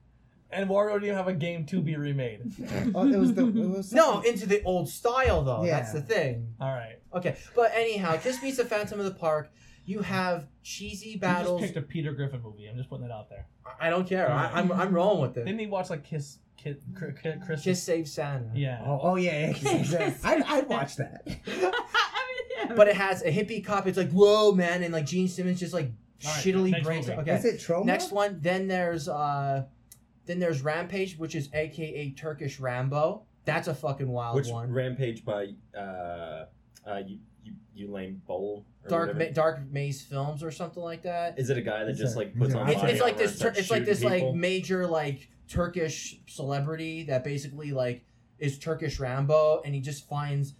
And 0.52 0.68
Wario 0.68 0.92
didn't 0.94 1.04
even 1.04 1.16
have 1.16 1.28
a 1.28 1.32
game 1.32 1.64
to 1.66 1.80
be 1.80 1.96
remade. 1.96 2.42
Oh, 2.94 3.08
it 3.10 3.18
was 3.18 3.32
the. 3.34 3.46
It 3.46 3.54
was 3.54 3.92
No, 3.92 4.20
into 4.20 4.46
the 4.46 4.62
old 4.64 4.88
style 4.88 5.42
though. 5.42 5.64
Yeah. 5.64 5.80
That's 5.80 5.92
the 5.92 6.02
thing. 6.02 6.48
All 6.60 6.68
right. 6.72 6.98
Okay, 7.14 7.36
but 7.54 7.72
anyhow, 7.74 8.16
Kiss 8.18 8.42
Meets 8.42 8.56
the 8.58 8.64
Phantom 8.64 8.98
of 8.98 9.04
the 9.06 9.14
Park. 9.14 9.50
You 9.84 10.00
have 10.00 10.46
cheesy 10.62 11.06
You 11.08 11.12
just 11.14 11.20
battles. 11.22 11.60
picked 11.60 11.76
a 11.76 11.82
Peter 11.82 12.12
Griffin 12.12 12.40
movie. 12.42 12.68
I'm 12.68 12.76
just 12.76 12.88
putting 12.88 13.06
that 13.08 13.12
out 13.12 13.28
there. 13.30 13.46
I 13.80 13.90
don't 13.90 14.06
care. 14.06 14.30
I, 14.30 14.46
I'm 14.52 14.70
I'm 14.70 14.94
rolling 14.94 15.22
with 15.22 15.36
it. 15.38 15.44
Didn't 15.44 15.58
he 15.58 15.66
watch 15.66 15.90
like 15.90 16.04
Kiss, 16.04 16.38
Kiss, 16.56 16.76
Chris? 16.94 17.62
Kiss 17.64 17.82
Save 17.82 18.06
Santa. 18.08 18.50
Yeah. 18.54 18.80
Oh, 18.86 19.00
oh 19.02 19.16
yeah, 19.16 19.52
yeah, 19.60 19.82
yeah. 19.90 20.14
I 20.24 20.42
I'd 20.46 20.68
watch 20.68 20.96
that. 20.96 21.22
I 21.26 21.30
mean, 21.58 21.70
yeah. 22.68 22.74
But 22.76 22.88
it 22.88 22.96
has 22.96 23.22
a 23.22 23.32
hippie 23.32 23.64
cop. 23.64 23.86
It's 23.86 23.98
like 23.98 24.10
whoa, 24.12 24.52
man, 24.52 24.82
and 24.82 24.92
like 24.92 25.06
Gene 25.06 25.26
Simmons 25.28 25.58
just 25.58 25.74
like 25.74 25.90
All 26.24 26.30
right, 26.32 26.44
shittily 26.44 26.70
next 26.70 26.84
breaks. 26.86 27.06
movie. 27.08 27.20
Okay, 27.22 27.34
Is 27.34 27.44
it 27.44 27.58
Troma? 27.60 27.84
Next 27.84 28.12
one, 28.12 28.38
then 28.40 28.68
there's 28.68 29.08
uh 29.08 29.64
then 30.26 30.38
there's 30.38 30.62
Rampage, 30.62 31.18
which 31.18 31.34
is 31.34 31.48
aka 31.52 32.10
Turkish 32.10 32.60
Rambo. 32.60 33.22
That's 33.44 33.68
a 33.68 33.74
fucking 33.74 34.08
wild 34.08 34.36
Which 34.36 34.48
one. 34.48 34.70
Rampage 34.70 35.24
by 35.24 35.48
uh, 35.76 36.44
uh, 36.86 37.00
you, 37.06 37.18
you, 37.74 37.88
Uwe 37.88 38.16
Boll? 38.26 38.64
or 38.84 38.88
Dark 38.88 39.08
whatever? 39.08 39.30
Ma- 39.30 39.34
Dark 39.34 39.60
Maze 39.70 40.02
Films 40.02 40.42
or 40.44 40.50
something 40.52 40.82
like 40.82 41.02
that. 41.02 41.38
Is 41.38 41.50
it 41.50 41.58
a 41.58 41.62
guy 41.62 41.80
that 41.80 41.90
It's 41.90 41.98
just 41.98 42.14
a- 42.14 42.18
like 42.18 42.34
puts 42.36 42.50
it's 42.50 42.54
on? 42.54 42.68
It's, 42.68 42.82
it's 42.84 43.00
like 43.00 43.16
this. 43.16 43.38
Tur- 43.38 43.48
it's 43.48 43.70
like 43.70 43.80
shooting 43.80 43.84
this 43.84 44.04
like 44.04 44.34
major 44.34 44.86
like 44.86 45.28
Turkish 45.48 46.20
celebrity 46.28 47.04
that 47.04 47.24
basically 47.24 47.72
like 47.72 48.04
is 48.38 48.58
Turkish 48.58 48.98
Rambo, 49.00 49.62
and 49.64 49.74
he 49.74 49.80
just 49.80 50.08
finds 50.08 50.54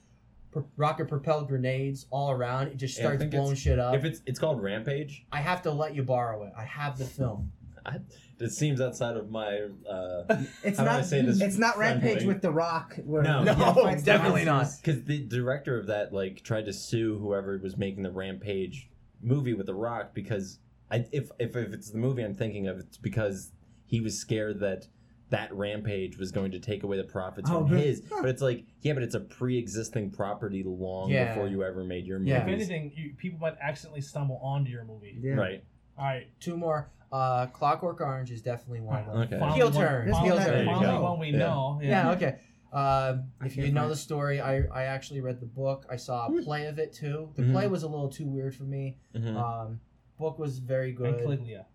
pr- 0.50 0.60
rocket 0.76 1.08
propelled 1.08 1.48
grenades 1.48 2.06
all 2.10 2.30
around. 2.32 2.68
It 2.68 2.76
just 2.76 2.96
starts 2.96 3.24
blowing 3.24 3.54
shit 3.56 3.78
up. 3.78 3.94
If 3.94 4.04
it's 4.04 4.22
it's 4.26 4.38
called 4.40 4.60
Rampage, 4.62 5.24
I 5.30 5.40
have 5.40 5.62
to 5.62 5.70
let 5.70 5.94
you 5.94 6.02
borrow 6.02 6.42
it. 6.44 6.52
I 6.58 6.64
have 6.64 6.98
the 6.98 7.04
film. 7.04 7.52
I, 7.84 7.96
it 8.40 8.50
seems 8.50 8.80
outside 8.80 9.16
of 9.16 9.30
my. 9.30 9.68
Uh, 9.88 10.42
It's 10.64 10.78
How 10.78 10.84
do 10.84 10.90
I 10.90 10.96
not. 10.98 11.04
say 11.06 11.22
this 11.22 11.40
It's 11.40 11.58
not 11.58 11.78
Rampage 11.78 12.12
friendly? 12.14 12.26
with 12.26 12.42
The 12.42 12.50
Rock. 12.50 12.96
Where 13.04 13.22
No. 13.22 13.40
he 13.40 13.44
No, 13.46 13.54
fights 13.54 14.02
the 14.02 14.06
definitely 14.06 14.44
not. 14.44 14.56
monsters. 14.58 14.80
Because 14.80 15.04
the 15.04 15.18
director 15.24 15.78
of 15.78 15.86
that 15.88 16.12
like 16.12 16.42
tried 16.42 16.66
to 16.66 16.72
sue 16.72 17.18
whoever 17.18 17.58
was 17.58 17.76
making 17.76 18.02
the 18.02 18.10
Rampage 18.12 18.88
movie 19.22 19.54
with 19.54 19.66
The 19.66 19.74
Rock 19.74 20.14
because 20.14 20.58
I, 20.90 21.06
if, 21.12 21.30
if 21.38 21.56
if 21.56 21.72
it's 21.72 21.90
the 21.90 21.98
movie 21.98 22.22
I'm 22.22 22.34
thinking 22.34 22.66
of, 22.68 22.78
it's 22.78 22.98
because 22.98 23.52
he 23.86 24.00
was 24.00 24.18
scared 24.18 24.60
that 24.60 24.86
that 25.30 25.50
Rampage 25.54 26.18
was 26.18 26.30
going 26.30 26.50
to 26.50 26.58
take 26.60 26.82
away 26.82 26.98
the 26.98 27.04
profits 27.04 27.48
Oh, 27.50 27.60
from 27.62 27.72
really? 27.72 27.86
his. 27.86 28.00
But 28.02 28.26
it's 28.28 28.42
like, 28.42 28.64
yeah, 28.82 28.92
but 28.92 29.02
it's 29.02 29.14
a 29.14 29.20
pre-existing 29.20 30.10
property 30.10 30.62
long 30.62 31.08
Yeah. 31.08 31.28
before 31.32 31.48
you 31.48 31.62
ever 31.64 31.84
made 31.84 32.06
your 32.06 32.18
movie. 32.18 32.32
Yeah. 32.32 32.42
If 32.42 32.48
anything, 32.48 32.92
you, 32.94 33.14
people 33.16 33.38
might 33.38 33.54
accidentally 33.62 34.02
stumble 34.02 34.38
onto 34.42 34.70
your 34.70 34.84
movie. 34.84 35.16
Yeah. 35.22 35.32
Right. 35.36 35.64
All 35.96 36.04
right. 36.04 36.26
Two 36.40 36.58
more. 36.58 36.90
Uh, 37.12 37.46
Clockwork 37.48 38.00
Orange 38.00 38.30
is 38.30 38.40
definitely 38.40 38.80
one 38.80 39.00
of 39.00 39.06
them. 39.06 39.16
Okay. 39.18 39.38
Finally 39.38 39.58
Heel 39.58 39.70
turn. 39.70 40.06
This 40.06 40.14
Finally, 40.16 40.30
one 40.32 40.44
There 40.46 40.58
you 40.60 40.64
finally 40.66 40.86
go. 40.86 41.02
one 41.02 41.18
we 41.18 41.28
Yeah. 41.30 41.38
know. 41.38 41.80
Yeah, 41.82 42.10
okay. 42.12 42.38
Um, 42.72 43.30
if 43.44 43.54
you 43.54 43.70
know 43.70 43.86
the 43.90 43.96
story, 43.96 44.40
I, 44.40 44.62
I 44.72 44.84
actually 44.84 45.20
read 45.20 45.38
the 45.40 45.46
book. 45.46 45.84
I 45.90 45.96
saw 45.96 46.26
a 46.26 46.42
play 46.42 46.66
of 46.66 46.78
it 46.78 46.94
too. 46.94 47.30
The 47.34 47.42
Mhm. 47.42 47.52
play 47.52 47.66
was 47.68 47.82
a 47.82 47.88
little 47.88 48.08
too 48.08 48.26
weird 48.26 48.54
for 48.54 48.64
me. 48.64 48.96
Mhm. 49.14 49.36
Um, 49.36 49.80
book 50.18 50.38
was 50.38 50.58
very 50.58 50.88
And 50.88 50.96
good. 50.98 51.18
Caligula. 51.20 51.66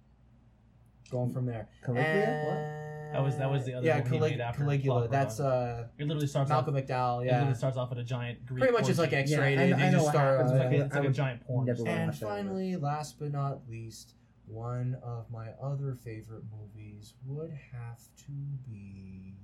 Going 1.11 1.29
from 1.29 1.45
there. 1.45 1.69
Caligula? 1.85 2.03
And- 2.07 3.15
That 3.15 3.23
was- 3.23 3.37
that 3.37 3.49
was 3.49 3.63
the 3.63 3.73
other 3.75 3.85
yeah, 3.85 3.99
book 4.01 4.11
he 4.11 4.17
Calig- 4.17 4.31
made 4.31 4.41
after 4.41 4.63
Caligula. 4.63 4.99
Clockwork 5.07 5.11
That's 5.11 5.39
Orange. 5.39 5.79
uh, 5.79 5.87
It 5.99 6.07
literally 6.07 6.27
starts 6.27 6.49
Malcolm 6.49 6.75
off. 6.75 6.81
McDowell. 6.83 7.25
It 7.25 7.31
literally 7.31 7.53
starts 7.53 7.77
off 7.77 7.91
at 7.91 7.97
a 7.99 8.03
giant 8.03 8.45
Greek. 8.45 8.59
pretty 8.59 8.73
much 8.73 8.89
it's 8.89 8.97
like 8.99 9.13
orgy. 9.13 9.33
X-rated. 9.33 9.69
Yeah, 9.69 9.75
I 9.75 9.79
know- 9.79 9.85
I 9.85 9.85
know 9.85 9.91
just 9.91 10.03
what 10.05 10.11
start. 10.13 10.31
happens, 10.37 10.51
It's 10.51 10.59
uh, 10.59 10.63
like, 10.65 10.73
a, 10.73 10.85
it's 10.85 10.95
I 10.95 10.99
like 10.99 11.09
a 11.09 11.13
giant 11.13 11.41
porn. 11.45 11.65
never 11.67 11.77
star. 11.79 11.89
wanna 11.93 12.03
and 12.03 12.17
finally, 12.17 12.75
last 12.75 13.19
but 13.19 13.31
not 13.31 13.69
least, 13.69 14.15
one 14.47 14.97
of 15.03 15.29
my 15.31 15.49
other 15.61 15.95
favorite 16.03 16.43
movies 16.51 17.13
would 17.25 17.51
have 17.71 17.99
to 18.25 18.31
be. 18.69 19.35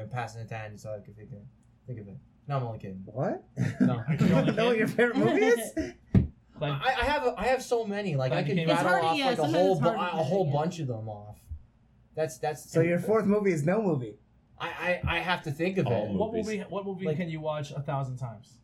I'm 0.00 0.08
passing 0.08 0.40
it 0.42 0.48
to 0.48 0.56
Andy 0.56 0.76
so 0.78 0.90
I 0.94 1.04
can 1.04 1.14
think 1.14 1.32
of, 1.32 1.38
think 1.86 2.00
of 2.00 2.08
it. 2.08 2.16
No, 2.48 2.56
I'm 2.56 2.62
only 2.64 2.78
kidding. 2.78 3.02
What? 3.06 3.44
No. 3.80 4.02
you 4.10 4.16
don't 4.16 4.54
know 4.56 4.66
what 4.68 4.76
your 4.78 4.88
favorite 4.88 5.16
movie 5.16 5.44
is? 5.44 5.72
Like, 6.60 6.72
I, 6.74 6.88
I 7.00 7.04
have 7.06 7.34
I 7.38 7.44
have 7.46 7.62
so 7.62 7.86
many. 7.86 8.16
Like 8.16 8.32
I 8.32 8.42
can 8.42 8.48
could 8.54 8.58
it's 8.58 8.68
rattle 8.68 8.86
hard 8.90 9.00
to- 9.00 9.06
off 9.08 9.16
yeah, 9.16 9.24
like 9.28 9.32
a 9.32 9.36
sometimes 9.36 9.54
whole 9.56 9.72
it's 9.72 9.80
bu- 9.80 9.88
hard 9.96 10.12
to 10.12 10.18
a 10.18 10.22
whole 10.22 10.44
pick, 10.44 10.52
yeah. 10.52 10.60
bunch 10.60 10.78
of 10.80 10.86
them 10.88 11.08
off. 11.08 11.38
That's 12.14 12.36
that's. 12.36 12.70
So 12.70 12.82
your 12.82 12.98
fourth 12.98 13.24
movie 13.24 13.50
is 13.52 13.62
no 13.64 13.80
movie. 13.80 14.16
I 14.60 14.66
I, 14.68 15.16
I 15.16 15.18
have 15.20 15.42
to 15.44 15.52
think 15.52 15.78
of 15.78 15.86
All 15.86 16.04
it. 16.04 16.10
what 16.12 16.34
movie? 16.34 16.58
What 16.68 16.84
movie 16.84 17.06
Like- 17.06 17.16
can 17.16 17.30
you 17.30 17.40
watch 17.40 17.70
a 17.70 17.80
thousand 17.80 18.18
times? 18.18 18.58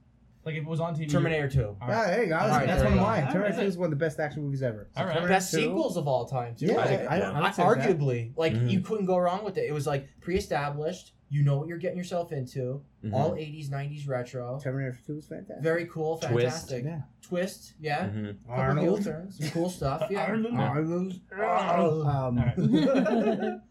Like 0.46 0.54
if 0.54 0.62
it 0.62 0.68
was 0.68 0.78
on 0.80 0.94
TV. 0.94 1.10
Terminator 1.10 1.48
Two. 1.48 1.76
All 1.82 1.88
right. 1.88 2.06
there 2.06 2.22
you 2.22 2.28
go. 2.28 2.38
That's 2.38 2.82
one 2.84 2.92
of 2.92 2.98
mine. 3.00 3.24
All 3.24 3.32
Terminator 3.32 3.62
2 3.62 3.66
is 3.66 3.76
one 3.76 3.86
of 3.86 3.90
the 3.90 3.96
best 3.96 4.20
action 4.20 4.44
movies 4.44 4.62
ever. 4.62 4.88
So 4.94 5.00
All 5.00 5.06
right. 5.06 5.14
Terminator 5.14 5.34
Best 5.34 5.50
2 5.50 5.56
sequels 5.56 5.96
of 5.96 6.06
all 6.06 6.24
time 6.24 6.54
too. 6.54 6.66
Yeah, 6.66 6.76
I 6.78 6.82
I. 6.82 6.86
I. 6.86 7.18
I 7.18 7.30
I, 7.30 7.40
would 7.42 7.52
that. 7.80 7.98
arguably, 7.98 8.32
like 8.36 8.52
Mhm. 8.54 8.70
you 8.70 8.80
couldn't 8.80 9.06
go 9.06 9.18
wrong 9.18 9.44
with 9.44 9.58
it. 9.58 9.64
It 9.68 9.72
was 9.72 9.88
like 9.88 10.08
pre-established. 10.20 11.14
You 11.28 11.42
know 11.42 11.58
what 11.58 11.66
you're 11.66 11.78
getting 11.78 11.98
yourself 11.98 12.30
into. 12.30 12.80
Mhm. 13.04 13.12
All 13.12 13.32
80s, 13.34 13.68
90s 13.70 14.06
retro. 14.06 14.60
Terminator 14.62 14.96
2 15.04 15.16
is 15.18 15.26
fantastic. 15.26 15.64
Very 15.64 15.86
cool, 15.86 16.18
Twist. 16.18 16.32
fantastic. 16.70 16.84
Yeah. 16.84 17.00
Twist, 17.22 17.72
yeah. 17.80 18.04
Mhm. 18.08 18.36
Couple 18.46 18.54
heel 18.54 18.62
Arnold. 18.62 19.04
turns, 19.04 19.38
some 19.40 19.50
cool 19.50 19.68
stuff. 19.68 20.06
Yeah. 20.10 20.26
Arnold. 20.26 20.54
Arnold. 20.54 21.20
Arnold. 21.36 22.06
Um, 22.06 22.36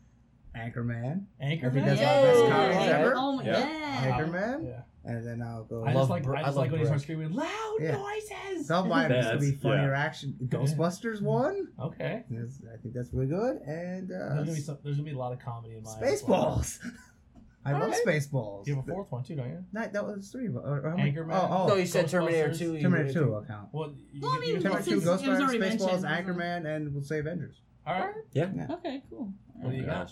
Anchorman. 0.53 1.25
Anchorman. 1.41 1.63
I 1.63 1.69
think 1.69 1.85
that's 1.85 2.01
Yeah. 2.01 2.15
our 2.17 2.23
best 2.25 2.43
Yeah. 2.43 2.49
comics 2.49 2.85
ever. 2.91 3.13
Oh 3.15 3.31
my 3.37 3.43
Yeah. 3.43 3.59
yeah. 3.59 4.19
Anchorman. 4.19 4.65
Yeah. 4.65 4.81
And 5.07 5.25
then 5.25 5.41
I'll 5.41 5.63
go. 5.65 5.83
I 5.85 5.93
love 5.93 6.03
just 6.03 6.09
like 6.09 6.23
Br- 6.23 6.35
I 6.35 6.39
I 6.39 6.43
just 6.45 6.57
love 6.57 6.63
like 6.65 6.71
when 6.71 6.79
he 6.79 6.85
starts 6.87 7.05
Brick. 7.05 7.17
screaming 7.17 7.35
loud 7.37 7.77
Yeah. 7.79 7.97
noises. 7.97 8.67
Don't 8.67 8.89
mind 8.89 9.13
it. 9.13 9.23
Gonna 9.23 9.37
be 9.39 9.45
That's- 9.51 9.61
funnier 9.61 9.91
yeah. 9.91 9.99
action. 10.03 10.35
Ghostbusters 10.45 11.21
one. 11.21 11.67
Okay. 11.79 12.23
Yes, 12.29 12.59
I 12.73 12.77
think 12.77 12.93
that's 12.95 13.13
really 13.13 13.27
good. 13.27 13.57
And 13.67 14.09
There's 14.09 14.31
uh, 14.31 14.35
gonna 14.35 14.45
be 14.51 14.59
some, 14.61 14.77
there's 14.83 14.95
gonna 14.97 15.09
be 15.09 15.15
a 15.15 15.17
lot 15.17 15.31
of 15.33 15.39
comedy 15.39 15.75
in 15.75 15.83
mine. 15.83 16.01
Spaceballs. 16.01 16.79
I 17.67 17.71
love 17.73 17.81
Alright. 17.83 17.99
Spaceballs. 18.05 18.67
You 18.67 18.75
have 18.75 18.87
a 18.87 18.91
fourth 18.91 19.11
one 19.11 19.23
too, 19.23 19.35
don't 19.35 19.49
you? 19.49 19.63
No, 19.73 19.87
that 19.87 20.05
was 20.05 20.29
three. 20.29 20.47
Or, 20.49 20.59
or 20.85 20.95
Anchorman? 20.99 21.33
Oh, 21.33 21.47
oh. 21.63 21.67
No, 21.67 21.75
you 21.75 21.87
said 21.87 22.07
Terminator 22.07 22.53
2. 22.53 22.75
you 22.75 22.81
Terminator 22.81 23.21
would- 23.21 23.27
2 23.27 23.35
account. 23.35 23.69
Well, 23.71 23.93
you, 24.13 24.21
Well, 24.21 24.31
I 24.33 24.39
mean, 24.39 24.49
you- 24.55 24.59
Terminator 24.61 24.85
2, 24.85 24.91
since 24.91 25.03
it 25.03 25.09
was 25.09 25.21
Ghostbusters, 25.21 25.41
already 25.41 25.59
Spaceballs, 25.59 26.01
mentioned, 26.03 26.37
Anchorman, 26.39 26.65
and 26.75 26.93
we'll 26.93 27.03
say 27.03 27.19
Avengers. 27.19 27.61
all 27.87 27.99
right. 27.99 28.13
Yeah. 28.33 28.51
Okay, 28.71 29.01
cool. 29.09 29.33
What 29.55 29.71
do 29.71 29.77
you 29.77 29.83
Oh, 29.83 29.87
got? 29.87 30.11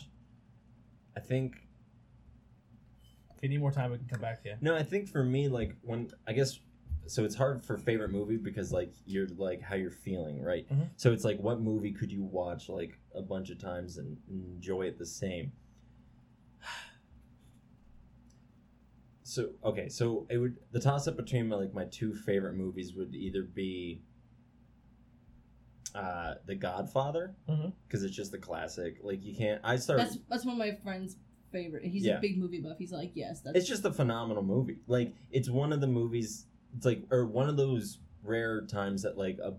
I 1.15 1.19
think 1.19 1.53
If 1.55 1.61
you 3.43 3.49
need 3.49 3.59
more 3.59 3.71
time, 3.71 3.91
we 3.91 3.97
can 3.97 4.07
come 4.07 4.21
back 4.21 4.41
to 4.43 4.49
you. 4.49 4.55
No, 4.61 4.75
I 4.75 4.83
think 4.83 5.09
for 5.09 5.23
me, 5.23 5.47
like 5.47 5.75
when 5.81 6.09
I 6.27 6.33
guess 6.33 6.59
so, 7.05 7.25
it's 7.25 7.35
hard 7.35 7.61
for 7.65 7.77
favorite 7.77 8.11
movie 8.11 8.37
because 8.37 8.71
like 8.71 8.93
you're 9.05 9.27
like 9.37 9.61
how 9.61 9.75
you're 9.75 9.91
feeling, 9.91 10.41
right? 10.41 10.65
Mhm. 10.73 10.89
So 10.95 11.11
it's 11.11 11.25
like 11.25 11.37
what 11.39 11.59
movie 11.59 11.91
could 11.91 12.11
you 12.11 12.23
watch 12.23 12.69
like 12.69 12.97
a 13.13 13.21
bunch 13.21 13.49
of 13.49 13.59
times 13.59 13.97
and 13.97 14.17
enjoy 14.29 14.83
it 14.83 14.97
the 14.97 15.05
same? 15.05 15.51
So 19.25 19.49
okay, 19.63 19.89
so 19.89 20.27
it 20.29 20.37
would 20.37 20.57
the 20.71 20.79
toss 20.79 21.07
up 21.07 21.15
between 21.15 21.47
my, 21.47 21.55
like 21.55 21.73
my 21.73 21.85
two 21.85 22.13
favorite 22.13 22.53
movies 22.55 22.93
would 22.93 23.15
either 23.15 23.41
be 23.43 24.01
uh 25.95 26.35
The 26.45 26.55
Godfather 26.55 27.35
because 27.87 28.03
it's 28.03 28.15
just 28.15 28.31
the 28.31 28.37
classic. 28.37 28.97
Like 29.01 29.23
you 29.23 29.35
can't. 29.35 29.61
I 29.63 29.77
started. 29.77 30.05
That's 30.05 30.17
that's 30.29 30.45
one 30.45 30.53
of 30.53 30.59
my 30.59 30.75
friends' 30.83 31.15
favorite. 31.53 31.85
He's 31.85 32.03
Yeah. 32.05 32.17
a 32.17 32.21
big 32.21 32.37
movie 32.37 32.59
buff. 32.59 32.77
He's 32.77 32.91
like, 32.91 33.11
yes, 33.15 33.39
that's 33.39 33.57
it's 33.57 33.67
just 33.69 33.85
a 33.85 33.93
phenomenal 33.93 34.43
movie. 34.43 34.79
Like 34.87 35.13
it's 35.31 35.49
one 35.49 35.71
of 35.71 35.79
the 35.79 35.87
movies. 35.87 36.47
It's 36.75 36.85
like 36.85 37.03
or 37.11 37.25
one 37.25 37.47
of 37.47 37.55
those 37.55 37.99
rare 38.23 38.61
times 38.65 39.03
that 39.03 39.17
like 39.17 39.37
a 39.39 39.53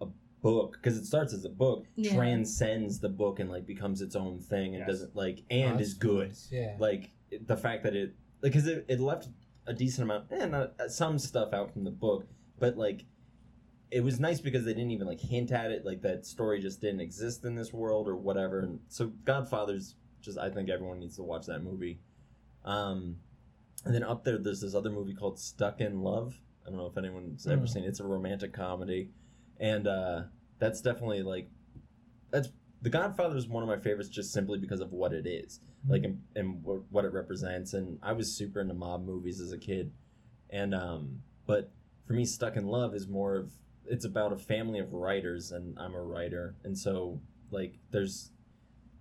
a 0.00 0.06
book 0.42 0.74
because 0.74 0.96
it 0.96 1.04
starts 1.06 1.32
as 1.32 1.44
a 1.44 1.48
book 1.50 1.86
Yeah. 1.96 2.14
transcends 2.14 3.00
the 3.00 3.08
book 3.08 3.40
and 3.40 3.50
like 3.50 3.66
becomes 3.66 4.00
its 4.02 4.14
own 4.14 4.38
thing 4.38 4.74
and 4.76 4.80
Yes. 4.82 4.88
doesn't 4.88 5.16
like 5.16 5.42
and 5.50 5.78
Oh, 5.78 5.80
is 5.80 5.94
good. 5.94 6.28
nice. 6.28 6.48
Yeah. 6.52 6.76
Like 6.78 7.10
it- 7.30 7.46
the 7.48 7.56
fact 7.56 7.82
that 7.84 7.96
it 7.96 8.14
like 8.42 8.52
because 8.52 8.68
it, 8.68 8.84
it 8.88 9.00
left 9.00 9.28
a 9.66 9.74
decent 9.74 10.04
amount 10.04 10.30
and 10.30 10.52
not, 10.52 10.74
uh, 10.80 10.88
some 10.88 11.18
stuff 11.18 11.52
out 11.52 11.72
from 11.72 11.82
the 11.84 11.90
book, 11.90 12.26
but 12.60 12.76
like. 12.76 13.04
It 13.90 14.04
was 14.04 14.20
nice 14.20 14.38
because 14.38 14.66
they 14.66 14.74
didn't 14.74 14.90
even 14.90 15.06
like 15.06 15.18
hint 15.18 15.50
at 15.50 15.70
it, 15.70 15.82
like 15.86 16.02
that 16.02 16.26
story 16.26 16.60
just 16.60 16.82
didn't 16.82 17.00
exist 17.00 17.42
in 17.46 17.54
this 17.54 17.72
world 17.72 18.06
or 18.06 18.16
whatever. 18.16 18.60
And 18.60 18.80
so 18.88 19.06
Godfather's 19.24 19.94
just 20.20 20.38
I 20.38 20.50
think 20.50 20.68
everyone 20.68 20.98
needs 21.00 21.16
to 21.16 21.22
watch 21.22 21.46
that 21.46 21.62
movie. 21.62 21.98
Um, 22.64 23.16
and 23.84 23.94
then 23.94 24.02
up 24.02 24.24
there, 24.24 24.38
there's 24.38 24.60
this 24.60 24.74
other 24.74 24.90
movie 24.90 25.14
called 25.14 25.38
Stuck 25.38 25.80
in 25.80 26.02
Love. 26.02 26.38
I 26.66 26.70
don't 26.70 26.78
know 26.78 26.86
if 26.86 26.96
anyone's 26.98 27.46
ever 27.46 27.62
Mm. 27.62 27.68
seen 27.68 27.84
it. 27.84 27.88
It's 27.88 28.00
a 28.00 28.04
romantic 28.04 28.52
comedy, 28.52 29.10
and 29.58 29.86
uh, 29.86 30.22
that's 30.58 30.80
definitely 30.82 31.22
like 31.22 31.48
that's 32.30 32.48
The 32.82 32.90
Godfather 32.90 33.36
is 33.36 33.48
one 33.48 33.62
of 33.62 33.68
my 33.68 33.78
favorites 33.78 34.08
just 34.08 34.32
simply 34.32 34.58
because 34.58 34.80
of 34.80 34.92
what 34.92 35.12
it 35.12 35.26
is, 35.26 35.60
like 35.88 36.04
and, 36.04 36.22
and 36.36 36.62
what 36.62 37.04
it 37.04 37.12
represents. 37.12 37.72
And 37.72 37.98
I 38.02 38.12
was 38.12 38.30
super 38.36 38.60
into 38.60 38.74
mob 38.74 39.04
movies 39.04 39.40
as 39.40 39.52
a 39.52 39.58
kid, 39.58 39.92
and 40.50 40.74
um, 40.74 41.22
but 41.46 41.70
for 42.06 42.12
me, 42.12 42.24
Stuck 42.24 42.56
in 42.56 42.66
Love 42.66 42.94
is 42.94 43.08
more 43.08 43.36
of 43.36 43.50
it's 43.86 44.04
about 44.04 44.32
a 44.32 44.36
family 44.36 44.78
of 44.80 44.92
writers, 44.92 45.50
and 45.52 45.78
I'm 45.78 45.94
a 45.94 46.02
writer, 46.02 46.54
and 46.64 46.76
so 46.76 47.20
like 47.50 47.78
there's 47.90 48.30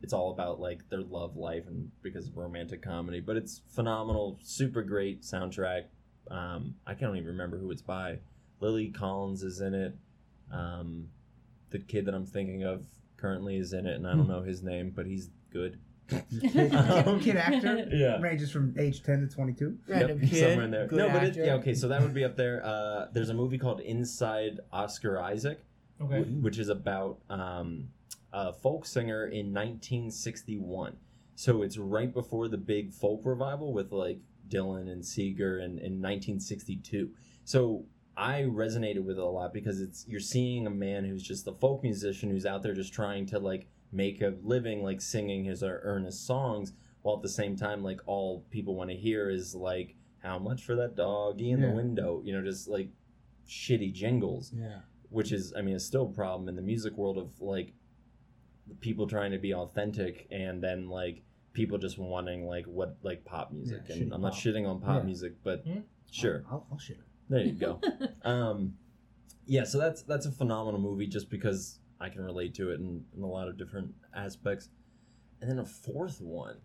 it's 0.03 0.13
all 0.13 0.31
about 0.31 0.59
like 0.59 0.87
their 0.89 1.01
love 1.01 1.35
life 1.35 1.67
and 1.67 1.91
because 2.01 2.27
of 2.27 2.37
romantic 2.37 2.81
comedy 2.81 3.19
but 3.19 3.35
it's 3.35 3.61
phenomenal 3.73 4.37
super 4.41 4.81
great 4.83 5.21
soundtrack 5.21 5.83
um 6.31 6.75
i 6.85 6.93
can't 6.93 7.15
even 7.15 7.27
remember 7.27 7.57
who 7.57 7.71
it's 7.71 7.81
by 7.81 8.17
lily 8.59 8.89
collins 8.89 9.43
is 9.43 9.59
in 9.61 9.73
it 9.73 9.95
um 10.51 11.07
the 11.71 11.79
kid 11.79 12.05
that 12.05 12.13
i'm 12.13 12.25
thinking 12.25 12.63
of 12.63 12.85
currently 13.17 13.57
is 13.57 13.73
in 13.73 13.85
it 13.85 13.95
and 13.95 14.07
i 14.07 14.11
don't 14.13 14.27
know 14.27 14.41
his 14.43 14.61
name 14.63 14.91
but 14.95 15.05
he's 15.05 15.29
good 15.51 15.77
Kid, 16.41 16.73
Um, 16.73 17.19
kid 17.19 17.35
actor 17.35 17.85
yeah 17.91 18.17
ranges 18.21 18.49
from 18.49 18.73
age 18.79 19.03
10 19.03 19.27
to 19.27 19.35
22. 19.35 19.77
Random 19.89 20.19
Yep, 20.21 20.29
kid. 20.29 20.39
somewhere 20.39 20.63
in 20.63 20.71
there. 20.71 20.87
Good 20.87 20.99
no, 20.99 21.09
but 21.09 21.23
it, 21.25 21.35
yeah, 21.35 21.55
okay. 21.55 21.73
So 21.73 21.89
that 21.89 22.01
would 22.01 22.13
be 22.13 22.23
up 22.23 22.37
there. 22.37 22.65
Uh, 22.65 23.07
there's 23.11 23.27
a 23.27 23.33
movie 23.33 23.57
called 23.57 23.81
Inside 23.81 24.61
Oscar 24.71 25.19
Isaac, 25.19 25.59
Okay. 26.01 26.21
wh- 26.23 26.41
which 26.41 26.59
is 26.59 26.69
about 26.69 27.17
um, 27.29 27.89
a 28.33 28.51
folk 28.53 28.85
singer 28.85 29.25
in 29.27 29.53
1961. 29.53 30.95
So 31.35 31.61
it's 31.61 31.77
right 31.77 32.11
before 32.13 32.47
the 32.47 32.57
big 32.57 32.91
folk 32.91 33.21
revival 33.23 33.73
with 33.73 33.91
like 33.91 34.19
Dylan 34.49 34.89
and 34.91 35.05
Seeger 35.05 35.59
and 35.59 35.77
in 35.79 36.01
1962. 36.01 37.11
So 37.43 37.85
I 38.15 38.41
resonated 38.43 39.03
with 39.03 39.17
it 39.17 39.23
a 39.23 39.25
lot 39.25 39.53
because 39.53 39.79
it's 39.79 40.05
you're 40.07 40.19
seeing 40.19 40.65
a 40.65 40.71
man 40.71 41.05
who's 41.05 41.21
just 41.23 41.47
a 41.47 41.53
folk 41.53 41.83
musician 41.83 42.29
who's 42.31 42.45
out 42.45 42.63
there 42.63 42.73
just 42.73 42.93
trying 42.93 43.25
to 43.27 43.39
like 43.39 43.67
make 43.91 44.21
a 44.21 44.33
living 44.43 44.81
like 44.83 44.99
singing 45.01 45.45
his 45.45 45.61
uh, 45.63 45.67
earnest 45.83 46.25
songs 46.25 46.73
while 47.03 47.15
at 47.15 47.21
the 47.21 47.29
same 47.29 47.55
time 47.55 47.83
like 47.83 48.01
all 48.05 48.43
people 48.49 48.75
want 48.75 48.89
to 48.89 48.95
hear 48.95 49.29
is 49.29 49.53
like 49.55 49.95
how 50.23 50.37
much 50.39 50.63
for 50.65 50.75
that 50.75 50.95
doggy 50.95 51.51
in 51.51 51.61
Yeah. 51.61 51.67
the 51.69 51.73
window 51.73 52.21
you 52.25 52.33
know 52.33 52.41
just 52.43 52.67
like 52.67 52.89
shitty 53.47 53.93
jingles 53.93 54.51
Yeah. 54.53 54.79
which 55.09 55.31
is 55.31 55.53
i 55.57 55.61
mean 55.61 55.75
it's 55.75 55.85
still 55.85 56.07
a 56.07 56.13
problem 56.13 56.49
in 56.49 56.55
the 56.57 56.61
music 56.61 56.97
world 56.97 57.17
of 57.17 57.39
like 57.39 57.71
people 58.81 59.07
trying 59.07 59.31
to 59.31 59.37
be 59.37 59.53
authentic 59.53 60.27
and 60.31 60.61
then 60.63 60.89
like 60.89 61.23
people 61.53 61.77
just 61.77 61.97
wanting 61.97 62.45
like 62.45 62.65
what 62.65 62.97
like 63.01 63.23
pop 63.25 63.51
music 63.51 63.81
Yeah, 63.87 63.95
and 63.95 64.13
i'm 64.13 64.21
not 64.21 64.33
pop. 64.33 64.41
shitting 64.41 64.67
on 64.67 64.79
pop 64.79 64.97
Yeah. 64.99 65.03
music 65.03 65.33
but 65.43 65.63
Hmm? 65.65 65.79
sure 66.11 66.43
I'll, 66.51 66.65
I'll 66.71 66.77
shit. 66.77 66.99
there 67.29 67.41
you 67.41 67.53
go 67.53 67.81
um 68.23 68.75
yeah 69.45 69.63
so 69.63 69.77
that's 69.79 70.03
that's 70.03 70.25
a 70.25 70.31
phenomenal 70.31 70.79
movie 70.79 71.07
just 71.07 71.29
because 71.29 71.79
I 71.99 72.09
can 72.09 72.23
relate 72.23 72.53
to 72.55 72.69
it 72.71 72.79
in, 72.79 73.03
in 73.15 73.23
a 73.23 73.27
lot 73.27 73.47
of 73.47 73.57
different 73.57 73.95
aspects. 74.15 74.69
And 75.41 75.49
then 75.49 75.57
a 75.57 75.65
fourth 75.65 76.21
one. 76.21 76.57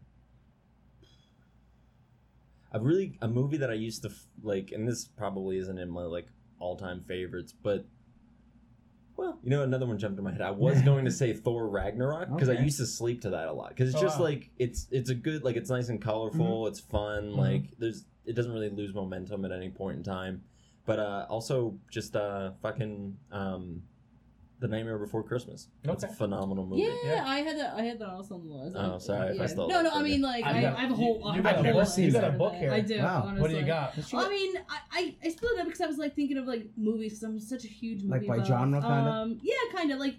A 2.73 2.79
really 2.81 3.17
a 3.23 3.29
movie 3.29 3.57
that 3.59 3.71
I 3.71 3.75
used 3.75 4.03
to 4.03 4.09
f- 4.11 4.27
like, 4.43 4.73
and 4.73 4.87
this 4.87 5.07
probably 5.07 5.57
isn't 5.59 5.79
in 5.79 5.91
my 5.91 6.03
like 6.05 6.27
all 6.59 6.77
time 6.77 7.03
favorites, 7.09 7.55
but 7.63 7.87
well, 9.17 9.39
you 9.43 9.51
know, 9.51 9.63
another 9.63 9.87
one 9.87 9.99
jumped 9.99 10.19
in 10.19 10.25
my 10.25 10.33
head. 10.33 10.41
I 10.41 10.51
was 10.51 10.81
going 10.83 11.05
to 11.05 11.11
say 11.11 11.33
Thor 11.45 11.69
Ragnarok 11.69 12.29
because 12.33 12.49
I 12.49 12.53
Okay. 12.55 12.65
used 12.65 12.79
to 12.79 12.87
sleep 12.87 13.21
to 13.23 13.31
that 13.31 13.49
a 13.49 13.53
lot 13.53 13.71
because 13.71 13.89
it's 13.91 13.99
Oh, 13.99 14.03
just 14.03 14.19
wow. 14.19 14.25
like 14.27 14.51
it's 14.59 14.87
it's 14.91 15.11
a 15.11 15.15
good 15.15 15.45
like 15.45 15.57
it's 15.57 15.71
nice 15.71 15.89
and 15.89 16.01
colorful. 16.01 16.67
It's 16.67 16.81
fun. 16.81 17.33
Mhm. 17.33 17.37
Like 17.37 17.65
there's 17.79 18.05
it 18.25 18.35
doesn't 18.35 18.53
really 18.53 18.71
lose 18.71 18.95
momentum 18.95 19.45
at 19.45 19.53
any 19.53 19.69
point 19.71 19.99
in 19.99 20.03
time. 20.03 20.43
But 20.85 20.99
uh, 20.99 21.27
also 21.29 21.79
just 21.91 22.17
uh, 22.17 22.53
fucking 22.61 23.17
um, 23.31 23.83
the 24.63 24.69
Nightmare 24.69 24.97
Before 24.99 25.23
Christmas. 25.23 25.69
That's 25.83 26.05
a 26.05 26.09
phenomenal 26.09 26.65
movie. 26.65 26.83
Yeah, 26.83 26.95
Yeah. 27.05 27.25
I 27.27 27.41
had 27.41 27.59
that. 27.59 27.75
I 27.75 27.83
had 27.83 27.99
that 27.99 28.09
also 28.09 28.37
on 28.37 28.49
the 28.49 28.55
list. 28.55 28.77
Oh, 28.79 28.99
sorry 28.99 29.35
if 29.35 29.41
I 29.41 29.47
stole 29.47 29.69
No, 29.69 29.83
no. 29.83 29.91
I 29.91 30.03
mean, 30.03 30.23
like, 30.23 30.45
I've 30.45 30.57
I, 30.57 30.61
got- 30.63 30.77
I 30.79 30.81
have 30.83 30.91
a 30.93 30.95
whole. 30.95 31.19
you- 31.19 31.25
I 31.25 31.29
you 31.29 31.35
have 31.35 31.43
got 31.43 31.55
a 31.57 31.59
a 31.69 31.73
whole 31.73 31.83
book- 31.83 31.99
you 31.99 32.11
got 32.13 32.25
a 32.25 32.31
book 32.33 32.55
here. 32.55 32.73
I 32.73 32.81
do. 32.81 32.99
Wow. 32.99 33.23
Honestly. 33.27 33.41
What 33.43 33.51
do 33.51 33.57
you 33.59 33.67
got? 33.67 33.97
Let's 33.97 34.13
Well, 34.13 34.23
I 34.25 34.29
it. 34.29 34.31
mean, 34.31 34.57
I, 34.69 34.79
I, 34.93 35.15
I 35.25 35.29
split 35.31 35.53
it 35.53 35.59
up 35.61 35.67
because 35.67 35.81
I 35.83 35.87
was 35.87 35.99
like 35.99 36.15
thinking 36.15 36.39
of 36.39 36.47
like 36.47 36.67
movies 36.77 37.13
because 37.13 37.23
I'm 37.25 37.41
such 37.41 37.65
a 37.65 37.69
huge 37.69 38.03
movie. 38.05 38.21
Like 38.21 38.27
by 38.29 38.39
buff. 38.39 38.47
genre, 38.47 38.81
kinda? 38.81 38.95
Um, 38.97 39.41
yeah, 39.43 39.55
kind 39.75 39.91
of 39.93 39.99
like 39.99 40.15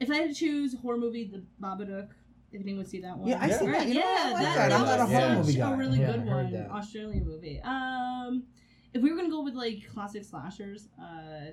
if 0.00 0.10
I 0.10 0.16
had 0.16 0.28
to 0.28 0.34
choose 0.34 0.74
horror 0.82 0.98
movie, 0.98 1.24
The 1.32 1.42
Babadook. 1.64 2.08
If 2.50 2.62
anyone 2.62 2.78
would 2.78 2.88
see 2.88 3.00
that 3.02 3.16
one, 3.18 3.28
Yeah, 3.28 3.38
I 3.40 3.50
see 3.50 3.66
Right, 3.66 3.74
that. 3.80 3.88
You 3.88 3.94
know, 3.94 4.00
yeah, 4.00 4.06
I 4.24 4.32
like 4.32 4.42
that, 4.42 4.54
that. 4.56 4.68
that 4.70 4.80
I'm 4.80 4.86
not 4.86 5.00
a 5.00 5.06
horror 5.06 5.20
such 5.44 5.46
movie 5.46 5.60
a 5.60 5.76
really 5.76 6.00
Yeah, 6.00 6.12
good 6.12 6.26
one. 6.26 6.54
Australian 6.70 7.26
movie. 7.26 7.60
Um, 7.62 8.44
if 8.94 9.02
we 9.02 9.10
were 9.10 9.16
gonna 9.18 9.28
go 9.30 9.42
with 9.42 9.54
like 9.54 9.86
classic 9.92 10.24
slashers, 10.24 10.88
uh, 10.98 11.52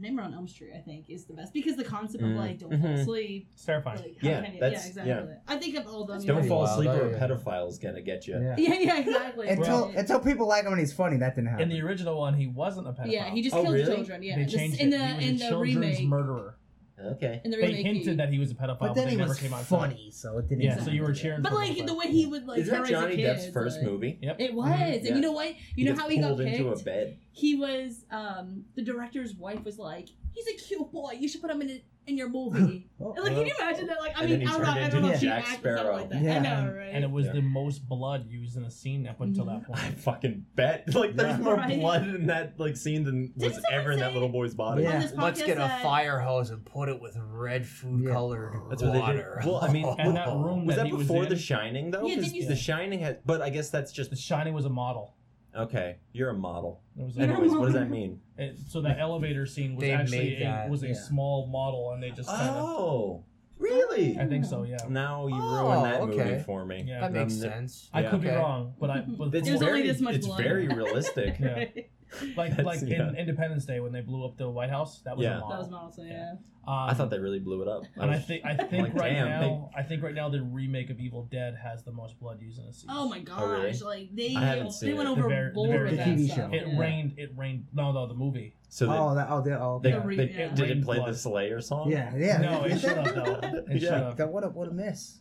Nightmare 0.00 0.24
on 0.24 0.34
Elm 0.34 0.46
Street, 0.48 0.72
I 0.74 0.78
think, 0.80 1.10
is 1.10 1.24
the 1.24 1.32
best 1.34 1.52
because 1.52 1.76
the 1.76 1.84
concept 1.84 2.22
of 2.22 2.30
Mm, 2.30 2.36
like 2.36 2.58
don't 2.58 2.70
fall 2.70 2.90
mhm. 2.90 3.00
asleep, 3.00 3.48
It's 3.52 3.64
terrifying. 3.64 3.98
like 4.00 4.16
how 4.20 4.28
Yeah, 4.28 4.40
can 4.42 4.54
you, 4.54 4.60
that's- 4.60 4.82
yeah, 4.82 4.88
exactly. 4.88 5.10
yeah. 5.32 5.38
I 5.48 5.56
think 5.56 5.76
of 5.76 5.86
all 5.86 6.04
them. 6.04 6.16
That's 6.16 6.24
you 6.24 6.28
know, 6.28 6.34
Don't 6.34 6.40
pretty 6.42 6.48
fall 6.48 6.62
wild, 6.62 6.70
asleep 6.86 6.90
or 6.90 7.06
a 7.08 7.10
yeah. 7.12 7.18
pedophile's 7.18 7.78
gonna 7.78 8.02
get 8.02 8.26
you. 8.26 8.34
Yeah. 8.34 8.54
Yeah, 8.58 8.74
yeah, 8.78 8.98
exactly. 9.00 9.48
Until 9.48 9.86
Right. 9.86 9.96
until 9.96 10.20
people 10.20 10.46
like 10.46 10.64
him 10.64 10.72
and 10.72 10.80
he's 10.80 10.92
funny, 10.92 11.16
that 11.18 11.34
didn't 11.34 11.48
happen. 11.48 11.62
In 11.64 11.68
the 11.70 11.82
original 11.86 12.18
one, 12.18 12.34
he 12.34 12.46
wasn't 12.46 12.86
a 12.88 12.92
pedophile. 12.92 13.10
Yeah, 13.12 13.30
he 13.30 13.42
just 13.42 13.56
Oh, 13.56 13.62
killed 13.62 13.74
really? 13.74 13.94
children. 13.96 14.22
Yeah, 14.22 14.36
they 14.36 14.44
This- 14.44 14.52
changed 14.54 14.80
in 14.80 14.92
it. 14.92 14.98
the 14.98 15.06
he 15.06 15.14
was 15.14 15.24
in 15.24 15.34
a 15.34 15.38
the 15.38 15.48
children's 15.48 15.74
remake. 15.76 16.04
murderer. 16.06 16.54
Okay. 17.00 17.40
In 17.44 17.50
the 17.50 17.56
They 17.56 17.62
remake, 17.68 17.76
he- 17.86 17.92
hinted 17.94 18.18
that 18.18 18.30
he 18.30 18.38
was 18.38 18.50
a 18.50 18.54
pedophile, 18.54 18.78
but 18.80 18.94
then 18.94 19.04
they 19.04 19.10
he 19.12 19.16
never 19.16 19.28
was 19.28 19.38
came 19.38 19.52
out. 19.52 19.58
and 19.60 19.66
funny, 19.68 20.10
so 20.10 20.38
it 20.38 20.48
didn't. 20.48 20.62
Yeah, 20.62 20.70
happen. 20.70 20.84
so 20.86 20.90
you 20.90 21.02
were 21.02 21.12
cheering. 21.12 21.42
But 21.42 21.50
for 21.50 21.54
like 21.56 21.76
him. 21.76 21.86
the 21.86 21.94
way 21.94 22.06
he 22.08 22.26
would 22.26 22.46
like 22.46 22.58
Is 22.58 22.66
that 22.66 22.72
terrorize 22.84 22.90
Johnny 22.90 23.16
the 23.16 23.22
Depp's 23.22 23.42
kids, 23.44 23.52
first 23.54 23.78
like- 23.78 23.86
movie? 23.86 24.18
Yep. 24.22 24.40
It 24.40 24.54
was, 24.54 24.68
Yeah. 24.68 24.86
and 24.94 25.06
you 25.06 25.20
know 25.20 25.32
what? 25.32 25.54
You 25.76 25.84
know 25.84 25.92
gets 25.92 26.00
how 26.02 26.08
he 26.08 26.18
got 26.18 26.26
pulled 26.28 26.38
picked? 26.40 26.56
into 26.56 26.70
a 26.72 26.78
bed. 26.78 27.18
He 27.32 27.54
was 27.54 28.04
um 28.10 28.64
the 28.74 28.82
director's 28.82 29.34
wife 29.34 29.64
was 29.64 29.78
like, 29.78 30.08
"He's 30.32 30.46
a 30.48 30.54
cute 30.66 30.90
boy. 30.90 31.12
You 31.20 31.28
should 31.28 31.40
put 31.40 31.50
him 31.50 31.62
in 31.62 31.70
a, 31.70 31.82
in 32.08 32.16
your 32.16 32.28
movie." 32.28 32.86
Oh, 33.00 33.12
And, 33.12 33.22
like, 33.26 33.32
can 33.36 33.46
you 33.46 33.54
imagine 33.60 33.86
that? 33.86 34.00
Like, 34.00 34.12
I 34.16 34.26
mean, 34.26 34.40
then 34.40 34.48
I 34.48 34.50
don't 34.50 34.60
know, 34.60 34.66
turned 34.74 34.78
I 34.84 34.88
don't 34.88 35.02
know 35.02 35.08
if 35.10 35.20
she 35.20 35.26
Jack 35.26 35.44
acted 35.44 35.58
Sparrow. 35.60 35.76
something 35.76 35.94
like 36.00 36.10
that. 36.10 36.20
Yeah. 36.20 36.34
I 36.34 36.38
know, 36.64 36.74
right? 36.74 36.88
and 36.92 37.04
it 37.04 37.10
was 37.12 37.26
Yeah. 37.26 37.32
the 37.34 37.42
most 37.42 37.88
blood 37.88 38.26
used 38.28 38.56
in 38.56 38.64
a 38.64 38.70
scene 38.72 39.06
up 39.06 39.20
until 39.20 39.44
that 39.44 39.62
point. 39.66 39.78
I 39.78 39.90
fucking 39.92 40.46
bet. 40.56 40.82
Like 40.92 41.14
there's 41.14 41.38
Yeah. 41.38 41.44
more 41.44 41.54
Right. 41.54 41.78
blood 41.78 42.08
in 42.08 42.26
that 42.26 42.58
like 42.58 42.76
scene 42.76 43.04
than 43.04 43.32
was 43.36 43.52
Didn't 43.52 43.62
someone 43.62 43.72
ever 43.80 43.92
in 43.92 44.00
that 44.00 44.14
little 44.14 44.28
boy's 44.28 44.52
body. 44.54 44.82
Yeah. 44.82 45.08
Let's 45.14 45.40
get 45.40 45.58
a 45.58 45.60
that- 45.60 45.82
fire 45.84 46.18
hose 46.18 46.50
and 46.50 46.64
put 46.64 46.88
it 46.88 47.00
with 47.00 47.16
red 47.20 47.64
food 47.64 48.02
Yeah. 48.02 48.10
colored 48.10 48.54
That's 48.68 48.82
what 48.82 48.94
they 48.94 48.98
did. 48.98 49.00
water. 49.06 49.42
Well, 49.46 49.60
I 49.62 49.72
mean, 49.72 49.86
And 49.96 50.16
that 50.16 50.26
room 50.26 50.66
Was 50.66 50.74
that 50.74 50.82
that 50.82 50.86
he 50.88 50.92
was 50.94 51.06
before 51.06 51.22
in, 51.22 51.28
The 51.28 51.36
Shining 51.36 51.92
though? 51.92 52.04
Yeah, 52.04 52.16
'Cause 52.16 52.24
didn't 52.24 52.34
you 52.36 52.46
The 52.48 52.56
Shining 52.56 52.98
had, 52.98 53.20
but 53.24 53.42
I 53.42 53.50
guess 53.50 53.70
that's 53.70 53.92
just 53.92 54.10
The 54.10 54.16
Shining 54.16 54.54
was 54.54 54.64
a 54.64 54.68
model. 54.70 55.14
Okay. 55.58 55.96
You're 56.12 56.30
a 56.30 56.34
model. 56.34 56.80
It 56.98 57.04
was 57.04 57.16
a 57.16 57.20
Anyways, 57.20 57.48
model. 57.50 57.60
what 57.60 57.66
does 57.66 57.74
that 57.74 57.90
mean? 57.98 58.20
It- 58.36 58.58
so 58.68 58.80
that 58.82 58.98
elevator 58.98 59.46
scene 59.46 59.74
was 59.74 59.82
They 59.82 59.90
actually 59.92 60.18
made 60.18 60.42
a, 60.42 60.44
that, 60.44 60.70
was 60.70 60.82
a 60.82 60.88
yeah. 60.88 60.94
small 60.94 61.46
model, 61.48 61.92
and 61.92 62.02
they 62.02 62.10
just 62.10 62.28
kind 62.28 62.48
of. 62.48 62.56
Oh, 62.64 63.24
really? 63.58 64.16
I 64.18 64.26
think 64.26 64.44
so. 64.44 64.62
Yeah. 64.62 64.76
Now 64.88 65.26
you 65.26 65.34
Oh, 65.36 65.64
ruined 65.64 65.84
that 65.84 66.00
okay. 66.02 66.30
movie 66.32 66.42
for 66.44 66.64
me. 66.64 66.84
Yeah. 66.86 67.00
that 67.00 67.12
makes 67.12 67.34
Um, 67.34 67.40
sense. 67.40 67.90
I 67.92 68.00
Yeah. 68.02 68.10
could 68.10 68.20
be 68.20 68.28
Okay. 68.28 68.36
wrong, 68.36 68.74
but 68.78 68.90
I. 68.90 69.00
But 69.00 69.34
It's 69.34 69.48
It 69.48 69.52
was 69.52 69.62
only 69.62 69.80
very, 69.82 69.88
this 69.88 70.00
much 70.00 70.14
it's 70.16 70.26
blood. 70.26 70.42
very 70.42 70.68
realistic. 70.68 71.38
Yeah. 71.40 71.64
like 72.36 72.56
That's- 72.56 72.64
like 72.64 72.80
yeah. 72.88 73.08
in 73.08 73.16
Independence 73.16 73.64
Day 73.64 73.80
when 73.80 73.92
they 73.92 74.00
blew 74.00 74.24
up 74.24 74.36
the 74.36 74.48
White 74.48 74.70
House. 74.70 75.00
That 75.04 75.16
was 75.16 75.24
Yeah. 75.24 75.36
a 75.38 75.40
model. 75.40 75.50
That 75.50 75.58
was 75.60 75.70
model, 75.70 75.92
so 75.92 76.02
yeah. 76.02 76.34
Um, 76.66 76.74
I 76.90 76.92
thought 76.92 77.08
they 77.08 77.18
really 77.18 77.38
blew 77.38 77.62
it 77.62 77.68
up. 77.68 77.84
And 77.96 78.10
I 78.10 78.16
was- 78.16 78.24
think 78.26 78.44
I 78.44 78.54
think 78.54 78.88
like, 78.88 78.94
right 78.94 79.12
damn, 79.14 79.28
now 79.28 79.70
I 79.74 79.82
think 79.82 80.02
right 80.02 80.14
now 80.14 80.28
the 80.28 80.42
remake 80.42 80.90
of 80.90 81.00
Evil 81.00 81.22
Dead 81.30 81.54
has 81.62 81.82
the 81.82 81.92
most 81.92 82.20
blood 82.20 82.42
used 82.42 82.58
in 82.58 82.66
a 82.66 82.72
scene. 82.74 82.90
Oh 82.92 83.08
my 83.08 83.20
gosh! 83.20 83.40
really? 83.40 83.78
Like 83.80 84.14
they 84.14 84.34
I 84.36 84.44
haven't 84.44 84.72
seen 84.72 84.90
they 84.90 84.94
went 84.94 85.08
it. 85.08 85.16
The 85.16 85.22
overboard 85.24 85.54
very- 85.54 85.54
the 85.54 85.72
very- 85.72 85.82
with 85.84 85.90
The 85.92 85.96
that 85.96 86.06
TV 86.08 86.26
stuff. 86.26 86.36
show. 86.50 86.56
It 86.56 86.66
yeah. 86.68 86.78
rained. 86.78 87.14
It 87.16 87.32
rained. 87.36 87.66
No, 87.72 87.92
no, 87.92 88.06
the 88.06 88.12
movie. 88.14 88.54
so 88.68 88.84
they, 88.86 88.92
Oh, 88.92 89.14
that. 89.14 89.28
Oh, 89.30 89.40
that. 89.42 89.60
Oh, 89.60 89.80
they, 89.82 89.92
okay. 89.94 90.00
The 90.02 90.06
re- 90.06 90.16
they- 90.16 90.30
yeah. 90.38 90.48
did 90.54 90.70
it 90.70 90.84
play 90.84 90.98
blood. 90.98 91.08
the 91.14 91.16
Slayer 91.16 91.60
song? 91.62 91.90
Yeah, 91.90 92.14
yeah. 92.16 92.36
No, 92.38 92.64
it 92.64 92.78
should 92.78 92.96
have 92.98 93.14
though. 93.14 93.40
It 93.42 93.64
Yeah. 93.68 93.78
should 93.78 93.88
have. 93.90 94.16
God, 94.16 94.30
what 94.30 94.44
a 94.44 94.48
what 94.48 94.68
a 94.68 94.70
miss. 94.72 95.20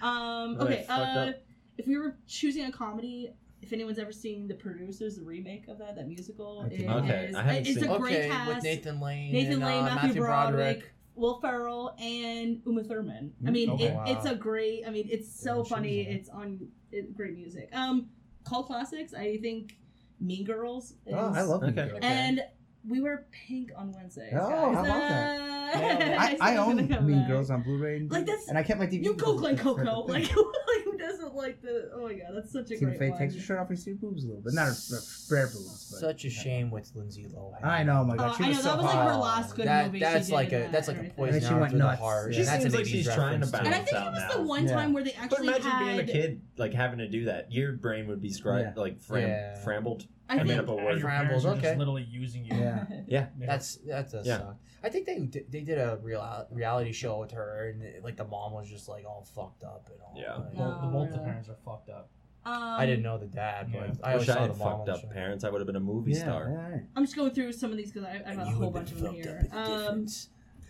Um. 0.00 0.56
Oh, 0.60 0.64
Okay. 0.64 0.84
fucked 0.86 1.16
Uh, 1.16 1.20
up. 1.30 1.34
if 1.76 1.86
we 1.86 1.98
were 1.98 2.16
choosing 2.26 2.64
a 2.64 2.72
comedy, 2.72 3.32
if 3.66 3.72
anyone's 3.72 3.98
ever 3.98 4.12
seen 4.12 4.46
The 4.46 4.54
Producers, 4.54 5.16
the 5.16 5.22
remake 5.22 5.66
of 5.68 5.78
that, 5.78 5.96
that 5.96 6.06
musical, 6.06 6.64
I 6.64 6.74
it 6.74 6.88
Okay, 6.88 7.26
is- 7.26 7.34
I 7.34 7.42
haven't 7.42 7.66
it's 7.66 7.80
seen 7.80 7.90
a 7.90 7.98
great 7.98 8.16
okay, 8.16 8.28
cast. 8.28 8.54
with 8.54 8.64
Nathan 8.64 9.00
Lane, 9.00 9.32
Nathan 9.32 9.52
and, 9.54 9.64
Lane, 9.64 9.78
uh, 9.78 9.82
Matthew, 9.86 10.08
Matthew 10.08 10.22
Broderick, 10.22 10.92
Will 11.16 11.40
Ferrell, 11.40 11.94
and 11.98 12.62
Uma 12.64 12.84
Thurman. 12.84 13.32
I 13.46 13.50
mean, 13.50 13.70
Okay. 13.70 13.86
it, 13.86 13.94
Wow. 13.94 14.04
it's 14.06 14.24
a 14.26 14.34
great. 14.36 14.86
I 14.86 14.90
mean, 14.90 15.08
it's 15.10 15.28
so 15.32 15.58
Yeah, 15.58 15.62
funny. 15.64 16.06
was. 16.06 16.14
It's 16.16 16.28
on 16.28 16.68
it, 16.92 17.14
great 17.16 17.34
music. 17.34 17.70
Um, 17.74 18.08
cult 18.44 18.66
classics. 18.68 19.12
I 19.14 19.36
think 19.38 19.76
Mean 20.20 20.44
Girls. 20.44 20.92
Is, 21.06 21.14
Oh, 21.14 21.32
I 21.34 21.42
love 21.42 21.62
Okay. 21.64 21.80
it. 21.82 21.92
Okay. 21.94 21.98
And 22.06 22.42
we 22.88 23.00
wear 23.00 23.26
pink 23.46 23.70
on 23.76 23.92
Wednesdays. 23.92 24.32
Oh, 24.34 24.38
guys. 24.48 24.50
how 24.50 24.70
about 24.70 24.84
that? 24.86 25.40
I, 26.40 26.52
I 26.52 26.56
own 26.58 26.76
Mean 26.76 26.86
back. 26.88 27.28
Girls 27.28 27.50
on 27.50 27.62
Blu-ray, 27.62 27.96
and, 27.96 28.10
Like, 28.10 28.24
that's- 28.26 28.48
and 28.48 28.56
I 28.56 28.62
kept 28.62 28.78
my 28.78 28.86
DVD. 28.86 29.02
You 29.04 29.14
because 29.14 29.32
cook 29.34 29.42
like 29.42 29.58
Coco. 29.58 30.00
Like, 30.02 30.06
like 30.36 30.84
who 30.84 30.96
doesn't 30.96 31.34
like 31.34 31.60
the? 31.60 31.90
Oh 31.94 32.02
my 32.04 32.14
god, 32.14 32.28
that's 32.34 32.52
such 32.52 32.70
a 32.70 32.76
Tina 32.78 32.86
great 32.92 32.98
Fey 32.98 33.10
one. 33.10 33.18
takes 33.18 33.34
her 33.34 33.40
shirt 33.40 33.58
off 33.58 33.68
and 33.70 33.78
see 33.78 33.90
her 33.90 33.96
boobs 33.96 34.24
a 34.24 34.28
little 34.28 34.42
bit, 34.42 34.54
not 34.54 34.66
her, 34.68 34.72
her 34.72 35.00
bare 35.28 35.46
boobs. 35.48 35.90
But, 35.90 36.00
Such 36.00 36.24
a 36.24 36.30
shame 36.30 36.70
with 36.70 36.90
Lindsay 36.94 37.26
Lohan. 37.34 37.64
I 37.64 37.82
know, 37.82 38.00
oh 38.02 38.04
my 38.04 38.14
Oh, 38.14 38.16
God, 38.16 38.36
she 38.36 38.44
I 38.44 38.48
was 38.48 38.56
know 38.58 38.62
so 38.62 38.68
that 38.68 38.76
was 38.76 38.84
like 38.86 39.08
her 39.08 39.16
last 39.16 39.56
good 39.56 39.66
that, 39.66 39.86
movie. 39.86 40.00
That's 40.00 40.26
she 40.28 40.32
like 40.32 40.52
a 40.52 40.68
that's 40.70 40.88
like 40.88 40.98
a 40.98 41.10
poison 41.10 41.40
she 41.40 41.54
went 41.54 41.70
through 41.70 41.78
the 41.80 41.84
nuts. 41.84 42.00
heart. 42.00 42.34
She 42.34 42.42
that's 42.42 42.62
seems 42.62 42.74
like 42.74 42.86
she's 42.86 43.04
trying 43.12 43.40
to 43.40 43.46
reference, 43.46 43.50
too. 43.50 43.66
And 43.66 43.74
I 43.74 43.78
think 43.78 43.96
it 43.96 44.12
was 44.12 44.34
the 44.36 44.42
one 44.42 44.66
time 44.66 44.92
where 44.92 45.02
they 45.02 45.12
actually. 45.12 45.48
But 45.48 45.58
imagine 45.60 45.84
being 45.86 45.98
a 45.98 46.04
kid, 46.04 46.42
like 46.56 46.72
having 46.74 46.98
to 47.00 47.08
do 47.08 47.24
that. 47.24 47.50
Your 47.52 47.72
brain 47.72 48.06
would 48.06 48.22
be 48.22 48.30
scri- 48.30 48.74
like 48.76 49.00
frambled. 49.02 50.06
I 50.28 50.34
I 50.34 50.36
made 50.42 50.48
think 50.48 50.60
up 50.60 50.68
a 50.68 50.72
And 50.76 50.84
word. 50.86 50.98
your 50.98 51.08
parents 51.08 51.42
Brambles, 51.42 51.46
are 51.46 51.60
just 51.62 51.78
literally 51.78 52.02
using 52.10 52.44
you. 52.44 52.56
Yeah. 52.56 52.84
Yeah. 52.90 53.26
Yeah. 53.38 53.46
That's 53.46 53.76
that 53.86 54.10
does 54.10 54.26
Yeah. 54.26 54.38
suck. 54.38 54.56
I 54.82 54.88
think 54.88 55.06
they 55.06 55.18
they 55.48 55.60
did 55.60 55.78
a 55.78 55.98
real 56.02 56.46
reality 56.50 56.92
show 56.92 57.18
with 57.20 57.32
her, 57.32 57.68
and 57.70 58.04
like 58.04 58.16
the 58.16 58.24
mom 58.24 58.52
was 58.52 58.68
just 58.68 58.88
like 58.88 59.04
all 59.04 59.24
fucked 59.34 59.64
up 59.64 59.88
and 59.90 60.00
all. 60.02 60.14
Yeah. 60.16 60.34
like- 60.34 60.54
Both, 60.54 60.80
the, 60.80 60.86
No, 60.86 60.92
both 60.92 61.10
the 61.12 61.18
parents 61.18 61.48
are 61.48 61.56
fucked 61.64 61.88
up. 61.90 62.08
Um, 62.44 62.52
I 62.54 62.86
didn't 62.86 63.02
know 63.02 63.18
the 63.18 63.26
dad, 63.26 63.72
but 63.72 63.88
Yeah. 63.88 63.94
I 64.04 64.12
I 64.12 64.16
wish 64.16 64.28
I 64.28 64.38
had 64.40 64.50
the 64.52 64.54
mom 64.54 64.68
on 64.68 64.86
fucked 64.86 64.88
up 64.90 65.00
show. 65.02 65.08
parents. 65.08 65.42
I 65.44 65.50
would 65.50 65.60
have 65.60 65.66
been 65.66 65.74
a 65.76 65.80
movie 65.80 66.12
Yeah, 66.12 66.18
star. 66.20 66.48
yeah, 66.50 66.68
yeah. 66.76 66.80
I'm 66.94 67.02
just 67.04 67.16
going 67.16 67.32
through 67.32 67.52
some 67.52 67.72
of 67.72 67.76
these 67.76 67.90
because 67.90 68.06
I, 68.06 68.12
I 68.12 68.30
And 68.30 68.38
have 68.38 68.48
a 68.48 68.50
whole 68.52 68.70
bunch 68.70 68.92
of 68.92 69.00
them 69.00 69.14
here. 69.14 69.36
up 69.36 69.42
with 69.42 69.50
the 69.52 69.90
Um. 69.90 70.06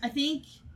I 0.01 0.09
think 0.09 0.43
I'm 0.63 0.66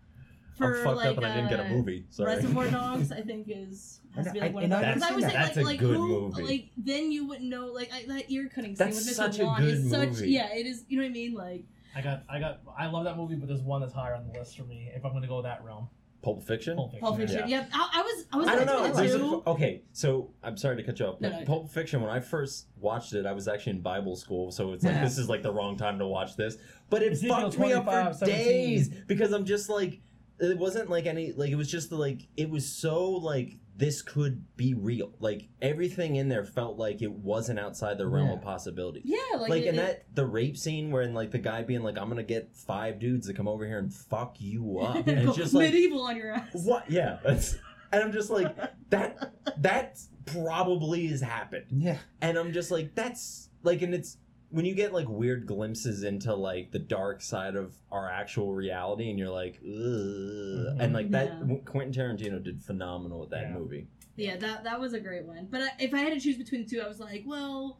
for 0.67 0.83
fucked 0.83 0.97
like 0.97 1.07
up 1.09 1.17
and 1.17 1.25
I 1.25 1.35
didn't 1.35 1.49
get 1.49 1.59
a 1.59 1.65
uh, 1.65 1.69
movie. 1.69 2.05
Sorry. 2.09 2.35
Reservoir 2.35 2.67
Dogs, 2.71 3.11
I 3.11 3.21
think 3.21 3.47
is 3.49 3.99
has 4.15 4.25
to 4.27 4.33
be 4.33 4.39
like 4.41 4.53
one 4.53 4.63
of 4.65 4.71
I- 4.71 4.93
Because 4.93 5.03
I 5.03 5.13
was 5.15 5.23
seen 5.23 5.31
saying 5.31 5.33
like, 5.33 5.45
That's 5.45 5.57
a 5.57 5.61
like 5.63 5.79
good 5.79 5.95
who, 5.95 6.07
movie. 6.29 6.43
like 6.43 6.69
then 6.77 7.11
you 7.11 7.27
wouldn't 7.27 7.49
know 7.49 7.67
like 7.67 7.91
I, 7.93 8.05
that 8.07 8.31
ear 8.31 8.49
cutting 8.53 8.75
scene 8.75 8.85
That's 8.87 8.97
with 8.97 9.07
Mr. 9.07 9.15
such 9.15 9.39
a 9.39 9.45
Wan 9.45 9.61
good 9.61 9.73
is 9.73 9.89
such 9.89 10.09
movie. 10.09 10.29
yeah 10.31 10.53
it 10.53 10.65
is 10.65 10.83
you 10.87 10.97
know 10.97 11.03
what 11.03 11.09
I 11.09 11.13
mean 11.13 11.33
like 11.33 11.65
I 11.95 12.01
got, 12.01 12.23
I 12.29 12.39
got, 12.39 12.61
I 12.79 12.87
love 12.87 13.03
that 13.03 13.17
movie, 13.17 13.35
but 13.35 13.49
there's 13.49 13.61
one 13.63 13.81
that's 13.81 13.91
higher 13.93 14.15
on 14.15 14.25
the 14.25 14.39
list 14.39 14.55
for 14.57 14.63
me. 14.63 14.89
If 14.95 15.03
I'm 15.03 15.11
going 15.11 15.23
to 15.23 15.27
go 15.27 15.41
that 15.41 15.61
realm, 15.65 15.89
Pulp 16.21 16.41
Fiction. 16.41 16.77
Pulp 16.77 16.91
Fiction. 16.91 17.05
Pulp 17.05 17.17
Fiction. 17.17 17.39
Yeah. 17.39 17.47
Yep, 17.47 17.69
I, 17.73 17.89
I 17.95 18.01
was 18.01 18.25
I 18.31 18.37
was 18.37 18.47
I 18.47 18.55
don't 18.55 18.65
know. 18.65 18.85
it 18.85 18.93
There's 18.93 19.11
too. 19.15 19.43
a, 19.45 19.49
okay, 19.49 19.81
so 19.91 20.29
I'm 20.41 20.55
sorry 20.55 20.77
to 20.77 20.83
cut 20.83 20.97
you 20.99 21.07
off. 21.07 21.19
No, 21.19 21.29
But 21.29 21.39
no. 21.39 21.45
Pulp 21.45 21.69
Fiction, 21.69 21.99
when 22.01 22.09
I 22.09 22.19
first 22.21 22.67
watched 22.79 23.11
it, 23.13 23.25
I 23.25 23.33
was 23.33 23.49
actually 23.49 23.71
in 23.73 23.81
Bible 23.81 24.15
school, 24.15 24.51
so 24.51 24.71
it's 24.71 24.85
like 24.85 25.01
this 25.01 25.17
is 25.17 25.27
like 25.27 25.41
the 25.43 25.51
wrong 25.51 25.75
time 25.75 25.99
to 25.99 26.07
watch 26.07 26.37
this. 26.37 26.55
But 26.89 27.03
it 27.03 27.11
Ezekiel 27.11 27.51
fucked 27.51 27.59
me 27.59 27.73
up 27.73 27.83
for 27.83 27.91
25, 27.91 28.15
17. 28.15 28.45
days 28.45 28.87
because 29.07 29.33
I'm 29.33 29.43
just 29.43 29.67
like, 29.69 29.99
it 30.41 30.57
wasn't 30.57 30.89
like 30.89 31.05
any 31.05 31.31
like 31.31 31.51
it 31.51 31.55
was 31.55 31.69
just 31.71 31.91
like 31.91 32.27
it 32.35 32.49
was 32.49 32.67
so 32.67 33.09
like 33.11 33.57
this 33.77 34.01
could 34.01 34.45
be 34.57 34.73
real. 34.73 35.13
Like 35.19 35.47
everything 35.61 36.15
in 36.17 36.27
there 36.29 36.43
felt 36.43 36.77
like 36.77 37.01
it 37.01 37.11
wasn't 37.11 37.57
outside 37.59 37.97
the 37.97 38.05
realm 38.07 38.27
Yeah. 38.27 38.33
of 38.35 38.41
possibility. 38.41 39.01
yeah, 39.05 39.37
like, 39.39 39.49
Like, 39.49 39.61
it, 39.63 39.67
in 39.69 39.75
it- 39.75 39.77
that 39.77 40.05
the 40.15 40.25
rape 40.25 40.57
scene 40.57 40.91
where 40.91 41.01
in 41.03 41.13
like 41.13 41.31
the 41.31 41.39
guy 41.39 41.63
being 41.63 41.81
like, 41.81 41.97
I'm 41.97 42.07
gonna 42.09 42.21
get 42.23 42.55
five 42.55 42.99
dudes 42.99 43.27
to 43.27 43.33
come 43.33 43.47
over 43.47 43.65
here 43.65 43.79
and 43.79 43.91
fuck 43.93 44.35
you 44.39 44.79
up. 44.81 45.07
And 45.07 45.27
it's 45.29 45.37
just 45.37 45.53
like 45.53 45.71
medieval 45.71 46.01
on 46.03 46.15
your 46.17 46.33
ass. 46.33 46.49
what? 46.53 46.89
Yeah, 46.91 47.17
that's, 47.23 47.55
and 47.91 48.03
I'm 48.03 48.11
just 48.11 48.29
like 48.29 48.55
that. 48.89 49.33
That 49.63 49.99
probably 50.25 51.07
has 51.07 51.21
happened, 51.21 51.65
Yeah. 51.71 51.97
and 52.21 52.37
I'm 52.37 52.53
just 52.53 52.71
like 52.71 52.93
that's 52.95 53.49
like, 53.63 53.81
and 53.81 53.93
it's 53.93 54.17
when 54.51 54.65
you 54.65 54.75
get 54.75 54.93
like 54.93 55.07
weird 55.09 55.45
glimpses 55.47 56.03
into 56.03 56.35
like 56.35 56.71
the 56.71 56.79
dark 56.79 57.21
side 57.21 57.55
of 57.55 57.73
our 57.91 58.09
actual 58.09 58.53
reality, 58.53 59.09
and 59.09 59.17
you're 59.17 59.29
like, 59.29 59.55
Ugh. 59.63 60.77
and 60.79 60.93
like 60.93 61.09
that. 61.11 61.33
Yeah. 61.47 61.55
Quentin 61.65 61.93
Tarantino 61.93 62.43
did 62.43 62.61
phenomenal 62.63 63.19
with 63.19 63.29
that 63.31 63.43
Yeah. 63.49 63.53
movie. 63.53 63.87
Yeah, 64.17 64.35
that 64.37 64.63
that 64.65 64.79
was 64.79 64.93
a 64.93 64.99
great 64.99 65.25
one. 65.25 65.47
But 65.49 65.61
I, 65.61 65.69
if 65.79 65.93
I 65.93 65.99
had 65.99 66.13
to 66.13 66.19
choose 66.19 66.37
between 66.37 66.63
the 66.65 66.69
two, 66.69 66.81
I 66.81 66.87
was 66.87 66.99
like, 66.99 67.23
well, 67.25 67.79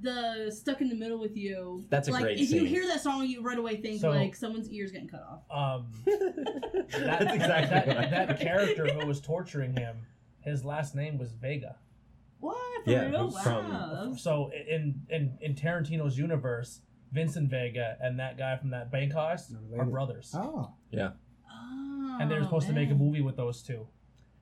the 0.00 0.50
"Stuck 0.56 0.80
in 0.80 0.88
the 0.88 0.94
Middle 0.94 1.18
with 1.18 1.36
You." 1.36 1.84
That's 1.90 2.08
a 2.08 2.12
like, 2.12 2.22
great 2.22 2.38
If 2.38 2.50
you 2.52 2.64
hear 2.64 2.86
that 2.86 3.00
song, 3.00 3.26
you 3.26 3.42
right 3.42 3.58
away 3.58 3.76
think 3.76 4.00
So- 4.00 4.10
like 4.10 4.34
someone's 4.36 4.70
ears 4.70 4.92
getting 4.92 5.08
cut 5.08 5.22
off. 5.28 5.80
Um, 5.80 5.86
that, 6.06 6.86
That's 6.90 7.34
exactly 7.34 7.70
that, 7.70 7.86
what 7.88 7.96
I 7.98 8.08
that 8.08 8.40
character 8.40 8.86
who 8.86 9.06
was 9.06 9.20
torturing 9.20 9.76
him. 9.76 9.96
His 10.40 10.64
last 10.64 10.94
name 10.94 11.18
was 11.18 11.32
Vega. 11.32 11.76
What? 12.40 12.84
For 12.84 12.90
Yeah, 12.90 13.08
real? 13.08 13.30
from- 13.30 13.70
Wow. 13.70 14.14
So 14.16 14.50
in 14.68 15.02
in 15.08 15.38
in 15.40 15.54
Tarantino's 15.54 16.18
universe, 16.18 16.80
Vincent 17.12 17.48
Vega 17.50 17.96
and 18.00 18.18
that 18.18 18.36
guy 18.36 18.56
from 18.56 18.70
that 18.70 18.90
bank 18.90 19.12
heist 19.12 19.56
They're 19.70 19.84
brothers, 19.84 20.34
Oh. 20.36 20.74
Yeah. 20.90 21.12
Oh, 21.50 22.18
and 22.20 22.30
they 22.30 22.36
were 22.36 22.42
supposed 22.44 22.66
to 22.66 22.72
make 22.72 22.90
a 22.90 22.94
movie 22.94 23.20
with 23.22 23.36
those 23.36 23.62
two, 23.62 23.86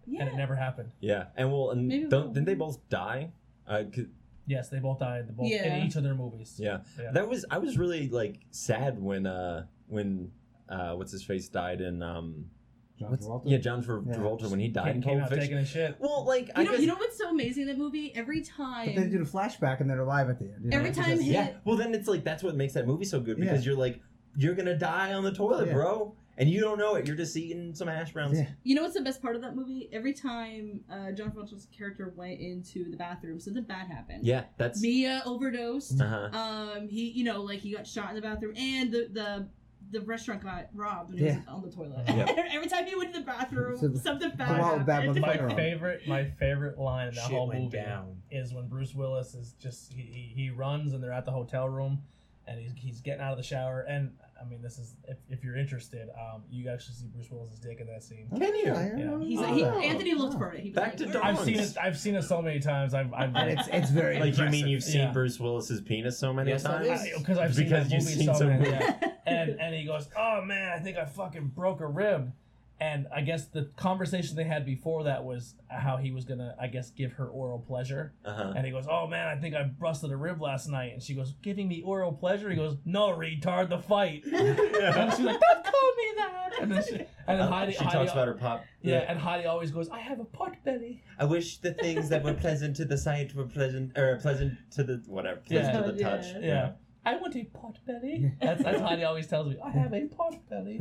Yeah. 0.06 0.22
and 0.22 0.30
it 0.30 0.36
never 0.36 0.56
happened. 0.56 0.90
yeah, 1.00 1.26
and 1.36 1.50
well, 1.52 1.70
and 1.70 1.86
Maybe 1.88 2.08
don't, 2.08 2.24
we'll- 2.24 2.32
didn't 2.32 2.46
they 2.46 2.54
both 2.54 2.88
die? 2.88 3.32
Uh, 3.66 3.84
'cause- 3.92 4.06
Yes, 4.46 4.68
they 4.70 4.80
both 4.80 4.98
died. 4.98 5.28
They 5.28 5.32
both 5.32 5.48
Yeah. 5.48 5.76
in 5.76 5.86
each 5.86 5.94
of 5.94 6.02
their 6.02 6.14
movies. 6.16 6.58
yeah. 6.58 6.80
Yeah. 7.00 7.12
that 7.12 7.28
was 7.28 7.44
I 7.50 7.58
was 7.58 7.78
really 7.78 8.08
like 8.08 8.40
sad 8.50 9.00
when 9.00 9.24
uh 9.26 9.66
when 9.86 10.32
uh 10.68 10.94
what's 10.96 11.12
his 11.12 11.22
face 11.22 11.48
died 11.48 11.80
in 11.80 12.02
um 12.02 12.50
John 12.98 13.10
what's, 13.10 13.26
Travolta? 13.26 13.42
yeah 13.46 13.58
John 13.58 13.82
Tra- 13.82 14.02
Yeah. 14.06 14.14
Travolta 14.14 14.48
when 14.50 14.60
he 14.60 14.68
died 14.68 14.94
in 14.96 15.02
Came, 15.02 15.02
came 15.02 15.18
Pulp 15.20 15.22
out 15.24 15.28
Fiction. 15.30 15.40
taking 15.48 15.58
a 15.58 15.66
shit. 15.66 15.96
Well, 15.98 16.24
like 16.26 16.50
I 16.54 16.60
You 16.60 16.66
know, 16.66 16.72
guess 16.72 16.80
you 16.82 16.86
know 16.86 16.94
what's 16.96 17.18
so 17.18 17.28
amazing 17.30 17.62
in 17.62 17.68
that 17.68 17.78
movie? 17.78 18.12
Every 18.14 18.42
time, 18.42 18.86
But 18.86 18.94
then 18.96 19.04
they 19.10 19.16
do 19.16 19.24
the 19.24 19.30
flashback 19.30 19.80
and 19.80 19.88
they're 19.90 20.00
alive 20.00 20.28
at 20.30 20.38
the 20.38 20.46
end. 20.46 20.64
you 20.64 20.70
know? 20.70 20.76
Every 20.76 20.90
It's 20.90 20.98
time 20.98 21.10
just- 21.10 21.22
he- 21.22 21.32
Yeah. 21.32 21.54
Well, 21.64 21.76
then 21.76 21.94
it's 21.94 22.08
like 22.08 22.24
that's 22.24 22.42
what 22.42 22.54
makes 22.56 22.74
that 22.74 22.86
movie 22.86 23.04
so 23.04 23.20
good 23.20 23.38
because 23.38 23.64
Yeah. 23.64 23.70
you're 23.72 23.78
like 23.80 24.00
you're 24.36 24.54
gonna 24.54 24.76
die 24.78 25.12
on 25.12 25.22
the 25.24 25.32
toilet, 25.32 25.66
Yeah. 25.66 25.74
bro, 25.74 26.14
and 26.38 26.48
you 26.48 26.58
don't 26.60 26.78
know 26.78 26.94
it. 26.94 27.06
You're 27.06 27.16
just 27.16 27.36
eating 27.36 27.74
some 27.74 27.86
hash 27.86 28.14
browns. 28.14 28.38
Yeah. 28.38 28.46
You 28.62 28.74
know 28.74 28.80
what's 28.82 28.94
the 28.94 29.02
best 29.02 29.20
part 29.20 29.36
of 29.36 29.42
that 29.42 29.54
movie? 29.54 29.90
Every 29.92 30.14
time 30.14 30.80
uh, 30.90 31.12
John 31.12 31.32
Travolta's 31.32 31.66
character 31.76 32.14
went 32.16 32.40
into 32.40 32.90
the 32.90 32.96
bathroom, 32.96 33.38
something 33.40 33.64
bad 33.64 33.88
happened. 33.88 34.24
Yeah, 34.24 34.44
that's. 34.56 34.80
Mia 34.80 35.22
overdosed. 35.26 36.00
Uh 36.00 36.28
huh. 36.32 36.38
Um, 36.78 36.88
he, 36.88 37.10
you 37.10 37.24
know, 37.24 37.42
like 37.42 37.58
he 37.58 37.72
got 37.74 37.86
shot 37.86 38.08
in 38.08 38.16
the 38.16 38.22
bathroom, 38.22 38.54
and 38.56 38.90
the 38.90 39.08
the 39.12 39.48
the 39.92 40.00
restaurant 40.00 40.42
got 40.42 40.68
robbed 40.74 41.10
when 41.10 41.18
he 41.18 41.24
Yeah. 41.26 41.36
was 41.36 41.46
on 41.48 41.62
the 41.62 41.70
toilet. 41.70 42.02
Yep. 42.08 42.38
Every 42.52 42.68
time 42.68 42.86
he 42.86 42.96
went 42.96 43.12
to 43.12 43.20
the 43.20 43.26
bathroom, 43.26 43.78
So 43.78 43.88
the- 43.88 43.98
something 44.00 44.30
bad 44.36 44.58
wild 44.58 44.86
bad 44.86 45.04
happened. 45.04 45.20
My 45.20 45.54
favorite, 45.54 46.08
my 46.08 46.24
favorite 46.24 46.78
line 46.78 47.08
in 47.08 47.14
that 47.14 47.24
Shit 47.24 47.32
whole 47.32 47.52
movie 47.52 47.68
down. 47.76 48.16
is 48.30 48.52
when 48.54 48.68
Bruce 48.68 48.94
Willis 48.94 49.34
is 49.34 49.52
just 49.60 49.92
he, 49.92 50.02
he, 50.02 50.42
he 50.44 50.50
runs 50.50 50.94
and 50.94 51.02
they're 51.02 51.12
at 51.12 51.24
the 51.26 51.30
hotel 51.30 51.68
room, 51.68 52.02
and 52.46 52.58
he's, 52.58 52.72
he's 52.76 53.00
getting 53.02 53.20
out 53.22 53.32
of 53.32 53.36
the 53.38 53.44
shower. 53.44 53.80
And 53.82 54.12
I 54.44 54.48
mean, 54.48 54.60
this 54.60 54.78
is 54.78 54.96
if, 55.08 55.18
if 55.28 55.44
you're 55.44 55.56
interested, 55.56 56.08
um, 56.18 56.42
you 56.50 56.68
actually 56.68 56.94
see 56.96 57.06
Bruce 57.06 57.30
Willis's 57.30 57.60
dick 57.60 57.78
in 57.80 57.86
that 57.86 58.02
scene. 58.02 58.28
Can 58.36 58.54
you? 58.56 58.72
I- 58.72 58.76
I 58.76 58.84
Yeah. 58.98 59.18
He's 59.20 59.40
know 59.40 59.46
like, 59.46 59.82
he. 59.82 59.88
Anthony 59.88 60.14
looked 60.14 60.34
Oh. 60.34 60.38
for 60.38 60.52
it. 60.52 60.60
He 60.60 60.70
was 60.70 60.74
Back 60.76 60.86
like, 60.88 60.96
to 60.96 61.04
"Where 61.04 61.12
Dawn. 61.14 61.22
I've 61.24 61.38
seen 61.40 61.54
it?" 61.60 61.70
it. 61.70 61.76
I've 61.80 61.98
seen 61.98 62.14
it 62.16 62.22
so 62.22 62.42
many 62.42 62.58
times. 62.60 62.92
I've, 62.94 63.12
I've 63.14 63.34
And 63.34 63.50
it's 63.58 63.68
it's 63.68 63.90
very 63.90 64.18
Like 64.18 64.36
you 64.36 64.48
mean 64.48 64.66
you've 64.66 64.82
seen 64.82 65.02
Yeah. 65.02 65.12
Bruce 65.12 65.38
Willis's 65.38 65.80
penis 65.80 66.18
so 66.18 66.32
many 66.32 66.50
Yes, 66.50 66.64
that 66.64 66.84
times? 66.84 67.02
is. 67.04 67.18
because 67.18 67.38
I've 67.38 67.54
seen 67.54 67.64
Because 67.68 67.88
that 67.88 67.94
you've 67.94 68.04
movie 68.04 68.16
seen 68.16 68.26
so 68.26 68.34
some 68.34 68.48
many. 68.48 68.64
movies. 68.70 68.80
Yeah. 68.80 69.08
and 69.26 69.60
and 69.60 69.74
he 69.74 69.84
goes, 69.84 70.08
"Oh 70.16 70.42
man, 70.44 70.72
I 70.72 70.80
think 70.82 70.96
I 70.96 71.04
fucking 71.04 71.48
broke 71.54 71.80
a 71.80 71.86
rib." 71.86 72.32
And 72.80 73.06
I 73.14 73.20
guess 73.20 73.46
the 73.46 73.70
conversation 73.76 74.34
they 74.34 74.42
had 74.44 74.66
before 74.66 75.04
that 75.04 75.22
was 75.24 75.54
how 75.68 75.98
he 75.98 76.10
was 76.10 76.24
gonna, 76.24 76.56
I 76.60 76.66
guess, 76.66 76.90
give 76.90 77.12
her 77.12 77.28
oral 77.28 77.60
pleasure. 77.60 78.12
Uh-huh. 78.24 78.54
And 78.56 78.66
he 78.66 78.72
goes, 78.72 78.86
"Oh 78.90 79.06
man, 79.06 79.28
I 79.28 79.40
think 79.40 79.54
I 79.54 79.62
busted 79.62 80.10
a 80.10 80.16
rib 80.16 80.40
last 80.42 80.68
night." 80.68 80.92
And 80.92 81.00
she 81.02 81.14
goes, 81.14 81.34
"Giving 81.42 81.68
me 81.68 81.82
oral 81.82 82.12
pleasure?" 82.12 82.50
He 82.50 82.56
goes, 82.56 82.76
"No, 82.84 83.08
retard, 83.10 83.68
the 83.68 83.78
fight." 83.78 84.24
And 84.32 85.12
she's 85.12 85.20
like, 85.24 85.38
"Don't 85.40 85.64
call 85.64 85.92
me 85.96 86.12
that." 86.16 86.50
And 86.60 86.72
then, 86.72 86.82
she, 86.84 86.94
and 87.28 87.40
then 87.40 87.48
Heidi, 87.48 87.76
Uh, 87.76 87.78
she 87.78 87.84
Heidi, 87.84 87.96
talks 87.98 88.12
about 88.12 88.26
her 88.28 88.34
pop. 88.34 88.64
yeah, 88.82 89.04
and 89.08 89.16
Heidi 89.18 89.46
always 89.46 89.70
goes, 89.70 89.88
"I 89.88 90.00
have 90.00 90.18
a 90.18 90.24
pot 90.24 90.56
belly." 90.64 91.02
I 91.18 91.24
wish 91.24 91.58
the 91.58 91.74
things 91.74 92.08
that 92.08 92.24
were 92.24 92.34
pleasant 92.34 92.74
to 92.76 92.84
the 92.84 92.98
sight 92.98 93.32
were 93.34 93.46
pleasant, 93.46 93.96
or 93.96 94.16
pleasant 94.16 94.54
to 94.72 94.82
the 94.82 95.02
whatever, 95.06 95.40
pleasant 95.40 95.74
Yeah. 95.74 95.80
to 95.82 95.92
the 95.92 95.98
Yeah. 96.00 96.08
touch. 96.10 96.26
Yeah. 96.40 96.72
I 97.04 97.16
want 97.16 97.34
a 97.36 97.44
pot 97.44 97.78
belly. 97.86 98.32
That's 98.40 98.62
that's 98.64 98.80
Heidi 98.86 99.04
always 99.04 99.28
tells 99.28 99.46
me. 99.48 99.56
I 99.64 99.70
have 99.70 99.92
a 99.92 100.06
pot 100.06 100.34
belly. 100.50 100.80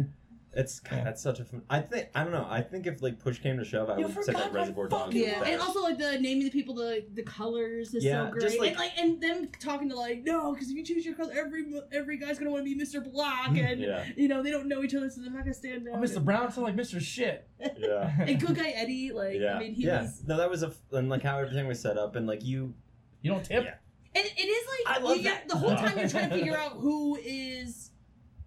It's 0.54 0.82
God, 0.82 0.98
Yeah. 0.98 1.04
that's 1.06 1.22
such 1.22 1.40
a 1.40 1.46
fun. 1.46 1.62
I 1.70 1.80
think 1.80 2.10
I 2.14 2.24
don't 2.26 2.34
know. 2.34 2.46
I 2.50 2.62
think 2.62 2.86
if 2.86 3.02
like 3.02 3.20
push 3.20 3.40
came 3.40 3.58
to 3.58 3.64
shove, 3.64 3.90
I 3.90 3.98
You 3.98 4.04
would 4.08 4.14
say 4.16 4.22
forgot 4.34 4.44
that 4.44 4.54
my 4.54 4.60
Reservoir 4.60 4.88
Dogs. 4.90 5.04
fucking- 5.06 5.22
is 5.22 5.28
Yeah, 5.28 5.40
better. 5.40 5.52
and 5.54 5.62
also 5.62 5.82
like 5.82 5.98
the 5.98 6.20
naming 6.20 6.44
the 6.44 6.50
people, 6.50 6.76
the 6.76 7.06
the 7.14 7.24
colors 7.24 7.94
is 7.94 8.04
Yeah, 8.04 8.26
so 8.26 8.32
great, 8.32 8.42
just, 8.42 8.60
like- 8.60 8.70
and 8.72 8.78
like 8.78 8.92
and 9.00 9.22
them 9.22 9.48
talking 9.62 9.88
to 9.90 9.96
like 9.96 10.24
no, 10.26 10.52
because 10.54 10.70
if 10.70 10.76
you 10.76 10.84
choose 10.84 11.06
your 11.06 11.16
color, 11.16 11.32
every 11.38 11.64
every 11.94 12.18
guy's 12.18 12.38
gonna 12.38 12.52
want 12.52 12.66
to 12.66 12.76
be 12.76 12.78
Mr. 12.84 13.02
Black, 13.02 13.52
mm, 13.52 13.64
and 13.72 13.80
yeah, 13.80 14.04
you 14.18 14.28
know 14.28 14.44
they 14.44 14.52
don't 14.52 14.68
know 14.68 14.84
each 14.84 14.94
other, 14.94 15.10
so 15.10 15.22
they're 15.22 15.32
not 15.32 15.44
gonna 15.44 15.54
stand 15.54 15.88
Oh, 15.90 15.96
out. 15.96 16.02
Mr. 16.04 16.22
Brown 16.24 16.52
sounds 16.52 16.58
like 16.66 16.76
Mr. 16.76 17.00
Shit. 17.00 17.48
yeah. 17.78 18.14
and 18.28 18.38
good 18.40 18.56
guy 18.56 18.72
Eddie, 18.72 19.12
like 19.14 19.40
yeah, 19.40 19.56
I 19.56 19.60
mean 19.60 19.74
he 19.74 19.86
yeah. 19.86 20.02
was, 20.02 20.22
No, 20.28 20.36
that 20.36 20.50
was 20.50 20.64
a 20.64 20.68
f- 20.68 20.82
and 20.92 21.08
like 21.10 21.24
how 21.24 21.38
everything 21.40 21.66
was 21.68 21.80
set 21.80 21.98
up 21.98 22.18
and 22.18 22.28
like 22.28 22.44
you. 22.44 22.74
You 23.22 23.32
don't 23.32 23.46
tip. 23.46 23.64
Yeah. 23.64 23.76
and 24.16 24.26
it 24.26 24.42
is 24.44 24.68
like 24.86 24.98
I 24.98 25.00
love 25.02 25.16
you, 25.16 25.24
yeah, 25.24 25.30
that. 25.36 25.48
the 25.48 25.56
whole 25.56 25.76
time 25.78 25.98
you're 25.98 26.10
trying 26.10 26.30
to 26.30 26.36
figure 26.40 26.58
out 26.58 26.74
who 26.74 27.16
is. 27.24 27.91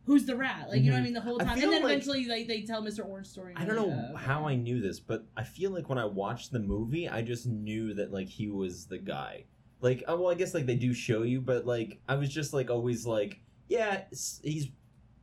Who's 0.07 0.27
the 0.27 0.37
rat? 0.37 0.69
Like 0.71 0.83
you 0.83 0.91
know 0.91 0.97
what 0.97 0.99
I 0.99 1.01
Mhm. 1.01 1.05
mean. 1.05 1.13
The 1.15 1.21
whole 1.23 1.41
I 1.41 1.45
time, 1.45 1.53
and 1.55 1.63
then 1.73 1.83
like- 1.83 1.93
eventually, 1.93 2.27
like 2.27 2.47
they 2.47 2.63
tell 2.63 2.83
Mr. 2.83 3.07
Orange 3.07 3.27
story. 3.27 3.55
I 3.57 3.65
don't 3.65 3.77
know 3.77 3.87
like, 4.13 4.23
how 4.23 4.45
okay. 4.45 4.53
I 4.53 4.57
knew 4.57 4.81
this, 4.81 5.01
but 5.01 5.25
I 5.37 5.45
feel 5.45 5.71
like 5.71 5.89
when 5.89 5.99
I 5.99 6.05
watched 6.05 6.53
the 6.53 6.59
movie, 6.61 7.09
I 7.09 7.23
just 7.23 7.47
knew 7.47 7.95
that 7.95 8.13
like 8.13 8.29
he 8.29 8.49
was 8.51 8.87
the 8.87 8.99
guy. 8.99 9.45
Like, 9.81 10.03
oh, 10.09 10.17
well, 10.21 10.31
I 10.31 10.35
guess 10.35 10.53
like 10.55 10.67
they 10.67 10.77
do 10.77 10.93
show 10.95 11.23
you, 11.23 11.41
but 11.41 11.67
like 11.67 12.01
I 12.09 12.15
was 12.17 12.29
just 12.29 12.53
like 12.53 12.71
always 12.71 13.07
like, 13.07 13.41
yeah, 13.69 14.05
he's 14.43 14.69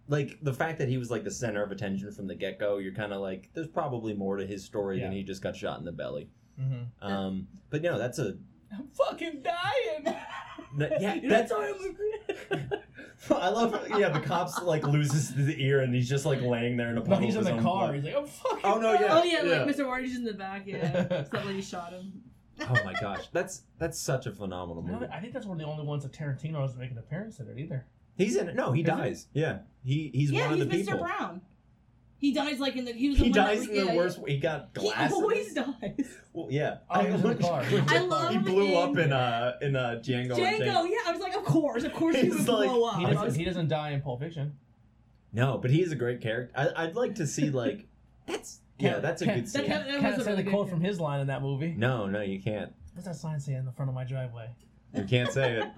like 0.07 0.39
the 0.41 0.53
fact 0.53 0.79
that 0.79 0.89
he 0.89 0.97
was 0.97 1.09
like 1.11 1.23
the 1.23 1.31
center 1.31 1.63
of 1.63 1.71
attention 1.71 2.11
from 2.11 2.27
the 2.27 2.35
get 2.35 2.59
go. 2.59 2.77
You're 2.77 2.93
kind 2.93 3.13
of 3.13 3.21
like, 3.21 3.49
there's 3.53 3.67
probably 3.67 4.13
more 4.13 4.37
to 4.37 4.45
his 4.45 4.63
story 4.65 4.99
than 4.99 5.11
he 5.11 5.23
just 5.23 5.41
got 5.41 5.55
shot 5.55 5.79
in 5.79 5.85
the 5.85 5.91
belly. 5.91 6.27
Mm-hmm. 6.59 7.05
Um, 7.07 7.47
but 7.69 7.81
no, 7.81 7.97
that's 7.97 8.19
a 8.19 8.37
I'm 8.71 8.87
fucking 8.93 9.41
dying. 9.43 10.15
that- 10.77 11.01
yeah, 11.01 11.13
You 11.21 11.21
know, 11.23 11.29
that's. 11.29 11.51
sorry, 13.21 13.41
I'm- 13.41 13.43
I 13.43 13.49
love, 13.49 13.87
yeah, 13.97 14.09
the 14.09 14.19
cops 14.19 14.61
like 14.61 14.83
loses 14.87 15.33
the 15.33 15.55
ear 15.63 15.81
and 15.81 15.93
he's 15.93 16.09
just 16.09 16.25
like 16.25 16.41
laying 16.41 16.77
there 16.77 16.89
in 16.89 16.97
a 16.97 17.03
No, 17.03 17.15
he's 17.17 17.35
in 17.35 17.39
of 17.39 17.45
the 17.45 17.51
own 17.53 17.63
car. 17.63 17.87
blood. 17.87 17.95
He's 17.95 18.03
like, 18.05 18.13
oh, 18.15 18.21
I'm 18.21 18.27
fucking. 18.27 18.59
Oh, 18.63 18.79
no, 18.79 18.93
yeah. 18.93 19.07
Oh 19.11 19.23
yeah, 19.23 19.43
Yeah. 19.43 19.63
like 19.63 19.75
Mr. 19.75 19.87
Orange 19.87 20.09
is 20.09 20.17
in 20.17 20.23
the 20.25 20.33
back. 20.33 20.63
Yeah, 20.65 20.79
that 21.31 21.45
lady 21.45 21.61
shot 21.61 21.91
him. 21.93 22.21
Oh 22.69 22.75
my 22.85 22.93
gosh, 22.99 23.27
that's 23.31 23.63
that's 23.79 23.99
such 23.99 24.27
a 24.27 24.31
phenomenal 24.31 24.83
movie. 24.83 25.07
I 25.11 25.19
think 25.19 25.33
that's 25.33 25.45
one 25.47 25.59
of 25.59 25.65
the 25.65 25.71
only 25.71 25.83
ones 25.85 26.03
that 26.03 26.11
Tarantino 26.11 26.59
doesn't 26.61 26.79
make 26.79 26.91
an 26.91 26.97
appearance 26.99 27.39
in 27.39 27.47
it 27.47 27.57
either. 27.57 27.85
He's 28.17 28.35
in 28.35 28.47
it. 28.49 28.55
No, 28.55 28.71
he 28.71 28.81
Is 28.81 28.85
he? 28.87 28.91
dies. 28.91 29.27
Yeah, 29.33 29.59
he 29.83 30.11
he's 30.13 30.29
yeah, 30.31 30.45
one 30.47 30.55
he's 30.55 30.63
of 30.65 30.69
the 30.69 30.77
Mr. 30.77 30.85
people. 30.85 30.99
Brown. 30.99 31.41
He 32.21 32.31
dies 32.33 32.59
like 32.59 32.75
in 32.75 32.85
the. 32.85 32.93
He 32.93 33.09
was. 33.09 33.17
The 33.17 33.23
He 33.25 33.29
one 33.31 33.39
that- 33.39 33.53
in 33.57 33.61
yeah, 33.63 33.81
the 33.81 33.85
yeah. 33.87 33.95
worst. 33.95 34.19
He 34.27 34.37
got 34.37 34.73
glass. 34.73 35.09
He 35.11 35.15
always 35.15 35.53
dies. 35.55 36.17
Well, 36.33 36.47
yeah. 36.51 36.77
Oh, 36.89 36.99
he 37.03 37.11
was 37.11 37.21
in 37.23 37.27
the 37.29 37.35
car. 37.35 37.63
He 37.65 37.73
was 37.75 37.81
in 37.81 37.87
the 37.87 37.93
I 37.95 37.99
love 37.99 38.31
He 38.31 38.37
blew 38.37 38.65
in- 38.67 38.77
up 38.77 38.97
in 39.05 39.11
uh 39.11 39.53
in 39.61 39.75
uh 39.75 39.99
Django. 40.03 40.37
Django, 40.37 40.87
yeah, 40.87 40.97
I 41.07 41.11
was 41.11 41.19
like, 41.19 41.35
of 41.35 41.43
course, 41.43 41.83
of 41.83 41.93
course 41.93 42.15
he 42.15 42.27
He's 42.27 42.37
would 42.37 42.47
like- 42.47 42.69
blow 42.69 42.83
up. 42.85 42.99
He 42.99 43.05
I 43.05 43.09
doesn't, 43.09 43.25
was- 43.25 43.35
he 43.35 43.43
doesn't 43.43 43.67
die 43.69 43.89
in 43.91 44.01
Pulp 44.01 44.19
Fiction. 44.21 44.55
No, 45.33 45.57
but 45.57 45.71
he's 45.71 45.91
a 45.91 45.95
great 45.95 46.21
character. 46.21 46.53
I, 46.55 46.83
I'd 46.83 46.95
like 46.95 47.15
to 47.15 47.25
see 47.25 47.49
like 47.49 47.87
that's 48.27 48.59
yeah, 48.77 48.99
that's 48.99 49.23
a 49.23 49.25
can't- 49.25 49.37
good 49.41 49.49
scene. 49.49 49.67
That- 49.67 49.87
that 49.87 49.99
Can't 50.01 50.03
was 50.17 50.21
a 50.21 50.23
say 50.25 50.31
really 50.31 50.43
the 50.43 50.51
quote 50.51 50.69
from 50.69 50.81
his 50.81 50.99
line 50.99 51.21
in 51.21 51.27
that 51.27 51.41
movie. 51.41 51.73
No, 51.75 52.05
no, 52.05 52.21
you 52.21 52.39
can't. 52.39 52.71
What's 52.93 53.07
that 53.07 53.15
sign 53.15 53.39
say 53.39 53.53
in 53.55 53.65
the 53.65 53.71
front 53.71 53.89
of 53.89 53.95
my 53.95 54.03
driveway? 54.03 54.49
You 54.93 55.03
can't 55.05 55.31
say 55.31 55.59
it. 55.61 55.71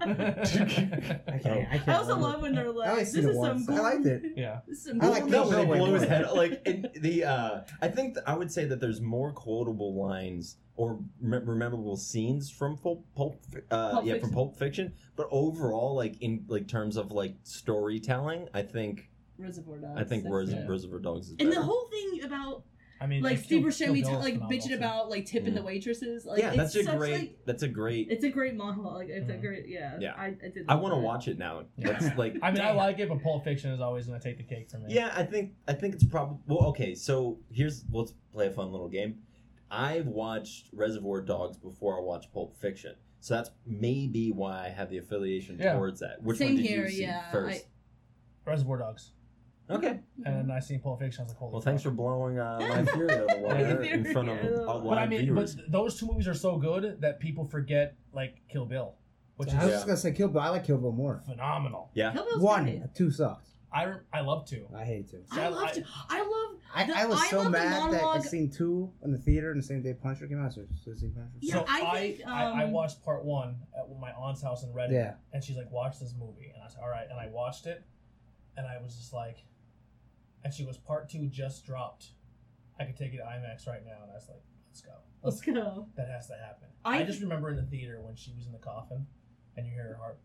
I 1.28 1.38
can't. 1.38 1.68
I 1.70 1.78
can't 1.78 1.88
I 1.88 1.94
also 1.96 2.14
remember. 2.16 2.28
love 2.28 2.42
when 2.42 2.54
they're 2.54 2.66
I 2.66 2.70
like, 2.70 2.88
only 2.90 3.02
this 3.04 3.12
seen 3.12 3.24
it 3.24 3.30
is 3.30 3.36
some 3.36 3.64
once. 3.64 3.68
I 3.68 3.78
liked 3.80 4.06
it. 4.06 4.22
yeah. 4.36 4.60
This 4.66 4.78
is 4.78 4.84
some 4.86 5.00
I 5.00 5.06
like 5.08 5.20
gold 5.20 5.30
no, 5.32 5.42
Kill 5.42 5.50
when 5.50 5.68
they 5.68 5.74
Bill 5.74 5.86
blow 5.86 5.94
his 5.94 6.04
head 6.08 6.30
like 6.32 6.62
in 6.66 6.88
the 7.00 7.24
uh 7.24 7.60
I 7.80 7.88
think 7.88 8.14
th- 8.14 8.24
I 8.26 8.34
would 8.34 8.50
say 8.50 8.64
that 8.64 8.80
there's 8.80 9.00
more 9.00 9.32
quotable 9.32 9.94
lines 9.94 10.56
or 10.76 10.98
rem- 11.20 11.46
rememberable 11.48 11.96
scenes 11.96 12.50
from 12.50 12.76
Pulp, 12.76 13.04
Pulp 13.14 13.40
Fi- 13.52 13.60
uh 13.70 13.90
Pulp 13.92 14.04
yeah 14.06 14.14
Fiction. 14.14 14.28
from 14.28 14.34
Pulp 14.34 14.56
Fiction, 14.58 14.92
but 15.16 15.28
overall 15.30 15.94
like 15.94 16.20
in 16.20 16.44
like 16.48 16.66
terms 16.66 16.96
of 16.96 17.12
like 17.12 17.34
storytelling, 17.44 18.48
I 18.52 18.62
think 18.62 19.08
Reservoir 19.38 19.78
Dogs. 19.78 20.00
I 20.00 20.04
think 20.04 20.24
that's 20.24 20.34
Res- 20.34 20.52
it. 20.52 20.68
Reservoir 20.68 20.98
Dogs 21.00 21.26
is 21.26 21.30
And 21.38 21.50
better. 21.50 21.54
the 21.54 21.62
whole 21.62 21.88
thing 21.90 22.24
about 22.24 22.64
I 23.00 23.06
mean, 23.06 23.22
like 23.22 23.38
Kill- 23.38 23.44
Steve 23.44 23.64
Buscemi 23.88 24.02
Bill 24.02 24.10
ta- 24.12 24.18
is 24.18 24.24
like 24.24 24.40
bitching 24.48 24.68
too. 24.68 24.74
about 24.76 25.10
like 25.10 25.26
tipping 25.26 25.52
Mm. 25.52 25.56
the 25.56 25.62
waitresses. 25.62 26.24
Like, 26.24 26.38
yeah, 26.38 26.48
it's 26.48 26.56
that's 26.56 26.76
a 26.76 26.84
such, 26.84 26.96
great 26.98 27.12
Like, 27.12 27.38
that's 27.44 27.62
a 27.62 27.68
great 27.68 28.08
it's 28.10 28.24
a 28.24 28.30
great 28.30 28.54
monologue. 28.54 28.94
Like, 28.94 29.08
it's 29.08 29.28
a 29.28 29.34
Mhm. 29.34 29.40
great 29.40 29.68
yeah. 29.68 29.96
Yeah. 30.00 30.14
I, 30.16 30.26
I 30.26 30.48
did. 30.48 30.64
I 30.68 30.74
want 30.76 30.94
to 30.94 30.98
watch 31.00 31.28
it 31.28 31.36
now. 31.38 31.64
Yeah. 31.76 31.98
That's 31.98 32.16
like 32.16 32.36
I 32.42 32.50
mean, 32.52 32.62
I 32.62 32.70
like 32.72 32.98
it, 33.00 33.08
but 33.08 33.22
Pulp 33.22 33.44
Fiction 33.44 33.70
is 33.72 33.80
always 33.80 34.06
going 34.06 34.18
to 34.20 34.24
take 34.26 34.36
the 34.38 34.44
cake 34.44 34.70
for 34.70 34.78
me. 34.78 34.94
Yeah, 34.94 35.12
I 35.14 35.24
think 35.24 35.52
I 35.68 35.72
think 35.74 35.94
it's 35.94 36.04
probably 36.04 36.38
well. 36.46 36.66
Okay, 36.68 36.94
so 36.94 37.38
here's 37.50 37.84
let's 37.92 38.14
play 38.32 38.46
a 38.46 38.50
fun 38.50 38.70
little 38.70 38.88
game. 38.88 39.18
I've 39.70 40.06
watched 40.06 40.68
Reservoir 40.72 41.20
Dogs 41.20 41.56
before 41.56 41.98
I 41.98 42.00
watched 42.00 42.32
Pulp 42.32 42.56
Fiction, 42.56 42.94
so 43.18 43.34
that's 43.34 43.50
maybe 43.66 44.30
why 44.30 44.66
I 44.66 44.68
have 44.68 44.88
the 44.88 44.98
affiliation 44.98 45.58
Yeah. 45.58 45.72
towards 45.74 45.98
that. 46.00 46.22
Which 46.22 46.38
Same 46.38 46.48
one 46.54 46.56
did 46.58 46.66
here, 46.66 46.84
you 46.84 46.90
see 46.90 47.02
yeah, 47.02 47.30
first? 47.32 47.66
Reservoir 48.46 48.78
Dogs. 48.78 49.10
Okay. 49.70 50.00
And 50.26 50.52
I 50.52 50.60
seen 50.60 50.80
Pulp 50.80 51.00
Fiction. 51.00 51.22
I 51.22 51.24
was 51.24 51.30
like, 51.32 51.38
holy 51.38 51.52
Well, 51.52 51.60
thanks 51.62 51.82
for 51.82 51.90
blowing 51.90 52.38
uh, 52.38 52.58
my 52.60 52.84
theory 52.84 53.10
out 53.12 53.20
of 53.22 53.28
the 53.28 53.38
water 53.38 53.82
in 53.82 54.04
front 54.12 54.28
of 54.28 54.40
theory, 54.40 54.56
uh, 54.56 54.74
yeah. 54.74 54.80
But 54.88 54.98
I 54.98 55.06
mean, 55.06 55.20
viewers. 55.22 55.54
but 55.56 55.72
those 55.72 55.98
two 55.98 56.06
movies 56.06 56.28
are 56.28 56.34
so 56.34 56.58
good 56.58 57.00
that 57.00 57.18
people 57.18 57.44
forget 57.46 57.96
like 58.12 58.42
Kill 58.50 58.66
Bill, 58.66 58.94
which 59.36 59.48
I 59.52 59.56
was 59.56 59.64
is 59.66 59.70
just 59.72 59.86
gonna 59.86 59.96
say 59.96 60.12
Kill 60.12 60.28
Bill. 60.28 60.42
I 60.42 60.50
like 60.50 60.64
Kill 60.64 60.76
Bill 60.78 60.92
more. 60.92 61.22
phenomenal. 61.26 61.90
yeah, 61.94 62.12
Kill 62.12 62.24
Bill's 62.24 62.42
One, 62.42 62.64
great. 62.64 62.82
two 62.94 63.10
sucks. 63.10 63.52
I 63.72 63.94
I 64.12 64.20
love 64.20 64.46
two. 64.46 64.66
I 64.76 64.84
hate 64.84 65.10
two. 65.10 65.24
I 65.32 65.44
I- 65.44 65.48
love 65.48 65.62
I- 65.64 65.72
to. 65.72 65.84
I 66.10 66.18
love. 66.20 66.60
I, 66.76 66.84
The- 66.86 66.98
I 66.98 67.06
was 67.06 67.20
I 67.20 67.26
so 67.28 67.36
love 67.38 67.44
the 67.46 67.50
mad 67.50 67.72
that 67.72 67.82
I 67.82 67.86
monologue- 68.02 68.22
seen 68.24 68.50
two 68.50 68.92
in 69.02 69.12
the 69.12 69.18
theater 69.18 69.50
and 69.50 69.60
the 69.62 69.66
same 69.66 69.80
day 69.82 69.94
Punisher 69.94 70.26
came 70.26 70.44
out. 70.44 70.52
So, 70.52 70.64
so 70.84 70.92
seen 70.94 71.12
Punisher. 71.12 71.32
Yeah, 71.40 71.54
so 71.54 71.64
I 71.68 71.80
I, 71.80 72.00
think, 72.00 72.20
I, 72.28 72.44
I 72.44 72.64
um, 72.64 72.72
watched 72.72 73.02
part 73.04 73.24
one 73.24 73.56
at 73.78 73.84
my 74.00 74.10
aunt's 74.12 74.42
house 74.42 74.62
in 74.62 74.72
Reading, 74.74 74.94
Yeah. 74.96 75.14
and 75.32 75.42
she's 75.42 75.56
like, 75.56 75.70
"Watch 75.72 75.98
this 76.00 76.12
movie," 76.18 76.52
and 76.54 76.62
I 76.62 76.68
said, 76.68 76.80
"All 76.82 76.88
right," 76.90 77.06
and 77.10 77.18
I 77.18 77.28
watched 77.28 77.66
it, 77.66 77.82
and 78.56 78.66
I 78.66 78.80
was 78.82 78.94
just 78.96 79.12
like, 79.12 79.38
and 80.44 80.52
she 80.52 80.64
was 80.64 80.76
part 80.76 81.08
two 81.08 81.26
just 81.28 81.64
dropped. 81.64 82.08
I 82.78 82.84
could 82.84 82.96
take 82.96 83.14
it 83.14 83.18
to 83.18 83.22
IMAX 83.22 83.66
right 83.66 83.84
now, 83.84 84.02
and 84.02 84.10
I 84.10 84.14
was 84.14 84.28
like, 84.28 84.42
"Let's 84.68 84.80
go, 84.80 84.92
Let's 85.22 85.40
go. 85.40 85.88
that 85.96 86.08
has 86.08 86.26
to 86.28 86.34
happen." 86.34 86.68
I, 86.84 86.98
I- 86.98 87.04
just 87.04 87.20
remember 87.20 87.50
in 87.50 87.56
the 87.56 87.62
theater 87.62 88.00
when 88.02 88.16
she 88.16 88.32
was 88.36 88.46
in 88.46 88.52
the 88.52 88.58
coffin, 88.58 89.06
and 89.56 89.66
you 89.66 89.72
hear 89.72 89.88
her 89.88 89.96
heart. 89.96 90.18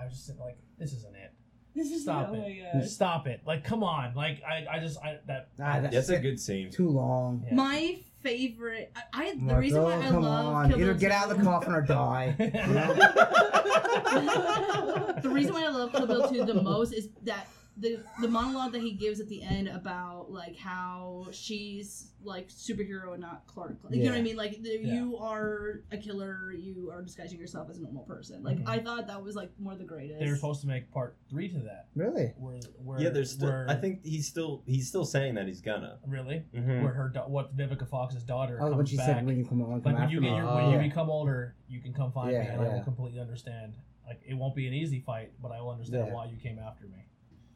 I 0.00 0.04
was 0.04 0.14
just 0.14 0.26
sitting 0.26 0.40
like, 0.40 0.56
"This 0.78 0.92
isn't 0.92 1.14
it. 1.14 1.32
This 1.76 1.90
is 1.90 2.02
Stop 2.02 2.28
oh 2.30 2.34
it. 2.34 2.74
my. 2.74 2.80
Stop 2.84 3.26
it! 3.26 3.40
Like, 3.46 3.64
come 3.64 3.82
on! 3.82 4.14
Like, 4.14 4.42
I, 4.48 4.76
I 4.76 4.78
just, 4.80 4.98
I 5.02 5.18
that." 5.26 5.48
Ah, 5.60 5.80
that- 5.80 5.92
That's 5.92 6.08
a 6.08 6.18
good 6.18 6.40
scene. 6.40 6.70
Too 6.70 6.88
long. 6.88 7.44
Yeah. 7.46 7.54
My 7.54 7.98
favorite. 8.22 8.92
I, 8.96 9.02
I 9.12 9.34
the 9.34 9.44
Like, 9.44 9.58
reason 9.58 9.82
why 9.82 9.94
oh, 9.94 10.00
I 10.00 10.08
come 10.08 10.22
love 10.22 10.46
on. 10.46 10.70
Kill 10.70 10.80
Either 10.80 10.94
get 10.94 11.12
out 11.12 11.30
of 11.30 11.36
the 11.38 11.44
coffin 11.44 11.74
or 11.74 11.82
die. 11.82 12.34
the 15.22 15.28
reason 15.30 15.52
why 15.52 15.64
I 15.64 15.68
love 15.68 15.92
Kill 15.92 16.06
Bill 16.06 16.28
2 16.28 16.44
the 16.44 16.62
most 16.62 16.92
is 16.92 17.08
that 17.24 17.48
the 17.76 17.98
the 18.20 18.28
monologue 18.28 18.70
that 18.72 18.82
he 18.82 18.92
gives 18.92 19.18
at 19.18 19.28
the 19.28 19.42
end 19.42 19.66
about 19.68 20.30
like 20.30 20.56
how 20.56 21.26
she's 21.32 22.12
like 22.22 22.48
superhero 22.48 23.12
and 23.12 23.20
not 23.20 23.46
Clark. 23.46 23.76
Like, 23.82 23.96
You 23.96 24.04
know 24.04 24.10
what 24.12 24.18
I 24.18 24.22
mean? 24.22 24.36
Like 24.36 24.62
the, 24.62 24.78
you 24.80 25.16
are 25.18 25.80
a 25.90 25.96
killer. 25.98 26.52
You 26.52 26.90
are 26.92 27.02
disguising 27.02 27.38
yourself 27.38 27.68
as 27.70 27.78
a 27.78 27.82
normal 27.82 28.04
person. 28.04 28.42
Like 28.44 28.58
Mhm. 28.58 28.68
I 28.68 28.78
thought 28.78 29.08
that 29.08 29.22
was 29.22 29.34
like 29.34 29.50
one 29.58 29.72
of 29.72 29.78
the 29.80 29.84
greatest. 29.84 30.20
They 30.20 30.28
were 30.28 30.36
supposed 30.36 30.60
to 30.60 30.68
make 30.68 30.90
part 30.92 31.16
three 31.28 31.48
to 31.48 31.58
that. 31.60 31.88
Really? 31.96 32.32
Where, 32.38 32.60
where 32.82 33.00
Yeah, 33.00 33.08
there's 33.10 33.32
still. 33.32 33.48
where, 33.48 33.66
I 33.68 33.74
think 33.74 34.04
he's 34.04 34.26
still 34.28 34.62
he's 34.66 34.86
still 34.88 35.04
saying 35.04 35.34
that 35.34 35.46
he's 35.48 35.60
gonna. 35.60 35.98
really 36.06 36.44
Mhm. 36.54 36.82
where 36.82 36.92
her 36.92 37.12
what 37.26 37.56
Vivica 37.56 37.88
Fox's 37.88 38.22
daughter 38.22 38.58
Oh, 38.60 38.66
comes 38.66 38.76
when 38.76 38.86
she 38.86 38.96
back. 38.96 39.06
said 39.06 39.26
when 39.26 39.36
you 39.36 39.44
come 39.44 39.60
on, 39.62 39.82
come 39.82 39.92
like 39.92 40.00
when 40.02 40.10
you 40.10 40.20
get 40.20 40.36
your, 40.36 40.46
Oh. 40.48 40.54
when 40.56 40.70
you 40.70 40.78
become 40.88 41.10
older, 41.10 41.56
you 41.68 41.80
can 41.80 41.92
come 41.92 42.12
find 42.12 42.28
me, 42.28 42.34
Yeah, 42.34 42.52
and 42.52 42.62
I 42.62 42.68
will 42.74 42.84
completely 42.84 43.20
understand. 43.20 43.74
Like 44.06 44.20
it 44.26 44.34
won't 44.34 44.54
be 44.54 44.66
an 44.68 44.74
easy 44.74 45.00
fight, 45.00 45.32
but 45.42 45.50
I 45.50 45.60
will 45.60 45.70
understand 45.70 46.06
Yeah. 46.06 46.14
why 46.14 46.26
you 46.26 46.36
came 46.36 46.58
after 46.60 46.86
me. 46.86 47.06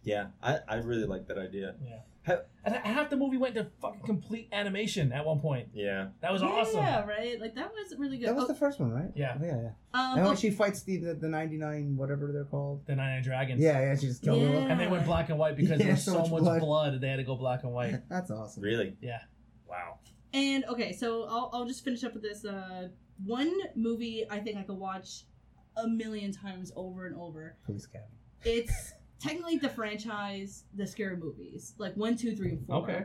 Yeah, 0.05 0.29
I, 0.43 0.59
I 0.69 0.77
really 0.77 1.05
like 1.07 1.27
that 1.29 1.39
idea. 1.39 1.75
Yeah. 1.85 1.99
Ha- 2.27 2.43
And 2.65 2.75
half 2.77 3.09
the 3.11 3.17
movie 3.17 3.37
went 3.39 3.55
to 3.55 3.67
fucking 3.81 4.03
complete 4.03 4.49
animation 4.53 5.13
at 5.13 5.25
one 5.25 5.41
point. 5.41 5.69
Yeah. 5.73 6.09
That 6.21 6.33
was 6.33 6.43
yeah, 6.43 6.49
awesome. 6.49 6.77
Yeah, 6.81 7.05
right. 7.05 7.41
Like 7.41 7.55
that 7.55 7.71
was 7.73 7.95
really 7.99 8.19
good. 8.19 8.29
That 8.29 8.35
was 8.37 8.45
Oh, 8.45 8.49
the 8.49 8.55
first 8.55 8.79
one, 8.81 8.91
right? 8.93 9.11
Yeah. 9.15 9.37
Yeah, 9.41 9.47
yeah. 9.47 9.71
um, 9.95 10.19
And 10.19 10.21
oh, 10.27 10.29
when 10.29 10.37
she 10.37 10.51
fights 10.51 10.83
the, 10.83 10.99
the, 10.99 11.15
the 11.15 11.29
99, 11.29 11.97
whatever 11.97 12.31
they're 12.33 12.45
called. 12.45 12.85
The 12.87 12.95
Nine 12.97 13.15
Nine 13.15 13.23
Dragons. 13.23 13.61
Yeah, 13.61 13.81
yeah, 13.81 13.97
she 13.97 14.07
just 14.09 14.23
killed 14.23 14.43
Yeah. 14.43 14.53
them. 14.53 14.71
And 14.71 14.81
they 14.81 14.87
went 14.89 15.05
black 15.07 15.31
and 15.31 15.39
white 15.39 15.57
because 15.57 15.73
Yeah, 15.73 15.77
there 15.79 15.91
was 15.91 16.05
so 16.05 16.13
so, 16.13 16.19
much 16.21 16.31
much 16.31 16.41
blood. 16.43 16.61
blood. 16.61 17.01
They 17.01 17.09
had 17.09 17.17
to 17.17 17.25
go 17.25 17.37
black 17.37 17.65
and 17.65 17.73
white. 17.73 17.97
That's 18.11 18.31
awesome. 18.31 18.63
Really. 18.63 18.97
Yeah. 19.01 19.21
Wow. 19.69 19.99
And 20.35 20.65
okay, 20.67 20.93
so 20.93 21.25
I'll, 21.25 21.51
I'll 21.55 21.67
just 21.67 21.83
finish 21.85 22.05
up 22.05 22.13
with 22.15 22.23
this. 22.23 22.45
Uh, 22.45 22.89
one 23.25 23.53
movie 23.75 24.27
I 24.31 24.39
think 24.41 24.57
I 24.59 24.63
could 24.63 24.77
watch 24.79 25.25
a 25.77 25.89
million 25.89 26.33
times 26.33 26.73
over 26.77 27.07
and 27.07 27.17
over. 27.17 27.57
Police 27.65 27.87
Academy. 27.87 28.11
It's 28.45 28.93
technically 29.21 29.57
the 29.59 29.69
franchise, 29.69 30.65
the 30.75 30.87
scary 30.87 31.17
movies, 31.17 31.75
like 31.79 31.95
one, 31.97 32.17
two, 32.17 32.35
three, 32.37 32.51
and 32.51 32.67
four. 32.67 32.77
Okay. 32.83 33.05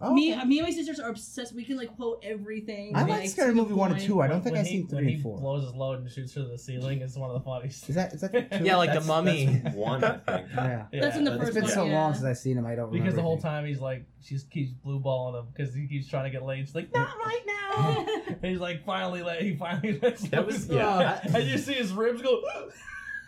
Oh, 0.00 0.12
Me, 0.12 0.34
okay. 0.34 0.44
me 0.44 0.58
and 0.58 0.68
my 0.68 0.72
sisters 0.72 1.00
are 1.00 1.08
obsessed. 1.10 1.54
We 1.54 1.64
can 1.64 1.76
like 1.78 1.96
quote 1.96 2.22
everything. 2.24 2.94
I 2.94 3.00
like, 3.02 3.10
like 3.10 3.28
Scary 3.30 3.54
Movie 3.54 3.72
1 3.74 3.92
and 3.92 4.00
2. 4.00 4.20
I 4.20 4.28
don't 4.28 4.42
think 4.42 4.56
I've 4.56 4.66
seen 4.66 4.86
3 4.86 5.04
he 5.06 5.14
and 5.14 5.22
4. 5.22 5.38
blows 5.40 5.64
his 5.64 5.74
load 5.74 6.00
and 6.00 6.10
shoots 6.10 6.34
through 6.34 6.48
the 6.48 6.58
ceiling. 6.58 7.00
It's 7.00 7.16
one 7.16 7.30
of 7.30 7.34
the 7.34 7.44
funniest. 7.44 7.88
Is 7.88 7.94
that, 7.94 8.12
is 8.12 8.20
that 8.20 8.32
two? 8.58 8.64
Yeah, 8.64 8.76
like 8.76 8.92
the 8.92 9.00
mummy. 9.00 9.46
that's 9.64 9.74
one, 9.74 10.04
I 10.04 10.10
think. 10.26 10.48
Yeah. 10.54 10.86
That's 10.92 11.16
in 11.16 11.24
the 11.24 11.30
Yeah, 11.32 11.36
first 11.38 11.48
It's 11.48 11.54
been 11.54 11.64
one, 11.64 11.72
so 11.72 11.84
yeah. 11.86 11.92
long 11.94 12.12
since 12.14 12.24
I've 12.26 12.38
seen 12.38 12.58
him, 12.58 12.66
I 12.66 12.74
don't 12.74 12.86
remember. 12.86 12.98
Because 12.98 13.14
the 13.14 13.22
whole 13.22 13.32
anything. 13.32 13.50
time 13.50 13.64
he's 13.66 13.80
like, 13.80 14.04
she 14.20 14.38
keeps 14.50 14.72
blue 14.72 14.98
balling 15.00 15.40
him 15.40 15.46
because 15.54 15.74
he 15.74 15.86
keeps 15.88 16.06
trying 16.08 16.24
to 16.24 16.30
get 16.30 16.44
laid. 16.44 16.66
She's 16.66 16.74
like, 16.74 16.92
not 16.94 17.08
right 17.24 17.40
now. 17.46 18.06
and 18.28 18.44
he's 18.44 18.60
like, 18.60 18.84
finally, 18.84 19.22
let 19.22 19.40
he 19.42 19.56
finally 19.56 19.98
lets 20.02 20.22
That 20.28 20.46
was- 20.46 20.68
yeah, 20.68 21.20
I- 21.24 21.38
and 21.38 21.48
you 21.48 21.56
see 21.58 21.72
his 21.74 21.92
ribs 21.92 22.20
go. 22.22 22.42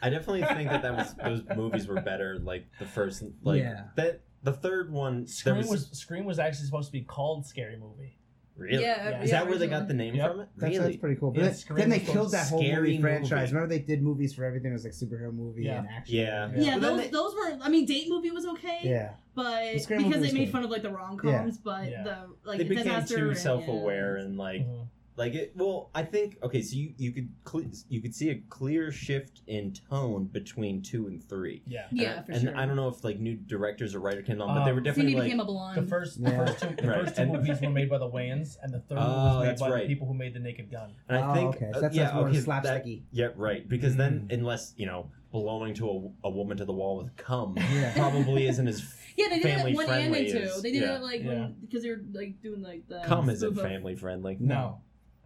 I 0.05 0.11
definitely 0.11 0.43
think 0.45 0.71
that 0.71 0.83
that 0.83 0.95
was 0.97 1.15
those 1.25 1.43
movies 1.57 1.87
were 1.89 2.01
better. 2.01 2.39
Like 2.43 2.67
the 2.79 2.85
first, 2.87 3.23
like 3.43 3.61
Yeah. 3.61 3.85
that. 3.97 4.21
The 4.43 4.53
third 4.53 4.93
one, 4.93 5.21
there 5.21 5.27
Scream 5.27 5.57
was, 5.57 5.69
was 5.69 5.99
Scream 5.99 6.25
was 6.27 6.39
actually 6.39 6.67
supposed 6.67 6.89
to 6.89 6.93
be 6.93 7.01
called 7.01 7.47
Scary 7.47 7.79
Movie. 7.79 8.19
really. 8.57 8.83
Yeah, 8.83 9.23
Is 9.23 9.31
yeah, 9.31 9.41
that 9.41 9.49
where 9.49 9.57
they 9.59 9.67
got 9.69 9.89
the 9.89 9.95
name 9.95 10.15
Yep. 10.15 10.31
from 10.31 10.41
it? 10.41 10.49
That's, 10.59 10.71
really? 10.77 10.85
that's 10.85 10.97
pretty 10.99 11.17
cool. 11.19 11.31
But 11.31 11.39
Yeah, 11.41 11.47
then- 11.47 11.55
Scream 11.55 11.79
then 11.79 11.89
they 11.89 11.99
was 12.01 12.09
killed 12.11 12.31
that 12.33 12.49
whole 12.49 12.61
Scary 12.61 12.91
movie 12.91 13.01
franchise. 13.01 13.31
movie. 13.51 13.55
Remember 13.55 13.75
they 13.75 13.81
did 13.81 14.03
movies 14.03 14.35
for 14.35 14.45
everything. 14.45 14.71
It 14.71 14.75
was 14.75 14.85
like 14.85 14.93
superhero 14.93 15.33
movie 15.33 15.63
Yeah. 15.65 15.79
and 15.79 15.89
action. 15.89 16.15
Yeah. 16.17 16.51
Yeah, 16.55 16.75
But 16.75 16.81
then 16.81 16.81
those 16.81 17.01
they- 17.07 17.11
those 17.11 17.35
were. 17.35 17.59
I 17.63 17.69
mean, 17.71 17.87
date 17.87 18.11
movie 18.11 18.31
was 18.33 18.45
okay. 18.45 18.81
Yeah. 18.83 19.13
But 19.35 19.73
The 19.73 19.79
Scary 19.79 19.99
Movie 20.01 20.09
because 20.11 20.21
they 20.23 20.27
was 20.29 20.35
made 20.35 20.45
good. 20.45 20.53
fun 20.53 20.65
of 20.65 20.71
like 20.71 20.83
the 20.83 20.91
rom 20.91 21.17
coms, 21.17 21.57
but 21.57 21.91
Yeah. 21.91 22.03
the 22.05 22.17
like 22.45 22.59
they 22.59 22.65
became 22.65 22.85
disaster 22.85 23.17
too 23.17 23.29
and- 23.31 23.39
self-aware 23.39 24.17
and 24.19 24.37
like 24.37 24.61
Mhm. 24.61 24.89
Like 25.17 25.35
it 25.35 25.53
well 25.55 25.91
i 25.95 26.03
think 26.03 26.39
okay 26.43 26.61
so 26.61 26.75
you 26.77 26.93
you 26.99 27.13
could 27.13 27.29
cle 27.45 27.63
you 27.89 28.01
could 28.03 28.15
see 28.15 28.31
a 28.31 28.35
clear 28.49 28.91
shift 28.91 29.43
in 29.47 29.73
tone 29.89 30.25
between 30.25 30.83
two 30.83 31.07
and 31.07 31.23
three 31.29 31.63
Yeah. 31.67 31.87
Yeah, 31.93 32.17
and, 32.17 32.27
for 32.27 32.33
and 32.33 32.41
sure. 32.43 32.57
i 32.57 32.67
don't 32.67 32.75
know 32.75 32.89
if 32.89 33.05
like 33.05 33.21
new 33.21 33.37
directors 33.37 33.95
or 33.95 34.01
writer 34.01 34.23
came 34.23 34.41
on 34.43 34.55
but 34.57 34.65
they 34.65 34.71
Um, 34.71 34.77
were 34.77 34.83
definitely 34.83 35.15
like 35.15 35.25
became 35.25 35.41
a 35.41 35.45
blonde. 35.45 35.77
The 35.81 35.89
first, 35.89 36.23
the 36.23 36.31
Yeah. 36.31 36.45
first 36.47 36.59
two, 36.61 36.69
the 36.77 36.89
Right, 36.89 37.01
first 37.05 37.17
two 37.17 37.23
and- 37.23 37.33
movies 37.33 37.61
were 37.61 37.71
made 37.71 37.89
by 37.89 37.99
the 37.99 38.09
Wayans, 38.11 38.57
and 38.63 38.73
the 38.75 38.81
third 38.81 38.97
movie 38.99 39.07
Oh, 39.11 39.25
was 39.25 39.39
made 39.41 39.49
that's 39.51 39.61
by 39.61 39.71
right. 39.71 39.83
the 39.83 39.95
people 39.95 40.07
who 40.09 40.15
made 40.15 40.35
the 40.35 40.41
Naked 40.41 40.71
Gun. 40.71 40.93
and 41.09 41.19
i 41.19 41.31
Oh, 41.31 41.35
think 41.35 41.57
okay. 41.57 41.67
uh, 41.71 41.75
So 41.75 41.81
that's, 41.83 41.95
yeah 41.97 42.03
that's 42.05 42.15
more 42.17 42.29
okay 42.29 42.39
that, 42.41 42.65
slapsticky. 42.65 43.03
yeah 43.13 43.29
right 43.37 43.69
because 43.69 43.95
then 43.97 44.27
Mm. 44.29 44.35
unless 44.35 44.75
you 44.77 44.87
know 44.87 45.11
belonging 45.31 45.75
to 45.75 45.89
a, 46.25 46.29
a 46.29 46.31
woman 46.31 46.57
to 46.57 46.65
the 46.65 46.73
wall 46.73 46.97
with 46.99 47.15
cum 47.17 47.55
Yeah. 47.73 47.93
probably 47.95 48.47
isn't 48.49 48.67
as 48.69 48.83
yeah, 49.17 49.29
they 49.29 49.39
did 49.39 49.47
it 49.47 49.55
family 49.57 49.71
at 49.73 49.77
one 49.77 49.85
and 49.87 49.95
friendly 49.95 50.31
two. 50.33 50.39
is- 50.39 50.63
They 50.63 50.73
did 50.73 50.83
yeah. 50.83 50.97
it 50.97 51.03
like 51.03 51.23
Yeah. 51.23 51.29
when 51.29 51.57
because 51.61 51.83
they 51.85 51.91
were 51.91 52.03
like 52.13 52.41
doing 52.43 52.63
like 52.63 52.89
the 52.89 53.01
cum 53.05 53.29
isn't 53.31 53.49
spoof 53.55 53.65
of- 53.65 53.71
family 53.71 53.95
friendly 53.95 54.37
No, 54.41 54.81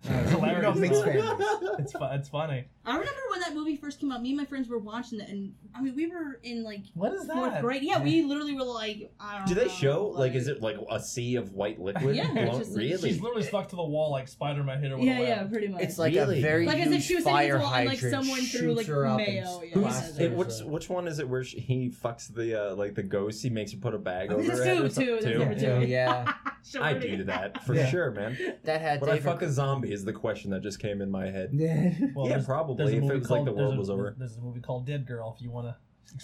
Uh, 0.06 0.12
Hilarious, 0.28 0.56
you 0.56 0.62
know, 0.62 0.74
mixed 0.74 1.04
families. 1.04 1.48
it's 1.78 1.92
fu- 1.92 2.04
it's 2.04 2.28
funny. 2.28 2.64
I 2.88 2.92
remember 2.98 3.20
when 3.30 3.40
that 3.40 3.54
movie 3.54 3.76
first 3.76 4.00
came 4.00 4.10
out. 4.12 4.22
Me 4.22 4.30
and 4.30 4.38
my 4.38 4.44
friends 4.44 4.68
were 4.68 4.78
watching 4.78 5.20
it, 5.20 5.28
and 5.28 5.52
I 5.74 5.80
mean, 5.82 5.94
we 5.94 6.06
were 6.06 6.40
in 6.42 6.62
like 6.64 6.82
What 6.94 7.12
is 7.12 7.26
fourth 7.26 7.52
that? 7.52 7.62
grade. 7.62 7.82
Yeah, 7.82 8.02
we 8.02 8.22
literally 8.22 8.54
were 8.54 8.64
like, 8.64 9.10
I 9.20 9.38
don't 9.38 9.46
do 9.48 9.54
know. 9.54 9.62
they 9.62 9.68
show 9.68 10.06
like 10.08 10.34
is 10.34 10.48
it 10.48 10.60
like 10.62 10.76
a 10.90 11.00
sea 11.00 11.36
of 11.36 11.52
white 11.52 11.78
liquid 11.80 12.16
Yeah, 12.16 12.32
Blown- 12.32 12.58
just 12.58 12.76
really 12.76 13.10
She's 13.10 13.20
literally 13.20 13.42
stuck 13.44 13.68
to 13.68 13.76
the 13.76 13.84
wall 13.84 14.10
like 14.10 14.28
Spider-Man 14.28 14.80
hit 14.80 14.90
her 14.90 14.96
with 14.96 15.06
Yeah, 15.06 15.16
a 15.16 15.20
web. 15.20 15.28
yeah, 15.28 15.42
pretty 15.44 15.68
much. 15.68 15.82
It's 15.82 15.98
like 15.98 16.14
Really? 16.14 16.38
a 16.38 16.42
very 16.42 16.66
Like 16.66 16.78
as 16.80 16.92
if 16.92 17.02
she 17.02 17.14
was 17.16 17.24
sitting 17.24 17.36
fire 17.36 17.56
into 17.56 17.66
a- 17.66 17.72
and, 17.72 17.88
like, 17.88 17.98
someone 17.98 18.40
threw, 18.40 18.74
like, 18.74 18.86
her 18.86 19.06
up 19.06 19.16
mayo, 19.18 19.60
and 19.60 19.70
yeah. 19.70 19.74
Who's 19.74 20.18
it, 20.18 20.30
her. 20.30 20.36
which 20.36 20.52
which 20.64 20.88
one 20.88 21.06
is 21.08 21.18
it 21.18 21.28
where 21.28 21.44
she, 21.44 21.60
he 21.60 21.90
fucks 21.90 22.32
the 22.32 22.70
uh, 22.72 22.74
like 22.74 22.94
the 22.94 23.02
ghost? 23.02 23.42
He 23.42 23.50
makes 23.50 23.72
her 23.72 23.78
put 23.78 23.94
a 23.94 23.98
bag 23.98 24.30
over 24.32 24.42
There's 24.42 24.58
her 24.58 24.64
head 24.64 24.76
two, 24.78 24.84
or 24.84 24.88
two. 24.88 24.94
something? 24.94 25.06
There's 25.20 25.24
Two? 25.24 25.38
number 25.38 25.54
Yeah. 25.54 25.80
two. 25.80 25.86
Yeah. 25.88 26.32
Sure. 26.64 26.82
I 26.82 26.92
do 26.92 27.24
that 27.24 27.64
for 27.64 27.74
sure, 27.86 28.10
man. 28.10 28.36
That 28.64 28.82
had 28.82 29.00
Would 29.00 29.08
I 29.08 29.20
fuck 29.20 29.40
a 29.40 29.50
zombie? 29.50 29.90
Is 29.92 30.04
the 30.04 30.12
question 30.12 30.50
that 30.50 30.62
just 30.62 30.80
came 30.80 31.00
in 31.00 31.10
my 31.10 31.26
head. 31.30 31.50
Yeah. 31.52 31.92
Well, 32.14 32.26
yeah, 32.26 32.32
there's- 32.32 32.46
probably. 32.78 32.92
there's 32.92 32.92
a 32.92 32.96
If 32.96 33.02
it 33.02 33.06
movie 33.06 33.18
was 33.20 33.30
like 33.30 33.44
the 33.44 33.50
called- 33.52 33.58
world 33.58 33.74
a- 33.74 33.78
was 33.78 33.90
over. 33.90 34.14
There's 34.18 34.36
a 34.36 34.40
movie 34.40 34.60
called 34.60 34.86
Dead 34.86 35.06
Girl. 35.06 35.34
If 35.36 35.42
you 35.42 35.50
want 35.50 35.66
to. 35.68 35.76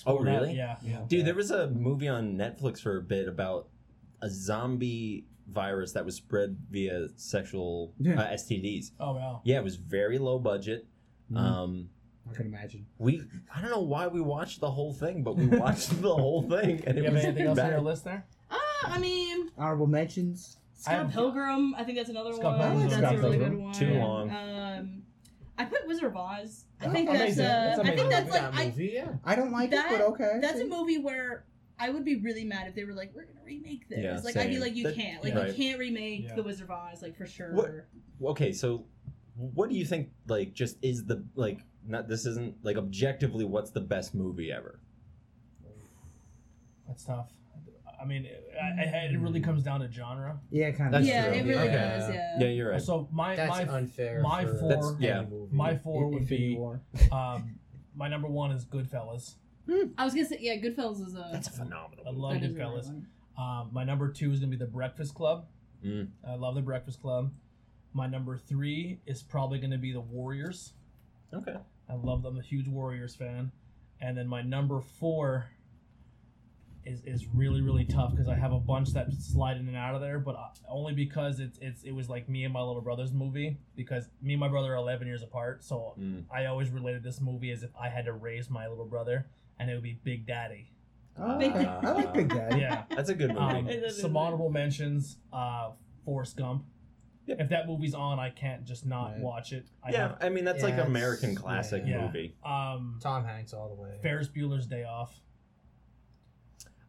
Oh, 0.07 0.19
really? 0.19 0.55
Yeah, 0.55 0.77
yeah. 0.83 1.03
Dude, 1.07 1.27
there 1.27 1.35
was 1.35 1.51
a 1.51 1.69
movie 1.69 2.09
on 2.09 2.37
Netflix 2.37 2.81
for 2.81 2.97
a 2.97 3.03
bit 3.03 3.29
about 3.29 3.69
a 4.23 4.31
zombie 4.31 5.27
virus 5.47 5.93
that 5.93 6.05
was 6.07 6.15
spread 6.17 6.57
via 6.71 7.09
sexual 7.17 7.93
Yeah. 7.99 8.19
uh, 8.21 8.33
STDs. 8.33 8.93
Oh 8.99 9.13
wow. 9.13 9.43
Yeah, 9.45 9.59
it 9.59 9.65
was 9.65 9.77
very 9.77 10.19
low 10.19 10.39
budget. 10.39 10.87
Mhm. 11.31 11.37
Um, 11.37 11.89
I 12.31 12.33
can 12.35 12.47
imagine. 12.47 12.87
we 12.97 13.21
I 13.55 13.61
don't 13.61 13.71
know 13.71 13.83
why 13.83 14.07
we 14.07 14.23
watched 14.23 14.61
the 14.61 14.71
whole 14.71 14.95
thing, 14.95 15.23
but 15.23 15.37
we 15.37 15.47
watched 15.47 15.91
the 16.01 16.15
whole 16.15 16.41
thing, 16.43 16.83
and 16.87 16.97
Do 16.97 16.97
it 16.97 16.97
you 16.97 17.05
have 17.05 17.13
was 17.15 17.25
anything 17.25 17.47
else 17.49 17.59
on 17.59 17.65
bad. 17.67 17.73
your 17.73 17.81
list 17.83 18.05
there? 18.05 18.27
Uh, 18.51 18.57
I 18.85 18.99
mean, 18.99 19.51
Honorable 19.59 19.87
mentions. 19.87 20.57
I 20.57 20.81
Scott 20.81 20.97
have- 20.97 21.11
Pilgrim. 21.13 21.75
I 21.77 21.85
think 21.85 21.99
that's 21.99 22.09
another 22.11 22.33
Scott 22.33 22.59
one. 22.59 22.71
Pilgrim's 22.71 22.93
That's 22.93 23.03
Scott 23.03 23.15
a 23.15 23.19
really 23.19 23.39
Pilgrim. 23.39 23.57
good 23.57 23.65
one. 23.65 23.75
Too 23.75 23.95
long. 23.95 24.31
Um, 24.31 25.03
I 25.57 25.65
put 25.65 25.87
Wizard 25.87 26.05
of 26.07 26.17
Oz. 26.17 26.65
I 26.81 26.87
Oh, 26.87 26.91
think 26.93 27.09
that's 27.09 27.21
amazing. 27.21 27.45
uh, 27.47 27.75
That's 27.77 27.89
I 27.89 27.95
think 27.97 28.11
that's 28.11 28.31
like 28.31 28.41
that 28.41 28.55
I, 28.55 28.65
movie, 28.67 28.91
yeah. 28.95 29.09
I 29.25 29.37
don't 29.37 29.53
like 29.53 29.71
That- 29.71 29.93
it, 29.93 29.99
but 29.99 30.01
okay. 30.13 30.39
that's 30.41 30.61
a 30.61 30.65
movie 30.67 30.99
where 30.99 31.45
I 31.79 31.91
would 31.91 32.05
be 32.05 32.17
really 32.17 32.45
mad 32.45 32.67
if 32.69 32.75
they 32.75 32.85
were 32.85 32.93
like, 32.93 33.13
"We're 33.15 33.25
gonna 33.25 33.45
remake 33.45 33.89
this." 33.89 34.01
Yeah, 34.01 34.19
like 34.25 34.37
I'd 34.37 34.51
be 34.51 34.59
like, 34.59 34.75
"You 34.75 34.85
That- 34.85 34.95
can't. 34.97 35.23
Like 35.23 35.35
Right. 35.35 35.49
you 35.49 35.55
can't 35.55 35.79
remake 35.79 36.25
Yeah. 36.25 36.35
the 36.35 36.43
Wizard 36.43 36.65
of 36.65 36.71
Oz. 36.73 37.03
Like 37.03 37.17
for 37.17 37.27
sure." 37.27 37.53
What- 37.53 38.31
Okay, 38.31 38.53
so 38.53 38.85
what 39.37 39.69
do 39.71 39.77
you 39.77 39.85
think? 39.85 40.11
Like, 40.27 40.55
just 40.55 40.77
is 40.83 41.05
the 41.07 41.25
like 41.35 41.61
not 41.87 42.09
this 42.09 42.27
isn't 42.27 42.65
like 42.65 42.77
objectively 42.77 43.45
what's 43.45 43.71
the 43.71 43.81
best 43.81 44.15
movie 44.15 44.51
ever? 44.53 44.81
That's 46.89 47.05
tough. 47.05 47.31
I 48.05 48.07
mean, 48.07 48.27
it, 48.27 48.53
I, 48.63 48.83
I- 48.83 49.11
it 49.13 49.19
really 49.19 49.41
comes 49.41 49.63
down 49.63 49.81
to 49.81 49.91
genre. 49.91 50.39
Yeah, 50.51 50.71
kind 50.73 50.95
of. 50.95 51.01
That's 51.03 51.07
yeah, 51.07 51.27
true. 51.29 51.35
it 51.39 51.43
really 51.47 51.69
Okay. 51.69 51.73
does. 51.73 52.15
Yeah. 52.15 52.39
Yeah, 52.41 52.47
you're 52.49 52.71
right. 52.73 52.83
So 52.83 53.09
my 53.13 53.35
That's 53.35 53.51
my 53.51 53.63
unfair. 53.79 54.21
my 54.23 54.45
for 54.45 54.57
four- 54.59 54.69
That's- 54.69 54.95
yeah. 55.01 55.25
my 55.51 55.77
four 55.77 56.09
would 56.09 56.29
be 56.29 56.59
um, 57.11 57.59
my 57.97 58.09
number 58.09 58.29
one 58.29 58.51
is 58.51 58.65
Goodfellas. 58.65 59.35
I 59.97 60.05
was 60.05 60.13
gonna 60.15 60.27
say, 60.27 60.39
yeah, 60.41 60.57
Goodfellas 60.57 61.07
is 61.07 61.15
a. 61.15 61.29
That's 61.33 61.49
a 61.49 61.53
phenomenal. 61.53 62.05
I 62.07 62.11
love 62.11 62.35
that 62.35 62.43
is 62.45 62.55
a 62.55 62.59
really 62.59 62.81
Goodfellas. 62.83 63.05
Um, 63.39 63.71
my 63.73 63.83
number 63.85 64.11
two 64.11 64.31
is 64.33 64.39
gonna 64.41 64.51
be 64.51 64.57
The 64.57 64.67
Breakfast 64.67 65.15
Club. 65.15 65.47
Mm. 65.85 66.09
I 66.29 66.35
love 66.35 66.55
The 66.55 66.61
Breakfast 66.63 67.01
Club. 67.01 67.33
My 67.95 68.07
number 68.07 68.37
three 68.37 69.01
is 69.07 69.23
probably 69.23 69.59
gonna 69.59 69.79
be 69.79 69.93
The 69.93 70.01
Warriors. 70.01 70.73
Okay. 71.33 71.57
I 71.89 71.95
love 71.95 72.23
them. 72.23 72.35
I'm 72.35 72.41
a 72.41 72.43
huge 72.43 72.69
Warriors 72.69 73.15
fan. 73.15 73.51
And 74.01 74.17
then 74.19 74.27
my 74.29 74.43
number 74.43 74.81
four, 74.81 75.47
is, 76.87 77.01
is 77.05 77.27
really 77.35 77.61
really 77.63 77.85
tough 77.85 78.11
because 78.13 78.29
I 78.29 78.35
have 78.35 78.53
a 78.53 78.59
bunch 78.61 78.93
that 78.93 79.13
slide 79.13 79.57
in 79.57 79.69
and 79.69 79.77
out 79.77 79.95
of 79.95 80.01
there, 80.01 80.19
but 80.19 80.35
uh, 80.37 80.49
only 80.69 80.93
because 80.93 81.41
it's 81.41 81.59
it's 81.63 81.83
it 81.83 81.93
was 81.93 82.09
like 82.09 82.29
me 82.29 82.45
and 82.45 82.53
my 82.53 82.61
little 82.63 82.83
brother's 82.83 83.13
movie 83.13 83.57
because 83.77 84.09
me 84.23 84.35
and 84.35 84.41
my 84.41 84.49
brother 84.49 84.73
are 84.73 84.77
11 84.77 85.07
years 85.07 85.23
apart, 85.23 85.65
so 85.65 85.95
Mm. 85.99 86.25
I 86.33 86.47
always 86.47 86.71
related 86.71 87.03
this 87.03 87.21
movie 87.21 87.51
as 87.51 87.63
if 87.63 87.71
I 87.81 87.89
had 87.89 88.05
to 88.07 88.13
raise 88.13 88.51
my 88.51 88.67
little 88.69 88.87
brother, 88.87 89.27
and 89.59 89.71
it 89.71 89.75
would 89.75 89.83
be 89.83 89.99
Big 90.05 90.27
Daddy. 90.27 90.71
Oh, 91.17 91.39
Big 91.39 91.53
okay. 91.53 91.63
Daddy. 91.65 91.87
I 91.87 91.93
like 91.93 92.13
Big 92.15 92.29
Daddy. 92.29 92.61
Yeah. 92.61 92.83
That's 92.91 93.09
a 93.11 93.15
good 93.15 93.29
movie. 93.29 93.41
Um, 93.41 93.69
It 93.69 93.83
is, 93.85 94.01
some 94.01 94.17
honorable 94.17 94.51
mentions: 94.51 95.19
uh, 95.33 95.71
Forrest 96.05 96.37
Gump. 96.37 96.65
Yep. 97.27 97.41
If 97.41 97.49
that 97.51 97.67
movie's 97.67 97.95
on, 97.95 98.19
I 98.19 98.29
can't 98.31 98.65
just 98.67 98.85
not 98.85 99.13
Right. 99.13 99.21
watch 99.21 99.53
it. 99.53 99.67
I 99.83 99.93
yeah, 99.93 99.99
have- 100.09 100.19
I 100.21 100.29
mean 100.29 100.45
that's 100.45 100.63
like 100.63 100.75
Yeah, 100.75 100.83
an 100.83 100.89
American 100.89 101.35
classic 101.35 101.85
yeah. 101.87 102.05
movie. 102.05 102.37
um, 102.45 102.99
Tom 103.01 103.25
Hanks 103.25 103.55
all 103.55 103.69
the 103.75 103.81
way. 103.81 103.97
Ferris 104.03 104.29
Bueller's 104.29 104.67
Day 104.67 104.85
Off. 104.85 105.19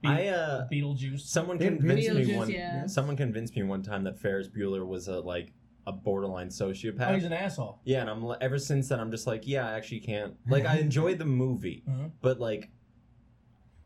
Be- 0.05 0.23
I 0.23 0.27
uh, 0.27 0.67
Beetlejuice. 0.71 1.21
someone 1.21 1.57
convinced 1.59 2.09
me 2.13 2.25
Beetlejuice, 2.25 2.35
one. 2.37 2.49
yeah. 2.49 2.85
Someone 2.87 3.17
convinced 3.17 3.55
me 3.55 3.63
one 3.63 3.81
time 3.83 4.03
that 4.05 4.19
Ferris 4.19 4.47
Bueller 4.47 4.85
was 4.85 5.07
a 5.07 5.19
like 5.19 5.51
a 5.87 5.91
borderline 5.91 6.49
sociopath. 6.49 7.11
Oh, 7.11 7.13
he's 7.13 7.25
an 7.25 7.33
asshole. 7.33 7.79
Yeah, 7.83 8.01
and 8.01 8.09
I'm 8.09 8.23
li- 8.25 8.37
ever 8.41 8.57
since 8.57 8.87
then 8.89 8.99
I'm 8.99 9.11
just 9.11 9.27
like, 9.27 9.45
yeah, 9.47 9.67
I 9.67 9.73
actually 9.73 9.99
can't. 9.99 10.33
Like, 10.47 10.65
I 10.65 10.77
enjoyed 10.79 11.19
the 11.19 11.25
movie, 11.25 11.83
Mhm. 11.87 12.11
but 12.21 12.39
like, 12.39 12.69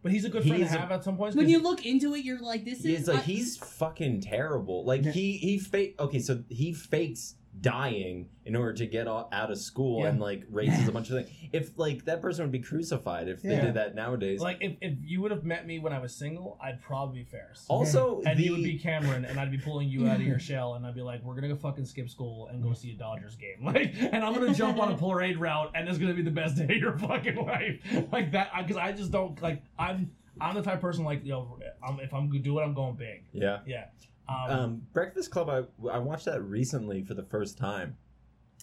But 0.01 0.13
he's 0.13 0.23
a 0.23 0.29
good 0.29 0.43
friend 0.43 0.59
to 0.59 0.63
He's 0.65 0.73
a- 0.73 0.79
have 0.79 0.91
at 0.93 1.03
some 1.03 1.17
points. 1.17 1.35
When 1.35 1.45
'cause 1.45 1.51
you 1.51 1.59
look 1.61 1.85
into 1.85 2.15
it, 2.15 2.23
you're 2.23 2.39
like, 2.39 2.63
this 2.63 2.83
he's 2.83 3.01
is. 3.01 3.07
like 3.09 3.17
I- 3.19 3.21
he's 3.23 3.57
fucking 3.57 4.21
terrible. 4.21 4.85
Like 4.85 5.03
Yeah. 5.03 5.11
he 5.11 5.33
he 5.37 5.57
fake. 5.59 5.95
Okay, 5.99 6.19
so 6.19 6.41
he 6.47 6.71
fakes 6.71 7.35
dying 7.61 8.29
in 8.45 8.55
order 8.55 8.73
to 8.73 8.85
get 8.85 9.07
o- 9.07 9.27
out 9.31 9.51
of 9.51 9.57
school 9.57 10.01
Yeah. 10.01 10.09
and 10.09 10.19
like 10.19 10.43
raises 10.49 10.87
a 10.87 10.91
bunch 10.93 11.09
of 11.09 11.17
things. 11.17 11.29
If 11.51 11.77
like 11.77 12.05
that 12.05 12.21
person 12.21 12.43
would 12.43 12.51
be 12.51 12.59
crucified 12.59 13.27
if 13.27 13.41
they 13.41 13.51
Yeah. 13.51 13.61
did 13.65 13.73
that 13.75 13.95
nowadays. 13.95 14.39
like 14.41 14.57
if, 14.61 14.77
if 14.81 14.97
you 15.03 15.21
would 15.21 15.31
have 15.31 15.43
met 15.43 15.65
me 15.67 15.79
when 15.79 15.93
I 15.93 15.99
was 15.99 16.15
single, 16.15 16.57
I'd 16.61 16.81
probably 16.81 17.19
be 17.19 17.25
Ferris. 17.25 17.65
also, 17.67 18.21
and 18.25 18.39
the, 18.39 18.43
you 18.43 18.51
would 18.53 18.63
be 18.63 18.77
Cameron, 18.77 19.25
and 19.25 19.39
I'd 19.39 19.51
be 19.51 19.57
pulling 19.57 19.89
you 19.89 20.07
out 20.07 20.17
of 20.17 20.27
your 20.27 20.39
shell, 20.49 20.75
and 20.75 20.85
I'd 20.85 20.95
be 20.95 21.01
like, 21.01 21.23
"We're 21.23 21.35
gonna 21.35 21.49
go 21.49 21.55
fucking 21.55 21.85
skip 21.85 22.09
school 22.09 22.47
and 22.47 22.63
go 22.63 22.69
mm. 22.69 22.77
see 22.77 22.91
a 22.91 22.95
Dodgers 22.95 23.35
game, 23.35 23.57
like, 23.65 23.93
and 23.99 24.23
I'm 24.23 24.33
gonna 24.33 24.53
jump 24.53 24.79
on 24.79 24.91
a 24.91 24.97
parade 24.97 25.37
route, 25.37 25.71
and 25.75 25.87
it's 25.87 25.97
gonna 25.97 26.13
be 26.13 26.21
the 26.23 26.31
best 26.31 26.55
day 26.55 26.63
of 26.65 26.69
your 26.71 26.97
fucking 26.97 27.35
life, 27.35 27.79
like 28.11 28.31
that, 28.31 28.51
because 28.57 28.77
I 28.77 28.91
just 28.91 29.11
don't 29.11 29.39
like. 29.41 29.61
I'm 29.77 30.11
I'm 30.41 30.55
the 30.55 30.61
type 30.61 30.75
of 30.75 30.81
person 30.81 31.03
like, 31.03 31.25
yo, 31.25 31.59
I'm, 31.85 31.99
if 31.99 32.13
I'm 32.13 32.27
gonna 32.27 32.39
do 32.39 32.59
it, 32.59 32.63
I'm 32.63 32.73
going 32.73 32.95
big. 32.95 33.23
yeah. 33.33 33.59
Yeah. 33.65 33.85
Um, 34.29 34.51
Um, 34.51 34.81
Breakfast 34.93 35.31
Club. 35.31 35.49
I 35.49 35.87
I 35.89 35.99
watched 35.99 36.25
that 36.25 36.41
recently 36.43 37.03
for 37.03 37.13
the 37.13 37.23
first 37.23 37.57
time, 37.57 37.97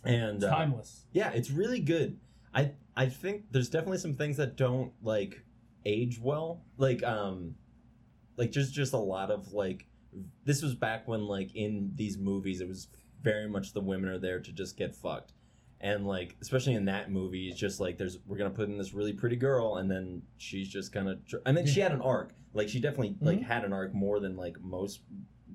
and 0.05 0.37
it's 0.37 0.45
uh, 0.45 0.51
timeless. 0.51 1.07
Yeah, 1.13 1.31
it's 1.33 1.51
really 1.51 1.81
good. 1.81 2.19
I 2.55 2.73
I 2.97 3.07
think 3.07 3.47
there's 3.51 3.69
definitely 3.69 3.99
some 3.99 4.15
things 4.15 4.37
that 4.39 4.57
don't 4.57 4.93
like 5.03 5.45
age 5.85 6.19
well. 6.21 6.63
Like 6.77 7.03
um 7.03 7.57
like 8.37 8.51
just 8.53 8.73
just 8.73 8.93
a 8.93 8.99
lot 8.99 9.31
of 9.31 9.53
like 9.53 9.87
this 10.45 10.63
was 10.63 10.75
back 10.75 11.07
when 11.07 11.27
like 11.27 11.55
in 11.55 11.93
these 11.95 12.17
movies 12.19 12.61
it 12.61 12.69
was 12.69 12.89
very 13.23 13.49
much 13.49 13.73
the 13.73 13.81
women 13.81 14.09
are 14.09 14.19
there 14.19 14.41
to 14.41 14.53
just 14.53 14.77
get 14.77 14.95
fucked. 14.95 15.33
And 15.81 16.07
like 16.07 16.37
especially 16.41 16.75
in 16.75 16.87
that 16.87 17.11
movie 17.11 17.49
it's 17.49 17.61
just 17.61 17.81
like 17.81 17.99
there's 17.99 18.19
we're 18.27 18.39
going 18.39 18.51
to 18.51 18.57
put 18.57 18.69
in 18.69 18.79
this 18.79 18.95
really 18.95 19.13
pretty 19.13 19.37
girl 19.37 19.77
and 19.77 19.91
then 19.91 20.23
she's 20.39 20.69
just 20.69 20.93
going 20.93 21.07
to 21.07 21.41
I 21.45 21.53
mean 21.53 21.67
she 21.67 21.81
had 21.81 21.93
an 21.93 22.01
arc. 22.01 22.33
Like 22.55 22.69
she 22.71 22.81
definitely 22.81 23.17
like 23.21 23.43
had 23.43 23.65
an 23.65 23.73
arc 23.75 23.93
more 23.95 24.19
than 24.19 24.37
like 24.37 24.59
most 24.63 25.01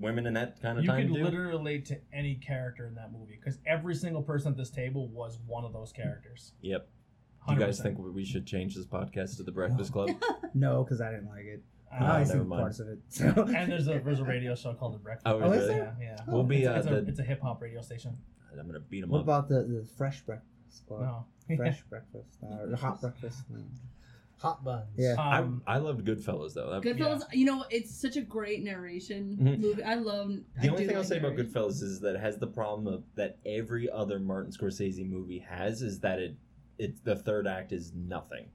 women 0.01 0.25
in 0.27 0.33
that 0.33 0.61
kind 0.61 0.77
of 0.77 0.83
You 0.83 0.89
time 0.89 1.07
could 1.07 1.15
do. 1.15 1.23
literally 1.23 1.51
relate 1.51 1.85
to 1.87 1.99
any 2.13 2.35
character 2.35 2.87
in 2.87 2.95
that 2.95 3.11
movie 3.11 3.37
because 3.39 3.59
every 3.65 3.95
single 3.95 4.21
person 4.21 4.51
at 4.51 4.57
this 4.57 4.69
table 4.69 5.07
was 5.09 5.39
one 5.47 5.63
of 5.65 5.73
those 5.73 5.91
characters. 5.91 6.53
Yep. 6.61 6.87
Do 7.47 7.53
you 7.53 7.59
guys 7.59 7.79
100%. 7.79 7.83
think 7.83 7.97
we 7.99 8.23
should 8.25 8.45
change 8.45 8.75
this 8.75 8.85
podcast 8.85 9.37
to 9.37 9.43
the 9.43 9.51
Breakfast 9.51 9.91
Club? 9.91 10.09
No, 10.53 10.83
because 10.83 10.99
I 11.01 11.11
didn't 11.11 11.29
like 11.29 11.45
it. 11.45 11.63
I 11.91 12.23
see 12.23 12.33
never 12.33 12.43
mind. 12.45 12.61
parts 12.61 12.79
of 12.79 12.87
it. 12.89 12.99
So. 13.09 13.25
and 13.25 13.71
there's 13.71 13.87
a 13.87 13.99
there's 13.99 14.19
a 14.19 14.23
radio 14.23 14.53
show 14.55 14.73
called 14.73 14.93
The 14.95 14.99
Breakfast. 14.99 15.27
Oh, 15.27 15.41
Oh, 15.41 15.51
is 15.51 15.63
is 15.63 15.69
it? 15.69 15.77
yeah, 15.77 15.91
yeah. 16.01 16.17
We'll 16.27 16.43
be 16.43 16.63
it's, 16.63 16.67
uh, 16.67 16.73
it's, 16.79 16.87
a, 16.87 16.89
the. 16.89 16.97
it's 17.09 17.19
a 17.19 17.23
hip 17.23 17.41
hop 17.41 17.61
radio 17.61 17.81
station. 17.81 18.17
I'm 18.59 18.67
gonna 18.67 18.79
beat 18.81 19.03
him 19.03 19.09
what 19.09 19.19
up. 19.19 19.23
about 19.23 19.49
the, 19.49 19.63
the 19.63 19.87
fresh 19.97 20.21
breakfast? 20.21 20.47
Club? 20.87 21.01
No. 21.01 21.25
Fresh 21.57 21.81
breakfast. 21.89 22.37
Uh, 22.43 22.65
the 22.67 22.77
hot 22.77 23.01
breakfast. 23.01 23.43
No. 23.49 23.59
Hot 24.41 24.63
buns. 24.63 24.87
Yeah. 24.97 25.13
Um, 25.19 25.61
I 25.67 25.75
I 25.75 25.77
loved 25.77 26.05
Goodfellas 26.05 26.53
though. 26.55 26.71
That, 26.71 26.81
Goodfellas, 26.81 27.21
you 27.31 27.45
know, 27.45 27.63
it's 27.69 27.93
such 27.93 28.17
a 28.17 28.21
great 28.21 28.63
narration 28.63 29.37
Mhm. 29.39 29.59
movie. 29.59 29.83
I 29.83 29.95
love. 29.95 30.29
the 30.59 30.67
I 30.67 30.71
only 30.71 30.83
do 30.83 30.87
thing 30.87 30.97
I'll 30.97 31.03
say 31.03 31.17
about 31.19 31.33
narration. 31.33 31.51
Goodfellas 31.53 31.83
is 31.83 31.99
that 31.99 32.15
it 32.15 32.21
has 32.21 32.37
the 32.39 32.47
problem 32.47 32.91
of 32.91 33.03
that 33.15 33.37
every 33.45 33.89
other 33.89 34.19
Martin 34.19 34.51
Scorsese 34.51 35.07
movie 35.07 35.39
has 35.39 35.81
is 35.83 35.99
that 35.99 36.19
it 36.19 36.35
it 36.79 37.03
the 37.03 37.15
third 37.15 37.45
act 37.45 37.71
is 37.71 37.93
nothing. 37.93 38.47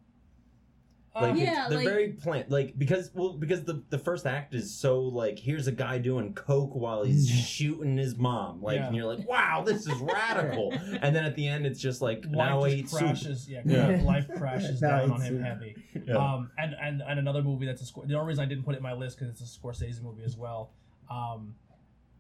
Like 1.21 1.33
Um, 1.33 1.37
Yeah, 1.39 1.67
they're 1.69 1.79
like- 1.79 1.87
very 1.89 2.09
plain. 2.13 2.45
Like 2.49 2.79
because 2.79 3.11
well 3.15 3.33
because 3.39 3.65
the 3.65 3.83
the 3.91 3.99
first 3.99 4.27
act 4.27 4.55
is 4.55 4.75
so 4.77 5.01
like 5.01 5.39
here's 5.39 5.67
a 5.67 5.73
guy 5.73 5.99
doing 5.99 6.35
coke 6.35 6.75
while 6.75 7.05
he's 7.05 7.29
shooting 7.31 7.97
his 7.97 8.17
mom 8.17 8.61
like 8.63 8.77
Yeah. 8.77 8.87
and 8.89 8.97
you're 8.97 9.07
like 9.07 9.27
wow 9.29 9.63
this 9.65 9.87
is 9.87 9.95
radical 10.01 10.73
and 11.03 11.17
then 11.17 11.25
at 11.25 11.35
the 11.37 11.49
end 11.49 11.65
it's 11.67 11.81
just 11.81 12.03
like 12.03 12.25
life 12.27 12.33
now 12.51 12.65
I 12.65 12.69
just 12.71 12.77
eat 12.79 12.89
soup. 12.91 12.99
crashes. 13.01 13.49
Yeah, 13.49 13.63
Yeah. 13.65 14.03
life 14.05 14.29
crashes 14.37 14.81
down 14.89 15.11
on 15.11 15.21
him 15.23 15.41
heavy. 15.43 15.75
Yeah. 16.07 16.17
Um, 16.17 16.51
and, 16.59 16.75
and 16.81 17.03
and 17.03 17.19
another 17.19 17.43
movie 17.43 17.67
that's 17.67 17.83
a 17.83 17.93
Scor- 17.93 18.07
the 18.07 18.15
only 18.15 18.29
reason 18.29 18.45
I 18.45 18.47
didn't 18.49 18.65
put 18.65 18.75
it 18.75 18.79
in 18.79 18.83
my 18.83 18.93
list 18.93 19.19
because 19.19 19.31
it's 19.41 19.57
a 19.57 19.59
Scorsese 19.61 20.03
movie 20.03 20.23
as 20.25 20.37
well. 20.37 20.73
Um, 21.11 21.55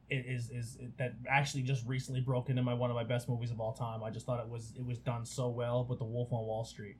it 0.09 0.25
is 0.29 0.51
is 0.51 0.77
it, 0.81 0.97
that 0.99 1.15
actually 1.29 1.65
just 1.65 1.85
recently 1.87 2.21
broke 2.21 2.49
into 2.49 2.63
my 2.63 2.73
one 2.73 2.91
of 2.91 2.95
my 2.97 3.03
best 3.05 3.29
movies 3.29 3.51
of 3.51 3.61
all 3.61 3.73
time. 3.73 4.03
I 4.05 4.11
just 4.11 4.25
thought 4.25 4.39
it 4.41 4.49
was 4.49 4.73
it 4.79 4.87
was 4.87 4.99
done 4.99 5.25
so 5.27 5.49
well. 5.49 5.83
But 5.85 5.99
The 5.99 6.05
Wolf 6.05 6.33
on 6.33 6.47
Wall 6.47 6.65
Street, 6.65 6.97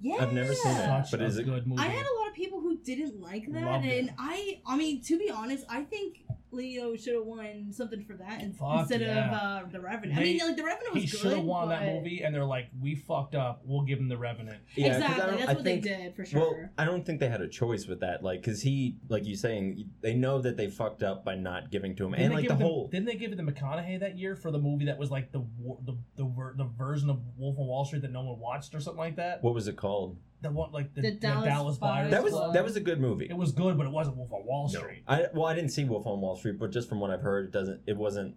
Yeah. 0.00 0.16
I've 0.20 0.32
never 0.32 0.54
seen 0.54 0.72
it. 0.72 0.84
such 0.86 1.10
But 1.10 1.20
a 1.20 1.24
is 1.24 1.38
it- 1.38 1.44
good 1.44 1.66
movie. 1.66 1.82
I 1.82 1.86
had 1.86 2.06
a 2.06 2.14
lot 2.20 2.28
of 2.28 2.34
people 2.34 2.60
who 2.60 2.76
didn't 2.78 3.20
like 3.20 3.50
that, 3.52 3.64
Loved 3.64 3.84
it. 3.86 3.98
and 4.00 4.14
I, 4.18 4.60
I 4.66 4.76
mean, 4.76 5.02
to 5.04 5.18
be 5.18 5.30
honest, 5.30 5.64
I 5.68 5.82
think 5.82 6.23
Leo 6.54 6.96
should 6.96 7.14
have 7.14 7.24
won 7.24 7.72
something 7.72 8.02
for 8.04 8.14
that 8.14 8.42
in- 8.42 8.52
Fuck 8.52 8.80
instead 8.80 9.00
yeah. 9.00 9.26
of 9.60 9.66
uh, 9.66 9.68
the 9.70 9.80
Revenant. 9.80 10.18
I 10.18 10.22
mean, 10.22 10.38
like 10.38 10.56
the 10.56 10.64
Revenant 10.64 10.94
was 10.94 11.02
good. 11.02 11.10
he 11.10 11.10
good. 11.10 11.20
should 11.20 11.32
have 11.32 11.44
won 11.44 11.68
that 11.68 11.80
but- 11.80 11.92
movie, 11.94 12.22
and 12.22 12.34
they're 12.34 12.44
like, 12.44 12.68
"We 12.80 12.94
fucked 12.94 13.34
up. 13.34 13.62
We'll 13.64 13.82
give 13.82 13.98
him 13.98 14.08
the 14.08 14.16
Revenant." 14.18 14.58
Yeah, 14.76 14.88
'cause 14.94 15.02
I 15.02 15.06
exactly, 15.06 15.26
don't- 15.30 15.38
that's 15.40 15.50
I 15.50 15.54
what 15.54 15.64
think- 15.64 15.82
they 15.84 15.88
did 15.88 16.14
for 16.16 16.24
sure. 16.24 16.40
Well, 16.40 16.68
I 16.78 16.84
don't 16.84 17.04
think 17.04 17.20
they 17.20 17.28
had 17.28 17.40
a 17.40 17.48
choice 17.48 17.86
with 17.86 18.00
that, 18.00 18.22
like, 18.22 18.40
because 18.40 18.62
he, 18.62 18.96
like 19.08 19.24
you 19.26 19.36
saying, 19.36 19.90
they 20.00 20.14
know 20.14 20.40
that 20.40 20.56
they 20.56 20.68
fucked 20.68 21.02
up 21.02 21.24
by 21.24 21.34
not 21.34 21.70
giving 21.70 21.94
to 21.96 22.04
him, 22.06 22.12
Didn't 22.12 22.22
and 22.24 22.30
they 22.32 22.36
like 22.36 22.48
give 22.48 22.58
the 22.58 22.64
it 22.64 22.66
whole. 22.68 22.88
didn't 22.88 23.06
they 23.06 23.16
give 23.16 23.32
it 23.32 23.36
to 23.36 23.42
McConaughey 23.42 24.00
that 24.00 24.16
year 24.18 24.36
for 24.36 24.50
the 24.50 24.58
movie 24.58 24.84
that 24.86 24.98
was 24.98 25.10
like 25.10 25.32
the 25.32 25.40
war- 25.58 25.78
the 25.84 25.96
the, 26.16 26.24
ver- 26.24 26.54
the 26.56 26.64
version 26.64 27.10
of 27.10 27.20
Wolf 27.36 27.58
on 27.58 27.66
Wall 27.66 27.84
Street 27.84 28.02
that 28.02 28.12
no 28.12 28.22
one 28.22 28.38
watched 28.38 28.74
or 28.74 28.80
something 28.80 28.98
like 29.00 29.16
that? 29.16 29.42
What 29.42 29.54
was 29.54 29.68
it 29.68 29.76
called? 29.76 30.16
The 30.44 30.50
one 30.50 30.70
like 30.72 30.94
the, 30.94 31.00
The 31.02 31.10
the 31.10 31.16
Dallas 31.16 31.44
Dallas, 31.46 31.78
Buyers 31.78 31.94
Buyers 31.94 32.10
That 32.12 32.22
was 32.22 32.32
Club. 32.32 32.54
that 32.54 32.64
was 32.64 32.76
a 32.76 32.80
good 32.80 33.00
movie. 33.00 33.26
It 33.28 33.36
was 33.36 33.52
good, 33.52 33.76
but 33.78 33.86
it 33.86 33.92
wasn't 33.92 34.16
Wolf 34.16 34.32
on 34.32 34.44
Wall 34.46 34.70
No. 34.72 34.78
Street. 34.80 35.02
I 35.08 35.26
well, 35.34 35.46
I 35.46 35.54
didn't 35.54 35.70
see 35.70 35.84
Wolf 35.84 36.06
on 36.06 36.20
Wall 36.20 36.36
Street, 36.36 36.58
but 36.58 36.70
just 36.70 36.88
from 36.88 37.00
what 37.00 37.10
I've 37.10 37.22
heard, 37.22 37.46
it 37.46 37.50
doesn't. 37.50 37.80
It 37.86 37.96
wasn't. 37.96 38.34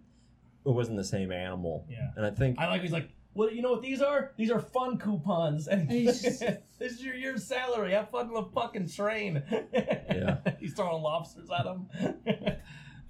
It 0.66 0.70
wasn't 0.70 0.96
the 0.98 1.04
same 1.04 1.30
animal, 1.32 1.86
Yeah, 1.88 2.10
and 2.16 2.26
I 2.26 2.30
think 2.30 2.58
I 2.58 2.68
like. 2.68 2.82
He's 2.82 2.92
like, 2.92 3.10
well, 3.34 3.50
you 3.50 3.62
know 3.62 3.70
what 3.72 3.82
these 3.82 4.02
are? 4.02 4.32
These 4.36 4.50
are 4.50 4.58
fun 4.60 4.98
coupons, 4.98 5.68
and 5.68 5.82
And 5.82 5.90
he's 5.92 6.20
just- 6.22 6.40
this 6.78 6.92
is 6.92 7.02
your 7.04 7.14
year's 7.14 7.44
salary. 7.44 7.92
Have 7.92 8.10
fun 8.10 8.26
on 8.28 8.34
the 8.34 8.50
fucking 8.60 8.88
train. 8.88 9.42
Yeah. 9.62 10.38
he's 10.60 10.74
throwing 10.74 11.02
lobsters 11.02 11.48
at 11.50 11.66
him. 11.66 11.88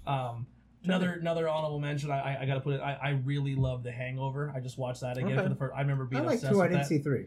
um. 0.06 0.46
Another 0.84 1.14
another 1.20 1.48
honorable 1.48 1.80
mention. 1.80 2.10
I 2.12 2.20
I, 2.36 2.42
I 2.42 2.46
gotta 2.46 2.60
put 2.60 2.74
it. 2.74 2.80
I, 2.80 2.94
I 3.02 3.08
really 3.24 3.56
love 3.56 3.82
The 3.82 3.90
Hangover. 3.90 4.52
I 4.54 4.60
just 4.60 4.78
watched 4.78 5.00
that 5.00 5.18
again 5.18 5.32
Okay. 5.32 5.42
for 5.42 5.48
the 5.48 5.54
first. 5.56 5.74
I 5.76 5.80
remember 5.80 6.04
being 6.04 6.22
I 6.22 6.26
like 6.26 6.34
obsessed 6.36 6.52
two. 6.52 6.60
I 6.60 6.62
with 6.62 6.70
didn't 6.70 6.82
that. 6.82 6.88
see 6.88 6.98
three. 6.98 7.26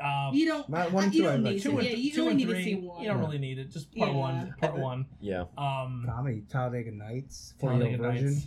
Um, 0.00 0.34
you 0.34 0.46
don't. 0.46 0.68
My- 0.68 0.88
one 0.88 1.04
and 1.04 1.14
you 1.14 1.22
two 1.22 1.28
don't 1.28 1.42
like. 1.44 1.54
need 1.54 1.62
two 1.62 1.70
to. 1.72 1.78
and, 1.78 1.86
Yeah, 1.88 1.94
you 1.94 2.12
two 2.12 2.20
only 2.22 2.30
and 2.32 2.38
need 2.38 2.48
three. 2.48 2.58
to 2.58 2.64
see 2.64 2.74
one. 2.76 3.02
You 3.02 3.08
don't 3.08 3.20
really 3.20 3.38
need 3.38 3.58
it. 3.58 3.70
Just 3.70 3.94
part 3.96 4.10
Yeah. 4.10 4.16
one. 4.16 4.54
Part 4.60 4.78
one. 4.78 5.06
yeah, 5.20 5.44
Um, 5.58 6.04
Comedy. 6.06 6.42
Talladega 6.48 6.90
Nights. 6.92 7.54
Talladega 7.60 7.96
Four-year 7.98 8.12
version. 8.12 8.34
Nights. 8.34 8.46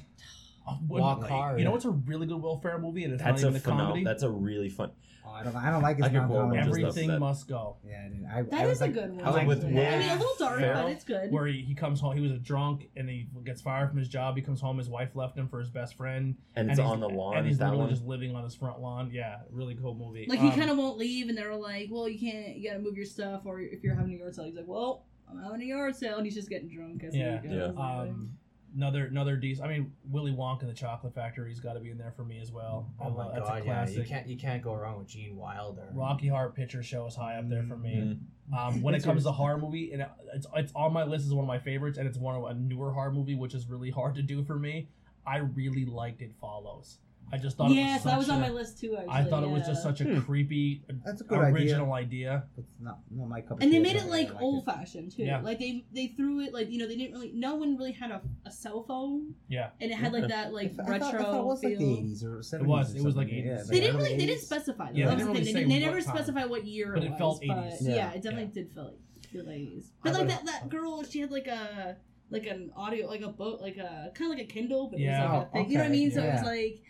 Oh, 0.68 0.80
Walk 0.88 1.22
like, 1.22 1.30
Hard. 1.30 1.60
You 1.60 1.66
know 1.66 1.72
what's 1.72 1.86
a 1.86 1.92
really 1.92 2.26
good 2.26 2.42
Will 2.42 2.58
Ferrell 2.60 2.80
movie, 2.80 3.04
and 3.04 3.14
it's 3.14 3.22
that's 3.24 3.42
not 3.44 3.50
even 3.50 3.58
a 3.58 3.60
phenomenal. 3.60 3.88
comedy. 3.90 4.04
That's 4.04 4.24
a 4.24 4.30
really 4.32 4.70
fun. 4.70 4.92
Oh, 5.28 5.32
I 5.32 5.44
don't. 5.44 5.56
I 5.56 5.70
don't 5.72 5.82
like 5.82 5.98
his 5.98 6.06
I 6.06 6.10
could 6.10 6.28
go 6.28 6.36
over 6.36 6.54
non-comedy. 6.54 6.82
just. 6.84 6.98
Everything 6.98 7.08
that. 7.10 7.20
must 7.20 7.48
go. 7.48 7.78
Yeah, 7.84 8.00
I 8.06 8.08
didn't. 8.10 8.26
I, 8.28 8.42
That 8.44 8.54
I 8.54 8.64
is 8.66 8.70
was 8.70 8.82
a 8.82 8.84
like, 8.86 8.94
good 8.94 9.12
one. 9.16 9.22
I 9.22 9.28
was 9.28 9.36
like, 9.36 9.48
With 9.48 9.64
I 9.64 9.68
Will 9.68 9.72
mean, 9.74 10.10
a 10.10 10.16
little 10.16 10.36
dark, 10.40 10.60
Ferrell? 10.60 10.84
but 10.84 10.92
it's 10.92 11.04
good. 11.04 11.32
Where 11.32 11.48
he, 11.48 11.62
he 11.62 11.74
comes 11.76 12.00
home, 12.00 12.16
he 12.16 12.22
was 12.22 12.32
a 12.32 12.38
drunk, 12.38 12.90
and 12.96 13.10
he 13.10 13.28
gets 13.44 13.62
fired 13.62 13.90
from 13.90 13.98
his 14.00 14.08
job. 14.08 14.36
He 14.36 14.42
comes 14.42 14.62
home, 14.62 14.78
his 14.78 14.90
wife 14.90 15.16
left 15.16 15.38
him 15.38 15.48
for 15.48 15.60
his 15.60 15.70
best 15.70 15.96
friend, 15.98 16.36
And 16.56 16.70
it's 16.70 16.80
he's- 16.80 16.90
on 16.90 17.00
the 17.00 17.10
lawn. 17.10 17.38
and 17.38 17.48
he's 17.48 17.58
that 17.58 17.66
literally 17.66 17.86
one. 17.86 17.90
just 17.90 18.06
living 18.06 18.36
on 18.36 18.44
his 18.44 18.56
front 18.56 18.80
lawn. 18.82 19.10
Yeah, 19.12 19.38
really 19.52 19.76
cool 19.76 19.96
movie. 19.96 20.26
Like 20.30 20.40
he 20.40 20.50
Um, 20.50 20.56
kind 20.56 20.70
of 20.70 20.78
won't 20.78 20.98
leave, 20.98 21.30
and 21.30 21.38
they're 21.38 21.56
like, 21.56 21.90
"Well, 21.92 22.08
you 22.08 22.20
can't. 22.20 22.56
You 22.58 22.70
gotta 22.70 22.82
move 22.84 22.96
your 22.96 23.06
stuff, 23.06 23.42
or 23.46 23.60
if 23.62 23.84
you're 23.84 23.96
having 23.96 24.14
a 24.14 24.18
yard 24.18 24.36
sale, 24.36 24.46
he's 24.46 24.56
like, 24.56 24.68
well, 24.68 25.06
I'm 25.30 25.40
having 25.42 25.62
a 25.62 25.66
yard 25.66 25.96
sale, 25.96 26.18
and 26.18 26.26
he's 26.26 26.36
just 26.36 26.50
getting 26.50 26.70
drunk 26.70 27.04
as 27.04 27.16
Yeah. 27.16 27.42
he 27.42 27.48
goes. 27.48 27.74
Yeah. 27.76 27.84
Um, 27.84 28.38
another 28.76 29.06
another 29.06 29.36
decent. 29.36 29.68
I 29.68 29.72
mean, 29.72 29.94
Willy 30.10 30.32
Wonka 30.32 30.62
and 30.62 30.70
the 30.70 30.74
Chocolate 30.74 31.14
Factory's 31.16 31.60
got 31.60 31.74
to 31.74 31.80
be 31.80 31.90
in 31.90 31.98
there 31.98 32.12
for 32.16 32.24
me 32.24 32.40
as 32.40 32.52
well. 32.52 32.92
Oh 33.00 33.08
love- 33.10 33.18
my 33.18 33.40
that's 33.40 33.50
god, 33.50 33.62
a 33.62 33.66
yeah. 33.66 33.88
You 33.88 34.04
can't 34.04 34.28
you 34.28 34.38
can't 34.38 34.62
go 34.62 34.76
wrong 34.76 35.00
with 35.00 35.08
Gene 35.08 35.36
Wilder. 35.36 35.88
Rocky 35.94 36.28
Horror 36.28 36.50
Picture 36.52 36.84
Show 36.84 37.06
is 37.08 37.16
high 37.16 37.36
up 37.38 37.50
there 37.50 37.64
for 37.64 37.78
me. 37.78 38.18
Mhm. 38.52 38.56
Um, 38.56 38.82
when 38.84 38.94
it 38.94 39.04
comes 39.04 39.24
to 39.24 39.32
horror 39.32 39.58
movie, 39.58 39.92
and 39.92 40.06
it's 40.34 40.46
it's 40.56 40.72
on 40.76 40.94
my 40.94 41.04
list 41.04 41.26
as 41.26 41.34
one 41.34 41.44
of 41.44 41.48
my 41.48 41.60
favorites, 41.60 41.98
and 41.98 42.08
it's 42.08 42.18
one 42.18 42.36
of 42.36 42.44
a 42.44 42.54
newer 42.54 42.92
horror 42.92 43.12
movie, 43.12 43.36
which 43.36 43.54
is 43.56 43.68
really 43.68 43.90
hard 44.00 44.16
to 44.16 44.22
do 44.22 44.44
for 44.44 44.58
me. 44.58 44.90
I 45.26 45.38
really 45.38 45.86
liked 45.86 46.22
It 46.22 46.34
Follows. 46.40 47.00
I 47.32 47.38
just 47.38 47.58
thought. 47.58 47.72
it 47.72 47.76
Yes, 47.76 48.04
was 48.06 48.12
that 48.12 48.18
was 48.20 48.30
on 48.30 48.38
a- 48.38 48.42
my 48.42 48.50
list 48.50 48.80
too. 48.80 48.96
Actually, 48.96 49.14
I 49.14 49.24
thought 49.24 49.44
it 49.44 49.50
was 49.50 49.66
just 49.66 49.82
such 49.82 50.00
a 50.02 50.04
Hmm. 50.06 50.22
creepy, 50.22 50.84
That's 51.04 51.22
a 51.22 51.24
good 51.24 51.40
original 51.40 51.92
idea. 51.94 52.44
It's 52.58 52.70
not, 52.80 53.00
not 53.10 53.28
my 53.28 53.42
cup 53.42 53.58
of 53.58 53.64
And 53.64 53.74
they 53.74 53.80
made 53.80 53.96
it 53.96 54.06
like 54.08 54.32
like 54.32 54.42
old 54.42 54.62
it. 54.62 54.66
fashioned 54.72 55.12
too. 55.12 55.24
Yeah. 55.24 55.42
Like 55.42 55.60
they 55.60 55.86
they 55.92 56.08
threw 56.08 56.42
it 56.42 56.54
like 56.54 56.70
you 56.72 56.78
know 56.78 56.88
they 56.88 56.96
didn't 56.96 57.14
really 57.14 57.32
no 57.34 57.56
one 57.56 57.78
really 57.78 57.94
had 57.94 58.12
a, 58.12 58.22
a 58.46 58.52
cell 58.52 58.84
phone 58.84 59.34
Yeah, 59.48 59.72
and 59.82 59.92
it 59.92 59.96
had 59.96 60.14
like 60.14 60.28
that 60.28 60.54
like 60.54 60.74
I 60.74 60.76
thought, 60.76 60.88
retro 60.90 61.20
I 61.20 61.24
thought 61.24 61.40
it 61.42 61.46
was 61.46 61.60
feel. 61.62 61.70
like 61.72 61.80
the 61.80 61.86
80s 61.86 62.24
or 62.24 62.38
70s. 62.40 62.54
It 62.62 62.66
was. 62.66 62.96
It 62.96 63.04
was 63.04 63.16
like 63.16 63.28
80s. 63.28 63.46
Yeah, 63.46 63.64
They 63.70 63.80
didn't 63.80 63.96
early 63.96 64.04
really 64.06 64.18
they 64.18 64.26
didn't 64.28 64.42
specify. 64.42 64.92
Though. 64.92 64.98
Yeah, 64.98 65.06
they 65.10 65.16
was 65.16 65.26
the 65.26 65.34
didn't 65.34 65.34
really 65.34 65.46
They, 65.46 65.54
say 65.54 65.64
they 65.68 65.80
never 65.80 65.96
what 65.98 66.06
time. 66.06 66.16
specified 66.16 66.50
what 66.50 66.66
year 66.66 66.94
But 66.94 67.04
it 67.04 67.06
it 67.08 67.10
was. 67.12 67.18
felt 67.20 67.44
but 67.48 67.58
80s. 67.58 67.78
Yeah. 67.82 67.96
Yeah. 67.96 68.12
it 68.14 68.22
definitely 68.24 68.54
did 68.54 68.72
feel 68.74 68.84
like 68.86 69.26
feel 69.32 69.46
like 69.46 69.56
80s. 69.58 69.86
But 70.04 70.14
like 70.14 70.28
that 70.28 70.46
that 70.46 70.70
girl, 70.70 71.04
she 71.04 71.20
had 71.22 71.32
like 71.32 71.48
a 71.48 71.98
like 72.30 72.46
an 72.48 72.72
audio 72.76 73.08
like 73.08 73.22
a 73.22 73.28
book 73.30 73.62
like 73.62 73.78
a 73.78 74.12
kind 74.16 74.32
of 74.32 74.38
like 74.38 74.48
a 74.48 74.52
Kindle, 74.52 74.90
but 74.90 75.00
Yeah. 75.00 75.20
it 75.20 75.22
was 75.28 75.32
like 75.32 75.48
a 75.48 75.52
thing. 75.52 75.72
You 75.72 75.78
know 75.78 75.84
what 75.84 75.86
I 75.86 75.90
okay, 75.90 75.98
mean? 76.00 76.12
So 76.12 76.24
it 76.24 76.32
was 76.34 76.44
like 76.44 76.84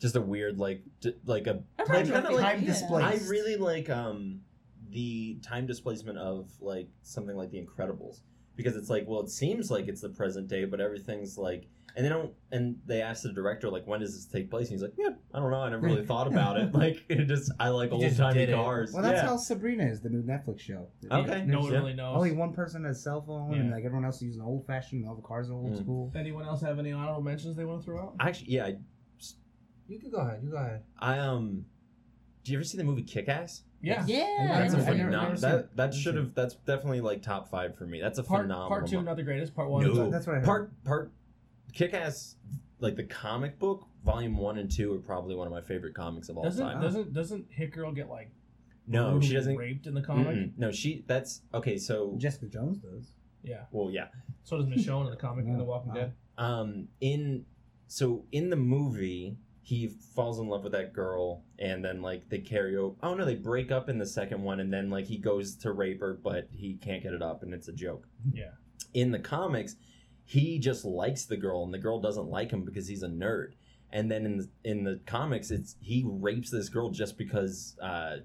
Just 0.00 0.16
a 0.16 0.20
weird 0.20 0.58
like 0.58 0.82
d- 1.00 1.14
like 1.24 1.46
a 1.46 1.62
Like, 1.78 2.06
kinda 2.06 2.30
like 2.30 2.40
time 2.40 2.60
yeah. 2.62 2.66
display. 2.66 3.02
I 3.02 3.18
really 3.28 3.56
like 3.56 3.88
um 3.90 4.40
the 4.90 5.38
time 5.42 5.66
displacement 5.66 6.18
of 6.18 6.50
like 6.60 6.88
something 7.02 7.36
like 7.36 7.50
The 7.50 7.64
Incredibles 7.64 8.20
because 8.56 8.74
it's 8.76 8.90
like 8.90 9.04
well 9.06 9.20
it 9.20 9.30
seems 9.30 9.70
like 9.70 9.86
it's 9.88 10.00
the 10.00 10.08
present 10.08 10.48
day 10.48 10.64
but 10.64 10.80
everything's 10.80 11.38
like 11.38 11.68
and 11.96 12.04
they 12.04 12.08
don't 12.08 12.32
and 12.50 12.76
they 12.86 13.00
asked 13.02 13.22
the 13.22 13.32
director 13.32 13.68
like 13.68 13.86
when 13.86 14.00
does 14.00 14.14
this 14.14 14.24
take 14.26 14.50
place 14.50 14.66
and 14.68 14.72
he's 14.74 14.82
like 14.82 14.94
yeah 14.98 15.10
I 15.34 15.38
don't 15.38 15.50
know 15.50 15.60
I 15.60 15.70
never 15.70 15.86
really 15.86 16.04
thought 16.12 16.26
about 16.26 16.56
it 16.56 16.74
like 16.74 17.04
it 17.08 17.26
just 17.28 17.52
I 17.60 17.68
like 17.68 17.92
old 17.92 18.02
timey 18.16 18.46
cars 18.48 18.92
Well, 18.92 19.02
that's 19.02 19.22
yeah 19.22 19.26
how 19.28 19.36
Sabrina 19.36 19.84
is, 19.84 20.00
the 20.00 20.08
new 20.08 20.22
Netflix 20.22 20.60
show. 20.60 20.88
Okay. 21.10 21.44
no 21.46 21.60
one 21.60 21.72
Yeah. 21.72 21.78
really 21.78 21.94
knows. 21.94 22.16
Only 22.16 22.32
one 22.32 22.52
person 22.52 22.84
has 22.84 22.98
a 22.98 23.00
cell 23.00 23.22
phone, 23.22 23.54
and 23.54 23.70
like 23.70 23.84
everyone 23.84 24.04
else 24.04 24.16
is 24.16 24.22
using 24.22 24.42
old 24.42 24.66
fashioned. 24.66 25.06
All 25.06 25.14
the 25.14 25.22
cars 25.22 25.50
are 25.50 25.54
old 25.54 25.72
Mm. 25.74 25.78
school. 25.80 26.12
Anyone 26.16 26.44
else 26.44 26.60
have 26.62 26.78
any 26.78 26.90
honorable 26.92 27.22
mentions 27.22 27.56
they 27.56 27.64
want 27.64 27.80
to 27.80 27.84
throw 27.84 27.98
out? 28.00 28.14
actually 28.20 28.50
yeah 28.52 28.66
I, 28.66 28.76
You 29.90 29.98
can 29.98 30.10
go 30.10 30.18
ahead. 30.18 30.40
You 30.42 30.50
go 30.50 30.56
ahead. 30.56 30.82
I 30.98 31.18
um 31.18 31.64
do 32.44 32.52
you 32.52 32.58
ever 32.58 32.64
see 32.64 32.78
the 32.78 32.84
movie 32.84 33.02
Kick 33.02 33.28
Ass 33.28 33.64
Yeah, 33.82 34.04
Yeah. 34.06 34.60
that's 34.60 34.74
a 34.74 34.78
I've 34.78 34.86
never- 34.96 35.08
phenomenal 35.10 35.36
seen 35.36 35.50
that 35.50 35.58
it. 35.58 35.76
that 35.76 35.84
Never 35.86 35.96
should 35.96 36.14
have 36.14 36.34
that's 36.34 36.54
definitely 36.54 37.00
like 37.00 37.22
top 37.22 37.50
five 37.50 37.76
for 37.76 37.86
me 37.86 38.00
that's 38.00 38.18
a 38.18 38.22
part 38.22 38.42
phenomenal 38.44 38.68
part 38.68 38.86
two 38.86 38.96
mo- 38.96 39.02
not 39.02 39.16
the 39.16 39.22
greatest. 39.24 39.54
Part 39.54 39.68
one. 39.68 39.82
No. 39.84 40.08
That's 40.10 40.26
what 40.26 40.36
I 40.36 40.38
heard. 40.38 40.44
part 40.46 40.84
part 40.84 41.12
kick 41.72 41.92
ass 41.92 42.36
like 42.78 42.96
the 42.96 43.04
comic 43.04 43.58
book 43.58 43.86
volume 44.04 44.36
one 44.36 44.58
and 44.58 44.70
two 44.70 44.94
are 44.94 44.98
probably 45.00 45.34
one 45.34 45.46
of 45.46 45.52
my 45.52 45.60
favorite 45.60 45.94
comics 45.94 46.28
of 46.28 46.36
all 46.38 46.44
Doesn't 46.44 46.64
time 46.66 46.80
doesn't 46.80 47.12
doesn't 47.12 47.46
Hit 47.50 47.72
Girl 47.72 47.92
get 47.92 48.08
like 48.08 48.30
no 48.86 49.20
she 49.20 49.34
doesn't 49.34 49.56
raped 49.56 49.86
in 49.86 49.94
the 49.94 50.02
comic? 50.02 50.26
Mm-mm. 50.28 50.52
no 50.56 50.70
she 50.72 51.04
that's 51.06 51.42
okay 51.52 51.76
so 51.78 52.14
Jessica 52.16 52.46
Jones 52.46 52.78
does. 52.78 53.12
Yeah. 53.42 53.64
well 53.72 53.90
yeah 53.90 54.06
So 54.44 54.56
does 54.56 54.66
Michonne 54.66 55.04
in 55.06 55.10
the 55.10 55.16
comic 55.16 55.46
in 55.46 55.58
The 55.58 55.64
Walking 55.64 55.90
Wow. 55.90 55.94
Dead. 55.96 56.12
um 56.38 56.88
in 57.00 57.44
so 57.88 58.24
in 58.32 58.50
the 58.50 58.56
movie 58.56 59.36
he 59.70 59.86
falls 60.16 60.40
in 60.40 60.48
love 60.48 60.64
with 60.64 60.72
that 60.72 60.92
girl 60.92 61.44
and 61.60 61.84
then 61.84 62.02
like 62.02 62.28
they 62.28 62.38
carry 62.38 62.76
over 62.76 62.96
oh 63.04 63.14
no 63.14 63.24
they 63.24 63.36
break 63.36 63.70
up 63.70 63.88
in 63.88 63.98
the 63.98 64.04
second 64.06 64.42
one 64.42 64.58
and 64.58 64.72
then 64.72 64.90
like 64.90 65.06
he 65.06 65.16
goes 65.16 65.54
to 65.54 65.70
rape 65.70 66.00
her 66.00 66.14
but 66.22 66.48
he 66.50 66.74
can't 66.74 67.04
get 67.04 67.12
it 67.12 67.22
up 67.22 67.44
and 67.44 67.54
it's 67.54 67.68
a 67.68 67.72
joke 67.72 68.08
Yeah. 68.34 68.50
in 68.94 69.12
the 69.12 69.18
comics, 69.20 69.76
he 70.24 70.58
just 70.58 70.84
likes 70.84 71.24
the 71.24 71.36
girl, 71.36 71.62
and 71.64 71.72
the 71.74 71.78
girl 71.78 72.00
doesn't 72.00 72.26
like 72.28 72.50
him 72.52 72.64
because 72.64 72.86
he's 72.88 73.02
a 73.04 73.08
nerd. 73.08 73.52
And 73.92 74.10
then 74.10 74.24
in 74.26 74.36
the, 74.38 74.48
in 74.64 74.84
the 74.84 75.00
comics, 75.06 75.50
it's 75.50 75.74
he 75.80 76.04
rapes 76.06 76.50
this 76.50 76.68
girl 76.68 76.90
just 76.90 77.18
because 77.18 77.76
uh, 77.82 78.16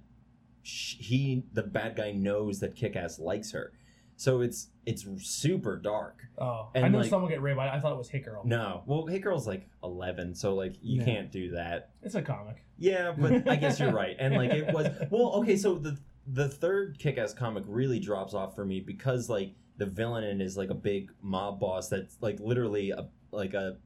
sh- 0.64 0.98
he 1.00 1.44
the 1.54 1.64
bad 1.64 1.96
guy 1.96 2.12
knows 2.12 2.60
that 2.60 2.76
Kick-Ass 2.76 3.18
likes 3.20 3.52
her. 3.54 3.72
So 4.18 4.42
it's 4.42 4.70
it's 4.86 5.06
super 5.20 5.78
dark. 5.78 6.22
Oh, 6.38 6.70
And, 6.76 6.86
I 6.86 6.88
know 6.90 7.00
like- 7.00 7.10
someone 7.10 7.30
get 7.32 7.42
raped. 7.42 7.60
I, 7.60 7.76
I 7.76 7.80
thought 7.80 7.92
it 7.92 7.98
was 7.98 8.10
Hit 8.10 8.24
Girl. 8.26 8.44
No, 8.46 8.84
well, 8.86 9.06
Hit 9.08 9.22
Girl's 9.22 9.48
like 9.48 9.68
eleven, 9.84 10.34
so 10.36 10.54
like 10.56 10.76
you 10.82 11.00
Yeah. 11.00 11.06
can't 11.06 11.32
do 11.32 11.52
that. 11.52 11.90
It's 12.04 12.16
a 12.16 12.22
comic. 12.22 12.64
Yeah, 12.78 13.14
but 13.18 13.48
I 13.50 13.56
guess 13.58 13.80
you're 13.80 13.92
right. 13.92 14.16
And 14.20 14.36
like 14.36 14.52
it 14.52 14.74
was 14.74 14.88
well, 15.10 15.34
okay, 15.42 15.58
so 15.58 15.76
the 15.76 15.98
the 16.28 16.50
third 16.50 16.98
kick-ass 16.98 17.34
comic 17.34 17.64
really 17.68 18.00
drops 18.00 18.34
off 18.34 18.56
for 18.56 18.66
me 18.66 18.80
because 18.80 19.30
like 19.30 19.54
the 19.78 19.86
villain 19.86 20.24
in 20.24 20.42
is 20.42 20.56
like 20.58 20.70
a 20.70 20.76
big 20.76 21.12
mob 21.22 21.60
boss 21.60 21.90
that's 21.90 22.18
like 22.22 22.40
literally 22.40 22.92
a 22.92 23.08
like 23.32 23.54
a 23.54 23.78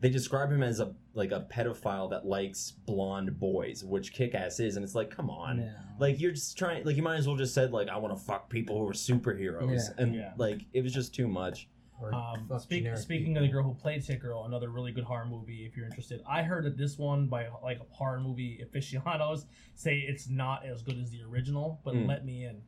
they 0.00 0.08
describe 0.10 0.50
him 0.52 0.62
as 0.62 0.80
a 0.80 0.94
like 1.14 1.32
a 1.32 1.46
pedophile 1.52 2.08
that 2.10 2.24
likes 2.26 2.70
blonde 2.86 3.38
boys, 3.38 3.84
which 3.84 4.12
kick-ass 4.12 4.60
is 4.60 4.76
and 4.76 4.84
it's 4.84 4.94
like 4.94 5.10
come 5.10 5.28
on. 5.30 5.58
No. 5.58 5.72
Like 5.98 6.20
you're 6.20 6.32
just 6.32 6.56
trying 6.56 6.84
like 6.84 6.96
you 6.96 7.02
might 7.02 7.16
as 7.16 7.26
well 7.26 7.36
just 7.36 7.54
said 7.54 7.72
like 7.72 7.88
I 7.88 7.96
want 7.96 8.16
to 8.16 8.22
fuck 8.24 8.48
people 8.48 8.78
who 8.78 8.88
are 8.88 8.92
superheroes 8.92 9.70
Yeah. 9.96 10.02
and 10.02 10.14
Yeah. 10.14 10.32
like 10.36 10.60
it 10.72 10.82
was 10.82 10.92
just 10.92 11.14
too 11.14 11.26
much. 11.28 11.68
Um, 12.12 12.48
speak, 12.60 12.86
speaking 12.96 13.26
people. 13.34 13.38
of 13.38 13.42
the 13.42 13.52
girl 13.52 13.64
who 13.64 13.74
played 13.74 14.04
Hit 14.04 14.20
Girl, 14.20 14.44
another 14.44 14.70
really 14.70 14.92
good 14.92 15.02
horror 15.02 15.26
movie. 15.26 15.66
If 15.68 15.76
you're 15.76 15.84
interested, 15.86 16.22
I 16.28 16.44
heard 16.44 16.62
that 16.66 16.76
this 16.78 16.96
one 16.96 17.26
by 17.26 17.48
like 17.60 17.80
horror 17.90 18.20
movie 18.20 18.60
aficionados 18.62 19.46
say 19.74 19.96
it's 20.06 20.28
not 20.28 20.64
as 20.64 20.82
good 20.82 20.96
as 20.96 21.10
the 21.10 21.22
original, 21.24 21.80
but 21.84 21.94
Mm. 21.94 22.06
let 22.06 22.24
me 22.24 22.44
in. 22.44 22.62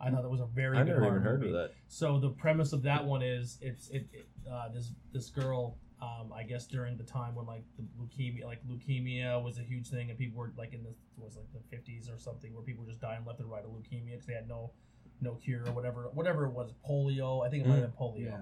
I 0.00 0.10
thought 0.10 0.22
that 0.22 0.30
was 0.30 0.40
a 0.40 0.46
very 0.46 0.78
I've 0.78 0.86
good 0.86 0.92
never 0.92 1.02
horror 1.04 1.16
even 1.16 1.22
heard 1.24 1.40
movie. 1.40 1.52
of 1.52 1.58
that. 1.58 1.72
So 1.88 2.18
the 2.18 2.30
premise 2.30 2.72
of 2.72 2.82
that 2.84 3.04
one 3.04 3.20
is 3.20 3.58
it's 3.60 3.90
it, 3.90 4.06
it 4.14 4.26
uh, 4.50 4.70
this 4.70 4.92
this 5.12 5.28
girl 5.28 5.76
um, 6.04 6.32
I 6.32 6.42
guess 6.42 6.66
during 6.66 6.96
the 6.96 7.04
time 7.04 7.34
when 7.34 7.46
like 7.46 7.64
the 7.78 7.84
leukemia 8.00 8.44
like 8.44 8.60
leukemia 8.66 9.42
was 9.42 9.58
a 9.58 9.62
huge 9.62 9.88
thing 9.88 10.10
and 10.10 10.18
people 10.18 10.38
were 10.38 10.52
like 10.58 10.72
in 10.74 10.82
the 10.82 10.92
was 11.16 11.36
like 11.36 11.46
the 11.52 11.76
50s 11.76 12.12
or 12.14 12.18
something 12.18 12.52
where 12.54 12.62
people 12.62 12.82
were 12.84 12.90
just 12.90 13.00
dying 13.00 13.24
left 13.26 13.40
and 13.40 13.50
right 13.50 13.64
of 13.64 13.70
leukemia 13.70 14.10
because 14.12 14.26
they 14.26 14.34
had 14.34 14.48
no 14.48 14.72
no 15.20 15.34
cure 15.36 15.62
or 15.66 15.72
whatever 15.72 16.10
whatever 16.12 16.44
it 16.46 16.52
was 16.52 16.72
polio 16.88 17.46
I 17.46 17.48
think 17.50 17.64
it 17.64 17.68
might 17.68 17.76
have 17.76 17.84
been 17.96 17.98
polio 18.06 18.32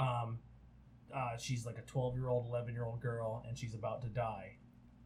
Yeah. 0.00 0.04
um, 0.06 0.38
uh, 1.14 1.36
she's 1.38 1.64
like 1.66 1.78
a 1.78 1.82
12 1.82 2.16
year 2.16 2.28
old 2.28 2.46
11 2.46 2.74
year 2.74 2.84
old 2.84 3.00
girl 3.00 3.44
and 3.46 3.56
she's 3.56 3.74
about 3.74 4.02
to 4.02 4.08
die 4.08 4.56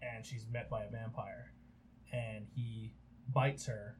and 0.02 0.24
she's 0.24 0.47
met 0.51 0.70
by 0.70 0.85
a 0.85 0.90
vampire 0.90 1.52
and 2.12 2.47
he 2.55 2.94
bites 3.32 3.66
her 3.66 3.97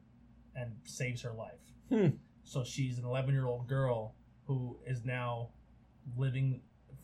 and 0.55 0.71
saves 0.85 1.21
her 1.21 1.33
life 1.33 1.59
Hmm. 1.89 2.07
so 2.43 2.63
she's 2.63 2.97
an 2.97 3.05
11 3.05 3.33
year 3.33 3.45
old 3.47 3.67
girl 3.67 4.15
who 4.47 4.77
is 4.87 5.03
now 5.05 5.49
living 6.17 6.61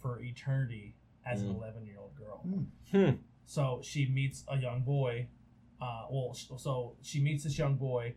for 0.07 0.21
eternity 0.21 0.95
as 1.25 1.41
an 1.41 1.49
Mm. 1.49 1.57
11 1.57 1.85
year 1.85 1.99
old 1.99 2.15
girl 2.15 2.45
Hmm. 2.91 3.11
so 3.45 3.81
she 3.83 4.07
meets 4.07 4.43
a 4.47 4.57
young 4.57 4.81
boy. 4.83 5.27
Uh, 5.81 6.05
well, 6.09 6.33
so 6.33 6.95
she 7.01 7.21
meets 7.21 7.43
this 7.43 7.57
young 7.57 7.75
boy, 7.77 8.15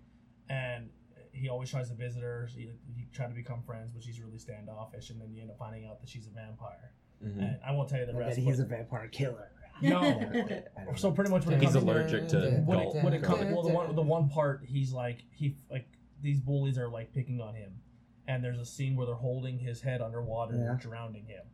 and 0.48 0.88
he 1.32 1.48
always 1.48 1.70
tries 1.70 1.88
to 1.90 1.94
visit 1.94 2.22
her. 2.22 2.46
He, 2.46 2.70
he 2.96 3.06
tried 3.12 3.28
to 3.28 3.34
become 3.34 3.62
friends, 3.62 3.90
but 3.92 4.02
she's 4.02 4.18
really 4.20 4.38
standoffish. 4.38 5.10
And 5.10 5.20
then 5.20 5.32
you 5.34 5.42
end 5.42 5.50
up 5.50 5.58
finding 5.58 5.84
out 5.84 6.00
that 6.00 6.08
she's 6.08 6.26
a 6.26 6.30
vampire. 6.30 6.94
Mhm. 7.22 7.38
And 7.38 7.60
I 7.62 7.72
won't 7.72 7.88
tell 7.90 7.98
you 8.00 8.06
the 8.06 8.12
And 8.12 8.18
rest. 8.20 8.36
that 8.36 8.42
he's 8.42 8.60
a 8.60 8.64
vampire 8.64 9.08
killer. 9.08 9.50
no. 9.82 10.00
So 10.96 11.10
pretty 11.12 11.30
much 11.30 11.44
when 11.46 11.56
it 11.56 11.60
He's 11.62 11.72
comes 11.72 11.84
allergic 11.84 12.28
to 12.28 12.62
when 12.64 12.78
it, 12.80 13.04
when 13.04 13.12
it 13.12 13.22
comes 13.22 13.42
well 13.52 13.62
the 13.62 13.72
one 13.72 13.94
the 13.94 14.02
one 14.02 14.28
part 14.28 14.64
he's 14.66 14.92
like 14.92 15.22
he 15.30 15.56
like 15.70 15.86
these 16.22 16.40
bullies 16.40 16.76
are 16.78 16.88
like 16.88 17.12
picking 17.12 17.40
on 17.40 17.54
him 17.54 17.80
and 18.26 18.42
there's 18.42 18.58
a 18.58 18.64
scene 18.64 18.96
where 18.96 19.06
they're 19.06 19.14
holding 19.14 19.58
his 19.58 19.80
head 19.80 20.00
underwater 20.02 20.52
and 20.54 20.60
Yeah. 20.62 20.68
they're 20.68 20.76
drowning 20.78 21.24
him 21.26 21.44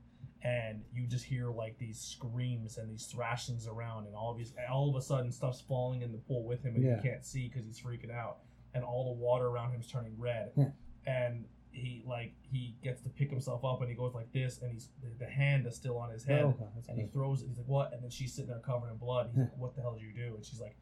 and 0.43 0.83
you 0.93 1.07
just 1.07 1.25
hear 1.25 1.51
like 1.51 1.79
these 1.79 1.99
screams 1.99 2.77
and 2.79 2.91
these 2.91 3.07
thrashings 3.07 3.67
around 3.67 4.07
and 4.07 4.15
all 4.15 4.31
of 4.33 4.39
these 4.39 4.53
all 4.71 4.89
of 4.91 4.97
a 4.97 5.01
sudden 5.03 5.33
stuff's 5.33 5.61
falling 5.63 6.03
in 6.03 6.13
the 6.13 6.19
pool 6.19 6.45
with 6.45 6.63
him 6.63 6.75
and 6.77 6.85
Yeah. 6.85 7.01
he 7.01 7.09
can't 7.09 7.25
see 7.25 7.49
because 7.49 7.65
he's 7.67 7.81
freaking 7.81 8.13
out 8.13 8.39
and 8.75 8.85
all 8.85 9.15
the 9.15 9.21
water 9.21 9.47
around 9.47 9.73
him 9.73 9.81
is 9.81 9.87
turning 9.89 10.15
red 10.19 10.53
Yeah. 10.57 10.69
and 11.07 11.47
he 11.71 12.03
like 12.07 12.33
he 12.43 12.77
gets 12.83 13.01
to 13.03 13.09
pick 13.11 13.31
himself 13.31 13.65
up 13.65 13.81
and 13.81 13.91
he 13.91 13.97
goes 13.97 14.15
like 14.15 14.31
this 14.33 14.61
and 14.63 14.71
he's 14.73 14.89
the, 15.03 15.25
the 15.25 15.31
hand 15.31 15.67
is 15.67 15.75
still 15.77 15.99
on 15.99 16.11
his 16.11 16.25
head 16.25 16.43
Oh, 16.45 16.57
and 16.89 16.99
he 17.01 17.07
throws 17.07 17.43
it. 17.43 17.49
He's 17.49 17.59
like, 17.59 17.69
"What?" 17.69 17.93
And 17.93 18.03
then 18.03 18.11
she's 18.11 18.33
sitting 18.35 18.49
there 18.49 18.61
covered 18.61 18.91
in 18.91 18.97
blood. 18.97 19.29
He's 19.31 19.41
like, 19.43 19.57
"What 19.59 19.75
the 19.77 19.83
hell 19.83 19.93
did 19.93 20.03
you 20.03 20.13
do?" 20.15 20.35
And 20.37 20.43
she's 20.45 20.59
like, 20.61 20.75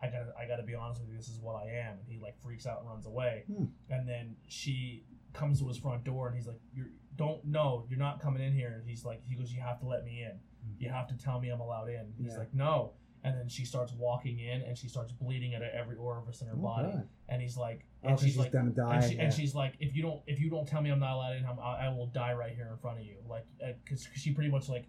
"I 0.00 0.06
gotta, 0.06 0.32
I 0.38 0.46
gotta 0.46 0.62
be 0.62 0.76
honest 0.76 1.00
with 1.00 1.10
you. 1.10 1.16
This 1.16 1.28
is 1.28 1.40
what 1.40 1.56
I 1.56 1.70
am." 1.70 1.98
And 1.98 2.06
he 2.08 2.18
like 2.20 2.40
freaks 2.40 2.64
out 2.64 2.78
and 2.80 2.88
runs 2.88 3.06
away. 3.06 3.42
Hmm. 3.52 3.64
And 3.90 4.08
then 4.08 4.36
she 4.46 5.02
comes 5.32 5.58
to 5.60 5.66
his 5.66 5.78
front 5.78 6.04
door 6.04 6.28
and 6.28 6.36
he's 6.36 6.46
like, 6.46 6.60
"You 6.72 6.84
don't 7.18 7.44
know. 7.44 7.84
You're 7.90 7.98
not 7.98 8.20
coming 8.20 8.42
in 8.42 8.52
here." 8.54 8.78
And 8.80 8.88
he's 8.88 9.04
like, 9.04 9.20
he 9.28 9.34
goes, 9.36 9.52
"You 9.52 9.60
have 9.60 9.78
to 9.80 9.86
let 9.86 10.04
me 10.04 10.22
in. 10.22 10.38
You 10.78 10.88
have 10.88 11.06
to 11.08 11.16
tell 11.16 11.38
me 11.40 11.50
I'm 11.50 11.60
allowed 11.60 11.88
in." 11.90 12.14
He's 12.16 12.32
Yeah. 12.32 12.38
like, 12.38 12.54
"No." 12.54 12.94
And 13.24 13.36
then 13.36 13.48
she 13.48 13.64
starts 13.64 13.92
walking 13.92 14.38
in 14.38 14.62
and 14.62 14.78
she 14.78 14.88
starts 14.88 15.10
bleeding 15.10 15.52
at 15.52 15.60
every 15.60 15.96
orifice 15.96 16.40
in 16.40 16.46
her 16.46 16.54
Oh, 16.56 16.62
body. 16.62 16.92
God. 16.92 17.08
And 17.28 17.42
he's 17.42 17.56
like, 17.56 17.84
Oh, 18.04 18.10
she's 18.16 18.20
she's 18.28 18.36
like, 18.38 18.52
gonna 18.52 18.70
die. 18.70 18.94
and, 18.94 19.04
she, 19.04 19.16
yeah. 19.16 19.22
and 19.24 19.34
she's 19.34 19.54
like, 19.56 19.74
if 19.80 19.92
you 19.96 20.02
don't, 20.02 20.22
if 20.28 20.38
you 20.38 20.48
don't 20.48 20.68
tell 20.68 20.80
me 20.80 20.90
I'm 20.90 21.00
not 21.00 21.14
allowed 21.16 21.34
in, 21.36 21.44
I'm, 21.44 21.58
I, 21.58 21.86
I 21.86 21.88
will 21.88 22.06
die 22.06 22.32
right 22.34 22.54
here 22.54 22.68
in 22.70 22.76
front 22.78 23.00
of 23.00 23.04
you. 23.04 23.16
Like, 23.28 23.44
because 23.84 24.06
she 24.14 24.30
pretty 24.32 24.50
much 24.52 24.68
like, 24.68 24.84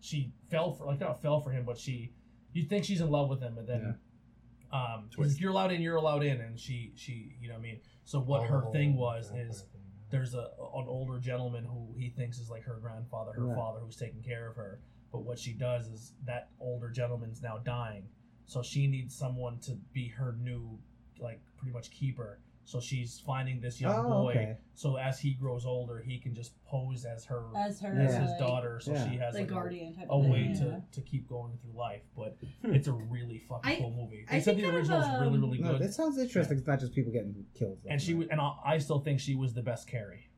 she 0.00 0.30
fell 0.50 0.72
for 0.74 0.84
like 0.84 1.00
not 1.00 1.22
fell 1.22 1.40
for 1.40 1.50
him, 1.52 1.64
but 1.64 1.78
she, 1.78 2.12
you 2.52 2.64
think 2.64 2.84
she's 2.84 3.00
in 3.00 3.10
love 3.10 3.30
with 3.30 3.40
him, 3.40 3.54
but 3.56 3.66
then, 3.66 3.96
um, 4.72 5.08
Twist. 5.10 5.32
like, 5.36 5.40
you're 5.40 5.50
allowed 5.50 5.72
in, 5.72 5.80
you're 5.80 5.96
allowed 5.96 6.22
in, 6.22 6.38
and 6.42 6.60
she, 6.60 6.92
she, 6.96 7.34
you 7.40 7.48
know 7.48 7.54
what 7.54 7.60
I 7.60 7.62
mean. 7.62 7.80
So 8.04 8.20
what 8.20 8.42
Oh, 8.42 8.44
her 8.44 8.70
thing 8.72 8.94
was 8.94 9.28
vampire 9.30 9.48
is. 9.48 9.64
There's 10.10 10.34
a 10.34 10.50
an 10.74 10.86
older 10.88 11.18
gentleman 11.18 11.64
who 11.64 11.94
he 11.96 12.10
thinks 12.10 12.38
is 12.38 12.50
like 12.50 12.62
her 12.64 12.78
grandfather, 12.80 13.32
her 13.32 13.46
Right. 13.46 13.56
father, 13.56 13.80
who's 13.80 13.96
taking 13.96 14.22
care 14.22 14.48
of 14.48 14.56
her. 14.56 14.80
But 15.12 15.20
what 15.24 15.38
she 15.38 15.52
does 15.52 15.88
is 15.88 16.12
that 16.26 16.50
older 16.60 16.88
gentleman's 16.90 17.42
now 17.42 17.58
dying, 17.58 18.08
so 18.46 18.62
she 18.62 18.86
needs 18.86 19.14
someone 19.14 19.58
to 19.60 19.76
be 19.92 20.08
her 20.08 20.36
new, 20.40 20.78
like 21.18 21.40
pretty 21.56 21.72
much 21.72 21.90
keeper. 21.90 22.40
So 22.64 22.78
she's 22.78 23.18
finding 23.18 23.60
this 23.60 23.80
young 23.80 24.06
Oh, 24.06 24.22
boy. 24.22 24.30
okay. 24.30 24.56
So 24.74 24.96
as 24.96 25.18
he 25.18 25.32
grows 25.34 25.66
older, 25.66 25.98
he 26.00 26.18
can 26.18 26.34
just 26.34 26.52
pose 26.64 27.04
as 27.04 27.24
her 27.24 27.42
As 27.56 27.80
her, 27.80 27.88
as 27.98 28.12
Yeah. 28.14 28.20
his 28.22 28.30
daughter. 28.38 28.78
So 28.80 28.92
Yeah. 28.92 29.10
she 29.10 29.16
has 29.16 29.34
like 29.34 29.42
like, 29.42 29.50
a- 29.50 29.54
guardian 29.54 29.92
type 29.94 30.06
a, 30.08 30.12
of 30.12 30.22
thing. 30.22 30.30
way 30.32 30.42
yeah. 30.52 30.60
to, 30.60 30.82
to 30.92 31.00
keep 31.00 31.28
going 31.28 31.58
through 31.60 31.72
life. 31.76 32.02
But 32.16 32.36
Hmm. 32.62 32.72
it's 32.74 32.86
a 32.86 32.92
really 32.92 33.38
fucking 33.40 33.72
I- 33.72 33.76
cool 33.76 33.90
movie. 33.90 34.24
I 34.28 34.34
They 34.36 34.40
said 34.40 34.56
the 34.56 34.66
original 34.66 35.00
is 35.00 35.08
really 35.20 35.26
um, 35.34 35.40
really 35.42 35.58
No, 35.58 35.72
good. 35.72 35.80
that 35.82 35.94
sounds 35.94 36.16
interesting. 36.18 36.58
It's 36.58 36.66
not 36.66 36.78
just 36.78 36.94
people 36.94 37.10
getting 37.12 37.44
killed. 37.54 37.78
and 37.88 38.00
she 38.00 38.14
was, 38.14 38.28
and 38.28 38.40
I, 38.40 38.54
I 38.64 38.78
still 38.78 39.00
think 39.00 39.18
she 39.18 39.34
was 39.34 39.52
the 39.52 39.62
best 39.62 39.88
Carrie. 39.88 40.28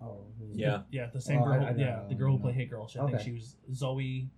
Oh, 0.00 0.26
Yeah. 0.52 0.82
Yeah, 0.90 1.08
the 1.12 1.20
same 1.20 1.40
Oh, 1.42 1.44
girl. 1.44 1.54
I- 1.62 1.68
I 1.68 1.74
yeah, 1.74 1.84
know, 1.96 2.08
the 2.08 2.14
girl 2.14 2.32
who 2.36 2.38
played 2.42 2.54
Hit 2.54 2.70
Girl. 2.70 2.86
She, 2.86 2.98
I 2.98 3.06
think 3.06 3.20
she 3.20 3.32
was 3.32 3.56
Zoe. 3.74 4.30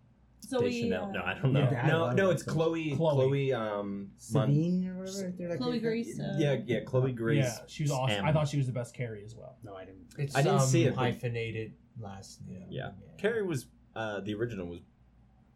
Zoe, 0.45 0.65
Deschanel. 0.71 1.07
uh, 1.07 1.13
No, 1.13 1.23
I 1.23 1.35
don't 1.35 1.53
know. 1.53 1.61
Yeah. 1.71 1.87
No, 1.87 2.11
no, 2.13 2.31
it's 2.31 2.43
Chloe. 2.43 2.95
Chloe. 2.95 3.15
Chloe. 3.27 3.53
um, 3.53 4.11
Mon- 4.33 4.49
Sabine 4.49 4.89
or 4.89 4.99
whatever. 5.01 5.33
they're 5.37 5.49
like- 5.51 5.59
Chloe 5.59 5.81
Grace. 5.81 6.21
Uh, 6.21 6.37
yeah, 6.39 6.57
yeah, 6.67 6.81
Chloe 6.81 7.13
Grace. 7.13 7.45
Yeah, 7.45 7.59
she 7.67 7.83
was 7.83 7.91
awesome. 7.93 8.19
M. 8.19 8.25
I 8.25 8.33
thought 8.33 8.49
she 8.49 8.57
was 8.59 8.67
the 8.67 8.73
best 8.73 8.95
Carrie 8.95 9.25
as 9.25 9.35
well. 9.35 9.57
No, 9.65 9.75
I 9.75 9.85
didn't. 9.85 10.07
It's 10.19 10.37
I 10.37 10.43
didn't 10.43 10.61
some 10.61 10.69
see 10.69 10.85
it, 10.85 10.95
but- 10.95 11.03
hyphenated 11.03 11.73
last 11.99 12.47
name. 12.47 12.67
Yeah. 12.71 12.91
Carrie 13.19 13.43
was 13.45 13.67
uh, 13.97 14.21
the 14.21 14.35
original 14.35 14.67
was 14.67 14.81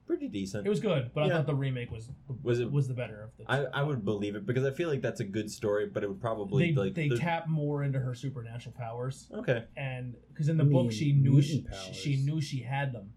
pretty 0.07 0.27
decent. 0.27 0.67
It 0.67 0.71
was 0.71 0.81
good, 0.81 1.13
but 1.15 1.23
I 1.25 1.29
thought 1.29 1.47
the 1.47 1.55
remake 1.55 1.93
was 1.93 2.09
Was 2.43 2.59
it- 2.59 2.73
was 2.73 2.89
the 2.89 2.95
better 2.95 3.23
of 3.23 3.31
the. 3.37 3.45
I, 3.47 3.59
two. 3.61 3.67
I 3.73 3.83
would 3.85 4.05
believe 4.05 4.35
it 4.35 4.45
because 4.45 4.65
I 4.65 4.73
feel 4.73 4.89
like 4.89 5.03
that's 5.03 5.21
a 5.21 5.25
good 5.25 5.49
story, 5.51 5.87
but 5.87 6.03
it 6.03 6.09
would 6.09 6.21
probably 6.21 6.73
They 6.73 6.81
like 6.83 6.95
they 6.95 7.09
the- 7.11 7.17
tap 7.19 7.49
more 7.49 7.85
into 7.85 8.01
her 8.01 8.13
supernatural 8.15 8.75
powers, 8.77 9.29
okay 9.33 9.67
and 9.77 10.17
because 10.31 10.49
in 10.49 10.57
the 10.57 10.65
You 10.65 10.71
book 10.71 10.83
mean 10.85 10.91
she 10.91 11.13
knew 11.13 11.41
she, 11.43 11.63
powers. 11.63 11.91
she 11.97 12.17
knew 12.17 12.41
she 12.41 12.59
had 12.61 12.93
them. 12.93 13.13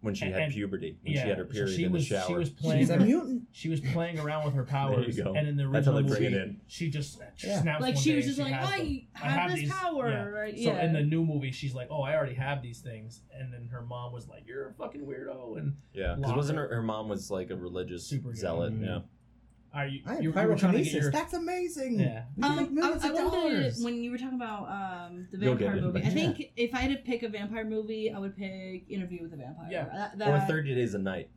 When 0.00 0.14
she 0.14 0.26
And- 0.26 0.34
had 0.34 0.50
puberty 0.52 0.96
when 1.02 1.12
yeah, 1.12 1.22
she 1.22 1.28
had 1.28 1.38
her 1.38 1.46
so 1.46 1.52
period 1.52 1.76
she 1.76 1.84
in 1.84 1.92
was 1.92 2.08
the 2.08 2.14
shower. 2.16 2.26
she 2.28 2.34
was 2.34 2.50
playing. 2.50 2.80
She's 2.80 2.90
a 2.90 2.98
mutant. 2.98 3.42
she 3.52 3.68
was 3.68 3.80
playing 3.80 4.18
around 4.18 4.44
with 4.44 4.54
her 4.54 4.64
powers, 4.76 5.16
go. 5.16 5.34
and 5.34 5.48
in 5.48 5.56
the 5.56 5.68
That's 5.68 5.86
how 5.86 5.92
original 5.94 5.94
they 5.96 6.20
bring 6.20 6.32
movie, 6.32 6.36
it 6.36 6.48
in. 6.48 6.60
she 6.68 6.88
just 6.90 7.20
Yeah. 7.42 7.60
snaps. 7.60 7.82
Like 7.82 7.94
one 7.96 8.02
she 8.04 8.14
was 8.14 8.26
and 8.26 8.36
just 8.36 8.50
like, 8.50 8.52
has 8.60 8.78
them. 8.78 9.00
I 9.16 9.28
have 9.28 9.50
this 9.50 9.60
these- 9.60 9.72
power, 9.72 10.08
yeah. 10.10 10.22
right? 10.24 10.54
So 10.54 10.60
yeah. 10.62 10.84
in 10.84 10.92
the 10.92 11.02
new 11.02 11.24
movie, 11.24 11.50
she's 11.50 11.74
like, 11.74 11.88
"Oh, 11.90 12.02
I 12.02 12.14
already 12.16 12.34
have 12.34 12.62
these 12.62 12.80
things," 12.80 13.22
and 13.36 13.52
then 13.52 13.68
her 13.72 13.82
mom 13.82 14.12
was 14.12 14.28
like, 14.28 14.46
"You're 14.46 14.68
a 14.68 14.72
fucking 14.74 15.02
weirdo." 15.04 15.58
And 15.58 15.76
yeah, 15.92 16.14
because 16.14 16.20
Locker. 16.28 16.36
wasn't 16.36 16.58
her, 16.58 16.68
her 16.68 16.82
mom 16.82 17.08
was 17.08 17.30
like 17.30 17.50
a 17.50 17.56
religious 17.56 18.04
Super 18.06 18.34
zealot? 18.34 18.72
Mm. 18.74 18.84
Yeah, 18.86 18.98
are 19.74 19.86
you? 19.86 20.02
I 20.06 20.14
have 20.14 20.22
you, 20.22 20.30
you 20.32 20.34
were 20.48 20.56
trying 20.56 20.72
to 20.72 20.78
get 20.82 20.86
pyrokinesis. 20.92 21.00
your 21.02 21.10
That's 21.10 21.34
amazing. 21.34 22.00
yeah. 22.00 22.24
We 22.36 22.42
can 22.42 22.56
make 22.56 22.66
Um, 22.68 22.78
I, 22.78 22.80
millions 22.80 23.04
I 23.04 23.08
of 23.08 23.14
wanted 23.14 23.30
dollars. 23.30 23.78
to, 23.78 23.84
when 23.84 24.02
you 24.02 24.10
were 24.10 24.18
talking 24.18 24.36
about 24.36 24.68
um, 25.10 25.28
the 25.30 25.38
You'll 25.38 25.54
vampire 25.56 25.76
it, 25.76 25.82
movie. 25.82 26.00
but- 26.00 26.08
I 26.08 26.10
think 26.10 26.52
if 26.56 26.74
I 26.74 26.78
had 26.78 26.90
to 26.90 26.96
pick 26.98 27.22
a 27.22 27.28
vampire 27.28 27.64
movie, 27.64 28.10
I 28.12 28.18
would 28.18 28.36
pick 28.36 28.84
Interview 28.90 29.22
with 29.22 29.32
a 29.34 29.36
Vampire. 29.36 29.68
Yeah. 29.70 30.08
that, 30.16 30.28
or 30.28 30.40
Thirty 30.46 30.74
Days 30.74 30.94
a 30.94 30.98
Night. 30.98 31.28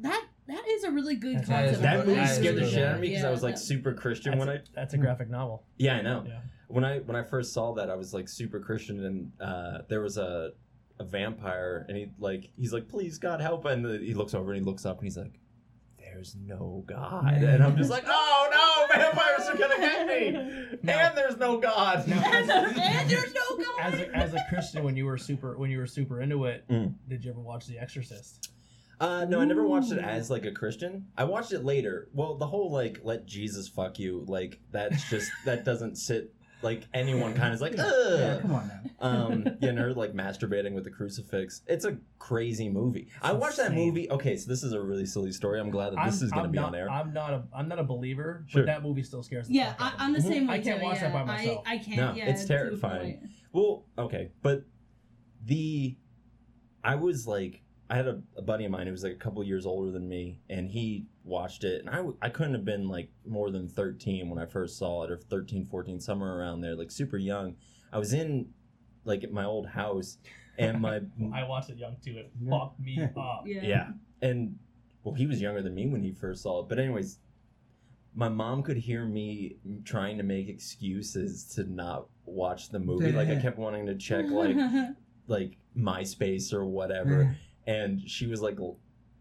that 0.00 0.24
that 0.48 0.62
is 0.68 0.84
a 0.84 0.90
really 0.90 1.16
good 1.16 1.36
That's- 1.38 1.48
concept. 1.48 1.82
that 1.82 1.96
That 1.98 2.06
movie 2.06 2.20
movie 2.20 2.32
scared 2.32 2.56
the 2.56 2.68
shit 2.70 2.84
out 2.84 2.94
of 2.96 3.00
me 3.00 3.08
because 3.08 3.22
Yeah, 3.22 3.28
I 3.28 3.30
was 3.32 3.42
like 3.42 3.54
that- 3.54 3.60
super 3.60 3.92
Christian 3.94 4.38
when 4.38 4.48
a, 4.48 4.52
I. 4.54 4.58
that's 4.74 4.94
a 4.94 4.98
graphic 4.98 5.28
novel. 5.30 5.64
Yeah, 5.78 5.94
I 5.96 6.02
know. 6.02 6.24
Yeah. 6.26 6.40
When 6.68 6.84
I 6.84 6.98
when 6.98 7.16
I 7.16 7.22
first 7.22 7.52
saw 7.54 7.72
that, 7.74 7.88
I 7.90 7.94
was 7.94 8.12
like 8.12 8.28
super 8.28 8.58
Christian, 8.60 9.04
and 9.04 9.32
uh, 9.40 9.78
there 9.88 10.00
was 10.00 10.18
a 10.18 10.50
a 10.98 11.04
vampire, 11.04 11.84
and 11.88 11.96
he 11.96 12.08
like 12.18 12.50
he's 12.56 12.72
like, 12.72 12.88
"Please 12.88 13.18
God 13.18 13.40
help!" 13.40 13.64
And 13.66 13.84
he 14.02 14.14
looks 14.14 14.34
over 14.34 14.52
and 14.52 14.60
he 14.60 14.64
looks 14.64 14.84
up 14.86 14.96
and 14.98 15.04
he's 15.06 15.16
like, 15.16 15.38
"There's 16.16 16.34
no 16.34 16.82
God," 16.86 17.34
and 17.34 17.62
I'm 17.62 17.76
just 17.76 17.90
like, 17.90 18.04
"Oh 18.06 18.48
no, 18.50 18.98
vampires 19.02 19.48
are 19.48 19.56
gonna 19.56 19.76
get 19.78 20.06
me!" 20.06 20.78
Now- 20.82 20.98
and 21.08 21.16
there's 21.16 21.36
no 21.36 21.58
God. 21.58 22.08
Now- 22.08 22.22
and, 22.24 22.50
and 22.50 23.10
there's 23.10 23.34
no 23.34 23.56
God. 23.58 23.78
As 23.80 24.00
a, 24.00 24.16
as 24.16 24.34
a 24.34 24.42
Christian, 24.48 24.82
when 24.82 24.96
you 24.96 25.04
were 25.04 25.18
super 25.18 25.58
when 25.58 25.70
you 25.70 25.76
were 25.78 25.86
super 25.86 26.22
into 26.22 26.46
it, 26.46 26.64
Mm. 26.70 26.94
did 27.06 27.22
you 27.24 27.30
ever 27.32 27.40
watch 27.40 27.66
The 27.66 27.78
Exorcist? 27.78 28.50
Uh, 28.98 29.26
no, 29.26 29.40
I 29.40 29.44
never 29.44 29.66
watched 29.66 29.92
it 29.92 29.98
as 29.98 30.30
like 30.30 30.46
a 30.46 30.52
Christian. 30.52 31.08
I 31.18 31.24
watched 31.24 31.52
it 31.52 31.64
later. 31.66 32.08
Well, 32.14 32.36
the 32.36 32.46
whole 32.46 32.70
like 32.70 33.00
"let 33.04 33.26
Jesus 33.26 33.68
fuck 33.68 33.98
you" 33.98 34.24
like 34.26 34.58
that's 34.72 35.10
just 35.10 35.30
that 35.44 35.66
doesn't 35.66 35.96
sit 35.96 36.32
like 36.62 36.82
anyone 36.94 37.34
kind 37.34 37.48
of 37.48 37.54
is 37.54 37.60
like, 37.60 37.76
Yeah, 37.76 38.38
come 38.40 38.52
on 38.54 38.68
now. 38.68 38.80
um, 39.06 39.46
you 39.60 39.72
know, 39.72 39.92
like 39.92 40.14
masturbating 40.14 40.72
with 40.72 40.84
the 40.84 40.90
crucifix. 40.90 41.62
It's 41.66 41.84
a 41.84 41.98
crazy 42.18 42.68
movie. 42.68 43.08
I 43.22 43.32
It's 43.32 43.40
watched 43.40 43.56
that 43.58 43.72
movie. 43.74 44.10
Okay, 44.10 44.36
so 44.36 44.48
this 44.48 44.62
is 44.62 44.72
a 44.72 44.80
really 44.80 45.06
silly 45.06 45.32
story. 45.32 45.60
I'm 45.60 45.70
glad 45.70 45.92
that 45.92 46.04
this 46.06 46.20
I'm, 46.20 46.26
is 46.26 46.32
going 46.32 46.44
to 46.44 46.50
be 46.50 46.58
not, 46.58 46.68
on 46.68 46.74
air. 46.74 46.90
I'm 46.90 47.12
not 47.12 47.32
a 47.34 47.42
I'm 47.54 47.68
not 47.68 47.78
a 47.78 47.84
believer, 47.84 48.44
Sure. 48.48 48.62
but 48.62 48.66
that 48.66 48.82
movie 48.82 49.02
still 49.02 49.22
scares 49.22 49.48
me. 49.48 49.56
yeah, 49.56 49.74
I, 49.78 49.92
I'm 49.98 50.12
the 50.12 50.22
same 50.22 50.46
way. 50.46 50.54
I 50.54 50.58
can't 50.60 50.80
too, 50.80 50.86
watch 50.86 51.00
that 51.00 51.12
by 51.12 51.24
myself. 51.24 51.62
I, 51.66 51.74
I 51.74 51.78
can't. 51.78 51.96
No, 51.96 52.12
yeah, 52.14 52.30
it's 52.30 52.42
to 52.42 52.48
terrifying. 52.48 53.28
Well, 53.52 53.84
okay, 53.98 54.30
but 54.42 54.64
the 55.44 55.96
I 56.82 56.94
was 56.96 57.26
like 57.26 57.62
I 57.88 57.96
had 57.96 58.08
a, 58.08 58.20
a 58.36 58.42
buddy 58.42 58.64
of 58.64 58.70
mine 58.72 58.86
who 58.86 58.92
was 58.92 59.04
like 59.04 59.12
a 59.12 59.16
couple 59.16 59.42
years 59.44 59.66
older 59.66 59.90
than 59.92 60.08
me, 60.08 60.40
and 60.48 60.68
he 60.70 61.06
watched 61.26 61.64
it, 61.64 61.80
and 61.80 61.90
I, 61.90 61.96
w- 61.96 62.16
I 62.22 62.28
couldn't 62.28 62.54
have 62.54 62.64
been 62.64 62.88
like 62.88 63.10
more 63.26 63.50
than 63.50 63.68
13 63.68 64.30
when 64.30 64.38
I 64.38 64.46
first 64.46 64.78
saw 64.78 65.02
it, 65.04 65.10
or 65.10 65.16
13, 65.18 65.66
14, 65.66 66.00
somewhere 66.00 66.38
around 66.38 66.60
there, 66.60 66.74
like 66.74 66.90
super 66.90 67.16
young. 67.18 67.56
I 67.92 67.98
was 67.98 68.12
in 68.12 68.48
like 69.04 69.24
at 69.24 69.32
my 69.32 69.44
old 69.44 69.66
house, 69.66 70.18
and 70.58 70.80
my 70.80 71.00
I 71.34 71.44
watched 71.44 71.70
it 71.70 71.76
young 71.78 71.96
too. 72.02 72.16
It 72.18 72.32
fucked 72.48 72.80
me 72.80 72.98
up. 73.16 73.44
Yeah. 73.46 73.62
Yeah. 73.62 73.88
And 74.22 74.56
well, 75.04 75.14
he 75.14 75.26
was 75.26 75.40
younger 75.40 75.62
than 75.62 75.74
me 75.74 75.86
when 75.86 76.02
he 76.02 76.12
first 76.12 76.42
saw 76.42 76.60
it. 76.62 76.68
But 76.68 76.78
anyways, 76.78 77.18
my 78.14 78.28
mom 78.28 78.62
could 78.62 78.76
hear 78.78 79.04
me 79.04 79.56
trying 79.84 80.16
to 80.16 80.22
make 80.24 80.48
excuses 80.48 81.44
to 81.54 81.64
not 81.64 82.06
watch 82.24 82.70
the 82.70 82.78
movie. 82.78 83.12
Like 83.12 83.28
I 83.28 83.36
kept 83.42 83.58
wanting 83.58 83.86
to 83.86 83.94
check 83.94 84.26
like 84.30 84.56
like 85.28 85.56
MySpace 85.76 86.52
or 86.52 86.64
whatever, 86.64 87.36
and 87.66 88.00
she 88.08 88.26
was 88.26 88.40
like 88.40 88.58
l- 88.58 88.78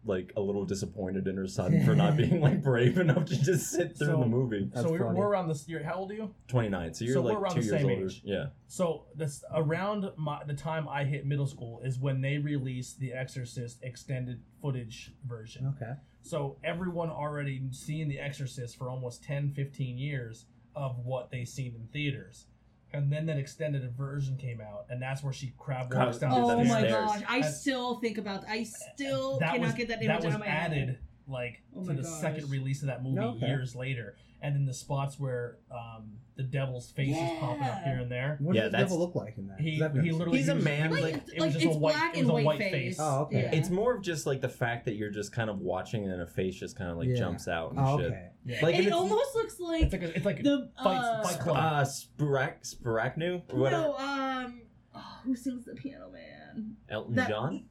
like 0.08 0.32
a 0.38 0.42
little 0.42 0.66
disappointed 0.66 1.28
in 1.28 1.36
her 1.38 1.48
son 1.48 1.82
for 1.86 1.96
not 1.96 2.16
being 2.18 2.40
like 2.42 2.62
brave 2.62 2.98
enough 2.98 3.26
to 3.26 3.42
just 3.42 3.72
sit 3.72 3.98
through 3.98 4.08
So- 4.08 4.20
the 4.20 4.26
movie. 4.26 4.70
So 4.76 4.90
we're, 4.92 5.00
funny. 5.00 5.18
we're 5.20 5.28
around 5.28 5.48
this. 5.48 5.68
You're, 5.68 5.84
how 5.84 5.96
old 5.96 6.12
are 6.12 6.16
you? 6.16 6.34
29. 6.48 6.94
So 6.94 7.06
you're 7.06 7.14
So 7.16 7.22
we're 7.22 7.40
like 7.40 7.54
two 7.54 7.62
the 7.62 7.66
years 7.66 7.82
same 7.82 7.90
older. 7.90 8.06
age. 8.06 8.22
Yeah. 8.24 8.46
So 8.68 9.06
this 9.16 9.44
around 9.54 10.10
my, 10.18 10.44
the 10.46 10.54
time 10.54 10.88
I 10.88 11.04
hit 11.04 11.26
middle 11.26 11.48
school 11.48 11.82
is 11.84 12.00
when 12.00 12.22
they 12.22 12.38
released 12.38 13.00
the 13.00 13.14
Exorcist 13.14 13.80
extended 13.84 14.42
footage 14.62 15.12
version. 15.26 15.74
Okay. 15.76 15.94
So 16.22 16.58
everyone 16.64 17.10
already 17.10 17.62
seen 17.72 18.08
The 18.10 18.20
Exorcist 18.20 18.78
for 18.78 18.90
almost 18.90 19.24
10, 19.24 19.54
15 19.56 19.98
years 19.98 20.46
of 20.76 20.98
what 21.06 21.32
they 21.32 21.46
seen 21.46 21.76
in 21.76 21.88
theaters. 21.94 22.48
And 22.96 23.12
then 23.12 23.26
that 23.26 23.38
extended 23.38 23.90
version 23.98 24.38
came 24.38 24.62
out, 24.62 24.86
and 24.90 25.02
that's 25.02 25.22
where 25.22 25.34
she 25.34 25.54
crab 25.58 25.90
Crab- 25.90 26.08
walks 26.08 26.18
down 26.20 26.32
Oh 26.34 26.48
the 26.48 26.58
my 26.58 26.64
stairs. 26.64 26.80
stairs. 26.84 27.06
gosh! 27.06 27.24
I 27.28 27.36
And- 27.38 27.46
still 27.46 27.96
think 28.00 28.18
about. 28.18 28.48
I 28.48 28.64
still 28.64 29.38
cannot 29.40 29.60
was, 29.60 29.74
get 29.74 29.88
that 29.90 30.02
image 30.02 30.22
that 30.22 30.30
out 30.30 30.34
of 30.36 30.40
my 30.40 30.46
added 30.48 30.78
head. 30.88 31.00
like 31.28 31.62
Oh 31.76 31.84
to 31.86 31.94
the 31.94 32.04
gosh. 32.04 32.22
second 32.22 32.50
release 32.50 32.82
of 32.82 32.88
that 32.88 33.04
movie 33.04 33.20
Okay. 33.20 33.48
years 33.48 33.76
later. 33.76 34.16
And 34.46 34.56
then 34.56 34.66
the 34.66 34.74
spots 34.74 35.20
where 35.20 35.58
um, 35.72 36.12
the 36.36 36.44
devil's 36.44 36.92
face 36.92 37.16
is 37.16 37.40
popping 37.40 37.64
up 37.64 37.80
Yeah. 37.82 37.84
here 37.86 38.00
and 38.02 38.12
there. 38.12 38.38
What 38.40 38.56
Yeah, 38.56 38.62
does 38.64 38.72
the 38.72 38.78
that's- 38.78 38.92
devil 38.92 39.06
look 39.06 39.16
like 39.16 39.38
in 39.40 39.48
that? 39.48 39.60
He, 39.60 39.80
'Cause 39.80 39.82
I've 39.86 39.96
never 39.96 40.04
he 40.06 40.10
seen 40.12 40.20
literally 40.20 40.38
He's 40.38 40.50
a 40.50 40.56
was- 40.56 40.64
man, 40.64 40.86
It 40.86 40.90
was, 40.92 41.02
Like- 41.02 41.14
it 41.34 41.42
was 41.42 41.54
just 41.54 41.66
it's 41.66 41.76
a 41.76 41.80
white. 41.80 41.94
black 41.94 42.16
it 42.16 42.20
was 42.20 42.20
and 42.20 42.30
a 42.30 42.34
white 42.34 42.46
white 42.46 42.60
face. 42.60 42.72
face. 42.72 42.98
Oh, 43.00 43.22
okay. 43.24 43.42
Yeah. 43.42 43.56
It's 43.56 43.70
more 43.72 43.96
of 43.96 44.04
just 44.04 44.26
like 44.28 44.42
the 44.42 44.50
fact 44.50 44.86
that 44.86 44.96
you're 44.96 45.10
just 45.10 45.32
kind 45.32 45.50
of 45.50 45.60
watching 45.62 46.08
and 46.10 46.22
a 46.22 46.28
face 46.28 46.56
just 46.56 46.76
kind 46.76 46.92
of 46.92 46.98
like 46.98 47.08
Yeah. 47.08 47.16
jumps 47.16 47.48
out 47.48 47.72
and 47.72 47.80
Oh, 47.80 47.98
shit. 47.98 48.08
okay. 48.12 48.30
Yeah. 48.46 48.56
Like, 48.62 48.76
and 48.76 48.84
and 48.84 48.88
it 48.88 48.94
almost 48.94 49.34
looks 49.36 49.60
like 49.60 49.84
it's 49.84 49.94
like 49.94 50.02
a, 50.04 50.16
it's 50.16 50.26
like 50.26 50.44
the 50.44 50.70
Fight- 50.84 50.98
uh, 50.98 51.24
Fight 51.24 51.40
Club. 51.40 51.58
Uh, 51.58 51.84
Sparak, 51.86 52.76
Sparaknu 52.76 53.42
or 53.54 53.60
whatever. 53.60 53.84
no, 53.84 53.98
um, 53.98 54.62
oh, 54.94 55.20
who 55.24 55.36
sings 55.36 55.66
the 55.66 55.74
Piano 55.74 56.12
Man? 56.12 56.76
Elton 56.90 57.16
that- 57.16 57.30
John. 57.30 57.66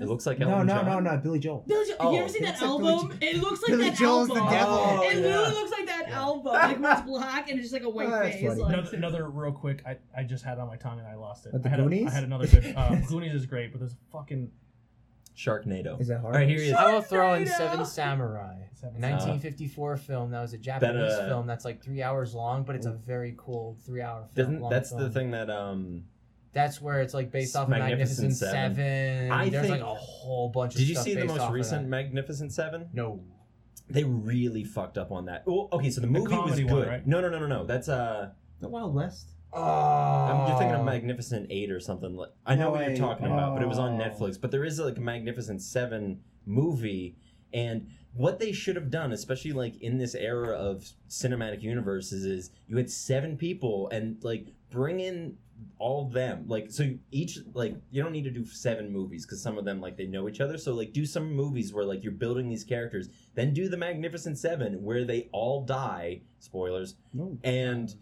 It 0.00 0.08
looks 0.08 0.26
like 0.26 0.38
No, 0.38 0.50
Elton 0.50 0.66
no, 0.68 0.74
John. 0.82 1.04
no, 1.04 1.10
no, 1.12 1.16
Billy 1.18 1.38
Joel. 1.38 1.64
Billy 1.66 1.86
Joel. 1.86 1.96
Oh, 2.00 2.12
you 2.12 2.18
ever 2.20 2.28
seen 2.28 2.42
that 2.44 2.60
looks 2.60 2.62
like 2.62 2.78
Billy 2.80 2.92
album? 2.92 3.18
it 3.22 3.36
looks 3.40 3.62
like 3.62 3.70
Billy 3.70 3.90
that 3.90 3.98
Joel's 3.98 4.28
album. 4.30 4.44
the 4.44 4.50
devil. 4.50 4.74
Oh, 4.78 5.02
it 5.02 5.14
yeah. 5.16 5.20
literally 5.22 5.54
looks 5.54 5.70
like 5.72 5.86
that 5.86 6.04
Yeah. 6.08 6.18
album. 6.20 6.52
Like 6.52 6.80
where 6.80 6.92
it's 6.92 7.02
black 7.02 7.50
and 7.50 7.58
it's 7.58 7.70
just 7.70 7.72
like 7.72 7.82
a 7.84 7.88
white 7.90 8.06
Oh, 8.08 8.10
that's 8.10 8.36
face. 8.36 8.48
funny. 8.48 8.62
Like, 8.62 8.72
Another, 8.74 8.96
another 8.96 9.28
real 9.28 9.52
quick, 9.52 9.82
I, 9.86 9.96
I 10.16 10.22
just 10.24 10.44
had 10.44 10.58
it 10.58 10.60
on 10.60 10.68
my 10.68 10.76
tongue 10.76 10.98
and 10.98 11.06
I 11.08 11.14
lost 11.14 11.46
it. 11.46 11.52
But 11.52 11.62
the 11.62 11.68
I 11.68 11.70
had 11.70 11.80
a- 11.80 11.82
Goonies? 11.84 12.06
I 12.08 12.10
had 12.14 12.24
another 12.24 12.46
good. 12.48 12.74
Um, 12.76 13.02
Goonies 13.02 13.34
is 13.34 13.46
great, 13.46 13.72
but 13.72 13.80
there's 13.80 13.92
a 13.92 13.96
fucking 14.12 14.50
Sharknado. 15.36 16.00
Is 16.00 16.08
that 16.08 16.20
hard? 16.20 16.34
All 16.34 16.40
right, 16.40 16.48
here 16.48 16.58
he 16.58 16.68
is. 16.68 16.74
I 16.74 16.92
will 16.92 17.00
throw 17.02 17.34
in 17.34 17.46
Seven 17.46 17.84
Samurai, 17.84 18.56
Seven 18.74 18.96
a 19.04 19.08
1954 19.10 19.96
film 19.96 20.30
that 20.32 20.40
was 20.40 20.52
a 20.52 20.58
Japanese 20.58 21.12
uh, 21.12 21.26
film 21.28 21.46
that's 21.46 21.64
like 21.64 21.82
three 21.82 22.02
hours 22.02 22.34
long, 22.34 22.64
but 22.64 22.74
it's 22.74 22.86
a 22.86 22.92
very 22.92 23.34
cool 23.36 23.76
three-hour 23.86 24.28
film. 24.34 24.46
Doesn't 24.46 24.60
long 24.60 24.70
that's 24.70 24.90
the 24.90 24.98
film. 24.98 25.12
thing 25.12 25.30
that 25.32 25.48
um 25.48 26.04
That's 26.52 26.80
where 26.80 27.00
it's 27.00 27.14
like 27.14 27.30
based 27.30 27.54
off 27.56 27.64
of 27.64 27.68
Magnificent 27.70 28.30
Magnificent 28.30 28.36
Seven. 28.36 28.74
Seven. 28.76 29.32
I 29.32 29.48
There's 29.48 29.66
think- 29.68 29.82
like 29.82 29.90
a 29.90 29.94
whole 29.94 30.48
bunch 30.48 30.74
of 30.74 30.78
Did 30.80 30.88
you 30.88 30.94
stuff 30.94 31.04
see 31.04 31.14
the 31.14 31.20
based 31.22 31.34
most 31.34 31.42
of 31.42 31.52
recent 31.52 31.82
that. 31.82 31.88
Magnificent 31.88 32.52
Seven? 32.52 32.88
No. 32.92 33.22
They 33.90 34.04
really 34.04 34.64
fucked 34.64 34.98
up 34.98 35.10
on 35.12 35.26
that. 35.26 35.44
Oh, 35.46 35.68
okay, 35.72 35.90
so 35.90 36.00
the 36.00 36.06
movie 36.06 36.26
was 36.28 36.30
comedy 36.32 36.62
good. 36.64 36.72
one, 36.72 36.88
right? 36.88 37.06
No, 37.06 37.20
no, 37.20 37.28
no, 37.30 37.38
no, 37.38 37.46
no. 37.46 37.64
That's 37.64 37.88
uh, 37.88 38.30
The 38.60 38.68
Wild 38.68 38.94
West. 38.94 39.30
Oh, 39.50 39.62
I'm, 39.62 40.48
you're 40.50 40.58
thinking 40.58 40.74
of 40.76 40.84
Magnificent 40.84 41.46
Eight 41.50 41.70
or 41.70 41.80
something. 41.80 42.14
Like 42.14 42.28
I 42.44 42.54
know 42.54 42.64
No 42.64 42.70
what 42.72 42.86
you're 42.86 42.96
talking 42.96 43.26
about, 43.26 43.54
but 43.54 43.62
it 43.62 43.66
was 43.68 43.78
on 43.78 43.98
Oh. 43.98 44.04
Netflix. 44.04 44.38
But 44.38 44.50
there 44.50 44.64
is 44.64 44.78
like 44.78 44.98
a 44.98 45.00
Magnificent 45.00 45.62
Seven 45.62 46.20
movie, 46.44 47.16
and 47.54 47.88
what 48.12 48.38
they 48.40 48.52
should 48.52 48.76
have 48.76 48.90
done, 48.90 49.12
especially 49.12 49.52
like 49.52 49.80
in 49.80 49.96
this 49.96 50.14
era 50.14 50.54
of 50.54 50.86
cinematic 51.08 51.62
universes, 51.62 52.26
is 52.26 52.50
you 52.66 52.76
had 52.76 52.90
seven 52.90 53.38
people, 53.38 53.88
and 53.88 54.22
like 54.22 54.48
bring 54.70 55.00
in 55.00 55.38
all 55.78 56.08
them 56.08 56.44
like 56.48 56.70
so 56.70 56.84
each 57.10 57.38
like 57.54 57.74
you 57.90 58.02
don't 58.02 58.12
need 58.12 58.24
to 58.24 58.30
do 58.30 58.44
seven 58.44 58.92
movies 58.92 59.24
because 59.24 59.40
some 59.40 59.56
of 59.58 59.64
them 59.64 59.80
like 59.80 59.96
they 59.96 60.06
know 60.06 60.28
each 60.28 60.40
other 60.40 60.58
so 60.58 60.74
like 60.74 60.92
do 60.92 61.06
some 61.06 61.32
movies 61.32 61.72
where 61.72 61.84
like 61.84 62.02
you're 62.02 62.12
building 62.12 62.48
these 62.48 62.64
characters 62.64 63.08
then 63.34 63.52
do 63.54 63.68
the 63.68 63.76
magnificent 63.76 64.36
seven 64.38 64.82
where 64.82 65.04
they 65.04 65.28
all 65.32 65.64
die 65.64 66.20
spoilers 66.40 66.96
No. 67.14 67.38
and 67.44 67.94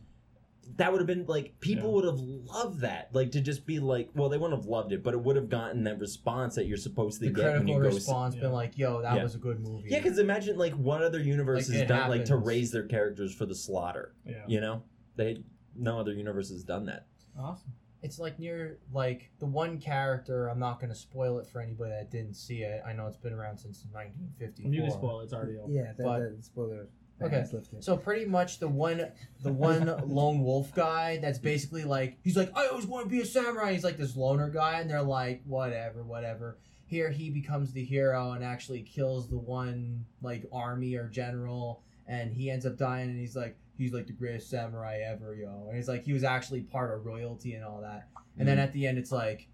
that 0.78 0.90
would 0.90 1.00
have 1.00 1.06
been 1.06 1.26
like 1.26 1.58
people 1.60 1.90
Yeah. 1.90 1.94
would 1.94 2.04
have 2.06 2.18
loved 2.18 2.80
that 2.80 3.10
like 3.12 3.30
to 3.32 3.40
just 3.40 3.66
be 3.66 3.78
like 3.78 4.08
well 4.14 4.28
they 4.28 4.36
wouldn't 4.38 4.58
have 4.60 4.66
loved 4.68 4.92
it 4.92 5.02
but 5.04 5.14
it 5.14 5.20
would 5.20 5.36
have 5.36 5.48
gotten 5.48 5.84
that 5.84 5.98
response 6.00 6.54
that 6.56 6.66
you're 6.66 6.76
supposed 6.76 7.20
to 7.20 7.26
the 7.26 7.32
get 7.32 7.44
when 7.44 7.52
critical 7.52 7.74
you 7.76 7.82
go 7.82 7.90
see- 7.90 7.94
response 7.96 8.34
Yeah. 8.34 8.40
been 8.40 8.52
like, 8.52 8.76
"Yo, 8.76 9.00
that 9.02 9.16
Yeah. 9.16 9.22
was 9.22 9.34
a 9.34 9.38
good 9.38 9.60
movie." 9.60 9.88
yeah 9.90 9.98
because 10.02 10.18
imagine 10.18 10.56
like 10.58 10.72
what 10.74 11.02
other 11.02 11.20
universe 11.20 11.68
Like, 11.68 11.74
has 11.74 11.82
it 11.82 11.88
done 11.88 12.10
like 12.10 12.24
to 12.26 12.36
raise 12.36 12.70
their 12.72 12.84
characters 12.86 13.32
for 13.34 13.46
the 13.46 13.54
slaughter 13.54 14.14
Yeah. 14.26 14.44
you 14.48 14.60
know 14.60 14.82
they 15.14 15.44
no 15.76 16.00
other 16.00 16.12
universe 16.14 16.48
has 16.50 16.64
done 16.64 16.86
that 16.86 17.06
Awesome. 17.38 17.72
it's 18.02 18.18
like 18.18 18.38
near 18.38 18.78
like 18.92 19.30
the 19.38 19.46
one 19.46 19.78
character. 19.78 20.48
I'm 20.48 20.58
not 20.58 20.80
gonna 20.80 20.94
spoil 20.94 21.38
it 21.38 21.46
for 21.46 21.60
anybody 21.60 21.90
that 21.90 22.10
didn't 22.10 22.34
see 22.34 22.62
it. 22.62 22.82
I 22.86 22.92
know 22.92 23.06
it's 23.06 23.16
been 23.16 23.32
around 23.32 23.58
since 23.58 23.84
1954. 23.92 24.72
You 24.72 24.82
can 24.82 24.90
spoil 24.90 25.20
it. 25.20 25.24
It's 25.24 25.32
already 25.32 25.58
over. 25.58 25.70
Yeah, 25.72 25.92
that, 25.96 26.04
But- 26.04 26.18
that 26.20 26.44
spoiler. 26.44 26.88
Okay. 27.22 27.46
So 27.80 27.96
pretty 27.96 28.26
much 28.26 28.58
the 28.58 28.68
one, 28.68 29.02
the 29.42 29.50
one 29.50 29.86
lone 30.06 30.42
wolf 30.44 30.74
guy 30.74 31.16
that's 31.16 31.38
basically 31.38 31.82
like 31.84 32.18
he's 32.22 32.36
like 32.36 32.52
I 32.54 32.66
always 32.66 32.84
want 32.86 33.06
to 33.06 33.10
be 33.10 33.22
a 33.22 33.24
samurai. 33.24 33.72
He's 33.72 33.84
like 33.84 33.96
this 33.96 34.16
loner 34.16 34.50
guy, 34.50 34.80
and 34.80 34.90
they're 34.90 35.00
like 35.02 35.42
whatever, 35.46 36.02
whatever. 36.04 36.58
Here 36.84 37.10
he 37.10 37.30
becomes 37.30 37.72
the 37.72 37.82
hero 37.82 38.32
and 38.32 38.44
actually 38.44 38.82
kills 38.82 39.30
the 39.30 39.38
one 39.38 40.04
like 40.20 40.44
army 40.52 40.94
or 40.94 41.08
general, 41.08 41.82
and 42.06 42.34
he 42.34 42.50
ends 42.50 42.66
up 42.66 42.76
dying. 42.76 43.08
And 43.08 43.18
he's 43.18 43.34
like 43.34 43.56
he's 43.76 43.92
like 43.92 44.06
the 44.06 44.12
greatest 44.12 44.50
samurai 44.50 45.00
ever, 45.06 45.34
yo. 45.34 45.66
And 45.68 45.76
he's 45.76 45.88
like 45.88 46.04
he 46.04 46.12
was 46.12 46.24
actually 46.24 46.62
part 46.62 46.94
of 46.94 47.04
royalty 47.04 47.54
and 47.54 47.64
all 47.64 47.80
that. 47.82 48.08
And 48.38 48.46
then 48.46 48.58
mm. 48.58 48.62
at 48.62 48.72
the 48.72 48.86
end, 48.86 48.98
it's 48.98 49.12
like, 49.12 49.48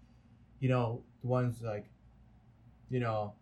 you 0.59 0.69
know, 0.69 1.03
the 1.21 1.27
one's 1.27 1.61
like, 1.61 1.85
you 2.89 2.99
know, 2.99 3.33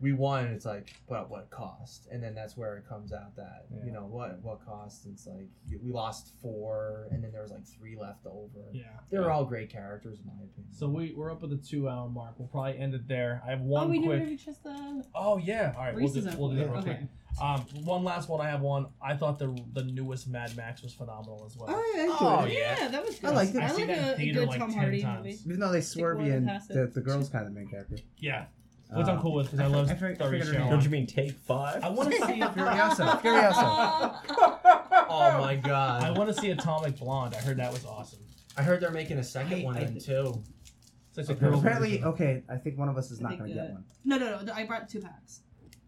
we 0.00 0.12
won. 0.12 0.46
It's 0.46 0.64
like, 0.64 0.92
but 1.08 1.20
at 1.20 1.28
what 1.30 1.50
cost? 1.50 2.06
And 2.12 2.22
then 2.22 2.34
that's 2.34 2.56
where 2.56 2.76
it 2.76 2.88
comes 2.88 3.12
out 3.12 3.34
that 3.36 3.66
Yeah. 3.70 3.84
you 3.86 3.92
know 3.92 4.06
what 4.06 4.40
what 4.42 4.64
cost. 4.64 5.06
It's 5.06 5.26
like 5.26 5.48
we 5.82 5.90
lost 5.92 6.32
four, 6.40 7.08
and 7.10 7.22
then 7.22 7.32
there 7.32 7.42
was 7.42 7.50
like 7.50 7.66
three 7.66 7.96
left 7.96 8.24
over. 8.26 8.66
Yeah. 8.72 8.84
They 9.10 9.18
were 9.18 9.30
all 9.30 9.44
great 9.44 9.70
characters 9.70 10.18
in 10.20 10.26
my 10.26 10.34
opinion. 10.34 10.72
So 10.72 10.88
we 10.88 11.14
we're 11.16 11.32
up 11.32 11.42
at 11.42 11.50
the 11.50 11.56
two 11.56 11.88
hour 11.88 12.08
mark. 12.08 12.34
We'll 12.38 12.48
probably 12.48 12.78
end 12.78 12.94
it 12.94 13.08
there. 13.08 13.42
I 13.46 13.50
have 13.50 13.60
Oh, 13.60 13.64
one 13.64 13.90
we 13.90 13.98
quick. 13.98 14.10
never 14.18 14.22
even 14.24 14.38
just 14.38 14.62
the 14.62 15.04
Oh 15.14 15.38
yeah. 15.38 15.74
All 15.76 15.84
right. 15.84 15.94
We'll 15.94 16.08
do, 16.12 16.28
we'll 16.38 16.50
do 16.50 16.56
that 16.56 16.70
real 16.70 16.78
okay. 16.78 16.94
quick. 16.94 17.00
Um, 17.40 17.60
one 17.84 18.02
last 18.02 18.28
one. 18.28 18.40
I 18.40 18.48
have 18.50 18.62
one. 18.62 18.86
I 19.02 19.14
thought 19.14 19.38
the 19.38 19.56
the 19.72 19.82
newest 19.84 20.28
Mad 20.28 20.56
Max 20.56 20.82
was 20.82 20.92
phenomenal 20.94 21.44
as 21.46 21.56
well. 21.56 21.68
Oh, 21.70 21.92
yeah, 21.94 22.02
I 22.02 22.16
Oh, 22.20 22.46
yeah. 22.46 22.76
yeah. 22.82 22.88
that 22.88 23.04
was 23.06 23.18
good. 23.18 23.30
I 23.30 23.34
liked 23.34 23.54
it. 23.54 23.58
I 23.58 23.64
I've 23.64 23.70
like 23.70 23.76
seen 23.76 23.90
a, 23.90 24.14
a 24.18 24.32
good 24.32 24.48
like 24.48 24.58
Tom 24.60 24.70
10 24.70 24.78
Hardy 24.80 25.02
times. 25.02 25.24
movie. 25.24 25.38
Even 25.46 25.60
though 25.60 25.70
they 25.72 25.80
swerve 25.80 26.18
more 26.18 26.30
and 26.30 26.46
passive. 26.48 26.76
the, 26.94 27.00
the 27.00 27.00
girl's 27.00 27.28
kind 27.28 27.46
of 27.46 27.52
the 27.54 27.58
main 27.60 27.68
character. 27.68 27.96
Yeah. 28.16 28.46
Which 28.90 29.06
I'm 29.06 29.18
Uh, 29.18 29.22
cool 29.22 29.34
with 29.34 29.46
because 29.46 29.60
I, 29.60 29.64
I 29.64 29.66
love 29.66 29.86
fi- 29.88 29.92
I 29.92 29.96
fig- 29.96 30.20
I 30.20 30.24
Thirty 30.24 30.38
figured 30.40 30.56
her 30.62 30.70
don't 30.70 30.82
you 30.84 30.90
mean 30.90 31.06
take 31.06 31.32
five 31.32 31.84
I 31.84 31.90
want 31.90 32.10
to 32.10 32.16
see. 32.16 32.40
Furiosa. 32.40 33.20
Furiosa. 33.22 34.18
oh 35.10 35.38
my 35.40 35.56
god! 35.56 36.02
I 36.04 36.10
want 36.12 36.34
to 36.34 36.40
see 36.40 36.50
Atomic 36.50 36.98
Blonde. 36.98 37.34
I 37.34 37.38
heard 37.38 37.58
that 37.58 37.70
was 37.72 37.84
awesome. 37.84 38.20
I 38.56 38.62
heard 38.62 38.80
they're 38.80 38.90
making 38.90 39.18
a 39.18 39.24
second 39.24 39.60
I- 39.60 39.64
one 39.64 39.76
I- 39.76 39.84
then 39.84 39.98
too. 39.98 40.42
It's 41.16 41.28
like 41.28 41.36
a 41.36 41.40
girl 41.40 41.58
Apparently, 41.58 41.90
version. 41.96 42.04
okay, 42.04 42.42
I 42.48 42.56
think 42.56 42.78
one 42.78 42.88
of 42.88 42.96
us 42.96 43.10
is 43.10 43.18
I 43.18 43.22
not 43.24 43.28
think 43.30 43.40
going 43.40 43.50
to 43.50 43.56
get 43.56 43.66
that- 43.66 43.72
one. 43.74 43.84
No, 44.04 44.18
no, 44.18 44.40
no. 44.42 44.52
I 44.52 44.64
brought 44.66 44.88
two 44.88 45.00
packs. 45.00 45.40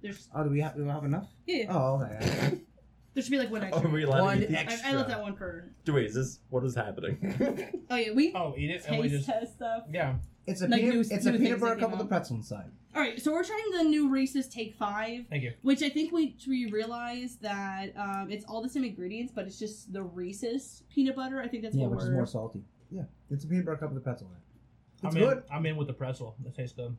There's 0.03 0.29
Oh, 0.35 0.43
do 0.43 0.51
we 0.51 0.61
have, 0.61 0.75
do 0.77 0.83
we 0.83 0.89
have 0.91 1.05
enough? 1.05 1.29
yeah. 1.47 1.57
yeah. 1.65 1.67
Oh, 1.77 2.03
okay. 2.03 2.59
There 3.13 3.25
should 3.25 3.33
be 3.33 3.39
like 3.39 3.51
one 3.51 3.63
Are 3.63 3.67
extra. 3.67 3.91
we 3.91 4.05
allowed 4.05 4.23
One 4.23 4.39
to 4.39 4.49
eat 4.51 4.57
I, 4.57 4.61
extra. 4.61 4.89
I 4.91 4.95
left 4.95 5.09
that 5.09 5.21
one 5.21 5.35
for. 5.35 5.73
these? 5.85 5.93
Wait, 5.95 6.07
is 6.07 6.15
this 6.15 6.39
what 6.49 6.63
is 6.65 6.77
happening? 6.77 7.85
Oh 7.91 7.97
yeah, 7.97 8.13
we 8.13 8.33
Oh, 8.37 8.55
eat 8.57 8.71
it 8.71 8.85
and 8.87 9.01
we 9.01 9.09
taste 9.09 9.27
just 9.27 9.29
test 9.29 9.55
stuff. 9.55 9.83
yeah. 9.93 10.15
It's 10.51 10.63
a 10.63 10.69
Like 10.69 10.81
peanut, 10.81 10.95
new- 10.95 11.01
it's 11.01 11.11
a 11.11 11.17
peanut 11.33 11.41
things 11.41 11.61
butter 11.61 11.75
that 11.75 11.81
cup 11.81 11.91
came 11.91 11.99
with 11.99 12.01
a 12.01 12.03
out. 12.05 12.09
pretzel 12.09 12.37
inside. 12.37 12.71
All 12.95 13.01
right, 13.01 13.21
so 13.23 13.33
we're 13.33 13.45
trying 13.45 13.71
the 13.73 13.85
new 13.85 14.09
Reese's 14.09 14.49
Take 14.49 14.75
Five, 14.75 15.27
Thank 15.31 15.45
you. 15.45 15.53
which 15.63 15.83
I 15.83 15.89
think 15.89 16.13
we 16.13 16.37
we 16.49 16.67
realized 16.71 17.41
that 17.43 17.93
um, 17.97 18.29
it's 18.31 18.45
all 18.47 18.61
the 18.63 18.69
same 18.69 18.85
ingredients, 18.85 19.33
but 19.35 19.47
it's 19.47 19.59
just 19.59 19.93
the 19.93 20.03
Reese's 20.03 20.83
peanut 20.93 21.15
butter. 21.17 21.41
I 21.41 21.47
think 21.49 21.63
that's 21.63 21.77
Yeah, 21.77 21.83
what 21.87 21.93
which 21.93 22.03
is 22.05 22.09
we're. 22.11 22.15
more 22.17 22.27
salty. 22.27 22.63
Yeah, 22.91 23.03
it's 23.31 23.45
a 23.45 23.47
peanut 23.47 23.65
butter 23.67 23.77
cup 23.79 23.91
with 23.93 23.99
a 23.99 24.05
pretzel 24.05 24.27
in 24.29 24.33
it. 24.35 24.43
It's 25.07 25.15
I'm 25.17 25.23
in. 25.23 25.29
good. 25.29 25.43
I'm 25.53 25.67
in 25.67 25.77
with 25.77 25.87
the 25.87 25.93
pretzel. 25.95 26.35
It 26.45 26.55
tastes 26.55 26.75
good. 26.75 26.97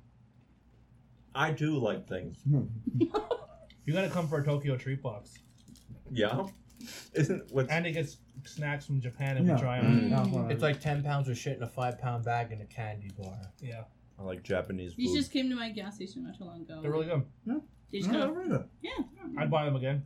I 1.35 1.51
do 1.51 1.77
like 1.77 2.07
things. 2.07 2.37
Hmm. 2.49 2.63
You 3.83 3.93
gotta 3.93 4.09
come 4.09 4.27
for 4.27 4.37
a 4.39 4.45
Tokyo 4.45 4.77
treat 4.77 5.01
box, 5.01 5.39
Yeah. 6.11 6.45
Isn't 7.13 7.51
what? 7.51 7.69
and 7.69 7.85
it 7.85 7.91
gets 7.93 8.17
snacks 8.45 8.85
from 8.85 8.99
Japan 9.01 9.37
if 9.37 9.43
No. 9.43 9.55
we 9.55 9.59
try 9.61 9.81
them. 9.81 10.01
Mm. 10.01 10.09
No, 10.09 10.17
hold 10.17 10.45
on. 10.45 10.51
It's 10.51 10.61
like 10.63 10.79
ten 10.79 11.03
pounds 11.03 11.29
of 11.29 11.37
shit 11.37 11.57
in 11.57 11.63
a 11.63 11.67
five 11.67 11.99
pound 11.99 12.23
bag 12.25 12.51
in 12.51 12.61
a 12.61 12.65
candy 12.65 13.09
bar. 13.17 13.37
Yeah, 13.61 13.83
I 14.19 14.23
like 14.23 14.43
Japanese 14.43 14.93
food. 14.93 14.97
These 15.05 15.13
just 15.15 15.31
came 15.31 15.49
to 15.49 15.55
my 15.55 15.69
gas 15.69 15.95
station 15.95 16.23
not 16.23 16.37
too 16.37 16.45
long 16.45 16.61
ago. 16.61 16.79
they're 16.81 16.91
really 16.91 17.05
good. 17.07 17.23
They 17.91 17.99
just 17.99 18.09
No, 18.11 18.19
kind 18.19 18.31
of, 18.31 18.37
really 18.37 18.49
good. 18.49 18.69
yeah. 18.81 18.91
I'd 19.37 19.51
buy 19.51 19.65
them 19.65 19.75
again. 19.75 20.03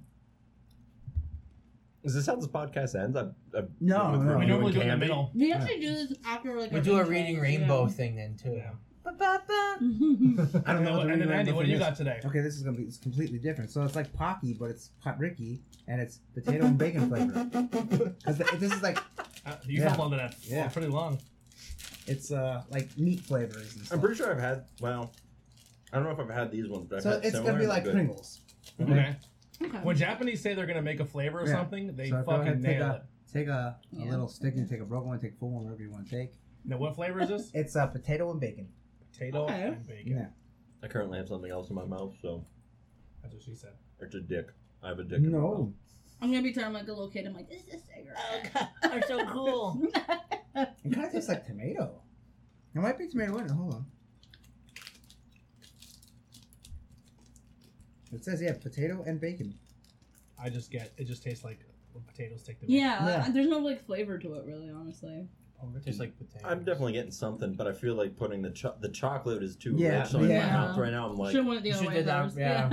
Is 2.03 2.13
this 2.13 2.27
how 2.27 2.35
this 2.35 2.47
podcast 2.47 2.93
ends? 3.01 3.17
I, 3.17 3.21
I, 3.57 3.63
No, 3.81 4.11
with 4.11 4.21
no. 4.21 4.37
We 4.37 4.45
reviewing 4.45 4.47
normally 4.49 4.73
do 4.73 4.79
it 4.79 4.83
in 4.83 4.89
the 4.89 4.97
middle. 4.97 5.31
We 5.33 5.51
actually 5.51 5.79
do 5.79 5.91
this 5.93 6.13
after 6.23 6.59
like 6.59 6.71
We 6.71 6.79
do 6.81 6.95
a 6.97 6.99
intro, 6.99 7.09
reading 7.11 7.35
yeah. 7.37 7.41
rainbow 7.41 7.87
thing 7.87 8.15
then 8.15 8.35
too. 8.35 8.53
Yeah. 8.57 8.71
I 9.07 10.73
don't 10.73 10.83
know. 10.83 10.97
what 10.97 11.07
the 11.07 11.13
and 11.13 11.21
then 11.21 11.29
reading 11.29 11.31
Andy, 11.31 11.51
what 11.51 11.65
do 11.65 11.69
you 11.71 11.75
is. 11.77 11.79
got 11.81 11.95
today? 11.95 12.19
Okay, 12.25 12.41
this 12.41 12.55
is 12.55 12.63
gonna 12.63 12.77
be 12.77 12.83
it's 12.83 12.97
completely 12.97 13.37
different. 13.39 13.69
So 13.71 13.83
it's 13.83 13.95
like 13.95 14.11
Pocky, 14.13 14.53
but 14.53 14.69
it's 14.69 14.89
Pot 15.01 15.17
Ricky, 15.19 15.61
and 15.87 16.01
it's 16.01 16.17
potato 16.33 16.65
and 16.65 16.77
bacon 16.77 17.09
flavor. 17.09 17.47
'Cause 18.23 18.37
th- 18.37 18.51
this 18.59 18.71
is 18.73 18.81
like 18.81 18.97
Uh, 19.45 19.55
you 19.67 19.79
Yeah. 19.81 19.89
held 19.89 20.01
on 20.01 20.09
to 20.11 20.17
that 20.17 20.33
for 20.33 20.49
Yeah. 20.53 20.67
pretty 20.69 20.87
long. 20.87 21.19
it's 22.07 22.31
uh 22.31 22.63
like 22.69 22.95
meat 22.99 23.19
flavors 23.21 23.75
and 23.75 23.87
I'm 23.91 23.99
pretty 23.99 24.15
sure 24.15 24.31
I've 24.31 24.39
had. 24.39 24.65
Well, 24.81 25.11
I 25.91 25.95
don't 25.97 26.05
know 26.05 26.11
if 26.11 26.19
I've 26.19 26.35
had 26.35 26.51
these 26.51 26.67
ones, 26.67 26.85
but 26.87 26.97
I've 26.97 27.01
So 27.03 27.09
had 27.11 27.19
it's 27.25 27.31
similar. 27.31 27.51
gonna 27.51 27.59
be 27.59 27.65
They're 27.65 27.73
like 27.75 27.83
good. 27.83 27.93
Pringles. 27.93 28.41
Okay. 28.81 29.15
Okay. 29.61 29.77
When 29.79 29.95
Japanese 29.95 30.41
say 30.41 30.53
they're 30.55 30.65
gonna 30.67 30.81
make 30.81 30.99
a 30.99 31.05
flavor 31.05 31.39
or 31.41 31.47
Yeah. 31.47 31.53
something, 31.53 31.95
they 31.95 32.09
So 32.09 32.11
go 32.11 32.15
ahead 32.17 32.25
fucking 32.25 32.47
and 32.53 32.63
take 32.63 32.77
nail 32.79 32.91
a- 32.91 32.95
it. 32.97 33.01
Take 33.31 33.47
a, 33.47 33.51
a 33.51 33.79
Yeah. 33.91 34.09
little 34.11 34.27
stick 34.27 34.55
and 34.55 34.67
take 34.69 34.79
a 34.81 34.85
broken 34.85 35.09
one, 35.09 35.19
take 35.19 35.33
a 35.33 35.35
full 35.35 35.51
one, 35.51 35.63
whatever 35.65 35.81
you 35.83 35.91
want 35.91 36.07
to 36.09 36.15
take. 36.15 36.33
Now, 36.63 36.77
what 36.77 36.95
flavor 36.95 37.19
is 37.21 37.29
this? 37.29 37.51
It's 37.53 37.75
uh, 37.75 37.85
potato 37.87 38.31
and 38.31 38.39
bacon. 38.39 38.67
Potato 39.11 39.43
Okay. 39.45 39.67
and 39.67 39.87
bacon. 39.87 40.11
Yeah. 40.13 40.27
I 40.83 40.87
currently 40.87 41.17
have 41.19 41.27
something 41.27 41.51
else 41.51 41.69
in 41.69 41.75
my 41.75 41.85
mouth, 41.85 42.15
so 42.21 42.45
That's 43.21 43.33
what 43.33 43.43
she 43.43 43.53
said. 43.55 43.73
it's 43.99 44.15
a 44.15 44.21
dick. 44.21 44.51
I 44.85 44.89
have 44.89 44.99
a 44.99 45.03
dick. 45.03 45.17
in 45.17 45.31
my 45.31 45.37
mouth. 45.39 45.43
No. 45.59 45.73
I'm 46.21 46.29
gonna 46.31 46.43
be 46.43 46.53
telling 46.53 46.73
like 46.73 46.83
a 46.83 46.91
little 46.91 47.09
kid. 47.09 47.25
I'm 47.25 47.33
like, 47.33 47.49
this 47.49 47.63
is 47.63 47.73
a 47.73 47.79
cigarette. 47.79 48.69
They're 48.83 49.01
so 49.07 49.25
cool. 49.27 49.81
It 50.57 50.93
kind 50.93 51.05
of 51.05 51.11
tastes 51.11 51.27
like 51.27 51.45
tomato. 51.45 52.01
It 52.73 52.79
might 52.79 52.97
be 52.97 53.09
tomato 53.09 53.37
in 53.39 53.45
it. 53.47 53.51
Hold 53.51 53.73
on. 53.73 53.85
It 58.13 58.23
says 58.23 58.41
yeah, 58.41 58.53
potato 58.53 59.03
and 59.05 59.19
bacon. 59.19 59.53
I 60.41 60.49
just 60.49 60.71
get 60.71 60.93
it. 60.97 61.03
Just 61.05 61.23
tastes 61.23 61.43
like 61.43 61.59
when 61.91 62.03
potatoes 62.05 62.41
take 62.43 62.61
the. 62.61 62.67
yeah, 62.71 63.05
Yeah. 63.05 63.25
uh, 63.27 63.31
there's 63.31 63.47
no 63.49 63.57
like 63.59 63.85
flavor 63.85 64.17
to 64.17 64.33
it 64.35 64.45
really, 64.45 64.69
honestly. 64.69 65.27
Tastes 65.83 65.99
like 65.99 66.15
potato. 66.17 66.47
I'm 66.47 66.59
definitely 66.63 66.93
getting 66.93 67.11
something, 67.11 67.53
but 67.53 67.65
I 67.67 67.73
feel 67.73 67.95
like 67.95 68.15
putting 68.15 68.41
the 68.41 68.51
cho- 68.51 68.75
the 68.79 68.89
chocolate 68.89 69.41
is 69.43 69.55
too 69.57 69.73
Yeah, 69.77 70.01
rich. 70.01 70.09
So 70.11 70.19
in 70.19 70.27
my 70.27 70.33
yeah. 70.35 70.51
mouth 70.53 70.77
right 70.77 70.91
now, 70.91 71.09
I'm 71.09 71.17
like, 71.17 71.31
Should 71.31 71.37
have 71.39 71.47
went 71.47 71.63
the 71.63 71.69
you 71.69 71.75
other 71.75 71.83
should 71.83 71.89
way. 71.89 71.95
did 71.95 72.05
that, 72.07 72.23
first. 72.25 72.37
yeah. 72.37 72.69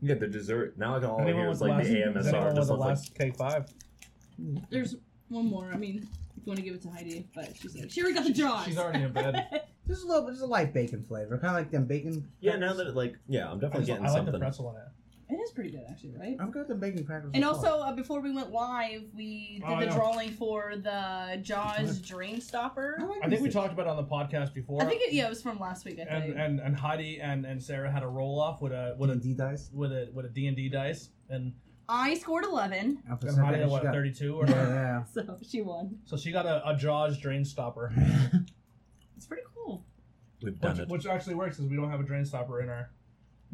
Yeah, 0.00 0.14
the 0.14 0.26
dessert. 0.26 0.76
Now 0.78 0.96
I 0.96 1.00
can 1.00 1.08
all 1.10 1.18
I 1.20 1.22
Anyone 1.24 1.40
hear 1.42 1.48
with 1.48 1.54
is 1.54 1.58
the 1.60 1.64
like 1.66 1.78
last, 1.78 1.88
the 1.88 1.98
is 1.98 2.26
anyone 2.26 2.44
AMSR. 2.44 2.46
with 2.46 2.56
Just 2.56 2.56
the 2.56 2.64
sounds 2.66 2.70
like 2.70 2.88
last 2.88 3.14
K 3.18 3.30
five. 3.30 3.66
There's 4.70 4.96
one 5.28 5.46
more. 5.46 5.70
I 5.72 5.76
mean, 5.76 5.96
if 5.98 6.02
you 6.36 6.42
want 6.46 6.58
to 6.58 6.64
give 6.64 6.74
it 6.74 6.82
to 6.82 6.90
Heidi, 6.90 7.26
but 7.34 7.56
she's 7.56 7.76
like, 7.76 7.90
she 7.90 8.00
already 8.02 8.14
got 8.16 8.24
the 8.24 8.32
jaws. 8.32 8.66
She's 8.66 8.78
already 8.78 9.02
in 9.04 9.12
bed. 9.12 9.62
Just 9.86 10.02
a 10.04 10.08
little, 10.08 10.28
just 10.28 10.42
a 10.42 10.46
light 10.46 10.74
bacon 10.74 11.04
flavor, 11.06 11.38
kind 11.38 11.50
of 11.56 11.62
like 11.62 11.70
them 11.70 11.84
bacon. 11.86 12.28
yeah. 12.40 12.56
Now 12.56 12.72
that 12.74 12.88
it, 12.88 12.96
like 12.96 13.16
yeah, 13.28 13.48
I'm 13.48 13.58
I, 13.58 13.60
definitely 13.60 13.78
just, 13.82 13.86
getting 13.86 14.04
I 14.04 14.08
like 14.08 14.16
something. 14.16 14.32
the 14.32 14.38
pretzel 14.40 14.70
in 14.70 14.76
it. 14.82 14.88
It 15.28 15.34
is 15.34 15.50
pretty 15.50 15.70
good 15.70 15.82
actually, 15.88 16.14
right? 16.18 16.36
I've 16.40 16.52
got 16.52 16.68
the 16.68 16.74
bacon 16.74 17.04
crackers. 17.04 17.32
And 17.34 17.44
also, 17.44 17.80
uh, 17.80 17.92
before 17.92 18.20
we 18.20 18.32
went 18.32 18.52
live, 18.52 19.02
we 19.14 19.58
did 19.60 19.62
Oh, 19.68 19.74
I 19.74 19.80
the 19.80 19.90
know. 19.90 19.96
drawing 19.96 20.30
for 20.30 20.74
the 20.76 21.38
Jaws 21.42 22.00
drain 22.08 22.40
stopper. 22.40 22.98
I, 23.22 23.28
think 23.28 23.42
we 23.42 23.50
talked 23.50 23.72
about 23.72 23.86
it 23.86 23.90
on 23.90 23.96
the 23.96 24.04
podcast 24.04 24.54
before. 24.54 24.82
I 24.82 24.86
think 24.86 25.02
it, 25.02 25.12
yeah, 25.12 25.26
it 25.26 25.30
was 25.30 25.42
from 25.42 25.58
last 25.58 25.84
week. 25.84 25.98
I 25.98 26.02
and, 26.02 26.24
think. 26.24 26.36
and 26.38 26.60
and 26.60 26.76
Heidi 26.76 27.20
and, 27.20 27.44
and 27.44 27.60
Sarah 27.62 27.90
had 27.90 28.02
a 28.02 28.08
roll 28.08 28.40
off 28.40 28.62
with 28.62 28.72
a 28.72 28.94
with 28.98 29.10
a 29.10 29.16
D&D 29.16 29.34
dice. 29.34 29.68
with 29.72 29.92
a 29.92 30.08
with 30.14 30.26
a 30.26 30.28
D 30.30 30.46
and 30.46 30.56
D 30.56 30.68
dice, 30.68 31.10
and, 31.28 31.52
I 31.88 32.14
scored 32.14 32.44
eleven, 32.44 33.02
Alpha 33.08 33.26
and 33.26 33.34
Santa, 33.36 33.46
Heidi 33.46 33.60
had 33.60 33.68
what 33.70 33.82
thirty 33.84 34.12
two 34.12 34.36
or 34.36 34.46
Yeah, 34.48 35.04
so 35.12 35.38
she 35.48 35.62
won. 35.62 35.98
so 36.04 36.16
she 36.16 36.32
got 36.32 36.44
a, 36.46 36.68
a 36.68 36.76
Jaws 36.76 37.18
drain 37.18 37.44
stopper, 37.44 37.92
yeah. 37.96 38.28
It's 39.16 39.26
pretty 39.26 39.44
cool. 39.54 39.84
We've 40.42 40.58
done 40.60 40.72
which, 40.72 40.80
it. 40.82 40.88
which 40.88 41.06
actually 41.06 41.34
works 41.36 41.56
because 41.56 41.70
we 41.70 41.76
don't 41.76 41.90
have 41.90 42.00
a 42.00 42.04
drain 42.04 42.24
stopper 42.24 42.60
in 42.60 42.68
our. 42.68 42.90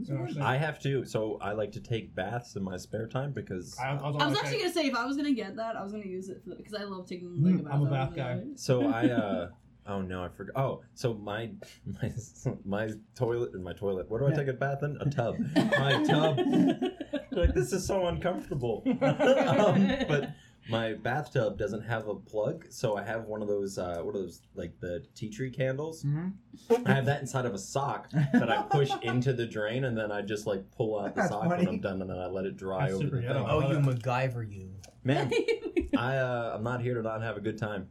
In 0.09 0.17
our 0.17 0.29
sink. 0.29 0.41
I 0.43 0.57
have 0.57 0.81
to, 0.83 1.05
so 1.05 1.39
I 1.41 1.53
like 1.53 1.73
to 1.73 1.81
take 1.81 2.15
baths 2.15 2.57
in 2.57 2.63
my 2.63 2.77
spare 2.77 3.07
time 3.07 3.33
because 3.33 3.77
I, 3.81 3.91
I 3.91 3.95
was, 3.95 4.03
I 4.21 4.27
was 4.27 4.35
like, 4.35 4.45
actually 4.45 4.59
gonna 4.61 4.73
say 4.73 4.87
if 4.87 4.95
I 4.95 5.05
was 5.07 5.17
gonna 5.17 5.33
get 5.35 5.57
that, 5.57 5.77
I 5.77 5.83
was 5.83 5.93
gonna 5.93 6.05
use 6.07 6.29
it 6.29 6.43
because 6.47 6.75
I 6.75 6.85
love 6.85 7.07
taking 7.09 7.43
like 7.43 7.55
a 7.55 7.59
Mm, 7.59 7.65
bath. 7.65 7.73
I'm 7.75 7.83
a 7.83 7.87
I 7.87 7.91
bath 7.91 8.15
guy. 8.17 8.41
So 8.57 8.87
I 8.87 9.09
uh 9.23 9.49
oh 9.87 10.01
no 10.01 10.23
I 10.23 10.29
forgot 10.29 10.57
oh 10.63 10.83
so 10.95 11.13
my 11.15 11.51
my 11.85 12.11
my 12.65 12.91
toilet 13.17 13.51
in 13.55 13.63
my 13.65 13.73
toilet 13.73 14.09
what 14.09 14.21
do 14.21 14.27
I 14.27 14.31
Yeah. 14.31 14.37
take 14.37 14.47
a 14.49 14.53
bath 14.53 14.83
in 14.85 14.97
a 15.01 15.11
tub 15.11 15.41
my 15.77 15.97
tub 16.05 16.39
like 17.33 17.53
this 17.53 17.73
is 17.73 17.87
so 17.89 18.07
uncomfortable 18.07 18.85
um, 18.87 19.97
but 20.07 20.31
my 20.71 20.95
bathtub 20.95 21.59
doesn't 21.59 21.83
have 21.83 22.07
a 22.09 22.15
plug, 22.15 22.67
so 22.71 22.97
I 22.97 23.03
have 23.03 23.25
one 23.25 23.43
of 23.43 23.49
those. 23.49 23.79
Uh, 23.79 24.01
what 24.03 24.15
are 24.15 24.19
those 24.21 24.43
like 24.55 24.79
the 24.81 25.05
tea 25.15 25.29
tree 25.31 25.51
candles? 25.51 26.05
Mm-hmm. 26.05 26.87
I 26.87 26.93
have 26.95 27.07
that 27.07 27.21
inside 27.21 27.47
of 27.47 27.55
a 27.55 27.59
sock 27.59 28.11
that 28.11 28.51
I 28.51 28.63
push 28.63 28.91
into 29.03 29.33
the 29.33 29.47
drain, 29.47 29.85
and 29.85 29.97
then 29.99 30.13
I 30.13 30.23
just 30.23 30.47
like 30.47 30.71
pull 30.71 30.99
out 31.01 31.15
the 31.15 31.23
That's 31.23 31.33
sock 31.33 31.45
funny. 31.49 31.67
when 31.67 31.75
I'm 31.75 31.81
done, 31.81 32.01
and 32.01 32.09
then 32.11 32.19
I 32.19 32.27
let 32.27 32.45
it 32.47 32.57
dry 32.57 32.83
That's 32.83 32.95
over 32.95 33.05
super 33.05 33.17
the 33.17 33.23
thing. 33.23 33.47
Oh, 33.49 33.61
you 33.69 33.77
it. 33.79 33.83
MacGyver, 33.83 34.51
you. 34.51 34.71
Man, 35.05 35.31
I 35.97 36.17
uh, 36.17 36.53
I'm 36.55 36.63
not 36.63 36.81
here 36.81 36.95
to 36.95 37.03
not 37.03 37.23
have 37.23 37.37
a 37.37 37.41
good 37.41 37.59
time. 37.59 37.89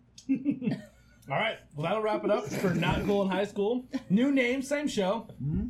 All 1.30 1.38
right, 1.38 1.57
well 1.76 1.84
that'll 1.84 2.02
wrap 2.02 2.23
it 2.23 2.31
up 2.31 2.45
for 2.48 2.73
Not 2.73 3.03
Cool 3.06 3.23
in 3.23 3.30
High 3.30 3.45
School. 3.45 3.85
New 4.10 4.31
name, 4.31 4.61
same 4.61 4.88
show. 4.88 5.27
Mm-hmm. 5.43 5.68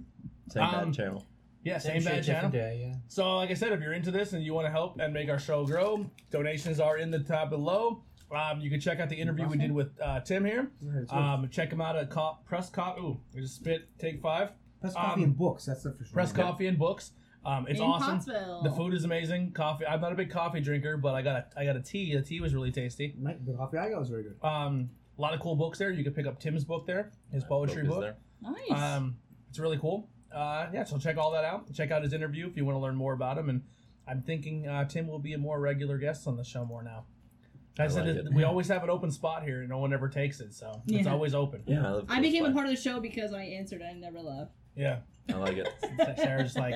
Same 0.49 0.63
Um, 0.63 0.85
bad 0.85 0.93
channel. 0.93 1.25
Yeah, 1.63 1.77
same, 1.77 2.01
shit, 2.01 2.05
bad 2.05 2.23
channel. 2.23 2.49
different 2.49 2.53
day, 2.53 2.87
yeah. 2.87 2.95
So, 3.07 3.37
like 3.37 3.51
I 3.51 3.53
said, 3.53 3.71
if 3.71 3.81
you're 3.81 3.93
into 3.93 4.09
this 4.11 4.33
and 4.33 4.43
you 4.43 4.53
want 4.53 4.65
to 4.65 4.71
help 4.71 4.99
and 4.99 5.13
make 5.13 5.29
our 5.29 5.39
show 5.39 5.65
grow, 5.65 6.09
donations 6.31 6.79
are 6.79 6.97
in 6.97 7.11
the 7.11 7.19
tab 7.19 7.49
below. 7.49 8.03
Um, 8.35 8.61
you 8.61 8.69
can 8.69 8.79
check 8.79 8.99
out 8.99 9.09
the 9.09 9.15
interview 9.15 9.45
we 9.47 9.57
did 9.57 9.71
with 9.71 9.89
uh, 10.01 10.21
Tim 10.21 10.45
here. 10.45 10.71
Um, 11.09 11.49
check 11.51 11.71
him 11.71 11.81
out 11.81 11.95
at 11.97 12.09
co- 12.09 12.37
Press 12.45 12.69
Coffee. 12.69 13.01
Ooh, 13.01 13.19
we 13.35 13.41
just 13.41 13.55
spit. 13.55 13.89
Take 13.99 14.21
five. 14.21 14.51
Press 14.79 14.93
coffee 14.93 15.21
um, 15.21 15.23
and 15.23 15.37
books. 15.37 15.65
That's 15.65 15.83
the 15.83 15.91
for 15.91 16.03
sure. 16.05 16.13
Press 16.13 16.31
Coffee 16.31 16.67
and 16.67 16.79
Books. 16.79 17.11
Um, 17.45 17.65
it's 17.67 17.79
in 17.79 17.85
awesome. 17.85 18.17
Pottsville. 18.17 18.63
The 18.63 18.71
food 18.71 18.93
is 18.93 19.03
amazing. 19.03 19.51
Coffee. 19.51 19.85
I'm 19.85 19.99
not 20.01 20.11
a 20.11 20.15
big 20.15 20.29
coffee 20.31 20.61
drinker, 20.61 20.97
but 20.97 21.13
I 21.13 21.21
got 21.21 21.35
a 21.35 21.45
I 21.57 21.65
got 21.65 21.75
a 21.75 21.81
tea. 21.81 22.15
The 22.15 22.21
tea 22.21 22.39
was 22.39 22.53
really 22.55 22.71
tasty. 22.71 23.13
Mike, 23.19 23.45
the 23.45 23.53
coffee 23.53 23.77
I 23.77 23.89
got 23.89 23.99
was 23.99 24.09
very 24.09 24.23
good. 24.23 24.37
Um, 24.43 24.89
a 25.17 25.21
lot 25.21 25.33
of 25.33 25.39
cool 25.39 25.55
books 25.55 25.77
there. 25.77 25.91
You 25.91 26.03
can 26.03 26.13
pick 26.13 26.25
up 26.25 26.39
Tim's 26.39 26.63
book 26.63 26.87
there, 26.87 27.11
his 27.31 27.43
poetry 27.43 27.85
Focus 27.85 27.89
book. 27.89 28.01
there. 28.01 28.15
Nice. 28.69 28.81
Um, 28.81 29.17
it's 29.49 29.59
really 29.59 29.77
cool. 29.77 30.09
Uh, 30.33 30.67
yeah, 30.73 30.83
so 30.83 30.97
check 30.97 31.17
all 31.17 31.31
that 31.31 31.43
out. 31.45 31.71
Check 31.73 31.91
out 31.91 32.03
his 32.03 32.13
interview 32.13 32.47
if 32.47 32.55
you 32.57 32.65
want 32.65 32.75
to 32.77 32.79
learn 32.81 32.95
more 32.95 33.13
about 33.13 33.37
him. 33.37 33.49
And 33.49 33.61
I'm 34.07 34.21
thinking 34.21 34.67
uh, 34.67 34.85
Tim 34.85 35.07
will 35.07 35.19
be 35.19 35.33
a 35.33 35.37
more 35.37 35.59
regular 35.59 35.97
guest 35.97 36.27
on 36.27 36.37
the 36.37 36.43
show 36.43 36.65
more 36.65 36.83
now. 36.83 37.05
I, 37.79 37.85
I 37.85 37.87
said 37.87 38.05
like 38.07 38.15
it- 38.17 38.25
it. 38.27 38.33
we 38.33 38.43
always 38.43 38.67
have 38.67 38.83
an 38.83 38.89
open 38.89 39.11
spot 39.11 39.43
here, 39.43 39.61
and 39.61 39.69
no 39.69 39.77
one 39.77 39.93
ever 39.93 40.09
takes 40.09 40.39
it, 40.41 40.53
so 40.53 40.81
it's 40.87 41.07
always 41.07 41.33
open. 41.33 41.63
Yeah, 41.65 41.87
I, 41.87 41.91
live 41.93 42.05
I 42.09 42.15
close 42.15 42.21
became 42.21 42.45
a 42.45 42.51
part 42.51 42.65
of 42.65 42.75
the 42.75 42.81
show 42.81 42.99
because 42.99 43.33
I 43.33 43.43
answered 43.43 43.81
I 43.81 43.93
never 43.93 44.19
left. 44.19 44.51
Yeah, 44.75 44.97
I 45.29 45.33
like 45.37 45.57
it. 45.57 45.69
Sarah's 46.17 46.55
like, 46.55 46.75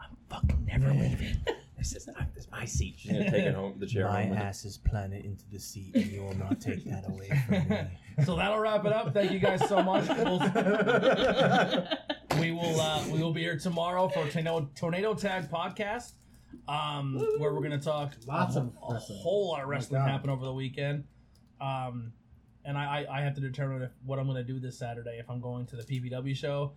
I'm 0.00 0.16
Fucking 0.28 0.64
never 0.66 0.92
leaving. 0.92 1.36
This 1.76 1.96
is, 1.96 2.06
this 2.06 2.44
is 2.44 2.50
my 2.50 2.64
seat. 2.64 2.94
She's 2.96 3.12
gonna 3.12 3.30
take 3.30 3.44
it 3.44 3.54
home. 3.54 3.74
The 3.78 3.84
chair 3.86 4.06
My 4.08 4.24
home. 4.24 4.38
ass 4.38 4.64
is 4.64 4.78
planted 4.78 5.26
into 5.26 5.44
the 5.52 5.58
seat, 5.58 5.94
and 5.94 6.06
you 6.06 6.22
will 6.22 6.34
not 6.38 6.58
take 6.58 6.82
that 6.86 7.06
away 7.06 7.28
from 7.46 7.68
me. 7.68 7.78
so 8.24 8.36
that'll 8.36 8.58
wrap 8.58 8.86
it 8.86 8.92
up. 8.94 9.12
Thank 9.12 9.32
you 9.32 9.38
guys 9.38 9.68
so 9.68 9.82
much. 9.82 10.06
We 12.40 12.50
will 12.52 12.80
uh, 12.80 13.02
we 13.12 13.22
will 13.22 13.32
be 13.32 13.42
here 13.42 13.58
tomorrow 13.58 14.08
for 14.08 14.26
tornado 14.28 14.68
tornado 14.74 15.14
tag 15.14 15.50
podcast, 15.50 16.12
um, 16.68 17.16
where 17.38 17.54
we're 17.54 17.62
gonna 17.62 17.78
talk 17.80 18.14
Lots 18.26 18.56
a, 18.56 18.60
of 18.60 18.72
a 18.88 18.94
wrestling. 18.94 19.18
whole 19.22 19.48
lot 19.50 19.62
of 19.62 19.68
wrestling 19.68 20.00
God. 20.02 20.10
happened 20.10 20.30
over 20.30 20.44
the 20.44 20.52
weekend, 20.52 21.04
um, 21.60 22.12
and 22.64 22.76
I, 22.76 23.06
I 23.08 23.18
I 23.18 23.22
have 23.22 23.34
to 23.34 23.40
determine 23.40 23.82
if, 23.82 23.90
what 24.04 24.18
I'm 24.18 24.26
gonna 24.26 24.42
do 24.44 24.58
this 24.58 24.78
Saturday 24.78 25.18
if 25.18 25.30
I'm 25.30 25.40
going 25.40 25.66
to 25.66 25.76
the 25.76 25.82
PPW 25.84 26.34
show. 26.36 26.72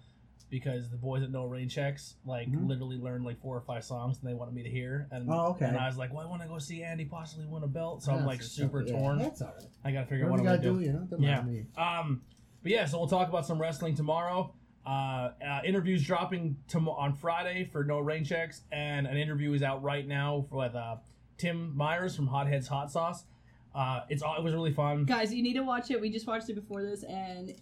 Because 0.49 0.89
the 0.89 0.95
boys 0.95 1.23
at 1.23 1.29
No 1.29 1.43
Rain 1.43 1.67
Checks 1.67 2.15
like 2.25 2.47
Mhm. 2.49 2.69
literally 2.69 2.95
learned 2.97 3.25
like 3.25 3.38
four 3.41 3.57
or 3.57 3.59
five 3.59 3.84
songs 3.84 4.19
and 4.21 4.29
they 4.29 4.34
wanted 4.34 4.53
me 4.53 4.63
to 4.63 4.69
hear 4.69 5.05
and 5.11 5.29
Oh, 5.29 5.47
okay. 5.47 5.65
and 5.65 5.75
I 5.75 5.88
was 5.88 5.97
like, 5.97 6.13
well, 6.13 6.25
I 6.25 6.29
want 6.29 6.41
to 6.41 6.47
go 6.47 6.57
see 6.57 6.84
Andy 6.84 7.03
possibly 7.03 7.45
win 7.45 7.63
a 7.63 7.67
belt, 7.67 8.01
so 8.01 8.13
I'm 8.13 8.25
like 8.25 8.41
super 8.41 8.81
yeah, 8.81 8.93
torn. 8.93 9.19
That's 9.19 9.41
all 9.41 9.49
right. 9.59 9.67
I 9.84 9.91
gotta 9.91 10.05
figure 10.05 10.23
out 10.27 10.31
What 10.31 10.39
what 10.39 10.49
I'm 10.49 10.61
gonna 10.61 10.73
do, 10.73 10.79
do. 10.79 10.85
you 10.85 10.93
know? 10.93 11.07
Yeah. 11.19 11.41
me. 11.41 11.65
Um, 11.75 12.21
but 12.63 12.71
yeah, 12.71 12.85
so 12.85 12.97
we'll 12.97 13.09
talk 13.09 13.27
about 13.27 13.45
some 13.45 13.59
wrestling 13.59 13.93
tomorrow. 13.95 14.53
Uh, 14.88 15.31
uh, 15.45 15.59
interviews 15.65 16.01
dropping 16.01 16.55
tom- 16.69 16.88
on 16.88 17.14
Friday 17.14 17.65
for 17.65 17.84
No 17.84 17.99
Rain 17.99 18.23
Checks, 18.23 18.61
and 18.72 19.05
an 19.05 19.18
interview 19.18 19.51
is 19.51 19.61
out 19.61 19.84
right 19.84 20.07
now 20.07 20.45
with 20.49 20.76
uh, 20.76 20.95
Tim 21.38 21.76
Myers 21.76 22.15
from 22.15 22.26
Hotheads 22.27 22.69
Hot 22.69 22.89
Sauce. 22.89 23.26
Uh, 23.76 24.01
it's 24.07 24.23
all- 24.23 24.38
it 24.38 24.43
was 24.43 24.53
really 24.53 24.72
fun. 24.72 25.03
Guys, 25.03 25.34
you 25.34 25.43
need 25.43 25.55
to 25.55 25.64
watch 25.64 25.91
it. 25.91 25.99
We 25.99 26.09
just 26.09 26.26
watched 26.26 26.49
it 26.49 26.53
before 26.53 26.84
this, 26.84 27.03
and 27.03 27.53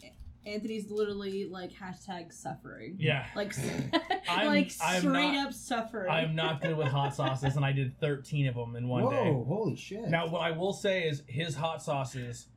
Anthony's 0.46 0.92
literally 0.92 1.46
like 1.46 1.72
hashtag 1.74 2.32
suffering. 2.32 2.98
Yeah, 3.00 3.26
Like, 3.36 3.56
I'm- 4.30 4.46
like 4.46 4.72
I'm 4.80 5.00
straight 5.02 5.32
not- 5.34 5.48
up 5.48 5.54
suffering. 5.54 6.12
I 6.12 6.22
am 6.22 6.36
not 6.36 6.62
good 6.62 6.78
with 6.78 6.90
hot 6.90 7.16
sauces, 7.16 7.56
and 7.56 7.66
I 7.66 7.72
did 7.72 8.00
13 8.00 8.46
of 8.46 8.54
them 8.54 8.76
in 8.76 8.88
one 8.88 9.04
Whoa, 9.06 9.10
day. 9.10 9.32
holy 9.48 9.76
shit. 9.76 10.08
Now, 10.10 10.28
what 10.28 10.42
I 10.42 10.52
will 10.52 10.74
say 10.74 11.08
is 11.08 11.24
his 11.26 11.56
hot 11.56 11.82
sauces 11.82 12.50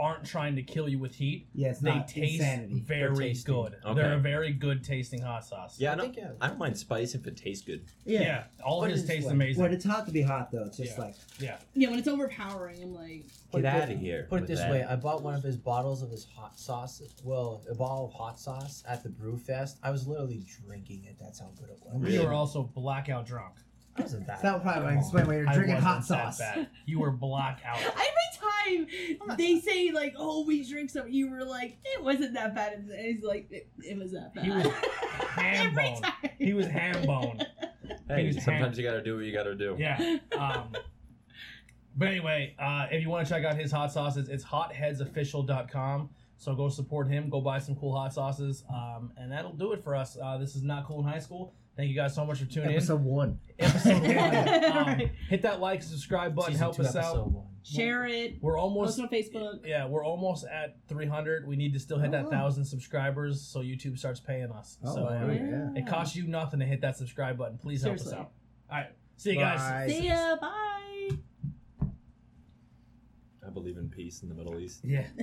aren't 0.00 0.24
trying 0.26 0.56
to 0.56 0.62
kill 0.62 0.88
you 0.88 0.98
with 0.98 1.14
heat. 1.14 1.46
yeah, 1.54 1.72
They 1.80 1.90
not 1.94 2.08
taste 2.08 2.40
insanity. 2.40 2.80
very 2.80 3.16
tasty. 3.28 3.52
good. 3.52 3.76
Okay. 3.84 3.94
They're 3.94 4.14
a 4.14 4.18
very 4.18 4.52
good 4.52 4.82
tasting 4.82 5.20
hot 5.22 5.44
sauce. 5.44 5.78
Yeah, 5.78 5.90
I 5.90 5.92
I 5.92 5.96
don't, 5.96 6.04
think, 6.06 6.16
yeah. 6.16 6.32
I 6.40 6.48
don't 6.48 6.58
mind 6.58 6.76
spice 6.76 7.14
if 7.14 7.26
it 7.28 7.36
tastes 7.36 7.64
good. 7.64 7.84
Yeah, 8.04 8.44
all 8.64 8.80
But 8.80 8.90
his 8.90 9.00
it's 9.02 9.08
taste 9.08 9.26
like- 9.26 9.34
amazing. 9.34 9.62
When 9.62 9.72
it's 9.72 9.84
hot 9.84 10.06
to 10.06 10.12
be 10.12 10.22
hot, 10.22 10.50
though, 10.50 10.64
it's 10.64 10.76
just 10.78 10.98
Yeah. 10.98 11.04
like 11.04 11.14
yeah. 11.38 11.56
yeah, 11.74 11.90
when 11.90 11.98
it's 12.00 12.08
overpowering, 12.08 12.82
I'm 12.82 12.92
like, 12.92 13.24
Put 13.52 13.62
Get 13.62 13.76
it- 13.76 13.82
out 13.82 13.90
of 13.92 13.98
here. 14.00 14.26
Put 14.28 14.36
it 14.38 14.40
with 14.42 14.48
this 14.50 14.58
that. 14.58 14.70
way: 14.72 14.82
I 14.82 14.96
bought 14.96 15.22
one 15.22 15.34
of 15.34 15.44
his 15.44 15.56
bottles 15.56 16.02
of 16.02 16.10
his 16.10 16.24
hot 16.24 16.58
sauce. 16.58 17.00
Well, 17.22 17.62
a 17.70 17.74
bottle 17.76 18.06
of 18.06 18.12
hot 18.14 18.40
sauce 18.40 18.82
at 18.88 19.04
the 19.04 19.10
Brew 19.10 19.36
Fest. 19.36 19.78
I 19.82 19.90
was 19.92 20.08
literally 20.08 20.44
drinking 20.66 21.04
it. 21.04 21.16
That's 21.20 21.38
how 21.38 21.52
good 21.60 21.70
it 21.70 21.78
was. 21.84 22.02
We 22.02 22.18
were 22.18 22.32
also 22.32 22.64
blackout 22.64 23.26
drunk. 23.26 23.54
I 23.96 24.02
wasn't 24.02 24.26
that. 24.26 24.42
that 24.42 24.52
would 24.54 24.62
probably 24.62 24.82
Come 24.82 24.92
on. 24.92 24.98
explain 24.98 25.26
why 25.26 25.34
you're 25.36 25.48
I 25.48 25.54
drinking 25.54 25.74
wasn't 25.76 25.92
hot 25.94 26.08
that 26.08 26.34
sauce. 26.34 26.38
bad. 26.38 26.68
You 26.86 26.98
were 27.00 27.10
blackout. 27.12 27.78
every 27.80 29.16
time 29.18 29.36
they 29.38 29.60
say 29.60 29.90
like, 29.92 30.14
"Oh, 30.18 30.44
we 30.44 30.68
drink 30.68 30.90
some," 30.90 31.08
you 31.08 31.30
were 31.30 31.44
like, 31.44 31.78
"It 31.84 32.02
wasn't 32.02 32.34
that 32.34 32.54
bad," 32.54 32.72
and 32.74 32.90
he's 32.92 33.22
like, 33.22 33.46
"It, 33.50 33.68
it 33.84 33.96
was 33.96 34.12
that 34.12 34.34
bad." 34.34 34.44
He 34.44 34.50
was 34.50 34.66
ham 34.66 35.66
every 35.78 35.90
bone. 35.92 36.02
time. 36.02 36.30
He 36.38 36.52
was 36.54 36.66
ham 36.66 37.06
bone. 37.06 37.38
Hey, 38.08 38.22
He 38.22 38.26
was 38.28 38.44
sometimes 38.44 38.76
you 38.78 38.84
gotta 38.84 39.02
do 39.02 39.16
what 39.16 39.24
you 39.24 39.32
gotta 39.32 39.54
do. 39.54 39.76
Yeah. 39.78 40.18
Um, 40.38 40.72
but 41.96 42.08
anyway, 42.08 42.54
uh, 42.58 42.86
if 42.90 43.00
you 43.02 43.08
want 43.08 43.26
to 43.26 43.32
check 43.32 43.44
out 43.44 43.56
his 43.56 43.70
hot 43.70 43.92
sauces, 43.92 44.28
it's 44.28 44.44
hotheadsofficial.com. 44.44 46.10
So 46.36 46.54
go 46.54 46.68
support 46.68 47.08
him. 47.08 47.30
Go 47.30 47.40
buy 47.40 47.58
some 47.60 47.76
cool 47.76 47.96
hot 47.96 48.12
sauces. 48.12 48.64
Um, 48.68 49.12
and 49.16 49.30
that'll 49.30 49.52
do 49.52 49.72
it 49.72 49.82
for 49.82 49.94
us. 49.94 50.16
Uh, 50.20 50.36
this 50.36 50.56
is 50.56 50.62
Not 50.62 50.84
Cool 50.86 51.00
in 51.00 51.06
High 51.06 51.20
School. 51.20 51.54
Thank 51.76 51.88
you 51.90 51.96
guys 51.96 52.14
so 52.14 52.24
much 52.24 52.38
for 52.38 52.44
tuning 52.46 52.70
in. 52.70 52.76
Episode 52.76 53.02
one. 53.02 53.38
Episode 53.58 54.02
one. 54.02 54.16
Um, 54.64 54.86
Right. 54.86 55.10
hit 55.28 55.42
that 55.42 55.60
like, 55.60 55.82
subscribe 55.82 56.34
button, 56.34 56.52
Season 56.52 56.60
help 56.62 56.76
two, 56.76 56.82
us 56.82 56.94
out. 56.94 57.30
one. 57.30 57.46
Share 57.64 58.06
it. 58.06 58.36
We're 58.42 58.58
almost 58.58 58.98
Post 58.98 59.12
on 59.12 59.18
Facebook. 59.18 59.66
Yeah, 59.66 59.86
we're 59.86 60.04
almost 60.04 60.44
at 60.46 60.76
300. 60.88 61.46
We 61.48 61.56
need 61.56 61.72
to 61.72 61.80
still 61.80 61.98
hit 61.98 62.10
that 62.12 62.26
Oh. 62.26 62.30
thousand 62.30 62.64
subscribers 62.66 63.40
so 63.40 63.60
YouTube 63.60 63.98
starts 63.98 64.20
paying 64.20 64.50
us. 64.52 64.76
Oh, 64.84 64.94
so 64.94 65.02
wow. 65.04 65.24
uh, 65.28 65.32
yeah. 65.32 65.70
it 65.74 65.86
costs 65.86 66.14
you 66.14 66.26
nothing 66.28 66.60
to 66.60 66.66
hit 66.66 66.80
that 66.82 66.96
subscribe 66.96 67.38
button. 67.38 67.56
Please 67.58 67.82
help 67.82 67.98
Seriously. 67.98 68.12
us 68.12 68.18
out. 68.20 68.32
All 68.70 68.76
right, 68.78 68.90
see 69.16 69.30
you 69.32 69.38
guys. 69.38 69.58
Bye. 69.58 69.86
See 69.88 70.06
ya. 70.08 70.36
Bye. 70.36 71.10
I 73.46 73.50
believe 73.50 73.76
in 73.78 73.88
peace 73.88 74.22
in 74.22 74.28
the 74.28 74.34
Middle 74.34 74.58
East. 74.58 74.80
Yeah. 74.84 75.06